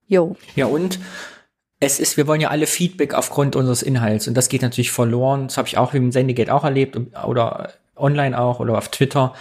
Jo. 0.05 0.35
Ja, 0.55 0.67
und 0.67 0.99
es 1.79 1.99
ist, 1.99 2.17
wir 2.17 2.27
wollen 2.27 2.41
ja 2.41 2.49
alle 2.49 2.67
Feedback 2.67 3.13
aufgrund 3.13 3.55
unseres 3.55 3.81
Inhalts 3.81 4.27
und 4.27 4.35
das 4.35 4.49
geht 4.49 4.61
natürlich 4.61 4.91
verloren. 4.91 5.47
Das 5.47 5.57
habe 5.57 5.67
ich 5.67 5.77
auch 5.77 5.93
im 5.93 6.11
Sendegate 6.11 6.53
auch 6.53 6.63
erlebt 6.63 6.99
oder 7.25 7.73
online 7.95 8.37
auch 8.39 8.59
oder 8.59 8.77
auf 8.77 8.89
Twitter. 8.89 9.33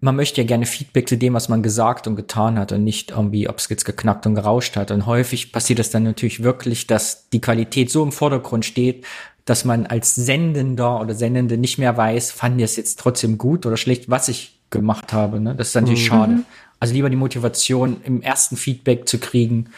Man 0.00 0.16
möchte 0.16 0.40
ja 0.40 0.46
gerne 0.46 0.66
Feedback 0.66 1.08
zu 1.08 1.16
dem, 1.16 1.34
was 1.34 1.48
man 1.48 1.62
gesagt 1.62 2.06
und 2.06 2.16
getan 2.16 2.58
hat 2.58 2.72
und 2.72 2.84
nicht 2.84 3.10
irgendwie, 3.10 3.48
ob 3.48 3.58
es 3.58 3.68
jetzt 3.68 3.84
geknackt 3.84 4.26
und 4.26 4.34
gerauscht 4.34 4.76
hat. 4.76 4.90
Und 4.90 5.06
häufig 5.06 5.52
passiert 5.52 5.78
es 5.78 5.90
dann 5.90 6.04
natürlich 6.04 6.42
wirklich, 6.42 6.86
dass 6.86 7.28
die 7.30 7.40
Qualität 7.40 7.90
so 7.90 8.02
im 8.02 8.12
Vordergrund 8.12 8.64
steht, 8.64 9.04
dass 9.44 9.64
man 9.64 9.86
als 9.86 10.14
Sendender 10.14 11.00
oder 11.00 11.14
Sendende 11.14 11.56
nicht 11.56 11.78
mehr 11.78 11.96
weiß, 11.96 12.30
fand 12.32 12.58
ihr 12.58 12.64
es 12.64 12.76
jetzt 12.76 12.98
trotzdem 12.98 13.38
gut 13.38 13.64
oder 13.66 13.76
schlecht, 13.76 14.10
was 14.10 14.28
ich 14.28 14.60
gemacht 14.70 15.12
habe. 15.12 15.40
Ne? 15.40 15.54
Das 15.54 15.68
ist 15.68 15.74
natürlich 15.74 16.04
Mhm. 16.04 16.06
schade. 16.06 16.38
Also 16.80 16.94
lieber 16.94 17.08
die 17.10 17.16
Motivation, 17.16 17.98
im 18.04 18.20
ersten 18.22 18.56
Feedback 18.56 19.08
zu 19.08 19.18
kriegen, 19.18 19.70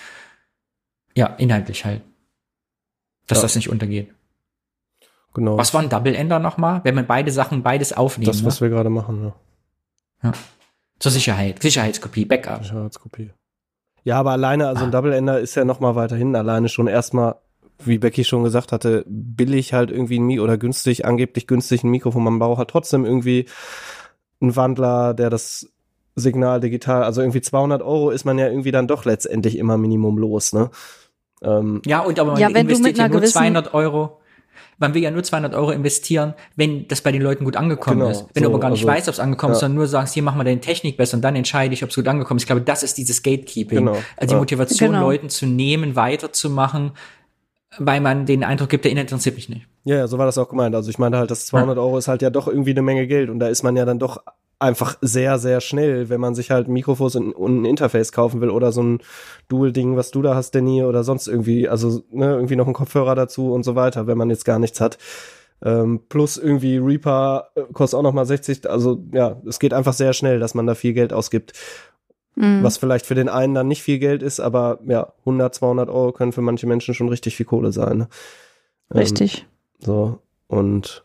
ja, 1.19 1.27
inhaltlich 1.27 1.85
halt. 1.85 2.03
Dass 3.27 3.39
Ja. 3.39 3.43
das 3.43 3.57
nicht 3.57 3.69
untergeht. 3.69 4.15
genau. 5.35 5.59
Was 5.59 5.74
war 5.74 5.82
ein 5.82 5.89
Double 5.89 6.15
Ender 6.15 6.39
nochmal? 6.39 6.81
Wenn 6.85 6.95
man 6.95 7.07
beide 7.07 7.31
Sachen, 7.32 7.62
beides 7.65 7.93
aufnehmen. 7.93 8.27
das, 8.27 8.45
was 8.45 8.61
ne? 8.61 8.66
wir 8.66 8.77
gerade 8.77 8.89
machen, 8.89 9.32
ja. 10.23 10.32
Zur 11.01 11.12
Sicherheit. 11.12 11.61
Sicherheitskopie, 11.61 12.24
Backup. 12.24 12.62
Sicherheitskopie. 12.65 13.31
Ja, 14.05 14.19
aber 14.19 14.31
alleine, 14.32 14.69
also 14.69 14.85
ein 14.85 14.90
Double 14.93 15.12
Ender 15.12 15.39
ist 15.40 15.55
ja 15.57 15.65
noch 15.65 15.81
mal 15.81 15.95
weiterhin 15.97 16.35
alleine 16.35 16.69
schon 16.69 16.86
erstmal, 16.86 17.36
wie 17.85 17.99
Becky 17.99 18.24
schon 18.24 18.43
gesagt 18.45 18.73
hatte, 18.73 19.05
billig 19.07 19.73
halt 19.73 19.90
irgendwie 19.90 20.19
ein 20.19 20.24
Mi 20.27 20.40
oder 20.40 20.57
günstig, 20.57 21.05
angeblich 21.05 21.47
günstig 21.47 21.85
ein 21.85 21.90
Mikrofon. 21.90 22.24
Man 22.24 22.39
braucht 22.39 22.59
halt 22.59 22.70
trotzdem 22.70 23.05
irgendwie 23.05 23.47
einen 24.40 24.57
Wandler, 24.57 25.15
der 25.15 25.31
das 25.31 25.69
Signal 26.16 26.59
digital, 26.61 27.05
also 27.05 27.20
irgendwie 27.20 27.40
200 27.40 27.82
Euro 27.82 28.11
ist 28.11 28.24
man 28.24 28.39
ja 28.39 28.49
irgendwie 28.49 28.73
dann 28.73 28.89
doch 28.89 29.05
letztendlich 29.05 29.57
immer 29.57 29.77
Minimum 29.77 30.19
los, 30.19 30.53
ne? 30.53 30.70
Ähm, 31.43 31.82
Ja, 31.86 32.01
und 32.01 32.19
aber 32.19 32.32
man 32.32 32.40
Ja, 32.40 32.48
wenn 32.48 32.66
du 32.66 32.74
investiert 32.74 32.98
ja 32.98 33.09
nur 33.09 33.20
gewissen- 33.20 33.32
200 33.39 33.74
Euro. 33.74 34.20
Man 34.81 34.94
will 34.94 35.02
ja 35.02 35.10
nur 35.10 35.24
200 35.24 35.55
Euro 35.55 35.73
investieren, 35.73 36.35
wenn 36.55 36.86
das 36.86 37.01
bei 37.01 37.10
den 37.10 37.20
Leuten 37.20 37.44
gut 37.44 37.56
angekommen 37.56 37.98
Genau, 37.98 38.10
ist. 38.10 38.27
Wenn 38.32 38.44
du 38.44 38.48
so, 38.48 38.55
aber 38.55 38.60
gar 38.60 38.70
nicht 38.70 38.81
also, 38.86 38.89
weißt, 38.97 39.09
ob 39.09 39.12
es 39.15 39.19
angekommen 39.20 39.52
ist, 39.52 39.59
ja. 39.59 39.60
sondern 39.62 39.77
nur 39.77 39.86
sagst, 39.89 40.15
hier 40.15 40.23
mach 40.23 40.36
mal 40.36 40.44
deine 40.44 40.60
Technik 40.60 40.97
besser 40.97 41.16
und 41.16 41.23
dann 41.23 41.35
entscheide 41.35 41.74
ich, 41.74 41.82
ob 41.82 41.90
es 41.90 41.97
gut 41.97 42.06
angekommen 42.06 42.36
ist. 42.39 42.44
Ich 42.44 42.47
glaube, 42.47 42.62
das 42.62 42.85
ist 42.85 42.97
dieses 42.97 43.23
Gatekeeping. 43.24 43.78
Genau, 43.78 43.97
Also 44.16 44.28
die 44.28 44.32
ja. 44.35 44.39
Motivation, 44.39 44.90
Genau. 44.93 45.02
Leuten 45.06 45.31
zu 45.31 45.47
nehmen, 45.47 45.97
weiterzumachen, 45.97 46.93
weil 47.78 48.01
man 48.01 48.24
den 48.24 48.44
Eindruck 48.44 48.69
gibt, 48.69 48.85
der 48.85 48.93
Inhalt 48.93 49.10
interessiert 49.10 49.35
mich 49.35 49.48
nicht. 49.48 49.66
Ja, 49.85 49.97
ja, 49.97 50.06
so 50.06 50.16
war 50.19 50.27
das 50.27 50.39
auch 50.39 50.48
gemeint. 50.48 50.74
Also 50.77 50.90
ich 50.90 50.98
meine 50.98 51.19
halt, 51.19 51.31
das 51.32 51.47
200 51.47 51.77
Euro 51.78 51.98
ist 51.98 52.06
halt 52.06 52.23
ja 52.23 52.31
doch 52.31 52.47
irgendwie 52.47 52.70
eine 52.70 52.82
Menge 52.82 53.06
Geld 53.09 53.31
und 53.31 53.40
da 53.40 53.48
ist 53.48 53.65
man 53.65 53.77
ja 53.77 53.85
dann 53.85 53.98
doch 53.98 54.19
einfach 54.59 54.98
sehr, 55.01 55.39
sehr 55.39 55.60
schnell, 55.60 56.09
wenn 56.09 56.20
man 56.20 56.35
sich 56.35 56.51
halt 56.51 56.68
ein 56.68 56.72
Mikrofon 56.72 57.10
und 57.14 57.32
und 57.32 57.62
ein 57.62 57.64
Interface 57.64 58.12
kaufen 58.12 58.40
will 58.40 58.51
oder 58.51 58.72
so 58.72 58.82
ein 58.82 59.01
Dual-Ding, 59.48 59.97
was 59.97 60.10
du 60.10 60.22
da 60.22 60.35
hast, 60.35 60.55
Danny, 60.55 60.82
oder 60.82 61.05
sonst 61.05 61.28
irgendwie, 61.28 61.68
also 61.68 62.02
ne, 62.10 62.35
irgendwie 62.35 62.56
noch 62.56 62.66
ein 62.66 62.72
Kopfhörer 62.72 63.14
dazu 63.14 63.52
und 63.52 63.62
so 63.62 63.76
weiter, 63.76 64.06
wenn 64.06 64.18
man 64.18 64.30
jetzt 64.30 64.44
gar 64.44 64.59
nichts 64.59 64.80
hat. 64.80 64.98
Ähm, 65.60 66.01
plus 66.09 66.36
irgendwie 66.36 66.76
Reaper 66.78 67.48
äh, 67.55 67.62
kostet 67.72 67.98
auch 67.98 68.02
noch 68.02 68.12
mal 68.12 68.26
60, 68.26 68.68
also 68.70 69.02
ja, 69.12 69.40
es 69.47 69.59
geht 69.59 69.74
einfach 69.74 69.93
sehr 69.93 70.12
schnell, 70.12 70.39
dass 70.39 70.55
man 70.55 70.66
da 70.66 70.74
viel 70.74 70.93
Geld 70.93 71.12
ausgibt. 71.12 71.52
Mhm. 72.36 72.62
Was 72.62 72.76
vielleicht 72.76 73.06
für 73.06 73.16
den 73.16 73.28
einen 73.28 73.55
dann 73.55 73.66
nicht 73.66 73.82
viel 73.82 73.98
Geld 73.98 74.22
ist, 74.22 74.39
aber 74.39 74.78
ja, 74.86 75.12
100, 75.20 75.55
200 75.55 75.89
Euro 75.89 76.12
können 76.12 76.32
für 76.32 76.43
manche 76.43 76.68
Menschen 76.68 76.94
schon 76.94 77.09
richtig 77.09 77.36
viel 77.36 77.47
Kohle 77.47 77.72
sein. 77.72 77.98
Ne? 77.98 78.09
Ähm, 78.93 78.98
Richtig. 78.98 79.47
so, 79.80 80.20
und 80.47 81.05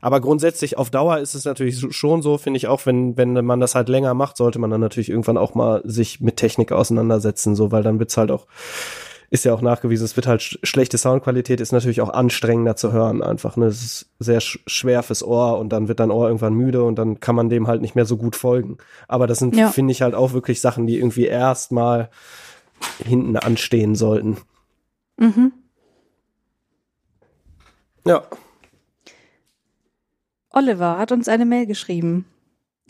aber 0.00 0.20
grundsätzlich 0.20 0.78
auf 0.78 0.90
Dauer 0.90 1.18
ist 1.18 1.34
es 1.34 1.44
natürlich 1.44 1.84
schon 1.94 2.22
so, 2.22 2.38
finde 2.38 2.56
ich 2.58 2.66
auch, 2.68 2.86
wenn, 2.86 3.16
wenn 3.16 3.44
man 3.44 3.60
das 3.60 3.74
halt 3.74 3.88
länger 3.88 4.14
macht, 4.14 4.36
sollte 4.36 4.58
man 4.58 4.70
dann 4.70 4.80
natürlich 4.80 5.08
irgendwann 5.10 5.36
auch 5.38 5.54
mal 5.54 5.82
sich 5.84 6.20
mit 6.20 6.36
Technik 6.36 6.72
auseinandersetzen, 6.72 7.54
so, 7.54 7.72
weil 7.72 7.82
dann 7.82 7.98
wird's 7.98 8.16
halt 8.16 8.30
auch, 8.30 8.46
ist 9.30 9.44
ja 9.44 9.52
auch 9.52 9.60
nachgewiesen, 9.60 10.04
es 10.06 10.16
wird 10.16 10.26
halt 10.26 10.40
sch 10.42 10.58
schlechte 10.62 10.96
Soundqualität, 10.96 11.60
ist 11.60 11.72
natürlich 11.72 12.00
auch 12.00 12.08
anstrengender 12.08 12.76
zu 12.76 12.92
hören 12.92 13.22
einfach, 13.22 13.56
ne, 13.58 13.66
es 13.66 13.82
ist 13.82 14.10
sehr 14.18 14.40
sch 14.40 14.58
schwer 14.66 15.02
fürs 15.02 15.22
Ohr 15.22 15.58
und 15.58 15.68
dann 15.70 15.86
wird 15.88 16.00
dein 16.00 16.10
Ohr 16.10 16.28
irgendwann 16.28 16.54
müde 16.54 16.82
und 16.82 16.96
dann 16.96 17.20
kann 17.20 17.34
man 17.34 17.50
dem 17.50 17.66
halt 17.66 17.82
nicht 17.82 17.94
mehr 17.94 18.06
so 18.06 18.16
gut 18.16 18.36
folgen. 18.36 18.78
Aber 19.06 19.26
das 19.26 19.38
sind, 19.38 19.54
Ja. 19.54 19.68
finde 19.68 19.92
ich 19.92 20.00
halt 20.02 20.14
auch 20.14 20.32
wirklich 20.32 20.60
Sachen, 20.62 20.86
die 20.86 20.96
irgendwie 20.96 21.26
erstmal 21.26 22.08
hinten 23.04 23.36
anstehen 23.36 23.94
sollten. 23.96 24.38
Mhm. 25.18 25.52
Ja. 28.06 28.22
Oliver 30.50 30.98
hat 30.98 31.12
uns 31.12 31.28
eine 31.28 31.44
Mail 31.44 31.66
geschrieben. 31.66 32.26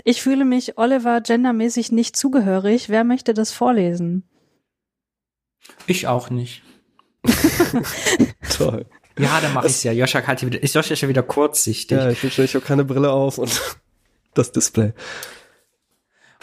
Ich 0.04 0.22
fühle 0.22 0.44
mich 0.44 0.78
Oliver 0.78 1.20
gendermäßig 1.20 1.92
nicht 1.92 2.16
zugehörig. 2.16 2.88
Wer 2.88 3.04
möchte 3.04 3.34
das 3.34 3.52
vorlesen? 3.52 4.22
Ich 5.86 6.06
auch 6.06 6.30
nicht. 6.30 6.62
Toll. 8.56 8.86
Ja, 9.18 9.40
dann 9.40 9.52
mache 9.52 9.66
ich's 9.66 9.82
ja. 9.82 9.92
Joscha 9.92 10.22
hat 10.22 10.40
hier 10.40 10.50
wieder, 10.50 10.62
ist 10.62 10.74
Joscha 10.74 10.94
schon 10.94 11.08
wieder 11.08 11.22
kurzsichtig. 11.22 11.98
Ja, 11.98 12.10
ich 12.10 12.22
will 12.22 12.30
schon, 12.30 12.44
ich 12.44 12.54
habe 12.54 12.64
keine 12.64 12.84
Brille 12.84 13.10
auf 13.10 13.38
und 13.38 13.60
das 14.34 14.52
Display. 14.52 14.92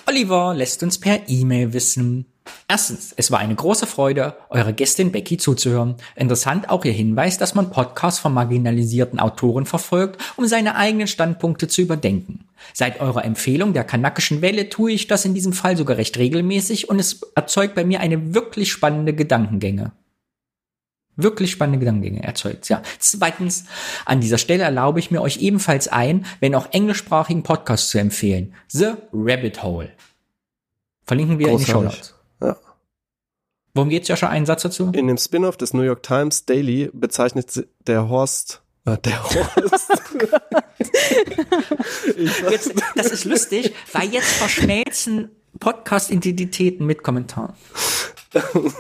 Oliver 0.08 0.54
lässt 0.54 0.84
uns 0.84 1.00
per 1.00 1.28
E-Mail 1.28 1.74
wissen. 1.74 2.26
Erstens, 2.68 3.14
es 3.16 3.32
war 3.32 3.40
eine 3.40 3.56
große 3.56 3.86
Freude, 3.86 4.36
eurer 4.50 4.74
Gästin 4.74 5.12
Becky 5.12 5.38
zuzuhören. 5.38 5.96
Interessant 6.16 6.70
auch 6.70 6.84
ihr 6.86 6.92
Hinweis, 6.92 7.38
dass 7.38 7.56
man 7.56 7.70
Podcasts 7.70 8.20
von 8.20 8.34
marginalisierten 8.34 9.20
Autoren 9.20 9.66
verfolgt, 9.66 10.22
um 10.36 10.48
seine 10.48 10.76
eigenen 10.76 11.08
Standpunkte 11.08 11.68
zu 11.68 11.82
überdenken. 11.82 12.46
Seit 12.74 13.00
eurer 13.00 13.24
Empfehlung 13.24 13.74
der 13.74 13.84
kanakischen 13.84 14.42
Welle 14.42 14.70
tue 14.70 14.92
ich 14.92 15.08
das 15.08 15.26
in 15.26 15.34
diesem 15.34 15.54
Fall 15.54 15.78
sogar 15.78 15.98
recht 15.98 16.18
regelmäßig 16.18 16.90
und 16.90 17.00
es 17.00 17.22
erzeugt 17.36 17.76
bei 17.76 17.84
mir 17.84 18.00
eine 18.00 18.34
wirklich 18.34 18.72
spannende 18.72 19.14
Gedankengänge. 19.14 19.92
Wirklich 21.18 21.52
spannende 21.52 21.80
Gedankengänge 21.80 22.24
erzeugt, 22.24 22.68
ja. 22.68 22.82
Zweitens, 23.00 23.66
an 24.06 24.20
dieser 24.20 24.38
Stelle 24.38 24.64
erlaube 24.64 25.00
ich 25.00 25.12
mir 25.12 25.22
euch 25.22 25.38
ebenfalls 25.38 25.88
ein, 25.88 26.26
wenn 26.42 26.56
auch 26.56 26.68
englischsprachigen 26.72 27.44
Podcast 27.44 27.90
zu 27.90 28.00
empfehlen. 28.00 28.54
The 28.68 28.94
Rabbit 29.14 29.64
Hole. 29.64 29.92
Verlinken 31.06 31.40
wir 31.40 31.50
in 31.50 31.58
die 31.58 31.64
Show 31.64 31.82
Großartig. 31.82 32.00
Notes. 32.00 32.15
Ja. 32.42 32.58
Worum 33.74 33.90
geht's, 33.90 34.08
Joscha? 34.08 34.30
Einen 34.30 34.46
Satz 34.46 34.64
dazu? 34.64 34.92
In 34.94 35.08
dem 35.08 35.18
Spin-off 35.18 35.58
des 35.58 35.74
New 35.74 35.82
York 35.82 36.04
Times 36.04 36.46
Daily 36.46 36.90
bezeichnet 36.94 37.68
der 37.88 38.08
Horst, 38.08 38.62
äh, 38.86 38.98
der 38.98 39.24
Horst. 39.24 39.92
Jetzt, 42.50 42.74
das 42.96 43.08
ist 43.08 43.26
lustig, 43.26 43.74
weil 43.92 44.10
jetzt 44.10 44.32
verschmelzen 44.34 45.32
Podcast-Identitäten 45.60 46.86
mit 46.86 47.04
Kommentaren. 47.04 47.54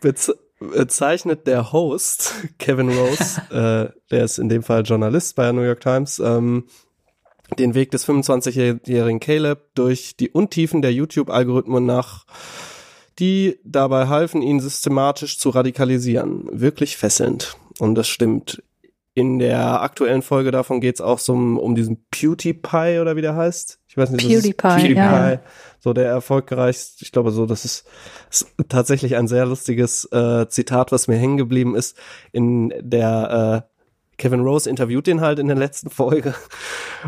bez 0.00 0.32
bezeichnet 0.60 1.46
der 1.46 1.72
Host, 1.72 2.34
Kevin 2.58 2.90
Rose, 2.90 3.40
äh, 3.50 3.88
der 4.10 4.24
ist 4.24 4.38
in 4.38 4.50
dem 4.50 4.62
Fall 4.62 4.82
Journalist 4.82 5.36
bei 5.36 5.44
der 5.44 5.54
New 5.54 5.62
York 5.62 5.80
Times, 5.80 6.18
ähm, 6.18 6.66
den 7.58 7.74
Weg 7.74 7.90
des 7.90 8.06
25-jährigen 8.06 9.20
Caleb 9.20 9.74
durch 9.74 10.16
die 10.16 10.30
Untiefen 10.30 10.82
der 10.82 10.92
YouTube-Algorithmen 10.92 11.84
nach, 11.84 12.26
die 13.18 13.58
dabei 13.64 14.08
halfen, 14.08 14.42
ihn 14.42 14.60
systematisch 14.60 15.38
zu 15.38 15.50
radikalisieren. 15.50 16.48
Wirklich 16.50 16.96
fesselnd. 16.96 17.56
Und 17.78 17.94
das 17.94 18.08
stimmt. 18.08 18.62
In 19.12 19.38
der 19.38 19.82
aktuellen 19.82 20.22
Folge 20.22 20.52
davon 20.52 20.80
geht's 20.80 21.00
auch 21.00 21.18
so 21.18 21.32
um, 21.32 21.58
um 21.58 21.74
diesen 21.74 22.06
PewDiePie 22.10 23.00
oder 23.00 23.16
wie 23.16 23.22
der 23.22 23.34
heißt. 23.34 23.80
Ich 23.88 23.96
weiß 23.96 24.10
nicht, 24.10 24.26
PewDiePie, 24.26 24.94
ja, 24.94 25.32
ja. 25.32 25.40
So 25.80 25.92
der 25.92 26.06
erfolgreichste, 26.06 27.04
ich 27.04 27.10
glaube 27.10 27.32
so, 27.32 27.44
das 27.44 27.64
ist, 27.64 27.86
ist 28.30 28.46
tatsächlich 28.68 29.16
ein 29.16 29.26
sehr 29.26 29.46
lustiges 29.46 30.04
äh, 30.12 30.46
Zitat, 30.48 30.92
was 30.92 31.08
mir 31.08 31.16
hängen 31.16 31.38
geblieben 31.38 31.74
ist. 31.74 31.96
In 32.30 32.72
der 32.80 33.66
äh, 33.66 33.69
Kevin 34.20 34.40
Rose 34.40 34.68
interviewt 34.68 35.06
den 35.06 35.20
halt 35.20 35.38
in 35.38 35.48
der 35.48 35.56
letzten 35.56 35.88
Folge. 35.90 36.34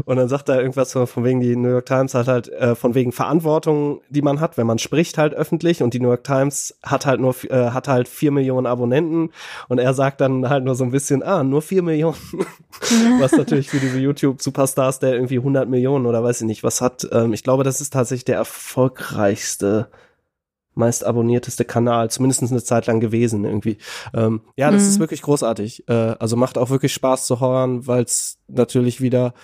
Und 0.06 0.16
dann 0.16 0.28
sagt 0.28 0.48
er 0.48 0.58
irgendwas 0.60 0.92
von, 0.92 1.06
von 1.06 1.24
wegen 1.24 1.40
die 1.40 1.54
New 1.54 1.68
York 1.68 1.84
Times 1.86 2.14
hat 2.14 2.26
halt 2.26 2.48
äh, 2.48 2.74
von 2.74 2.94
wegen 2.94 3.12
Verantwortung, 3.12 4.00
die 4.08 4.22
man 4.22 4.40
hat, 4.40 4.56
wenn 4.56 4.66
man 4.66 4.78
spricht 4.78 5.18
halt 5.18 5.34
öffentlich. 5.34 5.82
Und 5.82 5.92
die 5.92 6.00
New 6.00 6.08
York 6.08 6.24
Times 6.24 6.74
hat 6.82 7.04
halt 7.04 7.20
nur 7.20 7.36
äh, 7.50 7.70
hat 7.70 7.86
halt 7.86 8.08
vier 8.08 8.32
Millionen 8.32 8.66
Abonnenten. 8.66 9.30
Und 9.68 9.78
er 9.78 9.92
sagt 9.92 10.22
dann 10.22 10.48
halt 10.48 10.64
nur 10.64 10.74
so 10.74 10.84
ein 10.84 10.90
bisschen 10.90 11.22
ah 11.22 11.44
nur 11.44 11.60
vier 11.60 11.82
Millionen, 11.82 12.16
was 13.20 13.32
natürlich 13.32 13.68
für 13.68 13.78
diese 13.78 13.98
YouTube 13.98 14.40
Superstars 14.40 14.98
der 14.98 15.12
irgendwie 15.12 15.38
100 15.38 15.68
Millionen 15.68 16.06
oder 16.06 16.24
weiß 16.24 16.40
ich 16.40 16.46
nicht 16.46 16.64
was 16.64 16.80
hat. 16.80 17.06
Ähm, 17.12 17.34
ich 17.34 17.44
glaube, 17.44 17.62
das 17.62 17.82
ist 17.82 17.92
tatsächlich 17.92 18.24
der 18.24 18.36
erfolgreichste 18.36 19.88
meist 20.74 21.04
abonnierteste 21.04 21.64
Kanal, 21.64 22.10
zumindest 22.10 22.42
eine 22.42 22.62
Zeit 22.62 22.86
lang 22.86 23.00
gewesen 23.00 23.44
irgendwie. 23.44 23.78
Ähm, 24.14 24.40
ja, 24.56 24.70
das 24.70 24.84
Mhm. 24.84 24.88
ist 24.88 25.00
wirklich 25.00 25.22
großartig. 25.22 25.88
Äh, 25.88 25.92
also 26.18 26.36
macht 26.36 26.56
auch 26.58 26.70
wirklich 26.70 26.92
Spaß 26.94 27.26
zu 27.26 27.40
hören, 27.40 27.86
weil 27.86 28.02
es 28.04 28.38
natürlich 28.48 29.00
wieder, 29.00 29.34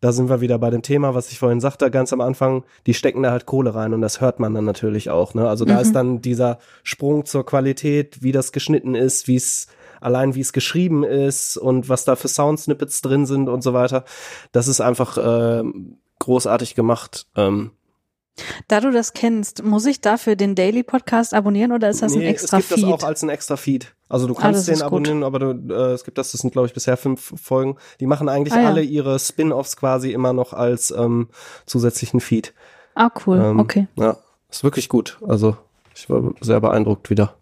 da 0.00 0.12
sind 0.12 0.28
wir 0.28 0.40
wieder 0.40 0.58
bei 0.58 0.70
dem 0.70 0.82
Thema, 0.82 1.14
was 1.14 1.30
ich 1.30 1.38
vorhin 1.38 1.60
sagte, 1.60 1.90
ganz 1.90 2.12
am 2.12 2.20
Anfang, 2.20 2.64
die 2.86 2.94
stecken 2.94 3.22
da 3.22 3.30
halt 3.30 3.46
Kohle 3.46 3.74
rein 3.74 3.94
und 3.94 4.00
das 4.02 4.20
hört 4.20 4.40
man 4.40 4.52
dann 4.54 4.64
natürlich 4.64 5.08
auch. 5.10 5.34
Ne? 5.34 5.48
Also 5.48 5.64
da 5.64 5.76
Mhm. 5.76 5.80
ist 5.80 5.94
dann 5.94 6.20
dieser 6.20 6.58
Sprung 6.82 7.24
zur 7.24 7.46
Qualität, 7.46 8.22
wie 8.22 8.32
das 8.32 8.52
geschnitten 8.52 8.94
ist, 8.94 9.26
wie 9.28 9.36
es 9.36 9.66
allein 10.00 10.34
wie 10.34 10.40
es 10.40 10.52
geschrieben 10.52 11.02
ist 11.02 11.56
und 11.56 11.88
was 11.88 12.04
da 12.04 12.14
für 12.14 12.28
Soundsnippets 12.28 13.00
drin 13.00 13.24
sind 13.24 13.48
und 13.48 13.62
so 13.62 13.72
weiter. 13.72 14.04
Das 14.52 14.68
ist 14.68 14.82
einfach 14.82 15.16
äh, 15.16 15.62
großartig 16.18 16.74
gemacht. 16.74 17.26
Ähm, 17.36 17.70
Da 18.66 18.80
du 18.80 18.90
das 18.90 19.12
kennst, 19.12 19.62
muss 19.62 19.86
ich 19.86 20.00
dafür 20.00 20.34
den 20.34 20.54
Daily 20.56 20.82
Podcast 20.82 21.34
abonnieren 21.34 21.70
oder 21.70 21.88
ist 21.90 22.02
das 22.02 22.12
ein 22.14 22.18
Nee, 22.18 22.28
extra 22.28 22.58
es 22.58 22.68
gibt 22.68 22.80
Feed? 22.80 22.92
das 22.92 23.02
auch 23.02 23.06
als 23.06 23.22
ein 23.22 23.28
extra 23.28 23.56
Feed. 23.56 23.94
Also 24.08 24.26
du 24.26 24.34
Ah, 24.36 24.40
kannst 24.40 24.58
das 24.60 24.66
den 24.66 24.74
ist 24.74 24.80
gut. 24.80 24.86
abonnieren, 24.86 25.22
aber 25.22 25.38
du, 25.38 25.72
äh, 25.72 25.92
es 25.92 26.02
gibt 26.04 26.18
das, 26.18 26.32
das 26.32 26.40
sind 26.40 26.50
glaube 26.52 26.66
ich 26.66 26.74
bisher 26.74 26.96
fünf 26.96 27.32
Folgen. 27.40 27.76
Die 28.00 28.06
machen 28.06 28.28
eigentlich 28.28 28.52
Ah, 28.54 28.62
ja. 28.62 28.68
alle 28.68 28.82
ihre 28.82 29.18
Spin-offs 29.20 29.76
quasi 29.76 30.10
immer 30.12 30.32
noch 30.32 30.52
als 30.52 30.90
ähm, 30.90 31.28
zusätzlichen 31.66 32.18
Feed. 32.20 32.54
ah, 32.96 33.10
cool. 33.26 33.38
Ähm, 33.38 33.60
okay. 33.60 33.86
Ja, 33.96 34.16
ist 34.50 34.64
wirklich 34.64 34.88
gut. 34.88 35.18
Also 35.26 35.56
ich 35.94 36.10
war 36.10 36.32
sehr 36.40 36.60
beeindruckt 36.60 37.10
wieder. 37.10 37.36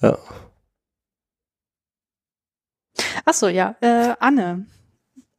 Ja. 0.00 0.16
Ach 3.26 3.34
so, 3.34 3.48
ja. 3.48 3.76
Äh, 3.80 4.14
Anne. 4.18 4.66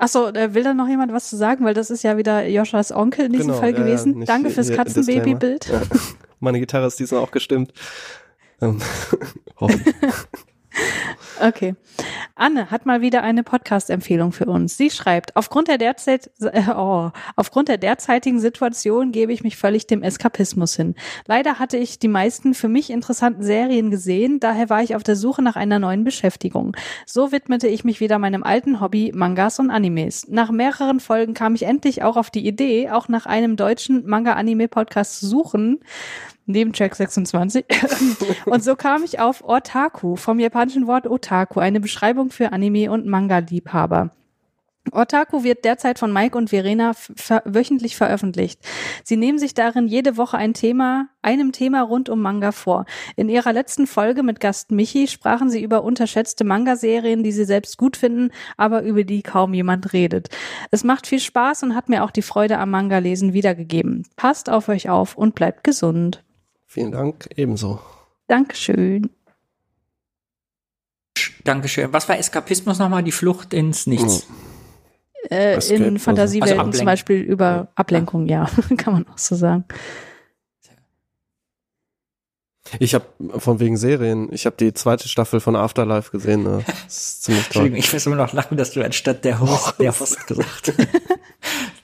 Ach 0.04 0.08
so, 0.08 0.28
äh, 0.30 0.56
will 0.56 0.64
da 0.64 0.74
noch 0.74 0.88
jemand 0.88 1.14
was 1.14 1.30
zu 1.30 1.38
sagen? 1.38 1.64
Weil 1.64 1.76
das 1.76 1.92
ist 1.92 2.02
ja 2.02 2.18
wieder 2.18 2.48
Joschas 2.48 2.92
Onkel 2.92 3.28
in 3.28 3.34
diesem 3.34 3.50
Genau, 3.50 3.60
Fall 3.60 3.72
ja, 3.74 3.78
ja, 3.78 3.84
gewesen. 3.84 4.18
nicht 4.18 4.30
Danke 4.30 4.50
fürs 4.50 4.72
Katzenbabybild. 4.72 5.68
Ja. 5.68 5.82
Meine 6.40 6.60
Gitarre 6.60 6.88
ist 6.88 7.00
diesmal 7.00 7.22
auch 7.22 7.30
gestimmt. 7.30 7.72
Ähm. 8.62 8.82
Okay. 11.40 11.76
Anne 12.36 12.72
hat 12.72 12.86
mal 12.86 13.02
wieder 13.02 13.24
eine 13.24 13.44
Podcast-Empfehlung 13.44 14.32
für 14.32 14.46
uns. 14.46 14.78
Sie 14.78 14.90
schreibt, 14.90 15.36
aufgrund 15.36 15.68
der, 15.68 15.78
derzeit, 15.78 16.30
äh, 16.40 16.64
oh, 16.76 17.12
aufgrund 17.36 17.68
der 17.68 17.78
derzeitigen 17.78 18.40
Situation 18.40 19.12
gebe 19.12 19.34
ich 19.34 19.44
mich 19.44 19.58
völlig 19.58 19.88
dem 19.88 20.02
Eskapismus 20.02 20.76
hin. 20.76 20.96
Leider 21.28 21.60
hatte 21.60 21.78
ich 21.78 22.00
die 22.00 22.08
meisten 22.08 22.54
für 22.54 22.68
mich 22.68 22.90
interessanten 22.90 23.44
Serien 23.44 23.92
gesehen, 23.92 24.40
daher 24.40 24.70
war 24.70 24.82
ich 24.82 24.96
auf 24.96 25.04
der 25.04 25.16
Suche 25.16 25.42
nach 25.42 25.56
einer 25.56 25.80
neuen 25.80 26.04
Beschäftigung. 26.04 26.76
So 27.06 27.32
widmete 27.32 27.68
ich 27.68 27.84
mich 27.84 28.00
wieder 28.00 28.18
meinem 28.20 28.44
alten 28.44 28.80
Hobby 28.82 29.12
Mangas 29.14 29.60
und 29.60 29.72
Animes. 29.72 30.28
Nach 30.30 30.52
mehreren 30.52 31.00
Folgen 31.00 31.34
kam 31.34 31.56
ich 31.56 31.64
endlich 31.64 32.04
auch 32.04 32.18
auf 32.18 32.30
die 32.30 32.48
Idee, 32.48 32.90
auch 32.90 33.08
nach 33.08 33.26
einem 33.26 33.56
deutschen 33.56 34.06
Manga-Anime-Podcast 34.08 35.20
zu 35.20 35.28
suchen, 35.28 35.80
neben 36.46 36.74
Track 36.74 36.96
26. 36.96 37.66
und 38.46 38.64
so 38.64 38.76
kam 38.76 39.04
ich 39.04 39.20
auf 39.20 39.44
Otaku, 39.44 40.16
vom 40.16 40.40
japanischen 40.40 40.88
Wort 40.88 41.08
Otaku, 41.08 41.60
eine 41.60 41.80
Beschreibung 41.80 42.30
für 42.30 42.52
Anime- 42.52 42.92
und 42.92 43.06
Manga-Liebhaber. 43.06 44.12
Otaku 44.92 45.44
wird 45.44 45.64
derzeit 45.64 46.00
von 46.00 46.12
Mike 46.12 46.36
und 46.38 46.50
Verena 46.50 46.94
ver 46.94 47.44
wöchentlich 47.46 47.96
veröffentlicht. 47.96 48.60
Sie 49.04 49.16
nehmen 49.16 49.38
sich 49.38 49.54
darin 49.54 49.88
jede 49.88 50.18
Woche 50.18 50.38
ein 50.38 50.54
Thema, 50.54 51.08
einem 51.22 51.52
Thema 51.52 51.82
rund 51.82 52.10
um 52.10 52.22
Manga 52.22 52.52
vor. 52.52 52.86
In 53.16 53.30
ihrer 53.30 53.54
letzten 53.54 53.86
Folge 53.86 54.24
mit 54.24 54.40
Gast 54.40 54.72
Michi 54.72 55.08
sprachen 55.08 55.50
sie 55.50 55.62
über 55.62 55.84
unterschätzte 55.84 56.44
Manga-Serien, 56.44 57.24
die 57.24 57.32
sie 57.32 57.46
selbst 57.46 57.78
gut 57.78 57.96
finden, 57.96 58.32
aber 58.58 58.82
über 58.82 59.04
die 59.04 59.22
kaum 59.22 59.54
jemand 59.54 59.94
redet. 59.94 60.30
Es 60.72 60.84
macht 60.84 61.06
viel 61.06 61.20
Spaß 61.20 61.64
und 61.64 61.76
hat 61.76 61.88
mir 61.88 62.04
auch 62.04 62.12
die 62.12 62.24
Freude 62.24 62.58
am 62.58 62.72
Manga-Lesen 62.72 63.34
wiedergegeben. 63.34 64.08
Passt 64.16 64.50
auf 64.50 64.68
euch 64.68 64.90
auf 64.90 65.16
und 65.16 65.36
bleibt 65.36 65.64
gesund. 65.64 66.24
Vielen 66.72 66.94
Dank, 66.94 67.28
ebenso. 67.36 67.82
Dankeschön. 68.28 69.10
Dankeschön. 71.44 71.92
Was 71.92 72.08
war 72.08 72.18
Eskapismus 72.18 72.80
nochmal? 72.80 73.04
Die 73.04 73.12
Flucht 73.12 73.54
ins 73.54 73.88
Nichts. 73.88 74.26
Äh, 75.30 75.56
Escape, 75.56 75.84
in 75.84 76.00
Fantasiewelten 76.00 76.58
Also 76.62 76.72
zum 76.72 76.86
Beispiel 76.86 77.20
über 77.20 77.68
Ablenkung, 77.76 78.26
ja, 78.26 78.50
kann 78.78 78.94
man 78.94 79.08
auch 79.10 79.18
so 79.18 79.36
sagen. 79.36 79.66
Ich 82.80 82.94
habe 82.94 83.06
von 83.38 83.60
wegen 83.60 83.76
Serien, 83.76 84.30
ich 84.32 84.46
habe 84.46 84.56
die 84.56 84.72
zweite 84.72 85.10
Staffel 85.10 85.42
von 85.42 85.58
Afterlife 85.58 86.10
gesehen. 86.10 86.44
Ne? 86.44 86.64
Das 86.86 86.96
ist 86.96 87.24
ziemlich 87.24 87.44
toll. 87.50 87.66
Entschuldigung, 87.66 87.80
ich 87.80 87.92
muss 87.92 88.06
immer 88.06 88.16
noch 88.16 88.32
lachen, 88.32 88.56
dass 88.56 88.72
du 88.72 88.82
anstatt 88.82 89.26
der 89.26 89.42
Host, 89.42 89.76
der 89.80 90.00
Host 90.00 90.26
gesagt 90.26 90.70
hast. 90.70 90.88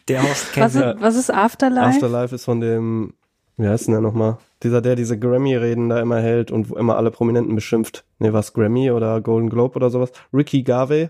Der 0.08 0.24
Host 0.24 0.54
kennt 0.54 0.66
Was 0.66 0.76
ist, 0.76 1.02
was 1.02 1.16
ist 1.18 1.30
Afterlife? 1.30 1.88
Afterlife 1.88 2.36
ist 2.36 2.46
von 2.46 2.62
dem, 2.62 3.16
wie 3.58 3.68
heißt 3.68 3.88
denn 3.88 3.96
der 3.96 4.02
nochmal? 4.02 4.38
Dieser, 4.64 4.82
der 4.82 4.96
diese 4.96 5.20
Grammy-Reden 5.20 5.90
da 5.90 6.00
immer 6.00 6.20
hält 6.20 6.52
und 6.52 6.70
wo 6.70 6.76
immer 6.76 6.98
alle 6.98 7.12
Prominenten 7.12 7.56
beschimpft. 7.56 8.06
Nee, 8.20 8.34
was, 8.34 8.54
Grammy 8.54 8.92
oder 8.92 9.22
Golden 9.22 9.50
Globe 9.50 9.76
oder 9.76 9.90
sowas? 9.90 10.12
Ricky 10.34 10.64
Garvey. 10.64 11.10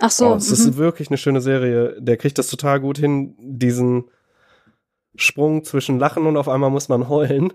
Ach 0.00 0.10
so, 0.10 0.32
oh, 0.32 0.34
es 0.34 0.48
mhm. 0.48 0.54
ist 0.54 0.76
wirklich 0.76 1.08
eine 1.08 1.18
schöne 1.18 1.40
Serie. 1.40 1.96
Der 2.00 2.16
kriegt 2.16 2.38
das 2.38 2.48
total 2.48 2.80
gut 2.80 2.98
hin, 2.98 3.34
diesen 3.38 4.04
Sprung 5.16 5.62
zwischen 5.62 5.98
Lachen 5.98 6.26
und 6.26 6.36
auf 6.36 6.48
einmal 6.48 6.70
muss 6.70 6.88
man 6.88 7.08
heulen, 7.08 7.52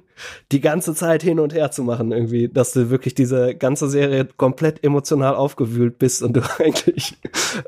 die 0.52 0.62
ganze 0.62 0.96
Zeit 0.96 1.24
hin 1.24 1.40
und 1.40 1.54
her 1.54 1.72
zu 1.72 1.84
machen 1.84 2.12
irgendwie, 2.12 2.48
dass 2.48 2.72
du 2.72 2.90
wirklich 2.90 3.16
diese 3.16 3.54
ganze 3.56 3.90
Serie 3.90 4.26
komplett 4.38 4.84
emotional 4.84 5.36
aufgewühlt 5.36 6.00
bist 6.00 6.24
und 6.24 6.34
du 6.34 6.42
eigentlich, 6.60 7.18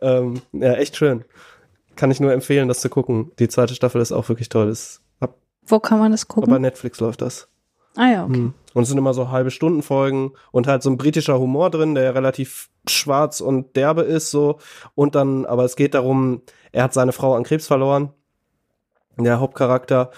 ähm, 0.02 0.42
ja, 0.54 0.74
echt 0.74 0.96
schön. 0.96 1.26
Kann 1.98 2.10
ich 2.10 2.22
nur 2.22 2.32
empfehlen, 2.32 2.70
das 2.70 2.80
zu 2.80 2.90
gucken. 2.90 3.32
Die 3.40 3.50
zweite 3.50 3.76
Staffel 3.76 4.02
ist 4.02 4.14
auch 4.14 4.30
wirklich 4.30 4.48
toll. 4.48 4.70
Ist, 4.70 5.01
Wo 5.72 5.80
kann 5.80 5.99
man 5.99 6.11
das 6.11 6.26
bei 6.26 6.34
gucken? 6.35 6.61
Netflix 6.61 6.99
läuft 6.99 7.22
das. 7.22 7.48
Ah 7.95 8.10
ja, 8.10 8.26
okay. 8.26 8.35
Hm. 8.35 8.53
Und 8.73 8.84
es 8.84 8.89
sind 8.89 8.98
immer 8.98 9.14
so 9.14 9.31
halbe 9.31 9.52
Stunden 9.52 9.81
Folgen 9.81 10.31
und 10.52 10.68
halt 10.68 10.81
so 10.81 10.89
ein 10.89 10.98
britischer 10.98 11.39
Humor 11.39 11.69
drin, 11.69 11.95
der 11.95 12.15
relativ 12.15 12.69
schwarz 12.88 13.41
und 13.41 13.76
derbe 13.76 14.02
ist, 14.03 14.31
so. 14.31 14.60
Und 14.95 15.15
dann, 15.15 15.45
aber 15.45 15.65
es 15.65 15.76
geht 15.76 15.93
darum, 15.93 16.41
er 16.72 16.84
hat 16.84 16.93
seine 16.93 17.11
Frau 17.11 17.35
an 17.35 17.43
Krebs 17.43 17.68
verloren, 17.68 18.11
der 19.18 19.39
Hauptcharakter, 19.39 20.11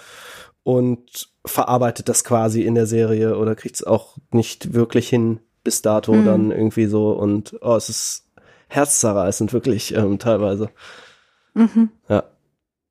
und 0.62 1.28
verarbeitet 1.44 2.08
das 2.08 2.24
quasi 2.24 2.62
in 2.62 2.74
der 2.74 2.86
Serie 2.86 3.36
oder 3.36 3.54
kriegt 3.54 3.76
es 3.76 3.84
auch 3.84 4.16
nicht 4.30 4.72
wirklich 4.72 5.08
hin 5.08 5.40
bis 5.62 5.82
dato 5.82 6.12
Hm. 6.12 6.24
dann 6.24 6.50
irgendwie 6.52 6.86
so. 6.86 7.12
Und 7.12 7.56
oh, 7.60 7.74
es 7.74 7.88
ist 7.88 8.30
herzzerreißend, 8.68 9.52
wirklich, 9.52 9.94
ähm, 9.94 10.18
teilweise. 10.18 10.70
Mhm. 11.54 11.90
Ja. 12.08 12.24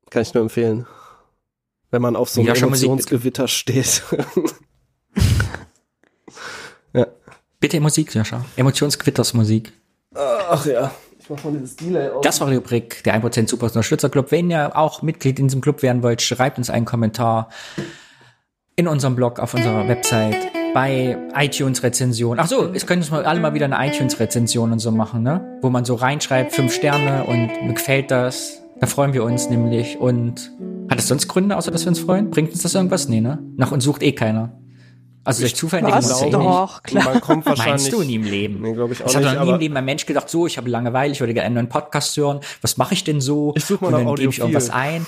Kann 0.10 0.22
ich 0.22 0.34
nur 0.34 0.44
empfehlen. 0.44 0.86
Wenn 1.94 2.02
man 2.02 2.16
auf 2.16 2.28
so 2.28 2.42
ein 2.42 2.48
Ja, 2.48 2.56
Emotionsgewitter 2.56 3.48
steht. 3.48 4.02
Bitte 7.60 7.80
Musik, 7.80 8.12
Sascha. 8.12 8.44
Emotionsquittersmusik. 8.58 9.72
Ach 10.16 10.66
ja. 10.66 10.92
Ich 11.20 11.30
mach 11.30 11.44
mal 11.44 11.54
dieses 11.54 11.76
Delay 11.76 12.10
aus. 12.10 12.22
Das 12.24 12.42
war 12.42 12.50
die 12.50 12.56
Rubrik, 12.56 13.04
der 13.04 13.22
1% 13.22 13.48
Super 13.48 13.68
Unterstützer 13.68 14.10
Club. 14.10 14.32
Wenn 14.32 14.50
ihr 14.50 14.76
auch 14.76 15.04
Mitglied 15.04 15.38
in 15.38 15.50
diesem 15.50 15.62
Club 15.62 15.84
werden 15.84 16.02
wollt, 16.02 16.24
schreibt 16.24 16.58
uns 16.58 16.72
einen 16.72 16.86
Kommentar 16.86 17.50
in 18.76 18.88
unserem 18.88 19.16
Blog, 19.16 19.38
auf 19.40 19.54
unserer 19.54 19.88
Website, 19.88 20.52
bei 20.74 21.16
iTunes-Rezension. 21.36 22.40
Ach 22.40 22.48
so, 22.48 22.74
es 22.74 22.88
können 22.88 23.04
uns 23.04 23.12
mal 23.12 23.24
alle 23.24 23.40
mal 23.40 23.54
wieder 23.54 23.66
eine 23.66 23.78
iTunes-Rezension 23.88 24.72
und 24.72 24.80
so 24.80 24.90
machen, 24.90 25.22
ne? 25.22 25.60
Wo 25.62 25.70
man 25.70 25.86
so 25.86 25.94
reinschreibt, 25.94 26.54
fünf 26.54 26.74
Sterne 26.74 27.26
und 27.26 27.68
mir 27.68 27.74
gefällt 27.76 28.10
das. 28.10 28.63
Da 28.80 28.88
freuen 28.88 29.14
wir 29.14 29.24
uns 29.24 29.50
nämlich. 29.50 29.98
Und 30.00 30.52
hat 30.90 31.00
es 31.00 31.08
sonst 31.08 31.28
Gründe, 31.28 31.58
außer 31.58 31.72
dass 31.72 31.84
wir 31.86 31.90
uns 31.90 32.00
freuen? 32.00 32.30
Bringt 32.30 32.52
uns 32.52 32.62
das 32.62 32.76
irgendwas? 32.76 33.08
Nee, 33.08 33.22
ne? 33.22 33.40
Nach 33.56 33.72
uns 33.72 33.84
sucht 33.84 34.04
eh 34.04 34.12
keiner. 34.12 34.60
Also 35.26 35.40
durch 35.40 35.56
Zufall 35.56 35.80
entdecken 35.80 36.04
wir 36.04 36.10
ja 36.10 36.22
eh 36.22 36.26
nicht. 36.26 36.34
Doch, 36.36 36.84
klar. 36.84 37.06
Man 37.06 37.22
kommt 37.22 37.46
wahrscheinlich. 37.46 37.84
Meinst 37.84 37.94
du 37.94 38.04
nie 38.04 38.16
im 38.16 38.24
Leben? 38.26 38.60
Nee, 38.62 38.74
glaube 38.74 38.92
ich 38.92 39.02
auch 39.02 39.08
Ich 39.08 39.16
habe 39.16 39.24
nicht. 39.26 39.36
noch 39.36 39.46
nie 39.46 39.52
im 39.54 39.60
Leben 39.60 39.78
ein 39.78 39.86
Mensch 39.86 40.06
gedacht, 40.06 40.28
so, 40.30 40.48
ich 40.48 40.58
habe 40.58 40.70
Langeweile, 40.70 41.14
ich 41.14 41.22
würde 41.22 41.34
gerne 41.34 41.46
einen 41.46 41.56
neuen 41.56 41.70
Podcast 41.70 42.18
hören. 42.18 42.42
Was 42.62 42.76
mache 42.76 42.94
ich 42.94 43.06
denn 43.06 43.22
so? 43.22 43.54
Ich 43.56 43.64
such 43.64 43.80
mal 43.80 43.94
Und 43.94 44.04
dann 44.06 44.16
gebe 44.16 44.30
ich 44.34 44.40
irgendwas 44.40 44.70
ein. 44.70 45.06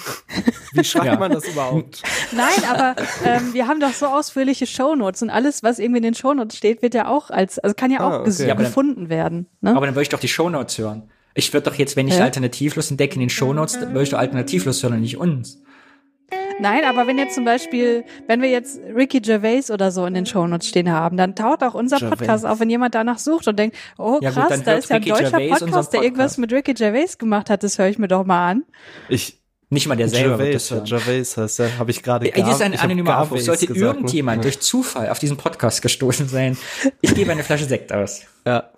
wie 0.72 0.86
schreibt 0.86 1.06
Ja. 1.08 1.18
man 1.20 1.34
das 1.34 1.46
überhaupt? 1.46 2.02
Nein, 2.32 2.48
aber 2.72 2.96
ähm, 3.26 3.54
wir 3.54 3.68
haben 3.68 3.82
doch 3.82 3.92
so 3.92 4.06
ausführliche 4.06 4.66
Shownotes 4.66 5.22
und 5.22 5.30
alles, 5.32 5.64
was 5.64 5.80
irgendwie 5.80 5.98
in 5.98 6.04
den 6.04 6.16
Shownotes 6.16 6.56
steht, 6.58 6.82
wird 6.82 6.94
ja 6.94 7.10
auch 7.10 7.30
als, 7.30 7.60
also 7.60 7.74
kann 7.76 7.92
ja 7.92 8.00
Ah, 8.00 8.22
auch 8.22 8.26
ges- 8.26 8.36
okay. 8.36 8.48
Ja, 8.48 8.54
aber 8.54 8.64
dann- 8.64 8.72
gefunden 8.72 9.10
werden. 9.10 9.48
Ne? 9.60 9.76
Aber 9.76 9.86
dann 9.86 9.96
würde 9.96 10.04
ich 10.04 10.10
doch 10.10 10.20
die 10.20 10.30
Shownotes 10.30 10.78
hören. 10.78 11.10
Ich 11.36 11.54
würde 11.54 11.70
doch 11.70 11.76
jetzt, 11.78 11.96
wenn 11.96 12.08
ich 12.08 12.16
Hä? 12.16 12.22
alternativlos 12.22 12.90
entdecke 12.90 13.16
in 13.16 13.20
den 13.20 13.30
Shownotes, 13.30 13.80
dann 13.80 13.90
würde 13.90 14.04
ich 14.04 14.10
doch 14.10 14.18
alternativlos 14.18 14.82
hören 14.82 14.94
und 14.94 15.02
nicht 15.02 15.18
uns. 15.18 15.62
Nein, 16.60 16.86
aber 16.86 17.06
wenn 17.06 17.18
jetzt 17.18 17.36
zum 17.36 17.44
Beispiel, 17.44 18.06
wenn 18.28 18.42
wir 18.42 18.50
jetzt 18.50 18.80
Ricky 18.96 19.20
Gervais 19.20 19.70
oder 19.70 19.92
so 19.92 20.06
in 20.06 20.14
den 20.14 20.26
Shownotes 20.26 20.70
stehen 20.70 20.90
haben, 20.90 21.18
dann 21.18 21.36
taucht 21.36 21.62
auch 21.64 21.74
unser 21.74 21.98
Gervais. 21.98 22.18
Podcast 22.18 22.46
auf, 22.46 22.62
wenn 22.62 22.70
jemand 22.70 22.96
danach 22.96 23.20
sucht 23.20 23.48
und 23.50 23.60
denkt, 23.60 23.76
oh 23.98 24.20
Ja, 24.22 24.30
gut, 24.30 24.40
krass, 24.40 24.50
dann 24.50 24.64
da 24.64 24.74
ist 24.76 24.90
ja 24.90 24.96
ein 24.96 25.04
Ricky 25.04 25.10
deutscher 25.10 25.26
unseren 25.38 25.50
Podcast, 25.50 25.94
der 25.94 26.02
irgendwas 26.02 26.24
Podcast. 26.24 26.38
mit 26.40 26.54
Ricky 26.54 26.74
Gervais 26.74 27.18
gemacht 27.18 27.50
hat, 27.50 27.64
das 27.64 27.78
höre 27.78 27.90
ich 27.90 28.00
mir 28.00 28.08
doch 28.08 28.26
mal 28.26 28.52
an. 28.52 28.64
Ich, 29.10 29.42
Nicht 29.70 29.88
mal 29.88 29.96
der 29.98 30.08
selber 30.08 30.38
Gervais. 30.38 30.74
Gervais 30.86 31.36
heißt 31.36 31.60
der, 31.60 31.78
habe 31.78 31.92
ich 31.92 32.02
gerade 32.02 32.34
Ey, 32.34 32.42
Das 32.42 32.56
ist 32.56 32.62
ein 32.62 32.80
anonymer 32.80 33.20
Aufruf. 33.20 33.42
Sollte 33.42 33.68
gesagt, 33.68 33.82
ne? 33.82 33.86
irgendjemand 33.88 34.46
durch 34.46 34.62
Zufall 34.62 35.10
auf 35.10 35.20
diesen 35.20 35.36
Podcast 35.36 35.82
gestoßen 35.82 36.30
sein, 36.30 36.58
ich 37.02 37.14
gebe 37.14 37.34
eine 37.34 37.44
Flasche 37.44 37.66
Sekt 37.66 37.92
aus. 37.92 38.22
Ja. 38.48 38.72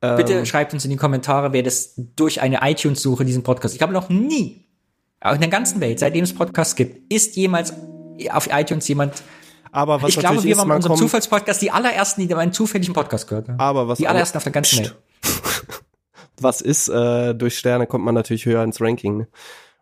Bitte 0.00 0.32
Ähm, 0.32 0.46
schreibt 0.46 0.72
uns 0.72 0.84
in 0.84 0.90
die 0.90 0.96
Kommentare, 0.96 1.52
wer 1.52 1.62
das 1.62 1.92
durch 1.96 2.40
eine 2.40 2.60
iTunes-Suche 2.62 3.24
diesen 3.26 3.42
Podcast. 3.42 3.74
Ich 3.74 3.82
habe 3.82 3.92
noch 3.92 4.08
nie, 4.08 4.64
auch 5.20 5.34
in 5.34 5.40
der 5.40 5.50
ganzen 5.50 5.80
Welt, 5.80 5.98
seitdem 5.98 6.24
es 6.24 6.34
Podcasts 6.34 6.74
gibt, 6.74 7.12
ist 7.12 7.36
jemals 7.36 7.74
auf 8.30 8.48
iTunes 8.50 8.88
jemand. 8.88 9.22
aber 9.72 10.00
was 10.00 10.10
ich 10.10 10.18
glaube, 10.18 10.42
wir 10.42 10.52
ist, 10.52 10.58
waren 10.58 10.68
man 10.68 10.76
unserem 10.78 10.96
Zufallspodcast 10.96 11.60
die 11.60 11.70
allerersten, 11.70 12.26
die 12.26 12.34
einen 12.34 12.52
zufälligen 12.52 12.94
Podcast 12.94 13.28
gehört 13.28 13.48
haben. 13.48 13.60
aber 13.60 13.88
was 13.88 13.98
die 13.98 14.08
allerersten 14.08 14.38
auf 14.38 14.44
der 14.44 14.52
ganzen. 14.52 14.78
Welt. 14.78 14.96
was 16.40 16.62
ist, 16.62 16.88
äh, 16.88 17.34
durch 17.34 17.58
Sterne 17.58 17.86
kommt 17.86 18.04
man 18.04 18.14
natürlich 18.14 18.46
höher 18.46 18.64
ins 18.64 18.80
Ranking. 18.80 19.18
Ne? 19.18 19.28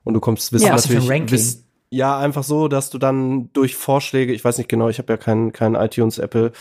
Und 0.03 0.15
du 0.15 0.20
kommst, 0.20 0.51
bist 0.51 0.65
Ja. 0.65 0.73
Was 0.73 0.86
für 0.86 0.95
ein 0.95 1.07
natürlich, 1.07 1.11
Ranking? 1.11 1.65
Ja, 1.90 2.19
einfach 2.19 2.44
so, 2.44 2.69
dass 2.69 2.90
du 2.90 2.98
dann 2.98 3.51
durch 3.52 3.74
Vorschläge, 3.74 4.32
ich 4.32 4.44
weiß 4.44 4.59
nicht 4.59 4.69
genau, 4.69 4.89
ich 4.89 4.98
habe 4.98 5.12
ja 5.12 5.16
kein, 5.16 5.52
kein 5.52 5.74
iTunes, 5.74 6.19
Apple 6.19 6.52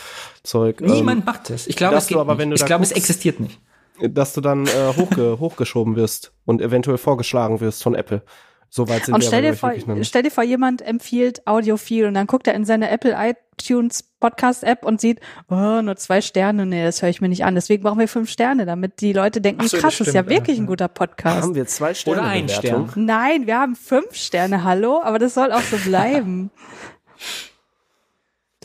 Zeug. 0.42 0.80
Niemand 0.80 1.26
macht 1.26 1.50
das. 1.50 1.66
Ich 1.66 1.76
glaube, 1.76 1.96
es 1.96 2.06
geht 2.06 2.16
aber, 2.16 2.34
nicht. 2.34 2.60
ich 2.60 2.66
glaube, 2.66 2.84
es 2.84 2.92
existiert 2.92 3.40
nicht. 3.40 3.60
Ähm, 4.00 4.14
dass 4.14 4.32
du 4.32 4.40
dann 4.40 4.66
äh, 4.66 4.94
hochge 4.96 5.38
hochgeschoben 5.40 5.96
wirst 5.96 6.32
und 6.44 6.62
eventuell 6.62 6.98
vorgeschlagen 6.98 7.60
wirst 7.60 7.82
von 7.82 7.94
Apple. 7.94 8.22
Soweit 8.70 9.06
sind 9.06 9.14
Und 9.14 9.22
wir 9.22 9.26
stell 9.26 9.44
aber, 9.46 9.52
dir, 9.52 9.84
vor, 9.84 10.04
stell 10.04 10.22
dir 10.22 10.30
vor, 10.30 10.44
jemand 10.44 10.82
empfiehlt 10.82 11.46
Audiophil 11.46 12.06
und 12.06 12.14
dann 12.14 12.26
guckt 12.26 12.46
er 12.46 12.54
in 12.54 12.64
seine 12.64 12.90
Apple 12.90 13.16
iTunes 13.18 14.02
Podcast 14.20 14.62
App 14.62 14.84
und 14.84 15.00
sieht, 15.00 15.20
oh, 15.48 15.80
nur 15.80 15.96
zwei 15.96 16.20
Sterne, 16.20 16.66
nee, 16.66 16.84
das 16.84 17.00
höre 17.00 17.08
ich 17.08 17.20
mir 17.20 17.28
nicht 17.28 17.44
an. 17.44 17.54
Deswegen 17.54 17.82
brauchen 17.82 17.98
wir 17.98 18.08
fünf 18.08 18.28
Sterne, 18.30 18.66
damit 18.66 19.00
die 19.00 19.12
Leute 19.12 19.40
denken, 19.40 19.66
so, 19.66 19.78
krass, 19.78 19.98
das 19.98 20.08
ist 20.08 20.14
ja 20.14 20.28
wirklich 20.28 20.58
ein 20.58 20.66
guter 20.66 20.88
Podcast. 20.88 21.42
Haben 21.42 21.54
wir 21.54 21.66
zwei 21.66 21.94
Sterne 21.94 22.20
Oder 22.20 22.28
ein? 22.28 22.48
Stern. 22.48 22.92
Nein, 22.94 23.46
wir 23.46 23.58
haben 23.58 23.74
fünf 23.74 24.14
Sterne, 24.14 24.64
hallo, 24.64 25.00
aber 25.02 25.18
das 25.18 25.34
soll 25.34 25.50
auch 25.52 25.62
so 25.62 25.76
bleiben. 25.78 26.50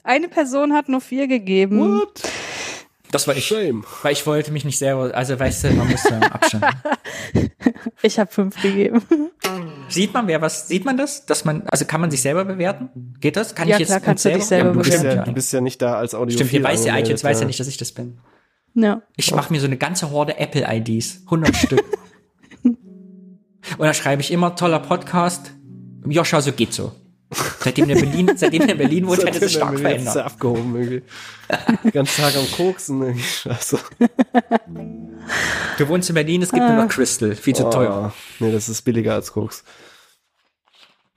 Eine 0.04 0.28
Person 0.28 0.74
hat 0.74 0.90
nur 0.90 1.00
vier 1.00 1.28
gegeben. 1.28 1.80
What? 1.80 2.24
Das 3.14 3.28
war 3.28 3.38
ich. 3.38 3.46
Shame. 3.48 3.86
Weil 4.02 4.12
ich 4.12 4.26
wollte 4.26 4.52
mich 4.52 4.66
nicht 4.66 4.78
selber, 4.80 5.16
also 5.16 5.40
weißt 5.40 5.66
du, 5.66 5.72
man 5.74 5.88
muss 5.90 6.04
ja 6.04 6.18
Abstand. 6.32 6.66
Ich 8.02 8.20
habe 8.20 8.32
fünf 8.32 8.62
gegeben. 8.62 9.02
Sieht 9.90 10.14
man, 10.14 10.28
wer 10.28 10.42
was, 10.42 10.68
sieht 10.68 10.86
man 10.86 10.98
das? 10.98 11.26
Dass 11.26 11.46
man, 11.46 11.64
also 11.68 11.86
kann 11.86 12.02
man 12.02 12.10
sich 12.10 12.22
selber 12.22 12.46
bewerten? 12.46 13.16
Geht 13.20 13.36
das? 13.36 13.54
Kann 13.56 13.68
Ja, 13.68 13.76
ich 13.76 13.82
jetzt 13.82 13.90
klar, 13.90 14.00
kannst 14.00 14.26
du 14.26 14.34
dich 14.34 14.46
selber 14.46 14.72
Du 14.72 14.80
bist, 14.80 14.92
bestimmt, 14.92 15.14
ja, 15.14 15.24
du 15.24 15.34
bist 15.34 15.54
ja 15.54 15.62
nicht 15.62 15.82
da 15.82 15.96
als 15.96 16.16
Audio. 16.16 16.36
Stimmt, 16.36 16.52
hier 16.52 16.64
weiß 16.64 16.86
ja 16.86 16.98
iTunes, 16.98 17.24
weiß 17.24 17.42
ja 17.42 17.46
nicht, 17.46 17.60
dass 17.60 17.68
ich 17.68 17.78
das 17.78 17.92
bin. 17.92 18.18
Ja. 18.76 19.04
Ich 19.16 19.34
mache 19.34 19.54
mir 19.54 19.60
so 19.60 19.68
eine 19.68 19.78
ganze 19.78 20.12
Horde 20.12 20.38
Apple-IDs, 20.40 21.22
100 21.26 21.56
Stück. 21.56 21.84
Und 22.64 22.80
da 23.80 23.94
schreibe 23.94 24.22
ich 24.22 24.32
immer, 24.32 24.56
toller 24.56 24.80
Podcast. 24.80 25.52
Joscha, 26.06 26.42
so 26.42 26.52
geht 26.52 26.74
so. 26.74 26.92
Seitdem 27.60 27.88
der 27.88 27.96
Berlin, 27.96 28.32
seitdem 28.36 28.68
der 28.68 28.76
Berlin 28.76 29.08
wohnt, 29.08 29.26
hat 29.26 29.34
er 29.36 29.40
sich 29.40 29.54
stark 29.54 29.78
verändert. 29.80 30.18
abgehoben 30.18 30.76
irgendwie. 30.76 31.02
Den 31.84 31.92
ganzen 31.92 32.22
Tag 32.22 32.36
am 32.36 32.50
Koksen. 32.52 33.02
irgendwie. 33.02 33.22
Scheiße. 33.24 33.80
Du 35.78 35.88
wohnst 35.88 36.10
in 36.10 36.16
Berlin, 36.16 36.42
es 36.42 36.52
gibt 36.52 36.64
nur 36.66 36.76
noch 36.76 36.88
Crystal, 36.90 37.36
viel 37.36 37.56
zu 37.56 37.70
teuer. 37.70 38.14
Oh, 38.14 38.44
nee, 38.44 38.52
das 38.52 38.70
ist 38.70 38.82
billiger 38.84 39.14
als 39.14 39.32
Koks. 39.32 39.64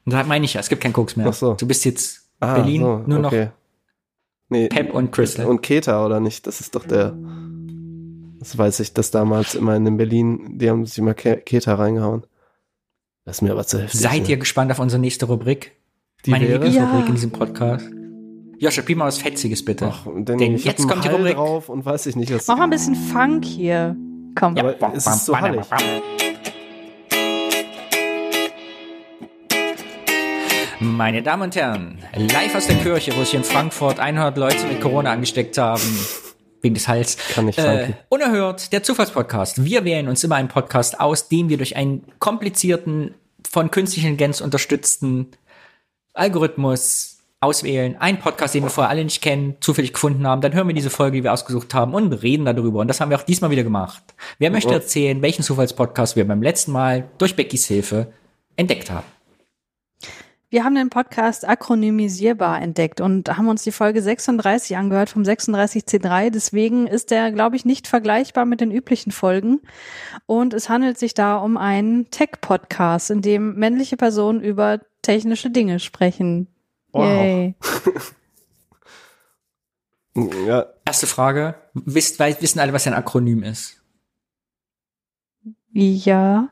Und 0.04 0.12
da 0.12 0.22
meine 0.24 0.44
ich 0.44 0.54
ja, 0.54 0.60
es 0.60 0.68
gibt 0.68 0.82
keinen 0.82 0.92
Koks 0.92 1.16
mehr. 1.16 1.26
Ach 1.28 1.34
so. 1.34 1.54
Du 1.54 1.66
bist 1.66 1.84
jetzt 1.84 2.22
Ah, 2.38 2.54
Berlin 2.54 2.82
so, 2.82 2.98
nur 3.06 3.18
noch 3.18 3.32
okay. 3.32 3.50
Nee, 4.48 4.68
Pep 4.68 4.92
und 4.94 5.10
Crystal. 5.10 5.46
und 5.46 5.62
Keta, 5.62 6.04
oder 6.04 6.20
nicht? 6.20 6.46
Das 6.46 6.60
ist 6.60 6.74
doch 6.76 6.84
der. 6.84 7.16
Das 8.38 8.56
weiß 8.56 8.80
ich, 8.80 8.92
dass 8.92 9.10
damals 9.10 9.54
immer 9.54 9.74
in 9.74 9.96
Berlin, 9.96 10.58
die 10.58 10.68
haben 10.70 10.84
sich 10.86 10.98
immer 10.98 11.14
Ke- 11.14 11.38
Keta 11.38 11.74
reingehauen. 11.74 12.24
Das 13.24 13.38
ist 13.38 13.42
mir 13.42 13.50
aber 13.52 13.66
zu 13.66 13.80
heftig. 13.82 13.98
Seid 14.00 14.22
ne? 14.24 14.28
ihr 14.28 14.36
gespannt 14.36 14.70
auf 14.70 14.78
unsere 14.78 15.00
nächste 15.00 15.26
Rubrik? 15.26 15.72
Die 16.26 16.30
Meine 16.32 16.48
wäre? 16.48 16.64
Lieblingsrubrik 16.64 17.00
Ja. 17.02 17.06
in 17.08 17.14
diesem 17.14 17.30
Podcast. 17.30 17.86
Joscha, 18.58 18.82
spiel 18.82 18.96
mal 18.96 19.06
was 19.06 19.18
Fetziges 19.18 19.64
bitte. 19.64 19.86
Ach, 19.92 20.06
denn, 20.06 20.38
Denn 20.38 20.54
ich 20.56 20.64
jetzt 20.64 20.88
kommt 20.88 21.04
die 21.04 21.08
Rubrik. 21.08 21.34
drauf 21.36 21.68
und 21.68 21.84
weiß 21.84 22.06
ich 22.06 22.16
nicht, 22.16 22.34
was. 22.34 22.46
Mach 22.48 22.56
mal 22.56 22.64
ein 22.64 22.70
bisschen 22.70 22.94
Funk 22.96 23.44
hier. 23.44 23.94
Komm. 24.34 24.56
Aber 24.56 24.74
es 24.94 25.06
ist 25.06 25.26
so 25.26 25.38
hallig. 25.38 25.60
Meine 30.80 31.22
Damen 31.22 31.42
und 31.44 31.56
Herren, 31.56 31.98
live 32.14 32.54
aus 32.54 32.66
der 32.66 32.76
Kirche, 32.76 33.12
wo 33.16 33.20
sich 33.24 33.34
in 33.34 33.44
Frankfurt 33.44 33.98
100 33.98 34.36
Leute 34.36 34.66
mit 34.66 34.80
Corona 34.80 35.10
angesteckt 35.12 35.56
haben. 35.58 35.80
Wegen 36.62 36.74
des 36.74 36.88
Hals. 36.88 37.16
Kann 37.34 37.46
nicht 37.46 37.58
Äh, 37.58 37.92
unerhört, 38.08 38.72
der 38.72 38.82
Zufallspodcast. 38.82 39.64
Wir 39.64 39.84
wählen 39.84 40.08
uns 40.08 40.22
immer 40.24 40.34
einen 40.36 40.48
Podcast 40.48 41.00
aus, 41.00 41.28
den 41.28 41.48
wir 41.48 41.56
durch 41.58 41.76
einen 41.76 42.02
komplizierten, 42.18 43.14
von 43.48 43.70
künstlichen 43.70 44.08
Intelligenz 44.08 44.40
unterstützten 44.40 45.28
Algorithmus 46.16 47.18
auswählen. 47.40 47.96
Ein 47.98 48.18
Podcast, 48.18 48.54
den 48.54 48.64
wir 48.64 48.70
vorher 48.70 48.90
alle 48.90 49.04
nicht 49.04 49.22
kennen, 49.22 49.56
zufällig 49.60 49.92
gefunden 49.92 50.26
haben. 50.26 50.40
Dann 50.40 50.54
hören 50.54 50.66
wir 50.66 50.74
diese 50.74 50.90
Folge, 50.90 51.18
die 51.18 51.24
wir 51.24 51.32
ausgesucht 51.32 51.74
haben 51.74 51.94
und 51.94 52.12
reden 52.12 52.44
darüber. 52.44 52.80
Und 52.80 52.88
das 52.88 53.00
haben 53.00 53.10
wir 53.10 53.18
auch 53.18 53.22
diesmal 53.22 53.50
wieder 53.50 53.62
gemacht. 53.62 54.02
Wer 54.38 54.50
möchte 54.50 54.72
erzählen, 54.72 55.20
welchen 55.22 55.42
Zufallspodcast 55.42 56.16
wir 56.16 56.26
beim 56.26 56.42
letzten 56.42 56.72
Mal 56.72 57.08
durch 57.18 57.36
Beckys 57.36 57.66
Hilfe 57.66 58.12
entdeckt 58.56 58.90
haben? 58.90 59.06
Wir 60.56 60.64
haben 60.64 60.74
den 60.74 60.88
Podcast 60.88 61.46
akronymisierbar 61.46 62.62
entdeckt 62.62 63.02
und 63.02 63.28
haben 63.28 63.48
uns 63.48 63.62
die 63.62 63.72
Folge 63.72 64.00
36 64.00 64.74
angehört 64.78 65.10
vom 65.10 65.20
36C3. 65.20 66.30
Deswegen 66.30 66.86
ist 66.86 67.10
der, 67.10 67.30
glaube 67.30 67.56
ich, 67.56 67.66
nicht 67.66 67.86
vergleichbar 67.86 68.46
mit 68.46 68.62
den 68.62 68.70
üblichen 68.70 69.12
Folgen. 69.12 69.60
Und 70.24 70.54
es 70.54 70.70
handelt 70.70 70.96
sich 70.96 71.12
da 71.12 71.36
um 71.36 71.58
einen 71.58 72.10
Tech-Podcast, 72.10 73.10
in 73.10 73.20
dem 73.20 73.56
männliche 73.56 73.98
Personen 73.98 74.40
über 74.40 74.80
technische 75.02 75.50
Dinge 75.50 75.78
sprechen. 75.78 76.46
Wow. 76.92 77.04
Yay. 77.04 77.54
Ja, 80.46 80.64
Erste 80.86 81.06
Frage. 81.06 81.56
Wisst, 81.74 82.18
wissen 82.18 82.58
alle, 82.58 82.72
was 82.72 82.86
ein 82.86 82.94
Akronym 82.94 83.42
ist? 83.42 83.82
Ja. 85.74 86.48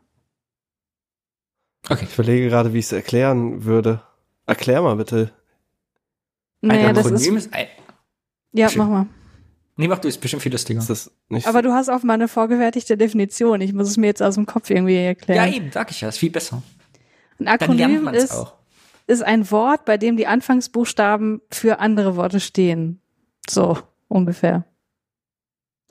Okay. 1.89 2.05
ich 2.09 2.15
überlege 2.15 2.49
gerade, 2.49 2.73
wie 2.73 2.79
ich 2.79 2.87
es 2.87 2.93
erklären 2.93 3.65
würde. 3.65 4.03
Erklär 4.47 4.83
mal 4.83 4.97
bitte. 4.97 5.33
Naja, 6.61 6.89
ein 6.89 6.95
das 6.95 7.07
ist. 7.07 7.13
Akronym 7.13 7.37
ist, 7.37 7.53
ein, 7.55 7.67
Ja, 8.53 8.69
Schön. 8.69 8.79
mach 8.79 8.89
mal. 8.89 9.07
nee, 9.77 9.89
mach 9.89 9.99
du, 9.99 10.09
ist 10.09 10.21
bestimmt 10.21 10.43
viel 10.43 10.53
lustiger. 10.53 10.79
Ist 10.81 10.89
das 10.91 11.11
nicht 11.29 11.47
Aber 11.47 11.61
du 11.63 11.73
hast 11.73 11.89
auf 11.91 12.03
meine 12.03 12.29
vorgefertigte 12.29 12.97
Definition. 12.97 13.61
Ich 13.61 13.73
muss 13.75 13.89
es 13.89 13.97
mir 13.99 14.07
jetzt 14.07 14.23
aus 14.23 14.35
dem 14.37 14.47
Kopf 14.47 14.71
irgendwie 14.71 14.95
Ja, 14.95 15.01
erklären. 15.01 15.53
eben, 15.53 15.73
sag 15.73 15.91
ich 15.91 16.01
ja, 16.01 16.09
ist 16.09 16.19
viel 16.19 16.31
besser. 16.31 16.63
Ein 17.39 17.45
Dann 17.59 17.77
lernt 17.77 17.97
Akronym 17.97 18.09
ist, 18.09 18.33
auch. 18.33 18.55
ist 19.07 19.23
ein 19.23 19.51
Wort, 19.51 19.85
bei 19.85 19.99
dem 19.99 20.17
die 20.17 20.27
Anfangsbuchstaben 20.27 21.43
für 21.51 21.81
andere 21.81 22.17
Worte 22.17 22.41
stehen. 22.41 23.01
So, 23.49 23.77
ungefähr. 24.09 24.65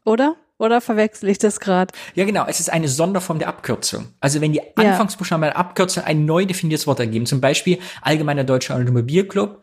Oder? 0.06 0.36
Oder 0.64 0.80
verwechsel 0.80 1.28
ich 1.28 1.38
das 1.40 1.60
gerade? 1.60 1.94
Ja, 2.16 2.24
genau, 2.24 2.46
es 2.48 2.62
ist 2.62 2.72
eine 2.72 2.88
Sonderform 2.88 3.38
der 3.38 3.50
Abkürzung. 3.50 4.08
Also 4.22 4.40
wenn 4.40 4.54
die 4.54 4.62
Anfangsbuchstaben 4.78 5.44
einer 5.44 5.58
Abkürzung 5.58 6.06
ein 6.06 6.24
neu 6.24 6.46
definiertes 6.46 6.88
Wort 6.88 7.02
ergeben, 7.02 7.26
zum 7.26 7.42
Beispiel 7.42 7.80
Allgemeiner 8.02 8.46
Deutscher 8.46 8.76
Automobilclub, 8.76 9.62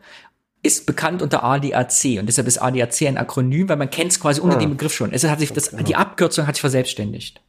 ist 0.61 0.85
bekannt 0.85 1.23
unter 1.23 1.43
ADAC 1.43 2.19
und 2.19 2.27
deshalb 2.27 2.47
ist 2.47 2.59
ADAC 2.59 3.07
ein 3.07 3.17
Akronym, 3.17 3.67
weil 3.67 3.77
man 3.77 3.89
kennt 3.89 4.11
es 4.11 4.19
quasi 4.19 4.39
unter 4.41 4.57
Ah. 4.57 4.59
dem 4.59 4.69
Begriff 4.69 4.93
schon. 4.93 5.11
Es 5.11 5.23
hat 5.23 5.39
sich 5.39 5.51
das, 5.51 5.71
die 5.71 5.95
Abkürzung 5.95 6.45
hat 6.45 6.53
sich 6.53 6.61
verselbstständigt. 6.61 7.41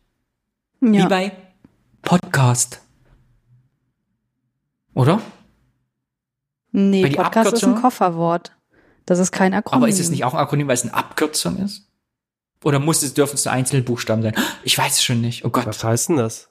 Ja. 0.80 0.90
Wie 0.90 1.06
bei 1.06 1.32
Podcast. 2.00 2.80
Oder? 4.94 5.20
nee, 6.70 7.06
Podcast 7.10 7.52
ist 7.52 7.64
ein 7.64 7.74
Kofferwort. 7.74 8.52
Das 9.04 9.18
ist 9.18 9.30
kein 9.30 9.52
Akronym. 9.52 9.82
Aber 9.82 9.88
ist 9.90 10.00
es 10.00 10.08
nicht 10.10 10.24
auch 10.24 10.32
ein 10.32 10.40
Akronym, 10.40 10.68
weil 10.68 10.74
es 10.74 10.84
eine 10.84 10.94
Abkürzung 10.94 11.58
ist? 11.58 11.86
Oder 12.64 12.78
muss 12.78 13.02
es, 13.02 13.14
dürfen 13.14 13.34
es 13.34 13.44
nur 13.44 13.52
einzelne 13.52 13.82
Buchstaben 13.82 14.22
sein? 14.22 14.34
Ich 14.64 14.76
weiß 14.78 14.92
es 14.94 15.04
schon 15.04 15.20
nicht. 15.20 15.44
Oh 15.44 15.50
Gott. 15.50 15.66
Was 15.66 15.82
heißt 15.82 16.08
denn 16.10 16.16
das? 16.16 16.48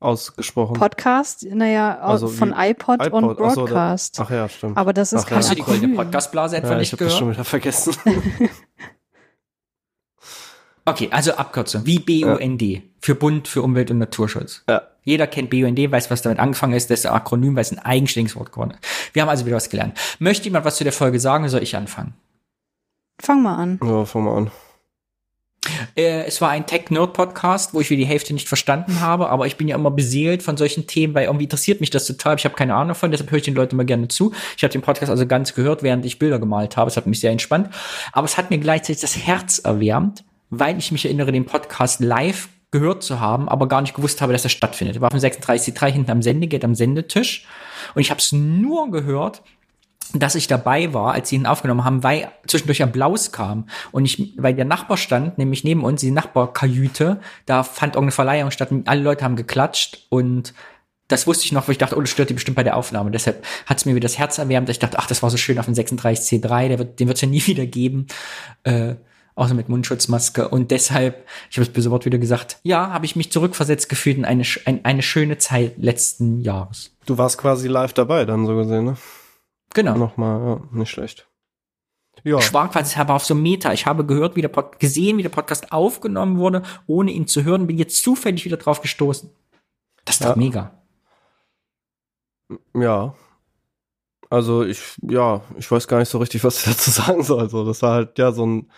Ausgesprochen. 0.00 0.74
Podcast? 0.74 1.44
Naja, 1.48 1.96
Also 2.00 2.26
von 2.26 2.50
wie 2.50 2.70
iPod, 2.70 2.98
und 3.12 3.24
iPod, 3.24 3.38
ach 3.40 3.50
so, 3.54 3.66
da- 3.66 3.72
Broadcast. 3.72 4.18
Ach 4.20 4.30
ja, 4.30 4.48
stimmt. 4.48 4.76
Aber 4.76 4.92
das 4.92 5.12
ist 5.12 5.26
Ach 5.26 5.30
ja. 5.30 5.36
Hast 5.36 5.50
du 5.52 5.54
die 5.54 5.62
goldene. 5.62 5.94
Podcastblase 5.94 6.56
etwa 6.56 6.70
ja, 6.72 6.80
ich 6.80 6.90
nicht 6.90 6.92
habe 6.92 7.04
das 7.04 7.12
schon 7.16 7.28
gehört? 7.28 7.36
wieder 7.36 7.44
vergessen. 7.44 7.94
Okay, 10.84 11.08
also 11.12 11.34
Abkürzung. 11.34 11.86
Wie 11.86 12.00
BUND. 12.00 12.82
Für 13.00 13.14
Bund 13.14 13.46
für 13.46 13.62
Umwelt 13.62 13.90
und 13.90 13.98
Naturschutz. 13.98 14.62
ja. 14.68 14.82
Jeder 15.04 15.26
kennt 15.26 15.50
BUND, 15.50 15.78
weiß, 15.90 16.12
was 16.12 16.22
damit 16.22 16.38
angefangen 16.38 16.74
ist. 16.74 16.88
Das 16.88 17.00
ist 17.00 17.06
ein 17.06 17.12
Akronym, 17.12 17.56
weil 17.56 17.62
es 17.62 17.72
ein 17.72 17.80
eigenständiges 17.80 18.36
Wort 18.36 18.52
geworden 18.52 18.70
ist. 18.72 19.14
Wir 19.14 19.22
haben 19.22 19.28
also 19.28 19.46
wieder 19.46 19.56
was 19.56 19.68
gelernt. 19.68 19.98
Möchte 20.20 20.44
jemand 20.44 20.64
was 20.64 20.76
zu 20.76 20.84
der 20.84 20.92
Folge 20.92 21.18
sagen, 21.18 21.42
oder 21.42 21.50
soll 21.50 21.62
ich 21.64 21.74
anfangen? 21.74 22.14
Fang 23.20 23.42
mal 23.42 23.56
an. 23.56 23.80
Ja, 23.82 24.04
fang 24.04 24.22
mal 24.24 24.36
an. 24.36 24.50
Äh, 25.94 26.24
es 26.24 26.40
war 26.40 26.50
ein 26.50 26.66
Tech-Nerd-Podcast, 26.66 27.74
wo 27.74 27.80
ich 27.80 27.90
wieder 27.90 28.00
die 28.00 28.06
Hälfte 28.06 28.32
nicht 28.34 28.48
verstanden 28.48 29.00
habe, 29.00 29.28
aber 29.28 29.46
ich 29.46 29.56
bin 29.56 29.68
ja 29.68 29.76
immer 29.76 29.90
beseelt 29.90 30.42
von 30.42 30.56
solchen 30.56 30.86
Themen, 30.86 31.14
weil 31.14 31.26
irgendwie 31.26 31.44
interessiert 31.44 31.80
mich 31.80 31.90
das 31.90 32.06
total. 32.06 32.36
Ich 32.36 32.44
habe 32.44 32.54
keine 32.54 32.74
Ahnung 32.74 32.88
davon, 32.88 33.10
deshalb 33.10 33.30
höre 33.30 33.38
ich 33.38 33.44
den 33.44 33.54
Leuten 33.54 33.76
immer 33.76 33.84
gerne 33.84 34.08
zu. 34.08 34.32
Ich 34.56 34.64
habe 34.64 34.72
den 34.72 34.82
Podcast 34.82 35.10
also 35.10 35.26
ganz 35.26 35.54
gehört, 35.54 35.82
während 35.82 36.04
ich 36.04 36.18
Bilder 36.18 36.38
gemalt 36.38 36.76
habe. 36.76 36.88
Es 36.90 36.96
hat 36.96 37.06
mich 37.06 37.20
sehr 37.20 37.30
entspannt. 37.30 37.68
Aber 38.12 38.24
es 38.24 38.36
hat 38.36 38.50
mir 38.50 38.58
gleichzeitig 38.58 39.00
das 39.00 39.16
Herz 39.16 39.58
erwärmt, 39.58 40.24
weil 40.50 40.78
ich 40.78 40.92
mich 40.92 41.04
erinnere, 41.04 41.32
den 41.32 41.46
Podcast 41.46 42.00
live 42.00 42.48
gehört 42.70 43.02
zu 43.02 43.20
haben, 43.20 43.48
aber 43.48 43.68
gar 43.68 43.82
nicht 43.82 43.94
gewusst 43.94 44.22
habe, 44.22 44.32
dass 44.32 44.44
er 44.44 44.50
stattfindet. 44.50 44.96
Er 44.96 45.02
war 45.02 45.10
dem 45.10 45.20
36.3 45.20 45.90
hinten 45.90 46.10
am 46.10 46.22
Sendegate, 46.22 46.64
am 46.64 46.74
Sendetisch. 46.74 47.46
Und 47.94 48.00
ich 48.00 48.10
habe 48.10 48.18
es 48.18 48.32
nur 48.32 48.90
gehört, 48.90 49.42
dass 50.14 50.34
ich 50.34 50.46
dabei 50.46 50.92
war, 50.92 51.14
als 51.14 51.28
sie 51.28 51.36
ihn 51.36 51.46
aufgenommen 51.46 51.84
haben, 51.84 52.02
weil 52.02 52.30
zwischendurch 52.46 52.82
Applaus 52.82 53.32
kam 53.32 53.66
und 53.92 54.04
ich, 54.04 54.34
weil 54.36 54.54
der 54.54 54.64
Nachbar 54.64 54.96
stand, 54.96 55.38
nämlich 55.38 55.64
neben 55.64 55.84
uns, 55.84 56.00
die 56.00 56.10
Nachbarkajüte, 56.10 57.20
da 57.46 57.62
fand 57.62 57.94
irgendeine 57.94 58.12
Verleihung 58.12 58.50
statt 58.50 58.70
und 58.70 58.88
alle 58.88 59.02
Leute 59.02 59.24
haben 59.24 59.36
geklatscht 59.36 60.06
und 60.10 60.54
das 61.08 61.26
wusste 61.26 61.44
ich 61.44 61.52
noch, 61.52 61.68
wo 61.68 61.72
ich 61.72 61.78
dachte, 61.78 61.96
oh, 61.96 62.00
das 62.00 62.10
stört 62.10 62.30
die 62.30 62.34
bestimmt 62.34 62.56
bei 62.56 62.62
der 62.62 62.76
Aufnahme. 62.76 63.10
Deshalb 63.10 63.44
hat 63.66 63.76
es 63.76 63.84
mir 63.84 63.94
wieder 63.94 64.06
das 64.06 64.18
Herz 64.18 64.38
erwärmt. 64.38 64.70
Ich 64.70 64.78
dachte, 64.78 64.98
ach, 64.98 65.06
das 65.06 65.22
war 65.22 65.28
so 65.28 65.36
schön 65.36 65.58
auf 65.58 65.66
dem 65.66 65.74
36C3, 65.74 66.68
der 66.68 66.78
wird, 66.78 67.00
den 67.00 67.08
wird 67.08 67.16
es 67.16 67.20
ja 67.20 67.28
nie 67.28 67.42
wieder 67.46 67.66
geben. 67.66 68.06
Äh, 68.62 68.94
außer 69.34 69.54
mit 69.54 69.68
Mundschutzmaske. 69.68 70.48
Und 70.48 70.70
deshalb, 70.70 71.26
ich 71.50 71.56
habe 71.56 71.66
das 71.66 71.72
böse 71.72 71.90
Wort 71.90 72.04
wieder 72.04 72.18
gesagt, 72.18 72.58
ja, 72.62 72.90
habe 72.90 73.06
ich 73.06 73.16
mich 73.16 73.32
zurückversetzt 73.32 73.88
gefühlt 73.88 74.18
in 74.18 74.24
eine, 74.24 74.44
ein, 74.64 74.84
eine 74.84 75.02
schöne 75.02 75.38
Zeit 75.38 75.74
letzten 75.78 76.40
Jahres. 76.40 76.94
Du 77.06 77.18
warst 77.18 77.38
quasi 77.38 77.68
live 77.68 77.92
dabei, 77.92 78.24
dann 78.24 78.46
so 78.46 78.56
gesehen, 78.56 78.84
ne? 78.84 78.96
Genau. 79.74 79.96
Nochmal, 79.96 80.46
ja, 80.46 80.60
nicht 80.78 80.90
schlecht. 80.90 81.28
Ja, 82.24 82.38
Ich 82.38 82.52
war 82.52 82.70
quasi 82.70 82.98
aber 82.98 83.14
auf 83.14 83.24
so 83.24 83.34
Meta. 83.34 83.72
Ich 83.72 83.86
habe 83.86 84.04
gehört, 84.04 84.36
wie 84.36 84.42
der 84.42 84.48
Pod 84.48 84.78
gesehen, 84.78 85.16
wie 85.18 85.22
der 85.22 85.30
Podcast 85.30 85.72
aufgenommen 85.72 86.38
wurde, 86.38 86.62
ohne 86.86 87.10
ihn 87.10 87.26
zu 87.26 87.42
hören, 87.42 87.66
bin 87.66 87.78
jetzt 87.78 88.02
zufällig 88.02 88.44
wieder 88.44 88.58
drauf 88.58 88.80
gestoßen. 88.82 89.30
Das 90.04 90.16
ist 90.16 90.24
doch 90.24 90.30
Ja. 90.30 90.36
mega. 90.36 90.82
ja. 92.74 93.14
Also 94.30 94.62
ich, 94.64 94.80
ja, 95.02 95.42
ich 95.58 95.70
weiß 95.70 95.88
gar 95.88 95.98
nicht 95.98 96.08
so 96.08 96.18
richtig, 96.18 96.42
was 96.42 96.58
ich 96.58 96.64
dazu 96.72 96.90
sagen 96.90 97.22
soll. 97.22 97.40
Also 97.40 97.64
das 97.66 97.82
war 97.82 97.94
halt 97.94 98.18
ja 98.18 98.32
so 98.32 98.46
ein, 98.46 98.70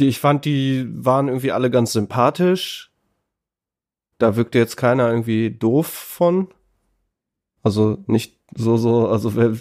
die, 0.00 0.08
ich 0.08 0.18
fand, 0.18 0.44
die 0.44 0.86
waren 0.90 1.28
irgendwie 1.28 1.52
alle 1.52 1.70
ganz 1.70 1.92
sympathisch. 1.92 2.92
Da 4.18 4.36
wirkte 4.36 4.58
jetzt 4.58 4.76
keiner 4.76 5.08
irgendwie 5.08 5.50
doof 5.50 5.86
von. 5.86 6.48
Also 7.62 8.02
nicht 8.06 8.40
so, 8.54 8.76
so, 8.76 9.08
also 9.08 9.34
wer, 9.36 9.56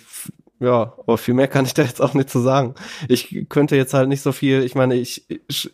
ja, 0.60 0.94
aber 0.98 1.18
viel 1.18 1.34
mehr 1.34 1.48
kann 1.48 1.66
ich 1.66 1.74
da 1.74 1.82
jetzt 1.82 2.02
auch 2.02 2.14
nicht 2.14 2.30
zu 2.30 2.40
sagen. 2.40 2.76
Ich 3.08 3.48
könnte 3.50 3.76
jetzt 3.76 3.94
halt 3.94 4.10
nicht 4.10 4.22
so 4.22 4.32
viel, 4.32 4.64
ich 4.64 4.76
meine, 4.76 4.96
ich, 4.96 5.26
ich 5.48 5.72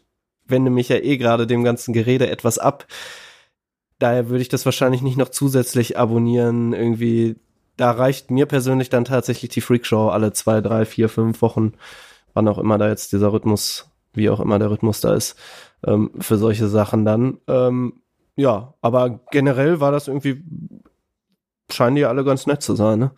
wende 0.47 0.71
mich 0.71 0.89
ja 0.89 0.97
eh 0.97 1.17
gerade 1.17 1.47
dem 1.47 1.63
ganzen 1.63 1.93
Gerede 1.93 2.29
etwas 2.29 2.57
ab. 2.57 2.87
Daher 3.99 4.29
würde 4.29 4.41
ich 4.41 4.49
das 4.49 4.65
wahrscheinlich 4.65 5.01
nicht 5.01 5.17
noch 5.17 5.29
zusätzlich 5.29 5.97
abonnieren, 5.97 6.73
irgendwie. 6.73 7.35
Da 7.77 7.91
reicht 7.91 8.29
mir 8.31 8.45
persönlich 8.45 8.89
dann 8.89 9.05
tatsächlich 9.05 9.51
die 9.51 9.61
Freakshow 9.61 10.09
alle 10.09 10.33
zwei, 10.33 10.59
drei, 10.59 10.85
vier, 10.85 11.07
fünf 11.07 11.41
Wochen, 11.41 11.73
wann 12.33 12.47
auch 12.47 12.57
immer 12.57 12.77
da 12.77 12.89
jetzt 12.89 13.13
dieser 13.13 13.31
Rhythmus, 13.31 13.89
wie 14.13 14.29
auch 14.29 14.39
immer 14.39 14.59
der 14.59 14.69
Rhythmus 14.69 14.99
da 15.01 15.13
ist, 15.13 15.37
ähm, 15.85 16.11
für 16.19 16.37
solche 16.37 16.67
Sachen 16.67 17.05
dann. 17.05 17.37
Ähm, 17.47 18.01
ja, 18.35 18.73
aber 18.81 19.21
generell 19.31 19.79
war 19.79 19.91
das 19.91 20.07
irgendwie, 20.07 20.43
scheinen 21.71 21.95
die 21.95 22.05
alle 22.05 22.23
ganz 22.23 22.47
nett 22.47 22.61
zu 22.61 22.75
sein, 22.75 22.99
ne? 22.99 23.11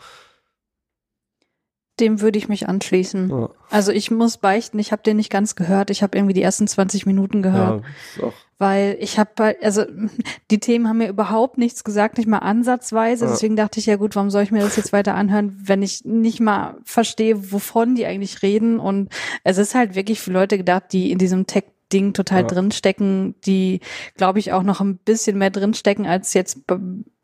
Dem 1.99 2.22
würde 2.22 2.38
ich 2.39 2.47
mich 2.47 2.68
anschließen. 2.68 3.30
Ja, 3.30 3.49
Also 3.69 3.91
ich 3.91 4.09
muss 4.11 4.38
beichten, 4.38 4.80
ich 4.80 4.91
habe 4.91 5.03
den 5.03 5.18
nicht 5.18 5.30
ganz 5.30 5.55
gehört. 5.55 5.89
Ich 5.89 6.01
habe 6.01 6.18
irgendwie 6.18 6.34
die 6.34 6.41
ersten 6.41 6.68
20 6.68 7.05
Minuten 7.05 7.41
gehört, 7.41 7.84
ja 8.22 8.31
weil 8.61 8.95
ich 8.99 9.18
habe 9.18 9.55
also 9.61 9.84
die 10.51 10.59
Themen 10.59 10.88
haben 10.88 10.99
mir 10.99 11.09
überhaupt 11.09 11.57
nichts 11.57 11.84
gesagt, 11.84 12.18
nicht 12.18 12.27
mal 12.27 12.38
ansatzweise. 12.38 13.26
Ja. 13.26 13.31
Deswegen 13.31 13.55
dachte 13.55 13.80
ich 13.80 13.88
ja 13.88 13.95
gut, 13.97 14.15
warum 14.15 14.30
soll 14.30 14.43
ich 14.43 14.51
mir 14.51 14.61
das 14.61 14.76
jetzt 14.76 14.93
weiter 14.93 15.15
anhören, 15.15 15.57
wenn 15.63 15.81
ich 15.81 16.05
nicht 16.05 16.39
mal 16.39 16.77
verstehe, 16.85 17.51
wovon 17.51 17.95
die 17.95 18.05
eigentlich 18.05 18.43
reden? 18.43 18.80
Und 18.80 19.09
es 19.43 19.57
ist 19.57 19.73
halt 19.73 19.95
wirklich 19.95 20.22
für 20.22 20.31
Leute 20.31 20.57
gedacht, 20.57 20.84
die 20.93 21.11
in 21.11 21.18
diesem 21.18 21.47
Tech 21.47 21.65
Ding 21.91 22.13
total 22.13 22.43
Ja. 22.43 22.47
drinstecken, 22.47 23.35
die, 23.45 23.81
glaube 24.15 24.39
ich, 24.39 24.53
auch 24.53 24.63
noch 24.63 24.80
ein 24.80 24.97
bisschen 24.97 25.38
mehr 25.38 25.49
drinstecken 25.49 26.05
als 26.05 26.34
jetzt. 26.34 26.59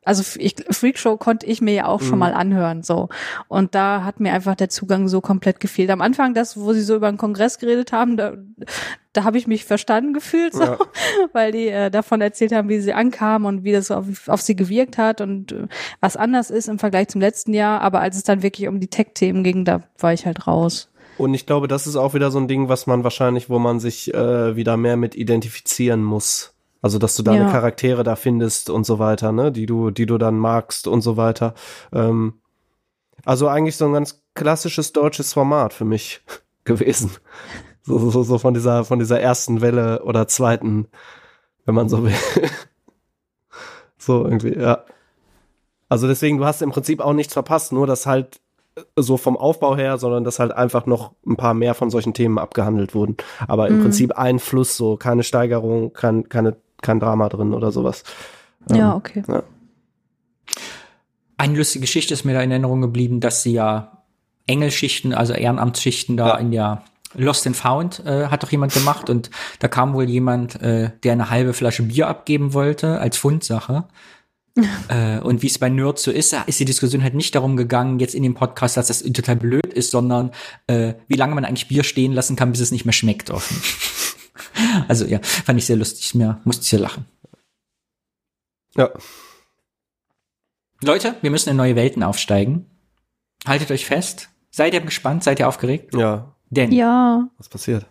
Also 0.08 0.24
ich, 0.40 0.56
Freakshow 0.72 1.18
konnte 1.18 1.46
ich 1.46 1.62
mir 1.62 1.74
ja 1.74 1.86
auch 1.86 2.02
schon 2.02 2.14
Mhm. 2.14 2.20
mal 2.20 2.34
anhören, 2.34 2.82
so. 2.84 3.10
Und 3.48 3.76
da 3.76 4.04
hat 4.04 4.20
mir 4.20 4.34
einfach 4.34 4.56
der 4.56 4.70
Zugang 4.70 5.08
so 5.08 5.22
komplett 5.22 5.60
gefehlt. 5.60 5.90
Am 5.92 6.02
Anfang, 6.02 6.34
das, 6.34 6.58
wo 6.58 6.74
sie 6.74 6.82
so 6.82 6.96
über 6.96 7.12
den 7.12 7.18
Kongress 7.18 7.60
geredet 7.60 7.92
haben, 7.92 8.18
da, 8.18 8.34
da 9.14 9.24
habe 9.24 9.38
ich 9.38 9.46
mich 9.48 9.66
verstanden 9.66 10.14
gefühlt, 10.14 10.54
so, 10.54 10.64
Ja. 10.64 10.78
weil 11.34 11.52
die 11.52 11.68
äh, 11.68 11.92
davon 11.92 12.22
erzählt 12.22 12.52
haben, 12.54 12.70
wie 12.70 12.80
sie 12.80 12.94
ankamen 12.94 13.46
und 13.48 13.64
wie 13.64 13.72
das 13.72 13.92
auf, 13.92 14.06
auf 14.28 14.42
sie 14.42 14.56
gewirkt 14.56 14.98
hat 14.98 15.22
und 15.22 15.52
äh, 15.52 15.68
was 16.00 16.16
anders 16.18 16.50
ist 16.50 16.68
im 16.70 16.80
Vergleich 16.80 17.10
zum 17.10 17.22
letzten 17.22 17.54
Jahr. 17.54 17.82
Aber 17.82 18.00
als 18.02 18.16
es 18.18 18.24
dann 18.24 18.42
wirklich 18.44 18.68
um 18.68 18.80
die 18.80 18.88
Tech-Themen 18.90 19.44
ging, 19.44 19.66
da 19.66 19.84
war 20.00 20.14
ich 20.14 20.26
halt 20.26 20.48
raus. 20.48 20.90
Und 21.18 21.34
ich 21.34 21.46
glaube, 21.48 21.68
das 21.68 21.88
ist 21.88 21.96
auch 21.96 22.14
wieder 22.14 22.30
so 22.30 22.40
ein 22.40 22.48
Ding, 22.48 22.70
was 22.70 22.86
man 22.86 23.04
wahrscheinlich, 23.04 23.50
wo 23.50 23.58
man 23.60 23.80
sich 23.80 24.14
äh, 24.14 24.56
wieder 24.56 24.78
mehr 24.78 24.98
mit 24.98 25.16
identifizieren 25.16 26.04
muss. 26.04 26.54
Also, 26.82 27.00
dass 27.00 27.16
du 27.16 27.24
deine 27.24 27.46
Ja. 27.46 27.52
Charaktere 27.52 28.04
da 28.04 28.16
findest 28.16 28.70
und 28.70 28.86
so 28.86 29.00
weiter, 29.00 29.32
ne, 29.32 29.52
die 29.52 29.66
du, 29.66 29.90
die 29.92 30.06
du 30.06 30.18
dann 30.18 30.38
magst 30.38 30.88
und 30.88 31.02
so 31.02 31.18
weiter. 31.18 31.54
Ähm, 31.92 32.36
also 33.26 33.48
eigentlich 33.48 33.76
so 33.78 33.86
ein 33.86 33.94
ganz 33.94 34.22
klassisches 34.36 34.94
deutsches 34.94 35.34
Format 35.34 35.74
für 35.74 35.86
mich 35.86 36.22
gewesen. 36.64 37.12
So, 37.82 38.10
so, 38.10 38.24
so 38.24 38.38
von 38.38 38.54
dieser, 38.54 38.84
von 38.86 39.00
dieser 39.00 39.20
ersten 39.20 39.62
Welle 39.62 40.04
oder 40.04 40.28
zweiten, 40.28 40.88
wenn 41.66 41.74
man 41.76 41.90
so 41.90 42.04
will. 42.04 42.14
so 43.98 44.24
irgendwie, 44.26 44.56
ja. 44.58 44.84
Also 45.90 46.08
deswegen, 46.08 46.38
du 46.38 46.46
hast 46.46 46.62
im 46.62 46.72
Prinzip 46.72 47.00
auch 47.00 47.14
nichts 47.14 47.34
verpasst, 47.34 47.72
nur 47.72 47.88
dass 47.88 48.06
halt 48.06 48.40
so 48.96 49.18
vom 49.18 49.38
Aufbau 49.38 49.76
her, 49.76 49.98
sondern 49.98 50.24
dass 50.24 50.38
halt 50.40 50.52
einfach 50.52 50.86
noch 50.86 51.14
ein 51.26 51.38
paar 51.38 51.54
mehr 51.54 51.74
von 51.74 51.90
solchen 51.90 52.14
Themen 52.14 52.38
abgehandelt 52.38 52.94
wurden. 52.94 53.18
Aber 53.48 53.68
im 53.68 53.78
Mhm. 53.78 53.82
Prinzip 53.84 54.18
ein 54.18 54.38
Fluss, 54.40 54.78
so 54.78 54.98
keine 54.98 55.24
Steigerung, 55.24 55.94
kein, 55.94 56.30
keine, 56.30 56.58
kein 56.82 57.00
Drama 57.00 57.30
drin 57.30 57.54
oder 57.54 57.72
sowas. 57.72 58.04
ja, 58.72 58.92
Ähm, 58.92 58.96
okay. 58.98 59.24
Eine 61.38 61.58
lustige 61.58 61.82
Geschichte 61.82 62.14
ist 62.14 62.26
mir 62.26 62.34
da 62.34 62.42
in 62.42 62.52
Erinnerung 62.52 62.82
geblieben, 62.82 63.20
dass 63.20 63.44
sie 63.44 63.54
ja 63.54 64.04
Engelschichten, 64.48 65.14
also 65.14 65.34
Ehrenamtsschichten 65.34 66.18
da 66.18 66.30
Ja. 66.30 66.36
in 66.38 66.52
der 66.52 66.84
Lost 67.14 67.46
and 67.48 67.56
Found 67.56 68.04
äh, 68.06 68.28
hat 68.28 68.44
doch 68.44 68.52
jemand 68.52 68.74
gemacht 68.74 69.10
und 69.10 69.30
da 69.60 69.68
kam 69.68 69.94
wohl 69.94 70.10
jemand, 70.10 70.62
äh, 70.62 70.92
der 71.04 71.14
eine 71.14 71.30
halbe 71.30 71.54
Flasche 71.54 71.84
Bier 71.84 72.08
abgeben 72.08 72.54
wollte 72.54 73.00
als 73.00 73.18
Fundsache. 73.18 73.86
äh, 74.90 75.20
und 75.20 75.42
wie 75.44 75.48
es 75.48 75.60
bei 75.60 75.70
Nerds 75.70 76.04
so 76.04 76.12
ist, 76.12 76.36
ist 76.48 76.60
die 76.60 76.66
Diskussion 76.66 77.04
halt 77.04 77.14
nicht 77.14 77.36
darum 77.36 77.56
gegangen, 77.56 78.00
jetzt 78.00 78.16
in 78.16 78.24
dem 78.24 78.34
Podcast, 78.34 78.76
dass 78.76 78.88
das 78.88 79.04
total 79.04 79.36
blöd 79.36 79.72
ist, 79.74 79.92
sondern 79.92 80.32
äh, 80.66 80.96
wie 81.08 81.16
lange 81.16 81.36
man 81.36 81.46
eigentlich 81.46 81.68
Bier 81.68 81.84
stehen 81.84 82.14
lassen 82.14 82.36
kann, 82.36 82.52
bis 82.52 82.62
es 82.62 82.72
nicht 82.72 82.86
mehr 82.86 82.94
schmeckt 82.94 83.30
offen. 83.30 83.62
also 84.88 85.06
ja, 85.06 85.20
fand 85.22 85.60
ich 85.60 85.66
sehr 85.66 85.76
lustig. 85.76 86.16
Mir 86.16 86.40
musste 86.44 86.64
ich 86.64 86.70
sehr 86.70 86.80
lachen. 86.80 87.06
Ja. 88.76 88.90
Leute, 90.82 91.16
wir 91.22 91.32
müssen 91.32 91.50
in 91.50 91.56
neue 91.56 91.76
Welten 91.76 92.04
aufsteigen. 92.04 92.70
Haltet 93.46 93.72
euch 93.72 93.86
fest. 93.86 94.30
Seid 94.52 94.74
ihr 94.74 94.82
gespannt? 94.82 95.24
Seid 95.24 95.40
ihr 95.40 95.48
aufgeregt? 95.48 95.94
Ja, 95.96 96.36
Denn 96.50 96.72
Ja, 96.72 97.28
was 97.38 97.50
passiert? 97.50 97.86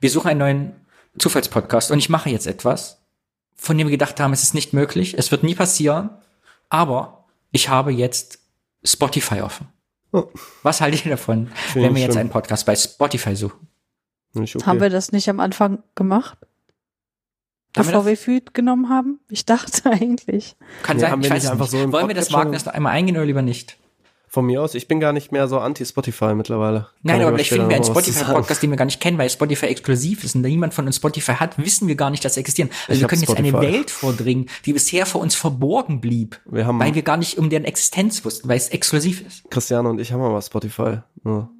wir 0.00 0.10
suchen 0.10 0.28
einen 0.30 0.38
neuen 0.38 0.72
Zufallspodcast 1.18 1.90
und 1.90 1.98
ich 1.98 2.08
mache 2.08 2.30
jetzt 2.30 2.46
etwas, 2.46 3.02
von 3.54 3.76
dem 3.76 3.86
wir 3.88 3.90
gedacht 3.92 4.18
haben, 4.20 4.32
es 4.32 4.42
ist 4.42 4.54
nicht 4.54 4.72
möglich, 4.72 5.14
es 5.18 5.30
wird 5.30 5.42
nie 5.42 5.54
passieren, 5.54 6.10
aber 6.70 7.26
ich 7.50 7.68
habe 7.68 7.90
jetzt 7.92 8.38
Spotify 8.82 9.42
offen. 9.42 9.68
Oh. 10.12 10.24
Was 10.62 10.80
haltet 10.80 11.04
ihr 11.04 11.10
davon, 11.10 11.48
Finde 11.48 11.88
wenn 11.88 11.94
wir 11.94 11.98
ich 12.00 12.04
jetzt 12.04 12.12
schlimm. 12.14 12.20
einen 12.22 12.30
Podcast 12.30 12.64
bei 12.64 12.74
Spotify 12.76 13.36
suchen? 13.36 13.68
Nicht 14.34 14.56
okay. 14.56 14.64
haben 14.66 14.80
wir 14.80 14.90
das 14.90 15.12
nicht 15.12 15.28
am 15.28 15.40
Anfang 15.40 15.82
gemacht, 15.94 16.38
Haben 17.76 17.86
wir 17.86 17.92
bevor 17.92 18.06
wir 18.06 18.12
das? 18.12 18.22
Feed 18.24 18.54
genommen 18.54 18.88
haben? 18.88 19.20
Ich 19.28 19.44
dachte 19.44 19.90
eigentlich. 19.90 20.56
Kann 20.82 20.96
Nee, 20.96 21.02
sein, 21.02 21.10
haben 21.12 21.20
ich 21.22 21.28
wir 21.28 21.36
weiß 21.36 21.42
nicht 21.44 21.52
einfach 21.52 21.66
so 21.68 21.78
im 21.82 21.92
Wollen 21.92 22.08
wir 22.08 22.14
das 22.14 22.28
Podcast 22.28 22.46
Wagnis 22.46 22.64
noch 22.66 22.72
einmal 22.74 22.92
eingehen 22.92 23.16
oder 23.16 23.26
lieber 23.26 23.42
nicht? 23.42 23.76
Von 24.32 24.46
mir 24.46 24.62
aus, 24.62 24.76
ich 24.76 24.86
bin 24.86 25.00
gar 25.00 25.12
nicht 25.12 25.32
mehr 25.32 25.48
so 25.48 25.58
anti-Spotify 25.58 26.36
mittlerweile. 26.36 26.82
Kann 26.82 26.90
Nein, 27.02 27.22
aber 27.22 27.32
vielleicht 27.32 27.48
finden 27.50 27.68
wir 27.68 27.74
einen. 27.74 27.84
Spotify-Podcast, 27.84 28.62
den 28.62 28.70
wir 28.70 28.76
gar 28.76 28.84
nicht 28.84 29.00
kennen, 29.00 29.18
weil 29.18 29.28
Spotify 29.28 29.66
exklusiv 29.66 30.22
ist 30.22 30.36
und 30.36 30.44
da 30.44 30.48
niemand 30.48 30.72
von 30.72 30.86
uns 30.86 30.94
Spotify 30.94 31.32
hat, 31.32 31.58
wissen 31.58 31.88
wir 31.88 31.96
gar 31.96 32.10
nicht, 32.10 32.24
dass 32.24 32.34
sie 32.34 32.40
existieren. 32.40 32.70
Also 32.86 32.92
Ich 32.92 33.00
wir 33.00 33.08
können 33.08 33.22
jetzt 33.22 33.36
eine 33.36 33.48
Spotify. 33.48 33.72
Welt 33.72 33.90
vordringen, 33.90 34.48
die 34.66 34.72
bisher 34.72 35.04
vor 35.06 35.20
uns 35.20 35.34
verborgen 35.34 36.00
blieb, 36.00 36.40
Wir 36.44 36.64
haben, 36.64 36.78
weil 36.78 36.94
wir 36.94 37.02
gar 37.02 37.16
nicht 37.16 37.38
um 37.38 37.50
deren 37.50 37.64
Existenz 37.64 38.24
wussten, 38.24 38.48
weil 38.48 38.56
es 38.56 38.68
exklusiv 38.68 39.26
ist. 39.26 39.50
Christiane 39.50 39.88
und 39.88 40.00
ich 40.00 40.12
haben 40.12 40.22
aber 40.22 40.40
Spotify. 40.40 40.98
Ja. 41.24 41.50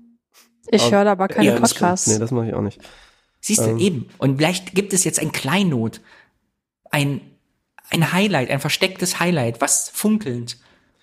Ich 0.70 0.90
höre 0.90 1.06
aber 1.06 1.28
keine 1.28 1.46
Ja, 1.46 1.58
Podcasts. 1.58 2.06
Nee, 2.06 2.18
das 2.18 2.30
mache 2.30 2.48
ich 2.48 2.54
auch 2.54 2.62
nicht. 2.62 2.80
Siehst 3.40 3.60
du, 3.60 3.70
Ähm. 3.70 3.78
eben. 3.78 4.08
Und 4.18 4.36
vielleicht 4.36 4.74
gibt 4.74 4.92
es 4.92 5.04
jetzt 5.04 5.18
ein 5.18 5.32
Kleinod, 5.32 6.00
ein, 6.90 7.20
ein 7.90 8.12
Highlight, 8.12 8.50
ein 8.50 8.60
verstecktes 8.60 9.20
Highlight, 9.20 9.60
was 9.60 9.90
funkelnd. 9.92 10.58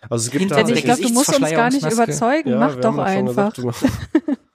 Also 0.09 0.27
es 0.27 0.31
gibt 0.31 0.51
der 0.51 0.67
ich 0.69 0.83
glaube, 0.83 1.01
du 1.01 1.09
musst 1.09 1.37
uns 1.37 1.51
gar 1.51 1.69
nicht 1.69 1.91
überzeugen. 1.91 2.51
Ja, 2.51 2.59
Mach 2.59 2.75
doch 2.75 2.97
ja 2.97 3.03
einfach. 3.03 3.53
gesagt, 3.53 3.77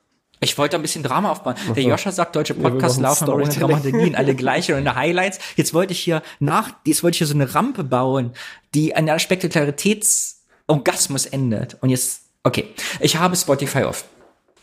Ich 0.43 0.59
wollte 0.59 0.75
ein 0.75 0.83
bisschen 0.83 1.05
Drama 1.05 1.31
aufbauen. 1.31 1.55
Der 1.69 1.85
so. 1.85 1.89
Joscha 1.89 2.11
sagt, 2.11 2.35
deutsche 2.35 2.55
Podcasts 2.55 2.99
brauchen 2.99 3.27
laufen 3.27 3.29
ohne. 3.29 3.49
Dramaturgien, 3.49 4.17
alle 4.17 4.35
gleich 4.35 4.73
und 4.73 4.93
Highlights. 4.93 5.39
Jetzt 5.55 5.73
wollte 5.73 5.93
ich 5.93 6.01
hier 6.01 6.21
nach, 6.41 6.71
jetzt 6.85 7.05
wollte 7.05 7.15
ich 7.15 7.19
hier 7.19 7.29
so 7.29 7.35
eine 7.35 7.55
Rampe 7.55 7.85
bauen, 7.85 8.33
die 8.75 8.97
an 8.97 9.09
einer 9.09 9.21
Spektakularitätsorgasmus 9.21 11.27
endet. 11.27 11.77
Und 11.81 11.91
jetzt, 11.91 12.23
okay, 12.43 12.65
ich 12.99 13.17
habe 13.17 13.37
Spotify 13.37 13.85
offen. 13.85 14.05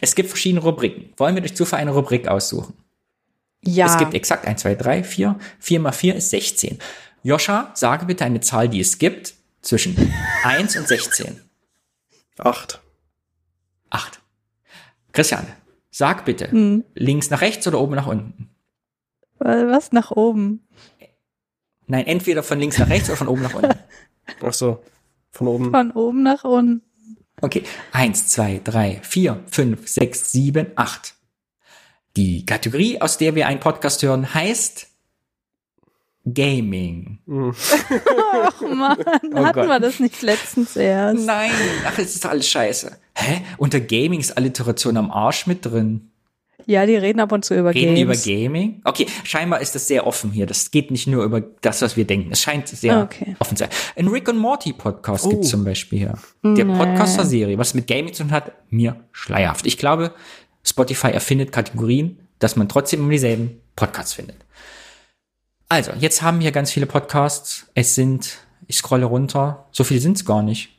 Es 0.02 0.16
gibt 0.16 0.30
verschiedene 0.30 0.62
Rubriken. 0.62 1.14
Wollen 1.18 1.36
wir 1.36 1.42
durch 1.42 1.56
Zufall 1.56 1.80
eine 1.80 1.92
Rubrik 1.92 2.28
aussuchen? 2.28 2.74
Ja. 3.64 3.86
Es 3.88 3.98
gibt 3.98 4.14
exakt 4.14 4.46
1, 4.48 4.62
2, 4.62 4.76
3, 4.76 5.04
4. 5.04 5.38
4 5.60 5.80
mal 5.80 5.92
4 5.92 6.16
ist 6.16 6.30
16. 6.30 6.80
Joscha, 7.24 7.72
sage 7.76 8.06
bitte 8.06 8.24
eine 8.24 8.40
Zahl, 8.40 8.70
die 8.70 8.80
es 8.80 8.98
gibt, 8.98 9.34
zwischen 9.62 9.96
1 10.44 10.78
und 10.78 10.88
16. 10.88 11.42
Acht. 12.38 12.80
8. 13.90 14.22
Christian, 15.12 15.46
sag 15.92 16.24
bitte, 16.24 16.50
Hm. 16.52 16.86
links 16.96 17.30
nach 17.30 17.42
rechts 17.42 17.68
oder 17.68 17.80
oben 17.82 17.96
nach 17.96 18.08
unten? 18.08 18.50
Was 19.40 19.92
nach 19.92 20.12
oben? 20.12 20.66
Nein, 21.88 22.06
entweder 22.08 22.44
von 22.44 22.60
links 22.60 22.78
nach 22.78 22.88
rechts 22.90 23.10
oder 23.10 23.18
von 23.18 23.28
oben 23.28 23.42
nach 23.42 23.54
unten. 23.54 23.78
Ach 24.42 24.54
so. 24.54 24.82
Von 25.32 25.48
oben. 25.48 25.72
Von 25.72 25.92
oben 25.92 26.24
nach 26.24 26.44
unten. 26.44 26.84
Okay. 27.41 27.64
1, 27.91 28.28
2, 28.28 28.61
3, 28.64 28.99
4, 29.03 29.44
5, 29.49 29.88
6, 29.88 30.32
7, 30.32 30.68
8. 30.76 31.14
Die 32.18 32.45
Kategorie, 32.45 32.99
aus 33.02 33.18
der 33.18 33.36
wir 33.36 33.48
einen 33.48 33.60
Podcast 33.60 34.02
hören, 34.03 34.34
heißt 34.34 34.88
Gaming. 36.26 37.20
Hm. 37.28 37.56
Ach 38.44 38.61
man, 38.61 38.98
Oh 39.34 39.45
hatten 39.45 39.53
Gott. 39.53 39.68
wir 39.68 39.80
das 39.80 39.99
nicht 39.99 40.22
letztens 40.22 40.76
erst? 40.76 41.26
Nein, 41.26 41.52
ach, 41.86 41.98
es 41.98 42.16
ist 42.16 42.26
alles 42.26 42.48
scheiße. 42.49 42.98
Hä? 43.16 43.41
Unter 43.57 43.80
Gaming 43.80 44.20
ist 44.20 44.36
Alliteration 44.38 44.98
am 44.98 45.11
Arsch 45.11 45.48
mit 45.48 45.66
drin. 45.66 46.09
Ja, 46.70 46.86
die 46.86 46.96
reden 46.96 47.20
ab 47.20 47.32
und 47.32 47.44
zu 47.44 47.56
über 47.56 47.74
Reden 47.74 47.96
die 47.96 48.02
über 48.04 48.14
Games. 48.14 48.26
Gaming? 48.26 48.82
Okay, 48.84 49.08
scheinbar 49.24 49.60
ist 49.60 49.74
das 49.74 49.88
sehr 49.88 50.06
offen 50.06 50.32
hier. 50.32 50.46
Das 50.46 50.70
geht 50.70 50.91
nicht 50.91 51.08
nur 51.08 51.24
über 51.24 51.41
das, 51.41 51.82
was 51.82 51.98
wir 51.98 52.06
denken. 52.06 52.30
Es 52.32 52.41
scheint 52.44 52.68
sehr 52.68 53.02
Okay. 53.04 53.36
offen 53.40 53.58
zu 53.58 53.64
sein. 53.64 53.70
Ein 53.96 54.08
Rick 54.08 54.30
und 54.30 54.38
Morty 54.38 54.74
Podcast 54.74 55.26
Oh. 55.26 55.30
gibt 55.30 55.46
zum 55.46 55.64
Beispiel 55.64 55.98
hier. 55.98 56.14
Der 56.44 56.66
Nee. 56.66 56.78
Podcaster-Serie, 56.78 57.58
was 57.58 57.74
mit 57.74 57.88
Gaming 57.88 58.14
zu 58.14 58.22
tun 58.22 58.32
hat, 58.32 58.52
mir 58.70 59.04
schleierhaft. 59.12 59.66
Ich 59.66 59.80
glaube, 59.80 60.14
Spotify 60.64 61.08
erfindet 61.08 61.52
Kategorien, 61.52 62.20
dass 62.38 62.56
man 62.56 62.70
trotzdem 62.70 63.00
immer 63.00 63.10
dieselben 63.12 63.60
Podcasts 63.76 64.14
findet. 64.14 64.36
Also, 65.70 65.91
jetzt 66.00 66.22
haben 66.22 66.40
wir 66.40 66.52
ganz 66.52 66.72
viele 66.72 66.86
Podcasts. 66.86 67.66
Es 67.74 67.96
sind, 67.96 68.38
ich 68.68 68.78
scrolle 68.78 69.06
runter, 69.06 69.68
so 69.72 69.84
viele 69.84 70.00
sind 70.02 70.18
es 70.18 70.26
gar 70.26 70.44
nicht. 70.44 70.70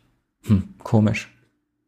Hm, 0.46 0.74
komisch. 0.84 1.28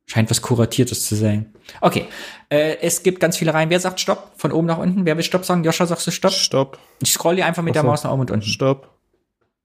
Scheint 0.07 0.31
was 0.31 0.43
Kuratiertes 0.43 1.07
zu 1.07 1.15
sein. 1.15 1.55
Okay, 1.81 2.07
äh, 2.51 2.77
es 2.81 3.03
gibt 3.03 3.21
ganz 3.21 3.37
viele 3.37 3.55
Reihen. 3.55 3.71
Wer 3.71 3.81
sagt 3.81 4.01
Stopp? 4.01 4.33
Von 4.37 4.53
oben 4.53 4.67
nach 4.67 4.79
unten? 4.79 5.07
Wer 5.07 5.17
will 5.17 5.25
Stopp 5.25 5.45
sagen? 5.45 5.65
Joscha, 5.65 5.87
sagst 5.87 6.07
du 6.07 6.11
Stopp? 6.11 6.33
Stopp. 6.33 6.79
Ich 7.01 7.13
scrolle 7.13 7.37
hier 7.37 7.47
einfach 7.47 7.63
mit 7.63 7.75
der. 7.75 7.83
Maus 7.83 8.05
nach 8.05 8.11
oben 8.11 8.23
und 8.23 8.31
unten. 8.31 8.47
Stopp. 8.47 8.91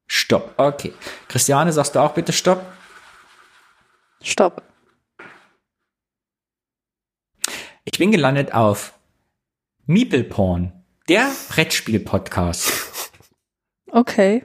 Stopp. 0.06 0.54
Okay. 0.58 0.94
Christiane, 1.28 1.74
sagst 1.74 1.96
du 1.96 2.00
auch 2.00 2.14
bitte 2.14 2.32
Stopp? 2.34 2.66
Stopp. 4.22 4.64
Ich 7.84 7.98
bin 7.98 8.12
gelandet 8.12 8.54
auf 8.54 8.94
Meeple 9.86 10.24
Porn, 10.24 10.84
der 11.10 11.32
Brettspiel-Podcast. 11.50 12.72
Okay. 13.92 14.44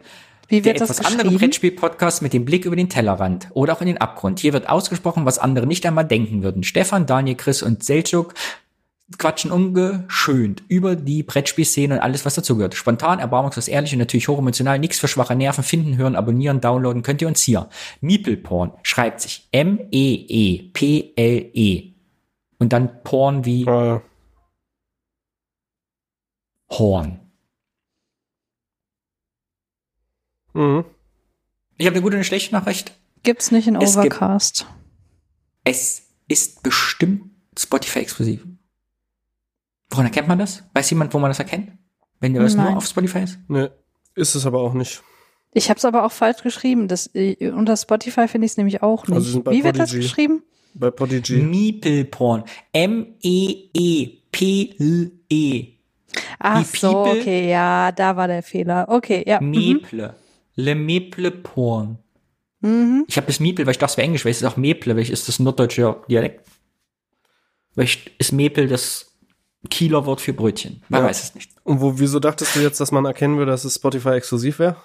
Wie 0.52 0.60
Der 0.60 0.74
wird 0.74 0.82
das 0.82 0.90
etwas 0.98 1.10
andere? 1.10 1.30
Brettspiel-Podcast 1.30 2.20
mit 2.20 2.34
dem 2.34 2.44
Blick 2.44 2.66
über 2.66 2.76
den 2.76 2.90
Tellerrand 2.90 3.48
oder 3.54 3.72
auch 3.72 3.80
in 3.80 3.86
den 3.86 3.96
Abgrund. 3.96 4.38
Hier 4.38 4.52
wird 4.52 4.68
ausgesprochen, 4.68 5.24
was 5.24 5.38
andere 5.38 5.66
nicht 5.66 5.86
einmal 5.86 6.04
denken 6.04 6.42
würden. 6.42 6.62
Stefan, 6.62 7.06
Daniel, 7.06 7.36
Chris 7.36 7.62
und 7.62 7.82
Selchuk 7.82 8.34
quatschen 9.16 9.50
ungeschönt 9.50 10.62
über 10.68 10.94
die 10.94 11.22
Brettspielszene 11.22 11.94
und 11.94 12.00
alles, 12.00 12.26
was 12.26 12.34
dazugehört. 12.34 12.74
Spontan, 12.74 13.18
erbarmungslos, 13.18 13.66
ehrlich 13.66 13.94
und 13.94 14.00
natürlich 14.00 14.28
hochemotional. 14.28 14.78
Nichts 14.78 14.98
für 14.98 15.08
schwache 15.08 15.34
Nerven. 15.34 15.64
Finden, 15.64 15.96
hören, 15.96 16.16
abonnieren, 16.16 16.60
downloaden 16.60 17.00
könnt 17.00 17.22
ihr 17.22 17.28
uns 17.28 17.40
hier. 17.40 17.70
Meeple-Porn 18.02 18.72
schreibt 18.82 19.22
sich 19.22 19.48
E 19.52 19.58
M-E-E-P-L-E. 19.58 21.12
Und 22.58 22.74
dann 22.74 23.02
Porn 23.04 23.46
wie 23.46 23.66
Ah, 23.66 24.02
Horn. 26.70 27.21
Mhm. 30.52 30.84
Ich 31.78 31.86
habe 31.86 31.94
eine 31.96 32.02
gute 32.02 32.14
und 32.14 32.18
eine 32.18 32.24
schlechte 32.24 32.52
Nachricht. 32.54 32.92
Gibt's 33.22 33.50
nicht 33.50 33.66
in 33.68 33.76
Es 33.76 33.94
gibt- 34.00 34.14
Overcast. 34.16 34.66
Es 35.64 36.02
ist 36.28 36.62
bestimmt 36.62 37.30
Spotify 37.58 38.00
exklusiv. 38.00 38.44
Woran 39.90 40.06
erkennt 40.06 40.28
man 40.28 40.38
das? 40.38 40.62
Weiß 40.74 40.88
jemand, 40.90 41.12
wo 41.14 41.18
man 41.18 41.30
das 41.30 41.38
erkennt? 41.38 41.72
Wenn 42.20 42.34
das 42.34 42.54
nur 42.54 42.76
auf 42.76 42.86
Spotify 42.86 43.20
ist? 43.20 43.38
Nee, 43.48 43.68
ist 44.14 44.34
es 44.34 44.46
aber 44.46 44.60
auch 44.60 44.74
nicht. 44.74 45.02
Ich 45.54 45.68
habe 45.68 45.78
es 45.78 45.84
aber 45.84 46.04
auch 46.04 46.12
falsch 46.12 46.42
geschrieben. 46.42 46.88
Das, 46.88 47.10
äh, 47.14 47.50
unter 47.50 47.76
Spotify 47.76 48.26
finde 48.28 48.46
ich 48.46 48.52
es 48.52 48.56
nämlich 48.56 48.82
auch 48.82 49.06
nicht. 49.06 49.16
Also 49.16 49.30
sind 49.30 49.44
bei 49.44 49.52
Wie 49.52 49.64
wird 49.64 49.78
das 49.78 49.90
Podigy. 49.90 50.06
geschrieben? 50.06 50.42
Bei 50.74 50.90
Podigy. 50.90 51.36
Meeple-Porn. 51.42 52.44
M-E-E-P-L-E. 54.42 55.68
Ach 56.38 56.62
Die 56.70 56.78
so, 56.78 56.92
People- 56.92 57.20
okay, 57.20 57.50
ja, 57.50 57.92
da 57.92 58.16
war 58.16 58.28
der 58.28 58.42
Fehler. 58.42 58.86
Okay, 58.88 59.24
ja. 59.26 59.40
Mhm. 59.40 59.80
Le 60.54 60.74
Meeple-Porn. 60.74 61.98
Mhm. 62.60 63.04
Ich 63.08 63.16
habe 63.16 63.26
das 63.26 63.40
Meeple, 63.40 63.66
weil 63.66 63.72
ich 63.72 63.78
dachte, 63.78 63.92
es 63.92 63.96
wäre 63.96 64.06
Englisch, 64.06 64.24
weil 64.24 64.30
es 64.32 64.40
ist 64.42 64.46
auch 64.46 64.56
Meeple, 64.56 64.94
weil 64.94 65.02
ich 65.02 65.10
ist 65.10 65.28
das 65.28 65.38
norddeutsche 65.38 65.96
Dialekt. 66.08 66.46
Weil 67.74 67.84
ich, 67.86 68.10
ist 68.18 68.32
Meeple 68.32 68.66
das 68.68 69.16
Kieler 69.70 70.06
Wort 70.06 70.20
für 70.20 70.32
Brötchen? 70.32 70.82
Man 70.88 71.02
Ja. 71.02 71.08
weiß 71.08 71.22
es 71.22 71.34
nicht. 71.34 71.50
Und 71.64 71.80
wo, 71.80 71.98
wieso 71.98 72.18
dachtest 72.20 72.54
du 72.56 72.60
jetzt, 72.60 72.80
dass 72.80 72.92
man 72.92 73.04
erkennen 73.04 73.38
würde, 73.38 73.50
dass 73.50 73.64
es 73.64 73.76
Spotify 73.76 74.10
exklusiv 74.10 74.58
wäre? 74.58 74.76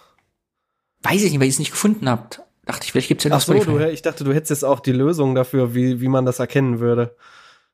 Weiß 1.03 1.21
ich 1.23 1.31
nicht, 1.31 1.39
weil 1.39 1.47
ich 1.47 1.55
es 1.55 1.59
nicht 1.59 1.71
gefunden 1.71 2.09
habt. 2.09 2.41
Dachte 2.65 2.83
ich, 2.85 2.91
vielleicht 2.91 3.07
gibt's 3.07 3.23
ja 3.23 3.31
Ach 3.31 3.35
noch 3.35 3.41
so, 3.41 3.53
Spotify. 3.53 3.77
du, 3.85 3.91
ich 3.91 4.01
dachte, 4.01 4.23
du 4.23 4.33
hättest 4.33 4.49
jetzt 4.51 4.65
auch 4.65 4.79
die 4.79 4.91
Lösung 4.91 5.35
dafür, 5.35 5.73
wie, 5.75 6.01
wie 6.01 6.07
man 6.07 6.25
das 6.25 6.39
erkennen 6.39 6.79
würde. 6.79 7.15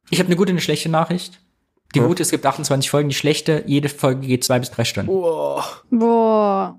Ich 0.10 0.20
habe 0.20 0.28
eine 0.28 0.36
gute 0.36 0.50
und 0.52 0.56
eine 0.58 0.62
schlechte 0.62 0.90
Nachricht. 0.90 1.40
Die 1.96 2.00
Ja. 2.00 2.08
gute, 2.08 2.24
es 2.24 2.32
gibt 2.32 2.46
28 2.46 2.90
Folgen. 2.90 3.10
Die 3.10 3.16
schlechte, 3.16 3.64
jede 3.68 3.88
Folge 3.90 4.28
geht 4.28 4.44
zwei 4.44 4.60
bis 4.60 4.72
drei 4.72 4.84
Stunden. 4.84 5.10
Oh, 5.12 5.62
Boah. 5.90 6.78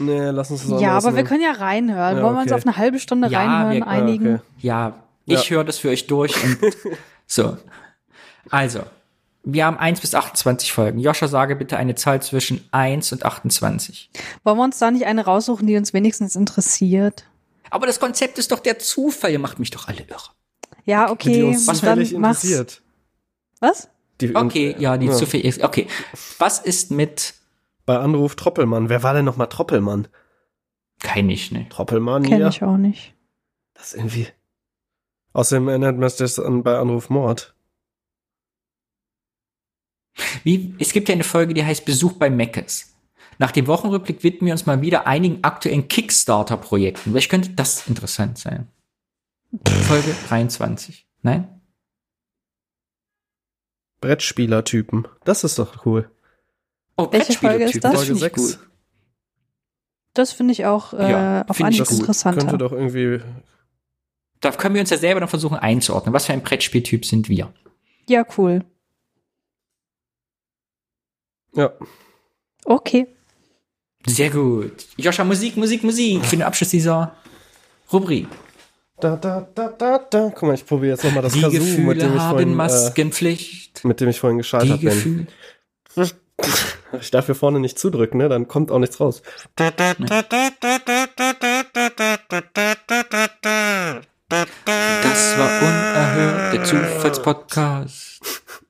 Nee, 0.00 0.30
lass 0.30 0.50
uns 0.50 0.66
das 0.68 0.80
Ja, 0.80 0.92
aber 0.96 1.06
wir 1.08 1.12
nehmen. 1.12 1.28
können 1.28 1.42
ja 1.42 1.52
reinhören. 1.52 2.16
Ja, 2.18 2.22
Wollen 2.22 2.34
wir 2.36 2.42
uns 2.42 2.52
auf 2.52 2.66
eine 2.66 2.76
halbe 2.76 2.98
Stunde 2.98 3.28
Ja, 3.28 3.38
reinhören, 3.40 3.76
wir- 3.78 3.86
einigen? 3.86 4.26
Ja, 4.26 4.34
okay. 4.34 4.42
Ja, 4.60 4.94
ich 5.26 5.44
Ja. 5.44 5.56
höre 5.56 5.64
das 5.64 5.78
für 5.78 5.88
euch 5.90 6.06
durch 6.06 6.34
und 6.42 6.58
so. 7.26 7.56
Also, 8.50 8.80
wir 9.44 9.64
haben 9.64 9.78
1 9.78 10.00
bis 10.00 10.14
28 10.14 10.72
Folgen. 10.72 10.98
Joscha, 10.98 11.28
sage 11.28 11.56
bitte 11.56 11.76
eine 11.76 11.94
Zahl 11.94 12.20
zwischen 12.22 12.66
1 12.72 13.12
und 13.12 13.24
28. 13.24 14.10
Wollen 14.44 14.58
wir 14.58 14.64
uns 14.64 14.78
da 14.78 14.90
nicht 14.90 15.06
eine 15.06 15.24
raussuchen, 15.24 15.66
die 15.66 15.76
uns 15.76 15.92
wenigstens 15.92 16.36
interessiert? 16.36 17.24
Aber 17.70 17.86
das 17.86 18.00
Konzept 18.00 18.38
ist 18.38 18.50
doch 18.52 18.58
der 18.58 18.78
Zufall. 18.78 19.30
Ihr 19.30 19.38
macht 19.38 19.58
mich 19.58 19.70
doch 19.70 19.86
alle 19.88 20.02
irre. 20.02 20.30
Ja, 20.84 21.06
Die 21.06 21.12
okay, 21.12 21.42
uns 21.44 21.66
was 21.68 21.80
dann 21.82 21.98
mach's. 21.98 22.10
interessiert. 22.12 22.82
Was? 23.60 23.88
Die, 24.20 24.34
Okay, 24.34 24.74
ja, 24.78 24.96
die 24.98 25.06
Ja. 25.06 25.12
Zufall 25.12 25.40
ist. 25.40 25.62
Okay. 25.62 25.86
Was 26.38 26.58
ist 26.58 26.90
mit. 26.90 27.34
Bei 27.90 27.98
Anruf 27.98 28.36
Troppelmann. 28.36 28.88
Wer 28.88 29.02
war 29.02 29.14
denn 29.14 29.24
noch 29.24 29.36
mal 29.36 29.46
Troppelmann? 29.46 30.06
Kein 31.00 31.28
ich, 31.28 31.50
ne? 31.50 31.68
Troppelmann, 31.70 32.22
Kenne 32.22 32.42
ja. 32.42 32.48
ich 32.48 32.62
auch 32.62 32.76
nicht. 32.76 33.16
Das 33.74 33.88
ist 33.88 33.94
irgendwie. 33.94 34.28
Außerdem 35.32 35.66
erinnert 35.66 35.96
mich 35.96 36.14
das 36.14 36.38
an 36.38 36.62
bei 36.62 36.78
Anruf 36.78 37.10
Mord. 37.10 37.52
Wie, 40.44 40.72
es 40.78 40.92
gibt 40.92 41.08
ja 41.08 41.16
eine 41.16 41.24
Folge, 41.24 41.52
die 41.52 41.64
heißt 41.64 41.84
Besuch 41.84 42.12
bei 42.12 42.30
Meckes. 42.30 42.94
Nach 43.38 43.50
dem 43.50 43.66
Wochenrückblick 43.66 44.22
widmen 44.22 44.46
wir 44.46 44.52
uns 44.52 44.66
mal 44.66 44.80
wieder 44.82 45.08
einigen 45.08 45.42
aktuellen 45.42 45.88
Kickstarter-Projekten. 45.88 47.10
Vielleicht 47.10 47.28
könnte 47.28 47.50
das 47.50 47.88
interessant 47.88 48.38
sein. 48.38 48.68
Folge 49.88 50.14
23. 50.28 51.08
Nein? 51.22 51.60
Brettspielertypen. 54.00 55.08
Das 55.24 55.42
ist 55.42 55.58
doch 55.58 55.84
cool. 55.84 56.08
Oh, 57.00 57.12
Welche 57.12 57.32
Folge 57.34 57.64
ist 57.64 57.82
das? 57.84 57.92
das 57.92 57.92
Folge 57.92 58.06
finde 58.06 58.26
ich 58.26 58.32
6. 58.34 58.58
gut. 58.58 58.66
Das 60.14 60.32
finde 60.32 60.52
ich 60.52 60.66
auch 60.66 60.92
äh, 60.92 61.10
Ja, 61.10 61.44
auf 61.46 61.60
Anhieb 61.60 61.86
gut. 61.86 62.00
interessanter. 62.00 62.40
Könnte 62.40 62.58
doch 62.58 62.72
irgendwie. 62.72 63.20
Da 64.40 64.50
können 64.52 64.74
wir 64.74 64.80
uns 64.80 64.90
ja 64.90 64.96
selber 64.96 65.20
dann 65.20 65.28
versuchen 65.28 65.56
einzuordnen. 65.58 66.12
Was 66.12 66.26
für 66.26 66.32
ein 66.32 66.42
Brettspieltyp 66.42 67.04
sind 67.04 67.28
wir? 67.28 67.52
Ja, 68.08 68.24
cool. 68.38 68.64
Ja. 71.54 71.72
Okay. 72.64 73.06
Sehr 74.06 74.30
gut. 74.30 74.86
Joscha, 74.96 75.24
Musik, 75.24 75.56
Musik, 75.56 75.84
Musik 75.84 76.24
für 76.24 76.36
den 76.36 76.42
Abschluss 76.42 76.70
dieser 76.70 77.14
Rubrik. 77.92 78.28
Da, 78.98 79.16
da, 79.16 79.48
da, 79.54 79.68
da, 79.68 79.98
da. 79.98 80.30
Guck 80.34 80.42
mal, 80.42 80.54
ich 80.54 80.66
probiere 80.66 80.92
jetzt 80.92 81.04
nochmal 81.04 81.22
das 81.22 81.32
Die 81.34 81.40
Kazoo, 81.40 81.52
Gefühle 81.58 81.86
mit 81.86 82.02
dem 82.02 82.14
ich 82.14 82.20
haben 82.20 82.30
vorhin, 82.30 82.52
äh, 82.52 82.54
Maskenpflicht. 82.54 83.84
mit 83.84 84.00
dem 84.00 84.08
ich 84.08 84.20
vorhin 84.20 84.38
Die 84.38 84.42
gescheitert 84.42 84.80
bin. 84.80 85.28
Ich 86.98 87.10
darf 87.10 87.26
hier 87.26 87.34
vorne 87.34 87.60
nicht 87.60 87.78
zudrücken, 87.78 88.18
ne? 88.18 88.28
Dann 88.28 88.48
kommt 88.48 88.70
auch 88.70 88.78
nichts 88.78 88.98
raus. 89.00 89.22
Das 89.56 89.68
war 95.38 95.62
unerhört, 95.62 96.54
der 96.54 96.64
Zufallspodcast. 96.64 98.20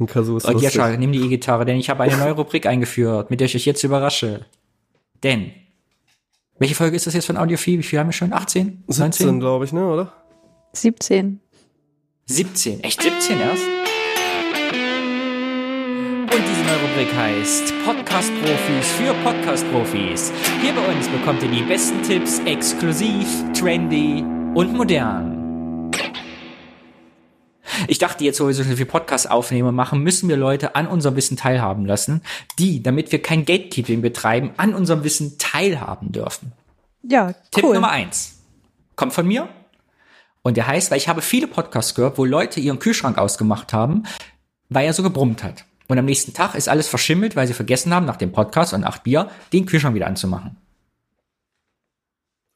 Ein 0.00 0.06
Kazoo 0.06 0.36
ist 0.36 0.44
Und 0.44 0.52
lustig. 0.54 0.74
Joscha, 0.74 0.96
nimm 0.96 1.10
die 1.10 1.20
E-Gitarre, 1.20 1.64
denn 1.64 1.76
ich 1.76 1.90
habe 1.90 2.04
eine 2.04 2.16
neue 2.16 2.32
Rubrik 2.32 2.66
eingeführt, 2.66 3.30
mit 3.30 3.40
der 3.40 3.46
ich 3.46 3.56
euch 3.56 3.64
jetzt 3.64 3.82
überrasche. 3.82 4.46
Denn, 5.24 5.50
welche 6.58 6.76
Folge 6.76 6.94
ist 6.94 7.08
das 7.08 7.14
jetzt 7.14 7.26
von 7.26 7.36
Audiophil? 7.36 7.80
Wie 7.80 7.82
viel 7.82 7.98
haben 7.98 8.06
wir 8.08 8.12
schon? 8.12 8.32
18? 8.32 8.84
17, 8.86 9.26
19? 9.26 9.40
glaube 9.40 9.64
ich, 9.64 9.72
ne, 9.72 9.84
oder? 9.88 10.12
17. 10.72 11.40
17. 12.26 12.84
Echt 12.84 13.02
17 13.02 13.40
erst? 13.40 13.77
Rubrik 16.98 17.14
heißt 17.14 17.72
Podcast-Profis 17.84 18.90
für 18.96 19.14
Podcast-Profis. 19.22 20.32
Hier 20.60 20.72
bei 20.72 20.84
uns 20.92 21.06
bekommt 21.06 21.40
ihr 21.44 21.48
die 21.48 21.62
besten 21.62 22.02
Tipps 22.02 22.40
exklusiv, 22.40 23.24
trendy 23.56 24.24
und 24.54 24.72
modern. 24.72 25.92
Ich 27.86 27.98
dachte 27.98 28.24
jetzt, 28.24 28.40
wo 28.40 28.48
wir 28.48 28.54
so 28.54 28.64
viel 28.64 28.84
Podcast 28.84 29.30
aufnehmen 29.30 29.68
und 29.68 29.76
machen, 29.76 30.02
müssen 30.02 30.28
wir 30.28 30.36
Leute 30.36 30.74
an 30.74 30.88
unserem 30.88 31.14
Wissen 31.14 31.36
teilhaben 31.36 31.86
lassen, 31.86 32.20
die, 32.58 32.82
damit 32.82 33.12
wir 33.12 33.22
kein 33.22 33.44
Gatekeeping 33.44 34.02
betreiben, 34.02 34.50
an 34.56 34.74
unserem 34.74 35.04
Wissen 35.04 35.38
teilhaben 35.38 36.10
dürfen. 36.10 36.52
Ja, 37.04 37.32
Tipp 37.52 37.62
cool. 37.62 37.74
Nummer 37.74 37.90
eins 37.90 38.40
kommt 38.96 39.12
von 39.12 39.24
mir. 39.24 39.48
Und 40.42 40.56
der 40.56 40.66
heißt, 40.66 40.90
weil 40.90 40.98
ich 40.98 41.08
habe 41.08 41.22
viele 41.22 41.46
Podcasts 41.46 41.94
gehört, 41.94 42.18
wo 42.18 42.24
Leute 42.24 42.58
ihren 42.58 42.80
Kühlschrank 42.80 43.18
ausgemacht 43.18 43.72
haben, 43.72 44.02
weil 44.68 44.84
er 44.84 44.92
so 44.92 45.04
gebrummt 45.04 45.44
hat. 45.44 45.64
Und 45.88 45.98
am 45.98 46.04
nächsten 46.04 46.34
Tag 46.34 46.54
ist 46.54 46.68
alles 46.68 46.86
verschimmelt, 46.88 47.34
weil 47.34 47.46
sie 47.46 47.54
vergessen 47.54 47.94
haben, 47.94 48.06
nach 48.06 48.16
dem 48.16 48.30
Podcast 48.32 48.74
und 48.74 48.84
acht 48.84 49.02
Bier, 49.04 49.30
den 49.52 49.66
Kühlschrank 49.66 49.94
wieder 49.94 50.06
anzumachen. 50.06 50.56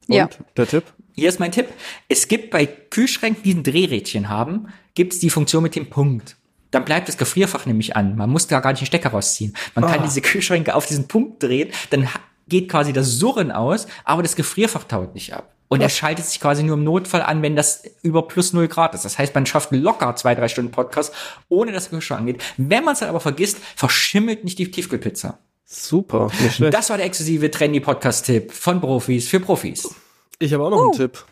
Und 0.07 0.15
Ja. 0.15 0.29
der 0.57 0.67
Tipp? 0.67 0.83
Hier 1.15 1.29
ist 1.29 1.39
mein 1.39 1.51
Tipp. 1.51 1.67
Es 2.09 2.27
gibt 2.27 2.51
bei 2.51 2.65
Kühlschränken, 2.65 3.43
die 3.43 3.53
ein 3.53 3.63
Drehrädchen 3.63 4.29
haben, 4.29 4.67
gibt 4.95 5.13
es 5.13 5.19
die 5.19 5.29
Funktion 5.29 5.63
mit 5.63 5.75
dem 5.75 5.89
Punkt. 5.89 6.35
Dann 6.71 6.85
bleibt 6.85 7.07
das 7.07 7.17
Gefrierfach 7.17 7.65
nämlich 7.65 7.95
an. 7.95 8.15
Man 8.17 8.29
muss 8.31 8.47
da 8.47 8.59
gar 8.59 8.71
nicht 8.71 8.81
den 8.81 8.87
Stecker 8.87 9.09
rausziehen. 9.09 9.55
Man 9.75 9.85
kann 9.85 9.99
Ah. 9.99 10.03
diese 10.03 10.21
Kühlschränke 10.21 10.73
auf 10.75 10.85
diesen 10.87 11.07
Punkt 11.07 11.41
drehen, 11.43 11.71
dann 11.91 12.07
geht 12.47 12.69
quasi 12.69 12.93
das 12.93 13.07
Surren 13.19 13.51
aus, 13.51 13.87
aber 14.03 14.23
das 14.23 14.35
Gefrierfach 14.35 14.83
taut 14.85 15.13
nicht 15.13 15.33
ab. 15.33 15.53
Und 15.73 15.81
er 15.81 15.89
schaltet 15.89 16.25
sich 16.25 16.39
quasi 16.39 16.63
nur 16.63 16.75
im 16.77 16.83
Notfall 16.83 17.21
an, 17.21 17.41
wenn 17.41 17.55
das 17.55 17.83
über 18.01 18.27
plus 18.27 18.53
null 18.53 18.67
Grad 18.67 18.93
ist. 18.95 19.05
Das 19.05 19.17
heißt, 19.17 19.33
man 19.35 19.45
schafft 19.45 19.71
locker 19.71 20.15
zwei, 20.15 20.35
drei 20.35 20.47
Stunden 20.47 20.71
Podcast, 20.71 21.13
ohne 21.49 21.71
dass 21.71 21.85
der 21.89 21.91
Kühlschrank 21.97 22.21
angeht. 22.21 22.43
Wenn 22.57 22.83
man 22.83 22.93
es 22.93 22.99
dann 22.99 23.09
aber 23.09 23.19
vergisst, 23.19 23.57
verschimmelt 23.75 24.43
nicht 24.43 24.59
die 24.59 24.69
Tiefkühlpizza. 24.71 25.39
Super, 25.65 26.29
nicht 26.41 26.55
schlecht. 26.55 26.73
Das 26.73 26.89
war 26.89 26.97
der 26.97 27.05
exklusive 27.05 27.49
Trendy-Podcast-Tipp 27.49 28.51
von 28.51 28.79
Profis 28.81 29.27
für 29.27 29.39
Profis. 29.39 29.93
ich 30.39 30.53
habe 30.53 30.63
auch 30.63 30.69
noch 30.69 30.81
einen 30.83 30.91
Tipp. 30.93 31.23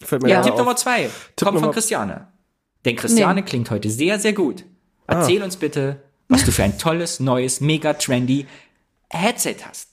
Fällt 0.00 0.22
mir 0.22 0.30
Ja. 0.30 0.42
Tipp 0.42 0.52
auf. 0.54 0.58
Nummer 0.58 0.76
zwei 0.76 1.02
Tipp 1.04 1.12
kommt 1.38 1.48
von 1.50 1.54
Nummer- 1.60 1.72
Christiane. 1.72 2.28
Denn 2.84 2.96
Christiane 2.96 3.40
Nee. 3.42 3.46
klingt 3.46 3.70
heute 3.70 3.90
sehr, 3.90 4.18
sehr 4.18 4.32
gut. 4.32 4.64
Erzähl 5.06 5.42
uns 5.42 5.56
bitte, 5.56 6.02
was 6.28 6.44
du 6.44 6.50
für 6.52 6.64
ein 6.64 6.78
tolles, 6.78 7.20
neues, 7.20 7.60
mega 7.60 7.92
trendy 7.92 8.46
Headset 9.10 9.56
hast. 9.68 9.90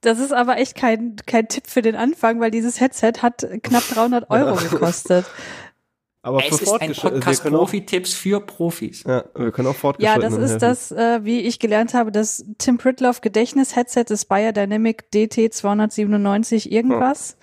Das 0.00 0.18
ist 0.18 0.32
aber 0.32 0.56
echt 0.56 0.76
kein, 0.76 1.16
kein 1.26 1.48
Tipp 1.48 1.66
für 1.66 1.82
den 1.82 1.94
Anfang, 1.94 2.40
weil 2.40 2.50
dieses 2.50 2.80
Headset 2.80 3.14
hat 3.20 3.46
knapp 3.62 3.82
300 3.88 4.30
Euro 4.30 4.56
gekostet. 4.70 5.26
Aber 6.22 6.44
es 6.44 6.58
für 6.58 6.64
ist 6.64 6.72
ein 6.82 6.92
Podcast 6.92 7.26
wir 7.26 7.42
können 7.44 7.56
auch, 7.56 7.60
Profi-Tipps 7.60 8.12
für 8.12 8.40
Profis. 8.40 9.04
ja, 9.06 9.24
wir 9.34 9.52
können 9.52 9.68
auch 9.68 9.72
Ja, 9.72 9.76
fortgeschrittenen 9.78 10.22
das 10.22 10.34
ist 10.34 10.50
helfen. 10.50 10.60
das, 10.60 10.92
äh, 10.92 11.24
wie 11.24 11.40
ich 11.40 11.58
gelernt 11.58 11.94
habe, 11.94 12.12
das 12.12 12.44
Tim 12.58 12.76
Pritloff 12.76 13.22
Gedächtnis-Headset 13.22 14.04
des 14.10 14.26
Bayer 14.26 14.52
Dynamic 14.52 15.10
DT 15.12 15.50
297 15.50 16.70
irgendwas, 16.70 17.38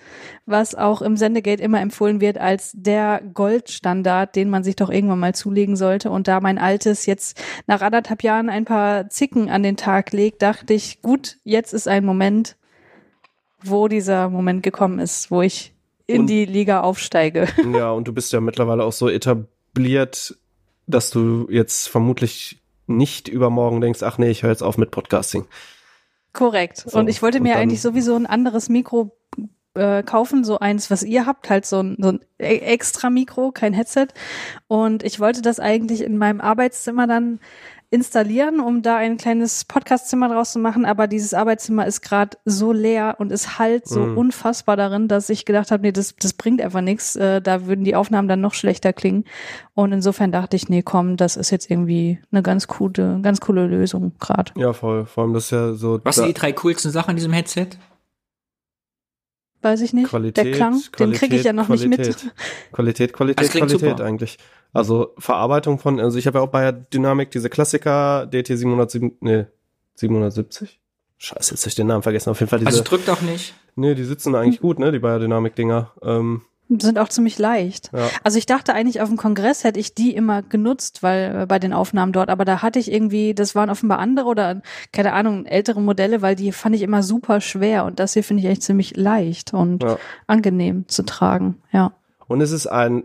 was 0.46 0.76
auch 0.76 1.02
im 1.02 1.16
Sendegate 1.16 1.60
immer 1.60 1.80
empfohlen 1.80 2.20
wird 2.20 2.38
als 2.38 2.70
der 2.72 3.20
Goldstandard, 3.34 4.36
den 4.36 4.48
man 4.48 4.62
sich 4.62 4.76
doch 4.76 4.90
irgendwann 4.90 5.18
mal 5.18 5.34
zulegen 5.34 5.74
sollte. 5.74 6.10
Und 6.10 6.28
da 6.28 6.40
mein 6.40 6.58
altes 6.58 7.06
jetzt 7.06 7.36
nach 7.66 7.82
anderthalb 7.82 8.22
Jahren 8.22 8.48
ein 8.48 8.64
paar 8.64 9.08
Zicken 9.08 9.50
an 9.50 9.64
den 9.64 9.76
Tag 9.76 10.12
legt, 10.12 10.40
dachte 10.42 10.72
ich, 10.72 11.02
gut, 11.02 11.38
jetzt 11.42 11.74
ist 11.74 11.88
ein 11.88 12.04
Moment, 12.04 12.56
wo 13.60 13.88
dieser 13.88 14.28
Moment 14.30 14.62
gekommen 14.62 15.00
ist, 15.00 15.32
wo 15.32 15.42
ich 15.42 15.74
in 16.08 16.22
Und- 16.22 16.26
die 16.26 16.44
Liga 16.44 16.80
aufsteige. 16.80 17.46
Ja, 17.72 17.92
und 17.92 18.08
du 18.08 18.12
bist 18.12 18.32
ja 18.32 18.40
mittlerweile 18.40 18.82
auch 18.82 18.92
so 18.92 19.08
etabliert, 19.08 20.36
dass 20.88 21.10
du 21.10 21.46
jetzt 21.50 21.88
vermutlich 21.88 22.58
nicht 22.88 23.28
übermorgen 23.28 23.80
denkst, 23.80 24.02
ach 24.02 24.18
nee, 24.18 24.30
ich 24.30 24.42
höre 24.42 24.50
jetzt 24.50 24.62
auf 24.62 24.78
mit 24.78 24.90
Podcasting. 24.90 25.44
Korrekt. 26.32 26.78
So, 26.86 26.98
und 26.98 27.08
ich 27.08 27.22
wollte 27.22 27.38
und 27.38 27.44
mir 27.44 27.56
eigentlich 27.56 27.82
sowieso 27.82 28.16
ein 28.16 28.26
anderes 28.26 28.68
Mikro 28.70 29.14
äh, 29.74 30.02
kaufen, 30.02 30.44
so 30.44 30.58
eins, 30.58 30.90
was 30.90 31.02
ihr 31.02 31.26
habt, 31.26 31.50
halt 31.50 31.66
so 31.66 31.80
ein, 31.82 31.96
so 32.00 32.08
ein 32.12 32.20
e- 32.38 32.58
extra 32.58 33.10
Mikro, 33.10 33.52
kein 33.52 33.74
Headset. 33.74 34.08
Und 34.66 35.02
ich 35.02 35.20
wollte 35.20 35.42
das 35.42 35.60
eigentlich 35.60 36.00
in 36.02 36.16
meinem 36.16 36.40
Arbeitszimmer 36.40 37.06
dann 37.06 37.40
installieren, 37.90 38.60
um 38.60 38.82
da 38.82 38.96
ein 38.96 39.16
kleines 39.16 39.64
Podcastzimmer 39.64 40.28
draus 40.28 40.52
zu 40.52 40.58
machen. 40.58 40.84
Aber 40.84 41.06
dieses 41.06 41.32
Arbeitszimmer 41.32 41.86
ist 41.86 42.02
gerade 42.02 42.36
so 42.44 42.72
leer 42.72 43.16
und 43.18 43.32
es 43.32 43.58
halt 43.58 43.88
so 43.88 44.00
Mhm. 44.00 44.18
unfassbar 44.18 44.76
darin, 44.76 45.08
dass 45.08 45.30
ich 45.30 45.44
gedacht 45.46 45.70
habe, 45.70 45.82
nee, 45.82 45.92
das, 45.92 46.14
das 46.16 46.34
bringt 46.34 46.60
einfach 46.60 46.82
nichts. 46.82 47.16
Äh, 47.16 47.40
da 47.40 47.66
würden 47.66 47.84
die 47.84 47.94
Aufnahmen 47.96 48.28
dann 48.28 48.40
noch 48.42 48.52
schlechter 48.54 48.92
klingen. 48.92 49.24
Und 49.74 49.92
insofern 49.92 50.32
dachte 50.32 50.56
ich, 50.56 50.68
nee, 50.68 50.82
komm, 50.82 51.16
das 51.16 51.36
ist 51.36 51.50
jetzt 51.50 51.70
irgendwie 51.70 52.18
eine 52.30 52.42
ganz 52.42 52.66
coole, 52.68 53.20
ganz 53.22 53.40
coole 53.40 53.66
Lösung 53.66 54.12
gerade. 54.20 54.52
Ja, 54.56 54.72
voll. 54.74 55.06
Vor 55.06 55.24
allem 55.24 55.32
das 55.32 55.44
ist 55.44 55.50
ja 55.52 55.72
so 55.72 56.00
Was 56.04 56.16
sind 56.16 56.26
die 56.28 56.34
drei 56.34 56.52
coolsten 56.52 56.90
Sachen 56.90 57.10
an 57.10 57.16
diesem 57.16 57.32
Headset? 57.32 57.68
Weiß 59.62 59.80
ich 59.80 59.92
nicht. 59.92 60.08
Qualität. 60.08 60.44
Der 60.44 60.52
Klang, 60.52 60.80
den 60.98 61.12
kriege 61.12 61.36
ich 61.36 61.44
ja 61.44 61.52
noch 61.52 61.66
Qualität, 61.66 61.98
nicht 61.98 62.24
mit. 62.24 62.34
Qualität, 62.72 63.12
Qualität, 63.12 63.50
Qualität 63.50 63.80
super. 63.80 64.04
eigentlich. 64.04 64.38
Also 64.72 65.14
Verarbeitung 65.18 65.78
von, 65.78 65.98
also 65.98 66.18
ich 66.18 66.26
habe 66.26 66.38
ja 66.38 66.44
auch 66.44 66.48
bei 66.50 66.70
Dynamic 66.72 67.30
diese 67.30 67.48
Klassiker 67.50 68.26
DT 68.26 68.56
707, 68.56 69.16
nee, 69.20 69.46
770. 69.94 70.78
Scheiße, 71.18 71.54
jetzt 71.54 71.62
hab 71.62 71.68
ich 71.68 71.74
den 71.74 71.88
Namen 71.88 72.02
vergessen. 72.02 72.30
Auf 72.30 72.38
jeden 72.38 72.50
Fall 72.50 72.60
diese, 72.60 72.68
Also 72.70 72.84
drückt 72.84 73.10
auch 73.10 73.20
nicht. 73.22 73.54
nee, 73.74 73.94
die 73.94 74.04
sitzen 74.04 74.34
eigentlich 74.36 74.60
gut, 74.60 74.78
ne, 74.78 74.92
die 74.92 75.00
Biodynamic-Dinger. 75.00 75.92
Ähm, 76.02 76.42
Sind 76.68 76.98
auch 76.98 77.08
ziemlich 77.08 77.38
leicht. 77.38 77.90
ja. 77.94 78.08
Also 78.24 78.36
ich 78.36 78.44
dachte 78.44 78.74
eigentlich 78.74 79.00
auf 79.00 79.08
dem 79.08 79.16
Kongress 79.16 79.64
hätte 79.64 79.80
ich 79.80 79.94
die 79.94 80.14
immer 80.14 80.42
genutzt, 80.42 81.02
weil 81.02 81.42
äh, 81.42 81.46
bei 81.46 81.58
den 81.58 81.72
Aufnahmen 81.72 82.12
dort, 82.12 82.28
aber 82.28 82.44
da 82.44 82.60
hatte 82.60 82.78
ich 82.78 82.92
irgendwie, 82.92 83.34
das 83.34 83.54
waren 83.54 83.70
offenbar 83.70 83.98
andere 84.00 84.26
oder 84.28 84.60
keine 84.92 85.14
Ahnung, 85.14 85.46
ältere 85.46 85.80
Modelle, 85.80 86.20
weil 86.20 86.36
die 86.36 86.52
fand 86.52 86.74
ich 86.74 86.82
immer 86.82 87.02
super 87.02 87.40
schwer 87.40 87.84
und 87.86 87.98
das 87.98 88.12
hier 88.12 88.22
finde 88.22 88.42
ich 88.42 88.48
echt 88.50 88.62
ziemlich 88.62 88.96
leicht 88.96 89.54
und 89.54 89.82
Ja. 89.82 89.96
angenehm 90.26 90.86
zu 90.88 91.04
tragen. 91.04 91.62
Ja. 91.72 91.92
Und 92.26 92.42
es 92.42 92.50
ist 92.50 92.66
ein, 92.66 93.04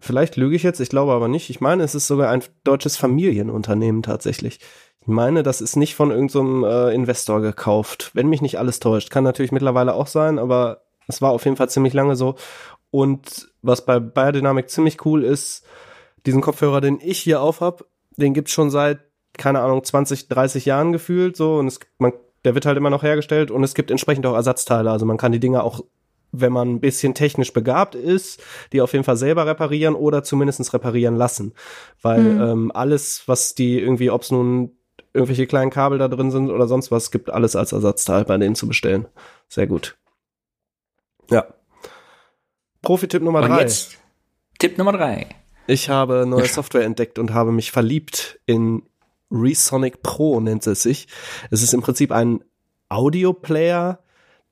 vielleicht 0.00 0.36
lüge 0.36 0.54
ich 0.54 0.62
jetzt, 0.62 0.80
ich 0.80 0.88
glaube 0.90 1.12
aber 1.12 1.26
nicht. 1.28 1.50
Ich 1.50 1.60
meine, 1.60 1.82
es 1.82 1.94
ist 1.96 2.06
sogar 2.06 2.30
ein 2.30 2.42
deutsches 2.62 2.96
Familienunternehmen 2.96 4.02
tatsächlich. 4.02 4.60
Ich 5.00 5.08
meine, 5.08 5.42
das 5.42 5.60
ist 5.60 5.76
nicht 5.76 5.96
von 5.96 6.10
irgendeinem 6.10 6.64
äh, 6.64 6.94
Investor 6.94 7.40
gekauft, 7.40 8.10
wenn 8.14 8.28
mich 8.28 8.40
nicht 8.42 8.58
alles 8.58 8.80
täuscht. 8.80 9.10
Kann 9.10 9.24
natürlich 9.24 9.52
mittlerweile 9.52 9.94
auch 9.94 10.06
sein, 10.06 10.38
aber 10.38 10.83
es 11.08 11.22
war 11.22 11.30
auf 11.30 11.44
jeden 11.44 11.56
Fall 11.56 11.68
ziemlich 11.68 11.92
lange 11.92 12.16
so. 12.16 12.36
Und 12.90 13.48
was 13.62 13.84
bei 13.84 13.98
Biodynamic 13.98 14.70
ziemlich 14.70 15.04
cool 15.04 15.24
ist, 15.24 15.64
diesen 16.26 16.40
Kopfhörer, 16.40 16.80
den 16.80 17.00
ich 17.02 17.18
hier 17.18 17.40
auf 17.40 17.60
hab, 17.60 17.84
den 18.16 18.34
gibt's 18.34 18.52
schon 18.52 18.70
seit, 18.70 19.00
keine 19.36 19.60
Ahnung, 19.60 19.82
20, 19.82 20.28
30 20.28 20.64
Jahren 20.64 20.92
gefühlt 20.92 21.36
so 21.36 21.56
und 21.56 21.66
es, 21.66 21.80
man, 21.98 22.12
der 22.44 22.54
wird 22.54 22.66
halt 22.66 22.76
immer 22.76 22.90
noch 22.90 23.02
hergestellt 23.02 23.50
und 23.50 23.64
es 23.64 23.74
gibt 23.74 23.90
entsprechend 23.90 24.24
auch 24.26 24.34
Ersatzteile. 24.34 24.90
Also 24.90 25.06
man 25.06 25.16
kann 25.16 25.32
die 25.32 25.40
Dinger 25.40 25.64
auch 25.64 25.80
wenn 26.36 26.52
man 26.52 26.68
ein 26.68 26.80
bisschen 26.80 27.14
technisch 27.14 27.52
begabt 27.52 27.94
ist, 27.94 28.42
die 28.72 28.80
auf 28.80 28.92
jeden 28.92 29.04
Fall 29.04 29.16
selber 29.16 29.46
reparieren 29.46 29.94
oder 29.94 30.24
zumindestens 30.24 30.74
reparieren 30.74 31.14
lassen. 31.14 31.54
Weil 32.02 32.22
Mhm. 32.22 32.40
ähm, 32.40 32.72
alles, 32.74 33.22
was 33.26 33.54
die 33.54 33.78
irgendwie, 33.78 34.10
ob 34.10 34.22
es 34.22 34.32
nun 34.32 34.72
irgendwelche 35.12 35.46
kleinen 35.46 35.70
Kabel 35.70 35.98
da 35.98 36.08
drin 36.08 36.32
sind 36.32 36.50
oder 36.50 36.66
sonst 36.66 36.90
was, 36.90 37.12
gibt 37.12 37.30
alles 37.30 37.54
als 37.54 37.70
Ersatzteil 37.70 38.24
bei 38.24 38.36
denen 38.36 38.56
zu 38.56 38.66
bestellen. 38.66 39.06
Sehr 39.48 39.68
gut. 39.68 39.96
Ja. 41.30 41.46
Profi-Tipp 42.82 43.22
Nummer 43.22 43.42
Und 43.42 43.48
drei. 43.48 43.60
jetzt 43.62 43.98
Tipp 44.58 44.78
Nummer 44.78 44.92
drei. 44.92 45.28
Ich 45.66 45.88
habe 45.88 46.26
neue. 46.26 46.46
Software 46.46 46.84
entdeckt 46.84 47.18
und 47.18 47.32
habe 47.32 47.50
mich 47.52 47.72
verliebt 47.72 48.38
in 48.46 48.82
Resonic 49.30 50.02
Pro, 50.02 50.40
nennt 50.40 50.66
es 50.66 50.82
sich. 50.82 51.08
Es 51.50 51.62
ist 51.62 51.72
im 51.74 51.80
Prinzip 51.82 52.12
ein 52.12 52.44
Audioplayer, 52.88 53.98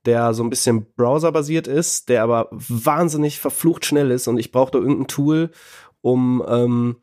der 0.06 0.34
so 0.34 0.42
ein 0.42 0.50
bisschen 0.50 0.86
browserbasiert 0.96 1.66
ist, 1.66 2.08
der 2.08 2.22
aber 2.22 2.48
wahnsinnig 2.50 3.38
verflucht 3.38 3.84
schnell 3.84 4.10
ist 4.10 4.26
und 4.26 4.38
ich 4.38 4.50
brauchte 4.50 4.78
irgendein 4.78 5.06
Tool, 5.06 5.50
um 6.00 6.42
ähm, 6.48 6.96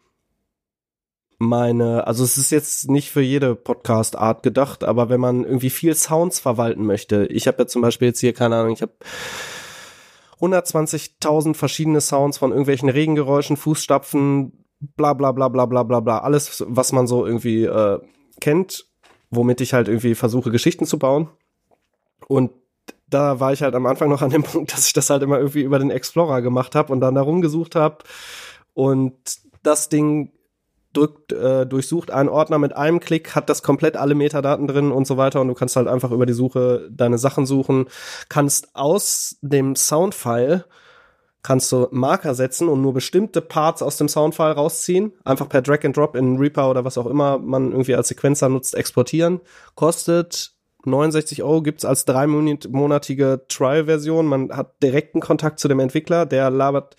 meine, 1.37 2.05
also 2.05 2.25
es 2.25 2.37
ist 2.37 2.51
jetzt 2.51 2.89
nicht 2.89 3.11
für 3.11 3.21
jede 3.21 3.55
Podcast-Art 3.55 4.43
gedacht, 4.43 4.83
aber 4.83 5.07
wenn 5.07 5.21
man 5.21 5.45
irgendwie 5.45 5.69
viel 5.69 5.95
Sounds 5.95 6.39
verwalten 6.39 6.85
möchte, 6.85 7.25
ich 7.27 7.47
habe 7.47 7.59
ja 7.59 7.67
zum 7.67 7.81
Beispiel 7.81 8.09
jetzt 8.09 8.19
hier, 8.19 8.33
keine 8.33 8.57
Ahnung, 8.57 8.73
ich 8.73 8.81
habe 8.81 8.91
120.000 10.39 11.53
verschiedene 11.53 12.01
Sounds 12.01 12.37
von 12.37 12.51
irgendwelchen 12.51 12.89
Regengeräuschen, 12.89 13.57
Fußstapfen, 13.57 14.65
bla 14.79 15.13
bla 15.13 15.31
bla 15.31 15.49
bla 15.49 15.65
bla 15.65 15.83
bla 15.83 15.99
bla, 15.99 16.19
alles, 16.19 16.63
was 16.67 16.91
man 16.91 17.07
so 17.07 17.25
irgendwie 17.25 17.65
äh, 17.65 17.99
kennt, 18.39 18.85
womit 19.29 19.61
ich 19.61 19.73
halt 19.73 19.87
irgendwie 19.87 20.15
versuche, 20.15 20.51
Geschichten 20.51 20.85
zu 20.85 20.97
bauen. 20.97 21.29
Und 22.27 22.51
da 23.07 23.39
war 23.39 23.53
ich 23.53 23.61
halt 23.61 23.75
am 23.75 23.85
Anfang 23.85 24.09
noch 24.09 24.21
an 24.21 24.29
dem 24.29 24.43
Punkt, 24.43 24.73
dass 24.73 24.87
ich 24.87 24.93
das 24.93 25.09
halt 25.09 25.23
immer 25.23 25.37
irgendwie 25.37 25.61
über 25.61 25.79
den 25.79 25.91
Explorer 25.91 26.41
gemacht 26.41 26.75
habe 26.75 26.93
und 26.93 27.01
dann 27.01 27.15
da 27.15 27.21
rumgesucht 27.21 27.75
habe. 27.75 27.97
Und 28.73 29.15
das 29.63 29.89
Ding 29.89 30.31
drückt, 30.93 31.31
äh, 31.31 31.65
durchsucht 31.65 32.11
einen 32.11 32.29
Ordner 32.29 32.57
mit 32.57 32.75
einem 32.75 32.99
Klick, 32.99 33.35
hat 33.35 33.49
das 33.49 33.63
komplett 33.63 33.95
alle 33.95 34.15
Metadaten 34.15 34.67
drin 34.67 34.91
und 34.91 35.05
so 35.05 35.17
weiter 35.17 35.41
und 35.41 35.47
du 35.47 35.53
kannst 35.53 35.75
halt 35.75 35.87
einfach 35.87 36.11
über 36.11 36.25
die 36.25 36.33
Suche 36.33 36.89
deine 36.91 37.17
Sachen 37.17 37.45
suchen, 37.45 37.87
kannst 38.27 38.75
aus 38.75 39.37
dem 39.41 39.75
Soundfile 39.75 40.65
kannst 41.41 41.71
du 41.71 41.87
Marker 41.91 42.35
setzen 42.35 42.67
und 42.67 42.81
nur 42.81 42.93
bestimmte 42.93 43.41
Parts 43.41 43.81
aus 43.81 43.97
dem 43.97 44.09
Soundfile 44.09 44.55
rausziehen, 44.55 45.13
einfach 45.23 45.47
per 45.47 45.61
Drag 45.61 45.85
and 45.85 45.95
Drop 45.95 46.15
in 46.15 46.37
Reaper 46.37 46.69
oder 46.69 46.83
was 46.83 46.97
auch 46.97 47.05
immer 47.05 47.37
man 47.37 47.71
irgendwie 47.71 47.95
als 47.95 48.09
Sequenzer 48.09 48.49
nutzt, 48.49 48.75
exportieren, 48.75 49.39
kostet 49.75 50.53
69 50.85 51.43
Euro 51.43 51.61
gibt's 51.61 51.85
als 51.85 52.05
dreimonatige 52.05 53.45
Trial-Version. 53.49 54.25
Man 54.25 54.55
hat 54.55 54.81
direkten 54.81 55.19
Kontakt 55.19 55.59
zu 55.59 55.67
dem 55.67 55.79
Entwickler, 55.79 56.25
der 56.25 56.49
labert 56.49 56.95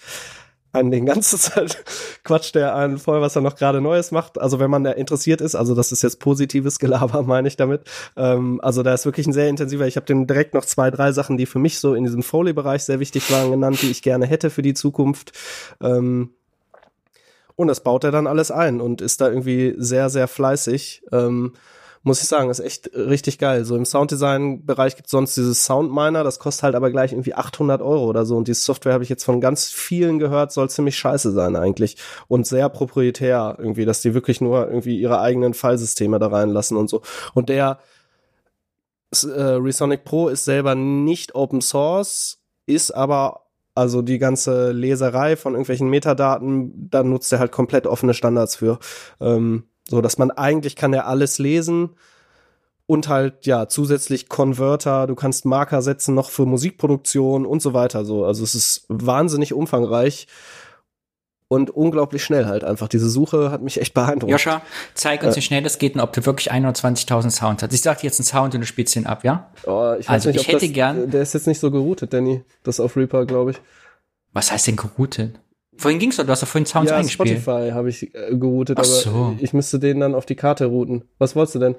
einen 0.73 0.91
den 0.91 1.07
ganze 1.07 1.39
Zeit, 1.39 1.83
quatscht 2.25 2.55
der 2.55 2.75
einen 2.75 2.99
voll, 2.99 3.21
was 3.21 3.37
er 3.37 3.43
noch 3.43 3.57
gerade 3.57 3.81
Neues 3.81 4.11
macht. 4.11 4.41
Also 4.41 4.59
wenn 4.61 4.71
man 4.71 4.85
da 4.85 4.93
interessiert 4.93 5.41
ist, 5.41 5.55
also 5.55 5.75
das 5.75 5.93
ist 5.93 6.03
jetzt 6.03 6.21
positives 6.21 6.79
Gelaber, 6.79 7.23
meine 7.27 7.49
ich 7.49 7.57
damit. 7.57 7.83
Ähm, 8.17 8.61
also 8.63 8.83
da 8.83 8.95
ist 8.95 9.05
wirklich 9.05 9.27
ein 9.27 9.33
sehr 9.33 9.49
intensiver. 9.49 9.87
Ich 9.87 9.97
habe 9.97 10.07
dem 10.07 10.27
direkt 10.27 10.55
noch 10.55 10.65
zwei, 10.65 10.91
drei 10.91 11.13
Sachen, 11.13 11.37
die 11.37 11.47
für 11.47 11.59
mich 11.59 11.79
so 11.79 11.95
in 11.95 12.05
diesem 12.05 12.23
Foley-Bereich 12.23 12.85
sehr 12.85 13.01
wichtig 13.01 13.31
waren, 13.31 13.51
genannt, 13.51 13.83
die 13.83 13.91
ich 13.91 14.03
gerne 14.03 14.27
hätte 14.27 14.51
für 14.51 14.63
die 14.63 14.75
Zukunft. 14.75 15.33
Ähm, 15.83 16.31
und 17.57 17.69
das 17.69 17.83
baut 17.83 18.05
er 18.05 18.11
dann 18.11 18.27
alles 18.27 18.51
ein 18.51 18.81
und 18.81 19.03
ist 19.03 19.21
da 19.21 19.29
irgendwie 19.29 19.75
sehr, 19.77 20.09
sehr 20.09 20.29
fleißig. 20.29 21.03
Ähm, 21.13 21.53
muss 22.03 22.23
ich 22.23 22.29
sagen, 22.29 22.49
ist 22.49 22.61
echt 22.61 22.91
richtig 22.95 23.39
geil. 23.39 23.65
So 23.65 23.77
im 23.77 23.85
Sounddesign-Bereich 23.85 24.97
gibt 24.97 25.09
es 25.09 25.11
sonst 25.11 25.37
dieses 25.37 25.65
Soundminer, 25.67 26.25
das 26.25 26.39
kostet 26.39 26.63
halt 26.63 26.75
aber 26.75 26.91
gleich 26.91 27.13
irgendwie 27.13 27.35
800 27.35 27.83
Euro 27.83 28.07
oder 28.07 28.25
so. 28.25 28.37
Und 28.37 28.49
diese 28.49 28.63
Software 28.63 28.95
habe 28.95 29.05
ich 29.05 29.11
jetzt 29.11 29.25
von 29.25 29.41
ganz 29.41 29.67
vielen 29.67 30.19
gehört, 30.19 30.51
soll 30.53 30.71
ziemlich 30.71 30.97
scheiße 30.97 31.31
sein 31.33 31.57
eigentlich. 31.57 31.99
Und 32.27 32.47
sehr 32.47 32.71
proprietär 32.71 33.57
irgendwie, 33.59 33.85
dass 33.85 34.01
die 34.01 34.15
wirklich 34.15 34.41
nur 34.41 34.67
irgendwie 34.67 34.99
ihre 34.99 35.21
eigenen 35.21 35.53
Fallsysteme 35.53 36.19
da 36.19 36.29
reinlassen 36.29 36.79
und 36.79 36.89
so. 36.89 37.03
Und 37.35 37.51
der 37.51 37.79
äh, 39.13 39.27
Resonic 39.27 40.05
Pro 40.05 40.29
ist 40.29 40.47
selber 40.47 40.75
nicht 40.75 41.35
Open 41.35 41.61
Source, 41.61 42.39
ist 42.67 42.93
aber 42.93 43.43
also 43.75 44.03
die 44.03 44.19
ganze 44.19 44.73
Leserei 44.73 45.37
von 45.37 45.53
irgendwelchen 45.53 45.89
Metadaten, 45.89 46.91
da 46.91 47.03
nutzt 47.03 47.33
er 47.33 47.39
halt 47.39 47.53
komplett 47.53 47.87
offene 47.87 48.15
Standards 48.15 48.57
für. 48.57 48.79
Ähm, 49.21 49.65
so 49.91 50.01
dass 50.01 50.17
man 50.19 50.31
eigentlich 50.31 50.77
kann 50.77 50.93
er 50.95 51.07
alles 51.09 51.39
lesen 51.39 51.91
und 52.87 53.09
halt 53.09 53.45
ja 53.47 53.69
zusätzlich 53.69 54.29
Converter, 54.29 55.07
du 55.07 55.15
kannst 55.15 55.45
Marker 55.45 55.83
setzen 55.83 56.15
noch 56.15 56.31
für 56.31 56.47
Musikproduktion 56.47 57.45
und 57.45 57.61
so 57.61 57.75
weiter 57.75 58.05
so. 58.05 58.25
Also 58.25 58.43
es 58.45 58.55
ist 58.55 58.85
wahnsinnig 58.89 59.53
umfangreich 59.53 60.27
und 61.49 61.71
unglaublich 61.71 62.23
schnell 62.23 62.47
halt 62.47 62.63
einfach. 62.63 62.87
Diese 62.87 63.11
Suche 63.11 63.51
hat 63.51 63.61
mich 63.63 63.81
echt 63.81 63.93
beeindruckt. 63.95 64.31
Joscha, 64.31 64.63
zeig 64.95 65.23
uns, 65.25 65.35
wie 65.37 65.43
schnell 65.43 65.63
das 65.65 65.79
geht 65.79 65.95
und 65.97 66.01
ob 66.01 66.13
du 66.13 66.25
wirklich 66.25 66.53
21.000 66.53 67.31
Sounds 67.31 67.63
hast. 67.63 67.73
Ich 67.73 67.83
sag 67.83 67.99
dir 67.99 68.07
jetzt 68.07 68.21
einen 68.21 68.27
Sound 68.27 68.55
und 68.55 68.61
du 68.61 68.67
spielst 68.67 68.95
ihn 68.95 69.07
ab, 69.07 69.25
ja? 69.25 69.51
Oh, 69.67 69.95
ich 69.99 70.07
weiß 70.09 70.11
Also 70.11 70.29
nicht, 70.31 70.41
ich 70.43 70.49
hätte 70.49 70.67
das, 70.67 70.73
gern- 70.73 71.11
Der 71.11 71.23
ist 71.23 71.35
jetzt 71.35 71.49
nicht 71.49 71.59
so 71.61 71.71
geroutet, 71.73 72.13
Danny. 72.13 72.45
Das 72.63 72.79
auf 72.79 72.97
Reaper, 72.97 73.27
glaube 73.27 73.51
ich. 73.53 73.61
Was 74.33 74.53
heißt 74.53 74.69
denn 74.69 74.77
geroutet? 74.77 75.41
Vorhin 75.81 75.99
ging's 75.99 76.17
doch, 76.19 76.25
du 76.25 76.31
hast 76.31 76.43
doch 76.43 76.49
vorhin 76.49 76.67
Sounds 76.67 76.91
ja, 76.91 76.99
eingespielt. 76.99 77.41
Spotify 77.41 77.71
habe 77.73 77.89
ich 77.89 78.15
äh, 78.15 78.37
geroutet, 78.37 78.77
Ach 78.79 78.85
aber 78.85 78.93
so. 78.93 79.37
ich 79.41 79.55
müsste 79.55 79.79
den 79.79 80.01
dann 80.01 80.15
auf 80.15 80.27
die 80.27 80.35
Karte 80.35 80.67
routen. 80.67 81.05
Was 81.17 81.35
wolltest 81.35 81.55
du 81.55 81.59
denn? 81.59 81.75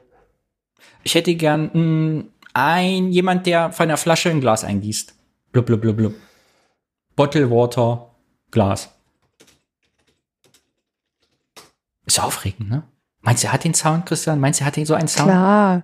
Ich 1.04 1.14
hätte 1.14 1.36
gern 1.36 1.70
mh, 1.72 2.24
ein 2.56 3.12
jemand, 3.12 3.46
der 3.46 3.72
von 3.72 3.84
einer 3.84 3.98
Flasche 3.98 4.32
ein 4.32 4.42
Glas 4.42 4.64
eingießt. 4.64 5.14
Blub, 5.52 5.68
blub, 5.68 5.82
blub, 5.82 5.98
blub. 5.98 6.14
Bottle 7.16 7.52
Water, 7.52 8.10
Glas. 8.50 8.90
Ist 12.08 12.20
aufregend, 12.20 12.72
ne? 12.72 12.84
Meinst 13.22 13.44
du, 13.44 13.48
er 13.50 13.54
hat 13.54 13.64
den 13.64 13.76
Sound, 13.76 14.08
Christian? 14.08 14.40
Meinst 14.40 14.60
du, 14.60 14.64
er 14.64 14.68
hat 14.68 14.78
den 14.78 14.88
so 14.88 14.96
einen 14.96 15.10
Sound? 15.10 15.30
Klar. 15.30 15.84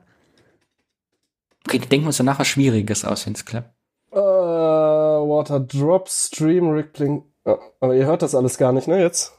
Okay, 1.68 1.78
denken 1.78 2.06
wir 2.06 2.08
uns 2.08 2.18
danach 2.18 2.40
was 2.40 2.48
Schwieriges 2.48 3.06
aus, 3.06 3.28
wenn 3.28 3.34
es 3.34 3.46
klappt. 3.46 3.76
Äh, 4.12 4.18
Water 4.18 5.60
Drop 5.60 6.10
Stream 6.10 6.70
Rippling. 6.72 7.22
Ja, 7.48 7.58
aber 7.80 7.96
ihr 7.96 8.06
hört 8.06 8.22
das 8.22 8.36
alles 8.36 8.58
gar 8.58 8.74
nicht, 8.74 8.88
ne, 8.88 9.02
jetzt? 9.02 9.34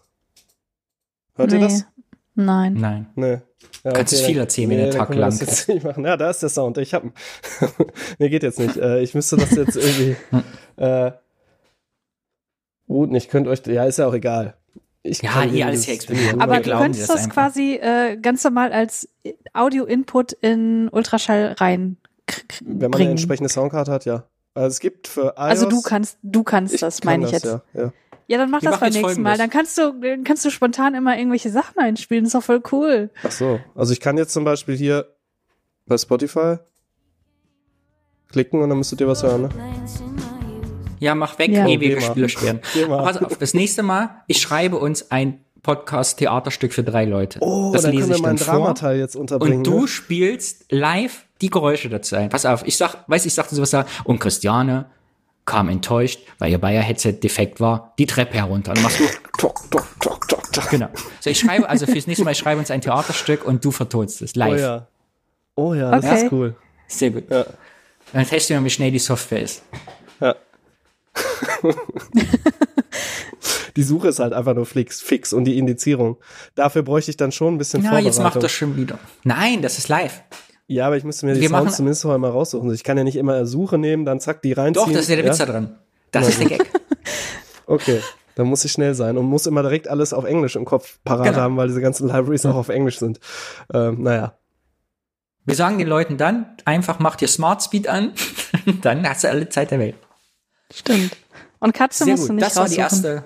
Hört 1.36 1.52
ihr 1.52 1.58
Nee. 1.58 1.64
das? 1.64 1.84
Nein. 2.34 2.74
Nein. 2.74 3.10
Nee. 3.16 3.38
Ja, 3.84 3.92
Kannst 3.92 4.12
es 4.12 4.20
dann- 4.20 4.28
viel 4.30 4.38
erzählen, 4.38 4.70
wenn 4.70 4.76
der 4.78 4.86
dann 4.90 4.98
Tag 4.98 5.14
lang 5.14 5.38
jetzt 5.38 5.68
nicht 5.68 5.84
machen. 5.84 6.04
Ja, 6.04 6.16
da 6.16 6.30
ist 6.30 6.40
der 6.42 6.48
Sound. 6.48 6.78
Ich 6.78 6.94
hab 6.94 7.04
ihn. 7.04 7.12
nee, 8.18 8.28
geht 8.28 8.42
jetzt 8.42 8.58
nicht. 8.58 8.76
Äh, 8.76 9.00
ich 9.02 9.14
müsste 9.14 9.36
das 9.36 9.50
jetzt 9.50 9.76
irgendwie 9.76 10.16
äh, 10.76 11.12
routen. 12.88 13.14
Ich 13.16 13.28
könnte 13.28 13.50
euch, 13.50 13.64
ja, 13.66 13.84
ist 13.84 13.98
ja 13.98 14.06
auch 14.06 14.14
egal. 14.14 14.56
Ich 15.02 15.22
Ja, 15.22 15.30
kann 15.32 15.42
irgendwie 15.44 15.64
alles 15.64 15.84
hier 15.84 15.98
rüber- 16.08 16.42
Aber 16.42 16.60
du 16.60 16.70
könntest 16.70 17.08
das 17.08 17.22
das 17.24 17.30
quasi 17.30 17.74
äh, 17.74 18.16
ganz 18.16 18.42
normal 18.44 18.72
als 18.72 19.08
Audio-Input 19.52 20.32
in 20.32 20.88
Ultraschall 20.88 21.54
rein 21.58 21.96
Wenn 22.60 22.74
man 22.74 22.82
eine 22.84 22.88
bringen. 22.90 23.10
entsprechende 23.12 23.48
Soundkarte 23.48 23.92
hat, 23.92 24.04
ja. 24.04 24.24
Also 24.54 24.68
es 24.68 24.80
gibt 24.80 25.08
für 25.08 25.34
iOS, 25.36 25.36
Also 25.36 25.68
du 25.68 25.82
kannst, 25.82 26.18
du 26.22 26.42
kannst 26.42 26.82
das, 26.82 27.00
kann 27.00 27.12
meine 27.12 27.26
ich 27.26 27.32
jetzt. 27.32 27.44
Ja, 27.44 27.62
ja. 27.74 27.92
Ja, 28.30 28.36
dann 28.36 28.50
mach 28.50 28.60
Wir 28.60 28.70
das 28.70 28.80
beim 28.80 28.92
nächsten 28.92 29.22
Mal. 29.22 29.38
Dann 29.38 29.48
kannst 29.48 29.78
du, 29.78 29.92
dann 30.02 30.22
kannst 30.22 30.44
du 30.44 30.50
spontan 30.50 30.94
immer 30.94 31.16
irgendwelche 31.16 31.50
Sachen 31.50 31.78
einspielen. 31.78 32.24
Das 32.24 32.34
ist 32.34 32.38
doch 32.38 32.44
voll 32.44 32.62
cool. 32.72 33.10
Ach 33.22 33.32
so. 33.32 33.58
Also 33.74 33.92
ich 33.94 34.00
kann 34.00 34.18
jetzt 34.18 34.34
zum 34.34 34.44
Beispiel 34.44 34.76
hier 34.76 35.14
bei 35.86 35.96
Spotify 35.96 36.56
klicken 38.30 38.60
und 38.60 38.68
dann 38.68 38.76
müsstet 38.76 39.00
ihr 39.00 39.08
was 39.08 39.22
hören, 39.22 39.42
ne? 39.42 39.48
Ja, 41.00 41.14
mach 41.14 41.38
weg, 41.38 41.52
Ja. 41.52 41.66
ehe 41.66 41.80
wir 41.80 41.96
Geh 41.96 42.12
gelöscht 42.14 42.42
werden. 42.42 42.60
Das 43.40 43.54
nächste 43.54 43.82
Mal, 43.82 44.22
ich 44.26 44.42
schreibe 44.42 44.76
uns 44.76 45.10
ein 45.10 45.44
Podcast-Theaterstück 45.62 46.72
für 46.72 46.82
drei 46.82 47.04
Leute. 47.04 47.38
Oh, 47.42 47.70
das 47.72 47.82
dann 47.82 47.92
lese 47.92 48.02
können 48.02 48.10
wir 48.10 48.16
ich 48.16 48.22
mal 48.22 48.28
dann 48.28 48.36
einen 48.36 48.44
vor. 48.44 48.54
Dramateil 48.54 48.98
jetzt 48.98 49.16
unterbringen. 49.16 49.58
Und 49.58 49.66
du 49.66 49.80
ne? 49.82 49.88
spielst 49.88 50.64
live 50.70 51.24
die 51.40 51.50
Geräusche 51.50 51.88
dazu 51.88 52.16
ein. 52.16 52.28
Pass 52.28 52.46
auf, 52.46 52.66
ich 52.66 52.76
sag, 52.76 53.04
weiß 53.08 53.26
ich 53.26 53.34
sagte 53.34 53.54
sowas 53.54 53.70
da, 53.70 53.86
und 54.04 54.18
Christiane 54.18 54.86
kam 55.44 55.68
enttäuscht, 55.68 56.20
weil 56.38 56.50
ihr 56.52 56.58
Bayer-Headset 56.58 57.14
defekt 57.22 57.60
war, 57.60 57.94
die 57.98 58.06
Treppe 58.06 58.34
herunter. 58.34 58.70
Und 58.72 58.78
dann 58.78 58.82
machst 58.84 59.00
du, 59.00 59.04
Tok, 59.38 59.70
tok, 59.70 59.86
tok, 60.00 60.28
tok, 60.28 60.52
tok. 60.52 60.70
genau. 60.70 60.88
So, 61.20 61.30
ich 61.30 61.38
schreibe, 61.38 61.68
also 61.68 61.86
fürs 61.86 62.06
nächste 62.06 62.24
Mal, 62.24 62.32
ich 62.32 62.38
schreibe 62.38 62.58
uns 62.60 62.70
ein 62.70 62.80
Theaterstück 62.80 63.44
und 63.46 63.64
du 63.64 63.70
vertonst 63.70 64.20
es 64.22 64.32
Oh 64.36 64.38
live. 64.40 64.60
ja. 64.60 64.86
Oh 65.54 65.74
ja, 65.74 65.90
das 65.90 66.04
Okay. 66.04 66.24
ist 66.24 66.32
cool. 66.32 66.54
Sehr 66.86 67.10
gut. 67.10 67.30
Ja. 67.30 67.46
Dann 68.12 68.26
testen 68.26 68.54
wir 68.56 68.60
mal, 68.60 68.66
wie 68.66 68.70
schnell 68.70 68.90
die 68.90 68.98
Software 68.98 69.42
ist. 69.42 69.62
Ja. 70.20 70.34
die 73.78 73.84
Suche 73.84 74.08
ist 74.08 74.18
halt 74.18 74.32
einfach 74.32 74.54
nur 74.54 74.66
fix, 74.66 75.00
fix 75.00 75.32
und 75.32 75.44
die 75.44 75.56
Indizierung. 75.56 76.16
Dafür 76.56 76.82
bräuchte 76.82 77.10
ich 77.12 77.16
dann 77.16 77.30
schon 77.32 77.54
ein 77.54 77.58
bisschen 77.58 77.80
Na, 77.82 77.90
Vorbereitung. 77.90 78.06
jetzt 78.12 78.22
macht 78.34 78.42
das 78.42 78.50
schon 78.52 78.76
wieder. 78.76 78.98
Nein, 79.24 79.62
das 79.62 79.78
ist 79.78 79.88
live. 79.88 80.20
Ja, 80.66 80.86
aber 80.88 80.96
ich 80.96 81.04
müsste 81.04 81.24
mir 81.26 81.34
die 81.34 81.40
Wir 81.40 81.48
Sounds 81.48 81.76
zumindest 81.76 82.02
vorher 82.02 82.18
mal 82.18 82.30
raussuchen. 82.30 82.70
Ich 82.74 82.82
kann 82.84 82.98
ja 82.98 83.04
nicht 83.04 83.16
immer 83.16 83.46
Suche 83.46 83.78
nehmen, 83.78 84.04
dann 84.04 84.18
zack, 84.20 84.42
die 84.42 84.52
reinziehen. 84.52 84.84
Doch, 84.84 84.92
das 84.92 85.02
ist 85.02 85.08
ja 85.10 85.16
der 85.16 85.24
Witz 85.24 85.38
da 85.38 85.46
dran. 85.46 85.78
Das 86.10 86.24
Na 86.24 86.28
ist 86.28 86.40
der. 86.40 86.48
Gag. 86.58 86.70
Okay, 87.66 88.00
dann 88.34 88.46
muss 88.46 88.64
ich 88.64 88.72
schnell 88.72 88.94
sein 88.94 89.16
und 89.18 89.26
muss 89.26 89.46
immer 89.46 89.62
direkt 89.62 89.88
alles 89.88 90.12
auf 90.12 90.24
Englisch 90.24 90.56
im 90.56 90.64
Kopf 90.64 90.98
parat 91.04 91.26
Genau. 91.26 91.38
haben, 91.38 91.56
weil 91.56 91.68
diese 91.68 91.80
ganzen 91.82 92.08
Libraries 92.08 92.46
auch 92.46 92.54
auf 92.56 92.68
Englisch 92.70 92.98
sind. 92.98 93.20
Ähm, 93.74 94.02
naja. 94.02 94.38
Wir 95.44 95.54
sagen 95.54 95.78
den 95.78 95.86
Leuten 95.88 96.16
dann, 96.16 96.46
einfach 96.64 96.98
macht 96.98 97.22
ihr 97.22 97.28
Smart 97.28 97.62
Speed 97.62 97.86
an, 97.88 98.12
dann 98.82 99.08
hast 99.08 99.24
du 99.24 99.28
alle 99.28 99.48
Zeit 99.50 99.70
der 99.70 99.78
Welt. 99.78 99.94
Stimmt. 100.72 101.16
Und 101.60 101.72
Katze 101.74 102.04
Sehr 102.04 102.12
musst 102.14 102.24
du 102.24 102.28
gut. 102.28 102.36
nicht 102.36 102.46
Das 102.46 102.56
war 102.56 102.68
die 102.68 102.80
raussuchen. 102.80 103.04
erste. 103.14 103.24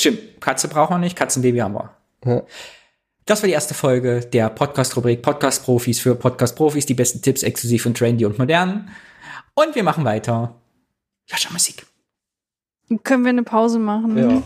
Stimmt, 0.00 0.40
Katze 0.40 0.66
brauchen 0.66 0.94
wir 0.94 0.98
nicht, 0.98 1.14
Katzenbaby 1.14 1.58
haben 1.58 1.74
wir. 1.74 1.94
Ja. 2.24 2.42
Das 3.26 3.42
war 3.42 3.48
die 3.48 3.52
erste 3.52 3.74
Folge 3.74 4.20
der 4.20 4.48
Podcast-Rubrik 4.48 5.20
Podcast 5.20 5.62
Profis 5.62 6.00
für 6.00 6.14
Podcast 6.14 6.56
Profis, 6.56 6.86
die 6.86 6.94
besten 6.94 7.20
Tipps 7.20 7.42
exklusiv 7.42 7.84
und 7.84 7.98
trendy 7.98 8.24
und 8.24 8.38
modern. 8.38 8.90
Und 9.52 9.74
wir 9.74 9.82
machen 9.82 10.06
weiter. 10.06 10.54
Ja, 11.28 11.36
schon 11.36 11.52
Musik. 11.52 11.84
Können 13.04 13.24
wir 13.24 13.28
eine 13.28 13.42
Pause 13.42 13.78
machen? 13.78 14.16
Ja. 14.16 14.42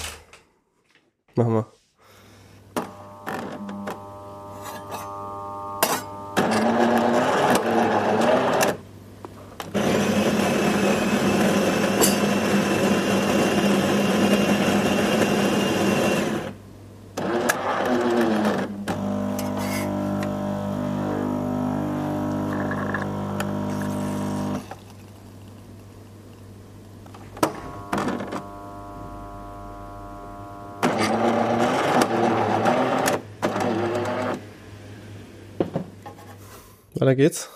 Machen 1.37 1.55
wir. 1.55 1.73
Weiter 37.05 37.17
geht's. 37.17 37.51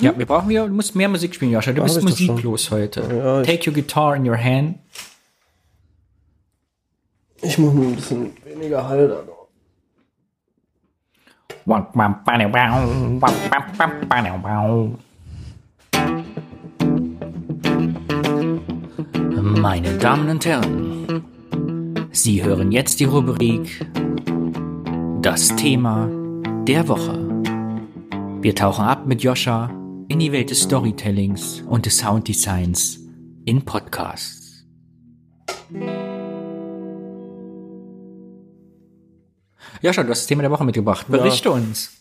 Ja, 0.00 0.16
wir 0.18 0.26
brauchen 0.26 0.48
wieder, 0.48 0.66
du 0.66 0.74
musst 0.74 0.96
mehr 0.96 1.08
Musik 1.08 1.34
spielen, 1.34 1.52
Joscha. 1.52 1.72
Du 1.72 1.82
Hab 1.82 1.86
bist 1.86 2.02
musiklos 2.02 2.70
heute. 2.70 3.00
Ja, 3.00 3.42
Take 3.42 3.70
your 3.70 3.74
guitar 3.74 4.16
in 4.16 4.28
your 4.28 4.36
hand. 4.36 4.78
Ich 7.40 7.58
muss 7.58 7.72
nur 7.72 7.86
ein 7.86 7.94
bisschen 7.96 8.32
weniger 8.44 8.82
da 8.82 9.24
noch. 9.24 9.48
Meine 19.60 19.98
Damen 19.98 20.28
und 20.28 20.44
Herren, 20.44 21.24
Sie 22.10 22.42
hören 22.42 22.72
jetzt 22.72 22.98
die 22.98 23.04
Rubrik 23.04 23.86
Das 25.22 25.54
Thema 25.54 26.08
der 26.66 26.88
Woche. 26.88 27.21
Wir 28.42 28.56
tauchen 28.56 28.84
ab 28.84 29.06
mit 29.06 29.22
Joscha 29.22 29.70
in 30.08 30.18
die 30.18 30.32
Welt 30.32 30.50
des 30.50 30.62
Storytellings 30.62 31.62
und 31.68 31.86
des 31.86 31.98
Sounddesigns 31.98 32.98
in 33.44 33.64
Podcasts. 33.64 34.66
Joscha, 39.80 40.02
du 40.02 40.10
hast 40.10 40.22
das 40.22 40.26
Thema 40.26 40.42
der 40.42 40.50
Woche 40.50 40.64
mitgebracht. 40.64 41.06
Berichte 41.08 41.52
uns. 41.52 41.92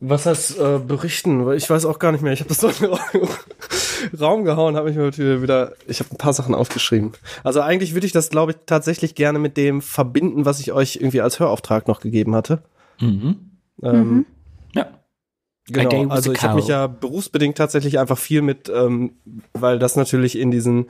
Was 0.00 0.24
heißt 0.24 0.58
äh, 0.58 0.78
berichten? 0.78 1.44
Weil 1.44 1.58
Ich 1.58 1.68
weiß 1.68 1.84
auch 1.84 1.98
gar 1.98 2.12
nicht 2.12 2.22
mehr. 2.22 2.32
Ich 2.32 2.40
habe 2.40 2.48
das 2.48 2.60
doch 2.60 2.80
in 2.80 2.90
den 3.20 4.18
Raum 4.18 4.44
gehauen, 4.44 4.76
habe 4.76 4.90
ich 4.90 4.96
mir 4.96 5.02
natürlich 5.02 5.42
wieder. 5.42 5.74
Ich 5.86 6.00
habe 6.00 6.10
ein 6.10 6.16
paar 6.16 6.32
Sachen 6.32 6.54
aufgeschrieben. 6.54 7.12
Also 7.44 7.60
eigentlich 7.60 7.92
würde 7.92 8.06
ich 8.06 8.12
das, 8.12 8.30
glaube 8.30 8.52
ich, 8.52 8.58
tatsächlich 8.64 9.14
gerne 9.14 9.38
mit 9.38 9.58
dem 9.58 9.82
verbinden, 9.82 10.46
was 10.46 10.58
ich 10.60 10.72
euch 10.72 10.96
irgendwie 10.96 11.20
als 11.20 11.38
Hörauftrag 11.38 11.86
noch 11.86 12.00
gegeben 12.00 12.34
hatte. 12.34 12.62
Mhm. 12.98 13.36
Ähm, 13.82 14.24
Ja. 14.74 14.86
Genau, 15.70 16.08
also 16.08 16.32
ich 16.32 16.42
habe 16.42 16.56
mich 16.56 16.68
ja 16.68 16.86
berufsbedingt 16.86 17.56
tatsächlich 17.58 17.98
einfach 17.98 18.18
viel 18.18 18.42
mit, 18.42 18.70
ähm, 18.74 19.16
weil 19.52 19.78
das 19.78 19.96
natürlich 19.96 20.38
in 20.38 20.50
diesen, 20.50 20.86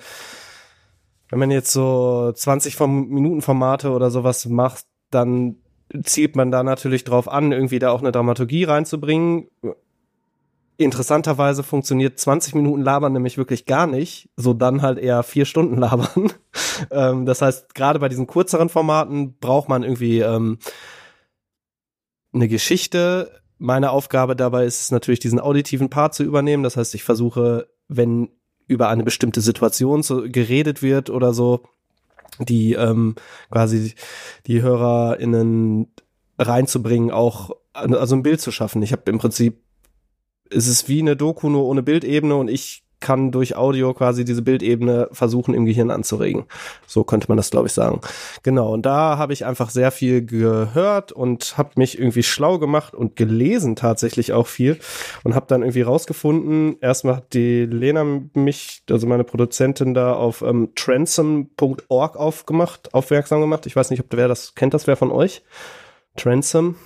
wenn 1.31 1.39
man 1.39 1.51
jetzt 1.51 1.73
so 1.73 2.33
20 2.33 2.77
Form 2.77 3.09
Minuten 3.09 3.43
Formate 3.43 3.91
oder 3.91 4.11
sowas 4.11 4.47
macht, 4.47 4.85
dann 5.11 5.57
zielt 6.03 6.37
man 6.37 6.51
da 6.51 6.63
natürlich 6.63 7.05
drauf 7.05 7.29
an, 7.29 7.53
irgendwie 7.53 7.79
da 7.79 7.91
auch 7.91 8.01
eine 8.01 8.13
Dramaturgie 8.13 8.65
reinzubringen. 8.65 9.49
Interessanterweise 10.77 11.63
funktioniert 11.65 12.19
20 12.19 12.55
Minuten 12.55 12.83
labern 12.83 13.13
nämlich 13.13 13.37
wirklich 13.37 13.67
gar 13.67 13.87
nicht, 13.87 14.29
so 14.37 14.55
dann 14.55 14.83
halt 14.83 14.99
eher 14.99 15.23
vier 15.23 15.45
Stunden 15.45 15.77
labern. 15.79 16.33
ähm, 16.91 17.27
das 17.27 17.43
heißt, 17.43 17.75
gerade 17.75 17.99
bei 17.99 18.09
diesen 18.09 18.27
kürzeren 18.27 18.69
Formaten 18.69 19.39
braucht 19.39 19.69
man 19.69 19.83
irgendwie 19.83 20.21
ähm, 20.21 20.59
eine 22.33 22.49
Geschichte. 22.49 23.41
Meine 23.59 23.91
Aufgabe 23.91 24.37
dabei 24.37 24.65
ist 24.65 24.81
es 24.81 24.91
natürlich, 24.91 25.21
diesen 25.21 25.41
auditiven 25.41 25.91
Part 25.91 26.15
zu 26.15 26.23
übernehmen. 26.23 26.63
Das 26.63 26.77
heißt, 26.77 26.95
ich 26.95 27.03
versuche, 27.03 27.69
wenn 27.89 28.31
über 28.67 28.89
eine 28.89 29.03
bestimmte 29.03 29.41
Situation 29.41 30.03
so 30.03 30.23
geredet 30.29 30.83
wird 30.83 31.11
oder 31.11 31.33
so, 31.33 31.63
die 32.39 32.75
ähm, 32.75 33.17
quasi 33.51 33.95
die 34.47 34.63
HörerInnen 34.63 35.89
reinzubringen, 36.39 37.11
auch 37.11 37.51
also 37.73 38.15
ein 38.15 38.23
Bild 38.23 38.41
zu 38.41 38.53
schaffen. 38.53 38.83
Ich 38.83 38.93
habe 38.93 39.11
im 39.11 39.19
Prinzip, 39.19 39.61
es 40.51 40.67
ist 40.67 40.89
wie 40.89 41.01
eine 41.01 41.17
Doku 41.17 41.49
nur 41.49 41.65
ohne 41.65 41.83
Bildebene 41.83 42.37
und 42.37 42.49
ich 42.49 42.85
kann 43.01 43.31
durch 43.31 43.57
Audio 43.57 43.95
quasi 43.95 44.25
diese 44.25 44.43
Bildebene 44.43 45.09
versuchen 45.13 45.55
im 45.55 45.67
Gehirn 45.67 45.91
anzuregen. 45.91 46.45
So 46.87 47.05
könnte 47.05 47.27
man 47.29 47.37
das, 47.37 47.51
glaube 47.51 47.69
ich, 47.69 47.73
sagen. 47.73 48.01
Genau, 48.43 48.73
und 48.73 48.87
da 48.87 49.19
habe 49.19 49.33
ich 49.33 49.45
einfach 49.45 49.71
sehr 49.71 49.91
viel 49.91 50.25
gehört 50.25 51.13
und 51.13 51.57
habe 51.57 51.71
mich 51.77 51.99
irgendwie 51.99 52.23
schlau 52.23 52.59
gemacht 52.59 52.95
und 52.95 53.17
gelesen 53.17 53.77
tatsächlich 53.77 54.33
auch 54.33 54.47
viel 54.47 54.79
und 55.25 55.35
habe 55.35 55.47
dann 55.49 55.63
irgendwie 55.63 55.83
rausgefunden, 55.83 56.77
erstmal 56.81 57.17
hat 57.17 57.35
die 57.35 57.67
Lena 57.67 58.05
mich, 58.35 58.83
also 58.91 59.07
meine 59.07 59.25
Produzentin 59.25 59.95
da 59.95 60.15
auf 60.15 60.43
ähm, 60.43 60.71
transom.org 60.75 62.17
aufgemacht, 62.17 62.95
aufmerksam 62.95 63.41
gemacht. 63.41 63.67
Ich 63.67 63.77
weiß 63.77 63.91
nicht, 63.91 64.01
ob 64.01 64.07
wer 64.11 64.29
das 64.29 64.55
kennt, 64.55 64.75
das 64.75 64.87
wer 64.87 64.97
von 64.97 65.11
euch? 65.11 65.43
Transom 66.17 66.77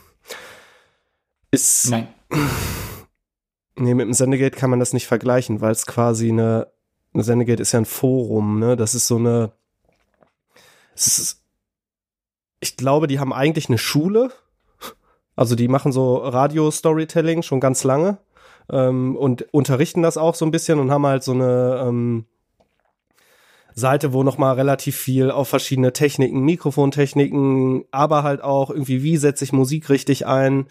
ist 1.51 1.91
Nein. 1.91 2.09
Nee, 3.77 3.95
mit 3.95 4.07
dem 4.07 4.13
Sendegate 4.13 4.57
kann 4.57 4.71
man 4.71 4.81
das 4.81 4.93
nicht 4.93 5.07
vergleichen, 5.07 5.61
weil 5.61 5.73
es 5.73 5.87
quasi 5.87 6.29
eine, 6.29 6.69
eine 7.15 7.23
Sendegate 7.23 7.63
ist 7.63 7.73
ja 7.73 7.81
ein 7.81 7.87
Forum, 7.87 8.59
ne? 8.59 8.77
Das 8.77 8.95
ist 8.95 9.07
so 9.07 9.17
eine, 9.17 9.53
ist, 10.95 11.43
ich 12.61 12.77
glaube, 12.77 13.07
die 13.07 13.19
haben 13.19 13.33
eigentlich 13.33 13.69
eine 13.69 13.79
Schule. 13.79 14.31
Also 15.35 15.57
die 15.57 15.69
machen 15.69 15.93
so 15.93 16.17
Radio-Storytelling 16.17 17.43
schon 17.43 17.59
ganz 17.59 17.85
lange 17.85 18.19
ähm, 18.71 19.17
und 19.17 19.43
unterrichten 19.53 20.03
das 20.03 20.19
auch 20.19 20.35
so 20.35 20.45
ein 20.45 20.51
bisschen 20.51 20.79
und 20.79 20.91
haben 20.91 21.07
halt 21.07 21.23
so 21.23 21.33
eine 21.33 21.85
ähm, 21.87 22.27
Seite, 23.75 24.13
wo 24.13 24.23
nochmal 24.23 24.55
relativ 24.55 24.97
viel 24.97 25.31
auf 25.31 25.49
verschiedene 25.49 25.93
Techniken, 25.93 26.41
Mikrofontechniken, 26.41 27.85
aber 27.91 28.23
halt 28.23 28.43
auch 28.43 28.71
irgendwie, 28.71 29.03
wie 29.03 29.17
setze 29.17 29.45
ich 29.45 29.53
Musik 29.53 29.91
richtig 29.91 30.27
ein, 30.27 30.67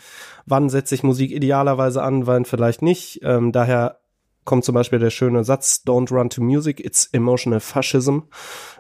wann 0.46 0.70
setze 0.70 0.96
ich 0.96 1.04
Musik 1.04 1.32
idealerweise 1.32 2.02
an, 2.04 2.28
wann 2.28 2.46
vielleicht 2.46 2.82
nicht. 2.82 3.22
Ähm, 3.24 3.52
daher 3.52 4.00
kommt 4.44 4.66
zum 4.66 4.76
Beispiel 4.76 5.00
der 5.00 5.10
schöne 5.10 5.44
Satz, 5.44 5.84
Don't 5.86 6.12
run 6.12 6.30
to 6.30 6.42
music, 6.42 6.80
it's 6.80 7.08
emotional 7.12 7.60
fascism. 7.60 8.20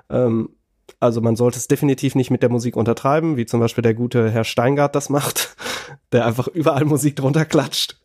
Ähm, 0.09 0.49
also 0.99 1.21
man 1.21 1.35
sollte 1.35 1.57
es 1.57 1.67
definitiv 1.67 2.15
nicht 2.15 2.31
mit 2.31 2.43
der 2.43 2.49
Musik 2.49 2.75
untertreiben, 2.75 3.37
wie 3.37 3.45
zum 3.45 3.59
Beispiel 3.59 3.81
der 3.81 3.93
gute 3.93 4.29
Herr 4.29 4.43
Steingart 4.43 4.95
das 4.95 5.09
macht, 5.09 5.55
der 6.11 6.25
einfach 6.25 6.47
überall 6.47 6.85
Musik 6.85 7.15
drunter 7.15 7.45
klatscht. 7.45 7.99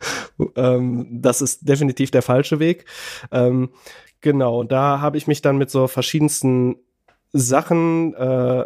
Ähm, 0.54 1.06
das 1.10 1.40
ist 1.42 1.68
definitiv 1.68 2.10
der 2.10 2.22
falsche 2.22 2.58
Weg. 2.58 2.84
Ähm, 3.32 3.70
Genau, 4.20 4.64
da 4.64 5.00
habe 5.00 5.18
ich 5.18 5.26
mich 5.26 5.42
dann 5.42 5.58
mit 5.58 5.70
so 5.70 5.86
verschiedensten 5.86 6.76
Sachen 7.32 8.14
äh, 8.14 8.64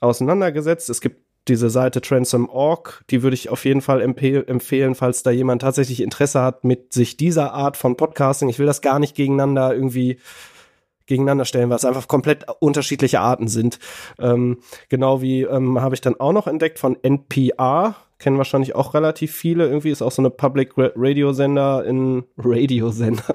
auseinandergesetzt. 0.00 0.90
Es 0.90 1.00
gibt 1.00 1.24
diese 1.48 1.68
Seite 1.68 2.00
Transom.org, 2.00 3.04
die 3.10 3.22
würde 3.22 3.34
ich 3.34 3.50
auf 3.50 3.64
jeden 3.64 3.82
Fall 3.82 4.00
empfehlen, 4.00 4.94
falls 4.94 5.22
da 5.22 5.30
jemand 5.30 5.62
tatsächlich 5.62 6.00
Interesse 6.00 6.40
hat 6.40 6.64
mit 6.64 6.92
sich 6.92 7.16
dieser 7.16 7.52
Art 7.52 7.76
von 7.76 7.96
Podcasting. 7.96 8.48
Ich 8.48 8.58
will 8.58 8.66
das 8.66 8.80
gar 8.80 8.98
nicht 8.98 9.14
gegeneinander 9.14 9.74
irgendwie 9.74 10.18
gegeneinander 11.06 11.44
stellen, 11.44 11.68
weil 11.68 11.76
es 11.76 11.84
einfach 11.84 12.08
komplett 12.08 12.46
unterschiedliche 12.60 13.20
Arten 13.20 13.48
sind. 13.48 13.78
Ähm, 14.18 14.58
genau 14.88 15.20
wie 15.20 15.42
ähm, 15.42 15.80
habe 15.80 15.94
ich 15.94 16.00
dann 16.00 16.18
auch 16.18 16.32
noch 16.32 16.46
entdeckt 16.46 16.78
von 16.78 16.96
NPR, 17.02 17.96
kennen 18.18 18.38
wahrscheinlich 18.38 18.74
auch 18.74 18.94
relativ 18.94 19.34
viele. 19.34 19.66
Irgendwie 19.66 19.90
ist 19.90 20.00
auch 20.00 20.12
so 20.12 20.22
eine 20.22 20.30
Public 20.30 20.72
Radio 20.76 21.34
Sender 21.34 21.84
in 21.84 22.24
Radiosender 22.38 23.34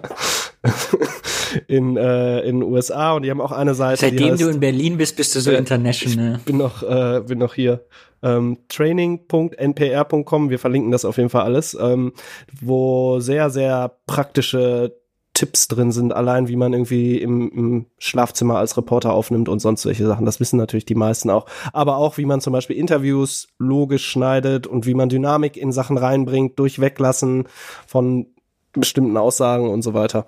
in 1.68 1.98
äh, 1.98 2.42
in 2.42 2.60
den 2.60 2.64
USA 2.64 3.14
und 3.14 3.24
die 3.24 3.32
haben 3.32 3.42
auch 3.42 3.52
eine 3.52 3.76
Seite. 3.76 4.02
Seitdem 4.02 4.32
heißt, 4.32 4.42
du 4.42 4.48
in 4.50 4.60
Berlin 4.60 4.98
bist, 4.98 5.16
bist 5.16 5.36
du 5.36 5.40
so 5.40 5.52
äh, 5.52 5.58
international. 5.58 6.38
Ich 6.38 6.46
bin 6.46 6.58
noch 6.58 6.84
äh, 6.84 7.22
bin 7.26 7.40
noch 7.40 7.54
hier. 7.54 7.86
Ähm, 8.22 8.58
training.npr.com, 8.68 10.50
wir 10.50 10.60
verlinken 10.60 10.92
das 10.92 11.06
auf 11.06 11.16
jeden 11.16 11.30
Fall 11.30 11.44
alles, 11.44 11.78
ähm, 11.80 12.12
wo 12.60 13.22
sehr, 13.22 13.50
sehr 13.50 13.96
praktische 14.08 14.94
Tipps 15.40 15.70
drin 15.70 15.94
sind, 15.94 16.12
allein 16.12 16.50
wie 16.50 16.58
man 16.58 16.74
irgendwie 16.74 17.18
im, 17.18 17.50
im, 17.52 17.86
Schlafzimmer 17.98 18.58
als 18.58 18.76
Reporter 18.76 19.14
aufnimmt 19.14 19.48
und 19.48 19.60
sonst 19.60 19.84
solche 19.84 20.06
Sachen. 20.06 20.26
Das 20.26 20.42
wissen 20.42 20.58
natürlich 20.58 20.84
die 20.84 20.96
meisten 20.96 21.30
auch. 21.30 21.46
Aber 21.72 21.96
auch, 21.96 22.18
wie 22.18 22.26
man 22.26 22.42
zum 22.42 22.52
Beispiel 22.52 22.76
Interviews 22.76 23.48
logisch 23.58 24.06
schneidet 24.06 24.68
und 24.68 24.86
wie 24.86 24.96
man 24.96 25.08
Dynamik 25.08 25.56
in 25.56 25.72
Sachen 25.72 25.98
reinbringt, 25.98 26.60
durch 26.60 26.82
Weglassen 26.82 27.48
von 27.88 28.28
bestimmten 28.74 29.16
Aussagen 29.16 29.70
und 29.70 29.82
so 29.82 29.94
weiter. 29.94 30.26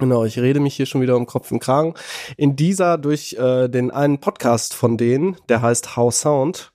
Genau, 0.00 0.24
ich 0.24 0.38
rede 0.38 0.60
mich 0.60 0.74
hier 0.74 0.86
schon 0.86 1.02
wieder 1.02 1.14
um 1.14 1.26
Kopf 1.26 1.52
und 1.52 1.60
Kragen. 1.60 1.94
In 2.38 2.56
dieser 2.56 2.96
durch 2.96 3.34
äh, 3.34 3.68
den 3.68 3.90
einen 3.90 4.18
Podcast 4.18 4.72
von 4.72 4.96
denen, 4.96 5.36
der 5.50 5.60
heißt 5.60 5.94
How 5.94 6.12
Sound, 6.12 6.72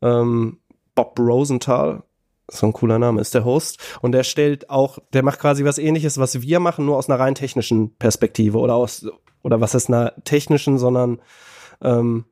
ähm, 0.00 0.58
Bob 0.94 1.18
Rosenthal, 1.18 2.02
so 2.50 2.66
ein 2.66 2.72
cooler 2.72 2.98
Name 2.98 3.20
ist 3.20 3.34
der 3.34 3.44
Host 3.44 3.78
und 4.00 4.12
der 4.12 4.24
stellt 4.24 4.70
auch, 4.70 4.98
der 5.12 5.22
macht 5.22 5.40
quasi 5.40 5.66
was 5.66 5.76
ähnliches, 5.76 6.16
was 6.16 6.40
wir 6.40 6.58
machen, 6.58 6.86
nur 6.86 6.96
aus 6.96 7.10
einer 7.10 7.20
rein 7.20 7.34
technischen 7.34 7.94
Perspektive 7.96 8.58
oder 8.58 8.74
aus, 8.74 9.06
oder 9.42 9.60
was 9.60 9.74
ist 9.74 9.88
einer 9.88 10.14
technischen, 10.24 10.78
sondern 10.78 11.20
ähm, 11.82 12.24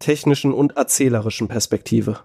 technischen 0.00 0.52
und 0.52 0.76
erzählerischen 0.76 1.46
Perspektive. 1.46 2.18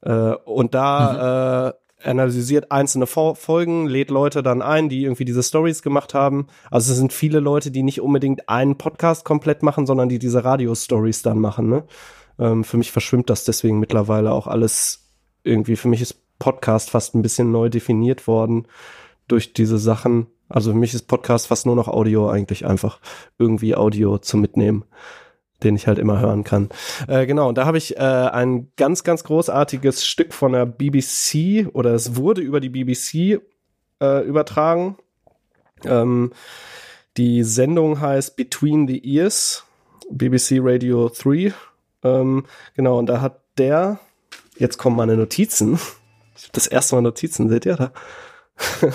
Äh, 0.00 0.34
und 0.44 0.74
da 0.74 1.72
mhm. 1.72 1.76
äh, 1.78 1.85
analysiert 2.02 2.70
einzelne 2.70 3.06
Folgen, 3.06 3.86
lädt 3.86 4.10
Leute 4.10 4.42
dann 4.42 4.62
ein, 4.62 4.88
die 4.88 5.04
irgendwie 5.04 5.24
diese 5.24 5.42
Stories 5.42 5.82
gemacht 5.82 6.14
haben. 6.14 6.46
Also 6.70 6.92
es 6.92 6.98
sind 6.98 7.12
viele 7.12 7.40
Leute, 7.40 7.70
die 7.70 7.82
nicht 7.82 8.00
unbedingt 8.00 8.48
einen 8.48 8.76
Podcast 8.76 9.24
komplett 9.24 9.62
machen, 9.62 9.86
sondern 9.86 10.08
die 10.08 10.18
diese 10.18 10.44
Radio-Stories 10.44 11.22
dann 11.22 11.38
machen. 11.38 11.68
Ne? 11.68 11.84
Ähm, 12.38 12.64
für 12.64 12.76
mich 12.76 12.92
verschwimmt 12.92 13.30
das 13.30 13.44
deswegen 13.44 13.80
mittlerweile 13.80 14.32
auch 14.32 14.46
alles 14.46 15.10
irgendwie. 15.42 15.76
Für 15.76 15.88
mich 15.88 16.02
ist 16.02 16.20
Podcast 16.38 16.90
fast 16.90 17.14
ein 17.14 17.22
bisschen 17.22 17.50
neu 17.50 17.70
definiert 17.70 18.26
worden 18.26 18.66
durch 19.26 19.54
diese 19.54 19.78
Sachen. 19.78 20.26
Also 20.48 20.72
für 20.72 20.78
mich 20.78 20.94
ist 20.94 21.08
Podcast 21.08 21.48
fast 21.48 21.66
nur 21.66 21.76
noch 21.76 21.88
Audio 21.88 22.28
eigentlich 22.28 22.66
einfach 22.66 23.00
irgendwie 23.38 23.74
Audio 23.74 24.18
zu 24.18 24.36
mitnehmen 24.36 24.84
den 25.62 25.76
ich 25.76 25.86
halt 25.86 25.98
immer 25.98 26.20
hören 26.20 26.44
kann. 26.44 26.68
Äh, 27.08 27.26
genau, 27.26 27.48
und 27.48 27.58
da 27.58 27.64
habe 27.66 27.78
ich 27.78 27.96
äh, 27.96 28.00
ein 28.00 28.70
ganz, 28.76 29.04
ganz 29.04 29.24
großartiges 29.24 30.04
Stück 30.04 30.34
von 30.34 30.52
der 30.52 30.66
BBC 30.66 31.68
oder 31.72 31.94
es 31.94 32.16
wurde 32.16 32.42
über 32.42 32.60
die 32.60 32.68
BBC 32.68 33.40
äh, 34.00 34.24
übertragen. 34.24 34.96
Ähm, 35.84 36.32
die 37.16 37.42
Sendung 37.42 38.00
heißt 38.00 38.36
Between 38.36 38.86
the 38.86 39.16
Ears, 39.16 39.64
BBC 40.10 40.58
Radio 40.60 41.08
3. 41.08 41.54
Ähm, 42.02 42.44
genau, 42.74 42.98
und 42.98 43.06
da 43.06 43.20
hat 43.20 43.40
der, 43.56 43.98
jetzt 44.58 44.78
kommen 44.78 44.96
meine 44.96 45.16
Notizen. 45.16 45.78
Das 46.52 46.66
erste 46.66 46.94
Mal 46.94 47.00
Notizen, 47.02 47.48
seht 47.48 47.64
ihr 47.64 47.76
da? 47.76 47.92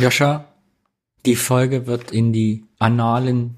Joscha, 0.00 0.44
die 1.24 1.36
Folge 1.36 1.86
wird 1.86 2.10
in 2.10 2.32
die 2.32 2.64
Annalen 2.78 3.56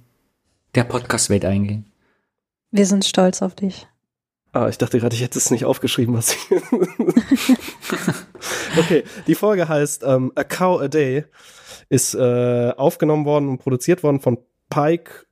der 0.75 0.85
Podcast-Welt 0.85 1.45
eingehen. 1.45 1.90
Wir 2.71 2.87
sind 2.87 3.05
stolz 3.05 3.43
auf 3.43 3.55
dich. 3.55 3.87
Ah, 4.53 4.69
ich 4.69 4.79
dachte 4.79 4.99
gerade, 4.99 5.15
ich 5.15 5.23
hätte 5.23 5.39
es 5.39 5.51
nicht 5.51 5.65
aufgeschrieben, 5.65 6.15
was 6.15 6.35
ich. 6.35 6.51
okay, 8.79 9.05
die 9.27 9.37
Folge 9.37 9.69
heißt 9.69 10.03
ähm, 10.05 10.33
A 10.35 10.43
Cow 10.43 10.81
a 10.81 10.89
Day, 10.89 11.25
ist 11.89 12.15
äh, 12.15 12.73
aufgenommen 12.77 13.25
worden 13.25 13.49
und 13.49 13.59
produziert 13.59 14.03
worden 14.03 14.21
von 14.21 14.39
Pike, 14.71 15.27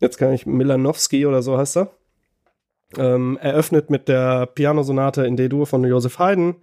jetzt 0.00 0.18
kann 0.18 0.32
ich 0.32 0.46
Milanowski 0.46 1.26
oder 1.26 1.42
so 1.42 1.56
heißt 1.56 1.76
er. 1.76 1.90
Ähm, 2.96 3.38
eröffnet 3.40 3.90
mit 3.90 4.08
der 4.08 4.46
Pianosonate 4.46 5.26
in 5.26 5.36
D-Dur 5.36 5.66
von 5.66 5.84
Joseph 5.84 6.18
Haydn. 6.18 6.56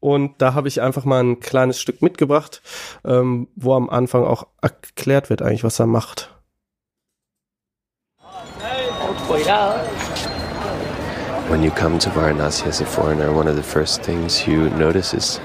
Und 0.00 0.40
da 0.40 0.54
habe 0.54 0.68
ich 0.68 0.80
einfach 0.80 1.04
mal 1.04 1.22
ein 1.22 1.40
kleines 1.40 1.80
Stück 1.80 2.02
mitgebracht, 2.02 2.62
ähm, 3.04 3.48
wo 3.56 3.74
am 3.74 3.90
Anfang 3.90 4.24
auch 4.24 4.46
erklärt 4.62 5.28
wird 5.28 5.42
eigentlich, 5.42 5.64
was 5.64 5.80
er 5.80 5.86
macht. 5.86 6.37
When 11.48 11.62
you 11.62 11.70
come 11.70 11.98
to 12.00 12.10
Varanasi 12.10 12.66
as 12.66 12.82
a 12.82 12.84
foreigner, 12.84 13.32
one 13.32 13.48
of 13.48 13.56
the 13.56 13.62
first 13.62 14.02
things 14.02 14.46
you 14.46 14.68
notice 14.68 15.14
is 15.14 15.40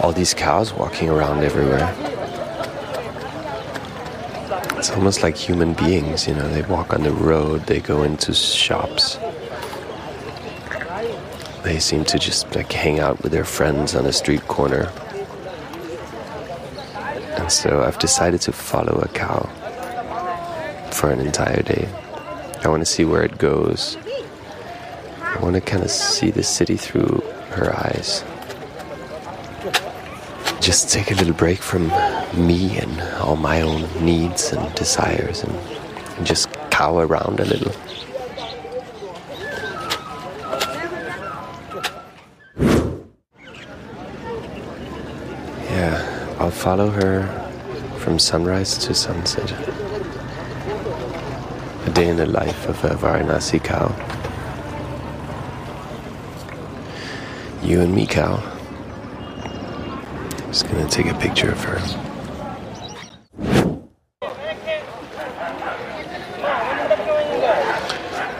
all 0.00 0.12
these 0.12 0.32
cows 0.32 0.72
walking 0.72 1.10
around 1.10 1.42
everywhere. 1.42 1.92
It's 4.78 4.90
almost 4.90 5.24
like 5.24 5.36
human 5.36 5.74
beings, 5.74 6.28
you 6.28 6.34
know, 6.34 6.48
they 6.50 6.62
walk 6.62 6.92
on 6.92 7.02
the 7.02 7.10
road, 7.10 7.66
they 7.66 7.80
go 7.80 8.04
into 8.04 8.32
shops. 8.32 9.18
They 11.64 11.80
seem 11.80 12.04
to 12.04 12.18
just 12.18 12.54
like 12.54 12.70
hang 12.70 13.00
out 13.00 13.20
with 13.24 13.32
their 13.32 13.44
friends 13.44 13.96
on 13.96 14.06
a 14.06 14.12
street 14.12 14.46
corner. 14.46 14.88
And 17.38 17.50
so 17.50 17.82
I've 17.82 17.98
decided 17.98 18.40
to 18.42 18.52
follow 18.52 19.00
a 19.00 19.08
cow 19.08 19.48
for 20.92 21.10
an 21.10 21.18
entire 21.18 21.62
day. 21.62 21.88
I 22.64 22.68
want 22.68 22.80
to 22.80 22.86
see 22.86 23.04
where 23.04 23.22
it 23.24 23.38
goes. 23.38 23.96
I 25.20 25.38
want 25.40 25.56
to 25.56 25.60
kind 25.60 25.82
of 25.82 25.90
see 25.90 26.30
the 26.30 26.44
city 26.44 26.76
through 26.76 27.20
her 27.50 27.74
eyes. 27.74 28.24
Just 30.60 30.92
take 30.92 31.10
a 31.10 31.14
little 31.14 31.34
break 31.34 31.58
from 31.58 31.88
me 32.36 32.78
and 32.78 33.00
all 33.18 33.34
my 33.34 33.62
own 33.62 33.82
needs 34.04 34.52
and 34.52 34.72
desires 34.76 35.42
and, 35.42 35.52
and 36.16 36.24
just 36.24 36.52
cow 36.70 36.98
around 36.98 37.40
a 37.40 37.44
little. 37.44 37.72
Yeah, 45.64 46.36
I'll 46.38 46.52
follow 46.52 46.90
her 46.90 47.26
from 47.98 48.20
sunrise 48.20 48.78
to 48.78 48.94
sunset. 48.94 49.50
Day 51.94 52.08
in 52.08 52.16
the 52.16 52.26
life 52.26 52.68
of 52.68 52.82
a 52.84 52.94
Varanasi 52.94 53.62
cow. 53.62 53.94
You 57.62 57.80
and 57.82 57.94
me, 57.94 58.06
cow. 58.06 58.42
Just 60.46 60.68
gonna 60.68 60.88
take 60.88 61.06
a 61.06 61.14
picture 61.14 61.50
of 61.50 61.62
her. 61.64 61.78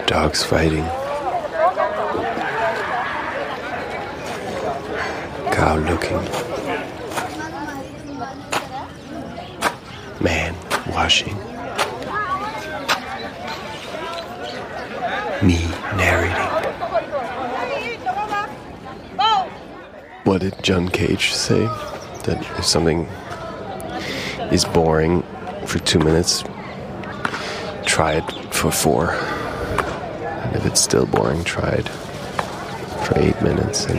Dogs 0.07 0.43
fighting. 0.43 0.85
Cow 5.53 5.77
looking. 5.77 6.23
Man 10.23 10.55
washing. 10.95 11.41
Me 15.43 15.59
narrating. 15.97 16.36
What 20.23 20.43
did 20.43 20.62
John 20.62 20.89
Cage 20.89 21.32
say? 21.32 21.66
That 22.24 22.47
if 22.59 22.64
something 22.64 23.06
is 24.52 24.64
boring 24.64 25.23
for 25.66 25.81
two 25.81 25.98
minutes, 25.98 26.44
try 27.85 28.12
it 28.14 28.55
for 28.55 28.70
four. 28.70 29.10
And 29.10 30.55
if 30.55 30.64
it's 30.64 30.81
still 30.81 31.06
boring, 31.06 31.43
try 31.43 31.70
it 31.70 31.89
for 31.89 33.19
eight 33.19 33.43
minutes. 33.43 33.86
And 33.86 33.98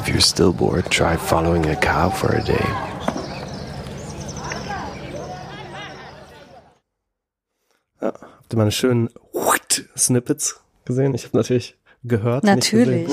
if 0.00 0.08
you're 0.08 0.20
still 0.20 0.52
bored, 0.52 0.90
try 0.90 1.16
following 1.16 1.64
a 1.66 1.76
cow 1.76 2.10
for 2.10 2.34
a 2.34 2.42
day. 2.44 2.66
Habt 8.46 8.52
ihr 8.52 8.58
meine 8.58 8.70
schönen 8.70 9.08
Snippets 9.96 10.60
gesehen? 10.84 11.14
Ich 11.14 11.24
habe 11.24 11.36
natürlich 11.36 11.76
gehört. 12.04 12.44
Natürlich. 12.44 13.08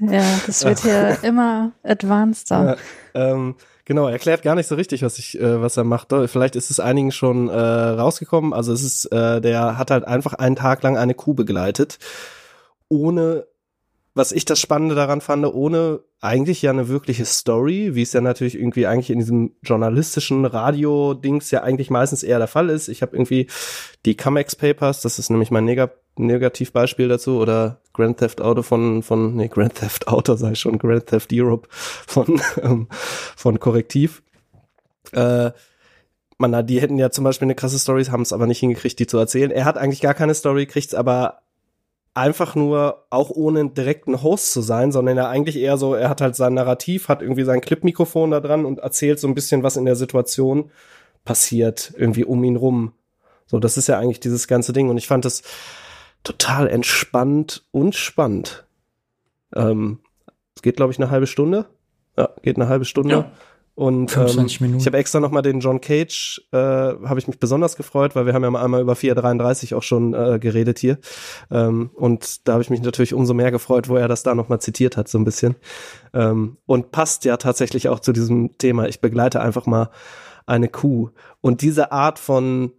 Ja, 0.00 0.24
das 0.46 0.64
wird 0.64 0.80
hier 0.80 1.18
immer 1.22 1.72
advanceder. 1.82 2.76
Ja, 3.14 3.32
ähm, 3.32 3.54
genau, 3.84 4.06
er 4.06 4.14
erklärt 4.14 4.42
gar 4.42 4.54
nicht 4.54 4.66
so 4.66 4.74
richtig, 4.74 5.02
was 5.02 5.18
ich, 5.18 5.40
äh, 5.40 5.60
was 5.62 5.76
er 5.76 5.84
macht. 5.84 6.08
Vielleicht 6.26 6.56
ist 6.56 6.70
es 6.70 6.80
einigen 6.80 7.12
schon 7.12 7.48
äh, 7.48 7.56
rausgekommen. 7.56 8.52
Also 8.52 8.72
es 8.72 8.82
ist, 8.82 9.06
äh, 9.06 9.40
der 9.40 9.78
hat 9.78 9.90
halt 9.90 10.04
einfach 10.04 10.34
einen 10.34 10.56
Tag 10.56 10.82
lang 10.82 10.96
eine 10.96 11.14
Kuh 11.14 11.34
begleitet, 11.34 11.98
ohne, 12.88 13.46
was 14.14 14.32
ich 14.32 14.44
das 14.44 14.60
Spannende 14.60 14.94
daran 14.94 15.20
fand, 15.20 15.46
ohne 15.46 16.00
eigentlich 16.20 16.62
ja 16.62 16.70
eine 16.70 16.88
wirkliche 16.88 17.24
Story, 17.24 17.94
wie 17.94 18.02
es 18.02 18.12
ja 18.12 18.20
natürlich 18.20 18.56
irgendwie 18.58 18.86
eigentlich 18.86 19.10
in 19.10 19.18
diesem 19.18 19.56
journalistischen 19.62 20.44
Radio-Dings 20.44 21.50
ja 21.50 21.62
eigentlich 21.62 21.90
meistens 21.90 22.22
eher 22.22 22.38
der 22.38 22.48
Fall 22.48 22.68
ist. 22.68 22.88
Ich 22.88 23.02
habe 23.02 23.16
irgendwie 23.16 23.48
die 24.04 24.16
Comex 24.16 24.54
Papers, 24.54 25.00
das 25.00 25.18
ist 25.18 25.30
nämlich 25.30 25.50
mein 25.50 25.64
Neg 25.64 25.90
Negativbeispiel 26.16 27.08
dazu, 27.08 27.38
oder 27.38 27.80
Grand 27.94 28.18
Theft 28.18 28.42
Auto 28.42 28.60
von, 28.60 29.02
von, 29.02 29.34
nee, 29.34 29.48
Grand 29.48 29.76
Theft 29.76 30.08
Auto 30.08 30.36
sei 30.36 30.54
schon, 30.54 30.78
Grand 30.78 31.06
Theft 31.06 31.30
Europe 31.32 31.68
von, 31.70 32.38
ähm, 32.62 32.88
von 33.34 33.58
Korrektiv. 33.58 34.22
Äh, 35.12 35.52
man, 36.36 36.66
die 36.66 36.82
hätten 36.82 36.98
ja 36.98 37.10
zum 37.10 37.24
Beispiel 37.24 37.46
eine 37.46 37.54
krasse 37.54 37.78
Story, 37.78 38.04
haben 38.04 38.22
es 38.22 38.34
aber 38.34 38.46
nicht 38.46 38.58
hingekriegt, 38.58 38.98
die 38.98 39.06
zu 39.06 39.16
erzählen. 39.16 39.50
Er 39.50 39.64
hat 39.64 39.78
eigentlich 39.78 40.02
gar 40.02 40.12
keine 40.12 40.34
Story, 40.34 40.66
kriegt's 40.66 40.94
aber 40.94 41.41
einfach 42.14 42.54
nur 42.54 43.06
auch 43.10 43.30
ohne 43.30 43.70
direkten 43.70 44.22
Host 44.22 44.52
zu 44.52 44.60
sein, 44.60 44.92
sondern 44.92 45.16
er 45.16 45.28
eigentlich 45.28 45.56
eher 45.56 45.78
so, 45.78 45.94
er 45.94 46.10
hat 46.10 46.20
halt 46.20 46.36
sein 46.36 46.54
Narrativ, 46.54 47.08
hat 47.08 47.22
irgendwie 47.22 47.44
sein 47.44 47.60
Clipmikrofon 47.60 48.30
da 48.30 48.40
dran 48.40 48.66
und 48.66 48.80
erzählt 48.80 49.18
so 49.18 49.28
ein 49.28 49.34
bisschen, 49.34 49.62
was 49.62 49.76
in 49.76 49.86
der 49.86 49.96
Situation 49.96 50.70
passiert, 51.24 51.92
irgendwie 51.96 52.24
um 52.24 52.44
ihn 52.44 52.56
rum. 52.56 52.92
So, 53.46 53.58
das 53.58 53.76
ist 53.76 53.88
ja 53.88 53.98
eigentlich 53.98 54.20
dieses 54.20 54.46
ganze 54.46 54.72
Ding 54.72 54.90
und 54.90 54.98
ich 54.98 55.06
fand 55.06 55.24
das 55.24 55.42
total 56.22 56.68
entspannt 56.68 57.66
und 57.70 57.94
spannend. 57.94 58.66
Ähm, 59.54 60.00
es 60.54 60.62
geht, 60.62 60.76
glaube 60.76 60.92
ich, 60.92 60.98
eine 60.98 61.10
halbe 61.10 61.26
Stunde. 61.26 61.66
Ja, 62.16 62.30
geht 62.42 62.56
eine 62.56 62.68
halbe 62.68 62.84
Stunde. 62.84 63.14
Ja. 63.14 63.32
Und 63.74 64.12
ähm, 64.16 64.28
25 64.28 64.60
Minuten. 64.60 64.80
ich 64.80 64.86
habe 64.86 64.98
extra 64.98 65.18
noch 65.18 65.30
mal 65.30 65.40
den 65.40 65.60
John 65.60 65.80
Cage, 65.80 66.42
äh, 66.52 66.56
habe 66.58 67.18
ich 67.18 67.26
mich 67.26 67.38
besonders 67.38 67.76
gefreut, 67.76 68.14
weil 68.14 68.26
wir 68.26 68.34
haben 68.34 68.42
ja 68.42 68.50
mal 68.50 68.62
einmal 68.62 68.82
über 68.82 68.94
433 68.94 69.74
auch 69.74 69.82
schon 69.82 70.12
äh, 70.12 70.38
geredet 70.38 70.78
hier. 70.78 70.98
Ähm, 71.50 71.90
und 71.94 72.46
da 72.46 72.52
habe 72.52 72.62
ich 72.62 72.70
mich 72.70 72.82
natürlich 72.82 73.14
umso 73.14 73.32
mehr 73.32 73.50
gefreut, 73.50 73.88
wo 73.88 73.96
er 73.96 74.08
das 74.08 74.22
da 74.22 74.34
noch 74.34 74.50
mal 74.50 74.60
zitiert 74.60 74.96
hat, 74.96 75.08
so 75.08 75.18
ein 75.18 75.24
bisschen. 75.24 75.56
Ähm, 76.12 76.58
und 76.66 76.92
passt 76.92 77.24
ja 77.24 77.38
tatsächlich 77.38 77.88
auch 77.88 78.00
zu 78.00 78.12
diesem 78.12 78.58
Thema. 78.58 78.88
Ich 78.88 79.00
begleite 79.00 79.40
einfach 79.40 79.64
mal 79.64 79.88
eine 80.44 80.68
Kuh. 80.68 81.10
Und 81.40 81.62
diese 81.62 81.92
Art 81.92 82.18
von 82.18 82.72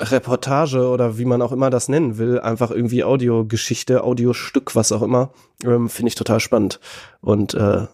Reportage 0.00 0.88
oder 0.88 1.18
wie 1.18 1.24
man 1.24 1.42
auch 1.42 1.52
immer 1.52 1.70
das 1.70 1.88
nennen 1.88 2.18
will, 2.18 2.40
einfach 2.40 2.70
irgendwie 2.70 3.04
Audiogeschichte, 3.04 4.04
Audiostück, 4.04 4.74
was 4.76 4.92
auch 4.92 5.02
immer, 5.02 5.32
ähm, 5.64 5.88
finde 5.88 6.08
ich 6.08 6.14
total 6.14 6.40
spannend. 6.40 6.80
Und 7.20 7.54
äh, 7.54 7.86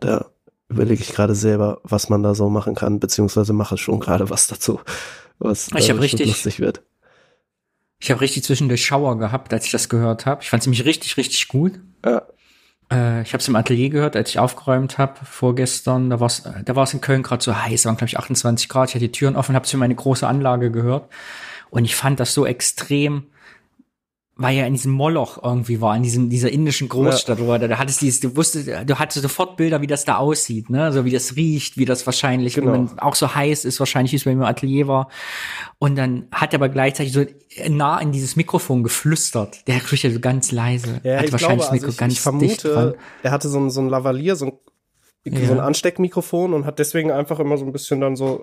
da 0.00 0.26
überlege 0.70 1.02
ich 1.02 1.12
gerade 1.12 1.34
selber, 1.34 1.80
was 1.82 2.08
man 2.08 2.22
da 2.22 2.34
so 2.34 2.48
machen 2.48 2.74
kann, 2.74 3.00
beziehungsweise 3.00 3.52
mache 3.52 3.76
schon 3.76 4.00
gerade 4.00 4.30
was 4.30 4.46
dazu, 4.46 4.80
was 5.38 5.68
Ich 5.76 5.90
hab 5.90 5.98
äh, 5.98 6.00
richtig- 6.00 6.26
lustig 6.28 6.60
wird. 6.60 6.82
Ich 7.98 8.10
habe 8.10 8.22
richtig 8.22 8.44
zwischendurch 8.44 8.84
Schauer 8.84 9.18
gehabt, 9.18 9.52
als 9.52 9.66
ich 9.66 9.72
das 9.72 9.90
gehört 9.90 10.24
habe. 10.24 10.42
Ich 10.42 10.48
fand 10.48 10.62
es 10.62 10.66
nämlich 10.66 10.86
richtig, 10.86 11.18
richtig 11.18 11.48
gut. 11.48 11.80
Ja. 12.02 12.22
Äh, 12.90 13.20
ich 13.22 13.34
habe 13.34 13.42
es 13.42 13.48
im 13.48 13.56
Atelier 13.56 13.90
gehört, 13.90 14.16
als 14.16 14.30
ich 14.30 14.38
aufgeräumt 14.38 14.96
habe 14.96 15.16
vorgestern. 15.24 16.08
Da 16.08 16.18
war 16.18 16.28
es 16.28 16.42
da 16.64 16.76
war's 16.76 16.94
in 16.94 17.02
Köln 17.02 17.22
gerade 17.22 17.44
so 17.44 17.54
heiß, 17.54 17.84
waren 17.84 17.96
glaube 17.96 18.08
ich 18.08 18.18
28 18.18 18.68
Grad. 18.70 18.88
Ich 18.88 18.94
hatte 18.94 19.04
die 19.04 19.12
Türen 19.12 19.36
offen, 19.36 19.54
habe 19.54 19.64
es 19.64 19.70
für 19.70 19.76
meine 19.76 19.94
große 19.94 20.26
Anlage 20.26 20.70
gehört 20.70 21.10
und 21.68 21.84
ich 21.84 21.94
fand 21.94 22.20
das 22.20 22.32
so 22.32 22.46
extrem, 22.46 23.24
weil 24.42 24.56
ja 24.56 24.64
in 24.66 24.72
diesem 24.72 24.92
Moloch 24.92 25.42
irgendwie 25.42 25.80
war, 25.80 25.94
in 25.94 26.02
diesem 26.02 26.30
dieser 26.30 26.50
indischen 26.50 26.88
Großstadt, 26.88 27.38
wo 27.40 27.52
er 27.52 27.58
da, 27.68 27.78
hattest 27.78 28.00
dieses, 28.00 28.20
du 28.20 28.34
wusstest, 28.36 28.68
du 28.86 28.98
hattest 28.98 29.20
sofort 29.22 29.56
Bilder, 29.56 29.82
wie 29.82 29.86
das 29.86 30.04
da 30.06 30.16
aussieht, 30.16 30.70
ne, 30.70 30.92
so 30.92 31.04
wie 31.04 31.10
das 31.10 31.36
riecht, 31.36 31.76
wie 31.76 31.84
das 31.84 32.06
wahrscheinlich, 32.06 32.54
Genau. 32.54 32.70
man 32.70 32.98
auch 32.98 33.14
so 33.14 33.34
heiß 33.34 33.64
ist, 33.66 33.78
wahrscheinlich 33.80 34.12
wie 34.12 34.16
es 34.16 34.24
bei 34.24 34.30
mir 34.34 34.42
im 34.44 34.48
Atelier 34.48 34.88
war. 34.88 35.08
Und 35.78 35.96
dann 35.96 36.26
hat 36.32 36.52
er 36.54 36.58
aber 36.58 36.68
gleichzeitig 36.70 37.12
so 37.12 37.24
nah 37.68 37.98
in 38.00 38.12
dieses 38.12 38.36
Mikrofon 38.36 38.82
geflüstert. 38.82 39.66
Der 39.68 39.80
spricht 39.80 40.04
ja 40.04 40.10
so 40.10 40.20
ganz 40.20 40.52
leise, 40.52 41.00
Ja, 41.04 41.18
hat 41.18 41.26
ich 41.26 41.32
wahrscheinlich 41.32 41.38
glaube, 41.38 41.56
das 41.58 41.70
also 41.70 41.72
Mikro 41.74 41.90
ich, 41.90 41.96
ganz 41.98 42.12
ich 42.12 42.48
dicht 42.48 42.64
dran. 42.64 42.72
vermute, 42.72 42.98
er 43.22 43.30
hatte 43.30 43.48
so 43.48 43.58
ein, 43.60 43.70
so 43.70 43.80
ein 43.80 43.88
Lavalier, 43.88 44.36
so 44.36 44.46
ein, 44.46 44.52
Ja. 45.24 45.46
so 45.46 45.52
ein 45.52 45.60
Ansteckmikrofon 45.60 46.54
und 46.54 46.64
hat 46.64 46.78
deswegen 46.78 47.10
einfach 47.10 47.38
immer 47.40 47.58
so 47.58 47.66
ein 47.66 47.72
bisschen 47.72 48.00
dann 48.00 48.16
so 48.16 48.42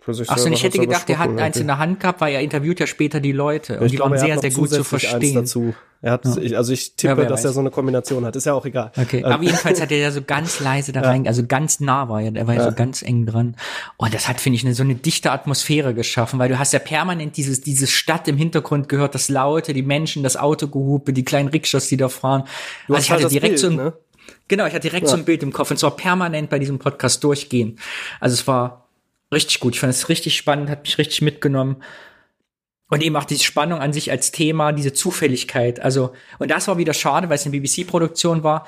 für 0.00 0.14
sich 0.14 0.28
Ach 0.30 0.36
so, 0.36 0.42
selber 0.44 0.46
und 0.48 0.52
ich 0.58 0.64
hätte 0.64 0.78
gedacht, 0.78 1.10
er 1.10 1.18
hat 1.18 1.38
eins 1.38 1.56
in 1.58 1.66
der 1.66 1.78
Hand 1.78 2.00
gehabt, 2.00 2.20
weil 2.20 2.34
er 2.34 2.40
interviewt 2.40 2.80
ja 2.80 2.86
später 2.86 3.20
die 3.20 3.32
Leute. 3.32 3.78
Und 3.78 3.86
Ich 3.86 3.92
die 3.92 3.96
glaube, 3.96 4.16
waren 4.16 4.28
er 4.28 4.40
sehr, 4.40 4.50
sehr 4.50 4.58
gut 4.58 4.70
zu 4.70 4.84
verstehen. 4.84 5.34
dazu. 5.34 5.74
Er 6.02 6.12
hat, 6.12 6.24
ich, 6.38 6.56
also 6.56 6.72
ich 6.72 6.94
tippe, 6.96 7.18
wer 7.18 7.26
dass 7.26 7.44
er 7.44 7.50
weiß. 7.50 7.54
so 7.54 7.60
eine 7.60 7.70
Kombination 7.70 8.24
hat. 8.24 8.34
Ist 8.34 8.46
ja 8.46 8.54
auch 8.54 8.64
egal. 8.64 8.90
Okay, 8.96 9.18
Ähm, 9.18 9.26
aber 9.26 9.42
jedenfalls 9.42 9.82
hat 9.82 9.92
er 9.92 9.98
ja 9.98 10.10
so 10.10 10.22
ganz 10.22 10.58
leise 10.58 10.92
da 10.92 11.02
rein, 11.02 11.26
also 11.26 11.44
ganz 11.46 11.78
nah 11.78 12.08
war 12.08 12.22
er, 12.22 12.34
er 12.34 12.46
war 12.46 12.54
ja, 12.54 12.64
so 12.64 12.74
ganz 12.74 13.02
eng 13.02 13.26
dran. 13.26 13.54
Und 13.98 14.14
das 14.14 14.26
hat, 14.26 14.40
finde 14.40 14.56
ich, 14.56 14.64
eine, 14.64 14.74
so 14.74 14.82
eine 14.82 14.94
dichte 14.94 15.30
Atmosphäre 15.30 15.92
geschaffen, 15.92 16.38
weil 16.38 16.48
du 16.48 16.58
hast 16.58 16.72
ja 16.72 16.78
permanent 16.78 17.36
dieses, 17.36 17.60
diese 17.60 17.86
Stadt 17.86 18.28
im 18.28 18.38
Hintergrund 18.38 18.88
gehört, 18.88 19.14
das 19.14 19.28
Laute, 19.28 19.74
die 19.74 19.82
Menschen, 19.82 20.22
das 20.22 20.38
Autogehupe, 20.38 21.12
die 21.12 21.22
kleinen 21.24 21.48
Rikschas, 21.50 21.88
die 21.88 21.98
da 21.98 22.08
fahren. 22.08 22.44
du 22.86 22.94
also 22.94 23.04
ich 23.04 23.10
halt 23.10 23.24
hatte 23.24 23.32
direkt 23.32 23.50
Bild, 23.52 23.58
so 23.58 23.66
ein, 23.66 23.76
ne? 23.76 23.92
Genau, 24.48 24.64
ich 24.66 24.72
hatte 24.72 24.88
direkt 24.88 25.06
so 25.06 25.16
ein 25.16 25.24
Bild 25.24 25.42
im 25.42 25.52
Kopf 25.52 25.70
und 25.70 25.76
zwar 25.76 25.96
permanent 25.96 26.48
bei 26.48 26.58
diesem 26.58 26.78
Podcast 26.78 27.22
durchgehen. 27.22 27.78
Also 28.20 28.34
es 28.34 28.46
war 28.46 28.79
richtig 29.32 29.60
gut. 29.60 29.74
Ich 29.74 29.80
fand 29.80 29.92
es 29.92 30.08
richtig 30.08 30.36
spannend, 30.36 30.70
hat 30.70 30.82
mich 30.82 30.98
richtig 30.98 31.22
mitgenommen. 31.22 31.82
Und 32.88 33.02
eben 33.02 33.16
auch 33.16 33.24
diese 33.24 33.44
Spannung 33.44 33.80
an 33.80 33.92
sich 33.92 34.10
als 34.10 34.32
Thema, 34.32 34.72
diese 34.72 34.92
Zufälligkeit. 34.92 35.80
Also, 35.80 36.12
und 36.38 36.50
das 36.50 36.66
war 36.66 36.76
wieder 36.76 36.92
schade, 36.92 37.28
weil 37.28 37.36
es 37.36 37.46
eine 37.46 37.56
BBC-Produktion 37.56 38.42
war. 38.42 38.66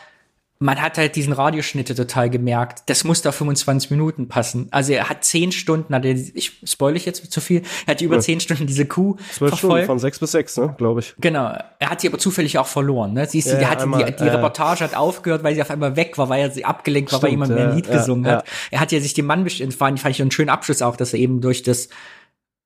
Man 0.63 0.81
hat 0.81 0.97
halt 0.97 1.17
diesen 1.17 1.33
Radioschnitte 1.33 1.95
total 1.95 2.31
gemerkt. 2.31 2.85
Das 2.87 3.05
muss 3.05 3.21
da 3.21 3.33
25 3.33 3.91
Minuten 3.91 4.29
passen. 4.29 4.69
Also 4.71 4.93
er 4.93 5.09
hat 5.09 5.25
zehn 5.25 5.51
Stunden, 5.51 5.95
hat 5.95 6.05
er, 6.05 6.13
ich 6.13 6.53
spoil 6.65 6.97
ich 6.97 7.05
jetzt 7.05 7.33
zu 7.33 7.41
viel, 7.41 7.63
er 7.87 7.95
hat 7.95 8.01
über 8.01 8.21
zehn 8.21 8.41
Stunden 8.41 8.67
diese 8.67 8.87
Kuh 8.87 9.17
Zwölf 9.17 9.35
Stunden 9.35 9.57
verfolgt. 9.57 9.87
von 9.87 9.99
sechs 9.99 10.19
bis 10.21 10.33
sechs, 10.33 10.57
ne, 10.57 10.75
glaube 10.79 11.01
ich. 11.01 11.15
Genau. 11.19 11.53
Er 11.79 11.91
hat 11.91 12.01
sie 12.01 12.09
aber 12.09 12.19
zufällig 12.19 12.59
auch 12.59 12.67
verloren. 12.67 13.13
Ne? 13.13 13.27
Siehst 13.27 13.49
du, 13.49 13.53
Ja, 13.55 13.59
der 13.59 13.71
hatte 13.71 13.83
einmal, 13.83 14.05
die, 14.05 14.17
die 14.17 14.29
äh, 14.29 14.31
Reportage 14.31 14.85
hat 14.85 14.95
aufgehört, 14.95 15.43
weil 15.43 15.55
sie 15.55 15.63
auf 15.63 15.71
einmal 15.71 15.97
weg 15.97 16.17
war, 16.17 16.29
weil 16.29 16.43
er 16.43 16.51
sie 16.51 16.65
abgelenkt 16.65 17.13
war, 17.13 17.23
weil 17.23 17.31
Stimmt, 17.31 17.49
jemand 17.49 17.55
mehr 17.55 17.65
ein 17.65 17.71
ja, 17.71 17.77
Lied 17.77 17.87
ja, 17.89 17.97
gesungen 17.99 18.25
ja. 18.25 18.37
hat. 18.37 18.45
Er 18.71 18.81
hat 18.81 18.93
ja 18.93 19.01
sich 19.01 19.15
dem 19.15 19.27
Mann 19.27 19.45
bestimmt, 19.45 19.75
fand 19.75 19.99
fand 20.01 20.15
ich 20.15 20.23
einen 20.23 20.31
schönen 20.31 20.51
Abschluss 20.51 20.81
auch, 20.81 20.97
dass 20.97 21.13
er 21.13 21.19
eben 21.19 21.41
durch 21.41 21.63
das 21.63 21.89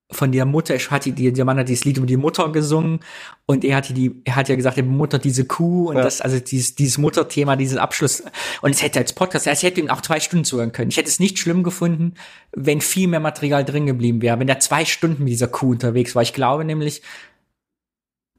von 0.09 0.31
der 0.31 0.45
Mutter, 0.45 0.75
ich 0.75 0.89
hatte 0.89 1.11
die, 1.11 1.33
der 1.33 1.43
Mann 1.43 1.57
hat 1.59 1.67
dieses 1.67 1.83
Lied 1.83 1.97
über 1.97 2.05
die 2.05 2.15
Mutter 2.15 2.49
gesungen 2.51 3.01
und 3.45 3.65
er 3.65 3.75
hatte 3.75 3.93
die, 3.93 4.21
er 4.23 4.37
hat 4.37 4.47
ja 4.47 4.55
gesagt, 4.55 4.77
er 4.77 4.83
Mutter 4.83 5.19
diese 5.19 5.43
Kuh 5.45 5.89
und 5.89 5.97
Ja. 5.97 6.03
das, 6.03 6.21
also 6.21 6.39
dieses, 6.39 6.75
dieses 6.75 6.97
Mutterthema, 6.97 7.57
dieses 7.57 7.77
Abschluss. 7.77 8.23
Und 8.61 8.71
es 8.71 8.81
hätte 8.81 8.99
als 8.99 9.11
Podcast, 9.11 9.47
ich 9.47 9.63
hätte 9.63 9.81
ihm 9.81 9.89
auch 9.89 10.01
zwei 10.01 10.21
Stunden 10.21 10.45
zuhören 10.45 10.71
können. 10.71 10.91
Ich 10.91 10.97
hätte 10.97 11.09
es 11.09 11.19
nicht 11.19 11.39
schlimm 11.39 11.61
gefunden, 11.61 12.13
wenn 12.53 12.79
viel 12.79 13.09
mehr 13.09 13.19
Material 13.19 13.65
drin 13.65 13.85
geblieben 13.85 14.21
wäre, 14.21 14.39
wenn 14.39 14.47
er 14.47 14.59
zwei 14.59 14.85
Stunden 14.85 15.25
mit 15.25 15.33
dieser 15.33 15.49
Kuh 15.49 15.71
unterwegs 15.71 16.15
war. 16.15 16.21
Ich 16.21 16.33
glaube 16.33 16.63
nämlich, 16.63 17.01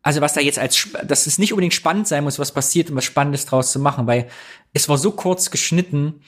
also 0.00 0.22
was 0.22 0.32
da 0.32 0.40
jetzt 0.40 0.58
als, 0.58 0.88
dass 1.06 1.26
es 1.26 1.38
nicht 1.38 1.52
unbedingt 1.52 1.74
spannend 1.74 2.08
sein 2.08 2.24
muss, 2.24 2.38
was 2.38 2.52
passiert, 2.52 2.88
um 2.88 2.96
was 2.96 3.04
Spannendes 3.04 3.44
draus 3.44 3.72
zu 3.72 3.78
machen, 3.78 4.06
weil 4.06 4.28
es 4.72 4.88
war 4.88 4.96
so 4.96 5.10
kurz 5.10 5.50
geschnitten, 5.50 6.22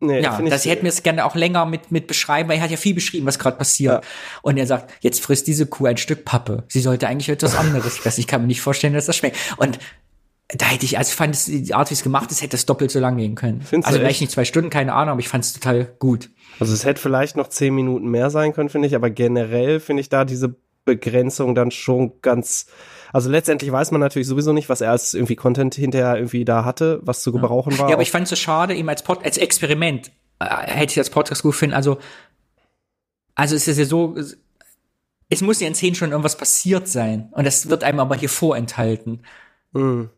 Nee, 0.00 0.20
ja, 0.20 0.40
das 0.40 0.64
hätte 0.64 0.82
mir 0.82 0.90
es 0.90 1.02
gerne 1.02 1.24
auch 1.24 1.34
länger 1.34 1.66
mit, 1.66 1.90
mit 1.90 2.06
beschreiben, 2.06 2.48
weil 2.48 2.58
er 2.58 2.62
hat 2.62 2.70
ja 2.70 2.76
viel 2.76 2.94
beschrieben, 2.94 3.26
was 3.26 3.38
gerade 3.38 3.56
passiert. 3.56 4.04
Ja. 4.04 4.10
Und 4.42 4.56
er 4.56 4.66
sagt, 4.66 4.92
jetzt 5.00 5.20
frisst 5.20 5.46
diese 5.48 5.66
Kuh 5.66 5.86
ein 5.86 5.96
Stück 5.96 6.24
Pappe. 6.24 6.64
Sie 6.68 6.80
sollte 6.80 7.08
eigentlich 7.08 7.28
etwas 7.28 7.54
anderes 7.58 7.98
fressen. 7.98 8.20
Ich 8.20 8.26
kann 8.26 8.40
mir 8.40 8.46
nicht 8.46 8.60
vorstellen, 8.60 8.94
dass 8.94 9.06
das 9.06 9.16
schmeckt. 9.16 9.36
Und 9.56 9.78
da 10.48 10.66
hätte 10.66 10.84
ich, 10.84 10.96
also 10.96 11.10
ich 11.10 11.16
fand 11.16 11.34
es, 11.34 11.44
die 11.44 11.74
Art, 11.74 11.90
wie 11.90 11.94
es 11.94 12.02
gemacht 12.02 12.30
ist, 12.30 12.42
hätte 12.42 12.56
es 12.56 12.64
doppelt 12.64 12.90
so 12.90 13.00
lang 13.00 13.18
gehen 13.18 13.34
können. 13.34 13.60
Findest 13.60 13.88
also 13.88 13.98
vielleicht 13.98 14.20
nicht 14.20 14.32
zwei 14.32 14.44
Stunden, 14.44 14.70
keine 14.70 14.94
Ahnung, 14.94 15.12
aber 15.12 15.20
ich 15.20 15.28
fand 15.28 15.44
es 15.44 15.52
total 15.52 15.84
gut. 15.98 16.30
Also 16.58 16.72
es 16.72 16.84
hätte 16.84 17.00
vielleicht 17.00 17.36
noch 17.36 17.48
zehn 17.48 17.74
Minuten 17.74 18.08
mehr 18.08 18.30
sein 18.30 18.54
können, 18.54 18.70
finde 18.70 18.88
ich, 18.88 18.94
aber 18.94 19.10
generell 19.10 19.78
finde 19.78 20.00
ich 20.00 20.08
da 20.08 20.24
diese 20.24 20.54
Begrenzung 20.84 21.54
dann 21.54 21.70
schon 21.70 22.12
ganz. 22.22 22.66
Also 23.12 23.30
letztendlich 23.30 23.70
weiß 23.72 23.90
man 23.90 24.00
natürlich 24.00 24.28
sowieso 24.28 24.52
nicht, 24.52 24.68
was 24.68 24.80
er 24.80 24.90
als 24.90 25.14
irgendwie 25.14 25.36
Content 25.36 25.74
hinterher 25.74 26.16
irgendwie 26.16 26.44
da 26.44 26.64
hatte, 26.64 27.00
was 27.02 27.22
zu 27.22 27.32
gebrauchen 27.32 27.78
war. 27.78 27.88
Ja, 27.88 27.94
aber 27.94 28.02
ich 28.02 28.10
fand 28.10 28.24
es 28.24 28.30
so 28.30 28.36
schade, 28.36 28.74
eben 28.74 28.88
als, 28.88 29.02
Pod, 29.02 29.24
als 29.24 29.38
Experiment 29.38 30.10
äh, 30.40 30.44
hätte 30.66 30.90
ich 30.92 30.94
das 30.96 31.10
Podcast 31.10 31.42
gut 31.42 31.54
finden. 31.54 31.74
Also, 31.74 31.98
also 33.34 33.54
es 33.56 33.66
ist 33.68 33.78
ja 33.78 33.84
so, 33.84 34.14
es- 34.16 34.36
es 35.30 35.42
muss 35.42 35.60
ja 35.60 35.68
in 35.68 35.74
zehn 35.74 35.94
Stunden 35.94 36.12
irgendwas 36.12 36.36
passiert 36.38 36.88
sein. 36.88 37.28
Und 37.32 37.44
das 37.44 37.68
wird 37.68 37.84
einem 37.84 38.00
aber 38.00 38.16
hier 38.16 38.30
vorenthalten. 38.30 39.22
Mhm. 39.72 40.08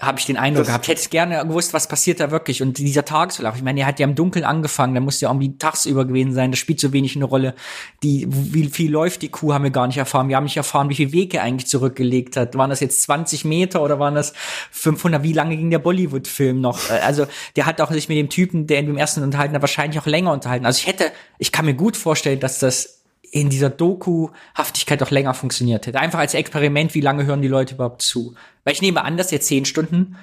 Habe 0.00 0.18
ich 0.18 0.26
den 0.26 0.36
Eindruck 0.38 0.62
Das- 0.62 0.68
gehabt. 0.68 0.84
Ich 0.86 0.88
hätte 0.88 1.08
gerne 1.10 1.46
gewusst, 1.46 1.74
was 1.74 1.86
passiert 1.86 2.20
da 2.20 2.30
wirklich. 2.30 2.62
Und 2.62 2.78
dieser 2.78 3.04
Tagesverlauf, 3.04 3.56
ich 3.56 3.62
meine, 3.62 3.80
er 3.80 3.86
hat 3.86 4.00
ja 4.00 4.06
im 4.06 4.14
Dunkeln 4.14 4.44
angefangen, 4.44 4.94
da 4.94 5.00
muss 5.00 5.20
ja 5.20 5.28
irgendwie 5.28 5.58
tagsüber 5.58 6.04
gewesen 6.06 6.32
sein, 6.32 6.50
das 6.50 6.58
spielt 6.58 6.80
so 6.80 6.92
wenig 6.92 7.16
eine 7.16 7.26
Rolle. 7.26 7.54
Die, 8.02 8.26
wie 8.28 8.64
viel 8.68 8.90
läuft 8.90 9.22
die 9.22 9.28
Kuh, 9.28 9.52
haben 9.52 9.64
wir 9.64 9.70
gar 9.70 9.86
nicht 9.86 9.98
erfahren. 9.98 10.28
Wir 10.28 10.36
haben 10.36 10.44
nicht 10.44 10.56
erfahren, 10.56 10.88
wie 10.88 10.94
viel 10.94 11.12
Weg 11.12 11.34
er 11.34 11.42
eigentlich 11.42 11.68
zurückgelegt 11.68 12.36
hat. 12.36 12.54
Waren 12.56 12.70
das 12.70 12.80
jetzt 12.80 13.02
20 13.02 13.44
Meter 13.44 13.82
oder 13.82 13.98
waren 13.98 14.14
das 14.14 14.32
500? 14.70 15.22
Wie 15.22 15.32
lange 15.32 15.56
ging 15.56 15.70
der 15.70 15.78
Bollywood-Film 15.80 16.60
noch? 16.60 16.88
Äh, 16.90 16.94
Also, 17.00 17.26
der 17.56 17.66
hat 17.66 17.80
auch 17.80 17.90
sich 17.90 18.08
mit 18.08 18.16
dem 18.18 18.28
Typen, 18.30 18.66
der 18.66 18.78
in 18.78 18.86
dem 18.86 18.96
ersten 18.96 19.22
unterhalten 19.22 19.54
hat, 19.54 19.62
wahrscheinlich 19.62 20.00
auch 20.00 20.06
länger 20.06 20.32
unterhalten. 20.32 20.64
Also 20.66 20.78
ich 20.78 20.86
hätte, 20.86 21.12
ich 21.38 21.52
kann 21.52 21.64
mir 21.66 21.74
gut 21.74 21.96
vorstellen, 21.96 22.40
dass 22.40 22.58
das 22.58 22.99
in 23.30 23.48
dieser 23.48 23.70
Doku-Haftigkeit 23.70 25.02
auch 25.02 25.10
länger 25.10 25.34
funktioniert 25.34 25.86
hätte. 25.86 26.00
Einfach 26.00 26.18
als 26.18 26.34
Experiment, 26.34 26.94
wie 26.94 27.00
lange 27.00 27.26
hören 27.26 27.42
die 27.42 27.48
Leute 27.48 27.74
überhaupt 27.74 28.02
zu? 28.02 28.34
Weil 28.64 28.74
ich 28.74 28.82
nehme 28.82 29.04
an, 29.04 29.16
dass 29.16 29.30
er 29.30 29.40
zehn 29.40 29.64
Stunden, 29.64 30.16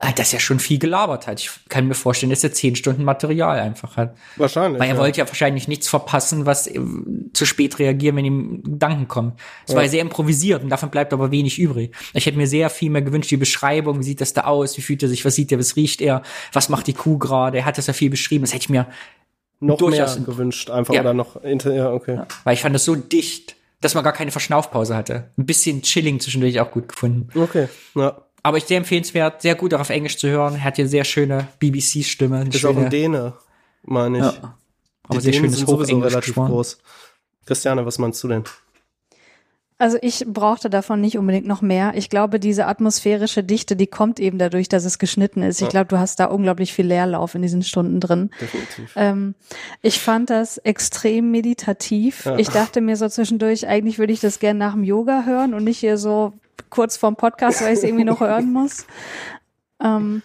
äh, 0.00 0.12
dass 0.12 0.32
er 0.32 0.40
schon 0.40 0.58
viel 0.58 0.80
gelabert 0.80 1.28
hat. 1.28 1.40
Ich 1.40 1.50
kann 1.68 1.86
mir 1.86 1.94
vorstellen, 1.94 2.30
dass 2.30 2.42
er 2.42 2.52
zehn 2.52 2.74
Stunden 2.74 3.04
Material 3.04 3.60
einfach 3.60 3.96
hat. 3.96 4.16
Wahrscheinlich. 4.36 4.80
Weil 4.80 4.88
er 4.88 4.96
ja. 4.96 5.00
wollte 5.00 5.20
ja 5.20 5.28
wahrscheinlich 5.28 5.68
nichts 5.68 5.88
verpassen, 5.88 6.44
was 6.44 6.66
äh, 6.66 6.80
zu 7.32 7.46
spät 7.46 7.78
reagieren, 7.78 8.16
wenn 8.16 8.24
ihm 8.24 8.62
Gedanken 8.64 9.06
kommen. 9.06 9.34
Es 9.66 9.76
war 9.76 9.84
ja 9.84 9.88
sehr 9.88 10.02
improvisiert 10.02 10.64
und 10.64 10.70
davon 10.70 10.90
bleibt 10.90 11.12
aber 11.12 11.30
wenig 11.30 11.60
übrig. 11.60 11.94
Ich 12.12 12.26
hätte 12.26 12.36
mir 12.36 12.48
sehr 12.48 12.70
viel 12.70 12.90
mehr 12.90 13.02
gewünscht, 13.02 13.30
die 13.30 13.36
Beschreibung, 13.36 14.00
wie 14.00 14.04
sieht 14.04 14.20
das 14.20 14.32
da 14.32 14.42
aus, 14.42 14.76
wie 14.76 14.82
fühlt 14.82 15.04
er 15.04 15.08
sich, 15.08 15.24
was 15.24 15.36
sieht 15.36 15.52
er, 15.52 15.60
was 15.60 15.76
riecht 15.76 16.00
er, 16.00 16.22
was 16.52 16.68
macht 16.68 16.88
die 16.88 16.94
Kuh 16.94 17.18
gerade, 17.18 17.58
er 17.58 17.64
hat 17.64 17.78
das 17.78 17.86
ja 17.86 17.92
viel 17.92 18.10
beschrieben, 18.10 18.42
das 18.42 18.52
hätte 18.52 18.64
ich 18.64 18.70
mir 18.70 18.88
noch 19.62 19.78
durchaus- 19.78 20.16
mehr 20.16 20.26
gewünscht, 20.26 20.70
einfach 20.70 20.94
Ja. 20.94 21.00
oder 21.00 21.14
noch 21.14 21.42
ja, 21.42 21.92
okay. 21.92 22.20
Weil 22.44 22.54
ich 22.54 22.60
fand 22.62 22.74
das 22.74 22.84
so 22.84 22.94
dicht, 22.94 23.56
dass 23.80 23.94
man 23.94 24.04
gar 24.04 24.12
keine 24.12 24.30
Verschnaufpause 24.30 24.94
hatte. 24.96 25.30
Ein 25.38 25.46
bisschen 25.46 25.82
Chilling 25.82 26.20
zwischendurch 26.20 26.60
auch 26.60 26.70
gut 26.70 26.88
gefunden. 26.88 27.28
Okay. 27.38 27.68
Ja. 27.94 28.22
Aber 28.44 28.56
ich 28.56 28.64
sehr 28.64 28.78
empfehlenswert, 28.78 29.42
sehr 29.42 29.54
gut 29.54 29.72
auch 29.74 29.80
auf 29.80 29.90
Englisch 29.90 30.18
zu 30.18 30.28
hören. 30.28 30.54
Er 30.54 30.64
hat 30.64 30.76
hier 30.76 30.88
sehr 30.88 31.04
schöne 31.04 31.46
BBC-Stimme. 31.60 32.48
Ist 32.52 32.64
auch 32.64 32.76
ein 32.76 32.90
Däne, 32.90 33.34
meine 33.84 34.18
ich. 34.18 34.24
Ja. 34.24 34.58
Aber 35.04 35.18
Die 35.18 35.20
sehr 35.22 35.32
Dänen 35.32 35.44
schönes 35.44 35.56
sind 35.58 35.68
sowieso 35.68 35.98
relativ 35.98 36.24
gesprochen. 36.26 36.50
groß. 36.52 36.78
Christiane, 37.46 37.84
was 37.86 37.98
meinst 37.98 38.22
du 38.22 38.28
denn? 38.28 38.44
Also 39.82 39.98
ich 40.00 40.24
brauchte 40.28 40.70
davon 40.70 41.00
nicht 41.00 41.18
unbedingt 41.18 41.44
noch 41.44 41.60
mehr. 41.60 41.94
Ich 41.96 42.08
glaube, 42.08 42.38
diese 42.38 42.66
atmosphärische 42.66 43.42
Dichte, 43.42 43.74
die 43.74 43.88
kommt 43.88 44.20
eben 44.20 44.38
dadurch, 44.38 44.68
dass 44.68 44.84
es 44.84 45.00
geschnitten 45.00 45.42
ist. 45.42 45.60
Ich 45.60 45.70
glaube, 45.70 45.86
du 45.86 45.98
hast 45.98 46.20
da 46.20 46.26
unglaublich 46.26 46.72
viel 46.72 46.86
Leerlauf 46.86 47.34
in 47.34 47.42
diesen 47.42 47.64
Stunden 47.64 47.98
drin. 47.98 48.30
Definitiv. 48.40 48.92
Ähm, 48.94 49.34
ich 49.80 49.98
fand 49.98 50.30
das 50.30 50.58
extrem 50.58 51.32
meditativ. 51.32 52.26
Ja. 52.26 52.38
Ich 52.38 52.48
dachte 52.48 52.80
mir 52.80 52.96
so 52.96 53.08
zwischendurch, 53.08 53.66
eigentlich 53.66 53.98
würde 53.98 54.12
ich 54.12 54.20
das 54.20 54.38
gerne 54.38 54.60
nach 54.60 54.74
dem 54.74 54.84
Yoga 54.84 55.24
hören 55.26 55.52
und 55.52 55.64
nicht 55.64 55.80
hier 55.80 55.98
so 55.98 56.32
kurz 56.70 56.96
vorm 56.96 57.16
Podcast, 57.16 57.60
weil 57.60 57.72
ich 57.72 57.78
es 57.78 57.84
irgendwie 57.84 58.04
noch 58.04 58.20
hören 58.20 58.52
muss. 58.52 58.86
Ähm, 59.82 60.22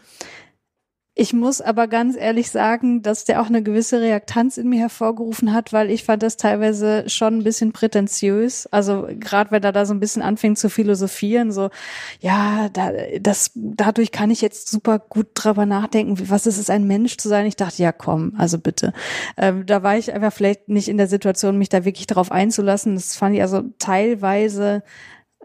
ich 1.20 1.34
muss 1.34 1.62
aber 1.62 1.88
ganz 1.88 2.16
ehrlich 2.16 2.52
sagen, 2.52 3.02
dass 3.02 3.26
der 3.26 3.42
auch 3.42 3.48
eine 3.48 3.64
gewisse 3.64 4.02
Reaktanz 4.02 4.58
in 4.58 4.70
mir 4.70 4.80
hervorgerufen 4.80 5.52
hat, 5.52 5.74
weil 5.74 5.90
ich 5.90 6.04
fand 6.04 6.22
das 6.22 6.38
teilweise 6.38 7.10
schon 7.10 7.40
ein 7.40 7.44
bisschen 7.44 7.72
prätentiös. 7.72 8.68
Also 8.68 9.08
gerade 9.20 9.50
wenn 9.50 9.64
er 9.64 9.72
da 9.72 9.88
so 9.88 9.96
ein 9.96 10.00
bisschen 10.00 10.22
anfängt 10.22 10.60
zu 10.60 10.70
philosophieren, 10.70 11.52
so 11.52 11.72
ja, 12.20 12.70
da, 12.70 12.92
das 13.20 13.50
dadurch 13.56 14.12
kann 14.12 14.30
ich 14.30 14.42
jetzt 14.42 14.70
super 14.70 15.00
gut 15.00 15.30
drüber 15.34 15.66
nachdenken, 15.66 16.30
was 16.30 16.46
ist 16.46 16.60
es, 16.60 16.70
ein 16.70 16.86
Mensch 16.86 17.18
zu 17.18 17.30
sein. 17.30 17.48
Ich 17.48 17.56
dachte, 17.56 17.82
ja 17.82 17.92
komm, 17.92 18.34
also 18.38 18.60
bitte. 18.60 18.94
Ähm, 19.38 19.66
da 19.66 19.82
war 19.82 19.98
ich 19.98 20.14
einfach 20.14 20.32
vielleicht 20.32 20.70
nicht 20.70 20.88
in 20.88 20.98
der 20.98 21.08
Situation, 21.08 21.58
mich 21.58 21.70
da 21.70 21.84
wirklich 21.84 22.06
drauf 22.06 22.32
einzulassen. 22.32 22.94
Das 22.94 23.16
fand 23.16 23.36
ich 23.36 23.42
also 23.42 23.64
teilweise 23.80 24.84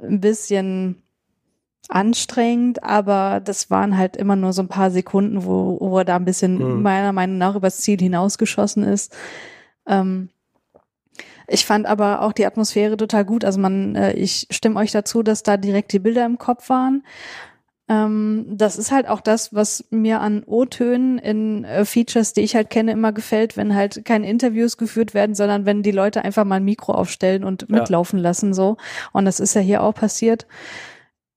ein 0.03 0.20
bisschen 0.20 1.02
anstrengend, 1.89 2.83
aber 2.83 3.41
das 3.45 3.71
waren 3.71 3.97
halt 3.99 4.17
immer 4.17 4.37
nur 4.37 4.53
so 4.53 4.63
ein 4.63 4.69
paar 4.69 4.91
Sekunden, 4.91 5.45
wo, 5.45 5.79
wo 5.81 5.99
er 5.99 6.05
da 6.05 6.17
ein 6.17 6.25
bisschen 6.25 6.77
Mhm. 6.77 6.83
meiner 6.83 7.13
Meinung 7.13 7.39
nach 7.39 7.55
übers 7.57 7.79
Ziel 7.81 7.99
hinausgeschossen 7.99 8.85
ist. 8.85 9.15
Ähm, 9.87 10.29
ich 11.49 11.67
fand 11.67 11.87
aber 11.87 12.23
auch 12.23 12.33
die 12.33 12.47
Atmosphäre 12.47 12.97
total 12.97 13.25
gut. 13.25 13.45
Also 13.45 13.59
man, 13.61 13.95
äh, 13.97 14.13
ich 14.15 14.47
stimme 14.51 14.79
euch 14.79 14.93
dazu, 14.93 15.23
dass 15.23 15.43
da 15.43 15.57
direkt 15.57 15.93
die 15.93 15.99
Bilder 15.99 16.25
im 16.25 16.39
Kopf 16.39 16.69
waren. 16.71 17.05
Ähm, 17.89 18.47
das 18.49 18.79
ist 18.79 18.93
halt 18.93 19.09
auch 19.09 19.21
das, 19.21 19.53
was 19.53 19.85
mir 19.91 20.21
an 20.21 20.45
O-Tönen 20.47 21.19
in 21.19 21.65
äh, 21.65 21.85
Features, 21.85 22.33
die 22.33 22.43
ich 22.43 22.55
halt 22.55 22.71
kenne, 22.71 22.93
immer 22.93 23.13
gefällt, 23.13 23.57
wenn 23.57 23.75
halt 23.75 24.05
keine 24.05 24.31
Interviews 24.31 24.77
geführt 24.79 25.15
werden, 25.15 25.35
sondern 25.35 25.67
wenn 25.67 25.83
die 25.83 25.91
Leute 25.91 26.25
einfach 26.25 26.45
mal 26.45 26.57
ein 26.57 26.65
Mikro 26.65 26.93
aufstellen 26.95 27.43
und 27.45 27.63
Ja. 27.63 27.81
mitlaufen 27.81 28.21
lassen 28.21 28.55
so. 28.55 28.77
Und 29.13 29.25
das 29.25 29.41
ist 29.41 29.55
ja 29.55 29.61
hier 29.61 29.83
auch 29.83 29.95
passiert. 29.95 30.47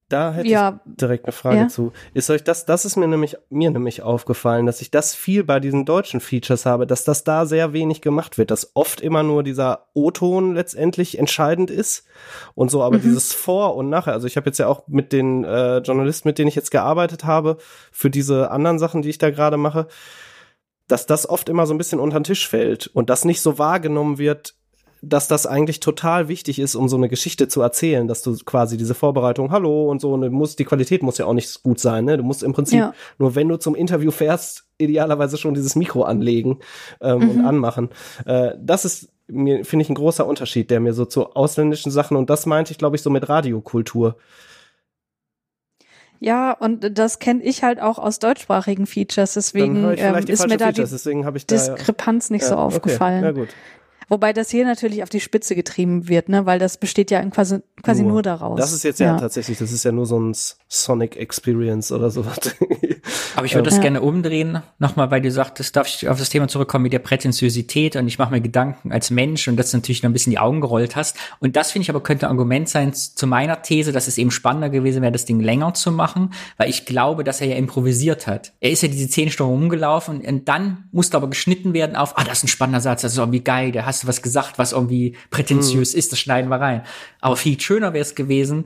Da 0.07 0.33
hätte 0.33 0.47
Ja, 0.47 0.81
ich 0.85 0.95
direkt 0.97 1.25
eine 1.25 1.31
Frage 1.31 1.57
Ja. 1.61 1.67
zu. 1.67 1.91
Ist 2.13 2.29
euch 2.29 2.43
das, 2.43 2.65
das 2.65 2.85
ist 2.85 2.95
mir 2.95 3.07
nämlich, 3.07 3.37
mir 3.49 3.71
nämlich 3.71 4.03
aufgefallen, 4.03 4.67
dass 4.67 4.79
ich 4.81 4.91
das 4.91 5.15
viel 5.15 5.43
bei 5.43 5.59
diesen 5.59 5.83
deutschen 5.83 6.19
Features 6.19 6.67
habe, 6.67 6.85
dass 6.85 7.03
das 7.05 7.23
da 7.23 7.47
sehr 7.47 7.73
wenig 7.73 8.01
gemacht 8.01 8.37
wird, 8.37 8.51
dass 8.51 8.71
oft 8.75 9.01
immer 9.01 9.23
nur 9.23 9.41
dieser 9.41 9.87
O-Ton 9.95 10.53
letztendlich 10.53 11.17
entscheidend 11.17 11.71
ist 11.71 12.05
und 12.53 12.69
so, 12.69 12.83
aber 12.83 12.99
Mhm. 12.99 13.01
dieses 13.01 13.33
Vor 13.33 13.75
und 13.75 13.89
Nachher, 13.89 14.13
also 14.13 14.27
ich 14.27 14.37
habe 14.37 14.45
jetzt 14.47 14.59
ja 14.59 14.67
auch 14.67 14.87
mit 14.87 15.11
den 15.11 15.43
äh, 15.43 15.79
Journalisten, 15.79 16.27
mit 16.27 16.37
denen 16.37 16.49
ich 16.49 16.55
jetzt 16.55 16.69
gearbeitet 16.69 17.23
habe, 17.25 17.57
für 17.91 18.11
diese 18.11 18.51
anderen 18.51 18.77
Sachen, 18.77 19.01
die 19.01 19.09
ich 19.09 19.17
da 19.17 19.31
gerade 19.31 19.57
mache, 19.57 19.87
dass 20.87 21.07
das 21.07 21.27
oft 21.27 21.49
immer 21.49 21.65
so 21.65 21.73
ein 21.73 21.79
bisschen 21.79 21.99
unter 21.99 22.19
den 22.19 22.25
Tisch 22.25 22.47
fällt 22.47 22.85
und 22.85 23.09
das 23.09 23.25
nicht 23.25 23.41
so 23.41 23.57
wahrgenommen 23.57 24.19
wird, 24.19 24.53
dass 25.07 25.27
das 25.27 25.45
eigentlich 25.45 25.79
total 25.79 26.27
wichtig 26.27 26.59
ist, 26.59 26.75
um 26.75 26.89
so 26.89 26.97
eine 26.97 27.09
Geschichte 27.09 27.47
zu 27.47 27.61
erzählen, 27.61 28.07
dass 28.07 28.21
du 28.21 28.35
quasi 28.43 28.77
diese 28.77 28.93
Vorbereitung, 28.95 29.51
hallo 29.51 29.89
und 29.89 30.01
so, 30.01 30.13
und 30.13 30.21
du 30.21 30.29
musst, 30.29 30.59
die 30.59 30.65
Qualität 30.65 31.03
muss 31.03 31.17
ja 31.17 31.25
auch 31.25 31.33
nicht 31.33 31.63
gut 31.63 31.79
sein, 31.79 32.05
ne? 32.05 32.17
Du 32.17 32.23
musst 32.23 32.43
im 32.43 32.53
Prinzip 32.53 32.79
Ja. 32.79 32.93
nur, 33.17 33.35
wenn 33.35 33.47
du 33.47 33.57
zum 33.57 33.75
Interview 33.75 34.11
fährst, 34.11 34.65
idealerweise 34.77 35.37
schon 35.37 35.53
dieses 35.53 35.75
Mikro 35.75 36.03
anlegen 36.03 36.59
ähm, 37.01 37.29
und 37.29 37.37
Mhm. 37.37 37.45
anmachen. 37.45 37.89
Äh, 38.25 38.51
das 38.59 38.85
ist 38.85 39.09
mir, 39.27 39.65
finde 39.65 39.83
ich, 39.83 39.89
ein 39.89 39.95
großer 39.95 40.25
Unterschied, 40.25 40.69
der 40.69 40.79
mir 40.79 40.93
so 40.93 41.05
zu 41.05 41.33
ausländischen 41.35 41.91
Sachen, 41.91 42.17
und 42.17 42.29
das 42.29 42.45
meinte 42.45 42.71
ich, 42.71 42.77
glaube 42.77 42.95
ich, 42.95 43.01
so 43.01 43.09
mit 43.09 43.27
Radiokultur. 43.29 44.17
Ja, 46.19 46.53
und 46.53 46.97
das 46.97 47.19
kenne 47.19 47.43
ich 47.43 47.63
halt 47.63 47.81
auch 47.81 47.99
aus 47.99 48.19
deutschsprachigen 48.19 48.87
Features, 48.87 49.33
deswegen 49.33 49.75
ähm, 49.97 50.15
ist 50.27 50.47
mir 50.47 50.57
da 50.57 50.67
Features, 50.67 51.03
die 51.03 51.35
ich 51.35 51.45
da. 51.45 51.55
Diskrepanz 51.55 52.29
nicht 52.29 52.43
ja, 52.43 52.49
so 52.49 52.55
okay. 52.55 52.63
aufgefallen. 52.63 53.23
Ja, 53.23 53.31
gut. 53.31 53.49
Wobei 54.07 54.33
das 54.33 54.49
hier 54.49 54.65
natürlich 54.65 55.03
auf 55.03 55.09
die 55.09 55.19
Spitze 55.19 55.55
getrieben 55.55 56.07
wird, 56.07 56.29
ne, 56.29 56.45
weil 56.45 56.59
das 56.59 56.77
besteht 56.77 57.11
ja 57.11 57.23
quasi, 57.29 57.59
quasi 57.81 58.03
nur, 58.03 58.21
daraus. 58.21 58.59
Das 58.59 58.71
ist 58.71 58.83
jetzt 58.83 58.99
ja, 58.99 59.17
tatsächlich, 59.17 59.57
das 59.57 59.71
ist 59.71 59.83
ja 59.83 59.91
nur 59.91 60.05
so 60.05 60.19
ein 60.19 60.35
Sonic 60.83 61.15
Experience 61.17 61.91
oder 61.91 62.09
sowas. 62.09 62.37
Aber 63.35 63.45
ich 63.45 63.53
würde 63.53 63.65
das 63.69 63.75
Ja. 63.77 63.81
gerne 63.83 64.01
umdrehen, 64.01 64.61
nochmal, 64.79 65.11
weil 65.11 65.21
du 65.21 65.29
sagtest, 65.29 65.75
darf 65.75 65.87
ich 65.87 66.07
auf 66.09 66.17
das 66.17 66.29
Thema 66.29 66.47
zurückkommen 66.47 66.83
mit 66.83 66.93
der 66.93 66.99
Prätentiosität 66.99 67.95
und 67.95 68.07
ich 68.07 68.17
mache 68.17 68.31
mir 68.31 68.41
Gedanken 68.41 68.91
als 68.91 69.11
Mensch 69.11 69.47
und 69.47 69.57
das 69.57 69.73
natürlich 69.73 70.03
noch 70.03 70.09
ein 70.09 70.13
bisschen 70.13 70.31
die 70.31 70.39
Augen 70.39 70.61
gerollt 70.61 70.95
hast. 70.95 71.17
Und 71.39 71.55
das 71.55 71.71
finde 71.71 71.83
ich 71.83 71.89
aber 71.89 72.01
könnte 72.01 72.27
ein 72.27 72.31
Argument 72.31 72.67
sein 72.69 72.93
zu 72.93 73.27
meiner 73.27 73.61
These, 73.61 73.91
dass 73.91 74.07
es 74.07 74.17
eben 74.17 74.31
spannender 74.31 74.69
gewesen 74.69 75.01
wäre, 75.01 75.11
das 75.11 75.25
Ding 75.25 75.39
länger 75.39 75.73
zu 75.73 75.91
machen, 75.91 76.33
weil 76.57 76.69
ich 76.69 76.85
glaube, 76.85 77.23
dass 77.23 77.41
er 77.41 77.47
ja 77.47 77.55
improvisiert 77.55 78.27
hat. 78.27 78.53
Er 78.59 78.71
ist 78.71 78.81
ja 78.83 78.87
diese 78.87 79.09
zehn 79.09 79.29
Stunden 79.29 79.53
rumgelaufen 79.53 80.21
und 80.21 80.47
dann 80.47 80.85
musste 80.91 81.17
aber 81.17 81.29
geschnitten 81.29 81.73
werden 81.73 81.95
auf, 81.95 82.17
ah, 82.17 82.23
das 82.23 82.39
ist 82.39 82.45
ein 82.45 82.47
spannender 82.49 82.81
Satz, 82.81 83.01
das 83.01 83.13
ist 83.13 83.17
irgendwie 83.17 83.43
geil, 83.43 83.71
da 83.71 83.85
hast 83.85 84.03
du 84.03 84.07
was 84.07 84.21
gesagt, 84.21 84.57
was 84.57 84.71
irgendwie 84.71 85.15
prätentiös 85.29 85.93
ist, 85.93 86.11
das 86.11 86.19
schneiden 86.19 86.49
wir 86.49 86.59
rein. 86.59 86.81
Aber 87.21 87.35
viel 87.35 87.59
schöner 87.59 87.93
wäre 87.93 88.01
es 88.01 88.15
gewesen, 88.15 88.65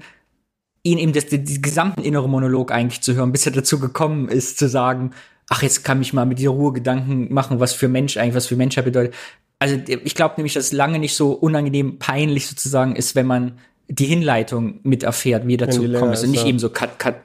ihn 0.91 0.97
eben 0.97 1.13
das, 1.13 1.27
die, 1.27 1.43
die 1.43 1.61
gesamten 1.61 2.01
innere 2.01 2.29
Monolog 2.29 2.71
eigentlich 2.71 3.01
zu 3.01 3.13
hören, 3.15 3.31
bis 3.31 3.45
er 3.45 3.51
dazu 3.51 3.79
gekommen 3.79 4.29
ist, 4.29 4.57
zu 4.57 4.67
sagen, 4.67 5.11
ach, 5.49 5.63
jetzt 5.63 5.83
kann 5.83 6.01
ich 6.01 6.13
mal 6.13 6.25
mit 6.25 6.39
dieser 6.39 6.51
Ruhe 6.51 6.73
Gedanken 6.73 7.33
machen, 7.33 7.59
was 7.59 7.73
für 7.73 7.87
Mensch 7.87 8.17
eigentlich, 8.17 8.35
was 8.35 8.47
für 8.47 8.55
Menschheit 8.55 8.85
bedeutet. 8.85 9.13
Also 9.59 9.75
ich 9.87 10.15
glaube 10.15 10.35
nämlich, 10.37 10.53
dass 10.53 10.65
es 10.65 10.71
lange 10.71 10.99
nicht 10.99 11.15
so 11.15 11.33
unangenehm 11.33 11.99
peinlich 11.99 12.47
sozusagen 12.47 12.95
ist, 12.95 13.15
wenn 13.15 13.27
man 13.27 13.59
die 13.87 14.05
Hinleitung 14.05 14.79
mit 14.83 15.03
erfährt, 15.03 15.47
wie 15.47 15.55
er 15.55 15.65
dazu 15.65 15.81
gekommen 15.81 16.13
ist 16.13 16.23
und 16.23 16.31
nicht 16.31 16.43
ja. 16.43 16.49
eben 16.49 16.59
so 16.59 16.69
cut, 16.69 16.99
cut. 16.99 17.15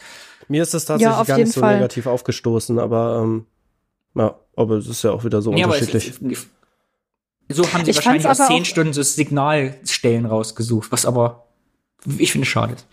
Mir 0.49 0.62
ist 0.62 0.74
das 0.74 0.85
tatsächlich 0.85 1.16
auf 1.16 1.27
gar 1.27 1.39
nicht 1.39 1.53
so 1.53 1.61
Fall. 1.61 1.77
negativ 1.77 2.07
aufgestoßen, 2.07 2.78
aber 2.78 3.20
ähm, 3.23 3.47
ja. 4.15 4.39
Aber 4.57 4.77
es 4.77 4.86
ist 4.86 5.03
ja 5.03 5.11
auch 5.11 5.24
wieder 5.24 5.43
so 5.43 5.53
Ja, 5.53 5.66
aber 5.66 5.77
es, 5.77 5.86
unterschiedlich. 5.86 6.39
es, 7.49 7.57
so 7.57 7.73
haben 7.73 7.85
sie 7.85 7.91
Ich 7.91 7.97
wahrscheinlich 7.97 8.27
aus 8.27 8.47
zehn 8.47 8.65
Stunden 8.65 8.93
so 8.93 9.03
Signalstellen 9.03 10.27
rausgesucht, 10.27 10.93
was 10.93 11.07
aber 11.07 11.49
ich 12.19 12.32
finde 12.32 12.47
schade 12.47 12.74
ist. 12.74 12.86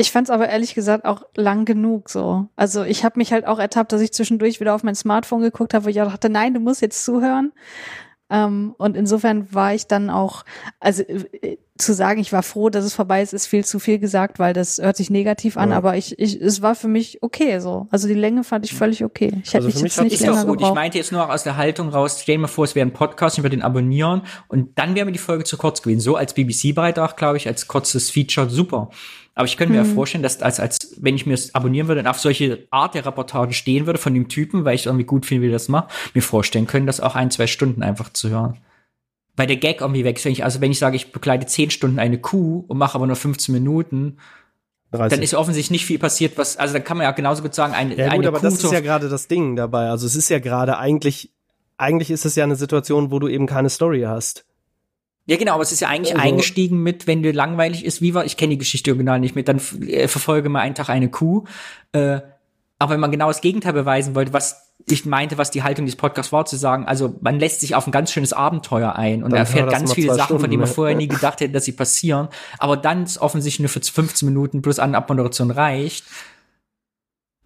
Ich 0.00 0.12
fand's 0.12 0.30
aber 0.30 0.48
ehrlich 0.48 0.74
gesagt 0.74 1.04
auch 1.04 1.24
lang 1.36 1.64
genug 1.64 2.08
so. 2.08 2.46
Also 2.56 2.84
ich 2.84 3.04
habe 3.04 3.18
mich 3.18 3.32
halt 3.32 3.46
auch 3.46 3.58
ertappt, 3.58 3.92
dass 3.92 4.00
ich 4.00 4.12
zwischendurch 4.12 4.60
wieder 4.60 4.74
auf 4.74 4.84
mein 4.84 4.94
Smartphone 4.94 5.42
geguckt 5.42 5.74
habe, 5.74 5.84
wo 5.84 5.88
ich 5.88 6.00
auch 6.00 6.06
dachte, 6.10 6.30
nein, 6.30 6.54
du 6.54 6.60
musst 6.60 6.80
jetzt 6.82 7.04
zuhören. 7.04 7.52
Ähm, 8.30 8.74
und 8.78 8.96
insofern 8.96 9.52
war 9.52 9.74
ich 9.74 9.86
dann 9.86 10.10
auch, 10.10 10.44
also 10.80 11.02
äh, 11.02 11.56
zu 11.78 11.94
sagen, 11.94 12.20
ich 12.20 12.32
war 12.32 12.42
froh, 12.42 12.68
dass 12.68 12.84
es 12.84 12.92
vorbei 12.92 13.22
ist, 13.22 13.32
ist 13.32 13.46
viel 13.46 13.64
zu 13.64 13.78
viel 13.78 13.98
gesagt, 13.98 14.38
weil 14.38 14.52
das 14.52 14.78
hört 14.78 14.96
sich 14.96 15.10
negativ 15.10 15.56
an, 15.56 15.70
Ja. 15.70 15.76
aber 15.78 15.96
ich, 15.96 16.18
ich, 16.18 16.38
es 16.40 16.60
war 16.60 16.74
für 16.74 16.88
mich 16.88 17.22
okay 17.22 17.58
so. 17.60 17.86
Also 17.90 18.06
die 18.06 18.14
Länge 18.14 18.44
fand 18.44 18.66
ich 18.66 18.74
völlig 18.74 19.02
okay. 19.04 19.32
Ich 19.44 19.54
hätte 19.54 19.64
Also 19.66 19.68
mich 19.82 19.94
jetzt 19.94 20.02
nicht 20.02 20.12
Ist 20.14 20.26
doch 20.26 20.34
länger 20.34 20.44
gut. 20.44 20.60
Ich 20.60 20.74
meinte 20.74 20.98
jetzt 20.98 21.10
nur 21.12 21.32
aus 21.32 21.42
der 21.44 21.56
Haltung 21.56 21.88
raus, 21.88 22.18
stell 22.22 22.34
dir 22.36 22.42
mal 22.42 22.48
vor, 22.48 22.64
es 22.64 22.74
wäre 22.74 22.86
ein 22.86 22.92
Podcast, 22.92 23.38
ich 23.38 23.44
würde 23.44 23.56
den 23.56 23.62
abonnieren 23.62 24.22
und 24.48 24.78
dann 24.78 24.94
wäre 24.94 25.06
mir 25.06 25.12
die 25.12 25.18
Folge 25.18 25.44
zu 25.44 25.56
kurz 25.56 25.80
gewesen. 25.82 26.00
So 26.00 26.16
als 26.16 26.34
BBC-Beitrag, 26.34 27.16
glaube 27.16 27.38
ich, 27.38 27.46
als 27.48 27.66
kurzes 27.66 28.10
Feature, 28.10 28.50
super. 28.50 28.90
Aber 29.38 29.46
ich 29.46 29.56
könnte 29.56 29.72
mir 29.72 29.84
Mhm. 29.84 29.88
ja 29.90 29.94
vorstellen, 29.94 30.22
dass 30.24 30.42
als, 30.42 30.58
als 30.58 30.78
wenn 31.00 31.14
ich 31.14 31.24
mir 31.24 31.34
es 31.34 31.54
abonnieren 31.54 31.86
würde 31.86 32.00
und 32.00 32.08
auf 32.08 32.18
solche 32.18 32.66
Art 32.72 32.96
der 32.96 33.06
Reportage 33.06 33.54
stehen 33.54 33.86
würde 33.86 34.00
von 34.00 34.12
dem 34.12 34.28
Typen, 34.28 34.64
weil 34.64 34.74
ich 34.74 34.86
irgendwie 34.86 35.04
gut 35.04 35.26
finde, 35.26 35.46
wie 35.46 35.52
das 35.52 35.68
macht, 35.68 35.90
mir 36.12 36.22
vorstellen 36.22 36.66
können, 36.66 36.86
das 36.86 37.00
auch 37.00 37.14
ein, 37.14 37.30
zwei 37.30 37.46
Stunden 37.46 37.84
einfach 37.84 38.12
zu 38.12 38.30
hören. 38.30 38.56
Weil 39.36 39.46
der 39.46 39.56
Gag 39.58 39.80
irgendwie 39.80 40.02
weg 40.02 40.16
ist. 40.16 40.24
Wenn 40.24 40.32
ich- 40.32 40.42
Also 40.42 40.60
wenn 40.60 40.72
ich 40.72 40.80
sage, 40.80 40.96
ich 40.96 41.12
begleite 41.12 41.46
zehn 41.46 41.70
Stunden 41.70 42.00
eine 42.00 42.18
Kuh 42.18 42.64
und 42.66 42.78
mache 42.78 42.96
aber 42.96 43.06
nur 43.06 43.14
15 43.14 43.52
Minuten, 43.54 44.16
30. 44.90 45.10
dann 45.16 45.22
ist 45.22 45.34
offensichtlich 45.34 45.70
nicht 45.70 45.86
viel 45.86 46.00
passiert, 46.00 46.36
was, 46.36 46.56
also 46.56 46.72
dann 46.74 46.82
kann 46.82 46.96
man 46.96 47.04
ja 47.04 47.12
genauso 47.12 47.42
gut 47.42 47.54
sagen, 47.54 47.74
eine, 47.74 47.94
Ja 47.94 48.06
gut, 48.06 48.14
eine 48.14 48.28
aber 48.28 48.38
Kuh 48.40 48.44
das 48.46 48.54
ist 48.64 48.72
ja 48.72 48.80
gerade 48.80 49.08
das 49.08 49.28
Ding 49.28 49.54
dabei. 49.54 49.88
Also 49.90 50.06
es 50.06 50.16
ist 50.16 50.30
ja 50.30 50.40
gerade 50.40 50.78
eigentlich, 50.78 51.30
eigentlich 51.76 52.10
ist 52.10 52.24
es 52.26 52.34
ja 52.34 52.42
eine 52.42 52.56
Situation, 52.56 53.12
wo 53.12 53.20
du 53.20 53.28
eben 53.28 53.46
keine 53.46 53.70
Story 53.70 54.02
hast. 54.02 54.44
Ja, 55.28 55.36
genau, 55.36 55.52
aber 55.52 55.62
es 55.62 55.72
ist 55.72 55.80
ja 55.80 55.88
eigentlich 55.88 56.16
Also- 56.16 56.26
eingestiegen 56.26 56.82
mit, 56.82 57.06
wenn 57.06 57.22
dir 57.22 57.34
langweilig 57.34 57.84
ist, 57.84 58.00
wie 58.00 58.14
war, 58.14 58.24
ich 58.24 58.38
kenne 58.38 58.52
die 58.52 58.58
Geschichte 58.58 58.90
original 58.90 59.20
nicht 59.20 59.36
mit, 59.36 59.46
dann 59.46 59.60
äh, 59.86 60.08
verfolge 60.08 60.48
mal 60.48 60.60
einen 60.60 60.74
Tag 60.74 60.88
eine 60.88 61.10
Kuh. 61.10 61.44
Äh, 61.92 62.20
aber 62.78 62.94
wenn 62.94 63.00
man 63.00 63.10
genau 63.10 63.28
das 63.28 63.42
Gegenteil 63.42 63.74
beweisen 63.74 64.14
wollte, 64.14 64.32
was 64.32 64.68
ich 64.86 65.04
meinte, 65.04 65.36
was 65.36 65.50
die 65.50 65.62
Haltung 65.62 65.84
dieses 65.84 65.98
Podcasts 65.98 66.32
war, 66.32 66.46
zu 66.46 66.56
sagen, 66.56 66.86
also 66.86 67.14
man 67.20 67.38
lässt 67.38 67.60
sich 67.60 67.74
auf 67.74 67.86
ein 67.86 67.92
ganz 67.92 68.10
schönes 68.10 68.32
Abenteuer 68.32 68.94
ein 68.96 69.22
und 69.22 69.34
erfährt 69.34 69.70
ganz 69.70 69.92
viele 69.92 70.14
Sachen, 70.14 70.18
von 70.18 70.26
Stunden, 70.38 70.50
denen 70.50 70.60
man 70.60 70.68
ne? 70.68 70.74
vorher 70.74 70.96
nie 70.96 71.08
gedacht 71.08 71.40
hätte, 71.40 71.52
dass 71.52 71.66
sie 71.66 71.72
passieren. 71.72 72.28
Aber 72.58 72.78
dann 72.78 73.02
ist 73.02 73.18
offensichtlich 73.18 73.60
nur 73.60 73.68
für 73.68 73.80
15 73.80 74.26
Minuten 74.26 74.62
plus 74.62 74.78
an 74.78 74.94
Abmoderation 74.94 75.50
reicht. 75.50 76.04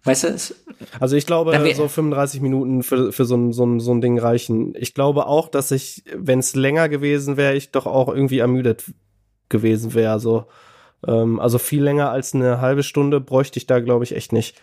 Weißt 0.05 0.25
du, 0.25 0.27
es, 0.27 0.65
Also 0.99 1.15
ich 1.15 1.25
glaube, 1.25 1.53
so 1.75 1.87
35 1.87 2.41
Minuten 2.41 2.83
für, 2.83 3.13
für 3.13 3.25
so, 3.25 3.35
ein, 3.35 3.53
so, 3.53 3.65
ein, 3.65 3.79
so 3.79 3.93
ein 3.93 4.01
Ding 4.01 4.19
reichen. 4.19 4.73
Ich 4.75 4.93
glaube 4.93 5.27
auch, 5.27 5.47
dass 5.47 5.71
ich, 5.71 6.03
wenn 6.13 6.39
es 6.39 6.55
länger 6.55 6.89
gewesen 6.89 7.37
wäre, 7.37 7.55
ich 7.55 7.71
doch 7.71 7.85
auch 7.85 8.09
irgendwie 8.09 8.39
ermüdet 8.39 8.83
gewesen 9.49 9.93
wäre. 9.93 10.19
So, 10.19 10.47
ähm, 11.07 11.39
also 11.39 11.57
viel 11.57 11.83
länger 11.83 12.09
als 12.09 12.33
eine 12.33 12.59
halbe 12.59 12.83
Stunde 12.83 13.21
bräuchte 13.21 13.57
ich 13.57 13.65
da, 13.65 13.79
glaube 13.79 14.03
ich, 14.03 14.15
echt 14.15 14.33
nicht. 14.33 14.61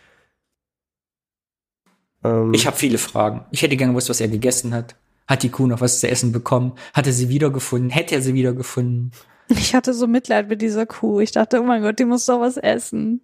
Ähm, 2.22 2.52
ich 2.52 2.66
habe 2.66 2.76
viele 2.76 2.98
Fragen. 2.98 3.46
Ich 3.50 3.62
hätte 3.62 3.76
gerne 3.76 3.92
gewusst, 3.92 4.10
was 4.10 4.20
er 4.20 4.28
gegessen 4.28 4.74
hat. 4.74 4.96
Hat 5.26 5.42
die 5.42 5.48
Kuh 5.48 5.66
noch 5.66 5.80
was 5.80 6.00
zu 6.00 6.08
essen 6.08 6.32
bekommen? 6.32 6.72
Hat 6.92 7.06
er 7.06 7.12
sie 7.12 7.28
wiedergefunden? 7.28 7.88
Hätte 7.90 8.16
er 8.16 8.22
sie 8.22 8.34
wiedergefunden? 8.34 9.12
Ich 9.48 9.74
hatte 9.74 9.94
so 9.94 10.06
Mitleid 10.06 10.48
mit 10.48 10.62
dieser 10.62 10.86
Kuh. 10.86 11.18
Ich 11.20 11.32
dachte, 11.32 11.60
oh 11.60 11.64
mein 11.64 11.82
Gott, 11.82 11.98
die 11.98 12.04
muss 12.04 12.26
doch 12.26 12.40
was 12.40 12.56
essen. 12.56 13.20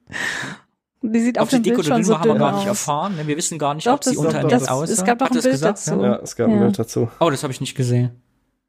Die 1.12 1.20
sieht 1.20 1.38
auf 1.38 1.44
Ob 1.44 1.50
sie 1.50 1.56
dem 1.56 1.62
dick 1.64 1.74
Bild 1.74 1.86
oder 1.86 1.94
schon 1.94 1.96
dünn 1.96 2.04
so 2.04 2.12
war, 2.12 2.20
haben 2.20 2.26
wir 2.28 2.32
dünn 2.34 2.40
gar 2.40 2.56
nicht 2.56 2.66
erfahren. 2.66 3.16
ne? 3.16 3.26
Wir 3.26 3.36
wissen 3.36 3.58
gar 3.58 3.74
nicht, 3.74 3.86
Doch, 3.86 3.94
ob 3.94 4.04
sie 4.04 4.10
das- 4.10 4.18
unter 4.18 4.40
doch, 4.42 4.48
das- 4.48 4.68
aussah. 4.68 4.92
es 4.92 5.04
gab 5.04 5.18
doch 5.18 5.26
Hat 5.26 5.32
ein 5.32 5.36
das 5.36 5.44
Bild 5.44 5.54
gesagt? 5.54 5.78
dazu. 5.78 6.00
Ja? 6.00 6.06
ja, 6.06 6.16
es 6.16 6.36
gab 6.36 6.48
ein 6.48 6.54
Ja. 6.54 6.60
Bild 6.62 6.78
dazu. 6.78 7.08
Oh, 7.20 7.30
das 7.30 7.42
habe 7.42 7.52
ich 7.52 7.60
nicht 7.60 7.74
gesehen. 7.76 8.22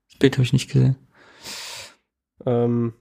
Das 0.10 0.20
Bild 0.20 0.34
habe 0.36 0.44
ich 0.44 0.54
nicht 0.54 0.72
gesehen. 0.72 0.96
Ähm, 2.46 2.94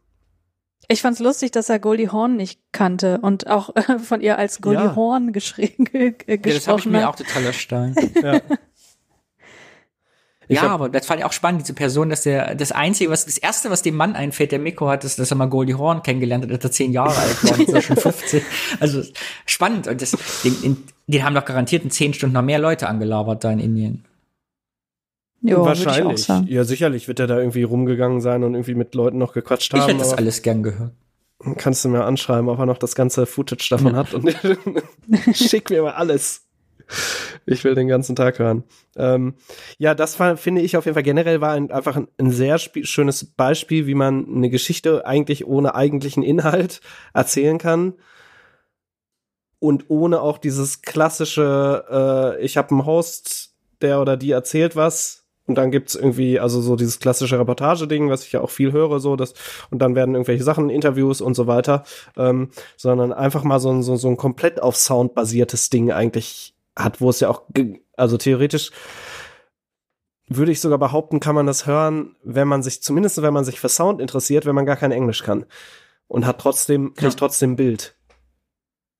Ich 0.89 1.03
fand's 1.03 1.19
lustig, 1.21 1.51
dass 1.51 1.69
er 1.69 1.79
Goldie 1.81 2.09
Horn 2.11 2.37
nicht 2.37 2.61
kannte 2.73 3.19
und 3.21 3.49
auch 3.49 3.75
äh, 3.75 3.99
von 3.99 4.21
ihr 4.21 4.39
als 4.39 4.61
Goldie 4.61 4.83
Ja. 4.85 4.95
Horn 4.97 5.33
geschrieben, 5.33 5.85
ge 5.85 6.15
Ja, 6.27 6.37
ge 6.37 6.53
das 6.55 6.69
habe 6.69 6.79
ich 6.79 6.85
gesprochen 6.85 6.93
mir 6.93 7.03
hat. 7.03 7.09
auch 7.09 7.17
total 7.17 7.45
erstaunt. 7.45 7.99
ja. 8.23 8.41
Ich 10.48 10.56
ja, 10.56 10.62
hab- 10.62 10.70
aber 10.73 10.89
das 10.89 11.06
fand 11.06 11.20
ich 11.20 11.24
auch 11.27 11.32
spannend, 11.32 11.62
diese 11.62 11.74
Person, 11.74 12.09
dass 12.09 12.23
der, 12.23 12.55
das 12.55 12.70
Einzige, 12.73 13.10
was, 13.10 13.24
das 13.24 13.36
Erste, 13.39 13.68
was 13.70 13.82
dem 13.82 13.97
Mann 13.97 14.14
einfällt, 14.14 14.52
der 14.52 14.59
Mikro 14.59 14.89
hat, 14.89 15.05
ist, 15.05 15.18
dass 15.18 15.31
er 15.31 15.36
mal 15.36 15.47
Goldie 15.47 15.74
Horn 15.74 16.02
kennengelernt 16.02 16.44
hat, 16.44 16.52
als 16.52 16.62
er 16.64 16.70
zehn 16.70 16.93
Jahre 16.93 17.16
alt 17.16 17.44
war, 17.44 17.52
und 17.59 17.60
ist 17.68 17.74
er 17.74 17.82
schon 17.82 17.97
15. 17.98 18.43
Also, 18.81 19.02
spannend. 19.44 19.89
Und 19.89 20.01
das, 20.01 20.16
den, 20.44 20.62
in, 20.62 20.77
den 21.09 21.24
haben 21.24 21.35
doch 21.35 21.44
garantiert 21.44 21.82
in 21.85 21.90
zehn 21.90 22.14
Stunden 22.14 22.35
noch 22.35 22.43
mehr 22.43 22.59
Leute 22.59 22.89
angelabert 22.89 23.43
da 23.44 23.51
in 23.51 23.59
Indien. 23.59 24.05
Jo, 25.43 25.64
Wahrscheinlich. 25.64 25.98
Ich 25.98 26.05
auch 26.05 26.16
sagen. 26.18 26.47
Ja, 26.48 26.64
sicherlich 26.64 27.09
wird 27.09 27.20
er 27.20 27.27
da 27.27 27.39
irgendwie 27.39 27.62
rumgegangen 27.62 28.20
sein 28.20 28.43
und 28.43 28.55
irgendwie 28.55 28.74
mit 28.74 28.94
Leuten 28.94 29.18
noch 29.18 29.32
gequatscht 29.32 29.73
Ich 29.74 29.81
haben. 29.81 29.89
hätte 29.89 29.98
das 30.01 30.14
alles 30.14 30.43
gern 30.43 30.62
gehört. 30.62 30.93
kannst 31.56 31.85
du 31.85 31.89
mir 31.89 32.05
anschreiben, 32.05 32.48
ob 32.48 32.59
er 32.59 32.66
noch 32.66 32.78
das 32.78 32.94
ganze 32.94 33.27
Footage 33.27 33.66
davon 33.70 33.94
hat 33.94 34.14
und 34.14 34.35
schick 35.35 35.70
mir 35.70 35.82
mal 35.82 35.93
alles. 35.93 36.45
Ich 37.47 37.63
will 37.65 37.75
den 37.75 37.89
ganzen 37.89 38.17
Tag 38.17 38.39
hören. 38.39 38.65
Ähm, 38.97 39.35
ja, 39.79 39.95
das 39.95 40.19
war, 40.19 40.37
finde 40.37 40.63
ich 40.63 40.77
auf 40.77 40.85
jeden 40.85 40.95
Fall 40.95 41.03
generell 41.03 41.41
war 41.41 41.53
ein, 41.53 41.71
einfach 41.71 41.97
ein, 41.97 42.09
ein 42.19 42.31
sehr 42.31 42.59
schönes 42.59 43.25
Beispiel, 43.25 43.87
wie 43.87 43.95
man 43.95 44.27
eine 44.27 44.51
Geschichte 44.51 45.07
eigentlich 45.07 45.47
ohne 45.47 45.75
eigentlichen 45.75 46.23
Inhalt 46.23 46.81
erzählen 47.15 47.59
kann. 47.59 47.95
Und 49.59 49.87
ohne 49.89 50.21
auch 50.21 50.39
dieses 50.39 50.83
klassische, 50.83 52.37
äh, 52.39 52.45
ich 52.45 52.57
habe 52.57 52.71
einen 52.71 52.85
Host, 52.85 53.55
der 53.81 54.01
oder 54.01 54.17
die 54.17 54.33
erzählt 54.33 54.77
was. 54.77 55.25
Und 55.47 55.55
dann 55.55 55.71
gibt's 55.71 55.95
irgendwie, 55.95 56.41
also 56.41 56.61
so 56.61 56.75
dieses 56.75 56.99
klassische 56.99 57.39
Reportage-Ding, 57.39 58.11
was 58.11 58.25
ich 58.25 58.33
ja 58.33 58.41
auch 58.41 58.51
viel 58.51 58.73
höre, 58.73 58.99
so 58.99 59.15
das, 59.15 59.33
und 59.71 59.79
dann 59.79 59.95
werden 59.95 60.17
irgendwelche 60.17 60.43
Sachen, 60.43 60.71
Interviews 60.71 61.21
und 61.21 61.35
so 61.35 61.47
weiter, 61.47 61.85
ähm, 62.17 62.51
sondern 62.77 63.13
einfach 63.13 63.45
mal 63.45 63.61
so 63.61 63.71
ein, 63.71 63.85
so, 63.85 63.95
so 63.95 64.09
ein 64.09 64.17
komplett 64.17 64.61
auf 64.61 64.75
Sound 64.77 65.15
basiertes 65.15 65.71
Ding 65.71 65.93
eigentlich 65.93 66.56
hat, 66.77 67.01
wo 67.01 67.11
es 67.11 67.20
ja 67.20 67.28
auch, 67.28 67.43
also 67.97 68.16
theoretisch 68.16 68.70
würde 70.28 70.53
ich 70.53 70.61
sogar 70.61 70.78
behaupten, 70.78 71.20
kann 71.20 71.35
man 71.35 71.47
das 71.47 71.66
hören, 71.66 72.16
wenn 72.23 72.48
man 72.48 72.62
sich, 72.62 72.82
zumindest 72.82 73.23
wenn 73.23 73.32
man 73.32 73.44
sich 73.44 73.61
für 73.61 73.69
Sound 73.69 74.01
interessiert, 74.01 74.44
wenn 74.44 74.55
man 74.55 74.66
gar 74.66 74.77
kein 74.77 74.93
Englisch 74.93 75.23
kann. 75.23 75.47
Und 76.09 76.27
hat 76.27 76.40
trotzdem, 76.40 76.94
kriegt 76.94 77.12
Ja. 77.15 77.19
trotzdem 77.19 77.57
Bild. 77.57 77.97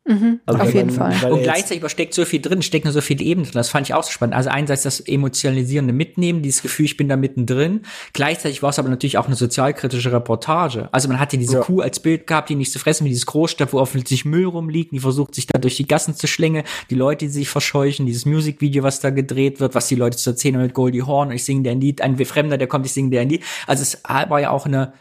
Mhm, 0.09 0.41
Also 0.47 0.61
auf 0.63 0.73
jeden 0.75 0.95
man- 0.95 1.13
Fall. 1.13 1.33
Und 1.33 1.43
gleichzeitig 1.43 1.79
aber 1.83 1.89
steckt 1.89 2.15
so 2.15 2.25
viel 2.25 2.41
drin, 2.41 2.63
steckt 2.63 2.85
nur 2.85 2.93
so 2.93 3.01
viel 3.01 3.21
Ebenen 3.21 3.45
drin. 3.45 3.55
Das 3.55 3.71
fand 3.71 3.89
ich 3.89 3.95
auch 3.95 4.05
so 4.05 4.11
spannend. 4.13 4.37
Also 4.37 4.51
einerseits 4.51 4.85
das 4.85 5.01
emotionalisierende 5.01 5.93
Mitnehmen, 5.93 6.43
dieses 6.43 6.63
Gefühl, 6.63 6.87
ich 6.87 6.97
bin 6.97 7.09
da 7.09 7.17
mittendrin. 7.17 7.81
Gleichzeitig 8.13 8.63
war 8.63 8.71
es 8.71 8.79
aber 8.79 8.89
natürlich 8.89 9.19
auch 9.19 9.27
eine 9.27 9.35
sozialkritische 9.35 10.13
Reportage. 10.13 10.89
Also 10.93 11.09
man 11.09 11.19
hatte 11.19 11.39
diese 11.39 11.55
Ja. 11.57 11.61
Kuh 11.61 11.81
als 11.81 11.99
Bild 12.01 12.27
gehabt, 12.27 12.49
die 12.51 12.55
nicht 12.55 12.71
zu 12.73 12.79
fressen, 12.79 13.05
wie 13.05 13.09
dieses 13.09 13.27
Großstadt, 13.27 13.73
wo 13.73 13.79
offensichtlich 13.81 14.25
Müll 14.25 14.47
rumliegt, 14.47 14.93
die 14.93 15.01
versucht 15.01 15.35
sich 15.35 15.47
da 15.49 15.59
durch 15.59 15.77
die 15.77 15.87
Gassen 15.89 16.15
zu 16.15 16.27
schlängeln, 16.29 16.65
die 16.91 16.95
Leute, 16.95 17.25
die 17.27 17.31
sich 17.33 17.49
verscheuchen, 17.49 18.07
dieses 18.07 18.27
Musikvideo, 18.27 18.83
was 18.85 19.01
da 19.01 19.11
gedreht 19.11 19.59
wird, 19.61 19.75
was 19.75 19.89
die 19.89 19.97
Leute 19.97 20.17
zu 20.17 20.31
erzählen 20.31 20.55
haben 20.57 20.63
mit 20.63 20.75
Goldie 20.75 21.03
Horn 21.03 21.29
und 21.31 21.35
ich 21.35 21.45
singe 21.45 21.63
dir 21.65 21.73
ein 21.73 21.81
Lied, 21.81 22.01
ein 22.01 22.17
Fremder, 22.25 22.59
der 22.59 22.69
kommt, 22.69 22.87
ich 22.87 22.93
singe 22.93 23.11
dir 23.11 23.21
ein 23.21 23.29
Lied. 23.29 23.43
Also 23.67 23.83
es 23.83 24.01
war 24.05 24.41
ja 24.41 24.51
auch 24.51 24.67
eine, 24.67 24.93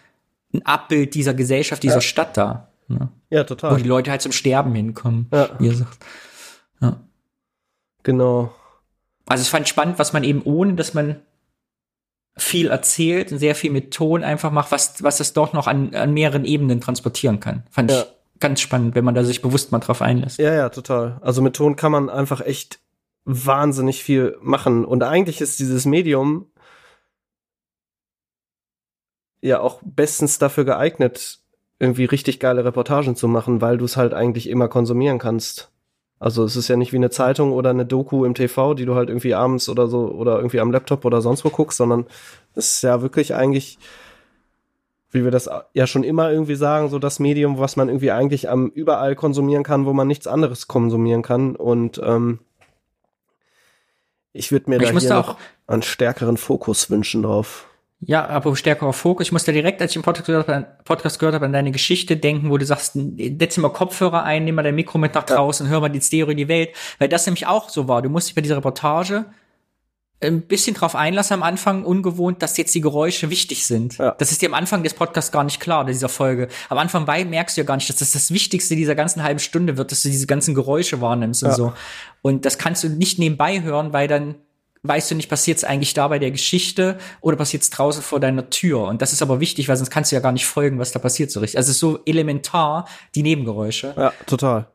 ein 0.54 0.66
Abbild 0.66 1.14
dieser 1.16 1.34
Gesellschaft, 1.34 1.84
dieser 1.84 1.96
Ja. 1.96 2.02
Stadt 2.02 2.38
da. 2.38 2.70
Ne? 2.88 3.10
Ja, 3.30 3.42
Wo 3.42 3.44
total. 3.46 3.82
die 3.82 3.88
Leute 3.88 4.12
halt 4.12 4.22
zum 4.22 4.32
Sterben 4.32 4.74
hinkommen, 4.76 5.28
Ja. 5.32 5.50
wie 5.60 5.68
er 5.70 5.76
sagt. 5.76 5.98
Ja. 6.82 7.00
Genau. 8.04 8.54
Also 9.26 9.42
es 9.42 9.48
fand 9.48 9.66
ich 9.66 9.70
spannend, 9.70 9.98
was 9.98 10.14
man 10.14 10.24
eben 10.24 10.42
ohne, 10.44 10.76
dass 10.76 10.94
man 10.94 11.20
viel 12.38 12.68
erzählt 12.68 13.32
und 13.32 13.40
sehr 13.40 13.56
viel 13.56 13.72
mit 13.72 13.94
Ton 13.94 14.24
einfach 14.24 14.52
macht, 14.52 14.72
was, 14.72 15.02
was 15.04 15.18
das 15.18 15.34
doch 15.34 15.54
noch 15.54 15.68
an, 15.68 15.96
an 15.96 16.14
mehreren 16.14 16.46
Ebenen 16.46 16.82
transportieren 16.82 17.40
kann. 17.40 17.64
Fand 17.72 17.90
Ja. 17.92 18.02
ich 18.02 18.08
ganz 18.40 18.60
spannend, 18.60 18.94
wenn 18.96 19.06
man 19.06 19.16
da 19.16 19.24
sich 19.24 19.42
bewusst 19.42 19.72
mal 19.72 19.80
drauf 19.80 20.02
einlässt. 20.02 20.38
Ja, 20.40 20.54
ja, 20.54 20.70
total. 20.70 21.18
Also 21.22 21.42
mit 21.42 21.56
Ton 21.56 21.76
kann 21.78 21.92
man 21.94 22.10
einfach 22.10 22.42
echt 22.42 22.80
wahnsinnig 23.24 24.04
viel 24.04 24.38
machen. 24.42 24.84
Und 24.86 25.02
eigentlich 25.04 25.40
ist 25.42 25.58
dieses 25.60 25.86
Medium 25.86 26.46
ja 29.42 29.60
auch 29.60 29.82
bestens 29.84 30.38
dafür 30.38 30.66
geeignet, 30.66 31.40
irgendwie 31.80 32.06
richtig 32.06 32.40
geile 32.40 32.64
Reportagen 32.66 33.16
zu 33.16 33.28
machen, 33.28 33.62
weil 33.62 33.78
du 33.78 33.86
es 33.86 33.98
halt 33.98 34.14
eigentlich 34.14 34.50
immer 34.50 34.68
konsumieren 34.68 35.20
kannst. 35.20 35.72
Also 36.20 36.44
es 36.46 36.56
ist 36.56 36.70
ja 36.70 36.78
nicht 36.78 36.94
wie 36.94 36.98
eine 36.98 37.10
Zeitung 37.10 37.52
oder 37.52 37.70
eine 37.72 37.86
Doku 37.86 38.24
im 38.24 38.34
TV, 38.34 38.74
die 38.74 38.86
du 38.86 38.96
halt 38.96 39.10
irgendwie 39.10 39.34
abends 39.36 39.68
oder 39.68 39.88
so 39.88 40.08
oder 40.08 40.38
irgendwie 40.38 40.62
am 40.62 40.72
Laptop 40.72 41.04
oder 41.04 41.22
sonst 41.22 41.44
wo 41.44 41.50
guckst, 41.50 41.78
sondern 41.78 42.06
es 42.56 42.76
ist 42.76 42.82
ja 42.84 43.02
wirklich 43.02 43.36
eigentlich, 43.36 43.78
wie 45.12 45.26
wir 45.26 45.32
das 45.32 45.50
ja 45.74 45.86
schon 45.88 46.06
immer 46.06 46.32
irgendwie 46.32 46.56
sagen, 46.56 46.90
so 46.90 47.00
das 47.00 47.20
Medium, 47.20 47.60
was 47.60 47.76
man 47.76 47.90
irgendwie 47.90 48.12
eigentlich 48.12 48.50
am 48.50 48.68
überall 48.70 49.16
konsumieren 49.16 49.64
kann, 49.64 49.86
wo 49.86 49.92
man 49.92 50.08
nichts 50.08 50.26
anderes 50.28 50.70
konsumieren 50.70 51.22
kann. 51.22 51.58
Und 51.58 52.00
ähm, 52.04 52.40
ich 54.32 54.52
würde 54.54 54.70
mir 54.70 54.78
Ich 54.82 54.90
da 54.92 54.98
hier 55.00 55.10
da 55.10 55.16
noch 55.18 55.30
auch- 55.36 55.38
einen 55.68 55.82
stärkeren 55.82 56.38
Fokus 56.38 56.90
wünschen 56.90 57.24
drauf. 57.24 57.68
Ja, 58.08 58.28
aber 58.28 58.56
stärkerer 58.56 58.94
Fokus. 58.94 59.28
Ich 59.28 59.32
musste 59.32 59.52
direkt, 59.52 59.82
als 59.82 59.92
ich 59.92 59.94
den 59.96 60.04
Podcast 60.04 60.28
gehört 60.28 60.48
habe, 60.48 60.68
Podcast 60.84 61.20
gehört 61.20 61.36
habe, 61.36 61.46
an 61.46 61.54
deine 61.54 61.72
Geschichte 61.72 62.18
denken, 62.18 62.50
wo 62.52 62.58
du 62.58 62.66
sagst, 62.66 62.94
setz 63.40 63.58
mal 63.58 63.70
Kopfhörer 63.70 64.24
ein, 64.24 64.46
nimm 64.46 64.56
mal 64.56 64.64
dein 64.64 64.76
Mikro 64.76 64.98
mit 64.98 65.16
nach 65.16 65.24
draußen, 65.24 65.68
hör 65.68 65.80
mal 65.82 65.90
die 65.90 66.02
Stereo 66.02 66.30
in 66.32 66.38
die 66.38 66.48
Welt. 66.48 66.70
Weil 67.00 67.10
das 67.10 67.26
nämlich 67.26 67.48
auch 67.48 67.70
so 67.70 67.88
war. 67.88 68.02
Du 68.02 68.10
musst 68.10 68.28
dich 68.28 68.36
bei 68.36 68.42
dieser 68.42 68.58
Reportage 68.58 69.26
ein 70.22 70.42
bisschen 70.42 70.76
drauf 70.76 70.96
einlassen 70.96 71.34
am 71.34 71.44
Anfang, 71.44 71.84
ungewohnt, 71.84 72.42
dass 72.42 72.58
jetzt 72.58 72.74
die 72.74 72.82
Geräusche 72.82 73.30
wichtig 73.30 73.66
sind. 73.66 73.98
Ja. 73.98 74.12
Das 74.18 74.32
ist 74.32 74.42
dir 74.42 74.48
am 74.50 74.54
Anfang 74.54 74.82
des 74.82 74.94
Podcasts 74.94 75.32
gar 75.32 75.44
nicht 75.44 75.60
klar, 75.60 75.86
dieser 75.86 76.10
Folge. 76.10 76.48
Am 76.70 76.78
Anfang 76.78 77.06
bei 77.06 77.26
merkst 77.26 77.58
du 77.58 77.62
ja 77.62 77.66
gar 77.66 77.76
nicht, 77.76 77.90
dass 77.90 77.98
das 77.98 78.12
das 78.12 78.32
Wichtigste 78.32 78.76
dieser 78.76 78.96
ganzen 78.96 79.24
halben 79.24 79.40
Stunde 79.40 79.78
wird, 79.78 79.92
dass 79.92 80.04
du 80.04 80.10
diese 80.10 80.26
ganzen 80.26 80.56
Geräusche 80.56 81.02
wahrnimmst 81.02 81.44
und 81.44 81.50
Ja. 81.50 81.56
so. 81.56 81.74
Und 82.22 82.46
das 82.46 82.58
kannst 82.58 82.84
du 82.84 82.90
nicht 82.90 83.20
nebenbei 83.20 83.62
hören, 83.62 83.94
weil 83.94 84.08
dann 84.08 84.36
weißt 84.88 85.12
du 85.12 85.16
nicht, 85.16 85.30
passiert 85.30 85.58
es 85.58 85.64
eigentlich 85.64 85.94
da 85.94 86.08
bei 86.08 86.20
der 86.20 86.32
Geschichte 86.32 86.98
oder 87.22 87.38
passiert 87.38 87.64
es 87.64 87.70
draußen 87.70 88.02
vor 88.02 88.20
deiner 88.20 88.50
Tür. 88.50 88.84
Und 88.84 89.02
das 89.02 89.14
ist 89.14 89.22
aber 89.22 89.40
wichtig, 89.40 89.70
weil 89.70 89.78
sonst 89.78 89.90
kannst 89.90 90.12
du 90.12 90.16
ja 90.16 90.22
gar 90.22 90.32
nicht 90.32 90.46
folgen, 90.46 90.80
was 90.80 90.92
da 90.92 91.00
passiert 91.00 91.32
so 91.32 91.40
richtig. 91.40 91.58
Also 91.58 91.70
es 91.70 91.76
ist 91.76 91.80
so 91.80 92.00
elementar, 92.06 92.88
die 93.16 93.24
Nebengeräusche. 93.24 93.94
Ja, 93.98 94.14
total. 94.26 94.68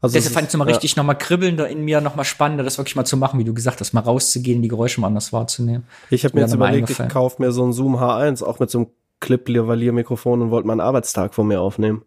Also 0.00 0.14
Deshalb 0.14 0.30
es 0.30 0.34
fand 0.34 0.46
ich 0.48 0.54
es 0.54 0.58
mal 0.58 0.68
ja. 0.68 0.74
richtig 0.74 0.96
nochmal 0.96 1.16
kribbelnder 1.16 1.66
in 1.66 1.82
mir, 1.82 2.02
nochmal 2.02 2.26
spannender, 2.26 2.62
das 2.62 2.76
wirklich 2.76 2.94
mal 2.94 3.06
zu 3.06 3.16
machen, 3.16 3.40
wie 3.40 3.44
du 3.44 3.54
gesagt 3.54 3.80
hast, 3.80 3.94
mal 3.94 4.00
rauszugehen, 4.00 4.60
die 4.60 4.68
Geräusche 4.68 5.00
mal 5.00 5.06
anders 5.06 5.32
wahrzunehmen. 5.32 5.86
Ich 6.10 6.24
habe 6.24 6.36
mir 6.36 6.42
jetzt 6.42 6.52
überlegt, 6.52 6.90
ich 6.90 7.08
kaufe 7.08 7.40
mir 7.40 7.52
so 7.52 7.64
ein 7.64 7.72
Zoom 7.72 7.96
H1, 7.96 8.44
auch 8.44 8.58
mit 8.58 8.70
so 8.70 8.78
einem 8.78 8.86
Clip-Lavalier-Mikrofon 9.20 10.42
und 10.42 10.50
wollte 10.50 10.66
meinen 10.68 10.80
Arbeitstag 10.80 11.34
von 11.34 11.46
mir 11.48 11.62
aufnehmen. 11.62 12.02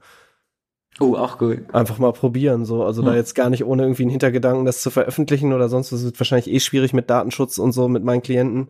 Oh, 0.99 1.15
auch 1.15 1.37
gut. 1.37 1.59
Einfach 1.73 1.99
mal 1.99 2.11
probieren, 2.11 2.65
so. 2.65 2.83
Also 2.83 3.01
da 3.03 3.09
Hm. 3.11 3.17
jetzt 3.17 3.35
gar 3.35 3.49
nicht 3.51 3.63
ohne 3.63 3.83
irgendwie 3.83 4.03
einen 4.03 4.09
Hintergedanken, 4.11 4.65
das 4.65 4.81
zu 4.81 4.89
veröffentlichen 4.89 5.53
oder 5.53 5.69
sonst. 5.69 5.91
Das 5.91 6.03
wird 6.03 6.19
wahrscheinlich 6.19 6.49
eh 6.51 6.59
schwierig 6.59 6.93
mit 6.93 7.09
Datenschutz 7.09 7.57
und 7.59 7.71
so 7.71 7.87
mit 7.87 8.03
meinen 8.03 8.21
Klienten. 8.23 8.67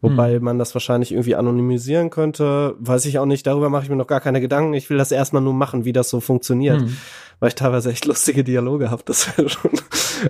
Wobei 0.00 0.36
Hm. 0.36 0.44
man 0.44 0.58
das 0.58 0.74
wahrscheinlich 0.74 1.12
irgendwie 1.12 1.34
anonymisieren 1.36 2.10
könnte. 2.10 2.74
Weiß 2.78 3.04
ich 3.06 3.18
auch 3.18 3.26
nicht. 3.26 3.46
Darüber 3.46 3.68
mache 3.68 3.84
ich 3.84 3.90
mir 3.90 3.96
noch 3.96 4.06
gar 4.06 4.20
keine 4.20 4.40
Gedanken. 4.40 4.74
Ich 4.74 4.90
will 4.90 4.98
das 4.98 5.10
erstmal 5.12 5.42
nur 5.42 5.54
machen, 5.54 5.84
wie 5.84 5.92
das 5.92 6.08
so 6.10 6.20
funktioniert. 6.20 6.80
Hm. 6.80 6.96
Weil 7.40 7.48
ich 7.50 7.54
teilweise 7.54 7.90
echt 7.90 8.04
lustige 8.06 8.42
Dialoge 8.42 8.90
habe. 8.90 9.02
Das 9.06 9.26
wäre 9.38 9.48
schon. 9.48 9.70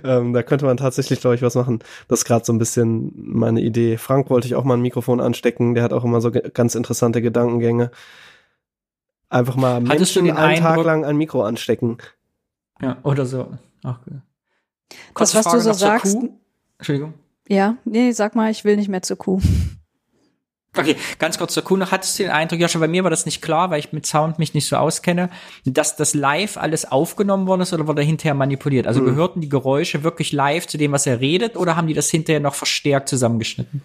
ähm, 0.03 0.33
da 0.33 0.43
könnte 0.43 0.65
man 0.65 0.77
tatsächlich, 0.77 1.19
glaube 1.19 1.35
ich, 1.35 1.41
was 1.41 1.55
machen. 1.55 1.79
Das 2.07 2.19
ist 2.19 2.25
gerade 2.25 2.45
so 2.45 2.53
ein 2.53 2.59
bisschen 2.59 3.11
meine 3.15 3.61
Idee. 3.61 3.97
Frank 3.97 4.29
wollte 4.29 4.45
ich 4.47 4.53
auch 4.55 4.63
mal 4.63 4.75
ein 4.75 4.81
Mikrofon 4.81 5.19
anstecken. 5.19 5.73
Der 5.73 5.83
hat 5.83 5.93
auch 5.93 6.03
immer 6.03 6.21
so 6.21 6.31
ganz 6.31 6.75
interessante 6.75 7.21
Gedankengänge. 7.23 7.89
Einfach 9.29 9.55
mal 9.55 9.83
Hattest 9.87 10.15
du 10.15 10.21
Menschen 10.23 10.37
einen 10.37 10.55
Tag 10.57 10.69
Eindruck- 10.71 10.85
lang 10.85 11.05
ein 11.05 11.17
Mikro 11.17 11.43
anstecken. 11.43 11.97
Ja, 12.81 12.97
oder 13.03 13.25
so. 13.25 13.51
Auch 13.83 14.01
gut. 14.03 14.13
Das, 14.89 15.33
Kurze 15.33 15.37
was 15.37 15.43
du 15.45 15.49
Frage 15.49 15.61
so 15.63 15.69
noch 15.69 15.75
zur 15.77 15.87
sagst. 15.87 16.17
Entschuldigung. 16.79 17.13
Ja, 17.47 17.75
nee, 17.85 18.11
sag 18.11 18.35
mal, 18.35 18.49
ich 18.51 18.63
will 18.63 18.75
nicht 18.75 18.89
mehr 18.89 19.01
zur 19.01 19.17
Kuh. 19.17 19.41
Okay, 20.77 20.95
ganz 21.17 21.37
kurz 21.39 21.53
zur 21.55 21.63
Kuh 21.63 21.77
noch. 21.77 21.91
Hattest 21.91 22.17
du 22.19 22.23
den 22.23 22.31
Eindruck, 22.31 22.59
Joscha, 22.59 22.77
bei 22.79 22.87
mir 22.87 23.03
war 23.03 23.09
das 23.09 23.25
nicht 23.25 23.41
klar, 23.41 23.71
weil 23.71 23.79
ich 23.79 23.91
mit 23.91 24.05
Sound 24.05 24.37
mich 24.37 24.53
nicht 24.53 24.67
so 24.67 24.75
auskenne, 24.77 25.29
dass 25.65 25.95
das 25.95 26.13
live 26.13 26.57
alles 26.57 26.89
aufgenommen 26.89 27.47
worden 27.47 27.61
ist 27.61 27.73
oder 27.73 27.87
wurde 27.87 28.03
hinterher 28.03 28.35
manipuliert? 28.35 28.85
Also 28.85 28.99
Hm. 28.99 29.07
gehörten 29.07 29.41
die 29.41 29.49
Geräusche 29.49 30.03
wirklich 30.03 30.31
live 30.31 30.67
zu 30.67 30.77
dem, 30.77 30.91
was 30.91 31.07
er 31.07 31.19
redet, 31.19 31.57
oder 31.57 31.75
haben 31.75 31.87
die 31.87 31.95
das 31.95 32.09
hinterher 32.09 32.39
noch 32.39 32.53
verstärkt 32.53 33.09
zusammengeschnitten? 33.09 33.81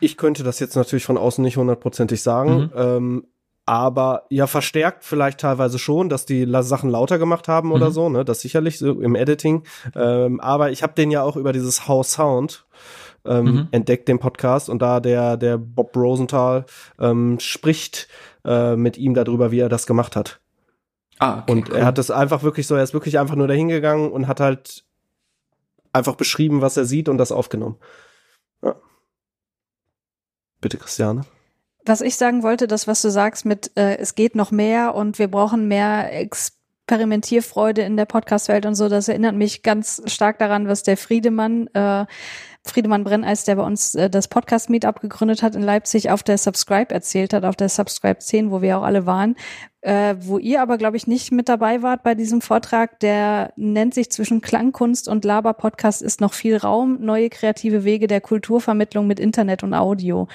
Ich 0.00 0.16
könnte 0.16 0.44
das 0.44 0.60
jetzt 0.60 0.76
natürlich 0.76 1.04
von 1.04 1.18
außen 1.18 1.42
nicht 1.42 1.56
hundertprozentig 1.56 2.22
sagen. 2.22 2.56
Mhm. 2.58 2.70
Ähm, 2.76 3.24
aber 3.68 4.24
ja, 4.30 4.46
verstärkt 4.46 5.04
vielleicht 5.04 5.40
teilweise 5.40 5.78
schon, 5.78 6.08
dass 6.08 6.24
die 6.24 6.46
Sachen 6.62 6.88
lauter 6.88 7.18
gemacht 7.18 7.48
haben 7.48 7.70
oder 7.70 7.88
Mhm. 7.88 7.92
so, 7.92 8.08
ne? 8.08 8.24
Das 8.24 8.40
sicherlich 8.40 8.78
so 8.78 9.00
im 9.00 9.14
Editing. 9.14 9.64
Ähm, 9.94 10.40
aber 10.40 10.70
ich 10.70 10.82
habe 10.82 10.94
den 10.94 11.10
ja 11.10 11.22
auch 11.22 11.36
über 11.36 11.52
dieses 11.52 11.86
House 11.86 12.12
Sound 12.12 12.66
ähm, 13.26 13.44
Mhm. 13.44 13.68
entdeckt, 13.72 14.08
den 14.08 14.18
Podcast, 14.20 14.70
und 14.70 14.80
da 14.80 15.00
der, 15.00 15.36
der 15.36 15.58
Bob 15.58 15.94
Rosenthal 15.96 16.64
ähm, 16.98 17.38
spricht 17.40 18.08
äh, 18.46 18.74
mit 18.74 18.96
ihm 18.96 19.12
darüber, 19.12 19.50
wie 19.50 19.60
er 19.60 19.68
das 19.68 19.86
gemacht 19.86 20.16
hat. 20.16 20.40
Ah, 21.18 21.40
okay, 21.42 21.52
Und 21.52 21.68
er 21.68 21.84
hat 21.84 21.98
das 21.98 22.10
einfach 22.10 22.42
wirklich 22.42 22.66
so, 22.66 22.74
er 22.74 22.82
ist 22.84 22.94
wirklich 22.94 23.18
einfach 23.18 23.34
nur 23.34 23.48
dahin 23.48 23.68
gegangen 23.68 24.10
und 24.12 24.28
hat 24.28 24.40
halt 24.40 24.84
einfach 25.92 26.14
beschrieben, 26.14 26.62
was 26.62 26.76
er 26.78 26.84
sieht 26.86 27.08
und 27.08 27.18
das 27.18 27.32
aufgenommen. 27.32 27.76
Ja. 28.62 28.76
Bitte, 30.62 30.78
Christiane. 30.78 31.22
Was 31.88 32.02
ich 32.02 32.16
sagen 32.16 32.42
wollte, 32.42 32.66
das, 32.66 32.86
was 32.86 33.00
du 33.00 33.10
sagst 33.10 33.46
mit, 33.46 33.70
äh, 33.74 33.96
es 33.96 34.14
geht 34.14 34.34
noch 34.36 34.50
mehr 34.50 34.94
und 34.94 35.18
wir 35.18 35.28
brauchen 35.28 35.68
mehr 35.68 36.12
Experimentierfreude 36.12 37.80
in 37.80 37.96
der 37.96 38.04
Podcast-Welt 38.04 38.66
und 38.66 38.74
so, 38.74 38.90
das 38.90 39.08
erinnert 39.08 39.34
mich 39.34 39.62
ganz 39.62 40.02
stark 40.04 40.38
daran, 40.38 40.68
was 40.68 40.82
der 40.82 40.98
Friedemann, 40.98 41.66
äh, 41.68 42.04
Friedemann 42.64 43.04
Brenneis, 43.04 43.44
der 43.44 43.56
bei 43.56 43.62
uns 43.62 43.94
äh, 43.94 44.10
das 44.10 44.28
Podcast-Meetup 44.28 45.00
gegründet 45.00 45.42
hat 45.42 45.54
in 45.54 45.62
Leipzig, 45.62 46.10
auf 46.10 46.22
der 46.22 46.38
Subscribe 46.38 46.92
erzählt 46.94 47.32
hat, 47.32 47.44
auf 47.44 47.56
der 47.56 47.68
Subscribe 47.68 48.18
10, 48.18 48.50
wo 48.50 48.62
wir 48.62 48.78
auch 48.78 48.82
alle 48.82 49.06
waren, 49.06 49.36
äh, 49.80 50.16
wo 50.20 50.38
ihr 50.38 50.60
aber, 50.60 50.76
glaube 50.76 50.96
ich, 50.96 51.06
nicht 51.06 51.32
mit 51.32 51.48
dabei 51.48 51.82
wart 51.82 52.02
bei 52.02 52.14
diesem 52.14 52.40
Vortrag. 52.40 53.00
Der 53.00 53.52
nennt 53.56 53.94
sich 53.94 54.10
zwischen 54.10 54.40
Klangkunst 54.40 55.08
und 55.08 55.24
Laber-Podcast 55.24 56.02
ist 56.02 56.20
noch 56.20 56.34
viel 56.34 56.56
Raum, 56.56 56.98
neue 57.00 57.30
kreative 57.30 57.84
Wege 57.84 58.06
der 58.06 58.20
Kulturvermittlung 58.20 59.06
mit 59.06 59.20
Internet 59.20 59.62
und 59.62 59.74
Audio. 59.74 60.28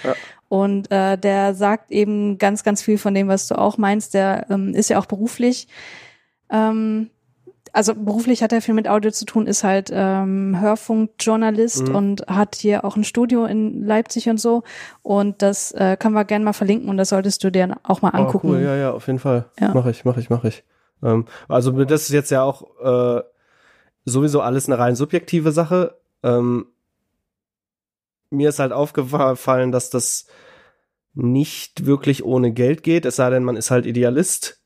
Und 0.50 0.92
äh, 0.92 1.18
der 1.18 1.54
sagt 1.56 1.92
eben 1.92 2.38
ganz, 2.38 2.64
ganz 2.64 2.82
viel 2.82 2.98
von 2.98 3.14
dem, 3.14 3.28
was 3.28 3.48
du 3.48 3.56
auch 3.56 3.78
meinst. 3.78 4.14
Der 4.14 4.46
ähm, 4.50 4.74
ist 4.74 4.90
ja 4.90 5.00
auch 5.00 5.08
beruflich. 5.08 5.68
Ähm, 6.52 7.10
also 7.74 7.94
beruflich 7.96 8.42
hat 8.44 8.54
er 8.54 8.62
viel 8.62 8.74
mit 8.76 8.88
Audio 8.88 9.12
zu 9.12 9.26
tun, 9.26 9.48
ist 9.48 9.64
halt 9.64 9.90
ähm, 9.92 10.58
Hörfunkjournalist 10.62 11.90
Mhm. 11.90 11.96
und 11.96 12.28
hat 12.28 12.56
hier 12.56 12.86
auch 12.86 12.96
ein 12.96 13.04
Studio 13.04 13.46
in 13.46 13.84
Leipzig 13.86 14.30
und 14.30 14.40
so. 14.40 14.64
Und 15.02 15.42
das 15.42 15.72
äh, 15.74 15.98
können 16.00 16.14
wir 16.14 16.24
gerne 16.24 16.46
mal 16.46 16.54
verlinken 16.54 16.88
und 16.90 16.98
das 16.98 17.10
solltest 17.10 17.44
du 17.44 17.52
dir 17.52 17.76
auch 17.84 18.02
mal 18.02 18.10
angucken. 18.10 18.48
Oh, 18.50 18.54
cool, 18.54 18.62
ja, 18.62 18.76
ja, 18.76 18.92
auf 18.92 19.08
jeden 19.08 19.20
Fall. 19.20 19.46
Ja. 19.60 19.72
Mach 19.74 19.88
ich, 19.88 20.06
mach 20.06 20.18
ich, 20.18 20.30
mach 20.30 20.44
ich. 20.44 20.64
Ähm, 21.04 21.26
also 21.50 21.72
das 21.84 22.04
ist 22.04 22.10
jetzt 22.12 22.32
ja 22.32 22.44
auch 22.44 22.64
äh, 23.20 23.22
sowieso 24.06 24.42
alles 24.42 24.68
eine 24.68 24.78
rein 24.80 24.96
subjektive 24.96 25.52
Sache. 25.52 25.98
Ähm, 26.22 26.68
mir 28.30 28.50
ist 28.50 28.60
halt 28.60 28.72
aufgefallen, 28.72 29.72
dass 29.72 29.90
das 29.90 30.28
nicht 31.14 31.86
wirklich 31.86 32.24
ohne 32.24 32.52
Geld 32.52 32.82
geht, 32.82 33.06
es 33.06 33.18
sei 33.18 33.30
denn, 33.30 33.44
man 33.44 33.56
ist 33.56 33.70
halt 33.70 33.86
Idealist. 33.86 34.63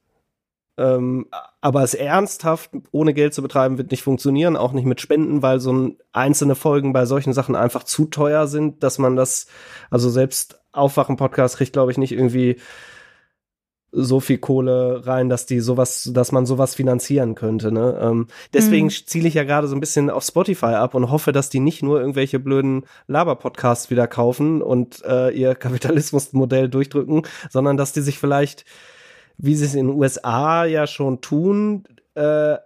Ähm, 0.78 1.28
aber 1.60 1.84
es 1.84 1.94
ernsthaft 1.96 2.72
ohne 2.92 3.14
Geld 3.14 3.34
zu 3.34 3.42
betreiben, 3.42 3.78
wird 3.78 3.92
nicht 3.92 4.04
funktionieren, 4.04 4.56
auch 4.56 4.74
nicht 4.74 4.86
mit 4.86 5.02
Spenden, 5.02 5.42
weil 5.42 5.60
so 5.60 5.74
ein, 5.74 5.98
einzelne 6.14 6.56
Folgen 6.56 6.94
bei 6.94 7.06
solchen 7.06 7.34
Sachen 7.34 7.56
einfach 7.56 7.84
zu 7.84 8.06
teuer 8.06 8.48
sind, 8.48 8.84
dass 8.84 9.00
man 9.00 9.16
das, 9.16 9.48
also 9.90 10.10
selbst 10.10 10.60
Aufwachen-Podcast 10.74 11.58
kriegt, 11.58 11.74
glaube 11.74 11.92
ich, 11.92 11.98
nicht 11.98 12.12
irgendwie 12.12 12.58
so 13.92 14.20
viel 14.20 14.38
Kohle 14.38 15.08
rein, 15.08 15.30
dass 15.30 15.46
die 15.46 15.62
sowas, 15.62 16.12
dass 16.14 16.32
man 16.32 16.46
sowas 16.46 16.76
finanzieren 16.76 17.36
könnte. 17.36 17.72
Ne? 17.72 17.98
Ähm, 18.02 18.28
deswegen 18.54 18.88
Mhm. 18.88 18.92
ziele 18.92 19.28
ich 19.30 19.34
ja 19.34 19.44
gerade 19.44 19.68
so 19.68 19.76
ein 19.76 19.80
bisschen 19.80 20.10
auf 20.10 20.24
Spotify 20.24 20.76
ab 20.76 20.94
und 20.94 21.10
hoffe, 21.10 21.32
dass 21.32 21.50
die 21.50 21.62
nicht 21.62 21.82
nur 21.84 22.00
irgendwelche 22.00 22.38
blöden 22.38 22.84
Laber-Podcasts 23.08 23.90
wieder 23.90 24.06
kaufen 24.08 24.62
und 24.62 25.04
äh, 25.06 25.30
ihr 25.32 25.56
Kapitalismusmodell 25.56 26.70
durchdrücken, 26.70 27.24
sondern 27.50 27.78
dass 27.78 27.94
die 27.94 28.02
sich 28.02 28.20
vielleicht, 28.20 28.66
wie 29.38 29.56
sie 29.56 29.66
es 29.66 29.76
in 29.76 29.88
den 29.88 29.96
USA 29.96 30.66
ja 30.66 30.88
schon 30.88 31.22
tun, 31.22 31.84
äh, 32.16 32.58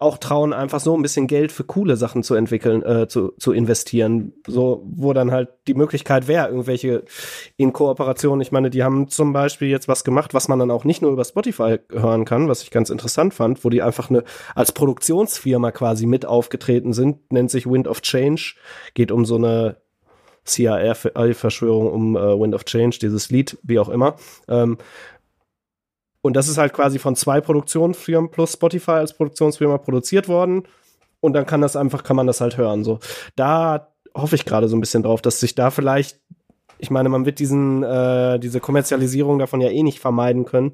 auch 0.00 0.18
trauen, 0.18 0.52
einfach 0.52 0.78
so 0.78 0.96
ein 0.96 1.02
bisschen 1.02 1.26
Geld 1.26 1.50
für 1.50 1.64
coole 1.64 1.96
Sachen 1.96 2.22
zu 2.22 2.36
entwickeln, 2.36 2.84
äh, 2.84 3.08
zu, 3.08 3.32
zu 3.36 3.52
investieren. 3.52 4.32
So, 4.46 4.86
wo 4.86 5.12
dann 5.12 5.32
halt 5.32 5.48
die 5.66 5.74
Möglichkeit 5.74 6.28
wäre, 6.28 6.48
irgendwelche 6.48 7.02
in 7.56 7.72
Kooperation. 7.72 8.40
Ich 8.40 8.52
meine, 8.52 8.70
die 8.70 8.84
haben 8.84 9.08
zum 9.08 9.32
Beispiel 9.32 9.68
jetzt 9.68 9.88
was 9.88 10.04
gemacht, 10.04 10.34
was 10.34 10.46
man 10.46 10.60
dann 10.60 10.70
auch 10.70 10.84
nicht 10.84 11.02
nur 11.02 11.10
über 11.10 11.24
Spotify 11.24 11.78
hören 11.90 12.24
kann, 12.24 12.48
was 12.48 12.62
ich 12.62 12.70
ganz 12.70 12.90
interessant 12.90 13.34
fand, 13.34 13.64
wo 13.64 13.70
die 13.70 13.82
einfach 13.82 14.08
eine 14.08 14.22
als 14.54 14.70
Produktionsfirma 14.70 15.72
quasi 15.72 16.06
mit 16.06 16.26
aufgetreten 16.26 16.92
sind, 16.92 17.32
nennt 17.32 17.50
sich 17.50 17.66
Wind 17.68 17.88
of 17.88 18.00
Change, 18.00 18.54
geht 18.94 19.10
um 19.10 19.24
so 19.24 19.34
eine 19.34 19.78
CIA-Verschwörung 20.44 21.90
um 21.90 22.16
äh, 22.16 22.40
Wind 22.40 22.54
of 22.54 22.64
Change, 22.64 22.98
dieses 23.00 23.30
Lied, 23.30 23.58
wie 23.62 23.78
auch 23.78 23.88
immer. 23.88 24.16
Ähm, 24.48 24.78
und 26.20 26.34
das 26.34 26.48
ist 26.48 26.58
halt 26.58 26.72
quasi 26.72 26.98
von 26.98 27.16
zwei 27.16 27.40
Produktionsfirmen 27.40 28.30
plus 28.30 28.52
Spotify 28.52 28.92
als 28.92 29.14
Produktionsfirma 29.14 29.78
produziert 29.78 30.28
worden. 30.28 30.64
Und 31.20 31.32
dann 31.32 31.46
kann 31.46 31.60
das 31.60 31.76
einfach, 31.76 32.04
kann 32.04 32.16
man 32.16 32.26
das 32.26 32.40
halt 32.40 32.56
hören. 32.56 32.84
So, 32.84 33.00
da 33.36 33.92
hoffe 34.14 34.34
ich 34.34 34.44
gerade 34.44 34.68
so 34.68 34.76
ein 34.76 34.80
bisschen 34.80 35.02
drauf, 35.02 35.22
dass 35.22 35.40
sich 35.40 35.54
da 35.54 35.70
vielleicht, 35.70 36.20
ich 36.78 36.90
meine, 36.90 37.08
man 37.08 37.24
wird 37.24 37.38
diesen, 37.38 37.82
äh, 37.82 38.38
diese 38.38 38.60
Kommerzialisierung 38.60 39.38
davon 39.38 39.60
ja 39.60 39.70
eh 39.70 39.82
nicht 39.82 40.00
vermeiden 40.00 40.44
können. 40.44 40.72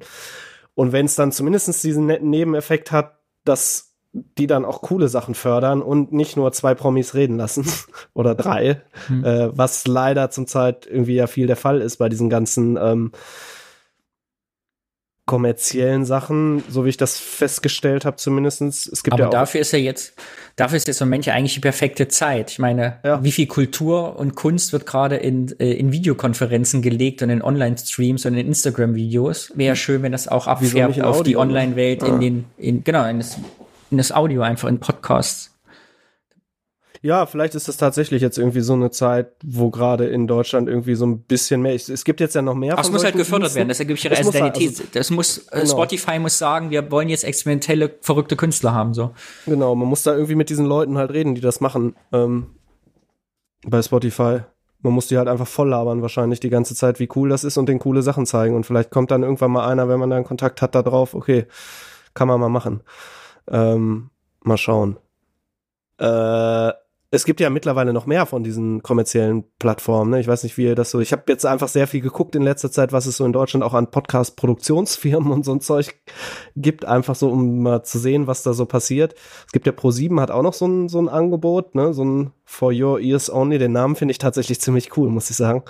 Und 0.73 0.91
wenn 0.91 1.05
es 1.05 1.15
dann 1.15 1.31
zumindest 1.31 1.83
diesen 1.83 2.05
netten 2.05 2.29
Nebeneffekt 2.29 2.91
hat, 2.91 3.19
dass 3.43 3.94
die 4.37 4.47
dann 4.47 4.63
auch 4.63 4.81
coole 4.81 5.07
Sachen 5.09 5.35
fördern 5.35 5.81
und 5.81 6.13
nicht 6.13 6.37
nur 6.37 6.51
zwei 6.53 6.73
Promis 6.73 7.13
reden 7.15 7.37
lassen 7.37 7.65
oder 8.13 8.33
drei, 8.35 8.81
Hm. 9.07 9.25
äh, 9.25 9.57
was 9.57 9.87
leider 9.87 10.29
zum 10.31 10.47
Zeit 10.47 10.87
irgendwie 10.87 11.15
ja 11.15 11.27
viel 11.27 11.47
der 11.47 11.57
Fall 11.57 11.81
ist 11.81 11.97
bei 11.97 12.07
diesen 12.09 12.29
ganzen 12.29 12.77
ähm, 12.77 13.11
kommerziellen 15.27 16.05
Sachen, 16.05 16.63
so 16.69 16.85
wie 16.85 16.89
ich 16.89 16.97
das 16.97 17.17
festgestellt 17.17 18.05
habe, 18.05 18.17
zumindestens. 18.17 18.85
Es 18.85 19.01
gibt 19.01 19.15
Aber 19.15 19.23
ja 19.23 19.29
dafür 19.31 19.59
ist 19.61 19.71
ja 19.73 19.79
jetzt, 19.79 20.13
dafür 20.55 20.77
ist 20.77 20.87
jetzt 20.87 20.99
Moment 20.99 21.25
ja 21.25 21.33
eigentlich 21.33 21.55
die 21.55 21.61
perfekte 21.61 22.07
Zeit. 22.07 22.51
Ich 22.51 22.59
meine, 22.59 22.99
Ja. 23.03 23.23
wie 23.23 23.31
viel 23.31 23.47
Kultur 23.47 24.19
und 24.19 24.35
Kunst 24.35 24.71
wird 24.71 24.85
gerade 24.85 25.15
in, 25.15 25.47
äh, 25.59 25.73
in 25.73 25.91
Videokonferenzen 25.91 26.83
gelegt 26.83 27.23
und 27.23 27.31
in 27.31 27.41
Online-Streams 27.41 28.23
und 28.27 28.35
in 28.35 28.45
Instagram-Videos. 28.45 29.51
Wäre 29.55 29.69
ja 29.69 29.75
schön, 29.75 30.03
wenn 30.03 30.11
das 30.11 30.27
auch 30.27 30.45
abfärbt 30.45 31.01
auf 31.01 31.23
die 31.23 31.35
Audio, 31.35 31.39
ne? 31.39 31.49
Online-Welt, 31.49 32.03
Ja. 32.03 32.07
in 32.09 32.19
den, 32.19 32.45
in, 32.59 32.83
genau, 32.83 33.07
in 33.07 33.17
das, 33.17 33.39
das 33.97 34.11
Audio 34.11 34.41
einfach, 34.41 34.67
in 34.69 34.79
Podcasts. 34.79 35.51
Ja, 37.01 37.27
vielleicht 37.27 37.53
ist 37.53 37.67
das 37.67 37.77
tatsächlich 37.77 38.21
jetzt 38.23 38.39
irgendwie 38.39 38.61
so 38.61 38.73
eine 38.73 38.89
Zeit, 38.89 39.27
wo 39.43 39.69
gerade 39.69 40.07
in 40.07 40.25
Deutschland 40.25 40.67
irgendwie 40.67 40.95
so 40.95 41.05
ein 41.05 41.19
bisschen 41.19 41.61
mehr. 41.61 41.75
Es, 41.75 41.87
es 41.87 42.03
gibt 42.03 42.19
jetzt 42.19 42.33
ja 42.33 42.41
noch 42.41 42.55
mehr. 42.55 42.73
Ach, 42.77 42.83
es 42.83 42.91
muss 42.91 43.03
halt 43.03 43.15
gefördert 43.15 43.49
Diensten. 43.49 43.57
werden. 43.57 43.67
Das 43.69 43.79
ergibt 43.79 44.03
muss 44.03 44.11
halt- 44.11 44.35
Identität. 44.35 44.69
also- 44.79 44.83
das 44.91 45.11
muss, 45.11 45.37
äh, 45.49 45.59
Genau. 45.61 45.65
Spotify 45.71 46.17
muss 46.17 46.39
sagen, 46.39 46.71
wir 46.71 46.89
wollen 46.89 47.09
jetzt 47.09 47.23
experimentelle, 47.23 47.93
verrückte 48.01 48.35
Künstler 48.35 48.73
haben, 48.73 48.95
so. 48.95 49.11
Genau, 49.45 49.75
man 49.75 49.87
muss 49.87 50.01
da 50.01 50.13
irgendwie 50.13 50.33
mit 50.33 50.49
diesen 50.49 50.65
Leuten 50.65 50.97
halt 50.97 51.11
reden, 51.11 51.35
die 51.35 51.41
das 51.41 51.61
machen. 51.61 51.95
Ähm, 52.11 52.47
bei 53.67 53.81
Spotify. 53.83 54.39
Man 54.81 54.93
muss 54.93 55.07
die 55.07 55.17
halt 55.17 55.27
einfach 55.27 55.47
voll 55.47 55.69
labern, 55.69 56.01
wahrscheinlich 56.01 56.39
die 56.39 56.49
ganze 56.49 56.73
Zeit, 56.75 56.99
wie 56.99 57.09
cool 57.15 57.29
das 57.29 57.43
ist 57.43 57.57
und 57.57 57.67
den 57.67 57.77
coole 57.79 58.01
Sachen 58.03 58.25
zeigen. 58.25 58.55
Und 58.55 58.65
vielleicht 58.65 58.89
kommt 58.89 59.11
dann 59.11 59.21
irgendwann 59.23 59.51
mal 59.51 59.67
einer, 59.67 59.89
wenn 59.89 59.99
man 59.99 60.09
da 60.09 60.15
einen 60.15 60.25
Kontakt 60.25 60.61
hat, 60.63 60.73
da 60.75 60.81
drauf, 60.81 61.13
okay, 61.13 61.45
kann 62.15 62.27
man 62.27 62.39
mal 62.39 62.49
machen. 62.49 62.81
Ähm, 63.49 64.09
mal 64.41 64.57
schauen. 64.57 64.97
Äh, 65.97 66.71
es 67.11 67.23
gibt 67.23 67.39
ja 67.39 67.49
mittlerweile 67.49 67.93
noch 67.93 68.05
mehr 68.05 68.25
von 68.25 68.43
diesen 68.43 68.83
kommerziellen 68.83 69.45
Plattformen. 69.57 70.11
Ne? 70.11 70.19
Ich 70.19 70.27
weiß 70.27 70.43
nicht, 70.43 70.57
wie 70.57 70.65
ihr 70.65 70.75
das 70.75 70.91
so. 70.91 70.99
Ich 70.99 71.13
habe 71.13 71.23
jetzt 71.27 71.45
einfach 71.45 71.69
sehr 71.69 71.87
viel 71.87 72.01
geguckt 72.01 72.35
in 72.35 72.41
letzter 72.41 72.71
Zeit, 72.71 72.91
was 72.91 73.05
es 73.05 73.17
so 73.17 73.25
in 73.25 73.31
Deutschland 73.31 73.63
auch 73.63 73.73
an 73.73 73.89
Podcast-Produktionsfirmen 73.89 75.31
und 75.31 75.45
so 75.45 75.53
ein 75.53 75.61
Zeug 75.61 75.95
gibt, 76.55 76.85
einfach 76.85 77.15
so, 77.15 77.29
um 77.29 77.61
mal 77.61 77.83
zu 77.83 77.99
sehen, 77.99 78.27
was 78.27 78.43
da 78.43 78.53
so 78.53 78.65
passiert. 78.65 79.15
Es 79.45 79.51
gibt 79.51 79.65
ja 79.65 79.71
Pro7 79.71 80.19
hat 80.19 80.31
auch 80.31 80.43
noch 80.43 80.53
so 80.53 80.67
ein, 80.67 80.89
so 80.89 80.99
ein 80.99 81.09
Angebot, 81.09 81.75
ne? 81.75 81.93
so 81.93 82.03
ein 82.03 82.31
For 82.43 82.73
Your 82.73 82.99
Ears 82.99 83.31
Only. 83.31 83.57
Den 83.59 83.71
Namen 83.71 83.95
finde 83.95 84.11
ich 84.11 84.17
tatsächlich 84.17 84.59
ziemlich 84.59 84.97
cool, 84.97 85.09
muss 85.09 85.29
ich 85.29 85.37
sagen. 85.37 85.63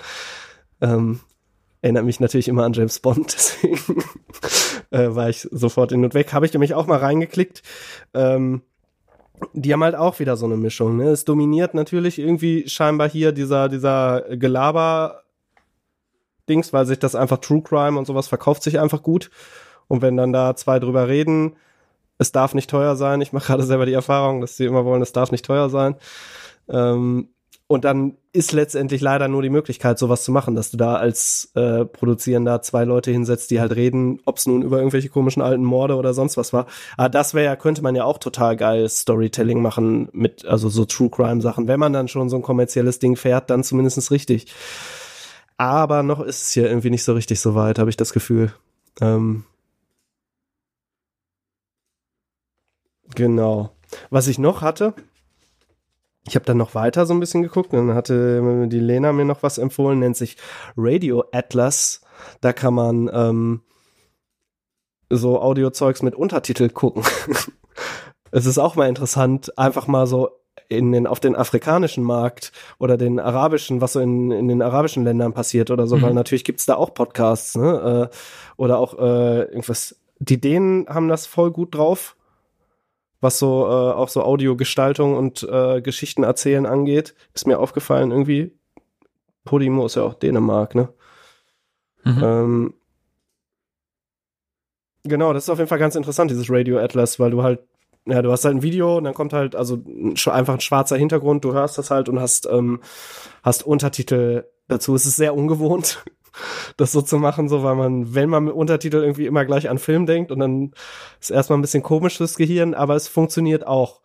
Ähm, 0.80 1.20
erinnert 1.86 2.04
mich 2.04 2.18
natürlich 2.18 2.48
immer 2.48 2.64
an 2.64 2.72
James 2.72 2.98
Bond, 2.98 3.32
deswegen 3.32 3.78
äh, 4.90 5.14
war 5.14 5.28
ich 5.28 5.48
sofort 5.52 5.92
in 5.92 6.04
und 6.04 6.14
weg. 6.14 6.32
Habe 6.32 6.44
ich 6.44 6.52
nämlich 6.52 6.74
auch 6.74 6.88
mal 6.88 6.98
reingeklickt. 6.98 7.62
Ähm, 8.12 8.62
die 9.52 9.72
haben 9.72 9.84
halt 9.84 9.94
auch 9.94 10.18
wieder 10.18 10.36
so 10.36 10.46
eine 10.46 10.56
Mischung. 10.56 10.96
Ne? 10.96 11.10
Es 11.10 11.24
dominiert 11.24 11.74
natürlich 11.74 12.18
irgendwie 12.18 12.68
scheinbar 12.68 13.08
hier 13.08 13.30
dieser, 13.30 13.68
dieser 13.68 14.24
Gelaber 14.36 15.22
Dings, 16.48 16.72
weil 16.72 16.86
sich 16.86 16.98
das 16.98 17.14
einfach 17.14 17.38
True 17.38 17.62
Crime 17.62 17.98
und 17.98 18.06
sowas 18.06 18.26
verkauft 18.26 18.64
sich 18.64 18.80
einfach 18.80 19.02
gut. 19.02 19.30
Und 19.86 20.02
wenn 20.02 20.16
dann 20.16 20.32
da 20.32 20.56
zwei 20.56 20.80
drüber 20.80 21.06
reden, 21.06 21.54
es 22.18 22.32
darf 22.32 22.54
nicht 22.54 22.68
teuer 22.68 22.96
sein. 22.96 23.20
Ich 23.20 23.32
mache 23.32 23.46
gerade 23.46 23.62
selber 23.62 23.86
die 23.86 23.92
Erfahrung, 23.92 24.40
dass 24.40 24.56
sie 24.56 24.64
immer 24.64 24.84
wollen, 24.84 25.02
es 25.02 25.12
darf 25.12 25.30
nicht 25.30 25.44
teuer 25.44 25.68
sein. 25.68 25.96
Ähm, 26.68 27.28
und 27.68 27.84
dann 27.84 28.16
ist 28.32 28.52
letztendlich 28.52 29.00
leider 29.00 29.26
nur 29.26 29.42
die 29.42 29.50
Möglichkeit, 29.50 29.98
sowas 29.98 30.22
zu 30.22 30.30
machen, 30.30 30.54
dass 30.54 30.70
du 30.70 30.76
da 30.76 30.94
als 30.94 31.50
äh, 31.54 31.84
Produzierender 31.84 32.62
zwei 32.62 32.84
Leute 32.84 33.10
hinsetzt, 33.10 33.50
die 33.50 33.60
halt 33.60 33.74
reden, 33.74 34.20
ob 34.24 34.36
es 34.36 34.46
nun 34.46 34.62
über 34.62 34.78
irgendwelche 34.78 35.08
komischen 35.08 35.42
alten 35.42 35.64
Morde 35.64 35.96
oder 35.96 36.14
sonst 36.14 36.36
was 36.36 36.52
war. 36.52 36.66
Aber 36.96 37.08
das 37.08 37.34
wäre 37.34 37.46
ja, 37.46 37.56
könnte 37.56 37.82
man 37.82 37.96
ja 37.96 38.04
auch 38.04 38.18
total 38.18 38.56
geil 38.56 38.88
Storytelling 38.88 39.60
machen 39.60 40.08
mit, 40.12 40.44
also 40.44 40.68
so 40.68 40.84
True 40.84 41.10
Crime 41.10 41.40
Sachen. 41.40 41.66
Wenn 41.66 41.80
man 41.80 41.92
dann 41.92 42.06
schon 42.06 42.28
so 42.28 42.36
ein 42.36 42.42
kommerzielles 42.42 43.00
Ding 43.00 43.16
fährt, 43.16 43.50
dann 43.50 43.64
zumindest 43.64 44.10
richtig. 44.12 44.46
Aber 45.56 46.02
noch 46.02 46.20
ist 46.20 46.42
es 46.42 46.52
hier 46.52 46.68
irgendwie 46.68 46.90
nicht 46.90 47.04
so 47.04 47.14
richtig 47.14 47.40
so 47.40 47.54
weit, 47.54 47.78
habe 47.78 47.90
ich 47.90 47.96
das 47.96 48.12
Gefühl. 48.12 48.52
Ähm, 49.00 49.44
genau. 53.14 53.70
Was 54.10 54.28
ich 54.28 54.38
noch 54.38 54.62
hatte, 54.62 54.94
ich 56.28 56.34
habe 56.34 56.44
dann 56.44 56.56
noch 56.56 56.74
weiter 56.74 57.06
so 57.06 57.14
ein 57.14 57.20
bisschen 57.20 57.42
geguckt, 57.42 57.72
dann 57.72 57.94
hatte 57.94 58.66
die 58.68 58.80
Lena 58.80 59.12
mir 59.12 59.24
noch 59.24 59.42
was 59.42 59.58
empfohlen, 59.58 59.98
nennt 60.00 60.16
sich 60.16 60.36
Radio 60.76 61.24
Atlas. 61.32 62.00
Da 62.40 62.52
kann 62.52 62.74
man 62.74 63.10
ähm, 63.12 63.60
so 65.10 65.40
Audiozeugs 65.40 66.02
mit 66.02 66.14
Untertitel 66.14 66.68
gucken. 66.68 67.04
es 68.30 68.46
ist 68.46 68.58
auch 68.58 68.74
mal 68.76 68.88
interessant, 68.88 69.56
einfach 69.58 69.86
mal 69.86 70.06
so 70.06 70.30
in 70.68 70.90
den, 70.90 71.06
auf 71.06 71.20
den 71.20 71.36
afrikanischen 71.36 72.02
Markt 72.02 72.50
oder 72.78 72.96
den 72.96 73.20
arabischen, 73.20 73.80
was 73.80 73.92
so 73.92 74.00
in, 74.00 74.32
in 74.32 74.48
den 74.48 74.62
arabischen 74.62 75.04
Ländern 75.04 75.32
passiert 75.32 75.70
oder 75.70 75.86
so, 75.86 75.96
Mhm. 75.96 76.02
weil 76.02 76.14
natürlich 76.14 76.44
gibt's 76.44 76.66
da 76.66 76.74
auch 76.74 76.92
Podcasts, 76.92 77.54
ne? 77.54 78.10
Äh, 78.10 78.16
oder 78.56 78.78
auch 78.78 78.98
äh, 78.98 79.42
irgendwas. 79.42 80.00
Die 80.18 80.40
Dänen 80.40 80.88
haben 80.88 81.08
das 81.08 81.26
voll 81.26 81.52
gut 81.52 81.74
drauf, 81.74 82.15
was 83.20 83.38
so 83.38 83.64
äh, 83.64 83.92
auch 83.92 84.08
so 84.08 84.22
Audiogestaltung 84.22 85.16
und 85.16 85.42
äh, 85.42 85.80
Geschichten 85.80 86.22
erzählen 86.22 86.66
angeht. 86.66 87.14
Ist 87.34 87.46
mir 87.46 87.58
aufgefallen 87.58 88.10
irgendwie. 88.10 88.52
Podimo 89.44 89.86
ist 89.86 89.96
ja 89.96 90.02
auch 90.02 90.14
Dänemark, 90.14 90.74
ne? 90.74 90.88
Mhm. 92.04 92.22
Ähm, 92.22 92.74
genau, 95.04 95.32
das 95.32 95.44
ist 95.44 95.50
auf 95.50 95.58
jeden 95.58 95.68
Fall 95.68 95.78
ganz 95.78 95.96
interessant, 95.96 96.30
dieses 96.30 96.50
Radio 96.50 96.78
Atlas, 96.78 97.18
weil 97.18 97.30
du 97.30 97.42
halt, 97.42 97.60
ja, 98.06 98.22
du 98.22 98.30
hast 98.30 98.44
halt 98.44 98.56
ein 98.56 98.62
Video 98.62 98.98
und 98.98 99.04
dann 99.04 99.14
kommt 99.14 99.32
halt, 99.32 99.56
also 99.56 99.82
einfach 100.26 100.54
ein 100.54 100.60
schwarzer 100.60 100.96
Hintergrund, 100.96 101.44
du 101.44 101.52
hörst 101.52 101.78
das 101.78 101.90
halt 101.90 102.08
und 102.08 102.20
hast, 102.20 102.46
ähm, 102.46 102.80
hast 103.42 103.64
Untertitel 103.64 104.44
dazu. 104.68 104.94
Es 104.94 105.06
ist 105.06 105.16
sehr 105.16 105.34
ungewohnt, 105.34 106.04
das 106.76 106.92
so 106.92 107.02
zu 107.02 107.18
machen, 107.18 107.48
so 107.48 107.62
weil 107.62 107.74
man, 107.74 108.14
wenn 108.14 108.28
man 108.28 108.44
mit 108.44 108.54
Untertitel 108.54 108.98
irgendwie 108.98 109.26
immer 109.26 109.44
gleich 109.44 109.68
an 109.68 109.78
Film 109.78 110.06
denkt 110.06 110.30
und 110.30 110.40
dann 110.40 110.72
ist 111.20 111.30
erstmal 111.30 111.58
ein 111.58 111.62
bisschen 111.62 111.82
komisch 111.82 112.18
das 112.18 112.36
Gehirn, 112.36 112.74
aber 112.74 112.96
es 112.96 113.08
funktioniert 113.08 113.66
auch. 113.66 114.00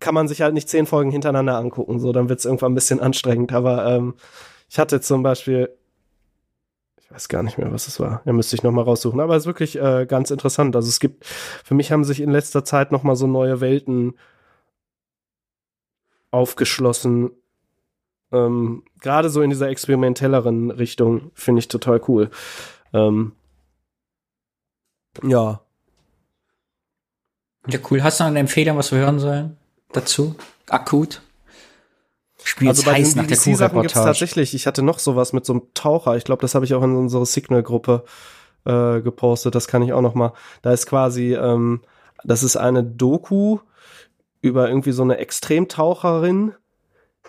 Kann 0.00 0.14
man 0.14 0.28
sich 0.28 0.42
halt 0.42 0.54
nicht 0.54 0.68
zehn 0.68 0.86
Folgen 0.86 1.10
hintereinander 1.10 1.56
angucken, 1.56 2.00
so 2.00 2.12
dann 2.12 2.28
wird 2.28 2.40
es 2.40 2.44
irgendwann 2.44 2.72
ein 2.72 2.74
bisschen 2.74 3.00
anstrengend. 3.00 3.52
Aber 3.52 3.86
ähm, 3.86 4.14
ich 4.68 4.78
hatte 4.78 5.00
zum 5.00 5.22
Beispiel 5.22 5.70
ich 7.04 7.10
weiß 7.10 7.28
gar 7.28 7.42
nicht 7.42 7.58
mehr, 7.58 7.70
was 7.70 7.86
es 7.86 8.00
war. 8.00 8.22
Ja, 8.24 8.32
müsste 8.32 8.56
ich 8.56 8.62
noch 8.62 8.72
mal 8.72 8.82
raussuchen. 8.82 9.20
Aber 9.20 9.36
es 9.36 9.42
ist 9.42 9.46
wirklich 9.46 9.76
äh, 9.78 10.06
ganz 10.06 10.30
interessant. 10.30 10.74
Also 10.74 10.88
es 10.88 11.00
gibt, 11.00 11.24
für 11.26 11.74
mich 11.74 11.92
haben 11.92 12.02
sich 12.02 12.20
in 12.20 12.30
letzter 12.30 12.64
Zeit 12.64 12.92
noch 12.92 13.02
mal 13.02 13.14
so 13.14 13.26
neue 13.26 13.60
Welten 13.60 14.14
aufgeschlossen. 16.30 17.30
Ähm, 18.34 18.82
Gerade 19.00 19.30
so 19.30 19.42
in 19.42 19.50
dieser 19.50 19.68
experimentelleren 19.68 20.70
Richtung 20.70 21.30
finde 21.34 21.60
ich 21.60 21.68
total 21.68 22.00
cool. 22.08 22.30
Ähm, 22.92 23.32
ja, 25.22 25.60
Ja, 27.66 27.78
cool. 27.90 28.02
Hast 28.02 28.20
du 28.20 28.24
noch 28.24 28.28
eine 28.28 28.40
Empfehlung, 28.40 28.76
was 28.76 28.92
wir 28.92 28.98
hören 28.98 29.18
sollen 29.18 29.56
dazu? 29.92 30.34
Akut? 30.68 31.22
Spiel 32.42 32.68
also 32.68 32.82
bei 32.82 32.94
heiß 32.94 33.14
den 33.14 33.22
nach 33.22 33.26
der 33.26 33.36
BBC-Sachen 33.36 33.80
gibt 33.80 33.96
es 33.96 34.02
tatsächlich, 34.02 34.54
ich 34.54 34.66
hatte 34.66 34.82
noch 34.82 34.98
sowas 34.98 35.32
mit 35.32 35.46
so 35.46 35.54
einem 35.54 35.62
Taucher, 35.72 36.16
ich 36.16 36.24
glaube, 36.24 36.42
das 36.42 36.54
habe 36.54 36.66
ich 36.66 36.74
auch 36.74 36.82
in 36.82 36.94
unsere 36.94 37.24
Signal-Gruppe 37.24 38.04
äh, 38.66 39.00
gepostet, 39.00 39.54
das 39.54 39.66
kann 39.66 39.80
ich 39.82 39.94
auch 39.94 40.02
noch 40.02 40.14
mal. 40.14 40.34
Da 40.60 40.72
ist 40.72 40.84
quasi, 40.86 41.34
ähm, 41.34 41.80
das 42.22 42.42
ist 42.42 42.56
eine 42.56 42.84
Doku 42.84 43.60
über 44.42 44.68
irgendwie 44.68 44.92
so 44.92 45.02
eine 45.02 45.16
Extremtaucherin, 45.16 46.52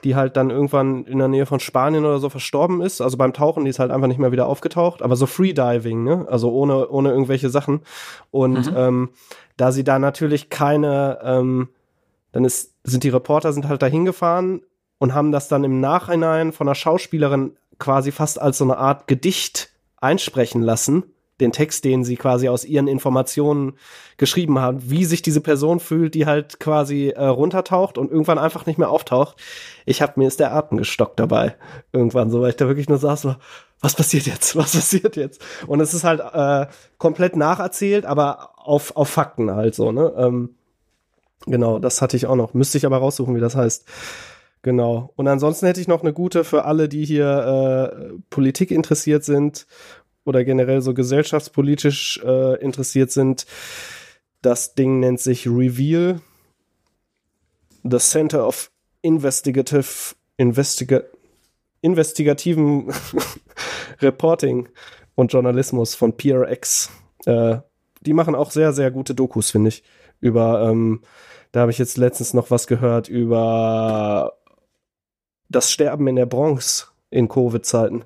die 0.06 0.16
halt 0.16 0.38
dann 0.38 0.52
irgendwann 0.52 1.04
in 1.06 1.18
der 1.18 1.28
Nähe 1.28 1.46
von 1.46 1.60
Spanien 1.60 2.06
oder 2.06 2.20
so 2.20 2.30
verstorben 2.30 2.82
ist. 2.82 3.02
Also 3.02 3.18
beim 3.18 3.34
Tauchen, 3.34 3.66
die 3.66 3.70
ist 3.72 3.80
halt 3.80 3.92
einfach 3.92 4.08
nicht 4.08 4.20
mehr 4.20 4.32
wieder 4.32 4.46
aufgetaucht, 4.48 5.02
aber 5.02 5.16
so 5.16 5.26
Freediving, 5.26 6.04
ne? 6.04 6.26
Also 6.30 6.52
ohne, 6.52 6.88
ohne 6.90 7.10
irgendwelche 7.10 7.50
Sachen. 7.50 7.82
Und 8.32 8.72
Mhm. 8.72 8.78
ähm, 8.78 9.10
da 9.58 9.72
sie 9.72 9.84
da 9.84 10.00
natürlich 10.00 10.50
keine, 10.50 11.20
ähm, 11.24 11.70
dann 12.32 12.46
ist, 12.46 12.74
sind 12.84 13.04
die 13.04 13.10
Reporter 13.10 13.52
sind 13.52 13.68
halt 13.68 13.82
dahin 13.82 14.06
gefahren 14.06 14.62
und 15.00 15.14
haben 15.14 15.32
das 15.32 15.48
dann 15.48 15.64
im 15.64 15.80
Nachhinein 15.82 16.52
von 16.54 16.68
einer 16.68 16.76
Schauspielerin 16.76 17.58
quasi 17.80 18.12
fast 18.12 18.40
als 18.40 18.60
so 18.60 18.64
eine 18.64 18.78
Art 18.78 19.08
Gedicht 19.08 19.72
einsprechen 19.98 20.62
lassen. 20.62 21.04
Den 21.40 21.52
Text, 21.52 21.84
den 21.84 22.04
sie 22.04 22.16
quasi 22.16 22.48
aus 22.48 22.64
ihren 22.64 22.88
Informationen 22.88 23.74
geschrieben 24.18 24.60
haben, 24.60 24.90
wie 24.90 25.04
sich 25.06 25.22
diese 25.22 25.42
Person 25.42 25.80
fühlt, 25.80 26.16
die 26.16 26.26
halt 26.26 26.60
quasi 26.60 27.10
äh, 27.10 27.26
runtertaucht 27.26 27.98
und 27.98 28.12
irgendwann 28.12 28.38
einfach 28.38 28.66
nicht 28.66 28.80
mehr 28.80 28.90
auftaucht. 28.90 29.36
Ich 29.86 30.02
hab 30.02 30.16
mir 30.16 30.28
ist 30.28 30.40
der 30.40 30.54
Atem 30.54 30.78
gestockt 30.78 31.20
dabei. 31.20 31.56
Irgendwann 31.92 32.30
so, 32.30 32.42
weil 32.42 32.52
ich 32.52 32.56
da 32.56 32.68
wirklich 32.68 32.88
nur 32.88 32.98
saß, 32.98 33.22
so, 33.24 33.36
was 33.82 33.96
passiert 33.96 34.26
jetzt? 34.26 34.56
Was 34.56 34.72
passiert 34.76 35.16
jetzt? 35.16 35.42
Und 35.68 35.82
es 35.82 35.94
ist 35.94 36.04
halt 36.04 36.22
äh, 36.22 36.72
komplett 36.98 37.36
nacherzählt, 37.36 38.06
aber 38.06 38.52
auf, 38.56 38.96
auf 38.96 39.10
Fakten 39.10 39.52
halt 39.52 39.76
so, 39.76 39.92
ne? 39.92 40.14
Ähm, 40.18 40.56
genau, 41.46 41.80
das 41.80 42.02
hatte 42.02 42.18
ich 42.18 42.28
auch 42.28 42.36
noch. 42.36 42.54
Müsste 42.54 42.78
ich 42.78 42.86
aber 42.86 42.98
raussuchen, 42.98 43.36
wie 43.36 43.42
das 43.42 43.56
heißt. 43.56 43.86
Genau. 44.66 45.14
Und 45.16 45.28
ansonsten 45.28 45.68
hätte 45.68 45.80
ich 45.80 45.88
noch 45.88 46.02
eine 46.02 46.12
gute 46.12 46.44
für 46.44 46.66
alle, 46.66 46.90
die 46.90 47.06
hier 47.06 47.92
äh, 47.94 48.14
Politik 48.32 48.72
interessiert 48.72 49.24
sind 49.24 49.68
oder 50.26 50.44
generell 50.44 50.82
so 50.82 50.94
gesellschaftspolitisch 50.94 52.22
äh, 52.26 52.62
interessiert 52.62 53.12
sind. 53.12 53.46
Das 54.42 54.76
Ding 54.76 55.00
nennt 55.00 55.22
sich 55.22 55.48
Reveal. 55.48 56.20
The 57.84 58.00
Center 58.00 58.46
of 58.46 58.72
Investigative 59.02 60.16
Investiga 60.38 61.02
investigativen 61.82 62.92
Reporting 64.02 64.68
und 65.14 65.32
Journalismus 65.32 65.94
von 65.94 66.18
PRX. 66.18 66.90
Äh, 67.26 67.58
die 68.02 68.14
machen 68.14 68.36
auch 68.36 68.50
sehr, 68.52 68.74
sehr 68.74 68.90
gute 68.90 69.14
Dokus, 69.14 69.52
finde 69.52 69.70
ich. 69.70 69.84
Über, 70.20 70.68
ähm, 70.68 71.02
da 71.52 71.62
habe 71.62 71.72
ich 71.72 71.78
jetzt 71.78 71.98
letztens 71.98 72.34
noch 72.34 72.50
was 72.50 72.66
gehört 72.66 73.08
über 73.08 74.34
das 75.48 75.72
Sterben 75.72 76.08
in 76.08 76.16
der 76.16 76.26
Bronx 76.26 76.92
in 77.12 77.28
Covid-Zeiten. 77.28 78.06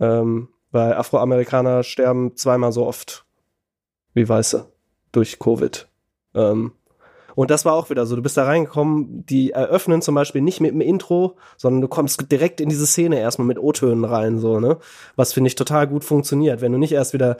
Ähm, 0.00 0.48
weil 0.72 0.94
Afroamerikaner 0.94 1.82
sterben 1.82 2.36
zweimal 2.36 2.72
so 2.72 2.86
oft 2.86 3.24
wie 4.14 4.28
Weiße 4.28 4.66
durch 5.12 5.38
Covid. 5.38 5.88
Ähm, 6.34 6.72
und 7.34 7.50
das 7.50 7.64
war 7.64 7.74
auch 7.74 7.90
wieder 7.90 8.06
so. 8.06 8.16
Du 8.16 8.22
bist 8.22 8.36
da 8.36 8.44
reingekommen, 8.44 9.24
die 9.26 9.52
eröffnen 9.52 10.02
zum 10.02 10.14
Beispiel 10.14 10.42
nicht 10.42 10.60
mit 10.60 10.72
dem 10.72 10.80
Intro, 10.80 11.36
sondern 11.56 11.80
du 11.80 11.88
kommst 11.88 12.30
direkt 12.30 12.60
in 12.60 12.68
diese 12.68 12.86
Szene 12.86 13.18
erstmal 13.20 13.46
mit 13.46 13.58
O-Tönen 13.58 14.04
rein, 14.04 14.38
so, 14.38 14.60
ne? 14.60 14.78
Was 15.16 15.32
finde 15.32 15.48
ich 15.48 15.54
total 15.54 15.86
gut 15.86 16.04
funktioniert. 16.04 16.60
Wenn 16.60 16.72
du 16.72 16.78
nicht 16.78 16.92
erst 16.92 17.12
wieder 17.12 17.38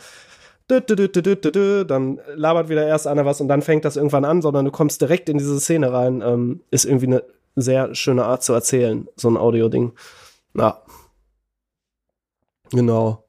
dann 0.70 2.20
labert 2.34 2.68
wieder 2.68 2.86
erst 2.86 3.08
einer 3.08 3.24
was 3.24 3.40
und 3.40 3.48
dann 3.48 3.60
fängt 3.60 3.84
das 3.84 3.96
irgendwann 3.96 4.24
an, 4.24 4.40
sondern 4.40 4.64
du 4.64 4.70
kommst 4.70 5.00
direkt 5.00 5.28
in 5.28 5.36
diese 5.36 5.58
Szene 5.58 5.92
rein, 5.92 6.22
ähm, 6.24 6.60
ist 6.70 6.84
irgendwie 6.84 7.06
eine 7.06 7.24
sehr 7.56 7.94
schöne 7.94 8.24
Art 8.24 8.44
zu 8.44 8.52
erzählen, 8.52 9.08
so 9.16 9.28
ein 9.28 9.36
Audio-Ding. 9.36 9.92
Ja. 10.54 10.80
Genau. 12.72 13.24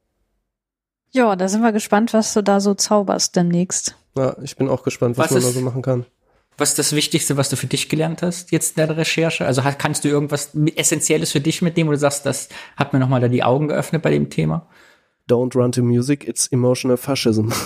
Ja, 1.12 1.36
da 1.36 1.48
sind 1.50 1.62
wir 1.62 1.72
gespannt, 1.72 2.14
was 2.14 2.34
du 2.34 2.42
da 2.42 2.60
so 2.60 2.74
zauberst 2.74 3.36
demnächst. 3.36 3.96
Ja, 4.16 4.36
ich 4.42 4.56
bin 4.56 4.70
auch 4.70 4.84
gespannt, 4.84 5.18
was, 5.18 5.26
Was 5.26 5.32
man 5.32 5.42
da 5.42 5.48
ist- 5.50 5.56
so 5.56 5.62
machen 5.62 5.82
kann. 5.82 6.06
Was 6.58 6.70
ist 6.72 6.80
das 6.80 6.94
Wichtigste, 6.94 7.38
was 7.38 7.50
du 7.50 7.56
für 7.56 7.66
dich 7.68 7.90
gelernt 7.90 8.22
hast 8.22 8.52
jetzt 8.52 8.78
in 8.78 8.86
der 8.86 8.96
Recherche? 8.96 9.46
Also 9.46 9.64
kannst 9.78 10.04
du 10.04 10.10
irgendwas 10.10 10.52
Essentielles 10.76 11.32
für 11.32 11.40
dich 11.42 11.62
mitnehmen, 11.62 11.88
wo 11.90 11.94
du 11.94 11.98
sagst, 11.98 12.26
das 12.26 12.50
hat 12.76 12.94
mir 12.94 13.00
nochmal 13.00 13.20
da 13.22 13.30
die 13.30 13.42
Augen 13.44 13.68
geöffnet 13.70 14.02
bei 14.04 14.12
dem 14.12 14.30
Thema? 14.30 14.68
Don't 15.30 15.56
run 15.56 15.72
to 15.72 15.82
music, 15.82 16.28
it's 16.28 16.48
emotional 16.48 16.98
fascism. 16.98 17.50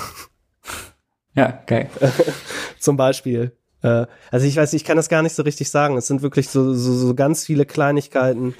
Ja, 1.38 1.60
geil. 1.65 1.89
Zum 2.80 2.95
Beispiel. 2.95 3.52
Äh, 3.81 4.06
also 4.31 4.45
ich 4.47 4.56
weiß, 4.56 4.72
ich 4.72 4.85
kann 4.85 4.95
das 4.95 5.10
gar 5.10 5.22
nicht 5.22 5.35
so 5.35 5.43
richtig 5.43 5.69
sagen. 5.69 5.97
Es 5.97 6.07
sind 6.07 6.22
wirklich 6.22 6.47
so, 6.47 6.73
so, 6.73 6.93
so 6.93 7.14
ganz 7.14 7.45
viele 7.45 7.65
Kleinigkeiten, 7.65 8.56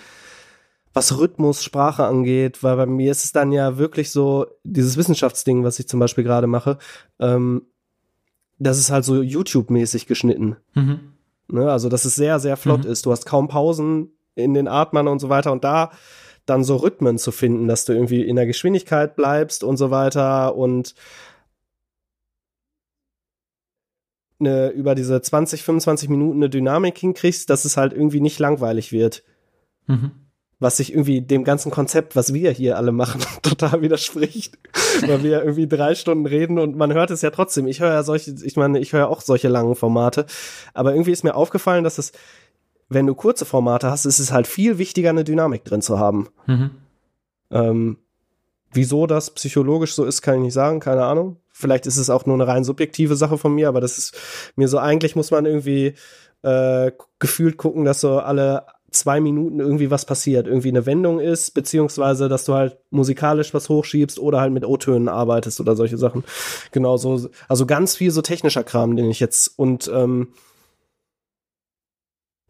was 0.96 1.18
Rhythmus, 1.20 1.62
Sprache 1.64 2.06
angeht, 2.06 2.64
weil 2.64 2.78
bei 2.78 2.86
mir 2.86 3.12
ist 3.12 3.26
es 3.26 3.32
dann 3.34 3.52
ja 3.52 3.78
wirklich 3.78 4.12
so, 4.12 4.48
dieses 4.64 4.98
Wissenschaftsding, 4.98 5.64
was 5.64 5.78
ich 5.78 5.88
zum 5.88 6.00
Beispiel 6.00 6.24
gerade 6.24 6.48
mache, 6.48 6.78
ähm, 7.20 7.64
das 8.58 8.80
ist 8.80 8.90
halt 8.90 9.04
so 9.04 9.22
YouTube-mäßig 9.22 10.08
geschnitten. 10.08 10.56
Mhm. 10.74 11.12
Ne? 11.50 11.70
Also, 11.70 11.90
dass 11.90 12.06
es 12.06 12.16
sehr, 12.16 12.40
sehr 12.40 12.56
flott 12.56 12.86
Mhm. 12.86 12.92
ist. 12.92 13.06
Du 13.06 13.12
hast 13.12 13.26
kaum 13.26 13.50
Pausen 13.50 14.12
in 14.36 14.54
den 14.54 14.70
Atmern 14.70 15.10
und 15.10 15.20
so 15.20 15.28
weiter. 15.28 15.52
Und 15.52 15.64
da 15.66 15.92
dann 16.46 16.64
so 16.64 16.78
Rhythmen 16.78 17.18
zu 17.18 17.32
finden, 17.32 17.68
dass 17.68 17.86
du 17.86 17.94
irgendwie 17.94 18.22
in 18.22 18.36
der 18.38 18.46
Geschwindigkeit 18.46 19.16
bleibst 19.16 19.64
und 19.64 19.78
so 19.78 19.92
weiter 19.92 20.56
und 20.56 20.96
eine, 24.40 24.70
über 24.70 24.96
diese 24.96 25.22
20, 25.22 25.64
25 25.64 26.08
Minuten 26.10 26.38
eine 26.38 26.50
Dynamik 26.50 26.98
hinkriegst, 26.98 27.50
dass 27.50 27.66
es 27.66 27.78
halt 27.78 27.94
irgendwie 27.94 28.22
nicht 28.22 28.40
langweilig 28.40 28.92
wird. 28.92 29.24
Mhm. 29.88 30.12
Was 30.60 30.78
sich 30.78 30.94
irgendwie 30.94 31.22
dem 31.22 31.44
ganzen 31.44 31.70
Konzept, 31.70 32.16
was 32.16 32.34
wir 32.34 32.52
hier 32.52 32.78
alle 32.78 32.92
machen, 32.92 33.22
total 33.42 33.82
widerspricht. 33.82 34.58
Weil 35.06 35.24
wir 35.24 35.44
irgendwie 35.44 35.68
drei 35.68 35.96
Stunden 35.96 36.26
reden 36.26 36.60
und 36.60 36.78
man 36.78 36.94
hört 36.94 37.12
es 37.12 37.22
ja 37.22 37.30
trotzdem. 37.30 37.68
Ich 37.68 37.82
höre 37.82 37.92
ja 37.92 38.04
solche, 38.04 38.36
ich 38.44 38.56
meine, 38.56 38.80
ich 38.80 38.94
höre 38.94 39.10
auch 39.10 39.22
solche 39.22 39.50
langen 39.50 39.76
Formate. 39.76 40.26
Aber 40.74 40.94
irgendwie 40.94 41.12
ist 41.12 41.24
mir 41.24 41.36
aufgefallen, 41.36 41.84
dass 41.84 41.98
es, 41.98 42.14
wenn 42.88 43.06
du 43.06 43.16
kurze 43.16 43.46
Formate 43.46 43.90
hast, 43.90 44.06
ist 44.06 44.20
es 44.20 44.32
halt 44.32 44.48
viel 44.48 44.78
wichtiger, 44.78 45.10
eine 45.10 45.24
Dynamik 45.24 45.66
drin 45.66 45.82
zu 45.82 46.00
haben. 46.00 46.30
Mhm. 46.46 46.72
Ähm, 47.52 47.98
wieso 48.72 49.08
das 49.08 49.32
psychologisch 49.32 49.94
so 49.94 50.06
ist, 50.06 50.22
kann 50.22 50.36
ich 50.36 50.42
nicht 50.42 50.54
sagen, 50.54 50.80
keine 50.80 51.06
Ahnung. 51.06 51.38
Vielleicht 51.52 51.86
ist 51.86 51.98
es 51.98 52.10
auch 52.10 52.26
nur 52.26 52.36
eine 52.36 52.48
rein 52.48 52.64
subjektive 52.64 53.16
Sache 53.16 53.38
von 53.38 53.56
mir, 53.56 53.70
aber 53.70 53.82
das 53.82 53.98
ist 53.98 54.18
mir 54.56 54.68
so, 54.68 54.78
eigentlich 54.78 55.16
muss 55.16 55.32
man 55.32 55.46
irgendwie 55.46 55.96
äh, 56.44 56.92
gefühlt 57.20 57.58
gucken, 57.58 57.86
dass 57.86 58.02
so 58.02 58.20
alle 58.20 58.66
zwei 58.96 59.20
Minuten 59.20 59.60
irgendwie 59.60 59.92
was 59.92 60.06
passiert, 60.06 60.48
irgendwie 60.48 60.70
eine 60.70 60.86
Wendung 60.86 61.20
ist, 61.20 61.54
beziehungsweise, 61.54 62.30
dass 62.30 62.46
du 62.46 62.54
halt 62.54 62.78
musikalisch 62.90 63.54
was 63.54 63.70
hochschiebst 63.70 64.20
oder 64.20 64.40
halt 64.40 64.54
mit 64.54 64.66
O-Tönen 64.66 65.10
arbeitest 65.10 65.60
oder 65.60 65.76
solche 65.76 65.98
Sachen. 65.98 66.24
Genau 66.72 66.98
so, 66.98 67.30
also 67.48 67.66
ganz 67.66 67.96
viel 67.96 68.12
so 68.12 68.22
technischer 68.22 68.64
Kram, 68.64 68.96
den 68.96 69.10
ich 69.10 69.20
jetzt 69.20 69.48
und 69.60 69.90
ähm, 69.94 70.30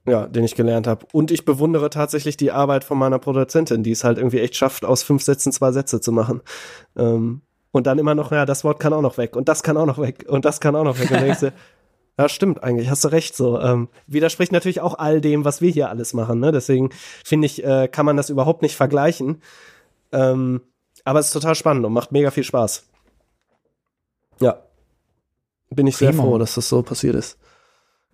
ja, 0.08 0.28
den 0.28 0.44
ich 0.44 0.56
gelernt 0.56 0.88
habe. 0.88 1.06
Und 1.14 1.32
ich 1.32 1.46
bewundere 1.46 1.90
tatsächlich 1.90 2.38
die 2.38 2.52
Arbeit 2.52 2.84
von 2.84 2.98
meiner 2.98 3.20
Produzentin, 3.20 3.84
die 3.84 3.92
es 3.92 4.04
halt 4.04 4.18
irgendwie 4.18 4.40
echt 4.40 4.56
schafft, 4.56 4.86
aus 4.86 5.04
fünf 5.04 5.24
Sätzen 5.24 5.52
zwei 5.52 5.72
Sätze 5.72 6.00
zu 6.00 6.12
machen. 6.12 6.42
Ähm, 6.96 7.42
und 7.72 7.88
dann 7.88 8.00
immer 8.00 8.16
noch, 8.16 8.32
ja, 8.32 8.46
das 8.46 8.64
Wort 8.64 8.80
kann 8.80 8.94
auch 8.94 9.02
noch 9.02 9.18
weg 9.18 9.36
und 9.36 9.50
das 9.50 9.62
kann 9.62 9.76
auch 9.76 9.86
noch 9.86 9.98
weg 9.98 10.26
und 10.30 10.46
das 10.46 10.62
kann 10.62 10.78
auch 10.78 10.86
noch 10.86 10.98
weg. 10.98 11.12
Und 11.12 11.22
denkst 11.22 11.42
du, 11.42 11.54
ja, 12.18 12.30
stimmt 12.30 12.64
eigentlich, 12.64 12.90
hast 12.90 13.04
du 13.04 13.10
recht 13.10 13.36
so. 13.36 13.60
Ähm, 13.60 13.90
widerspricht 14.08 14.52
natürlich 14.52 14.82
auch 14.82 14.98
all 14.98 15.20
dem, 15.20 15.44
was 15.44 15.62
wir 15.62 15.70
hier 15.70 15.90
alles 15.90 16.14
machen. 16.14 16.40
Ne? 16.40 16.52
Deswegen 16.52 16.92
finde 17.24 17.46
ich, 17.46 17.64
äh, 17.64 17.88
kann 17.90 18.06
man 18.06 18.16
das 18.16 18.30
überhaupt 18.30 18.62
nicht 18.62 18.76
vergleichen. 18.76 19.42
Ähm, 20.12 20.62
aber 21.04 21.20
es 21.20 21.28
ist 21.28 21.34
total 21.34 21.56
spannend 21.56 21.86
und 21.86 21.94
macht 21.94 22.12
mega 22.12 22.32
viel 22.32 22.44
Spaß. 22.44 22.86
Ja. 24.40 24.64
Bin 25.70 25.88
ich 25.88 25.98
sehr 25.98 26.12
Prima. 26.12 26.24
froh, 26.24 26.38
dass 26.38 26.56
das 26.56 26.70
so 26.70 26.82
passiert 26.84 27.16
ist. 27.16 27.38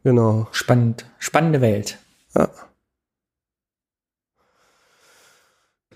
Genau. 0.03 0.48
Spannend. 0.52 1.06
Spannende 1.19 1.61
Welt. 1.61 1.99
Ja. 2.36 2.49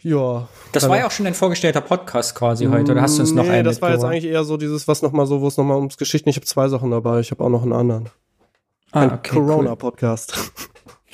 Ja. 0.05 0.47
Das 0.71 0.83
Also- 0.83 0.91
war 0.91 0.99
ja 0.99 1.07
auch 1.07 1.11
schon 1.11 1.23
dein 1.23 1.33
vorgestellter 1.33 1.81
Podcast 1.81 2.35
quasi 2.35 2.65
heute. 2.67 2.91
Oder 2.91 3.01
hast 3.01 3.17
du 3.17 3.21
uns 3.23 3.31
noch 3.31 3.43
nee, 3.45 3.49
einen 3.49 3.63
das 3.63 3.81
war 3.81 3.89
jetzt 3.91 4.03
eigentlich 4.03 4.25
eher 4.25 4.43
so 4.43 4.55
dieses, 4.55 4.87
was 4.87 5.01
nochmal 5.01 5.25
so, 5.25 5.41
wo 5.41 5.47
es 5.47 5.57
nochmal 5.57 5.77
ums 5.77 5.97
Geschichten, 5.97 6.29
ich 6.29 6.35
habe 6.35 6.45
zwei 6.45 6.67
Sachen 6.67 6.91
dabei, 6.91 7.21
ich 7.21 7.31
habe 7.31 7.43
auch 7.43 7.49
noch 7.49 7.63
einen 7.63 7.73
anderen. 7.73 8.09
ah, 8.91 9.01
Ein 9.01 9.11
okay, 9.13 9.31
Corona-Podcast. 9.33 10.37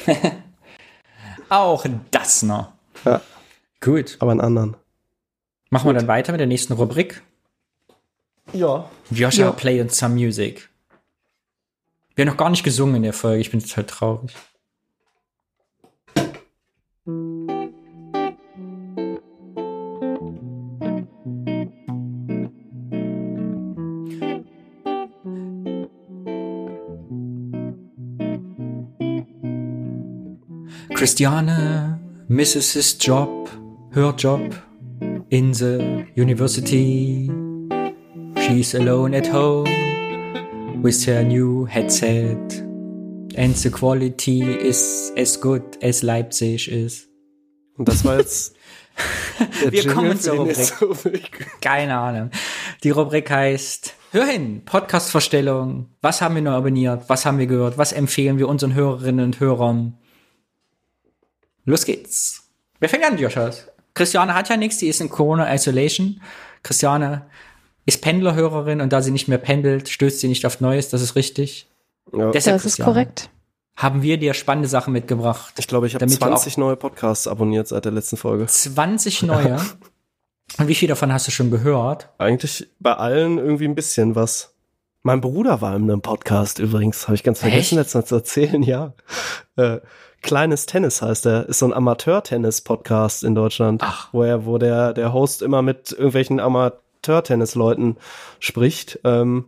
Cool. 0.06 0.16
Auch 1.50 1.86
das 2.12 2.44
noch. 2.44 2.74
Ja. 3.06 3.22
Gut. 3.80 4.18
Aber 4.20 4.32
einen 4.32 4.42
anderen. 4.42 4.76
Machen 5.70 5.88
wir 5.90 5.94
dann 5.94 6.08
weiter 6.08 6.34
mit 6.34 6.40
der 6.40 6.48
nächsten 6.48 6.74
Rubrik. 6.74 7.22
Ja. 8.52 8.90
Joshua 9.10 9.46
Ja. 9.46 9.52
play 9.52 9.80
uns 9.80 9.98
some 9.98 10.16
music. 10.16 10.70
Wir 12.16 12.24
haben 12.26 12.30
noch 12.32 12.38
gar 12.38 12.50
nicht 12.50 12.64
gesungen 12.66 12.96
in 12.96 13.04
der 13.04 13.14
Folge. 13.14 13.40
Ich 13.40 13.52
bin 13.52 13.62
total 13.62 13.86
traurig. 13.86 14.36
Christiane 31.02 32.00
misses 32.30 32.74
his 32.74 32.94
job, 32.94 33.50
her 33.92 34.12
job 34.12 34.54
in 35.32 35.52
the 35.52 36.06
university. 36.14 37.28
She's 38.38 38.76
alone 38.76 39.16
at 39.16 39.26
home 39.26 39.66
with 40.84 41.04
her 41.06 41.24
new 41.24 41.66
headset. 41.66 42.38
And 43.36 43.56
the 43.56 43.72
quality 43.72 44.44
is 44.44 45.12
as 45.18 45.38
good 45.38 45.64
as 45.82 46.04
Leipzig 46.04 46.68
is. 46.68 47.08
Und 47.80 47.88
das 47.88 48.06
war 48.06 48.20
jetzt. 48.20 48.56
Wir 49.72 49.82
Jingle 49.82 49.96
kommen 49.96 50.20
zur 50.20 50.36
Rubrik. 50.36 51.62
Keine 51.62 51.98
Ahnung. 51.98 52.30
Die 52.84 52.92
Rubrik 52.92 53.32
heißt 53.32 53.96
Hör 54.12 54.26
hin, 54.26 54.62
Podcast-Vorstellung. 54.66 55.88
Was 56.02 56.22
haben 56.22 56.36
wir 56.36 56.44
neu 56.44 56.52
abonniert? 56.52 57.06
Was 57.08 57.26
haben 57.26 57.40
wir 57.40 57.48
gehört? 57.48 57.80
Was 57.80 57.92
empfehlen 57.92 58.38
wir 58.38 58.48
unseren 58.48 58.76
Hörerinnen 58.76 59.26
und 59.26 59.40
Hörern? 59.40 59.98
Los 61.66 61.86
geht's. 61.86 62.44
Wer 62.80 62.90
fängt 62.90 63.06
an, 63.06 63.18
Joshua? 63.18 63.52
Christiane 63.94 64.34
hat 64.34 64.50
ja 64.50 64.58
nichts, 64.58 64.78
die 64.78 64.88
ist 64.88 65.02
in 65.02 65.10
Corona-Isolation. 65.10 66.22
Christiane 66.64 67.28
ist 67.86 68.02
Pendlerhörerin 68.02 68.82
und 68.82 68.94
da 68.94 69.02
sie 69.02 69.12
nicht 69.12 69.28
mehr 69.28 69.38
pendelt, 69.38 69.90
stößt 69.90 70.20
sie 70.20 70.28
nicht 70.28 70.46
auf 70.46 70.62
Neues, 70.62 70.90
das 70.90 71.02
ist 71.02 71.16
richtig. 71.16 71.68
Ja. 72.14 72.32
Deshalb, 72.32 72.56
Das 72.56 72.66
ist 72.66 72.78
Christiane, 72.78 72.92
korrekt. 72.92 73.30
Haben 73.76 74.02
wir 74.02 74.18
dir 74.18 74.34
spannende 74.34 74.70
Sachen 74.70 74.94
mitgebracht. 74.94 75.54
Ich 75.58 75.68
glaube, 75.68 75.88
ich 75.88 75.96
habe 75.96 76.06
Damit 76.06 76.22
du 76.22 76.26
20 76.26 76.58
neue 76.58 76.76
Podcasts 76.76 77.28
abonniert 77.28 77.68
seit 77.68 77.86
der 77.86 77.92
letzten 77.92 78.18
Folge. 78.18 78.46
20 78.46 79.24
neue. 79.24 79.60
Und 80.58 80.68
wie 80.68 80.76
viel 80.76 80.90
davon 80.90 81.14
hast 81.14 81.28
du 81.28 81.32
schon 81.32 81.50
gehört? 81.52 82.10
Eigentlich 82.18 82.70
bei 82.80 82.94
allen 82.94 83.38
irgendwie 83.38 83.66
ein 83.66 83.76
bisschen 83.76 84.16
was. 84.16 84.54
Mein 85.04 85.22
Bruder 85.22 85.62
war 85.62 85.76
in 85.76 85.84
einem 85.84 86.02
Podcast 86.02 86.60
übrigens, 86.60 87.08
habe 87.08 87.16
ich 87.16 87.24
ganz 87.24 87.40
vergessen 87.40 87.78
letztens 87.78 88.06
zu 88.08 88.16
erzählen, 88.16 88.62
ja. 88.62 88.94
Äh, 89.56 89.80
Kleines 90.22 90.68
Tennis 90.68 91.02
heißt 91.02 91.26
er, 91.26 91.50
ist 91.50 91.60
so 91.60 91.66
ein 91.66 91.74
Amateur-Tennis-Podcast 91.74 93.24
in 93.24 93.34
Deutschland, 93.34 93.82
Ach. 93.84 94.10
wo 94.12 94.24
er, 94.24 94.46
wo 94.46 94.58
der, 94.58 94.94
der 94.94 95.14
Host 95.14 95.42
immer 95.42 95.62
mit 95.62 95.92
irgendwelchen 95.92 96.40
Amateur-Tennis-Leuten 96.40 97.98
spricht. 98.40 99.00
Ähm, 99.04 99.46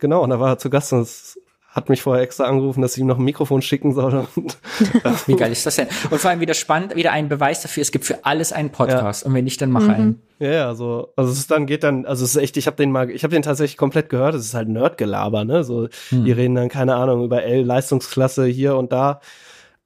genau, 0.00 0.22
und 0.22 0.30
da 0.30 0.40
war 0.40 0.50
er 0.50 0.58
zu 0.58 0.70
Gast 0.70 0.92
und 0.92 1.02
es 1.02 1.38
hat 1.76 1.90
mich 1.90 2.00
vorher 2.00 2.24
extra 2.24 2.44
angerufen, 2.44 2.80
dass 2.80 2.96
ich 2.96 3.02
ihm 3.02 3.06
noch 3.06 3.18
ein 3.18 3.24
Mikrofon 3.24 3.60
schicken 3.60 3.92
soll. 3.92 4.26
Und, 4.34 4.56
Wie 5.26 5.36
geil 5.36 5.52
ist 5.52 5.66
das 5.66 5.76
denn? 5.76 5.88
Und 6.10 6.18
vor 6.18 6.30
allem 6.30 6.40
wieder 6.40 6.54
spannend, 6.54 6.96
wieder 6.96 7.12
ein 7.12 7.28
Beweis 7.28 7.60
dafür, 7.60 7.82
es 7.82 7.92
gibt 7.92 8.06
für 8.06 8.24
alles 8.24 8.52
einen 8.52 8.70
Podcast. 8.70 9.24
Und 9.24 9.34
wenn 9.34 9.44
nicht, 9.44 9.60
dann 9.60 9.70
mach 9.70 9.86
einen. 9.86 10.22
ja, 10.38 10.50
ja, 10.50 10.74
so, 10.74 11.12
also 11.16 11.30
es 11.30 11.38
ist 11.38 11.50
dann 11.50 11.66
geht 11.66 11.84
dann, 11.84 12.06
also 12.06 12.24
es 12.24 12.34
ist 12.34 12.42
echt, 12.42 12.56
ich 12.56 12.66
habe 12.66 12.78
den 12.78 12.90
mal, 12.90 13.10
ich 13.10 13.24
habe 13.24 13.34
den 13.34 13.42
tatsächlich 13.42 13.76
komplett 13.76 14.08
gehört. 14.08 14.34
Es 14.34 14.46
ist 14.46 14.54
halt 14.54 14.68
Nerdgelaber, 14.68 15.44
ne? 15.44 15.64
So, 15.64 15.88
die 16.10 16.32
reden 16.32 16.54
dann 16.54 16.70
keine 16.70 16.96
Ahnung 16.96 17.22
über 17.22 17.44
L 17.44 17.62
Leistungsklasse 17.62 18.46
hier 18.46 18.74
und 18.76 18.90
da. 18.90 19.20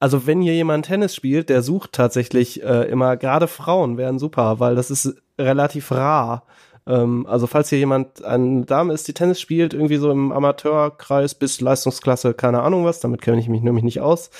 Also 0.01 0.25
wenn 0.25 0.41
hier 0.41 0.55
jemand 0.55 0.87
Tennis 0.87 1.13
spielt, 1.13 1.49
der 1.49 1.61
sucht 1.61 1.93
tatsächlich 1.93 2.63
äh, 2.63 2.89
immer 2.89 3.17
gerade 3.17 3.47
Frauen 3.47 3.97
wären 3.97 4.17
super, 4.17 4.59
weil 4.59 4.73
das 4.73 4.89
ist 4.89 5.21
relativ 5.37 5.91
rar. 5.91 6.47
Ähm, 6.87 7.27
also 7.27 7.45
falls 7.45 7.69
hier 7.69 7.77
jemand 7.77 8.25
eine 8.25 8.65
Dame 8.65 8.93
ist, 8.93 9.07
die 9.07 9.13
Tennis 9.13 9.39
spielt, 9.39 9.75
irgendwie 9.75 9.97
so 9.97 10.09
im 10.09 10.31
Amateurkreis 10.31 11.35
bis 11.35 11.61
Leistungsklasse, 11.61 12.33
keine 12.33 12.63
Ahnung 12.63 12.83
was, 12.83 12.99
damit 12.99 13.21
kenne 13.21 13.39
ich 13.39 13.47
mich 13.47 13.61
nämlich 13.61 13.83
nicht 13.83 14.01
aus, 14.01 14.31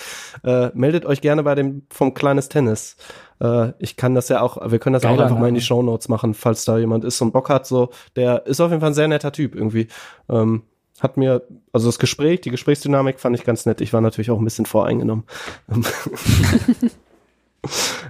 äh, 0.43 0.69
meldet 0.73 1.06
euch 1.06 1.22
gerne 1.22 1.43
bei 1.43 1.53
dem 1.53 1.83
vom 1.91 2.15
Kleines 2.15 2.49
Tennis. 2.49 2.98
Äh, 3.40 3.73
ich 3.77 3.98
kann 3.98 4.15
das 4.15 4.30
ja 4.30 4.41
auch, 4.41 4.72
wir 4.72 4.80
können 4.80 4.95
das 4.95 5.06
auch 5.06 5.09
Geiler 5.09 5.25
einfach 5.25 5.38
mal 5.38 5.49
in 5.49 5.53
die. 5.53 5.61
Shownotes 5.61 6.09
machen, 6.09 6.33
falls 6.33 6.65
da 6.65 6.80
jemand 6.80 7.06
ist 7.06 7.22
und 7.22 7.33
Bock 7.33 7.49
hat. 7.49 7.67
So, 7.67 7.91
der 8.15 8.48
ist 8.48 8.59
auf 8.61 8.72
jeden 8.72 8.81
Fall 8.81 8.90
ein 8.90 8.95
sehr 8.95 9.07
netter 9.07 9.31
Typ 9.31 9.53
irgendwie. 9.53 9.90
Ähm, 10.27 10.64
hat 11.01 11.17
mir, 11.17 11.41
also 11.73 11.88
das 11.88 11.99
Gespräch, 11.99 12.41
die 12.41 12.51
Gesprächsdynamik 12.51 13.19
fand 13.19 13.35
ich 13.35 13.43
ganz 13.43 13.65
nett. 13.65 13.81
Ich 13.81 13.91
war 13.93 14.01
natürlich 14.01 14.31
auch 14.31 14.38
ein 14.39 14.43
bisschen 14.45 14.65
voreingenommen. 14.65 15.25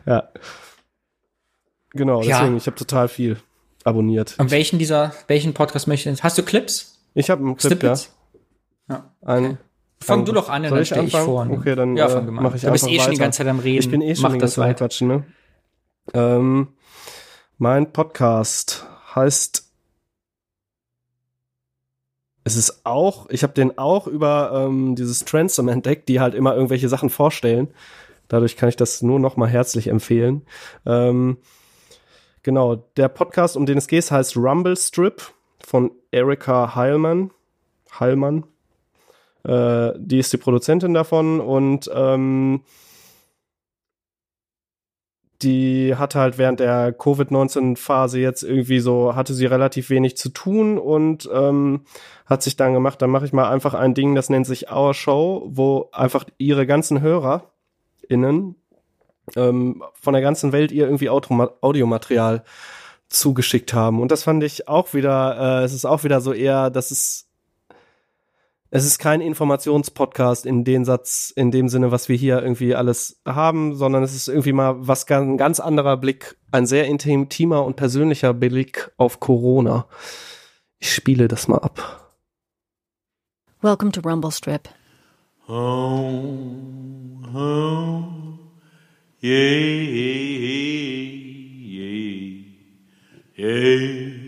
ja. 0.05 0.29
Genau, 1.91 2.21
Ja. 2.21 2.39
deswegen, 2.39 2.57
ich 2.57 2.67
habe 2.67 2.75
total 2.77 3.07
viel 3.07 3.37
abonniert. 3.83 4.35
Und 4.39 4.51
welchen 4.51 4.79
dieser, 4.79 5.13
welchen 5.27 5.53
Podcast 5.53 5.87
möchtest 5.87 6.19
du? 6.19 6.23
Hast 6.23 6.37
du 6.37 6.43
Clips? 6.43 6.99
Ich 7.13 7.29
habe 7.29 7.43
einen 7.43 7.57
Clip, 7.57 7.71
ja. 7.83 7.95
Snippets? 7.95 8.15
Ja. 8.89 9.11
Ein, 9.21 9.57
Fang 10.03 10.25
du 10.25 10.31
doch 10.31 10.49
an, 10.49 10.63
dann 10.63 10.77
ich 10.81 10.87
stelle 10.87 11.05
ich 11.07 11.15
anfangen? 11.15 11.49
vor. 11.49 11.59
Okay, 11.59 11.75
dann 11.75 11.95
ja, 11.95 12.07
äh, 12.07 12.09
fang 12.09 12.25
du 12.25 12.31
mal 12.31 12.41
mach 12.41 12.51
an. 12.51 12.55
ich 12.57 12.63
Du 12.63 12.71
bist 12.71 12.87
eh 12.87 12.87
schon 12.87 13.11
die 13.11 13.17
weiter. 13.17 13.19
ganze 13.19 13.37
Zeit 13.39 13.47
am 13.47 13.59
Reden. 13.59 13.79
Ich 13.79 13.89
bin 13.91 14.01
eh 14.01 14.15
schon 14.15 14.23
Mach 14.23 14.31
die 14.33 14.39
das 14.39 14.55
ganze 14.55 14.55
Zeit 14.55 14.63
am 14.63 14.69
weiter. 14.69 14.77
Quatschen, 14.85 15.07
ne? 15.07 15.23
Ähm, 16.13 16.67
mein 17.57 17.91
Podcast 17.93 18.85
heißt 19.13 19.70
es 22.43 22.55
ist 22.55 22.85
auch, 22.85 23.29
ich 23.29 23.43
habe 23.43 23.53
den 23.53 23.77
auch 23.77 24.07
über 24.07 24.65
ähm, 24.67 24.95
dieses 24.95 25.25
Transom 25.25 25.67
entdeckt, 25.67 26.09
die 26.09 26.19
halt 26.19 26.33
immer 26.33 26.55
irgendwelche 26.55 26.89
Sachen 26.89 27.09
vorstellen. 27.09 27.69
Dadurch 28.27 28.57
kann 28.57 28.69
ich 28.69 28.75
das 28.75 29.01
nur 29.01 29.19
noch 29.19 29.37
mal 29.37 29.49
herzlich 29.49 29.87
empfehlen. 29.87 30.43
Ähm, 30.85 31.37
genau, 32.43 32.77
der 32.97 33.09
Podcast, 33.09 33.57
um 33.57 33.65
den 33.65 33.77
es 33.77 33.87
geht, 33.87 34.09
heißt 34.09 34.37
Rumble 34.37 34.77
Strip 34.77 35.21
von 35.59 35.91
Erika 36.11 36.75
Heilmann. 36.75 37.31
Heilmann. 37.99 38.45
Äh, 39.43 39.91
die 39.97 40.19
ist 40.19 40.33
die 40.33 40.37
Produzentin 40.37 40.93
davon 40.93 41.39
und 41.39 41.89
ähm, 41.93 42.61
die 45.43 45.95
hatte 45.95 46.19
halt 46.19 46.37
während 46.37 46.59
der 46.59 46.93
Covid-19-Phase 46.93 48.19
jetzt 48.19 48.43
irgendwie 48.43 48.79
so, 48.79 49.15
hatte 49.15 49.33
sie 49.33 49.45
relativ 49.45 49.89
wenig 49.89 50.17
zu 50.17 50.29
tun 50.29 50.77
und 50.77 51.29
ähm, 51.33 51.85
hat 52.25 52.43
sich 52.43 52.55
dann 52.55 52.73
gemacht, 52.73 53.01
dann 53.01 53.09
mache 53.09 53.25
ich 53.25 53.33
mal 53.33 53.49
einfach 53.49 53.73
ein 53.73 53.93
Ding, 53.93 54.15
das 54.15 54.29
nennt 54.29 54.45
sich 54.45 54.71
Our 54.71 54.93
Show, 54.93 55.47
wo 55.47 55.89
einfach 55.91 56.25
ihre 56.37 56.65
ganzen 56.65 57.01
HörerInnen 57.01 58.55
ähm, 59.35 59.83
von 59.93 60.13
der 60.13 60.21
ganzen 60.21 60.51
Welt 60.51 60.71
ihr 60.71 60.85
irgendwie 60.85 61.09
Audiomaterial 61.09 62.43
zugeschickt 63.09 63.73
haben. 63.73 63.99
Und 63.99 64.11
das 64.11 64.23
fand 64.23 64.43
ich 64.43 64.67
auch 64.67 64.93
wieder, 64.93 65.61
äh, 65.61 65.63
es 65.63 65.73
ist 65.73 65.85
auch 65.85 66.03
wieder 66.03 66.21
so 66.21 66.33
eher, 66.33 66.69
das 66.69 66.91
ist 66.91 67.30
es 68.73 68.85
ist 68.85 68.99
kein 68.99 69.19
Informationspodcast 69.19 70.45
in 70.45 70.63
dem 70.63 70.85
Satz, 70.85 71.33
in 71.35 71.51
dem 71.51 71.67
Sinne, 71.67 71.91
was 71.91 72.07
wir 72.07 72.15
hier 72.15 72.41
irgendwie 72.41 72.73
alles 72.73 73.21
haben, 73.25 73.75
sondern 73.75 74.01
es 74.01 74.15
ist 74.15 74.29
irgendwie 74.29 74.53
mal 74.53 74.75
was 74.79 75.05
ganz, 75.05 75.27
ein 75.27 75.37
ganz 75.37 75.59
anderer 75.59 75.97
Blick, 75.97 76.37
ein 76.51 76.65
sehr 76.65 76.85
intim, 76.85 77.23
intimer 77.23 77.65
und 77.65 77.75
persönlicher 77.75 78.33
Blick 78.33 78.89
auf 78.95 79.19
Corona. 79.19 79.87
Ich 80.79 80.93
spiele 80.93 81.27
das 81.27 81.49
mal 81.49 81.57
ab. 81.57 82.13
Welcome 83.61 83.91
to 83.91 83.99
Rumble 83.99 84.31
Strip. 84.31 84.69
Home, 85.49 87.27
home, 87.33 88.39
yeah, 89.21 89.31
yeah, 89.81 90.31
yeah. 93.35 94.20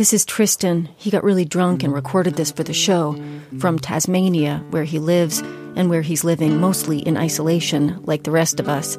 This 0.00 0.14
is 0.14 0.24
Tristan. 0.24 0.88
He 0.96 1.10
got 1.10 1.24
really 1.24 1.44
drunk 1.44 1.82
and 1.82 1.92
recorded 1.92 2.36
this 2.36 2.50
for 2.50 2.62
the 2.62 2.72
show 2.72 3.22
from 3.58 3.78
Tasmania, 3.78 4.64
where 4.70 4.84
he 4.84 4.98
lives 4.98 5.40
and 5.76 5.90
where 5.90 6.00
he's 6.00 6.24
living 6.24 6.58
mostly 6.58 7.00
in 7.00 7.18
isolation, 7.18 8.02
like 8.04 8.22
the 8.22 8.30
rest 8.30 8.60
of 8.60 8.66
us. 8.66 8.96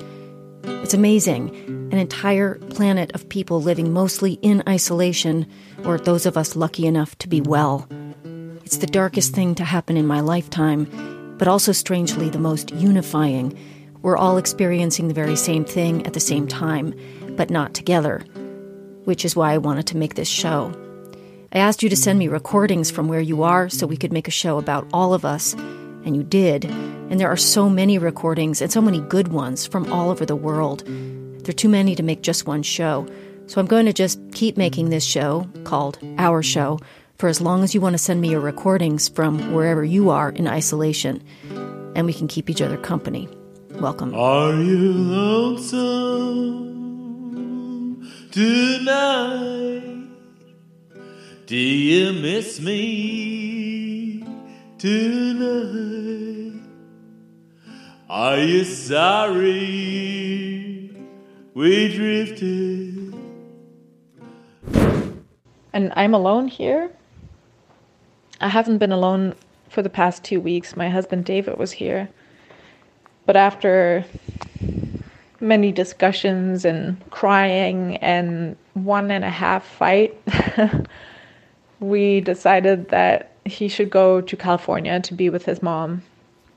It's 0.64 0.94
amazing. 0.94 1.56
An 1.92 1.98
entire 1.98 2.60
planet 2.70 3.12
of 3.16 3.28
people 3.30 3.64
living 3.64 3.92
mostly 3.92 4.34
in 4.44 4.62
isolation, 4.70 5.48
or 5.86 5.98
those 5.98 6.28
of 6.28 6.38
us 6.38 6.56
lucky 6.56 6.86
enough 6.86 7.18
to 7.18 7.28
be 7.28 7.42
well. 7.42 7.88
It's 8.64 8.78
the 8.78 8.86
darkest 8.86 9.34
thing 9.34 9.56
to 9.56 9.64
happen 9.64 9.98
in 9.98 10.06
my 10.06 10.20
lifetime, 10.20 10.86
but 11.40 11.48
also 11.48 11.72
strangely 11.72 12.30
the 12.30 12.38
most 12.38 12.70
unifying. 12.76 13.58
We're 14.04 14.18
all 14.18 14.38
experiencing 14.38 15.08
the 15.08 15.16
very 15.16 15.36
same 15.36 15.66
thing 15.66 16.06
at 16.06 16.14
the 16.14 16.20
same 16.20 16.48
time, 16.48 16.94
but 17.38 17.50
not 17.50 17.74
together, 17.74 18.20
which 19.06 19.26
is 19.26 19.36
why 19.36 19.54
I 19.54 19.58
wanted 19.58 19.88
to 19.88 19.98
make 19.98 20.14
this 20.14 20.30
show. 20.30 20.72
I 21.54 21.60
asked 21.60 21.84
you 21.84 21.90
to 21.90 21.98
send 21.98 22.18
me 22.18 22.30
recordings 22.30 22.90
from 22.92 23.10
where 23.10 23.20
you 23.20 23.44
are 23.44 23.68
so 23.68 23.86
we 23.86 23.98
could 23.98 24.14
make 24.14 24.30
a 24.30 24.32
show 24.32 24.58
about 24.58 24.88
all 24.94 25.14
of 25.14 25.26
us, 25.26 25.52
and 25.54 26.16
you 26.16 26.24
did. 26.24 26.64
And 26.64 27.20
there 27.20 27.28
are 27.28 27.36
so 27.36 27.70
many 27.70 27.98
recordings 27.98 28.62
and 28.62 28.72
so 28.72 28.80
many 28.80 29.02
good 29.02 29.28
ones 29.28 29.68
from 29.68 29.92
all 29.92 30.10
over 30.10 30.26
the 30.26 30.34
world. 30.34 30.86
There 30.86 31.50
are 31.50 31.54
too 31.54 31.68
many 31.68 31.94
to 31.96 32.04
make 32.04 32.22
just 32.22 32.48
one 32.48 32.64
show. 32.64 33.06
So 33.48 33.60
I'm 33.60 33.68
going 33.68 33.86
to 33.86 33.92
just 33.92 34.18
keep 34.32 34.56
making 34.56 34.92
this 34.92 35.04
show, 35.04 35.46
called 35.66 36.00
Our 36.18 36.42
Show, 36.42 36.80
for 37.18 37.28
as 37.28 37.42
long 37.42 37.66
as 37.66 37.76
you 37.76 37.82
want 37.82 37.96
to 37.96 37.98
send 37.98 38.22
me 38.22 38.30
your 38.30 38.40
recordings 38.40 39.10
from 39.10 39.54
wherever 39.54 39.84
you 39.84 40.10
are 40.10 40.30
in 40.30 40.48
isolation. 40.48 41.22
And 41.96 42.06
we 42.06 42.14
can 42.14 42.30
keep 42.30 42.50
each 42.50 42.62
other 42.62 42.78
company. 42.78 43.28
Welcome. 43.72 44.16
Are 44.16 44.54
you 44.54 44.94
lonesome 44.94 46.00
tonight? 48.32 50.01
Do 51.52 51.58
you 51.58 52.14
miss 52.14 52.62
me 52.62 54.24
tonight? 54.78 56.62
Are 58.10 58.38
you 58.38 58.64
sorry 58.64 59.52
we 61.54 61.94
drifted? 61.94 63.14
and 65.74 65.92
I'm 65.98 66.14
alone 66.14 66.48
here. 66.48 66.90
I 68.40 68.48
haven't 68.48 68.78
been 68.78 68.94
alone 68.94 69.36
for 69.68 69.82
the 69.82 69.90
past 69.90 70.24
two 70.24 70.40
weeks. 70.40 70.78
My 70.78 70.88
husband 70.88 71.26
David 71.26 71.58
was 71.58 71.74
here. 71.74 72.08
But 73.26 73.36
after 73.36 74.06
many 75.42 75.74
discussions 75.74 76.64
and 76.64 76.98
crying 77.10 77.98
and 77.98 78.56
one 78.74 79.12
and 79.12 79.26
a 79.26 79.30
half 79.30 79.66
fight, 79.66 80.18
we 81.82 82.22
decided 82.22 82.88
that 82.90 83.36
he 83.44 83.68
should 83.68 83.90
go 83.90 84.22
to 84.22 84.38
California 84.38 85.02
to 85.02 85.14
be 85.14 85.30
with 85.30 85.44
his 85.44 85.62
mom. 85.62 86.02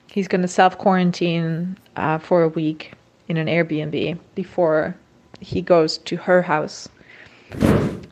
He's 0.06 0.28
going 0.28 0.42
to 0.42 0.48
self 0.48 0.78
quarantine 0.78 1.76
uh, 1.96 2.18
for 2.18 2.44
a 2.44 2.48
week 2.48 2.92
in 3.26 3.36
an 3.36 3.48
Airbnb 3.48 4.18
before 4.36 4.94
he 5.40 5.60
goes 5.60 5.98
to 5.98 6.16
her 6.16 6.42
house 6.42 6.88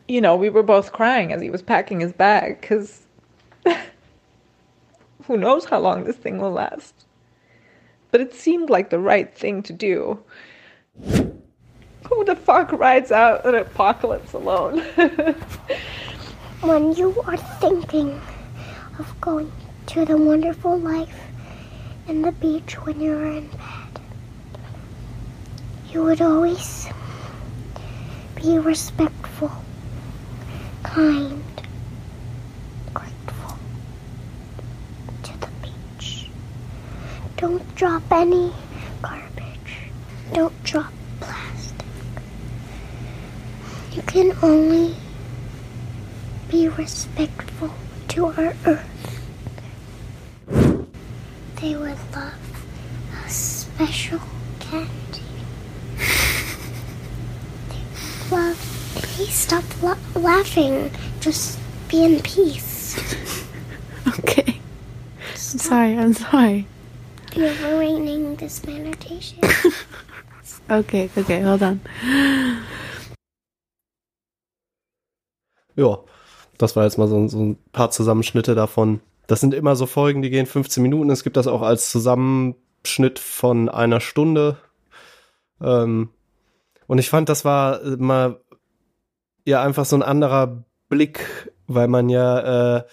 you 0.07 0.21
know, 0.21 0.35
we 0.35 0.49
were 0.49 0.63
both 0.63 0.91
crying 0.91 1.31
as 1.33 1.41
he 1.41 1.49
was 1.49 1.61
packing 1.61 1.99
his 1.99 2.13
bag 2.13 2.59
because 2.61 3.01
who 5.23 5.37
knows 5.37 5.65
how 5.65 5.79
long 5.79 6.03
this 6.03 6.17
thing 6.17 6.39
will 6.39 6.51
last. 6.51 7.05
But 8.11 8.21
it 8.21 8.33
seemed 8.33 8.69
like 8.69 8.89
the 8.89 8.99
right 8.99 9.35
thing 9.35 9.63
to 9.63 9.73
do. 9.73 10.19
Who 11.03 12.25
the 12.25 12.35
fuck 12.35 12.71
rides 12.73 13.11
out 13.11 13.45
an 13.45 13.55
apocalypse 13.55 14.33
alone? 14.33 14.83
when 16.63 16.93
you 16.93 17.21
are 17.27 17.35
thinking 17.35 18.21
of 18.97 19.19
going 19.19 19.51
to 19.85 20.05
the 20.05 20.15
wonderful 20.15 20.79
life 20.79 21.27
in 22.07 22.21
the 22.21 22.31
beach 22.31 22.75
when 22.85 23.01
you're 23.01 23.25
in 23.25 23.47
bed, 23.47 24.01
you 25.91 26.01
would 26.01 26.21
always 26.21 26.87
be 28.35 28.57
respectful, 28.59 29.51
kind, 30.83 31.43
grateful 32.93 33.57
to 35.23 35.37
the 35.41 35.49
beach. 35.61 36.29
Don't 37.35 37.75
drop 37.75 38.03
any 38.09 38.53
garbage. 39.01 39.91
Don't 40.31 40.63
drop 40.63 40.93
plastic. 41.19 41.87
You 43.91 44.01
can 44.03 44.31
only 44.41 44.95
be 46.53 46.67
respectful 46.69 47.73
to 48.07 48.27
our 48.27 48.53
earth. 48.67 48.85
they 51.59 51.75
would 51.75 51.97
love 52.13 52.37
a 53.25 53.27
special 53.27 54.19
candy. 54.59 55.25
they 57.69 58.35
love. 58.35 58.59
Please 58.93 59.33
stop 59.33 59.63
la- 59.81 59.97
laughing. 60.13 60.91
Just 61.19 61.57
be 61.89 62.05
in 62.05 62.21
peace. 62.21 62.93
Okay. 64.19 64.59
I'm 65.31 65.37
sorry, 65.37 65.97
I'm 65.97 66.13
sorry. 66.13 66.67
You're 67.35 67.53
ruining 67.65 68.35
this 68.35 68.63
meditation. 68.65 69.39
Okay, 70.69 71.09
okay, 71.17 71.41
hold 71.41 71.63
on. 71.63 71.81
Ja, 75.75 76.03
das 76.63 76.75
war 76.75 76.85
jetzt 76.85 76.97
mal 76.97 77.07
so, 77.07 77.27
so 77.27 77.39
ein 77.39 77.57
paar 77.71 77.91
Zusammenschnitte 77.91 78.55
davon. 78.55 79.01
Das 79.27 79.39
sind 79.39 79.53
immer 79.53 79.75
so 79.75 79.85
Folgen, 79.85 80.21
die 80.21 80.29
gehen 80.29 80.45
15 80.45 80.81
Minuten. 80.81 81.09
Es 81.09 81.23
gibt 81.23 81.37
das 81.37 81.47
auch 81.47 81.61
als 81.61 81.91
Zusammenschnitt 81.91 83.19
von 83.19 83.69
einer 83.69 83.99
Stunde. 83.99 84.57
Ähm, 85.61 86.09
und 86.87 86.97
ich 86.97 87.09
fand, 87.09 87.29
das 87.29 87.45
war 87.45 87.79
mal 87.97 88.39
ja 89.45 89.61
einfach 89.61 89.85
so 89.85 89.95
ein 89.95 90.03
anderer 90.03 90.63
Blick, 90.89 91.51
weil 91.67 91.87
man 91.87 92.09
ja 92.09 92.77
äh, 92.77 92.83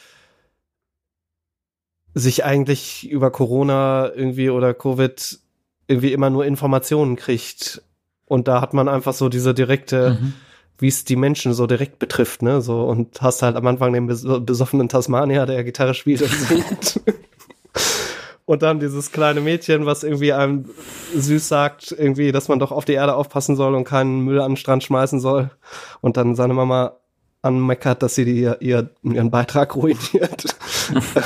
sich 2.14 2.44
eigentlich 2.44 3.08
über 3.08 3.30
Corona 3.30 4.10
irgendwie 4.14 4.50
oder 4.50 4.74
Covid 4.74 5.38
irgendwie 5.86 6.12
immer 6.12 6.30
nur 6.30 6.44
Informationen 6.44 7.16
kriegt. 7.16 7.82
Und 8.26 8.46
da 8.46 8.60
hat 8.60 8.74
man 8.74 8.88
einfach 8.88 9.12
so 9.14 9.28
diese 9.28 9.54
direkte, 9.54 10.18
Mhm. 10.20 10.34
Wie 10.80 10.88
es 10.88 11.04
die 11.04 11.16
Menschen 11.16 11.52
so 11.52 11.66
direkt 11.66 11.98
betrifft, 11.98 12.42
ne? 12.42 12.60
So, 12.60 12.84
und 12.84 13.20
hast 13.22 13.42
halt 13.42 13.56
am 13.56 13.66
Anfang 13.66 13.92
den 13.92 14.06
bes 14.06 14.24
besoffenen 14.40 14.88
Tasmanier, 14.88 15.46
der 15.46 15.62
Gitarre 15.64 15.94
spielt 15.94 16.22
und 16.22 16.30
singt. 16.30 17.00
und 18.46 18.62
dann 18.62 18.80
dieses 18.80 19.12
kleine 19.12 19.40
Mädchen, 19.40 19.86
was 19.86 20.02
irgendwie 20.02 20.32
einem 20.32 20.70
süß 21.14 21.46
sagt, 21.46 21.92
irgendwie, 21.96 22.32
dass 22.32 22.48
man 22.48 22.58
doch 22.58 22.72
auf 22.72 22.84
die 22.84 22.94
Erde 22.94 23.14
aufpassen 23.14 23.56
soll 23.56 23.74
und 23.74 23.84
keinen 23.84 24.20
Müll 24.20 24.40
an 24.40 24.52
den 24.52 24.56
Strand 24.56 24.82
schmeißen 24.82 25.20
soll. 25.20 25.50
Und 26.00 26.16
dann 26.16 26.34
seine 26.34 26.54
Mama 26.54 26.96
anmeckert, 27.42 28.02
dass 28.02 28.14
sie 28.14 28.24
die, 28.24 28.40
ihr, 28.40 28.56
ihr, 28.60 28.90
ihren 29.02 29.30
Beitrag 29.30 29.76
ruiniert. 29.76 30.56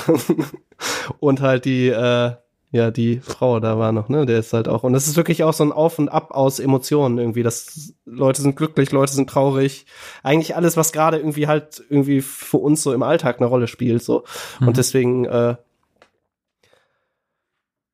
und 1.20 1.40
halt 1.40 1.64
die, 1.64 1.88
äh, 1.88 2.32
ja, 2.74 2.90
die 2.90 3.20
Frau 3.20 3.60
da 3.60 3.78
war 3.78 3.92
noch, 3.92 4.08
ne? 4.08 4.26
Der 4.26 4.40
ist 4.40 4.52
halt 4.52 4.66
auch. 4.66 4.82
Und 4.82 4.94
das 4.94 5.06
ist 5.06 5.16
wirklich 5.16 5.44
auch 5.44 5.52
so 5.52 5.62
ein 5.62 5.70
Auf 5.70 6.00
und 6.00 6.08
Ab 6.08 6.32
aus 6.32 6.58
Emotionen 6.58 7.18
irgendwie. 7.18 7.44
Das 7.44 7.94
Leute 8.04 8.42
sind 8.42 8.56
glücklich, 8.56 8.90
Leute 8.90 9.12
sind 9.12 9.30
traurig. 9.30 9.86
Eigentlich 10.24 10.56
alles, 10.56 10.76
was 10.76 10.90
gerade 10.90 11.18
irgendwie 11.18 11.46
halt 11.46 11.84
irgendwie 11.88 12.20
für 12.20 12.56
uns 12.56 12.82
so 12.82 12.92
im 12.92 13.04
Alltag 13.04 13.36
eine 13.38 13.46
Rolle 13.46 13.68
spielt. 13.68 14.02
so. 14.02 14.24
Mhm. 14.58 14.66
Und 14.66 14.76
deswegen 14.76 15.24
äh, 15.24 15.54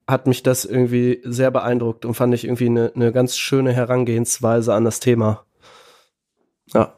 hat 0.09 0.27
mich 0.27 0.43
das 0.43 0.65
irgendwie 0.65 1.21
sehr 1.25 1.51
beeindruckt 1.51 2.07
und 2.07 2.15
fand 2.15 2.33
ich 2.33 2.45
irgendwie 2.45 2.69
eine, 2.69 2.91
eine 2.95 3.13
ganz 3.13 3.37
schöne 3.37 3.75
Herangehensweise 3.75 4.73
an 4.73 4.87
das 4.87 4.99
Thema. 4.99 5.45
Ja. 6.73 6.95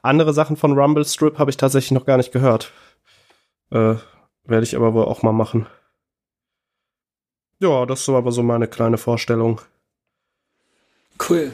Andere 0.00 0.32
Sachen 0.32 0.56
von 0.56 0.78
Rumble 0.78 1.04
Strip 1.04 1.38
habe 1.38 1.50
ich 1.50 1.58
tatsächlich 1.58 1.90
noch 1.90 2.06
gar 2.06 2.16
nicht 2.16 2.32
gehört. 2.32 2.72
Äh, 3.70 3.96
werde 4.46 4.64
ich 4.64 4.76
aber 4.76 4.94
wohl 4.94 5.04
auch 5.04 5.22
mal 5.22 5.32
machen. 5.32 5.66
Ja, 7.58 7.86
das 7.86 8.00
ist 8.00 8.06
so 8.06 8.16
aber 8.16 8.32
so 8.32 8.42
meine 8.42 8.68
kleine 8.68 8.98
Vorstellung. 8.98 9.60
Cool. 11.28 11.52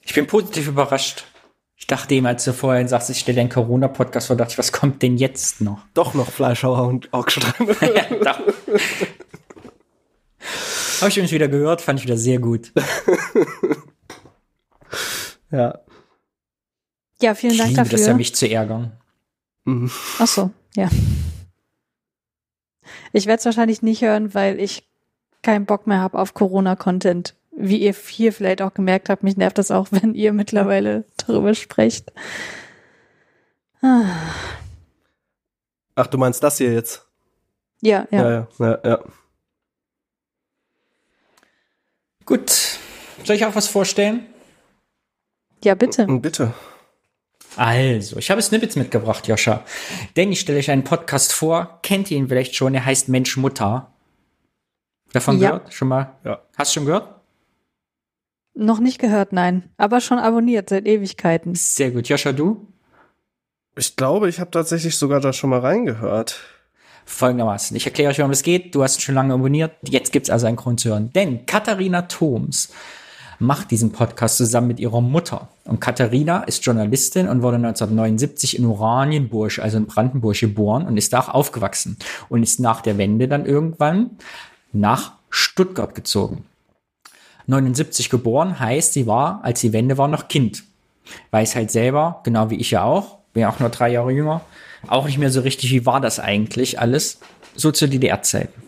Ich 0.00 0.14
bin 0.14 0.26
positiv 0.26 0.68
überrascht. 0.68 1.24
Ich 1.76 1.86
dachte 1.88 2.14
eben, 2.14 2.26
als 2.26 2.44
du 2.44 2.52
vorhin 2.52 2.86
sagst, 2.86 3.10
ich 3.10 3.18
stelle 3.18 3.40
einen 3.40 3.50
Corona-Podcast 3.50 4.28
vor, 4.28 4.36
dachte 4.36 4.52
ich, 4.52 4.58
was 4.58 4.70
kommt 4.70 5.02
denn 5.02 5.16
jetzt 5.16 5.60
noch? 5.60 5.80
Doch 5.94 6.14
noch 6.14 6.30
Fleischhauer 6.30 6.86
und 6.86 7.12
Augstrand. 7.12 7.80
ja, 7.80 8.04
doch. 8.22 8.38
Habe 11.00 11.08
ich 11.08 11.16
übrigens 11.16 11.32
wieder 11.32 11.48
gehört, 11.48 11.80
fand 11.80 11.98
ich 11.98 12.04
wieder 12.04 12.16
sehr 12.16 12.38
gut. 12.38 12.72
ja. 15.50 15.80
Ja, 17.20 17.34
vielen 17.34 17.54
Ich 17.54 17.58
Dank 17.58 17.70
liebe 17.70 17.82
das 17.88 17.92
ja, 17.92 17.98
dafür. 18.06 18.14
mich 18.14 18.34
zu 18.36 18.48
ärgern. 18.48 18.96
Mhm. 19.64 19.90
Ach 20.18 20.26
so, 20.26 20.50
ja. 20.74 20.88
Ich 23.12 23.26
werde 23.26 23.38
es 23.38 23.44
wahrscheinlich 23.44 23.82
nicht 23.82 24.02
hören, 24.02 24.34
weil 24.34 24.58
ich 24.60 24.88
keinen 25.42 25.66
Bock 25.66 25.86
mehr 25.86 25.98
habe 25.98 26.18
auf 26.18 26.34
Corona-Content. 26.34 27.34
Wie 27.54 27.78
ihr 27.78 27.92
hier 27.92 28.32
vielleicht 28.32 28.62
auch 28.62 28.74
gemerkt 28.74 29.08
habt, 29.08 29.22
mich 29.22 29.36
nervt 29.36 29.58
das 29.58 29.70
auch, 29.70 29.88
wenn 29.90 30.14
ihr 30.14 30.32
mittlerweile 30.32 31.04
darüber 31.16 31.54
sprecht. 31.54 32.12
Ah, 33.82 34.04
Ach, 35.94 36.06
du 36.06 36.18
meinst 36.18 36.42
das 36.42 36.58
hier 36.58 36.72
jetzt? 36.72 37.06
Ja, 37.80 38.06
ja. 38.10 38.22
Ja, 38.22 38.30
ja, 38.30 38.66
ja. 38.66 38.80
ja. 38.84 39.04
Gut. 42.24 42.78
Soll 43.24 43.36
ich 43.36 43.44
auch 43.44 43.54
was 43.54 43.68
vorstellen? 43.68 44.26
Ja, 45.62 45.74
bitte. 45.74 46.06
Bitte. 46.06 46.54
Also, 47.56 48.16
ich 48.16 48.30
habe 48.30 48.40
Snippets 48.42 48.76
mitgebracht, 48.76 49.26
Joscha. 49.28 49.62
Denn 50.16 50.32
ich 50.32 50.40
stelle 50.40 50.58
euch 50.58 50.70
einen 50.70 50.84
Podcast 50.84 51.32
vor. 51.32 51.78
Kennt 51.82 52.10
ihr 52.10 52.16
ihn 52.18 52.28
vielleicht 52.28 52.54
schon? 52.54 52.74
Er 52.74 52.84
heißt 52.84 53.08
Mensch 53.08 53.36
Mutter. 53.36 53.92
Davon 55.12 55.38
Ja. 55.38 55.50
gehört? 55.50 55.74
Schon 55.74 55.88
mal? 55.88 56.16
Ja. 56.24 56.40
Hast 56.56 56.70
du 56.74 56.80
schon 56.80 56.86
gehört? 56.86 57.08
Noch 58.54 58.80
nicht 58.80 58.98
gehört, 58.98 59.32
nein. 59.32 59.70
Aber 59.76 60.00
schon 60.00 60.18
abonniert 60.18 60.68
seit 60.68 60.86
Ewigkeiten. 60.86 61.54
Sehr 61.54 61.90
gut. 61.90 62.08
Joscha, 62.08 62.32
du? 62.32 62.66
Ich 63.76 63.96
glaube, 63.96 64.28
ich 64.28 64.40
habe 64.40 64.50
tatsächlich 64.50 64.96
sogar 64.96 65.20
da 65.20 65.32
schon 65.32 65.50
mal 65.50 65.60
reingehört. 65.60 66.38
Folgendermaßen. 67.04 67.76
Ich 67.76 67.86
erkläre 67.86 68.10
euch, 68.10 68.18
worum 68.18 68.30
es 68.30 68.42
geht. 68.42 68.74
Du 68.74 68.82
hast 68.82 69.00
schon 69.02 69.14
lange 69.14 69.34
abonniert. 69.34 69.72
Jetzt 69.88 70.12
gibt's 70.12 70.30
also 70.30 70.46
einen 70.46 70.56
Grund 70.56 70.80
zu 70.80 70.90
hören. 70.90 71.12
Denn 71.12 71.46
Katharina 71.46 72.02
Thoms 72.02 72.72
macht 73.42 73.70
diesen 73.70 73.92
Podcast 73.92 74.36
zusammen 74.36 74.68
mit 74.68 74.80
ihrer 74.80 75.00
Mutter. 75.00 75.48
Und 75.64 75.80
Katharina 75.80 76.44
ist 76.44 76.64
Journalistin 76.64 77.28
und 77.28 77.42
wurde 77.42 77.56
1979 77.56 78.56
in 78.58 78.64
Oranienburg, 78.64 79.58
also 79.58 79.76
in 79.76 79.86
Brandenburg, 79.86 80.38
geboren 80.38 80.86
und 80.86 80.96
ist 80.96 81.12
da 81.12 81.20
auch 81.20 81.28
aufgewachsen. 81.28 81.98
Und 82.28 82.42
ist 82.42 82.60
nach 82.60 82.80
der 82.80 82.98
Wende 82.98 83.28
dann 83.28 83.44
irgendwann 83.44 84.10
nach 84.72 85.14
Stuttgart 85.28 85.94
gezogen. 85.94 86.44
79 87.46 88.08
geboren 88.10 88.60
heißt, 88.60 88.92
sie 88.92 89.06
war, 89.06 89.40
als 89.42 89.60
die 89.60 89.72
Wende 89.72 89.98
war, 89.98 90.08
noch 90.08 90.28
Kind. 90.28 90.62
Weiß 91.32 91.56
halt 91.56 91.70
selber, 91.70 92.20
genau 92.22 92.50
wie 92.50 92.56
ich 92.56 92.70
ja 92.70 92.84
auch, 92.84 93.18
bin 93.32 93.42
ja 93.42 93.50
auch 93.50 93.58
nur 93.58 93.70
drei 93.70 93.90
Jahre 93.90 94.12
jünger, 94.12 94.42
auch 94.86 95.06
nicht 95.06 95.18
mehr 95.18 95.30
so 95.30 95.40
richtig, 95.40 95.70
wie 95.72 95.84
war 95.84 96.00
das 96.00 96.20
eigentlich 96.20 96.78
alles, 96.78 97.18
so 97.56 97.72
zu 97.72 97.88
DDR-Zeiten. 97.88 98.62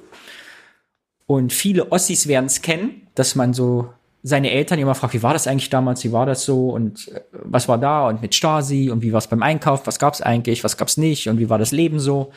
Und 1.27 1.53
viele 1.53 1.93
Ossis 1.93 2.27
werden 2.27 2.47
es 2.47 2.61
kennen, 2.61 3.07
dass 3.15 3.35
man 3.35 3.55
so 3.55 3.89
seine 4.27 4.51
Eltern 4.51 4.79
immer 4.79 4.95
fragt, 4.95 5.13
wie 5.13 5.23
war 5.23 5.35
das 5.35 5.47
eigentlich 5.47 5.69
damals, 5.69 6.03
wie 6.03 6.11
war 6.11 6.25
das 6.25 6.45
so 6.45 6.71
und 6.71 7.09
äh, 7.09 7.21
was 7.31 7.69
war 7.69 7.79
da 7.79 8.09
und 8.09 8.23
mit 8.23 8.35
Stasi 8.35 8.91
und 8.91 9.03
wie 9.03 9.13
war 9.13 9.19
es 9.19 9.29
beim 9.29 9.43
Einkauf, 9.43 9.87
was 9.87 9.99
gab's 9.99 10.23
eigentlich, 10.23 10.65
was 10.65 10.79
gab's 10.79 10.97
nicht 10.97 11.29
und 11.29 11.39
wie 11.39 11.51
war 11.51 11.59
das 11.59 11.71
Leben 11.73 12.01
so. 12.01 12.33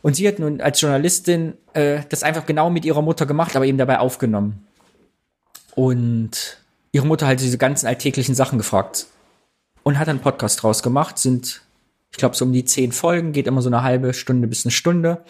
Und 0.00 0.14
sie 0.14 0.26
hat 0.26 0.38
nun 0.38 0.60
als 0.60 0.80
Journalistin 0.80 1.54
äh, 1.74 2.02
das 2.08 2.22
einfach 2.22 2.46
genau 2.46 2.70
mit 2.70 2.84
ihrer 2.84 3.02
Mutter 3.02 3.26
gemacht, 3.26 3.56
aber 3.56 3.66
eben 3.66 3.78
dabei 3.78 3.98
aufgenommen. 3.98 4.64
Und 5.74 6.58
ihre 6.92 7.06
Mutter 7.06 7.26
hat 7.26 7.40
diese 7.40 7.58
ganzen 7.58 7.88
alltäglichen 7.88 8.36
Sachen 8.36 8.58
gefragt 8.58 9.06
und 9.82 9.98
hat 9.98 10.08
einen 10.08 10.20
Podcast 10.20 10.62
draus 10.62 10.84
gemacht. 10.84 11.18
Sind, 11.18 11.62
ich 12.12 12.18
glaube, 12.18 12.36
so 12.36 12.44
um 12.44 12.52
die 12.52 12.64
zehn 12.64 12.92
Folgen, 12.92 13.32
geht 13.32 13.48
immer 13.48 13.62
so 13.62 13.70
eine 13.70 13.82
halbe 13.82 14.14
Stunde 14.14 14.46
bis 14.46 14.64
eine 14.64 14.72
Stunde. 14.72 15.24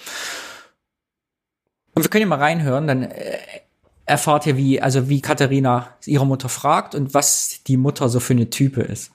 Und 1.95 2.03
wir 2.03 2.11
können 2.11 2.23
ja 2.23 2.29
mal 2.29 2.39
reinhören, 2.39 2.87
dann 2.87 3.03
äh, 3.05 3.39
erfahrt 4.07 4.47
ihr, 4.47 4.57
wie, 4.57 4.81
also 4.81 5.09
wie 5.09 5.21
Katharina 5.21 5.97
ihre 6.05 6.27
Mutter 6.27 6.49
fragt 6.49 6.95
und 6.95 7.15
was 7.15 7.61
die 7.67 7.77
Mutter 7.77 8.09
so 8.09 8.21
für 8.21 8.33
eine 8.35 8.51
Type 8.51 8.83
ist. 8.83 9.13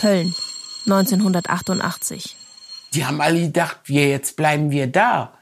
Köln, 0.00 0.34
1988. 0.86 2.36
Die 2.94 3.04
haben 3.04 3.20
alle 3.20 3.42
gedacht, 3.42 3.80
wir 3.84 4.08
jetzt 4.08 4.34
bleiben 4.34 4.70
wir 4.70 4.86
da, 4.86 5.34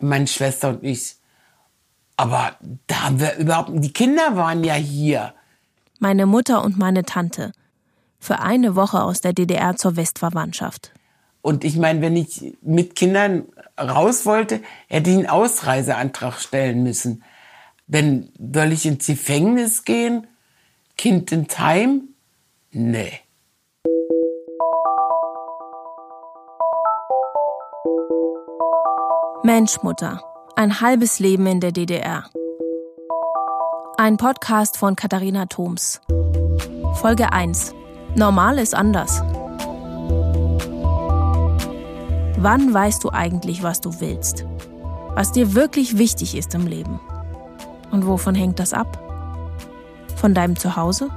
meine 0.00 0.26
Schwester 0.26 0.70
und 0.70 0.82
ich. 0.82 1.14
Aber 2.16 2.56
da 2.88 3.02
haben 3.04 3.20
wir 3.20 3.36
überhaupt, 3.36 3.70
die 3.72 3.92
Kinder 3.92 4.36
waren 4.36 4.64
ja 4.64 4.74
hier. 4.74 5.32
Meine 6.04 6.26
Mutter 6.26 6.62
und 6.62 6.76
meine 6.76 7.04
Tante. 7.04 7.52
Für 8.18 8.40
eine 8.40 8.76
Woche 8.76 9.02
aus 9.02 9.22
der 9.22 9.32
DDR 9.32 9.74
zur 9.76 9.96
Westverwandtschaft. 9.96 10.92
Und 11.40 11.64
ich 11.64 11.78
meine, 11.78 12.02
wenn 12.02 12.14
ich 12.14 12.58
mit 12.60 12.94
Kindern 12.94 13.44
raus 13.80 14.26
wollte, 14.26 14.60
hätte 14.86 15.08
ich 15.08 15.16
einen 15.16 15.30
Ausreiseantrag 15.30 16.38
stellen 16.38 16.82
müssen. 16.82 17.24
Wenn, 17.86 18.30
soll 18.38 18.72
ich 18.72 18.84
ins 18.84 19.06
Gefängnis 19.06 19.86
gehen? 19.86 20.26
Kind 20.98 21.32
ins 21.32 21.58
Heim? 21.58 22.08
Nee. 22.70 23.20
Mensch, 29.42 29.82
Mutter. 29.82 30.22
Ein 30.54 30.82
halbes 30.82 31.18
Leben 31.18 31.46
in 31.46 31.60
der 31.60 31.72
DDR. 31.72 32.28
Ein 33.96 34.16
Podcast 34.16 34.76
von 34.76 34.96
Katharina 34.96 35.46
Thoms. 35.46 36.00
Folge 36.94 37.32
1. 37.32 37.72
Normal 38.16 38.58
ist 38.58 38.74
anders. 38.74 39.20
Wann 42.36 42.74
weißt 42.74 43.04
du 43.04 43.10
eigentlich, 43.10 43.62
was 43.62 43.80
du 43.80 44.00
willst? 44.00 44.44
Was 45.14 45.30
dir 45.30 45.54
wirklich 45.54 45.96
wichtig 45.96 46.36
ist 46.36 46.56
im 46.56 46.66
Leben? 46.66 46.98
Und 47.92 48.04
wovon 48.04 48.34
hängt 48.34 48.58
das 48.58 48.72
ab? 48.72 48.98
Von 50.16 50.34
deinem 50.34 50.56
Zuhause? 50.56 51.10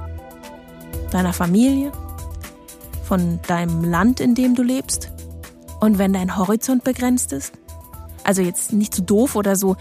Deiner 1.10 1.32
Familie? 1.32 1.90
Von 3.02 3.40
deinem 3.48 3.82
Land, 3.82 4.20
in 4.20 4.36
dem 4.36 4.54
du 4.54 4.62
lebst? 4.62 5.10
Und 5.80 5.98
wenn 5.98 6.12
dein 6.12 6.36
Horizont 6.36 6.84
begrenzt 6.84 7.32
ist? 7.32 7.54
Also 8.22 8.40
jetzt 8.40 8.72
nicht 8.72 8.94
zu 8.94 9.02
doof 9.02 9.34
oder 9.34 9.56
so. 9.56 9.74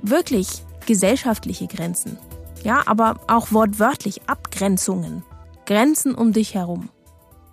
Wirklich 0.00 0.62
gesellschaftliche 0.86 1.66
Grenzen. 1.66 2.16
Ja, 2.62 2.82
aber 2.86 3.20
auch 3.28 3.52
wortwörtlich 3.52 4.22
Abgrenzungen. 4.28 5.22
Grenzen 5.66 6.14
um 6.14 6.32
dich 6.32 6.54
herum. 6.54 6.88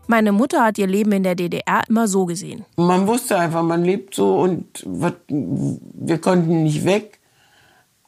Meine 0.08 0.32
Mutter 0.32 0.64
hat 0.64 0.78
ihr 0.78 0.88
Leben 0.88 1.12
in 1.14 1.24
der 1.24 1.36
DDR 1.36 1.84
immer 1.88 2.08
so 2.08 2.26
gesehen. 2.26 2.66
Man 2.76 3.08
wusste 3.08 3.38
einfach, 3.38 3.64
man 3.64 3.84
lebt 3.84 4.16
so 4.16 4.38
und 4.40 4.86
wir 4.86 6.18
konnten 6.20 6.64
nicht 6.64 6.84
weg. 6.86 7.20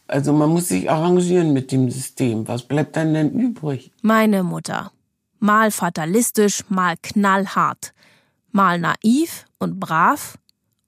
Also 0.07 0.33
man 0.33 0.49
muss 0.49 0.67
sich 0.67 0.89
arrangieren 0.91 1.53
mit 1.53 1.71
dem 1.71 1.89
System. 1.89 2.47
Was 2.47 2.63
bleibt 2.63 2.95
dann 2.95 3.13
denn 3.13 3.31
übrig? 3.31 3.91
Meine 4.01 4.43
Mutter. 4.43 4.91
Mal 5.39 5.71
fatalistisch, 5.71 6.63
mal 6.69 6.95
knallhart. 7.01 7.93
Mal 8.51 8.79
naiv 8.79 9.45
und 9.57 9.79
brav 9.79 10.37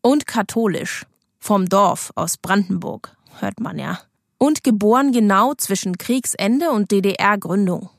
und 0.02 0.28
katholisch. 0.28 1.06
Vom 1.40 1.70
Dorf 1.70 2.12
aus 2.16 2.38
Brandenburg, 2.38 3.16
hört 3.40 3.60
man 3.60 3.80
ja. 3.80 4.00
Und 4.38 4.64
geboren 4.64 5.12
genau 5.12 5.54
zwischen 5.56 5.98
Kriegsende 5.98 6.70
und 6.72 6.92
DDR-Gründung. 6.92 7.90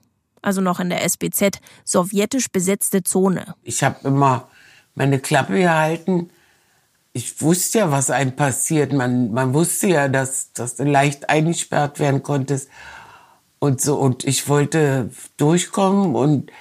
Also 0.40 0.60
noch 0.60 0.78
in 0.80 0.88
der 0.88 1.04
SBZ, 1.04 1.58
sowjetisch 1.84 2.48
besetzte 2.50 3.02
Zone. 3.02 3.54
Ich 3.62 3.82
habe 3.82 3.96
immer 4.06 4.48
meine 4.94 5.18
Klappe 5.18 5.54
gehalten. 5.54 6.30
Ich 7.12 7.40
wusste 7.42 7.78
ja, 7.78 7.90
was 7.90 8.10
einem 8.10 8.36
passiert. 8.36 8.92
Man, 8.92 9.32
man 9.32 9.52
wusste 9.54 9.88
ja, 9.88 10.08
dass, 10.08 10.52
dass 10.52 10.76
du 10.76 10.84
leicht 10.84 11.28
eingesperrt 11.28 11.98
werden 11.98 12.22
konntest. 12.22 12.68
Und 13.58 13.80
so, 13.80 13.96
und 13.96 14.24
ich 14.24 14.48
wollte 14.48 15.10
durchkommen 15.36 16.14
und 16.14 16.52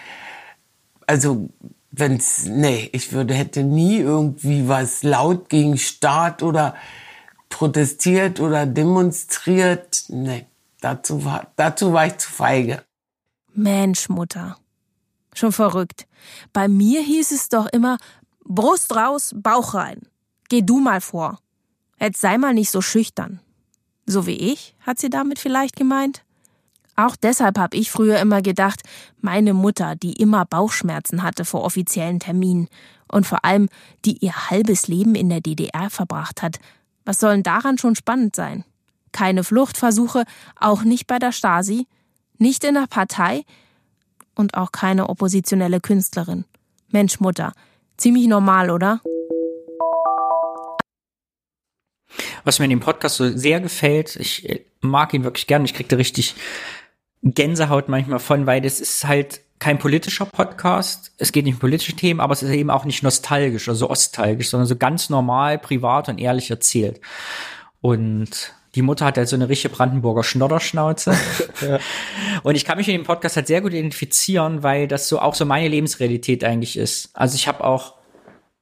also 1.06 1.50
wenn's, 1.92 2.46
nee, 2.46 2.90
ich 2.92 3.14
würde, 3.14 3.34
hätte 3.34 3.64
nie 3.64 3.98
irgendwie 3.98 4.68
was 4.68 5.04
laut 5.04 5.50
gegen 5.50 5.78
Staat 5.78 6.44
oder 6.44 6.76
protestiert 7.50 8.40
oder 8.40 8.66
demonstriert. 8.66 10.04
Nee, 10.10 10.46
dazu 10.82 11.24
war, 11.26 11.48
dazu 11.56 11.94
war 11.94 12.08
ich 12.08 12.18
zu 12.18 12.30
feige. 12.30 12.84
Mensch, 13.54 14.10
Mutter. 14.10 14.58
Schon 15.34 15.52
verrückt. 15.52 16.08
Bei 16.54 16.68
mir 16.68 17.02
hieß 17.02 17.32
es 17.32 17.50
doch 17.50 17.68
immer, 17.68 17.98
Brust 18.44 18.96
raus, 18.96 19.34
Bauch 19.36 19.74
rein. 19.74 20.02
Geh 20.50 20.62
du 20.62 20.80
mal 20.80 21.02
vor. 21.02 21.40
Jetzt 22.00 22.22
sei 22.22 22.38
mal 22.38 22.54
nicht 22.54 22.72
so 22.72 22.82
schüchtern. 22.82 23.40
So 24.06 24.26
wie 24.26 24.38
ich, 24.38 24.76
hat 24.80 25.00
sie 25.00 25.10
damit 25.10 25.40
vielleicht 25.40 25.76
gemeint? 25.76 26.24
Auch 26.96 27.16
deshalb 27.16 27.60
habe 27.60 27.78
ich 27.78 27.92
früher 27.92 28.20
immer 28.20 28.42
gedacht, 28.42 28.82
meine 29.22 29.54
Mutter, 29.54 29.96
die 29.96 30.14
immer 30.14 30.46
Bauchschmerzen 30.46 31.22
hatte 31.22 31.46
vor 31.46 31.64
offiziellen 31.64 32.20
Terminen 32.20 32.70
und 33.12 33.28
vor 33.28 33.46
allem, 33.46 33.70
die 34.06 34.18
ihr 34.18 34.50
halbes 34.50 34.88
Leben 34.88 35.14
in 35.14 35.30
der 35.30 35.42
DDR 35.42 35.90
verbracht 35.90 36.42
hat, 36.42 36.60
was 37.08 37.22
sollen 37.22 37.42
daran 37.42 37.78
schon 37.78 37.96
spannend 37.96 38.36
sein? 38.36 38.66
Keine 39.14 39.46
Fluchtversuche, 39.46 40.26
auch 40.60 40.84
nicht 40.84 41.08
bei 41.08 41.20
der 41.20 41.32
Stasi, 41.32 41.88
nicht 42.38 42.66
in 42.66 42.74
der 42.74 42.88
Partei 42.88 43.46
und 44.36 44.56
auch 44.56 44.74
keine 44.74 45.08
oppositionelle 45.08 45.80
Künstlerin. 45.80 46.44
Mensch, 46.90 47.22
Mutter, 47.22 47.54
ziemlich 47.96 48.28
normal, 48.28 48.70
oder? 48.70 49.00
Was 52.44 52.60
mir 52.60 52.66
in 52.66 52.72
dem 52.72 52.82
Podcast 52.82 53.16
so 53.16 53.38
sehr 53.38 53.62
gefällt, 53.62 54.18
ich 54.18 54.66
mag 54.82 55.14
ihn 55.14 55.24
wirklich 55.24 55.48
gern, 55.48 55.64
ich 55.64 55.74
krieg 55.74 55.88
da 55.88 55.96
richtig 55.96 56.36
Gänsehaut 57.24 57.90
manchmal 57.90 58.20
von, 58.20 58.46
weil 58.46 58.62
das 58.62 58.80
ist 58.80 59.06
halt 59.06 59.42
kein 59.60 59.80
politischer 59.80 60.26
Podcast. 60.26 61.12
Es 61.18 61.32
geht 61.32 61.46
nicht 61.46 61.56
um 61.56 61.60
politische 61.60 61.94
Themen, 61.94 62.20
aber 62.20 62.34
es 62.34 62.44
ist 62.44 62.52
eben 62.52 62.70
auch 62.70 62.86
nicht 62.86 63.04
nostalgisch, 63.04 63.68
also 63.68 63.90
ostalgisch, 63.90 64.50
sondern 64.50 64.68
so 64.68 64.76
ganz 64.76 65.10
normal, 65.10 65.58
privat 65.58 66.10
und 66.10 66.20
ehrlich 66.20 66.52
erzählt. 66.52 67.02
Und 67.82 68.54
die 68.76 68.84
Mutter 68.84 69.06
hat 69.06 69.18
halt 69.18 69.28
so 69.28 69.36
eine 69.36 69.50
richtige 69.50 69.74
Brandenburger 69.74 70.24
Schnodderschnauze. 70.24 71.18
ja. 71.62 71.80
Und 72.44 72.56
ich 72.56 72.66
kann 72.66 72.78
mich 72.78 72.88
in 72.88 72.96
dem 72.96 73.06
Podcast 73.06 73.36
halt 73.36 73.48
sehr 73.48 73.62
gut 73.62 73.74
identifizieren, 73.74 74.62
weil 74.62 74.88
das 74.88 75.10
so 75.10 75.20
auch 75.20 75.34
so 75.34 75.46
meine 75.46 75.68
Lebensrealität 75.68 76.44
eigentlich 76.44 76.78
ist. 76.78 77.10
Also 77.14 77.36
ich 77.36 77.48
habe 77.48 77.64
auch 77.64 77.97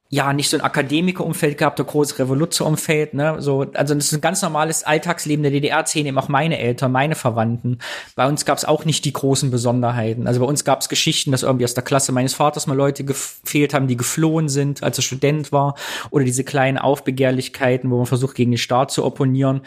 ja, 0.08 0.32
nicht 0.32 0.48
so 0.48 0.56
ein 0.56 0.60
Akademikerumfeld 0.60 1.58
gehabt, 1.58 1.80
ein 1.80 1.86
großes 1.86 2.18
Revoluzerumfeld, 2.20 3.14
ne, 3.14 3.36
so, 3.40 3.66
also 3.74 3.94
das 3.94 4.06
ist 4.06 4.12
ein 4.12 4.20
ganz 4.20 4.40
normales 4.40 4.84
Alltagsleben 4.84 5.42
der 5.42 5.50
DDR-Szene, 5.50 6.08
eben 6.08 6.18
auch 6.18 6.28
meine 6.28 6.58
Eltern, 6.58 6.92
meine 6.92 7.16
Verwandten. 7.16 7.78
Bei 8.14 8.28
uns 8.28 8.44
gab 8.44 8.56
es 8.56 8.64
auch 8.64 8.84
nicht 8.84 9.04
die 9.04 9.12
großen 9.12 9.50
Besonderheiten. 9.50 10.28
Also 10.28 10.40
bei 10.40 10.46
uns 10.46 10.64
gab 10.64 10.80
es 10.80 10.88
Geschichten, 10.88 11.32
dass 11.32 11.42
irgendwie 11.42 11.64
aus 11.64 11.74
der 11.74 11.82
Klasse 11.82 12.12
meines 12.12 12.34
Vaters 12.34 12.68
mal 12.68 12.76
Leute 12.76 13.02
gefehlt 13.04 13.74
haben, 13.74 13.88
die 13.88 13.96
geflohen 13.96 14.48
sind, 14.48 14.82
als 14.82 14.98
er 14.98 15.02
Student 15.02 15.50
war, 15.50 15.74
oder 16.10 16.24
diese 16.24 16.44
kleinen 16.44 16.78
Aufbegehrlichkeiten, 16.78 17.90
wo 17.90 17.96
man 17.96 18.06
versucht, 18.06 18.36
gegen 18.36 18.52
den 18.52 18.58
Staat 18.58 18.92
zu 18.92 19.04
opponieren. 19.04 19.62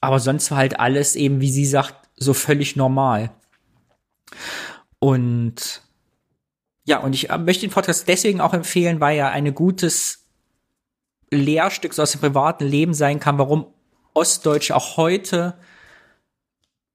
Aber 0.00 0.20
sonst 0.20 0.50
war 0.50 0.58
halt 0.58 0.80
alles 0.80 1.16
eben, 1.16 1.40
wie 1.40 1.50
sie 1.50 1.66
sagt, 1.66 1.94
so 2.16 2.32
völlig 2.32 2.76
normal. 2.76 3.30
Und 4.98 5.82
ja, 6.84 6.98
und 6.98 7.14
ich 7.14 7.30
äh, 7.30 7.38
möchte 7.38 7.66
den 7.66 7.72
Podcast 7.72 8.08
deswegen 8.08 8.40
auch 8.40 8.54
empfehlen, 8.54 9.00
weil 9.00 9.16
er 9.18 9.30
ein 9.30 9.54
gutes 9.54 10.26
Lehrstück 11.30 11.94
so 11.94 12.02
aus 12.02 12.12
dem 12.12 12.20
privaten 12.20 12.64
Leben 12.64 12.94
sein 12.94 13.20
kann, 13.20 13.38
warum 13.38 13.66
Ostdeutsche 14.14 14.76
auch 14.76 14.96
heute 14.96 15.54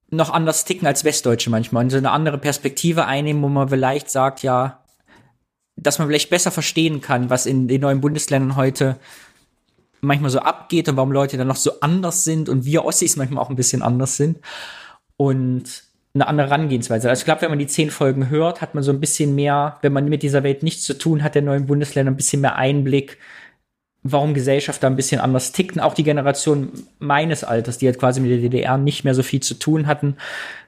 noch 0.10 0.30
anders 0.30 0.66
ticken 0.66 0.88
als 0.88 1.04
Westdeutsche 1.04 1.50
manchmal 1.50 1.84
und 1.84 1.90
so 1.90 1.98
eine 1.98 2.12
andere 2.12 2.38
Perspektive 2.38 3.06
einnehmen, 3.06 3.42
wo 3.42 3.50
man 3.50 3.70
vielleicht 3.70 4.10
sagt, 4.10 4.44
ja, 4.44 4.84
dass 5.76 6.00
man 6.00 6.08
vielleicht 6.08 6.30
besser 6.30 6.52
verstehen 6.52 7.02
kann, 7.02 7.30
was 7.30 7.46
in 7.46 7.68
den 7.68 7.82
neuen 7.82 8.02
Bundesländern 8.02 8.56
heute 8.56 8.98
manchmal 10.02 10.30
so 10.30 10.40
abgeht 10.40 10.88
und 10.90 10.98
warum 10.98 11.12
Leute 11.12 11.38
dann 11.38 11.48
noch 11.48 11.56
so 11.56 11.80
anders 11.82 12.24
sind 12.24 12.50
und 12.50 12.66
wir 12.66 12.86
Ossis 12.86 13.16
manchmal 13.16 13.44
auch 13.44 13.50
ein 13.50 13.56
bisschen 13.56 13.82
anders 13.82 14.18
sind. 14.18 14.40
Und 15.18 15.84
eine 16.18 16.28
andere 16.28 16.50
Herangehensweise. 16.50 17.10
Also 17.10 17.22
ich 17.22 17.26
glaube, 17.26 17.42
wenn 17.42 17.50
man 17.50 17.60
die 17.60 17.68
zehn 17.68 17.92
Folgen 17.92 18.30
hört, 18.30 18.62
hat 18.62 18.76
man 18.76 18.84
so 18.84 18.92
ein 18.92 19.00
bisschen 19.00 19.36
mehr, 19.36 19.78
wenn 19.82 19.94
man 19.94 20.10
mit 20.10 20.24
dieser 20.24 20.44
Welt 20.44 20.64
nichts 20.64 20.84
zu 20.84 20.98
tun 20.98 21.24
hat, 21.24 21.36
der 21.36 21.42
neuen 21.42 21.66
Bundesländer, 21.66 22.12
ein 22.12 22.18
bisschen 22.18 22.42
mehr 22.42 22.56
Einblick, 22.56 23.18
warum 24.04 24.34
Gesellschaft 24.34 24.84
da 24.84 24.88
ein 24.88 24.96
bisschen 24.96 25.22
anders 25.22 25.52
tickt. 25.52 25.76
Und 25.76 25.82
auch 25.82 25.94
die 25.94 26.04
Generation 26.04 26.72
meines 27.00 27.44
Alters, 27.44 27.78
die 27.78 27.88
halt 27.88 28.00
quasi 28.00 28.20
mit 28.20 28.32
der 28.32 28.38
DDR 28.38 28.78
nicht 28.78 29.04
mehr 29.04 29.16
so 29.16 29.24
viel 29.24 29.42
zu 29.42 29.56
tun 29.56 29.88
hatten, 29.88 30.18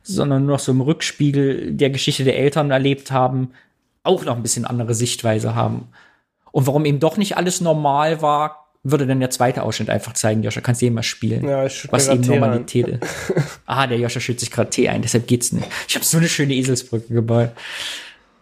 sondern 0.04 0.46
nur 0.46 0.56
noch 0.56 0.60
so 0.60 0.72
im 0.72 0.82
Rückspiegel 0.82 1.74
der 1.74 1.90
Geschichte 1.90 2.24
der 2.24 2.38
Eltern 2.38 2.72
erlebt 2.72 3.12
haben, 3.12 3.52
auch 4.04 4.26
noch 4.26 4.36
ein 4.36 4.44
bisschen 4.44 4.66
andere 4.66 4.94
Sichtweise 4.94 5.56
haben. 5.56 5.90
Und 6.52 6.68
warum 6.68 6.86
eben 6.86 7.00
doch 7.00 7.18
nicht 7.18 7.38
alles 7.38 7.62
normal 7.62 8.22
war, 8.22 8.59
würde 8.84 9.06
dann 9.06 9.20
der 9.20 9.30
zweite 9.30 9.64
Ausschnitt 9.64 9.90
einfach 9.90 10.14
zeigen, 10.14 10.42
Joscha, 10.44 10.62
kannst 10.62 10.82
du 10.82 10.90
mal 10.90 11.04
spielen. 11.04 11.48
Ja, 11.48 11.66
ich 11.66 11.88
was 11.92 12.08
eben 12.08 12.22
Normalität 12.22 12.88
ist. 12.88 13.04
ah, 13.66 13.88
der 13.88 13.98
Joscha 13.98 14.20
schützt 14.20 14.40
sich 14.40 14.52
gerade 14.52 14.70
Tee 14.70 14.88
ein, 14.90 15.02
deshalb 15.02 15.28
geht's 15.28 15.52
nicht. 15.52 15.68
Ich 15.88 15.96
habe 15.96 16.06
so 16.06 16.18
eine 16.18 16.30
schöne 16.30 16.54
Eselsbrücke 16.54 17.14
gebaut. 17.14 17.52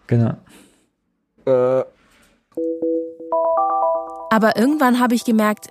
Genau. 0.06 0.38
Äh. 1.46 1.84
Aber 4.30 4.58
irgendwann 4.58 5.00
habe 5.00 5.16
ich 5.16 5.26
gemerkt, 5.26 5.68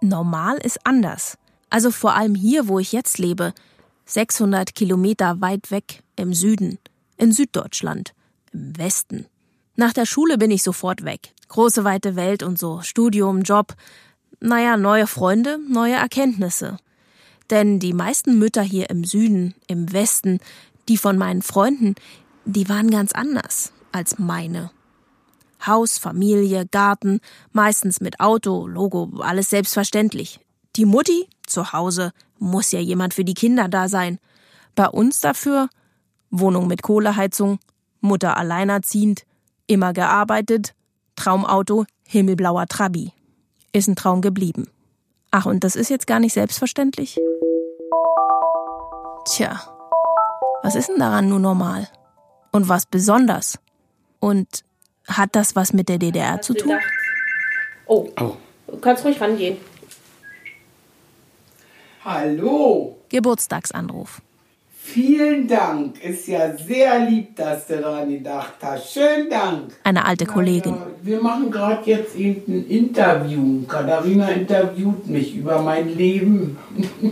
normal 0.00 0.58
ist 0.58 0.80
anders. 0.84 1.38
Also 1.70 1.90
vor 1.90 2.14
allem 2.14 2.34
hier, 2.34 2.68
wo 2.68 2.78
ich 2.78 2.92
jetzt 2.92 3.18
lebe. 3.18 3.54
600 4.04 4.74
Kilometer 4.74 5.40
weit 5.40 5.70
weg 5.70 6.02
im 6.16 6.34
Süden, 6.34 6.78
in 7.16 7.32
Süddeutschland, 7.32 8.12
im 8.52 8.76
Westen. 8.76 9.26
Nach 9.76 9.92
der 9.92 10.04
Schule 10.04 10.36
bin 10.36 10.50
ich 10.50 10.64
sofort 10.64 11.04
weg. 11.04 11.32
Große 11.48 11.84
weite 11.84 12.16
Welt 12.16 12.42
und 12.42 12.58
so, 12.58 12.80
Studium, 12.82 13.42
Job 13.42 13.74
naja, 14.40 14.76
neue 14.76 15.06
Freunde, 15.06 15.58
neue 15.68 15.94
Erkenntnisse. 15.94 16.78
Denn 17.50 17.78
die 17.78 17.92
meisten 17.92 18.38
Mütter 18.38 18.62
hier 18.62 18.90
im 18.90 19.04
Süden, 19.04 19.54
im 19.66 19.92
Westen, 19.92 20.40
die 20.88 20.96
von 20.96 21.18
meinen 21.18 21.42
Freunden, 21.42 21.94
die 22.44 22.68
waren 22.68 22.90
ganz 22.90 23.12
anders 23.12 23.72
als 23.92 24.18
meine. 24.18 24.70
Haus, 25.66 25.98
Familie, 25.98 26.66
Garten, 26.66 27.20
meistens 27.52 28.00
mit 28.00 28.18
Auto, 28.18 28.66
Logo, 28.66 29.10
alles 29.20 29.50
selbstverständlich. 29.50 30.40
Die 30.76 30.86
Mutti, 30.86 31.28
zu 31.46 31.72
Hause, 31.72 32.12
muss 32.38 32.72
ja 32.72 32.80
jemand 32.80 33.12
für 33.12 33.24
die 33.24 33.34
Kinder 33.34 33.68
da 33.68 33.88
sein. 33.88 34.18
Bei 34.74 34.88
uns 34.88 35.20
dafür 35.20 35.68
Wohnung 36.30 36.66
mit 36.66 36.82
Kohleheizung, 36.82 37.58
Mutter 38.00 38.38
alleinerziehend, 38.38 39.24
immer 39.66 39.92
gearbeitet, 39.92 40.74
Traumauto, 41.16 41.84
himmelblauer 42.06 42.66
Trabi 42.66 43.12
ist 43.72 43.88
ein 43.88 43.96
Traum 43.96 44.20
geblieben. 44.20 44.68
Ach, 45.30 45.46
und 45.46 45.62
das 45.62 45.76
ist 45.76 45.90
jetzt 45.90 46.06
gar 46.06 46.18
nicht 46.18 46.32
selbstverständlich? 46.32 47.18
Tja, 49.26 49.60
was 50.62 50.74
ist 50.74 50.88
denn 50.88 50.98
daran 50.98 51.28
nun 51.28 51.42
normal? 51.42 51.88
Und 52.52 52.68
was 52.68 52.86
besonders? 52.86 53.58
Und 54.18 54.64
hat 55.06 55.30
das 55.36 55.56
was 55.56 55.72
mit 55.72 55.88
der 55.88 55.98
DDR 55.98 56.40
zu 56.42 56.54
tun? 56.54 56.78
Oh, 57.86 58.08
du 58.66 58.78
kannst 58.80 59.04
ruhig 59.04 59.20
rangehen. 59.20 59.56
Hallo, 62.04 62.98
Geburtstagsanruf. 63.08 64.22
Vielen 64.92 65.46
Dank. 65.46 66.02
Ist 66.02 66.26
ja 66.28 66.56
sehr 66.56 66.98
lieb, 67.08 67.36
dass 67.36 67.66
du 67.66 67.80
daran 67.80 68.10
gedacht 68.10 68.54
hast. 68.62 68.92
Schönen 68.92 69.30
Dank. 69.30 69.72
Eine 69.84 70.04
alte 70.04 70.26
Kollegin. 70.26 70.76
Wir 71.02 71.20
machen 71.20 71.50
gerade 71.50 71.88
jetzt 71.88 72.16
eben 72.16 72.52
ein 72.52 72.66
Interview. 72.66 73.62
Katharina 73.66 74.28
interviewt 74.28 75.06
mich 75.06 75.36
über 75.36 75.62
mein 75.62 75.96
Leben. 75.96 76.58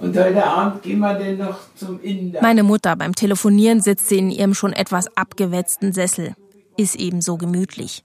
Und 0.00 0.16
heute 0.16 0.44
Abend 0.44 0.82
gehen 0.82 0.98
wir 0.98 1.14
denn 1.14 1.38
noch 1.38 1.58
zum 1.76 2.00
Inder. 2.00 2.40
Meine 2.40 2.62
Mutter 2.62 2.96
beim 2.96 3.14
Telefonieren 3.14 3.80
sitzt 3.80 4.08
sie 4.08 4.18
in 4.18 4.30
ihrem 4.30 4.54
schon 4.54 4.72
etwas 4.72 5.14
abgewetzten 5.16 5.92
Sessel. 5.92 6.34
Ist 6.76 6.96
ebenso 6.96 7.36
gemütlich. 7.36 8.02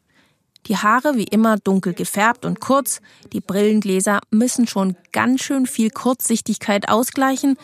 Die 0.68 0.78
Haare 0.78 1.16
wie 1.16 1.26
immer 1.26 1.58
dunkel 1.58 1.94
gefärbt 1.94 2.44
und 2.44 2.60
kurz, 2.60 3.00
die 3.34 3.40
Brillengläser 3.40 4.20
müssen 4.32 4.68
schon 4.68 4.98
ganz 5.14 5.42
schön 5.42 5.68
viel 5.68 5.92
Kurzsichtigkeit 5.92 6.90
ausgleichen. 6.90 7.58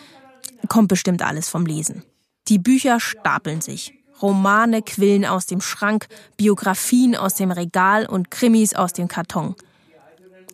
Kommt 0.67 0.87
bestimmt 0.87 1.21
alles 1.21 1.49
vom 1.49 1.65
Lesen. 1.65 2.03
Die 2.47 2.59
Bücher 2.59 2.99
stapeln 2.99 3.61
sich. 3.61 3.93
Romane 4.21 4.81
quillen 4.81 5.25
aus 5.25 5.45
dem 5.45 5.61
Schrank, 5.61 6.07
Biografien 6.37 7.15
aus 7.15 7.35
dem 7.35 7.51
Regal 7.51 8.05
und 8.05 8.29
Krimis 8.29 8.73
aus 8.75 8.93
dem 8.93 9.07
Karton. 9.07 9.55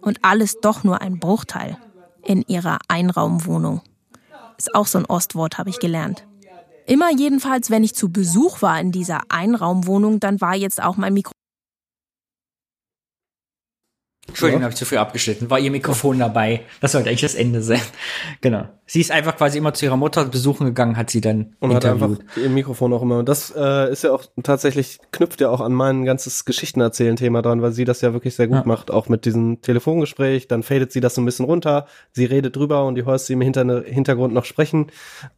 Und 0.02 0.20
alles 0.22 0.58
doch 0.62 0.84
nur 0.84 1.02
ein 1.02 1.20
Bruchteil 1.20 1.78
in 2.24 2.44
ihrer 2.44 2.80
Einraumwohnung. 2.88 3.82
Ist 4.58 4.74
auch 4.74 4.88
so 4.88 4.98
ein 4.98 5.06
Ostwort, 5.06 5.58
habe 5.58 5.70
ich 5.70 5.80
gelernt. 5.80 6.26
Immer 6.86 7.12
jedenfalls, 7.12 7.70
wenn 7.70 7.84
ich 7.84 7.96
zu 7.96 8.10
Besuch 8.10 8.62
war 8.62 8.80
in 8.80 8.92
dieser 8.92 9.22
Einraumwohnung, 9.30 10.20
dann 10.20 10.40
war 10.40 10.56
jetzt 10.56 10.82
auch 10.82 10.96
mein 10.96 11.14
Mikro. 11.14 11.34
Entschuldigung, 14.28 14.62
habe 14.64 14.72
ich 14.74 14.78
zu 14.78 14.86
früh 14.86 14.98
abgeschnitten. 14.98 15.50
War 15.50 15.58
ihr 15.60 15.72
Mikrofon 15.72 16.20
dabei? 16.20 16.62
Das 16.82 16.92
sollte 16.92 17.10
eigentlich 17.10 17.22
das 17.22 17.36
Ende 17.36 17.62
sein. 17.62 17.82
Genau. 18.42 18.66
Sie 18.86 19.02
ist 19.02 19.12
einfach 19.12 19.36
quasi 19.36 19.58
immer 19.58 19.74
zu 19.74 19.86
ihrer 19.86 19.98
Mutter 19.98 20.24
besuchen 20.26 20.66
gegangen, 20.68 20.96
hat 20.96 21.10
sie 21.10 21.20
dann 21.20 21.56
Und 21.60 21.74
hat 21.74 21.84
einfach 21.86 22.08
interviewt. 22.10 22.38
ihr 22.38 22.50
Mikrofon 22.50 22.94
auch 22.94 23.02
immer. 23.02 23.18
Und 23.20 23.28
das 23.28 23.54
äh, 23.56 23.92
ist 23.92 24.04
ja 24.04 24.12
auch 24.14 24.24
tatsächlich, 24.44 25.00
knüpft 25.12 25.42
ja 25.42 25.50
auch 25.50 25.60
an 25.60 25.74
mein 25.74 26.06
ganzes 26.06 26.46
Geschichtenerzählen-Thema 26.46 27.42
dran, 27.42 27.62
weil 27.62 27.72
sie 27.74 27.84
das 27.84 28.00
ja 28.02 28.14
wirklich 28.14 28.36
sehr 28.36 28.48
gut 28.48 28.58
Ja. 28.58 28.64
macht, 28.66 28.92
auch 28.92 29.10
mit 29.10 29.26
diesem 29.26 29.62
Telefongespräch. 29.62 30.48
Dann 30.48 30.64
fadet 30.64 30.92
sie 30.92 31.02
das 31.02 31.16
so 31.16 31.22
ein 31.22 31.26
bisschen 31.26 31.46
runter, 31.46 31.88
sie 32.14 32.26
redet 32.26 32.56
drüber 32.56 32.86
und 32.86 32.96
du 32.96 33.06
hörst 33.06 33.26
sie 33.26 33.34
im 33.34 33.42
Hinter 33.42 33.84
Hintergrund 33.84 34.34
noch 34.34 34.46
sprechen. 34.46 34.88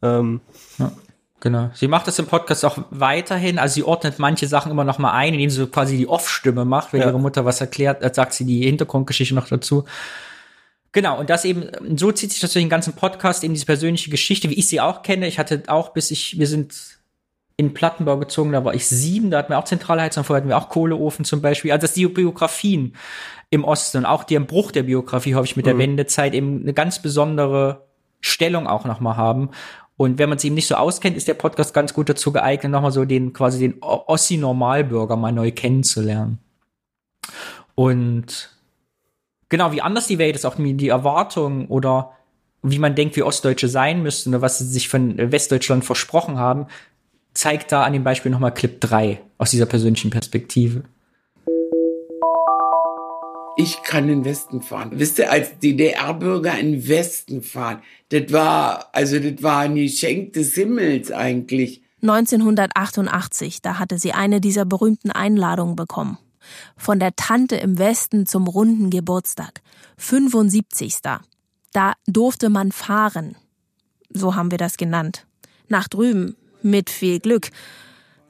Ähm, 0.02 0.40
Ja, 0.78 0.92
genau. 1.40 1.70
Sie 1.74 1.88
macht 1.88 2.06
das 2.06 2.18
im 2.18 2.26
Podcast 2.26 2.64
auch 2.64 2.78
weiterhin. 2.90 3.58
Also 3.58 3.74
sie 3.74 3.82
ordnet 3.82 4.18
manche 4.18 4.46
Sachen 4.46 4.70
immer 4.70 4.84
noch 4.84 4.98
mal 4.98 5.12
ein, 5.12 5.34
indem 5.34 5.50
sie 5.50 5.56
so 5.56 5.66
quasi 5.66 5.96
die 5.96 6.06
Off-Stimme 6.08 6.64
macht, 6.64 6.92
wenn 6.92 7.00
Ja. 7.00 7.08
ihre 7.08 7.18
Mutter 7.20 7.44
was 7.44 7.60
erklärt, 7.60 8.02
äh, 8.02 8.12
sagt 8.14 8.32
sie 8.34 8.44
die 8.44 8.62
Hintergrundgeschichte 8.64 9.34
noch 9.34 9.48
dazu. 9.48 9.84
Genau, 10.92 11.18
und 11.20 11.30
das 11.30 11.44
eben, 11.44 11.68
so 11.96 12.10
zieht 12.10 12.32
sich 12.32 12.40
das 12.40 12.52
durch 12.52 12.64
den 12.64 12.68
ganzen 12.68 12.94
Podcast, 12.94 13.44
eben 13.44 13.54
diese 13.54 13.66
persönliche 13.66 14.10
Geschichte, 14.10 14.50
wie 14.50 14.54
ich 14.54 14.66
sie 14.66 14.80
auch 14.80 15.02
kenne. 15.02 15.28
Ich 15.28 15.38
hatte 15.38 15.62
auch, 15.68 15.90
bis 15.90 16.10
ich, 16.10 16.38
wir 16.38 16.48
sind 16.48 16.74
in 17.56 17.74
Plattenbau 17.74 18.16
gezogen, 18.18 18.50
da 18.52 18.64
war 18.64 18.74
ich 18.74 18.88
sieben, 18.88 19.30
da 19.30 19.38
hatten 19.38 19.52
wir 19.52 19.58
auch 19.58 19.64
Zentralheizung, 19.64 20.24
vorher 20.24 20.40
hatten 20.40 20.48
wir 20.48 20.56
auch 20.58 20.68
Kohleofen 20.68 21.24
zum 21.24 21.42
Beispiel. 21.42 21.70
Also 21.70 21.82
das 21.82 21.92
die 21.92 22.06
Biografien 22.06 22.96
im 23.50 23.64
Osten 23.64 23.98
und 23.98 24.06
auch 24.06 24.24
der 24.24 24.40
Bruch 24.40 24.72
der 24.72 24.82
Biografie, 24.84 25.34
hoffe 25.34 25.44
ich, 25.44 25.56
mit 25.56 25.66
der 25.66 25.74
Mhm. 25.74 25.78
Wendezeit 25.80 26.34
eben 26.34 26.62
eine 26.62 26.72
ganz 26.72 27.00
besondere 27.02 27.84
Stellung 28.20 28.66
auch 28.66 28.84
nochmal 28.84 29.16
haben. 29.16 29.50
Und 30.00 30.18
wenn 30.18 30.30
man 30.30 30.38
es 30.38 30.44
eben 30.44 30.54
nicht 30.54 30.66
so 30.66 30.76
auskennt, 30.76 31.14
ist 31.18 31.28
der 31.28 31.34
Podcast 31.34 31.74
ganz 31.74 31.92
gut 31.92 32.08
dazu 32.08 32.32
geeignet, 32.32 32.72
nochmal 32.72 32.90
so 32.90 33.04
den, 33.04 33.34
quasi 33.34 33.58
den 33.58 33.82
Ossi-Normalbürger 33.82 35.14
mal 35.14 35.30
neu 35.30 35.52
kennenzulernen. 35.52 36.38
Und 37.74 38.48
genau, 39.50 39.72
wie 39.72 39.82
anders 39.82 40.06
die 40.06 40.16
Welt 40.16 40.36
ist, 40.36 40.46
auch 40.46 40.54
die 40.58 40.88
Erwartungen 40.88 41.66
oder 41.66 42.12
wie 42.62 42.78
man 42.78 42.94
denkt, 42.94 43.14
wie 43.16 43.22
Ostdeutsche 43.22 43.68
sein 43.68 44.02
müssten 44.02 44.30
oder 44.30 44.40
was 44.40 44.58
sie 44.58 44.68
sich 44.68 44.88
von 44.88 45.18
Westdeutschland 45.18 45.84
versprochen 45.84 46.38
haben, 46.38 46.68
zeigt 47.34 47.70
da 47.70 47.82
an 47.82 47.92
dem 47.92 48.02
Beispiel 48.02 48.32
nochmal 48.32 48.54
Clip 48.54 48.80
3 48.80 49.20
aus 49.36 49.50
dieser 49.50 49.66
persönlichen 49.66 50.10
Perspektive. 50.10 50.84
Ich 53.62 53.82
kann 53.82 54.04
in 54.04 54.20
den 54.20 54.24
Westen 54.24 54.62
fahren. 54.62 54.92
Wisst 54.94 55.18
ihr, 55.18 55.30
als 55.30 55.58
DDR-Bürger 55.58 56.58
in 56.58 56.72
den 56.72 56.88
Westen 56.88 57.42
fahren, 57.42 57.82
das 58.08 58.32
war, 58.32 58.88
also 58.92 59.18
das 59.18 59.42
war 59.42 59.58
ein 59.58 59.74
Geschenk 59.74 60.32
des 60.32 60.54
Himmels 60.54 61.12
eigentlich. 61.12 61.82
1988, 62.00 63.60
da 63.60 63.78
hatte 63.78 63.98
sie 63.98 64.12
eine 64.12 64.40
dieser 64.40 64.64
berühmten 64.64 65.10
Einladungen 65.10 65.76
bekommen. 65.76 66.16
Von 66.78 67.00
der 67.00 67.14
Tante 67.16 67.56
im 67.56 67.78
Westen 67.78 68.24
zum 68.24 68.46
runden 68.46 68.88
Geburtstag. 68.88 69.60
75. 69.98 70.96
Da 71.74 71.92
durfte 72.06 72.48
man 72.48 72.72
fahren. 72.72 73.36
So 74.08 74.36
haben 74.36 74.50
wir 74.50 74.58
das 74.58 74.78
genannt. 74.78 75.26
Nach 75.68 75.86
drüben. 75.86 76.34
Mit 76.62 76.88
viel 76.88 77.20
Glück. 77.20 77.50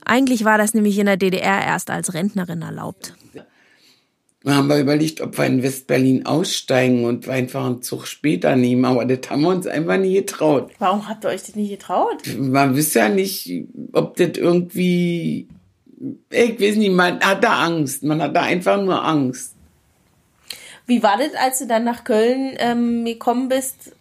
Eigentlich 0.04 0.44
war 0.44 0.58
das 0.58 0.74
nämlich 0.74 0.98
in 0.98 1.06
der 1.06 1.16
DDR 1.16 1.64
erst 1.64 1.88
als 1.88 2.14
Rentnerin 2.14 2.62
erlaubt. 2.62 3.14
Wir 4.42 4.56
haben 4.56 4.68
wir 4.68 4.78
überlegt, 4.78 5.20
ob 5.20 5.36
wir 5.36 5.44
in 5.44 5.62
Westberlin 5.62 6.24
aussteigen 6.24 7.04
und 7.04 7.28
einfach 7.28 7.66
einen 7.66 7.82
Zug 7.82 8.06
später 8.06 8.56
nehmen, 8.56 8.86
aber 8.86 9.04
das 9.04 9.28
haben 9.28 9.42
wir 9.42 9.50
uns 9.50 9.66
einfach 9.66 9.98
nie 9.98 10.14
getraut. 10.14 10.72
Warum 10.78 11.06
habt 11.08 11.24
ihr 11.24 11.28
euch 11.28 11.42
das 11.42 11.56
nicht 11.56 11.70
getraut? 11.70 12.22
Man 12.38 12.74
wusste 12.74 13.00
ja 13.00 13.08
nicht, 13.10 13.66
ob 13.92 14.16
das 14.16 14.38
irgendwie, 14.38 15.46
ich 16.30 16.58
weiß 16.58 16.76
nicht, 16.76 16.92
man 16.92 17.20
hatte 17.20 17.50
Angst, 17.50 18.02
man 18.02 18.22
hatte 18.22 18.40
einfach 18.40 18.80
nur 18.80 19.04
Angst. 19.04 19.54
Wie 20.86 21.02
war 21.02 21.18
das, 21.18 21.34
als 21.34 21.58
du 21.58 21.66
dann 21.66 21.84
nach 21.84 22.04
Köln 22.04 22.54
ähm, 22.56 23.04
gekommen 23.04 23.50
bist? 23.50 23.92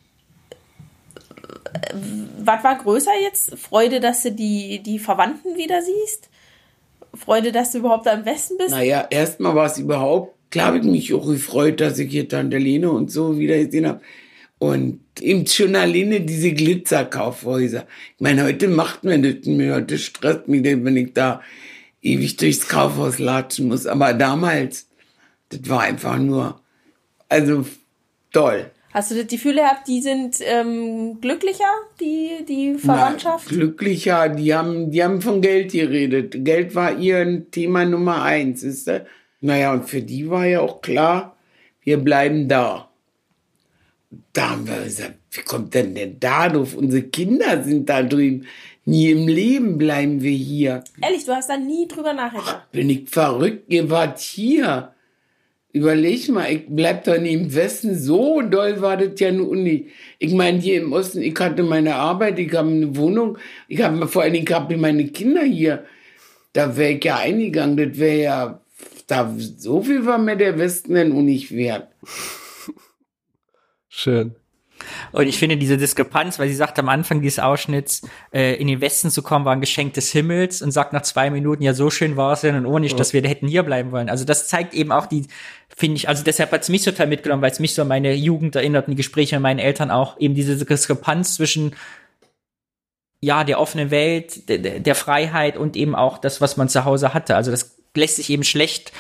Äh, 1.74 1.94
Was 2.40 2.64
war 2.64 2.78
größer 2.78 3.12
jetzt? 3.22 3.60
Freude, 3.60 4.00
dass 4.00 4.24
du 4.24 4.32
die, 4.32 4.80
die 4.80 5.00
Verwandten 5.00 5.58
wieder 5.58 5.82
siehst? 5.82 6.29
Freude, 7.20 7.52
dass 7.52 7.72
du 7.72 7.80
überhaupt 7.80 8.06
da 8.06 8.14
im 8.14 8.26
Westen 8.26 8.58
bist? 8.58 8.72
Naja, 8.72 9.08
erstmal 9.10 9.56
war 9.56 9.68
es 9.68 9.78
überhaupt, 9.78 10.36
klar 10.50 10.68
habe 10.68 10.78
ich 10.80 10.84
mich 10.84 11.14
auch 11.14 11.28
gefreut, 11.28 11.80
dass 11.80 12.00
ich 12.00 12.10
hier 12.10 12.28
Tante 12.28 12.58
Lene 12.58 12.90
und 12.90 13.12
so 13.12 13.38
wieder 13.38 13.58
gesehen 13.58 13.88
habe. 13.88 14.02
Und 14.58 15.00
eben 15.22 15.48
schon 15.48 15.76
alleine 15.76 16.22
diese 16.22 16.52
Glitzerkaufhäuser. 16.52 17.86
Ich 18.16 18.22
meine, 18.22 18.44
heute 18.44 18.68
macht 18.68 19.04
man 19.04 19.24
das 19.24 19.46
mir, 19.46 19.76
heute 19.76 19.98
stresst 19.98 20.48
mich, 20.48 20.64
das, 20.64 20.84
wenn 20.84 20.98
ich 20.98 21.14
da 21.14 21.42
ewig 22.02 22.38
durchs 22.38 22.68
Kaufhaus 22.68 23.20
latschen 23.20 23.68
muss. 23.68 23.86
Aber 23.86 24.14
damals, 24.14 24.88
das 25.50 25.62
war 25.70 25.82
einfach 25.82 26.18
nur, 26.18 26.60
also 27.30 27.66
toll. 28.32 28.72
Hast 28.92 29.12
du 29.12 29.16
das 29.16 29.28
Gefühl 29.28 29.56
gehabt, 29.56 29.88
die 29.88 30.02
sind 30.02 30.38
ähm, 30.42 31.22
glücklicher, 31.22 31.72
die, 32.00 32.44
die 32.48 32.76
Verwandtschaft? 32.76 33.48
Na, 33.52 33.58
glücklicher, 33.58 34.30
die 34.30 34.54
haben, 34.54 34.90
die 34.90 35.04
haben 35.04 35.22
von 35.22 35.42
Geld 35.42 35.72
geredet. 35.74 36.44
Geld 36.44 36.74
war 36.74 36.98
ihr 36.98 37.50
Thema 37.52 37.86
Nummer 37.86 38.24
eins, 38.24 38.64
ist 38.64 38.88
du? 38.88 39.06
Naja, 39.42 39.74
und 39.74 39.88
für 39.88 40.02
die 40.02 40.30
war 40.30 40.46
ja 40.46 40.62
auch 40.62 40.82
klar, 40.82 41.38
wir 41.84 41.98
bleiben 41.98 42.48
da. 42.48 42.90
Da 44.34 44.50
haben 44.50 44.68
wir 44.68 44.84
gesagt, 44.84 45.16
wie 45.32 45.42
kommt 45.42 45.74
denn 45.76 45.94
denn 45.94 46.20
da 46.20 46.50
drauf? 46.50 46.74
Unsere 46.74 47.04
Kinder 47.04 47.64
sind 47.64 47.88
da 47.90 48.02
drüben. 48.02 48.48
Nie 48.86 49.12
im 49.12 49.28
Leben 49.28 49.78
bleiben 49.78 50.24
wir 50.24 50.32
hier. 50.32 50.84
Ehrlich, 51.00 51.26
du 51.26 51.36
hast 51.36 51.50
da 51.50 51.58
nie 51.58 51.88
drüber 51.88 52.14
nachgedacht. 52.14 52.72
Bin 52.72 52.90
ich 52.90 53.08
verrückt? 53.08 53.72
Ihr 53.72 53.88
wart 53.92 54.20
hier. 54.20 54.94
Überleg 55.72 56.30
mal, 56.30 56.52
ich 56.52 56.66
bleib 56.68 57.04
doch 57.04 57.20
nicht 57.20 57.34
im 57.34 57.54
Westen. 57.54 57.98
So 57.98 58.42
doll 58.42 58.82
war 58.82 58.98
das 58.98 59.20
ja 59.20 59.32
nun 59.32 59.64
nicht. 59.64 59.90
Ich 60.18 60.34
meine, 60.34 60.58
hier 60.58 60.82
im 60.82 60.94
Osten, 60.94 61.22
ich 61.22 61.40
hatte 61.40 61.62
meine 61.62 61.96
Arbeit, 61.96 62.40
ich 62.40 62.52
habe 62.54 62.70
eine 62.70 62.96
Wohnung, 62.96 63.38
ich 63.68 63.82
habe 63.82 64.08
vor 64.08 64.24
allen 64.24 64.34
Dingen 64.34 64.48
ich 64.70 64.78
meine 64.78 65.08
Kinder 65.08 65.44
hier. 65.44 65.86
Da 66.54 66.76
wäre 66.76 66.94
ich 66.94 67.04
ja 67.04 67.18
eingegangen, 67.18 67.78
das 67.78 68.00
wäre 68.00 68.22
ja, 68.22 68.62
da, 69.06 69.36
so 69.38 69.84
viel 69.84 70.06
war 70.08 70.18
mir 70.18 70.36
der 70.36 70.58
Westen 70.58 70.96
denn 70.96 71.12
auch 71.12 71.22
nicht 71.22 71.56
wert. 71.56 71.90
Schön. 73.90 74.39
Und 75.12 75.28
ich 75.28 75.38
finde 75.38 75.58
diese 75.58 75.78
Diskrepanz, 75.78 76.40
weil 76.40 76.50
sie 76.50 76.56
sagt 76.56 76.80
am 76.80 76.90
Anfang 76.90 77.22
dieses 77.22 77.40
Ausschnitts, 77.40 78.02
äh, 78.34 78.56
in 78.56 78.68
den 78.68 78.82
Westen 78.82 79.10
zu 79.10 79.22
kommen, 79.22 79.46
war 79.46 79.54
ein 79.54 79.62
Geschenk 79.62 79.94
des 79.94 80.12
Himmels 80.12 80.62
und 80.62 80.72
sagt 80.72 80.94
nach 80.94 81.02
zwei 81.02 81.30
Minuten, 81.30 81.64
ja, 81.64 81.74
so 81.74 81.90
schön 81.90 82.18
war 82.18 82.34
es 82.34 82.42
ja 82.42 82.52
nun 82.52 82.66
auch 82.66 82.80
nicht, 82.80 83.00
dass 83.00 83.14
wir 83.14 83.22
hätten 83.22 83.48
hier 83.48 83.64
bleiben 83.64 83.92
wollen. 83.92 84.10
Also 84.10 84.26
das 84.26 84.48
zeigt 84.48 84.74
eben 84.74 84.92
auch 84.92 85.06
die, 85.06 85.28
finde 85.76 85.98
ich, 85.98 86.08
also 86.10 86.24
deshalb 86.24 86.52
hat 86.52 86.62
es 86.62 86.70
mich 86.70 86.84
total 86.84 87.08
mitgenommen, 87.08 87.42
weil 87.42 87.52
es 87.52 87.60
mich 87.60 87.74
so 87.74 87.82
an 87.82 87.88
meine 87.88 88.14
Jugend 88.14 88.56
erinnert 88.56 88.88
und 88.88 88.92
die 88.92 88.98
Gespräche 88.98 89.36
mit 89.36 89.44
meinen 89.44 89.60
Eltern 89.60 89.92
auch, 89.92 90.20
eben 90.20 90.36
diese 90.36 90.58
Diskrepanz 90.58 91.36
zwischen 91.36 91.76
ja, 93.22 93.44
der 93.44 93.60
offenen 93.60 93.92
Welt, 93.92 94.48
der 94.48 94.80
der 94.80 94.96
Freiheit 94.96 95.58
und 95.58 95.76
eben 95.76 95.94
auch 95.94 96.18
das, 96.18 96.40
was 96.40 96.56
man 96.56 96.70
zu 96.70 96.86
Hause 96.86 97.14
hatte. 97.14 97.36
Also 97.36 97.52
das 97.52 97.76
lässt 97.96 98.16
sich 98.16 98.30
eben 98.30 98.44
schlecht 98.44 98.94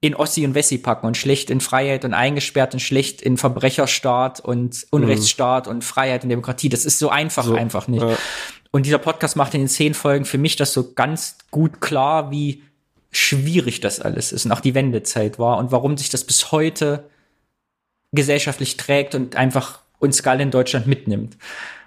in 0.00 0.14
Ossi 0.14 0.44
und 0.44 0.54
Wessi 0.54 0.78
packen 0.78 1.06
und 1.06 1.16
schlecht 1.16 1.50
in 1.50 1.60
Freiheit 1.60 2.04
und 2.04 2.14
eingesperrt 2.14 2.74
und 2.74 2.80
schlecht 2.80 3.22
in 3.22 3.36
Verbrecherstaat 3.36 4.40
und 4.40 4.86
Unrechtsstaat 4.90 5.68
und 5.68 5.82
Freiheit 5.84 6.22
und 6.22 6.28
Demokratie. 6.28 6.68
Das 6.68 6.84
ist 6.84 6.98
so 6.98 7.08
einfach 7.08 7.44
So, 7.44 7.54
einfach 7.54 7.88
nicht. 7.88 8.02
ja. 8.02 8.16
Und 8.72 8.84
dieser 8.84 8.98
Podcast 8.98 9.36
macht 9.36 9.54
in 9.54 9.60
den 9.62 9.68
zehn 9.68 9.94
Folgen 9.94 10.26
für 10.26 10.36
mich 10.38 10.56
das 10.56 10.72
so 10.74 10.92
ganz 10.92 11.38
gut 11.50 11.80
klar, 11.80 12.30
wie 12.30 12.62
schwierig 13.10 13.80
das 13.80 14.00
alles 14.00 14.32
ist 14.32 14.44
und 14.44 14.52
auch 14.52 14.60
die 14.60 14.74
Wendezeit 14.74 15.38
war 15.38 15.56
und 15.56 15.72
warum 15.72 15.96
sich 15.96 16.10
das 16.10 16.24
bis 16.24 16.52
heute 16.52 17.08
gesellschaftlich 18.12 18.76
trägt 18.76 19.14
und 19.14 19.36
einfach 19.36 19.80
uns 19.98 20.24
alle 20.26 20.42
in 20.42 20.50
Deutschland 20.50 20.86
mitnimmt. 20.86 21.38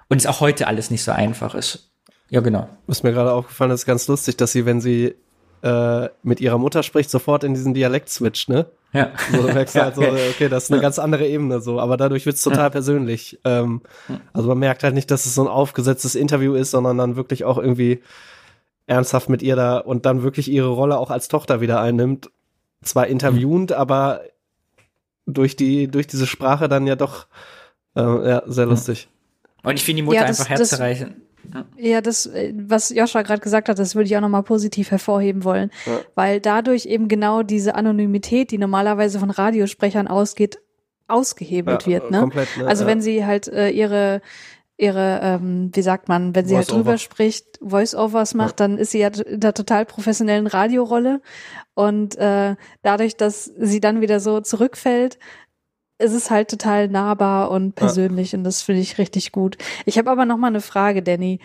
Und 0.08 0.18
es 0.18 0.26
auch 0.26 0.40
heute 0.40 0.66
alles 0.66 0.90
nicht 0.90 1.04
so 1.04 1.12
einfach 1.12 1.54
ist. 1.54 1.92
Ja, 2.32 2.42
genau. 2.42 2.68
Was 2.88 3.04
mir 3.04 3.12
gerade 3.12 3.32
aufgefallen 3.32 3.72
ist, 3.72 3.86
ganz 3.86 4.08
lustig, 4.08 4.38
dass 4.38 4.52
sie, 4.52 4.66
wenn 4.66 4.82
sie 4.82 5.14
äh, 5.62 6.10
mit 6.24 6.40
ihrer 6.42 6.58
Mutter 6.58 6.84
spricht, 6.84 7.10
sofort 7.10 7.44
in 7.44 7.54
diesen 7.54 7.74
Dialekt 7.74 8.10
switcht, 8.10 8.50
ne? 8.50 8.68
Ja. 8.94 9.12
So, 9.32 9.42
du 9.44 9.54
merkst 9.54 9.76
Ja, 9.76 9.84
halt 9.84 9.96
so, 9.96 10.02
okay. 10.04 10.30
okay, 10.32 10.50
das 10.50 10.64
ist 10.66 10.72
eine 10.72 10.78
Ja. 10.78 10.82
ganz 10.82 10.98
andere 11.00 11.28
Ebene 11.28 11.62
so, 11.62 11.80
aber 11.80 11.96
dadurch 11.98 12.26
wird's 12.26 12.42
total 12.42 12.66
Ja. 12.66 12.70
persönlich. 12.70 13.40
Ähm, 13.44 13.82
also 14.34 14.48
man 14.50 14.58
merkt 14.60 14.84
halt 14.84 14.94
nicht, 14.96 15.12
dass 15.12 15.26
es 15.26 15.36
so 15.36 15.42
ein 15.44 15.48
aufgesetztes 15.48 16.16
Interview 16.16 16.54
ist, 16.56 16.72
sondern 16.72 16.98
dann 16.98 17.16
wirklich 17.16 17.44
auch 17.46 17.58
irgendwie 17.58 18.02
ernsthaft 18.88 19.30
mit 19.30 19.44
ihr 19.44 19.56
da 19.56 19.78
und 19.78 20.06
dann 20.06 20.24
wirklich 20.24 20.50
ihre 20.52 20.70
Rolle 20.70 20.98
auch 20.98 21.12
als 21.12 21.28
Tochter 21.28 21.62
wieder 21.62 21.80
einnimmt. 21.82 22.32
Zwar 22.82 23.08
interviewend, 23.08 23.72
aber 23.74 24.22
durch 25.28 25.56
die, 25.56 25.88
durch 25.90 26.08
diese 26.08 26.26
Sprache 26.26 26.68
dann 26.70 26.88
ja 26.88 26.96
doch, 26.96 27.28
äh, 27.96 28.02
ja, 28.02 28.44
sehr 28.48 28.66
lustig. 28.66 29.08
Und 29.62 29.76
ich 29.76 29.84
finde 29.84 29.98
die 29.98 30.06
Mutter 30.06 30.22
Ja, 30.22 30.26
das- 30.28 30.40
einfach 30.40 30.56
das- 30.58 30.72
herzerreichend. 30.72 31.18
Ja, 31.78 32.02
das, 32.02 32.26
äh, 32.28 32.54
was 32.56 32.90
Joscha 32.90 33.22
gerade 33.22 33.42
gesagt 33.42 33.70
hat, 33.70 33.80
das 33.80 33.96
würde 33.96 34.06
ich 34.08 34.16
auch 34.18 34.22
nochmal 34.22 34.44
positiv 34.44 34.92
hervorheben 34.92 35.44
wollen, 35.44 35.72
Ja. 35.86 36.00
weil 36.16 36.40
dadurch 36.40 36.86
eben 36.86 37.08
genau 37.08 37.44
diese 37.44 37.76
Anonymität, 37.76 38.52
die 38.52 38.58
normalerweise 38.58 39.20
von 39.20 39.30
Radiosprechern 39.32 40.08
ausgeht, 40.08 40.60
ausgehebelt 41.08 41.84
Ja, 41.84 41.94
wird. 41.94 42.12
Ne? 42.12 42.20
komplett, 42.20 42.48
ne? 42.58 42.68
Also 42.68 42.84
Ja. 42.84 42.90
wenn 42.90 43.02
sie 43.02 43.26
halt 43.26 43.48
äh, 43.48 43.70
ihre 43.70 44.22
ihre, 44.82 45.20
ähm, 45.22 45.72
wie 45.74 45.82
sagt 45.82 46.08
man, 46.08 46.34
wenn 46.36 46.46
sie 46.46 46.56
halt 46.56 46.68
Voice-over. 46.68 46.84
drüber 46.84 46.98
spricht, 46.98 47.60
Voice-Overs 47.62 48.34
macht, 48.34 48.62
dann 48.62 48.78
ist 48.78 48.92
sie 48.92 49.00
ja 49.00 49.10
in 49.10 49.42
der 49.42 49.54
total 49.54 49.86
professionellen 49.86 50.48
Radiorolle 50.48 51.20
und 51.74 52.16
äh, 52.18 52.56
dadurch, 52.82 53.18
dass 53.18 53.44
sie 53.58 53.82
dann 53.82 54.00
wieder 54.00 54.22
so 54.22 54.40
zurückfällt, 54.40 55.20
ist 56.00 56.14
es 56.14 56.32
halt 56.32 56.50
total 56.50 56.88
nahbar 56.88 57.52
und 57.52 57.76
persönlich 57.76 58.34
und 58.34 58.44
das 58.44 58.62
finde 58.62 58.82
ich 58.82 58.98
richtig 58.98 59.32
gut. 59.32 59.58
Ich 59.86 59.98
habe 59.98 60.10
aber 60.10 60.26
noch 60.26 60.38
mal 60.38 60.48
eine 60.48 60.62
Frage, 60.62 61.04
Danny. 61.04 61.40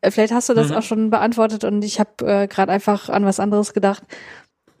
Äh, 0.00 0.10
Vielleicht 0.10 0.32
hast 0.32 0.48
du 0.48 0.54
das 0.54 0.70
Mhm. 0.70 0.74
auch 0.74 0.82
schon 0.82 1.10
beantwortet 1.10 1.64
und 1.64 1.82
ich 1.84 2.00
habe 2.00 2.26
äh, 2.26 2.46
gerade 2.48 2.72
einfach 2.72 3.08
an 3.08 3.24
was 3.24 3.40
anderes 3.40 3.72
gedacht. 3.72 4.02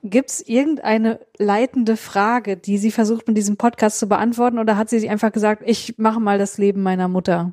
Gibt 0.04 0.30
es 0.30 0.40
irgendeine 0.40 1.20
leitende 1.38 1.96
Frage, 1.96 2.56
die 2.56 2.76
sie 2.78 2.90
versucht 2.90 3.28
mit 3.28 3.36
diesem 3.36 3.56
Podcast 3.56 4.00
zu 4.00 4.08
beantworten 4.08 4.58
oder 4.58 4.76
hat 4.76 4.90
sie 4.90 4.98
sich 4.98 5.08
einfach 5.08 5.30
gesagt, 5.30 5.62
ich 5.64 5.94
mache 5.96 6.18
mal 6.18 6.38
das 6.38 6.58
Leben 6.58 6.82
meiner 6.82 7.06
Mutter? 7.06 7.52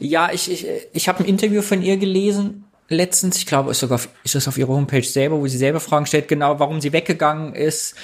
Ja, 0.00 0.30
ich, 0.32 0.50
ich, 0.50 0.66
ich 0.92 1.08
habe 1.08 1.20
ein 1.20 1.26
Interview 1.26 1.62
von 1.62 1.82
ihr 1.82 1.96
gelesen 1.98 2.64
letztens. 2.88 3.36
Ich 3.36 3.46
glaube, 3.46 3.70
ist 3.70 3.80
sogar 3.80 3.96
auf, 3.96 4.08
ist 4.24 4.34
das 4.34 4.48
auf 4.48 4.58
ihrer 4.58 4.70
Homepage 4.72 5.02
selber, 5.02 5.38
wo 5.38 5.46
sie 5.46 5.58
selber 5.58 5.78
Fragen 5.78 6.06
stellt, 6.06 6.26
genau, 6.26 6.58
warum 6.58 6.80
sie 6.80 6.92
weggegangen 6.92 7.54
ist, 7.54 7.94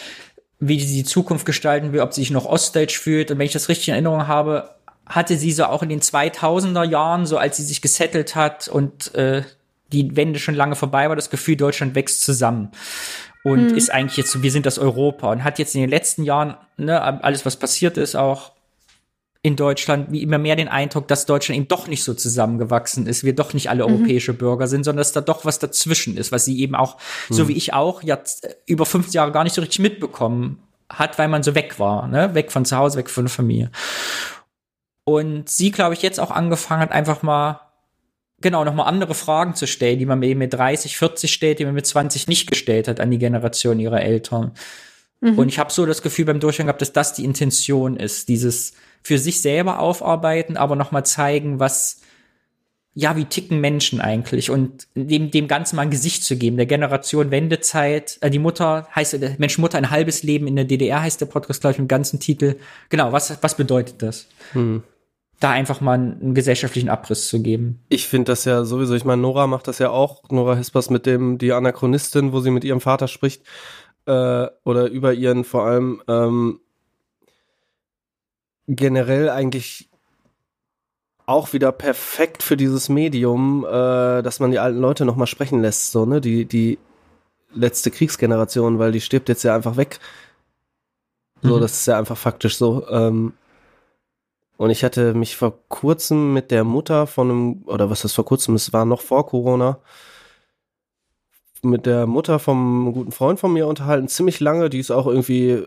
wie 0.59 0.81
sie 0.81 0.97
die 0.97 1.05
Zukunft 1.05 1.45
gestalten 1.47 1.93
will, 1.93 2.01
ob 2.01 2.13
sie 2.13 2.23
sich 2.23 2.31
noch 2.31 2.47
Oststage 2.47 2.93
fühlt. 2.93 3.31
Und 3.31 3.39
wenn 3.39 3.47
ich 3.47 3.53
das 3.53 3.69
richtig 3.69 3.89
in 3.89 3.95
Erinnerung 3.95 4.27
habe, 4.27 4.71
hatte 5.07 5.37
sie 5.37 5.53
so 5.53 5.65
auch 5.65 5.83
in 5.83 5.89
den 5.89 6.01
2000er 6.01 6.85
Jahren, 6.85 7.27
so 7.27 7.39
als 7.39 7.59
sie 7.59 7.63
sich 7.65 7.83
gesettelt 7.83 8.35
hat 8.35 8.69
und 8.69 9.15
äh, 9.15 9.43
die 9.93 10.17
Wende 10.17 10.41
schon 10.41 10.55
lange 10.55 10.75
vorbei 10.75 11.09
war, 11.09 11.15
das 11.15 11.31
Gefühl, 11.31 11.57
Deutschland 11.57 11.95
wächst 11.95 12.23
zusammen. 12.23 12.71
Und 13.45 13.71
Mhm. 13.71 13.77
ist 13.77 13.93
eigentlich 13.93 14.17
jetzt 14.17 14.33
so, 14.33 14.43
wir 14.43 14.51
sind 14.51 14.67
das 14.67 14.79
Europa 14.79 15.31
und 15.31 15.45
hat 15.45 15.61
jetzt 15.61 15.77
in 15.77 15.83
den 15.83 15.91
letzten 15.91 16.25
Jahren, 16.25 16.57
ne, 16.77 17.01
alles 17.23 17.47
was 17.47 17.57
passiert 17.57 17.97
ist, 17.97 18.17
auch 18.17 18.51
in 19.47 19.55
Deutschland 19.55 20.11
wie 20.11 20.23
immer 20.23 20.39
mehr 20.39 20.57
den 20.57 20.67
Eindruck, 20.67 21.07
dass 21.07 21.25
Deutschland 21.25 21.57
eben 21.57 21.69
doch 21.69 21.87
nicht 21.87 22.03
so 22.03 22.15
zusammengewachsen 22.15 23.07
ist, 23.07 23.23
wir 23.23 23.33
doch 23.33 23.55
nicht 23.55 23.71
alle 23.71 23.87
Mhm. 23.87 23.93
europäische 23.95 24.35
Bürger 24.35 24.67
sind, 24.67 24.83
sondern 24.83 24.99
dass 25.03 25.13
da 25.13 25.21
doch 25.21 25.45
was 25.45 25.61
dazwischen 25.61 26.17
ist, 26.17 26.33
was 26.33 26.45
sie 26.45 26.59
eben 26.61 26.75
auch, 26.75 26.97
so 27.31 27.45
Mhm. 27.45 27.49
wie 27.49 27.53
ich 27.57 27.73
auch, 27.73 28.03
jetzt 28.03 28.45
äh, 28.45 28.55
über 28.67 28.87
50 28.87 29.15
Jahre 29.15 29.31
gar 29.31 29.45
nicht 29.45 29.53
so 29.55 29.61
richtig 29.61 29.79
mitbekommen 29.79 30.59
hat, 30.91 31.17
weil 31.21 31.29
man 31.29 31.45
so 31.45 31.55
weg 31.55 31.79
war, 31.79 32.09
ne? 32.09 32.35
weg 32.35 32.51
von 32.51 32.65
zu 32.65 32.77
Hause, 32.77 32.99
weg 32.99 33.09
von 33.09 33.27
der 33.27 33.31
Familie. 33.31 33.71
Und 35.05 35.49
sie, 35.49 35.71
glaube 35.71 35.95
ich, 35.95 36.03
jetzt 36.03 36.19
auch 36.19 36.33
angefangen 36.33 36.83
hat, 36.83 36.91
einfach 36.91 37.23
mal 37.23 37.61
genau 38.41 38.65
nochmal 38.65 38.89
andere 38.89 39.15
Fragen 39.15 39.55
zu 39.55 39.67
stellen, 39.69 39.99
die 40.01 40.07
man 40.07 40.21
eben 40.25 40.39
mit 40.39 40.53
30, 40.55 40.97
40 40.97 41.33
stellt, 41.33 41.61
die 41.61 41.65
man 41.65 41.75
mit 41.75 41.87
20 41.87 42.27
nicht 42.27 42.51
gestellt 42.51 42.89
hat 42.89 42.99
an 42.99 43.11
die 43.13 43.19
Generation 43.19 43.79
ihrer 43.79 44.03
Eltern. 44.03 44.53
Mhm. 45.21 45.39
Und 45.39 45.49
ich 45.49 45.59
habe 45.59 45.73
so 45.73 45.87
das 45.87 46.03
Gefühl 46.03 46.27
beim 46.27 46.41
Durchgang 46.41 46.67
gehabt, 46.67 46.83
dass 46.83 46.93
das 46.93 47.15
die 47.15 47.25
Intention 47.25 47.97
ist, 47.97 48.29
dieses 48.29 48.73
für 49.03 49.19
sich 49.19 49.41
selber 49.41 49.79
aufarbeiten, 49.79 50.57
aber 50.57 50.77
noch 50.77 50.91
mal 50.91 51.05
zeigen, 51.05 51.61
was 51.61 52.01
ja, 52.99 53.15
wie 53.15 53.27
ticken 53.27 53.61
Menschen 53.61 54.01
eigentlich 54.01 54.51
und 54.51 54.89
dem, 54.95 55.31
dem 55.31 55.49
Ganzen 55.49 55.77
mal 55.77 55.83
ein 55.83 55.91
Gesicht 55.91 56.25
zu 56.25 56.35
geben, 56.35 56.57
der 56.57 56.65
Generation 56.65 57.31
Wendezeit, 57.31 58.17
äh, 58.23 58.31
die 58.31 58.39
Mutter 58.39 58.89
heißt, 58.97 59.15
äh, 59.15 59.35
Mensch, 59.37 59.59
Mutter, 59.59 59.77
ein 59.77 59.91
halbes 59.91 60.23
Leben 60.23 60.47
in 60.47 60.57
der 60.57 60.65
DDR 60.65 61.03
heißt 61.03 61.21
der 61.21 61.27
Podcast, 61.27 61.61
glaube 61.61 61.73
ich, 61.73 61.79
mit 61.79 61.85
dem 61.85 61.95
ganzen 61.95 62.21
Titel. 62.21 62.57
Genau, 62.89 63.13
was, 63.13 63.37
was 63.43 63.55
bedeutet 63.55 64.01
das? 64.01 64.29
Hm. 64.53 64.83
Da 65.41 65.51
einfach 65.51 65.83
mal 65.83 65.93
einen, 65.93 66.21
einen 66.23 66.35
gesellschaftlichen 66.35 66.89
Abriss 66.89 67.29
zu 67.29 67.43
geben. 67.43 67.81
Ich 67.91 68.07
finde 68.09 68.33
das 68.33 68.47
ja 68.47 68.65
sowieso, 68.65 68.95
ich 68.95 69.05
meine, 69.05 69.21
Nora 69.21 69.47
macht 69.47 69.69
das 69.69 69.79
ja 69.79 69.91
auch, 69.91 70.31
Nora 70.31 70.57
Hispers 70.57 70.89
mit 70.89 71.05
dem, 71.05 71.37
die 71.37 71.53
Anachronistin, 71.53 72.33
wo 72.33 72.41
sie 72.41 72.51
mit 72.51 72.65
ihrem 72.65 72.81
Vater 72.81 73.09
spricht, 73.09 73.43
äh, 74.07 74.47
oder 74.65 74.89
über 74.91 75.13
ihren 75.13 75.45
vor 75.45 75.65
allem 75.67 76.03
ähm, 76.09 76.61
generell 78.69 79.29
eigentlich 79.31 79.89
auch 81.27 81.53
wieder 81.53 81.73
perfekt 81.73 82.43
für 82.43 82.57
dieses 82.57 82.89
Medium, 82.89 83.65
äh, 83.65 84.23
dass 84.23 84.39
man 84.41 84.51
die 84.53 84.59
alten 84.61 84.79
Leute 84.79 85.05
nochmal 85.05 85.27
sprechen 85.27 85.61
lässt, 85.61 85.91
so, 85.91 86.07
ne, 86.07 86.21
die, 86.21 86.45
die 86.45 86.79
letzte 87.55 87.91
Kriegsgeneration, 87.91 88.79
weil 88.79 88.93
die 88.93 89.01
stirbt 89.01 89.29
jetzt 89.29 89.43
ja 89.43 89.55
einfach 89.55 89.77
weg. 89.77 90.01
So, 91.43 91.57
Mhm. 91.57 91.61
das 91.61 91.73
ist 91.81 91.87
ja 91.87 91.99
einfach 91.99 92.17
faktisch 92.17 92.57
so. 92.57 92.87
Ähm, 92.89 93.33
und 94.57 94.71
ich 94.71 94.85
hatte 94.85 95.15
mich 95.15 95.37
vor 95.37 95.59
kurzem 95.69 96.33
mit 96.33 96.51
der 96.51 96.65
Mutter 96.65 97.07
von 97.07 97.31
einem, 97.31 97.63
oder 97.67 97.91
was 97.91 98.05
ist 98.05 98.15
vor 98.15 98.25
kurzem, 98.25 98.55
es 98.55 98.73
war 98.73 98.85
noch 98.87 99.03
vor 99.03 99.27
Corona, 99.27 99.79
mit 101.71 101.87
der 101.87 102.07
Mutter 102.07 102.39
vom 102.39 102.93
guten 102.93 103.13
Freund 103.13 103.39
von 103.39 103.53
mir 103.53 103.67
unterhalten, 103.67 104.09
ziemlich 104.09 104.41
lange, 104.41 104.71
die 104.71 104.79
ist 104.79 104.91
auch 104.91 105.07
irgendwie, 105.07 105.63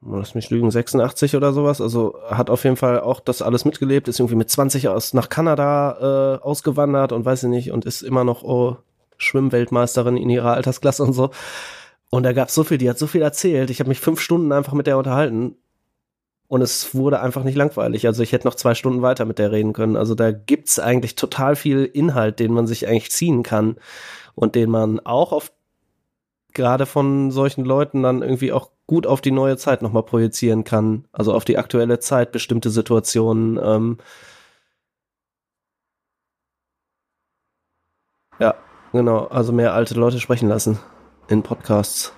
lass 0.00 0.34
mich 0.34 0.50
lügen, 0.50 0.70
86 0.70 1.36
oder 1.36 1.52
sowas, 1.52 1.80
also 1.80 2.16
hat 2.28 2.50
auf 2.50 2.64
jeden 2.64 2.76
Fall 2.76 3.00
auch 3.00 3.20
das 3.20 3.42
alles 3.42 3.64
mitgelebt, 3.64 4.08
ist 4.08 4.20
irgendwie 4.20 4.36
mit 4.36 4.50
20 4.50 4.88
aus 4.88 5.14
nach 5.14 5.28
Kanada 5.28 6.38
äh, 6.40 6.42
ausgewandert 6.42 7.12
und 7.12 7.24
weiß 7.24 7.44
ich 7.44 7.48
nicht, 7.48 7.72
und 7.72 7.84
ist 7.84 8.02
immer 8.02 8.24
noch 8.24 8.42
oh, 8.42 8.76
Schwimmweltmeisterin 9.18 10.16
in 10.16 10.30
ihrer 10.30 10.54
Altersklasse 10.54 11.02
und 11.02 11.12
so. 11.12 11.30
Und 12.10 12.24
da 12.24 12.32
gab 12.32 12.48
es 12.48 12.54
so 12.54 12.64
viel, 12.64 12.78
die 12.78 12.90
hat 12.90 12.98
so 12.98 13.06
viel 13.06 13.22
erzählt. 13.22 13.70
Ich 13.70 13.80
habe 13.80 13.88
mich 13.88 14.00
fünf 14.00 14.20
Stunden 14.20 14.52
einfach 14.52 14.74
mit 14.74 14.86
der 14.86 14.98
unterhalten. 14.98 15.56
Und 16.46 16.60
es 16.60 16.94
wurde 16.94 17.20
einfach 17.20 17.44
nicht 17.44 17.54
langweilig. 17.54 18.06
Also 18.06 18.22
ich 18.22 18.32
hätte 18.32 18.46
noch 18.46 18.54
zwei 18.54 18.74
Stunden 18.74 19.00
weiter 19.00 19.24
mit 19.24 19.38
der 19.38 19.52
reden 19.52 19.72
können. 19.72 19.96
Also 19.96 20.14
da 20.14 20.32
gibt's 20.32 20.78
eigentlich 20.78 21.14
total 21.14 21.56
viel 21.56 21.86
Inhalt, 21.86 22.38
den 22.40 22.52
man 22.52 22.66
sich 22.66 22.86
eigentlich 22.86 23.10
ziehen 23.10 23.42
kann 23.42 23.76
und 24.34 24.54
den 24.54 24.70
man 24.70 25.00
auch 25.00 25.32
auf 25.32 25.52
gerade 26.54 26.86
von 26.86 27.30
solchen 27.30 27.64
Leuten 27.64 28.02
dann 28.02 28.22
irgendwie 28.22 28.52
auch 28.52 28.70
gut 28.86 29.06
auf 29.06 29.20
die 29.20 29.30
neue 29.30 29.56
Zeit 29.56 29.82
nochmal 29.82 30.02
projizieren 30.02 30.64
kann. 30.64 31.06
Also 31.12 31.32
auf 31.32 31.44
die 31.44 31.58
aktuelle 31.58 31.98
Zeit, 31.98 32.32
bestimmte 32.32 32.70
Situationen. 32.70 33.58
Ähm 33.62 33.98
ja, 38.38 38.54
genau. 38.92 39.26
Also 39.26 39.52
mehr 39.52 39.74
alte 39.74 39.94
Leute 39.94 40.20
sprechen 40.20 40.48
lassen 40.48 40.78
in 41.28 41.42
Podcasts. 41.42 42.12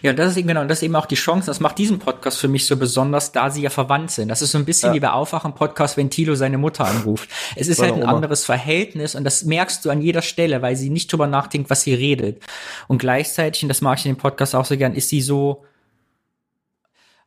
Ja, 0.00 0.12
das 0.12 0.30
ist 0.32 0.36
eben 0.38 0.48
genau, 0.48 0.64
das 0.64 0.78
ist 0.78 0.82
eben 0.84 0.96
auch 0.96 1.06
die 1.06 1.14
Chance. 1.16 1.46
Das 1.46 1.60
macht 1.60 1.76
diesen 1.78 1.98
Podcast 1.98 2.38
für 2.38 2.48
mich 2.48 2.66
so 2.66 2.76
besonders, 2.76 3.32
da 3.32 3.50
sie 3.50 3.62
ja 3.62 3.70
verwandt 3.70 4.10
sind. 4.10 4.28
Das 4.28 4.40
ist 4.42 4.52
so 4.52 4.58
ein 4.58 4.64
bisschen 4.64 4.90
Ja. 4.90 4.94
wie 4.94 5.00
bei 5.00 5.10
Aufwachen-Podcast, 5.12 5.96
wenn 5.96 6.08
Tilo 6.10 6.34
seine 6.34 6.56
Mutter 6.58 6.84
anruft. 6.86 7.28
Es 7.56 7.68
ist 7.68 7.78
Meine 7.78 7.92
halt 7.92 8.02
ein 8.02 8.08
Oma. 8.08 8.16
anderes 8.16 8.44
Verhältnis 8.44 9.14
und 9.14 9.24
das 9.24 9.44
merkst 9.44 9.84
du 9.84 9.90
an 9.90 10.00
jeder 10.00 10.22
Stelle, 10.22 10.62
weil 10.62 10.76
sie 10.76 10.90
nicht 10.90 11.12
drüber 11.12 11.26
nachdenkt, 11.26 11.68
was 11.70 11.82
sie 11.82 11.94
redet. 11.94 12.42
Und 12.88 12.98
gleichzeitig, 12.98 13.62
und 13.62 13.68
das 13.68 13.80
mag 13.80 13.98
ich 13.98 14.06
in 14.06 14.14
dem 14.14 14.18
Podcast 14.18 14.54
auch 14.54 14.64
so 14.64 14.76
gern, 14.76 14.94
ist 14.94 15.08
sie 15.10 15.20
so, 15.20 15.64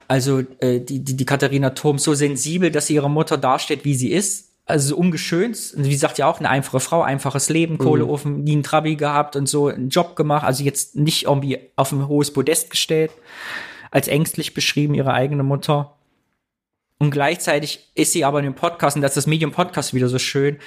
also 0.08 0.40
äh, 0.60 0.80
die, 0.80 1.04
die, 1.04 1.18
die 1.18 1.26
Katharina 1.26 1.72
Turm 1.72 1.98
so 2.00 2.14
sensibel, 2.14 2.72
dass 2.72 2.88
sie 2.88 2.96
ihre 2.96 3.10
Mutter 3.10 3.38
darstellt, 3.38 3.86
wie 3.86 3.96
sie 3.96 4.12
ist. 4.12 4.50
Also 4.66 4.90
so 4.90 4.98
ungeschönt. 4.98 5.74
Und 5.76 5.86
Wie 5.86 5.96
sagt 5.96 6.18
ja 6.18 6.28
auch, 6.28 6.40
eine 6.40 6.50
einfache 6.50 6.80
Frau, 6.80 7.02
einfaches 7.02 7.50
Leben, 7.50 7.78
Kohleofen, 7.78 8.44
nie 8.44 8.54
einen 8.54 8.64
Trabi 8.64 8.96
gehabt 8.96 9.36
und 9.36 9.48
so 9.48 9.68
einen 9.68 9.90
Job 9.90 10.16
gemacht. 10.16 10.46
Also 10.46 10.64
jetzt 10.64 10.96
nicht 10.96 11.26
irgendwie 11.26 11.60
auf 11.76 11.92
ein 11.92 12.08
hohes 12.08 12.34
Podest 12.34 12.72
gestellt, 12.72 13.12
als 13.92 14.08
ängstlich 14.08 14.54
beschrieben, 14.54 14.96
ihre 14.96 15.14
eigene 15.14 15.44
Mutter. 15.44 15.96
Und 16.98 17.12
gleichzeitig 17.12 17.92
ist 17.94 18.14
sie 18.14 18.26
aber 18.26 18.40
in 18.40 18.46
dem 18.46 18.56
Podcast, 18.56 18.96
und 18.96 19.02
das 19.02 19.12
ist 19.12 19.18
das 19.18 19.28
Medium 19.28 19.52
Podcast 19.52 19.94
wieder 19.94 20.08
so 20.08 20.18
schön, 20.18 20.58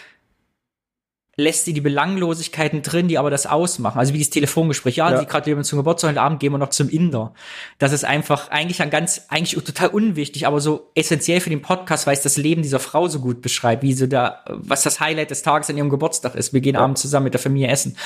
lässt 1.41 1.65
sie 1.67 1.73
die 1.73 1.81
Belanglosigkeiten 1.81 2.83
drin, 2.83 3.07
die 3.07 3.17
aber 3.17 3.31
das 3.31 3.47
ausmachen. 3.47 3.97
Also 3.99 4.13
wie 4.13 4.19
dieses 4.19 4.31
Telefongespräch. 4.33 4.97
Ja, 4.97 5.13
Ja. 5.13 5.21
die 5.21 5.27
gratulieren 5.27 5.63
zum 5.63 5.79
Geburtstag, 5.79 6.11
heute 6.11 6.21
Abend 6.21 6.41
gehen 6.41 6.53
wir 6.53 6.59
noch 6.59 6.71
zum 6.71 6.89
Inder. 6.89 7.33
Das 7.79 7.93
ist 7.93 8.05
einfach 8.05 8.51
eigentlich 8.51 8.83
ein 8.83 8.91
ganz, 8.91 9.23
eigentlich 9.29 9.55
total 9.65 9.89
unwichtig, 9.91 10.49
aber 10.49 10.61
so 10.61 10.91
essentiell 10.97 11.41
für 11.41 11.51
den 11.51 11.63
Podcast, 11.63 12.09
weil 12.09 12.15
es 12.15 12.23
das 12.23 12.37
Leben 12.37 12.63
dieser 12.63 12.81
Frau 12.81 13.07
so 13.07 13.21
gut 13.21 13.41
beschreibt, 13.41 13.85
wie 13.85 13.93
sie 13.93 14.09
da, 14.09 14.41
was 14.49 14.83
das 14.83 14.99
Highlight 14.99 15.31
des 15.31 15.43
Tages 15.43 15.71
an 15.71 15.77
ihrem 15.77 15.91
Geburtstag 15.91 16.35
ist. 16.35 16.53
Wir 16.53 16.61
gehen 16.61 16.75
abends 16.75 17.03
zusammen 17.03 17.25
mit 17.25 17.35
der 17.35 17.41
Familie 17.41 17.69
essen 17.69 17.97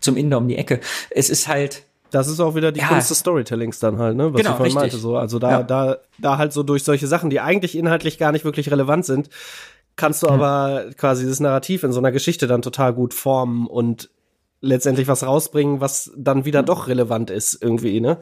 zum 0.00 0.18
Inder 0.18 0.36
um 0.36 0.46
die 0.46 0.58
Ecke. 0.58 0.78
Es 1.10 1.30
ist 1.30 1.48
halt, 1.48 1.84
Das 2.10 2.28
ist 2.28 2.40
auch 2.40 2.54
wieder 2.54 2.72
die 2.72 2.80
Ja. 2.80 2.88
Kunst 2.88 3.08
des 3.08 3.20
Storytellings 3.20 3.78
dann 3.78 3.96
halt, 3.96 4.18
ne? 4.18 4.34
Was 4.34 4.42
Genau, 4.42 4.50
ich 4.50 4.56
vorhin 4.58 4.76
richtig. 4.76 4.82
meinte. 4.82 4.96
So. 4.98 5.16
Also 5.16 5.38
da, 5.38 5.50
Ja. 5.50 5.62
da, 5.62 5.96
da 6.18 6.36
halt 6.36 6.52
so 6.52 6.62
durch 6.62 6.84
solche 6.84 7.06
Sachen, 7.06 7.30
die 7.30 7.40
eigentlich 7.40 7.74
inhaltlich 7.74 8.18
gar 8.18 8.32
nicht 8.32 8.44
wirklich 8.44 8.70
relevant 8.70 9.06
sind, 9.06 9.30
kannst 9.96 10.22
du 10.22 10.28
aber 10.28 10.86
quasi 10.96 11.26
das 11.26 11.40
Narrativ 11.40 11.82
in 11.82 11.92
so 11.92 11.98
einer 11.98 12.12
Geschichte 12.12 12.46
dann 12.46 12.62
total 12.62 12.92
gut 12.94 13.14
formen 13.14 13.66
und 13.66 14.10
letztendlich 14.62 15.08
was 15.08 15.26
rausbringen, 15.26 15.80
was 15.80 16.12
dann 16.16 16.44
wieder 16.44 16.62
doch 16.62 16.86
relevant 16.86 17.30
ist 17.30 17.58
irgendwie, 17.60 18.00
ne? 18.00 18.18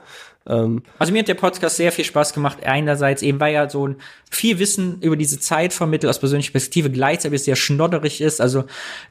Ähm, 0.46 0.82
Also 0.98 1.12
mir 1.12 1.18
hat 1.18 1.28
der 1.28 1.34
Podcast 1.34 1.76
sehr 1.76 1.92
viel 1.92 2.06
Spaß 2.06 2.32
gemacht. 2.32 2.64
Einerseits 2.64 3.22
eben, 3.22 3.38
weil 3.40 3.54
er 3.54 3.68
so 3.68 3.86
ein 3.86 3.96
viel 4.30 4.58
Wissen 4.58 5.02
über 5.02 5.16
diese 5.16 5.38
Zeit 5.38 5.74
vermittelt 5.74 6.08
aus 6.08 6.18
persönlicher 6.18 6.52
Perspektive, 6.52 6.90
gleichzeitig 6.90 7.42
sehr 7.42 7.56
schnodderig 7.56 8.22
ist. 8.22 8.40
Also 8.40 8.64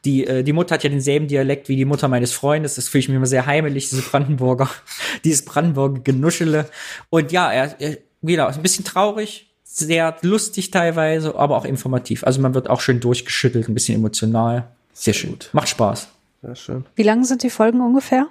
die, 0.05 0.25
äh, 0.25 0.43
die 0.43 0.53
Mutter 0.53 0.73
hat 0.73 0.83
ja 0.83 0.89
denselben 0.89 1.27
Dialekt 1.27 1.69
wie 1.69 1.75
die 1.75 1.85
Mutter 1.85 2.07
meines 2.07 2.33
Freundes. 2.33 2.75
Das 2.75 2.89
fühle 2.89 3.01
ich 3.01 3.09
mir 3.09 3.17
immer 3.17 3.27
sehr 3.27 3.45
heimelig, 3.45 3.89
diese 3.89 4.01
Brandenburger, 4.01 4.69
dieses 5.23 5.45
Brandenburger 5.45 6.01
Genuschele. 6.01 6.65
Und 7.11 7.31
ja, 7.31 7.51
er, 7.51 7.79
er 7.79 7.97
wieder 8.21 8.47
ein 8.47 8.61
bisschen 8.63 8.85
traurig, 8.85 9.48
sehr 9.71 10.17
lustig 10.23 10.71
teilweise, 10.71 11.35
aber 11.35 11.55
auch 11.55 11.65
informativ. 11.65 12.23
Also 12.23 12.41
man 12.41 12.53
wird 12.55 12.69
auch 12.69 12.81
schön 12.81 12.99
durchgeschüttelt, 12.99 13.69
ein 13.69 13.73
bisschen 13.75 13.95
emotional. 13.95 14.67
Sehr 14.93 15.13
schön. 15.13 15.37
Macht 15.53 15.69
Spaß. 15.69 16.07
Sehr 16.41 16.55
schön. 16.55 16.85
Wie 16.95 17.03
lang 17.03 17.23
sind 17.23 17.43
die 17.43 17.49
Folgen 17.51 17.79
ungefähr? 17.81 18.27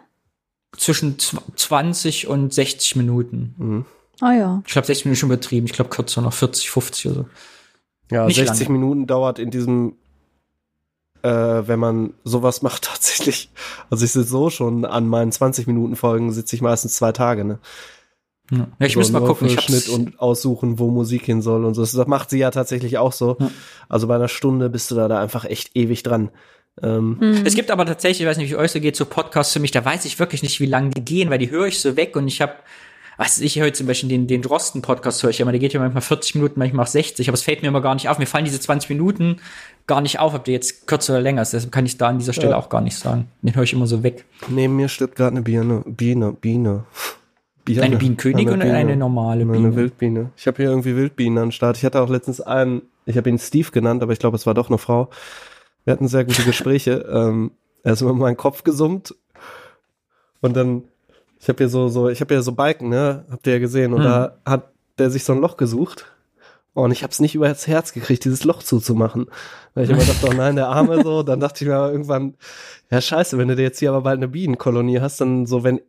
Zwischen 0.76 1.16
zw- 1.16 1.38
20 1.56 2.26
und 2.26 2.52
60 2.52 2.96
Minuten. 2.96 3.86
Ah 4.20 4.32
ja. 4.32 4.62
Ich 4.66 4.72
glaube, 4.72 4.86
60 4.86 5.04
Minuten 5.06 5.18
schon 5.20 5.28
übertrieben. 5.30 5.66
Ich 5.66 5.72
glaube, 5.72 5.90
kürzer 5.90 6.20
noch 6.22 6.32
40, 6.32 6.70
50 6.70 7.06
oder 7.06 7.14
so. 7.14 7.26
Ja, 8.10 8.26
Nicht 8.26 8.36
60 8.36 8.66
lange. 8.68 8.78
Minuten 8.78 9.06
dauert 9.06 9.38
in 9.38 9.50
diesem, 9.50 9.94
äh, 11.22 11.28
wenn 11.30 11.78
man 11.78 12.14
sowas 12.24 12.62
macht 12.62 12.84
tatsächlich. 12.92 13.50
Also 13.90 14.04
ich 14.04 14.12
sitze 14.12 14.28
so 14.28 14.50
schon 14.50 14.84
an 14.84 15.06
meinen 15.06 15.30
20 15.32 15.66
Minuten 15.68 15.94
Folgen 15.96 16.32
sitze 16.32 16.56
ich 16.56 16.62
meistens 16.62 16.96
zwei 16.96 17.12
Tage, 17.12 17.44
ne? 17.44 17.58
Ja, 18.50 18.66
ich 18.78 18.94
so 18.94 19.00
muss 19.00 19.12
mal 19.12 19.20
gucken. 19.24 19.46
Ich 19.48 19.60
Schnitt 19.60 19.88
und 19.90 20.18
aussuchen, 20.20 20.78
wo 20.78 20.88
Musik 20.90 21.24
hin 21.24 21.42
soll 21.42 21.64
und 21.64 21.74
so. 21.74 21.82
Das 21.82 21.94
macht 22.06 22.30
sie 22.30 22.38
ja 22.38 22.50
tatsächlich 22.50 22.96
auch 22.98 23.12
so. 23.12 23.36
Also 23.88 24.06
bei 24.06 24.14
einer 24.14 24.28
Stunde 24.28 24.70
bist 24.70 24.90
du 24.90 24.94
da, 24.94 25.06
da 25.08 25.20
einfach 25.20 25.44
echt 25.44 25.76
ewig 25.76 26.02
dran. 26.02 26.30
Ähm, 26.82 27.18
Es 27.44 27.54
gibt 27.54 27.70
aber 27.70 27.84
tatsächlich, 27.86 28.22
ich 28.22 28.26
weiß 28.26 28.38
nicht, 28.38 28.50
wie 28.50 28.56
euch 28.56 28.70
so 28.72 28.80
geht, 28.80 28.96
so 28.96 29.04
Podcasts 29.04 29.52
für 29.52 29.60
mich, 29.60 29.70
da 29.72 29.84
weiß 29.84 30.04
ich 30.04 30.18
wirklich 30.18 30.42
nicht, 30.42 30.60
wie 30.60 30.66
lange 30.66 30.90
die 30.90 31.04
gehen, 31.04 31.28
weil 31.28 31.38
die 31.38 31.50
höre 31.50 31.66
ich 31.66 31.80
so 31.80 31.96
weg 31.96 32.14
und 32.16 32.28
ich 32.28 32.40
habe, 32.40 32.52
was 33.16 33.32
weiß 33.38 33.40
ich 33.40 33.58
höre 33.58 33.72
zum 33.74 33.88
Beispiel 33.88 34.08
den, 34.08 34.28
den 34.28 34.42
Drosten-Podcast 34.42 35.22
höre 35.24 35.30
ich 35.30 35.40
immer, 35.40 35.50
der 35.50 35.58
geht 35.58 35.72
ja 35.72 35.80
manchmal 35.80 36.02
40 36.02 36.36
Minuten, 36.36 36.60
manchmal 36.60 36.84
auch 36.84 36.88
60, 36.88 37.28
aber 37.28 37.34
es 37.34 37.42
fällt 37.42 37.62
mir 37.62 37.68
immer 37.68 37.80
gar 37.80 37.94
nicht 37.96 38.08
auf. 38.08 38.18
Mir 38.20 38.26
fallen 38.26 38.44
diese 38.44 38.60
20 38.60 38.88
Minuten 38.90 39.40
gar 39.88 40.00
nicht 40.00 40.20
auf, 40.20 40.34
ob 40.34 40.44
der 40.44 40.54
jetzt 40.54 40.86
kürzer 40.86 41.14
oder 41.14 41.22
länger 41.22 41.42
ist. 41.42 41.52
Deshalb 41.52 41.72
kann 41.72 41.84
ich 41.84 41.98
da 41.98 42.08
an 42.08 42.18
dieser 42.20 42.32
Stelle 42.32 42.52
Ja. 42.52 42.56
auch 42.58 42.68
gar 42.68 42.80
nicht 42.80 42.96
sagen. 42.96 43.26
Den 43.42 43.56
höre 43.56 43.64
ich 43.64 43.72
immer 43.72 43.88
so 43.88 44.02
weg. 44.04 44.24
neben 44.48 44.76
mir 44.76 44.88
stirbt 44.88 45.16
gerade 45.16 45.32
eine 45.32 45.42
Biene. 45.42 45.82
Biene, 45.84 46.32
Biene. 46.32 46.84
Biene. 47.74 47.82
Eine 47.82 47.96
Bienenkönigin 47.96 48.54
oder 48.54 48.74
eine 48.74 48.96
normale 48.96 49.42
Eine 49.42 49.52
Biene? 49.52 49.76
Wildbiene. 49.76 50.30
Ich 50.36 50.46
habe 50.46 50.56
hier 50.58 50.70
irgendwie 50.70 50.96
Wildbienen 50.96 51.38
an 51.38 51.46
den 51.46 51.52
Start. 51.52 51.76
Ich 51.76 51.84
hatte 51.84 52.00
auch 52.00 52.08
letztens 52.08 52.40
einen, 52.40 52.82
ich 53.06 53.16
habe 53.16 53.28
ihn 53.28 53.38
Steve 53.38 53.70
genannt, 53.70 54.02
aber 54.02 54.12
ich 54.12 54.18
glaube, 54.18 54.36
es 54.36 54.46
war 54.46 54.54
doch 54.54 54.68
eine 54.68 54.78
Frau. 54.78 55.10
Wir 55.84 55.92
hatten 55.92 56.08
sehr 56.08 56.24
gute 56.24 56.42
Gespräche. 56.42 57.06
ähm, 57.12 57.52
er 57.82 57.92
ist 57.92 58.02
immer 58.02 58.10
in 58.10 58.18
meinen 58.18 58.36
Kopf 58.36 58.64
gesummt 58.64 59.14
und 60.40 60.56
dann, 60.56 60.84
ich 61.40 61.48
habe 61.48 61.58
hier 61.58 61.68
so, 61.68 61.88
so, 61.88 62.08
ich 62.08 62.20
habe 62.20 62.34
hier 62.34 62.42
so 62.42 62.52
Balken, 62.52 62.88
ne? 62.88 63.24
Habt 63.30 63.46
ihr 63.46 63.54
ja 63.54 63.58
gesehen. 63.58 63.92
Und 63.92 64.00
Hm. 64.00 64.08
da 64.08 64.38
hat 64.44 64.72
der 64.98 65.10
sich 65.10 65.24
so 65.24 65.32
ein 65.32 65.40
Loch 65.40 65.56
gesucht. 65.56 66.06
Und 66.74 66.92
ich 66.92 67.02
habe 67.02 67.10
es 67.10 67.18
nicht 67.20 67.34
über 67.34 67.48
das 67.48 67.66
Herz 67.66 67.92
gekriegt, 67.92 68.24
dieses 68.24 68.44
Loch 68.44 68.62
zuzumachen. 68.62 69.26
Weil 69.74 69.84
ich 69.84 69.90
immer 69.90 70.04
dachte, 70.04 70.28
oh 70.28 70.32
nein, 70.32 70.54
der 70.56 70.68
Arme 70.68 71.02
so. 71.02 71.22
Dann 71.22 71.40
dachte 71.40 71.64
ich 71.64 71.68
mir 71.68 71.76
aber 71.76 71.90
irgendwann, 71.90 72.34
ja 72.90 73.00
scheiße, 73.00 73.36
wenn 73.38 73.48
du 73.48 73.56
dir 73.56 73.62
jetzt 73.62 73.78
hier 73.80 73.90
aber 73.90 74.02
bald 74.02 74.18
eine 74.18 74.28
Bienenkolonie 74.28 75.00
hast, 75.00 75.20
dann 75.20 75.46
so, 75.46 75.64
wenn 75.64 75.80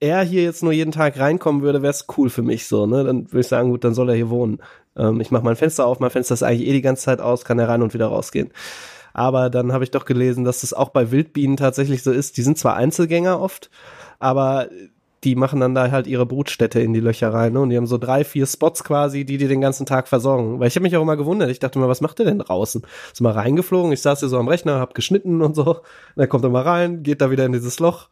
er 0.00 0.22
hier 0.22 0.42
jetzt 0.42 0.62
nur 0.62 0.72
jeden 0.72 0.92
Tag 0.92 1.18
reinkommen 1.18 1.62
würde, 1.62 1.82
wäre 1.82 1.92
es 1.92 2.06
cool 2.16 2.30
für 2.30 2.42
mich 2.42 2.66
so, 2.66 2.86
ne? 2.86 3.04
Dann 3.04 3.26
würde 3.26 3.40
ich 3.40 3.48
sagen, 3.48 3.70
gut, 3.70 3.84
dann 3.84 3.94
soll 3.94 4.10
er 4.10 4.16
hier 4.16 4.30
wohnen. 4.30 4.58
Ähm, 4.96 5.20
ich 5.20 5.30
mache 5.30 5.44
mein 5.44 5.56
Fenster 5.56 5.86
auf, 5.86 6.00
mein 6.00 6.10
Fenster 6.10 6.34
ist 6.34 6.42
eigentlich 6.42 6.68
eh 6.68 6.72
die 6.72 6.82
ganze 6.82 7.04
Zeit 7.04 7.20
aus, 7.20 7.44
kann 7.44 7.58
er 7.58 7.68
rein 7.68 7.82
und 7.82 7.94
wieder 7.94 8.06
rausgehen. 8.06 8.50
Aber 9.14 9.48
dann 9.48 9.72
habe 9.72 9.84
ich 9.84 9.90
doch 9.90 10.04
gelesen, 10.04 10.44
dass 10.44 10.60
das 10.60 10.74
auch 10.74 10.90
bei 10.90 11.10
Wildbienen 11.10 11.56
tatsächlich 11.56 12.02
so 12.02 12.12
ist. 12.12 12.36
Die 12.36 12.42
sind 12.42 12.58
zwar 12.58 12.76
Einzelgänger 12.76 13.40
oft, 13.40 13.70
aber 14.18 14.68
die 15.24 15.34
machen 15.34 15.58
dann 15.58 15.74
da 15.74 15.90
halt 15.90 16.06
ihre 16.06 16.26
Brutstätte 16.26 16.80
in 16.80 16.92
die 16.92 17.00
Löcher 17.00 17.32
rein. 17.32 17.54
Ne? 17.54 17.60
Und 17.60 17.70
die 17.70 17.76
haben 17.76 17.86
so 17.86 17.98
drei, 17.98 18.24
vier 18.24 18.46
Spots 18.46 18.84
quasi, 18.84 19.24
die 19.24 19.38
die 19.38 19.48
den 19.48 19.60
ganzen 19.60 19.86
Tag 19.86 20.06
versorgen. 20.08 20.60
Weil 20.60 20.68
ich 20.68 20.76
habe 20.76 20.82
mich 20.82 20.96
auch 20.96 21.02
immer 21.02 21.16
gewundert. 21.16 21.50
Ich 21.50 21.58
dachte 21.58 21.78
mir, 21.78 21.88
was 21.88 22.00
macht 22.00 22.18
der 22.18 22.26
denn 22.26 22.38
draußen? 22.38 22.82
Ist 23.12 23.20
mal 23.20 23.32
reingeflogen. 23.32 23.90
Ich 23.92 24.02
saß 24.02 24.20
hier 24.20 24.28
so 24.28 24.38
am 24.38 24.48
Rechner, 24.48 24.78
hab 24.78 24.94
geschnitten 24.94 25.42
und 25.42 25.56
so. 25.56 25.64
Und 25.64 25.82
dann 26.14 26.28
kommt 26.28 26.44
er 26.44 26.50
mal 26.50 26.62
rein, 26.62 27.02
geht 27.02 27.20
da 27.20 27.30
wieder 27.30 27.44
in 27.44 27.52
dieses 27.52 27.80
Loch, 27.80 28.08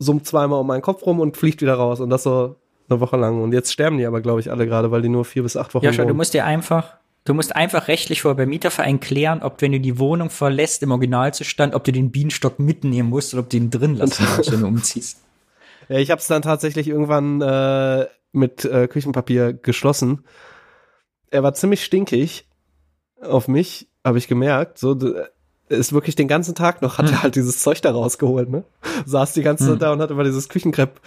summt 0.00 0.26
zweimal 0.26 0.58
um 0.58 0.66
meinen 0.66 0.82
Kopf 0.82 1.06
rum 1.06 1.20
und 1.20 1.36
fliegt 1.36 1.62
wieder 1.62 1.74
raus. 1.74 2.00
Und 2.00 2.10
das 2.10 2.24
so 2.24 2.56
eine 2.88 3.00
Woche 3.00 3.16
lang. 3.16 3.40
Und 3.40 3.52
jetzt 3.52 3.72
sterben 3.72 3.98
die 3.98 4.06
aber, 4.06 4.20
glaube 4.20 4.40
ich, 4.40 4.50
alle 4.50 4.66
gerade, 4.66 4.90
weil 4.90 5.02
die 5.02 5.08
nur 5.08 5.24
vier 5.24 5.44
bis 5.44 5.56
acht 5.56 5.74
Wochen 5.74 5.84
Ja, 5.84 5.92
schau, 5.92 6.02
du 6.02 6.08
wohnen. 6.08 6.16
musst 6.16 6.34
dir 6.34 6.44
einfach, 6.44 6.96
du 7.24 7.34
musst 7.34 7.54
einfach 7.54 7.86
rechtlich 7.86 8.22
vor 8.22 8.34
beim 8.34 8.48
Mieterverein 8.48 8.98
klären, 8.98 9.42
ob 9.42 9.62
wenn 9.62 9.72
du 9.72 9.78
die 9.78 9.98
Wohnung 10.00 10.30
verlässt 10.30 10.82
im 10.82 10.90
Originalzustand, 10.90 11.74
ob 11.74 11.84
du 11.84 11.92
den 11.92 12.10
Bienenstock 12.10 12.58
mitnehmen 12.58 13.08
musst 13.10 13.34
oder 13.34 13.42
ob 13.42 13.50
du 13.50 13.58
ihn 13.58 13.70
drin 13.70 13.94
lassen 13.94 14.24
kannst, 14.26 14.50
wenn 14.50 14.60
du 14.62 14.66
umziehst. 14.66 15.20
Ja, 15.88 15.98
ich 15.98 16.12
habe 16.12 16.20
es 16.20 16.28
dann 16.28 16.42
tatsächlich 16.42 16.86
irgendwann 16.86 17.40
äh, 17.40 18.06
mit 18.30 18.64
äh, 18.64 18.86
Küchenpapier 18.86 19.52
geschlossen. 19.54 20.24
Er 21.32 21.42
war 21.42 21.52
ziemlich 21.54 21.84
stinkig 21.84 22.46
auf 23.20 23.48
mich, 23.48 23.88
habe 24.04 24.18
ich 24.18 24.28
gemerkt. 24.28 24.78
So 24.78 24.96
ist 25.70 25.92
wirklich 25.92 26.16
den 26.16 26.28
ganzen 26.28 26.54
Tag 26.54 26.82
noch, 26.82 26.98
hat 26.98 27.10
er 27.10 27.22
halt 27.22 27.36
dieses 27.36 27.62
Zeug 27.62 27.80
da 27.80 27.90
rausgeholt, 27.92 28.50
ne? 28.50 28.64
Saß 29.06 29.32
die 29.32 29.42
ganze 29.42 29.64
Hm. 29.64 29.70
Zeit 29.72 29.82
da 29.82 29.92
und 29.92 30.00
hat 30.00 30.10
immer 30.10 30.24
dieses 30.24 30.48
Küchenkrepp 30.48 31.00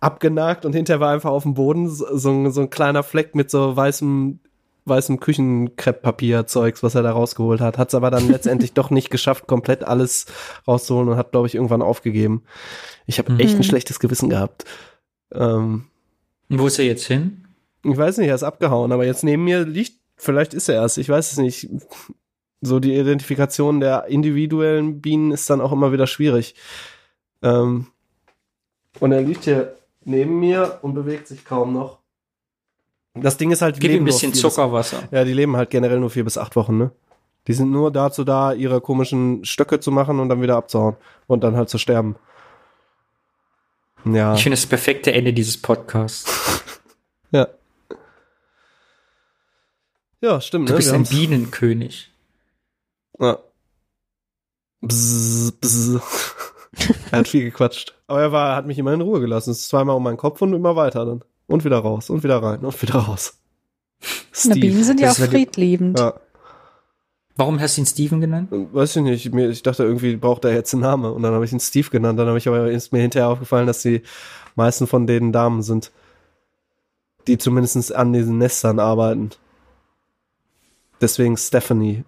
abgenagt 0.00 0.64
und 0.64 0.72
hinterher 0.72 1.00
war 1.00 1.12
einfach 1.12 1.30
auf 1.30 1.42
dem 1.42 1.54
Boden 1.54 1.88
so, 1.90 2.06
so, 2.16 2.30
ein- 2.30 2.50
so 2.52 2.62
ein 2.62 2.70
kleiner 2.70 3.02
Fleck 3.02 3.34
mit 3.34 3.50
so 3.50 3.76
weißem 3.76 4.38
weißem 4.86 5.20
Küchenkrepppapier-Zeugs, 5.20 6.82
was 6.82 6.94
er 6.94 7.02
da 7.02 7.12
rausgeholt 7.12 7.60
hat. 7.60 7.78
Hat 7.78 7.88
es 7.88 7.94
aber 7.94 8.10
dann 8.10 8.28
letztendlich 8.30 8.72
doch 8.72 8.90
nicht 8.90 9.10
geschafft, 9.10 9.46
komplett 9.46 9.84
alles 9.84 10.26
rauszuholen 10.66 11.10
und 11.10 11.16
hat, 11.16 11.32
glaube 11.32 11.46
ich, 11.46 11.54
irgendwann 11.54 11.82
aufgegeben. 11.82 12.42
Ich 13.06 13.18
habe 13.18 13.34
echt 13.38 13.54
ein 13.54 13.58
Mhm. 13.58 13.62
schlechtes 13.64 14.00
Gewissen 14.00 14.30
gehabt. 14.30 14.64
Ähm, 15.32 15.84
wo 16.48 16.66
ist 16.66 16.78
er 16.78 16.86
jetzt 16.86 17.04
hin? 17.06 17.44
ich 17.84 17.96
weiß 17.96 18.18
nicht, 18.18 18.28
er 18.28 18.34
ist 18.34 18.42
abgehauen, 18.42 18.90
aber 18.92 19.04
jetzt 19.06 19.22
neben 19.22 19.44
mir 19.44 19.64
liegt, 19.64 19.94
vielleicht 20.16 20.54
ist 20.54 20.68
er 20.68 20.82
es, 20.84 20.96
ich 20.96 21.08
weiß 21.08 21.32
es 21.32 21.38
nicht. 21.38 21.68
So 22.60 22.78
die 22.80 22.94
Identifikation 22.94 23.80
der 23.80 24.06
individuellen 24.06 25.00
Bienen 25.00 25.32
ist 25.32 25.48
dann 25.48 25.60
auch 25.60 25.72
immer 25.72 25.92
wieder 25.92 26.06
schwierig. 26.06 26.54
Ähm, 27.42 27.86
und 28.98 29.12
er 29.12 29.22
liegt 29.22 29.44
hier 29.44 29.76
neben 30.04 30.40
mir 30.40 30.78
und 30.82 30.94
bewegt 30.94 31.26
sich 31.28 31.44
kaum 31.44 31.72
noch. 31.72 31.98
Das 33.14 33.36
Ding 33.38 33.50
ist 33.50 33.62
halt, 33.62 33.76
die 33.76 33.80
Gib 33.80 33.90
leben 33.92 34.02
ein 34.02 34.06
bisschen 34.06 34.32
vier 34.32 34.42
bis- 34.42 34.54
Zuckerwasser. 34.54 35.02
Ja, 35.10 35.24
die 35.24 35.32
leben 35.32 35.56
halt 35.56 35.70
generell 35.70 35.98
nur 36.00 36.10
vier 36.10 36.24
bis 36.24 36.36
acht 36.38 36.54
Wochen, 36.56 36.76
ne? 36.78 36.90
Die 37.46 37.54
sind 37.54 37.70
nur 37.70 37.90
dazu 37.90 38.22
da, 38.24 38.52
ihre 38.52 38.80
komischen 38.82 39.44
Stöcke 39.44 39.80
zu 39.80 39.90
machen 39.90 40.20
und 40.20 40.28
dann 40.28 40.42
wieder 40.42 40.56
abzuhauen 40.56 40.96
und 41.26 41.42
dann 41.42 41.56
halt 41.56 41.70
zu 41.70 41.78
sterben. 41.78 42.16
Ja. 44.04 44.34
Ich 44.34 44.42
finde 44.42 44.56
das 44.56 44.66
perfekte 44.66 45.12
Ende 45.12 45.32
dieses 45.32 45.56
Podcasts. 45.60 46.62
Ja. 47.32 47.46
Ja, 50.20 50.40
stimmt, 50.40 50.68
Du 50.68 50.72
ne? 50.72 50.76
bist 50.78 50.88
Wir 50.88 50.94
ein 50.94 51.04
haben's- 51.04 51.10
Bienenkönig. 51.10 52.09
Ja. 53.20 53.38
Bzz, 54.80 55.52
bzz. 55.60 56.00
er 57.10 57.18
hat 57.18 57.28
viel 57.28 57.44
gequatscht. 57.44 57.94
Aber 58.06 58.20
er 58.20 58.32
war, 58.32 58.56
hat 58.56 58.66
mich 58.66 58.78
immer 58.78 58.92
in 58.94 59.00
Ruhe 59.00 59.20
gelassen. 59.20 59.50
Es 59.50 59.60
ist 59.60 59.68
zweimal 59.68 59.96
um 59.96 60.02
meinen 60.02 60.16
Kopf 60.16 60.40
und 60.42 60.52
immer 60.54 60.76
weiter 60.76 61.04
dann. 61.04 61.24
Und 61.46 61.64
wieder 61.64 61.78
raus 61.78 62.10
und 62.10 62.22
wieder 62.22 62.42
rein 62.42 62.60
und 62.60 62.80
wieder 62.80 62.94
raus. 62.94 63.38
Na, 64.46 64.54
Bienen 64.54 64.84
sind 64.84 65.00
ja 65.00 65.10
auch 65.10 65.16
friedliebend. 65.16 65.98
Ja. 65.98 66.14
Warum 67.36 67.60
hast 67.60 67.76
du 67.76 67.82
ihn 67.82 67.86
Steven 67.86 68.20
genannt? 68.20 68.48
Weiß 68.50 68.96
ich 68.96 69.02
nicht. 69.02 69.26
Ich 69.26 69.62
dachte 69.62 69.82
irgendwie 69.82 70.16
braucht 70.16 70.44
er 70.44 70.52
jetzt 70.52 70.72
einen 70.74 70.82
Namen. 70.82 71.12
Und 71.12 71.22
dann 71.22 71.34
habe 71.34 71.44
ich 71.44 71.52
ihn 71.52 71.60
Steve 71.60 71.88
genannt. 71.90 72.18
Dann 72.18 72.28
habe 72.28 72.38
ich 72.38 72.46
aber 72.48 72.70
ist 72.70 72.92
mir 72.92 73.00
hinterher 73.00 73.28
aufgefallen, 73.28 73.66
dass 73.66 73.82
die 73.82 74.02
meisten 74.56 74.86
von 74.86 75.06
denen 75.06 75.32
Damen 75.32 75.62
sind. 75.62 75.90
Die 77.26 77.38
zumindest 77.38 77.94
an 77.94 78.12
diesen 78.12 78.38
Nestern 78.38 78.78
arbeiten. 78.78 79.30
Deswegen 81.00 81.36
Stephanie. 81.36 82.04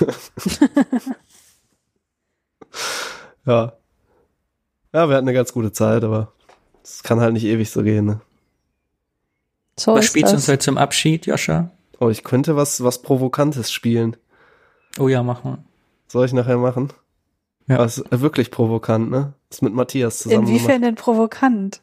ja. 3.46 3.72
Ja, 4.92 5.08
wir 5.08 5.16
hatten 5.16 5.28
eine 5.28 5.34
ganz 5.34 5.52
gute 5.52 5.72
Zeit, 5.72 6.04
aber 6.04 6.32
es 6.82 7.02
kann 7.02 7.20
halt 7.20 7.32
nicht 7.32 7.44
ewig 7.44 7.70
so 7.70 7.82
gehen. 7.82 8.06
Ne? 8.06 8.20
So 9.78 9.94
Was 9.94 10.06
spielst 10.06 10.32
du 10.32 10.36
uns 10.36 10.48
heute 10.48 10.60
zum 10.60 10.78
Abschied, 10.78 11.26
Joscha? 11.26 11.70
Oh, 11.98 12.08
ich 12.08 12.22
könnte 12.24 12.56
was, 12.56 12.82
was 12.82 13.02
Provokantes 13.02 13.72
spielen. 13.72 14.16
Oh 14.98 15.08
ja, 15.08 15.22
mach 15.22 15.42
mal. 15.44 15.58
Soll 16.06 16.26
ich 16.26 16.32
nachher 16.32 16.58
machen? 16.58 16.92
Ja. 17.66 17.78
Das 17.78 17.98
ist 17.98 18.20
wirklich 18.20 18.50
provokant, 18.50 19.10
ne? 19.10 19.34
Das 19.48 19.58
ist 19.58 19.62
mit 19.62 19.74
Matthias 19.74 20.18
zusammen 20.18 20.46
Inwiefern 20.46 20.80
gemacht. 20.80 20.84
denn 20.84 20.94
provokant? 20.96 21.82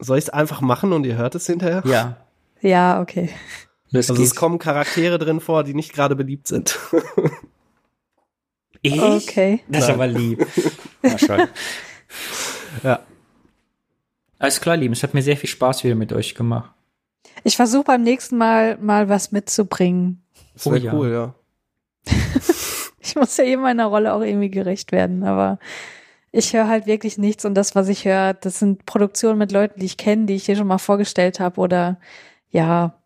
Soll 0.00 0.18
ich 0.18 0.24
es 0.24 0.30
einfach 0.30 0.60
machen 0.60 0.92
und 0.92 1.04
ihr 1.04 1.16
hört 1.16 1.34
es 1.34 1.46
hinterher? 1.46 1.82
Ja. 1.86 2.16
Ja, 2.60 3.00
okay. 3.00 3.30
Los 3.90 4.10
Also 4.10 4.22
es 4.22 4.30
geht's. 4.30 4.36
kommen 4.36 4.58
Charaktere 4.58 5.18
drin 5.18 5.40
vor, 5.40 5.64
die 5.64 5.74
nicht 5.74 5.92
gerade 5.92 6.16
beliebt 6.16 6.46
sind. 6.48 6.78
Ich? 8.82 9.00
Okay. 9.00 9.60
Das 9.68 9.82
ist 9.82 9.88
Nein. 9.88 9.94
aber 9.94 10.06
lieb. 10.06 10.46
Na 11.02 11.48
ja. 12.82 13.00
Alles 14.38 14.60
klar, 14.60 14.76
Lieben. 14.76 14.94
Es 14.94 15.02
hat 15.02 15.12
mir 15.12 15.22
sehr 15.22 15.36
viel 15.36 15.50
Spaß 15.50 15.84
wieder 15.84 15.94
mit 15.94 16.12
euch 16.12 16.34
gemacht. 16.34 16.72
Ich 17.44 17.56
versuche 17.56 17.84
beim 17.84 18.02
nächsten 18.02 18.38
Mal 18.38 18.78
mal 18.78 19.08
was 19.08 19.32
mitzubringen. 19.32 20.22
Das 20.54 20.66
Oh 20.66 20.74
ja. 20.74 20.92
cool, 20.94 21.10
ja. 21.10 21.34
Ich 23.02 23.16
muss 23.16 23.36
ja 23.38 23.44
eben 23.44 23.62
meiner 23.62 23.86
Rolle 23.86 24.12
auch 24.14 24.20
irgendwie 24.20 24.50
gerecht 24.50 24.92
werden, 24.92 25.24
aber 25.24 25.58
ich 26.32 26.52
höre 26.52 26.68
halt 26.68 26.86
wirklich 26.86 27.18
nichts 27.18 27.44
und 27.44 27.54
das, 27.54 27.74
was 27.74 27.88
ich 27.88 28.04
höre, 28.04 28.34
das 28.34 28.58
sind 28.60 28.86
Produktionen 28.86 29.38
mit 29.38 29.52
Leuten, 29.52 29.80
die 29.80 29.86
ich 29.86 29.96
kenne, 29.96 30.26
die 30.26 30.36
ich 30.36 30.44
hier 30.46 30.54
schon 30.54 30.66
mal 30.68 30.78
vorgestellt 30.78 31.40
habe 31.40 31.60
oder 31.60 31.98
ja, 32.50 32.99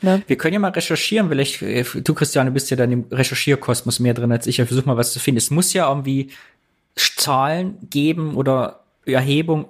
ne? 0.00 0.22
Wir 0.26 0.36
können 0.36 0.54
ja 0.54 0.60
mal 0.60 0.70
recherchieren. 0.70 1.28
Vielleicht, 1.28 1.62
äh, 1.62 1.84
du, 1.84 2.14
Christiane, 2.14 2.50
bist 2.50 2.70
ja 2.70 2.76
dann 2.76 2.92
im 2.92 3.04
Recherchierkosmos 3.10 4.00
mehr 4.00 4.14
drin 4.14 4.32
als 4.32 4.46
ich. 4.46 4.58
Ich 4.58 4.66
versuche 4.66 4.86
mal 4.86 4.96
was 4.96 5.12
zu 5.12 5.20
finden. 5.20 5.38
Es 5.38 5.50
muss 5.50 5.72
ja 5.72 5.88
irgendwie 5.88 6.30
Zahlen 6.96 7.76
geben 7.90 8.34
oder 8.34 8.80
Erhebung, 9.04 9.66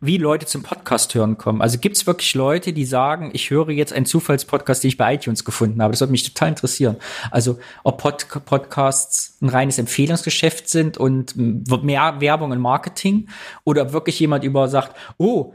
wie 0.00 0.16
Leute 0.16 0.46
zum 0.46 0.62
Podcast 0.62 1.14
hören 1.14 1.36
kommen. 1.36 1.60
Also 1.60 1.78
gibt 1.78 1.96
es 1.96 2.06
wirklich 2.06 2.34
Leute, 2.34 2.72
die 2.72 2.86
sagen, 2.86 3.30
ich 3.34 3.50
höre 3.50 3.70
jetzt 3.70 3.92
einen 3.92 4.06
Zufallspodcast, 4.06 4.82
den 4.82 4.88
ich 4.88 4.96
bei 4.96 5.14
iTunes 5.14 5.44
gefunden 5.44 5.82
habe. 5.82 5.92
Das 5.92 6.00
würde 6.00 6.12
mich 6.12 6.24
total 6.24 6.48
interessieren. 6.48 6.96
Also 7.30 7.58
ob 7.84 7.98
Pod 7.98 8.26
Podcasts 8.46 9.36
ein 9.42 9.50
reines 9.50 9.78
Empfehlungsgeschäft 9.78 10.70
sind 10.70 10.96
und 10.96 11.36
mehr 11.36 12.20
Werbung 12.20 12.50
und 12.50 12.60
Marketing 12.60 13.28
oder 13.64 13.92
wirklich 13.92 14.18
jemand 14.18 14.42
über 14.42 14.68
sagt, 14.68 14.96
oh, 15.18 15.54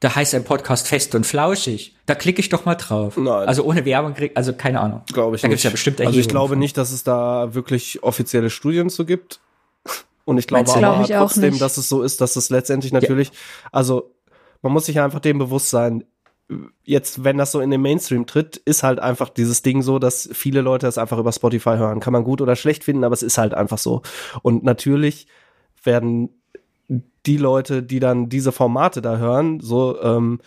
da 0.00 0.14
heißt 0.14 0.34
ein 0.34 0.44
Podcast 0.44 0.86
fest 0.86 1.14
und 1.14 1.26
flauschig. 1.26 1.96
Da 2.06 2.14
klicke 2.14 2.40
ich 2.40 2.48
doch 2.48 2.64
mal 2.64 2.76
drauf. 2.76 3.16
Nein. 3.16 3.48
Also 3.48 3.64
ohne 3.64 3.84
Werbung 3.84 4.14
krieg, 4.14 4.32
also 4.34 4.52
keine 4.52 4.80
Ahnung. 4.80 5.02
Glaube 5.12 5.36
ich 5.36 5.42
da 5.42 5.48
nicht. 5.48 5.54
gibt's 5.54 5.64
ja 5.64 5.70
bestimmt 5.70 6.00
also 6.00 6.18
ich 6.18 6.28
glaube 6.28 6.50
von. 6.50 6.58
nicht, 6.58 6.76
dass 6.76 6.92
es 6.92 7.02
da 7.02 7.54
wirklich 7.54 8.02
offizielle 8.02 8.50
Studien 8.50 8.90
zu 8.90 9.04
gibt. 9.04 9.40
Und 10.24 10.38
ich 10.38 10.46
glaube 10.46 10.70
aber 10.70 10.78
Glaub 10.78 11.04
ich 11.04 11.16
auch 11.16 11.26
trotzdem, 11.26 11.50
nicht. 11.50 11.62
dass 11.62 11.78
es 11.78 11.88
so 11.88 12.02
ist, 12.02 12.20
dass 12.20 12.36
es 12.36 12.50
letztendlich 12.50 12.92
natürlich, 12.92 13.32
also 13.72 14.14
man 14.62 14.72
muss 14.72 14.86
sich 14.86 15.00
einfach 15.00 15.20
dem 15.20 15.38
bewusst 15.38 15.70
sein, 15.70 16.04
jetzt, 16.84 17.24
wenn 17.24 17.36
das 17.38 17.52
so 17.52 17.60
in 17.60 17.70
den 17.70 17.80
Mainstream 17.80 18.26
tritt, 18.26 18.56
ist 18.56 18.82
halt 18.82 19.00
einfach 19.00 19.28
dieses 19.28 19.62
Ding 19.62 19.82
so, 19.82 19.98
dass 19.98 20.28
viele 20.32 20.60
Leute 20.60 20.86
es 20.86 20.98
einfach 20.98 21.18
über 21.18 21.32
Spotify 21.32 21.76
hören. 21.76 22.00
Kann 22.00 22.12
man 22.12 22.24
gut 22.24 22.40
oder 22.40 22.56
schlecht 22.56 22.84
finden, 22.84 23.04
aber 23.04 23.12
es 23.12 23.22
ist 23.22 23.38
halt 23.38 23.54
einfach 23.54 23.78
so. 23.78 24.02
Und 24.42 24.64
natürlich 24.64 25.26
werden 25.82 26.37
die 27.28 27.36
Leute, 27.36 27.82
die 27.82 28.00
dann 28.00 28.28
diese 28.28 28.50
Formate 28.50 29.00
da 29.02 29.18
hören, 29.18 29.60
so 29.60 30.00
ähm, 30.02 30.40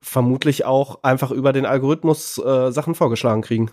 vermutlich 0.00 0.64
auch 0.64 1.02
einfach 1.02 1.30
über 1.30 1.52
den 1.52 1.66
Algorithmus 1.66 2.38
äh, 2.38 2.70
Sachen 2.70 2.94
vorgeschlagen 2.94 3.42
kriegen. 3.42 3.70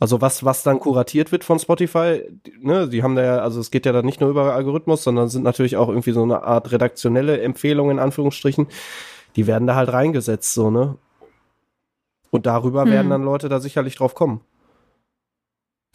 Also 0.00 0.20
was, 0.20 0.44
was 0.44 0.62
dann 0.62 0.78
kuratiert 0.80 1.32
wird 1.32 1.44
von 1.44 1.58
Spotify, 1.58 2.22
die- 2.46 2.52
ne, 2.60 2.88
die 2.88 3.02
haben 3.02 3.16
da 3.16 3.22
ja, 3.24 3.38
also 3.38 3.60
es 3.60 3.70
geht 3.70 3.86
ja 3.86 3.92
dann 3.92 4.04
nicht 4.04 4.20
nur 4.20 4.30
über 4.30 4.54
Algorithmus, 4.54 5.02
sondern 5.02 5.28
sind 5.28 5.42
natürlich 5.42 5.76
auch 5.76 5.88
irgendwie 5.88 6.12
so 6.12 6.22
eine 6.22 6.42
Art 6.42 6.70
redaktionelle 6.70 7.40
Empfehlungen 7.40 7.98
in 7.98 8.02
Anführungsstrichen. 8.02 8.66
Die 9.36 9.46
werden 9.46 9.66
da 9.66 9.74
halt 9.74 9.92
reingesetzt, 9.92 10.54
so, 10.54 10.70
ne? 10.70 10.96
Und 12.30 12.46
darüber 12.46 12.82
Hm. 12.84 12.90
werden 12.90 13.10
dann 13.10 13.22
Leute 13.24 13.48
da 13.48 13.58
sicherlich 13.60 13.96
drauf 13.96 14.14
kommen. 14.14 14.40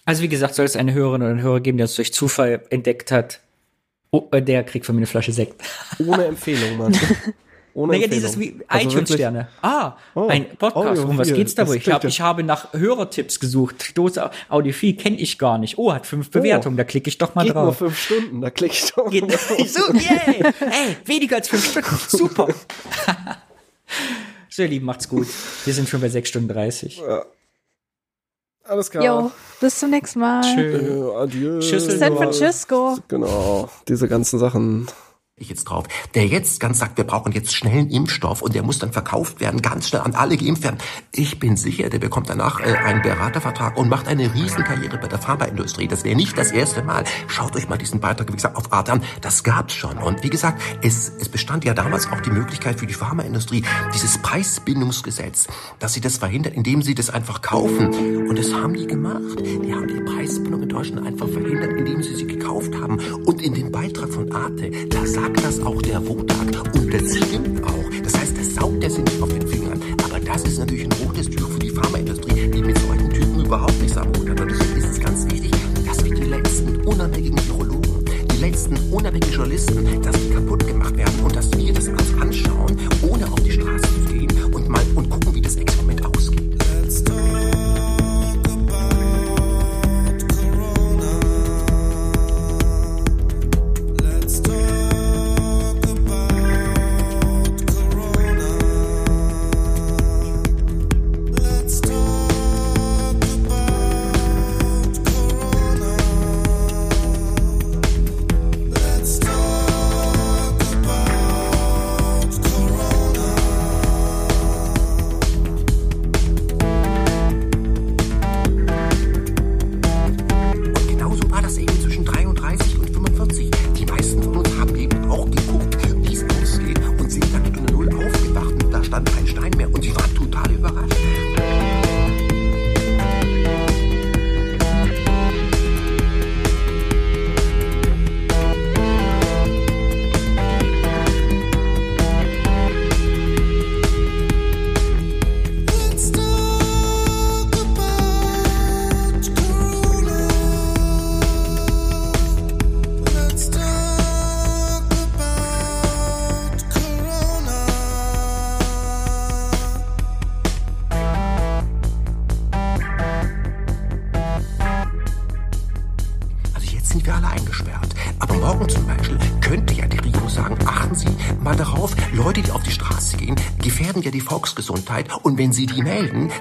Also 0.05 0.21
wie 0.21 0.29
gesagt, 0.29 0.55
soll 0.55 0.65
es 0.65 0.75
eine 0.75 0.93
Hörerin 0.93 1.21
oder 1.21 1.31
einen 1.31 1.41
Hörer 1.41 1.61
geben, 1.61 1.77
der 1.77 1.85
es 1.85 1.95
durch 1.95 2.13
Zufall 2.13 2.65
entdeckt 2.71 3.11
hat. 3.11 3.41
Oh, 4.15 4.27
äh, 4.31 4.43
der 4.43 4.63
kriegt 4.63 4.85
von 4.85 4.93
mir 4.95 4.99
eine 4.99 5.07
Flasche 5.07 5.31
Sekt. 5.31 5.59
Ohne 5.97 6.25
Empfehlung, 6.27 6.77
Mann. 6.77 6.95
Ohne 7.73 7.93
naja, 7.93 8.03
Empfehlung. 8.03 8.09
dieses 8.11 8.39
wie 8.39 8.59
Also 8.67 8.89
iTunes-Sterne. 8.89 9.47
Ah, 9.63 9.93
Oh, 10.13 10.27
ein 10.27 10.55
Podcast. 10.55 11.03
Um 11.03 11.17
was 11.17 11.33
geht's 11.33 11.55
da 11.55 11.67
wohl? 11.67 11.77
Ich, 11.77 11.89
hab, 11.89 12.03
ich 12.03 12.21
habe 12.21 12.43
nach 12.43 12.73
Hörertipps 12.73 13.39
gesucht. 13.39 13.97
Dose 13.97 14.29
Audiophil 14.49 14.95
kenne 14.97 15.17
ich 15.17 15.39
gar 15.39 15.57
nicht. 15.57 15.79
Oh, 15.79 15.91
hat 15.91 16.05
fünf 16.05 16.29
Bewertungen. 16.29 16.77
Da 16.77 16.83
klicke 16.83 17.07
ich 17.09 17.17
doch 17.17 17.33
mal 17.33 17.43
Geht 17.43 17.55
nur 17.55 17.63
drauf. 17.63 17.77
fünf 17.79 17.97
Stunden, 17.99 18.41
da 18.41 18.51
klicke 18.51 18.75
ich 18.75 18.91
doch 18.93 19.09
Geht, 19.09 19.27
mal 19.27 19.35
drauf. 19.35 19.57
so, 19.67 19.93
yay! 19.93 20.43
Ey, 20.59 20.97
weniger 21.05 21.37
als 21.37 21.47
fünf 21.49 21.65
Stunden. 21.71 21.89
Super. 22.07 22.47
so, 24.49 24.61
ihr 24.61 24.67
Lieben, 24.69 24.85
macht's 24.85 25.09
gut. 25.09 25.27
Wir 25.65 25.73
sind 25.73 25.89
schon 25.89 26.01
bei 26.01 26.09
sechs 26.09 26.29
Stunden 26.29 26.49
30. 26.49 27.01
Alles 28.65 28.89
klar. 28.89 29.03
Jo, 29.03 29.31
bis 29.59 29.79
zum 29.79 29.89
nächsten 29.89 30.19
Mal. 30.19 30.41
Tschö. 30.41 31.11
Äh, 31.11 31.15
adieu. 31.17 31.59
Tschüssel. 31.59 31.97
San 31.97 32.15
Francisco. 32.15 32.97
Genau, 33.09 33.69
diese 33.87 34.07
ganzen 34.07 34.39
Sachen. 34.39 34.87
Ich 35.35 35.49
jetzt 35.49 35.63
drauf, 35.63 35.85
der 36.13 36.27
jetzt 36.27 36.59
ganz 36.59 36.77
sagt, 36.77 36.95
wir 36.97 37.05
brauchen 37.05 37.31
jetzt 37.31 37.55
schnell 37.55 37.79
einen 37.79 37.89
Impfstoff 37.89 38.43
und 38.43 38.53
der 38.53 38.61
muss 38.61 38.77
dann 38.77 38.93
verkauft 38.93 39.39
werden, 39.39 39.63
ganz 39.63 39.89
schnell 39.89 40.03
an 40.03 40.13
alle 40.13 40.37
geimpft 40.37 40.63
werden. 40.63 40.77
Ich 41.11 41.39
bin 41.39 41.57
sicher, 41.57 41.89
der 41.89 41.97
bekommt 41.97 42.29
danach 42.29 42.59
äh, 42.59 42.65
einen 42.65 43.01
Beratervertrag 43.01 43.75
und 43.75 43.89
macht 43.89 44.07
eine 44.07 44.31
Riesenkarriere 44.31 44.99
bei 44.99 45.07
der 45.07 45.17
Pharmaindustrie. 45.17 45.87
Das 45.87 46.03
wäre 46.03 46.15
nicht 46.15 46.37
das 46.37 46.51
erste 46.51 46.83
Mal. 46.83 47.05
Schaut 47.27 47.55
euch 47.55 47.67
mal 47.67 47.77
diesen 47.77 47.99
Beitrag, 47.99 48.27
wie 48.29 48.35
gesagt, 48.35 48.55
auf 48.55 48.71
Arte 48.71 48.91
an. 48.91 49.03
Das 49.21 49.43
gab's 49.43 49.73
schon. 49.73 49.97
Und 49.97 50.21
wie 50.21 50.29
gesagt, 50.29 50.61
es, 50.83 51.11
es 51.19 51.29
bestand 51.29 51.65
ja 51.65 51.73
damals 51.73 52.07
auch 52.11 52.21
die 52.21 52.29
Möglichkeit 52.29 52.79
für 52.79 52.85
die 52.85 52.93
Pharmaindustrie, 52.93 53.63
dieses 53.91 54.19
Preisbindungsgesetz, 54.19 55.47
dass 55.79 55.93
sie 55.93 56.01
das 56.01 56.17
verhindert, 56.17 56.53
indem 56.53 56.83
sie 56.83 56.93
das 56.93 57.09
einfach 57.09 57.41
kaufen. 57.41 58.27
Und 58.27 58.37
das 58.37 58.53
haben 58.53 58.75
die 58.75 58.85
gemacht. 58.85 59.39
Die 59.41 59.73
haben 59.73 59.87
die 59.87 59.99
Preisbindung 59.99 60.61
in 60.61 60.69
Deutschland 60.69 61.07
einfach 61.07 61.27
verhindert, 61.27 61.71
indem 61.71 62.03
sie 62.03 62.13
sie 62.13 62.27
gekauft 62.27 62.75
haben. 62.75 62.99
Und 63.25 63.41
in 63.41 63.55
dem 63.55 63.71
Beitrag 63.71 64.13
von 64.13 64.31
Arte, 64.31 64.69
da 64.89 65.03
sagt 65.07 65.22
das 65.29 65.59
auch 65.61 65.81
der 65.81 66.05
Wodak. 66.07 66.75
Und 66.75 66.93
das 66.93 67.17
stimmt 67.17 67.63
auch. 67.63 67.83
Das 68.03 68.17
heißt, 68.17 68.37
das 68.37 68.55
saugt 68.55 68.81
der 68.81 68.89
sich 68.89 69.03
nicht 69.03 69.21
auf 69.21 69.29
den 69.29 69.47
Fingern. 69.47 69.81
Aber 70.03 70.19
das 70.19 70.43
ist 70.43 70.59
natürlich 70.59 70.85
ein 70.85 70.91
rotes 71.05 71.29
Tuch 71.29 71.49
für 71.49 71.59
die 71.59 71.69
Pharmaindustrie, 71.69 72.49
die 72.49 72.61
mit 72.61 72.77
solchen 72.79 73.09
Typen 73.09 73.45
überhaupt 73.45 73.79
nichts 73.81 73.97
am 73.97 74.07
Hut 74.07 74.29
hat. 74.29 74.41
Und 74.41 74.51
deswegen 74.51 74.77
ist 74.77 74.89
es 74.89 74.99
ganz 74.99 75.25
wichtig, 75.31 75.51
dass 75.85 76.03
wir 76.03 76.15
die 76.15 76.23
letzten 76.23 76.81
unabhängigen 76.85 77.39
Virologen, 77.47 78.05
die 78.31 78.37
letzten 78.37 78.75
unabhängigen 78.91 79.33
Journalisten, 79.33 80.01
dass 80.01 80.15
die 80.15 80.33
kaputt 80.33 80.67
gemacht 80.67 80.97
werden 80.97 81.19
und 81.23 81.35
dass 81.35 81.51
wir 81.57 81.73
das 81.73 81.87
uns 81.87 82.21
anschauen, 82.21 82.77
ohne 83.01 83.31
auf 83.31 83.39
die 83.41 83.51
Straße 83.51 83.83
zu 83.83 84.13
gehen 84.13 84.53
und 84.53 84.69
mal 84.69 84.83
und 84.95 85.09
gucken, 85.09 85.35
wie 85.35 85.41
das 85.41 85.55
Experiment 85.55 86.05
ausgeht. 86.05 86.42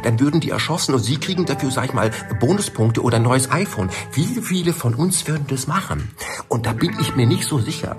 Dann 0.02 0.20
würden 0.20 0.40
die 0.40 0.50
erschossen 0.50 0.94
und 0.94 1.00
Sie 1.00 1.18
kriegen 1.18 1.46
dafür, 1.46 1.70
sag 1.70 1.86
ich 1.86 1.92
mal, 1.92 2.10
Bonuspunkte 2.40 3.02
oder 3.02 3.16
ein 3.16 3.22
neues 3.22 3.50
iPhone. 3.50 3.90
Wie 4.12 4.40
viele 4.40 4.72
von 4.72 4.94
uns 4.94 5.26
würden 5.26 5.46
das 5.48 5.66
machen? 5.66 6.10
Und 6.48 6.66
da 6.66 6.72
bin 6.72 6.96
ich 7.00 7.16
mir 7.16 7.26
nicht 7.26 7.44
so 7.44 7.58
sicher. 7.58 7.96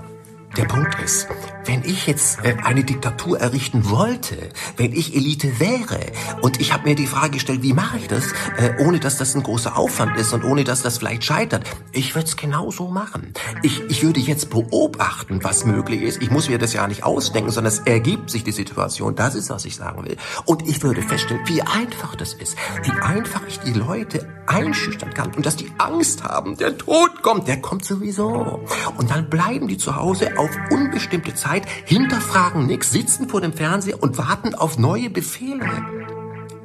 Der 0.55 0.65
Punkt 0.65 1.01
ist, 1.03 1.27
wenn 1.65 1.83
ich 1.83 2.05
jetzt 2.05 2.45
äh, 2.45 2.55
eine 2.63 2.83
Diktatur 2.83 3.39
errichten 3.39 3.89
wollte, 3.89 4.37
wenn 4.77 4.93
ich 4.93 5.15
Elite 5.15 5.59
wäre 5.59 5.99
und 6.43 6.61
ich 6.61 6.71
habe 6.73 6.87
mir 6.87 6.95
die 6.95 7.07
Frage 7.07 7.31
gestellt, 7.31 7.63
wie 7.63 7.73
mache 7.73 7.97
ich 7.97 8.07
das, 8.07 8.33
äh, 8.57 8.75
ohne 8.77 8.99
dass 8.99 9.17
das 9.17 9.33
ein 9.33 9.41
großer 9.41 9.75
Aufwand 9.75 10.15
ist 10.15 10.31
und 10.31 10.43
ohne 10.43 10.63
dass 10.63 10.83
das 10.83 10.99
vielleicht 10.99 11.23
scheitert, 11.23 11.67
ich 11.93 12.15
würde 12.15 12.27
es 12.27 12.35
genauso 12.35 12.87
machen. 12.87 13.33
Ich, 13.61 13.81
ich 13.89 14.03
würde 14.03 14.19
jetzt 14.19 14.49
beobachten, 14.49 15.43
was 15.43 15.65
möglich 15.65 16.01
ist. 16.01 16.21
Ich 16.21 16.31
muss 16.31 16.49
mir 16.49 16.57
das 16.57 16.73
ja 16.73 16.87
nicht 16.87 17.03
ausdenken, 17.03 17.51
sondern 17.51 17.71
es 17.71 17.79
ergibt 17.79 18.29
sich 18.29 18.43
die 18.43 18.51
Situation. 18.51 19.15
Das 19.15 19.35
ist, 19.35 19.49
was 19.49 19.65
ich 19.65 19.75
sagen 19.75 20.03
will. 20.05 20.17
Und 20.45 20.67
ich 20.67 20.81
würde 20.81 21.01
feststellen, 21.01 21.43
wie 21.47 21.61
einfach 21.61 22.15
das 22.15 22.33
ist, 22.33 22.57
wie 22.83 22.91
einfach 22.91 23.41
ich 23.47 23.59
die 23.59 23.73
Leute 23.73 24.27
einschüchtern 24.47 25.13
kann 25.13 25.33
und 25.35 25.45
dass 25.45 25.55
die 25.55 25.71
Angst 25.77 26.23
haben, 26.23 26.57
der 26.57 26.77
Tod 26.77 27.21
kommt, 27.21 27.47
der 27.47 27.61
kommt 27.61 27.85
sowieso. 27.85 28.59
Und 28.97 29.11
dann 29.11 29.29
bleiben 29.29 29.67
die 29.67 29.77
zu 29.77 29.95
Hause 29.95 30.37
auf 30.37 30.49
unbestimmte 30.71 31.35
Zeit, 31.35 31.65
hinterfragen 31.85 32.65
nichts, 32.65 32.91
sitzen 32.91 33.29
vor 33.29 33.41
dem 33.41 33.53
Fernseher 33.53 34.01
und 34.01 34.17
warten 34.17 34.55
auf 34.55 34.77
neue 34.77 35.09
Befehle. 35.09 36.12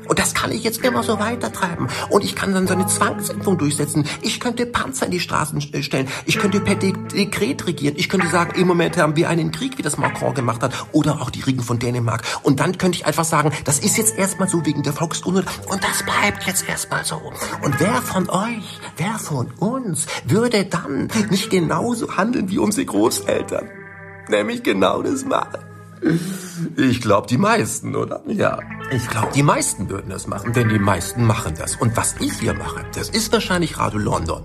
Und 0.08 0.18
das 0.18 0.34
kann 0.34 0.50
ich 0.50 0.64
jetzt 0.64 0.84
immer 0.84 1.02
so 1.02 1.18
weitertreiben. 1.18 1.88
Und 2.10 2.24
ich 2.24 2.34
kann 2.34 2.52
dann 2.52 2.66
so 2.66 2.74
eine 2.74 2.86
Zwangsimpfung 2.86 3.58
durchsetzen. 3.58 4.04
Ich 4.22 4.40
könnte 4.40 4.66
Panzer 4.66 5.06
in 5.06 5.12
die 5.12 5.20
Straßen 5.20 5.60
äh, 5.72 5.82
stellen. 5.82 6.08
Ich 6.26 6.38
könnte 6.38 6.60
per 6.60 6.74
De 6.74 6.92
Dekret 6.92 7.66
regieren. 7.66 7.94
Ich 7.96 8.08
könnte 8.08 8.28
sagen, 8.28 8.58
im 8.58 8.66
Moment 8.66 8.96
haben 8.96 9.16
wir 9.16 9.28
einen 9.28 9.52
Krieg, 9.52 9.78
wie 9.78 9.82
das 9.82 9.98
Macron 9.98 10.34
gemacht 10.34 10.62
hat. 10.62 10.72
Oder 10.92 11.20
auch 11.20 11.30
die 11.30 11.42
Riegen 11.42 11.62
von 11.62 11.78
Dänemark. 11.78 12.22
Und 12.42 12.60
dann 12.60 12.78
könnte 12.78 12.98
ich 12.98 13.06
einfach 13.06 13.24
sagen, 13.24 13.52
das 13.64 13.78
ist 13.78 13.98
jetzt 13.98 14.18
erstmal 14.18 14.48
so 14.48 14.64
wegen 14.64 14.82
der 14.82 14.92
Volksunruhe. 14.92 15.44
Und 15.68 15.84
das 15.84 16.02
bleibt 16.02 16.44
jetzt 16.46 16.68
erstmal 16.68 17.04
so. 17.04 17.20
Und 17.62 17.78
wer 17.78 18.02
von 18.02 18.30
euch, 18.30 18.80
wer 18.96 19.18
von 19.18 19.50
uns 19.58 20.06
würde 20.24 20.64
dann 20.64 21.08
nicht 21.30 21.50
genauso 21.50 22.16
handeln 22.16 22.50
wie 22.50 22.58
unsere 22.58 22.86
Großeltern? 22.86 23.68
Nämlich 24.28 24.62
genau 24.62 25.02
das 25.02 25.24
machen. 25.24 25.77
Ich 26.76 27.00
glaube, 27.00 27.26
die 27.26 27.38
meisten, 27.38 27.94
oder? 27.94 28.22
Ja, 28.26 28.58
ich 28.90 29.06
glaube, 29.08 29.28
die 29.34 29.42
meisten 29.42 29.88
würden 29.88 30.10
das 30.10 30.26
machen, 30.26 30.52
denn 30.52 30.68
die 30.68 30.78
meisten 30.78 31.24
machen 31.24 31.54
das. 31.56 31.76
Und 31.76 31.96
was 31.96 32.16
ich 32.20 32.32
hier 32.34 32.54
mache, 32.54 32.84
das 32.94 33.08
ist 33.10 33.32
wahrscheinlich 33.32 33.78
Radio 33.78 33.98
London. 33.98 34.44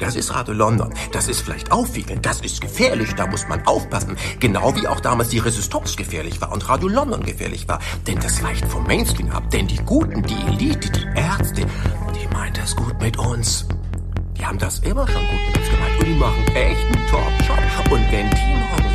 Das 0.00 0.16
ist 0.16 0.34
Radio 0.34 0.54
London. 0.54 0.94
Das 1.12 1.28
ist 1.28 1.42
vielleicht 1.42 1.72
aufwiegelnd. 1.72 2.24
Das 2.24 2.40
ist 2.40 2.62
gefährlich. 2.62 3.14
Da 3.16 3.26
muss 3.26 3.46
man 3.48 3.66
aufpassen. 3.66 4.16
Genau 4.40 4.74
wie 4.74 4.88
auch 4.88 5.00
damals 5.00 5.28
die 5.28 5.38
Resistance 5.38 5.94
gefährlich 5.94 6.40
war 6.40 6.52
und 6.52 6.66
Radio 6.70 6.88
London 6.88 7.22
gefährlich 7.22 7.68
war. 7.68 7.80
Denn 8.06 8.18
das 8.18 8.42
weicht 8.42 8.64
vom 8.66 8.84
Mainstream 8.84 9.30
ab. 9.30 9.50
Denn 9.50 9.66
die 9.66 9.76
Guten, 9.76 10.22
die 10.22 10.40
Elite, 10.46 10.90
die 10.90 11.06
Ärzte, 11.14 11.66
die 12.14 12.34
meint 12.34 12.56
das 12.56 12.74
gut 12.74 12.98
mit 13.02 13.18
uns. 13.18 13.66
Die 14.38 14.46
haben 14.46 14.58
das 14.58 14.78
immer 14.78 15.06
schon 15.06 15.20
gut 15.20 15.46
mit 15.48 15.58
uns 15.58 15.70
gemeint. 15.70 16.00
Und 16.00 16.06
die 16.06 16.14
machen 16.14 16.46
echt 16.54 16.86
einen 16.86 17.06
Top-Job. 17.06 17.92
Und 17.92 18.10
wenn 18.10 18.30
die 18.30 18.54
morgen 18.54 18.89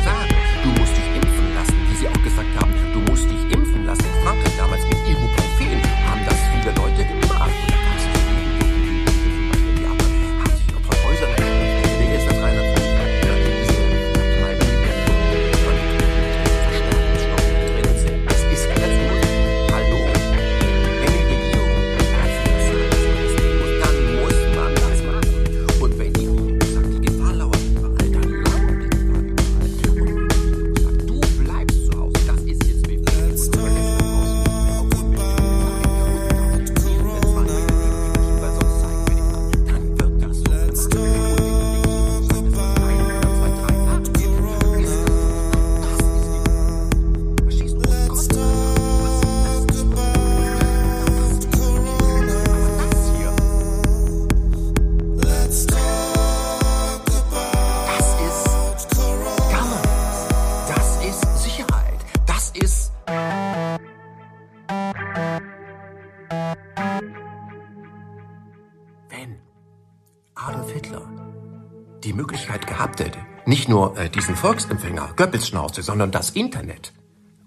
nicht 73.66 73.68
nur 73.68 73.98
äh, 73.98 74.08
diesen 74.08 74.36
Volksempfänger 74.36 75.14
Goebbels 75.16 75.48
Schnauze, 75.48 75.82
sondern 75.82 76.12
das 76.12 76.30
Internet 76.30 76.92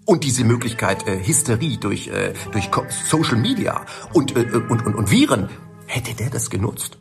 und 0.04 0.22
diese 0.22 0.44
Möglichkeit 0.44 1.06
äh, 1.06 1.18
Hysterie 1.24 1.78
durch 1.78 2.08
äh, 2.08 2.34
durch 2.52 2.68
Social 3.08 3.36
Media 3.36 3.86
und, 4.12 4.36
äh, 4.36 4.40
und 4.68 4.84
und 4.84 4.94
und 4.96 5.10
Viren, 5.10 5.48
hätte 5.86 6.14
der 6.14 6.28
das 6.28 6.50
genutzt? 6.50 6.98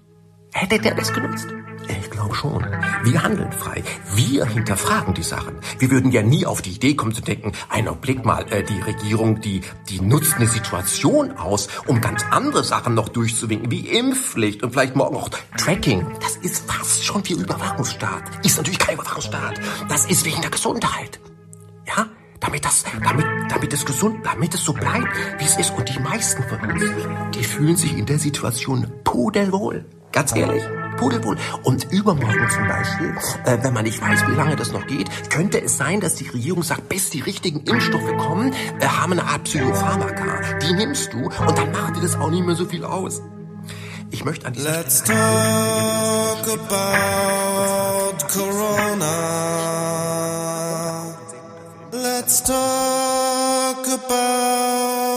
Hätte 0.54 0.80
der 0.80 0.96
das 0.96 1.14
genutzt? 1.14 1.48
Ich 1.90 2.10
glaube 2.12 2.36
schon. 2.36 2.66
Wir 3.04 3.24
handeln 3.24 3.52
frei. 3.52 3.84
Wir 4.14 4.46
hinterfragen 4.46 5.14
die 5.14 5.24
Sachen. 5.24 5.56
Wir 5.80 5.90
würden 5.90 6.12
ja 6.12 6.22
nie 6.22 6.46
auf 6.46 6.62
die 6.62 6.72
Idee 6.72 6.96
kommen 6.96 7.14
zu 7.14 7.22
denken, 7.22 7.54
ein 7.70 7.88
Augenblick 7.88 8.24
mal, 8.24 8.46
äh, 8.52 8.64
die 8.64 8.80
Regierung, 8.82 9.42
die, 9.42 9.62
die 9.90 10.00
nutzt 10.00 10.36
eine 10.36 10.48
Situation 10.48 11.32
aus, 11.38 11.68
um 11.88 12.00
ganz 12.00 12.24
andere 12.30 12.64
Sachen 12.64 12.94
noch 12.94 13.10
durchzuwinken, 13.10 13.72
wie 13.72 13.88
Impfpflicht 13.88 14.62
und 14.62 14.72
vielleicht 14.72 14.96
morgen 14.96 15.16
auch 15.16 15.30
Tracking. 15.58 16.06
Das 16.22 16.36
ist 16.38 16.70
fast 16.70 17.04
schon 17.04 17.28
wie 17.28 17.34
Überwachungsstaat. 17.34 18.46
Ist 18.46 18.58
natürlich 18.58 18.80
kein 18.80 18.96
Überwachungsstaat. 18.96 19.60
Das 19.90 20.06
ist 20.06 20.26
wegen 20.26 20.42
der 20.42 20.52
Gesundheit. 20.52 21.20
Ja? 21.88 22.08
Damit 22.40 22.64
das, 22.64 22.86
damit, 23.04 23.26
damit 23.50 23.74
es 23.74 23.86
gesund, 23.86 24.26
damit 24.26 24.54
es 24.54 24.64
so 24.64 24.74
bleibt, 24.74 25.08
wie 25.38 25.46
es 25.46 25.58
ist. 25.58 25.72
Und 25.72 25.90
die 25.90 26.00
meisten 26.00 26.44
von 26.44 26.60
uns, 26.72 26.84
die 27.36 27.44
fühlen 27.44 27.76
sich 27.76 27.98
in 27.98 28.06
der 28.06 28.20
Situation 28.20 28.88
pudelwohl. 29.04 29.86
Ganz 30.12 30.36
ehrlich, 30.36 30.64
pudelwohl. 30.98 31.38
Und 31.64 31.92
übermorgen 31.92 32.50
zum 32.50 32.68
Beispiel, 32.68 33.16
äh, 33.46 33.58
wenn 33.62 33.74
man 33.74 33.84
nicht 33.84 34.02
weiß, 34.02 34.28
wie 34.28 34.36
lange 34.36 34.56
das 34.56 34.72
noch 34.72 34.88
geht, 34.88 35.10
könnte 35.30 35.62
es 35.62 35.78
sein, 35.78 36.00
dass 36.02 36.16
die 36.16 36.28
Regierung 36.28 36.64
sagt, 36.64 36.90
bis 36.90 37.10
die 37.12 37.22
richtigen 37.22 37.62
Impfstoffe 37.62 38.18
kommen, 38.18 38.54
äh, 38.80 38.88
haben 38.88 39.14
wir 39.14 39.22
eine 39.22 39.30
Art 39.30 39.44
Psychopharmaka. 39.44 40.60
Die 40.60 40.74
nimmst 40.74 41.14
du 41.14 41.26
und 41.26 41.58
dann 41.58 41.72
macht 41.72 41.98
dir 41.98 42.02
das 42.02 42.16
auch 42.16 42.32
nicht 42.32 42.46
mehr 42.46 42.56
so 42.56 42.66
viel 42.66 42.84
aus. 42.84 43.22
Ich 44.12 44.26
möchte 44.26 44.48
an 44.48 44.54
dieser 44.54 44.72
Let's 44.72 45.02
Stelle 45.02 45.20
talk 45.20 46.72
about 46.72 48.18
Let's 52.30 52.42
talk 52.42 53.88
about 53.88 55.09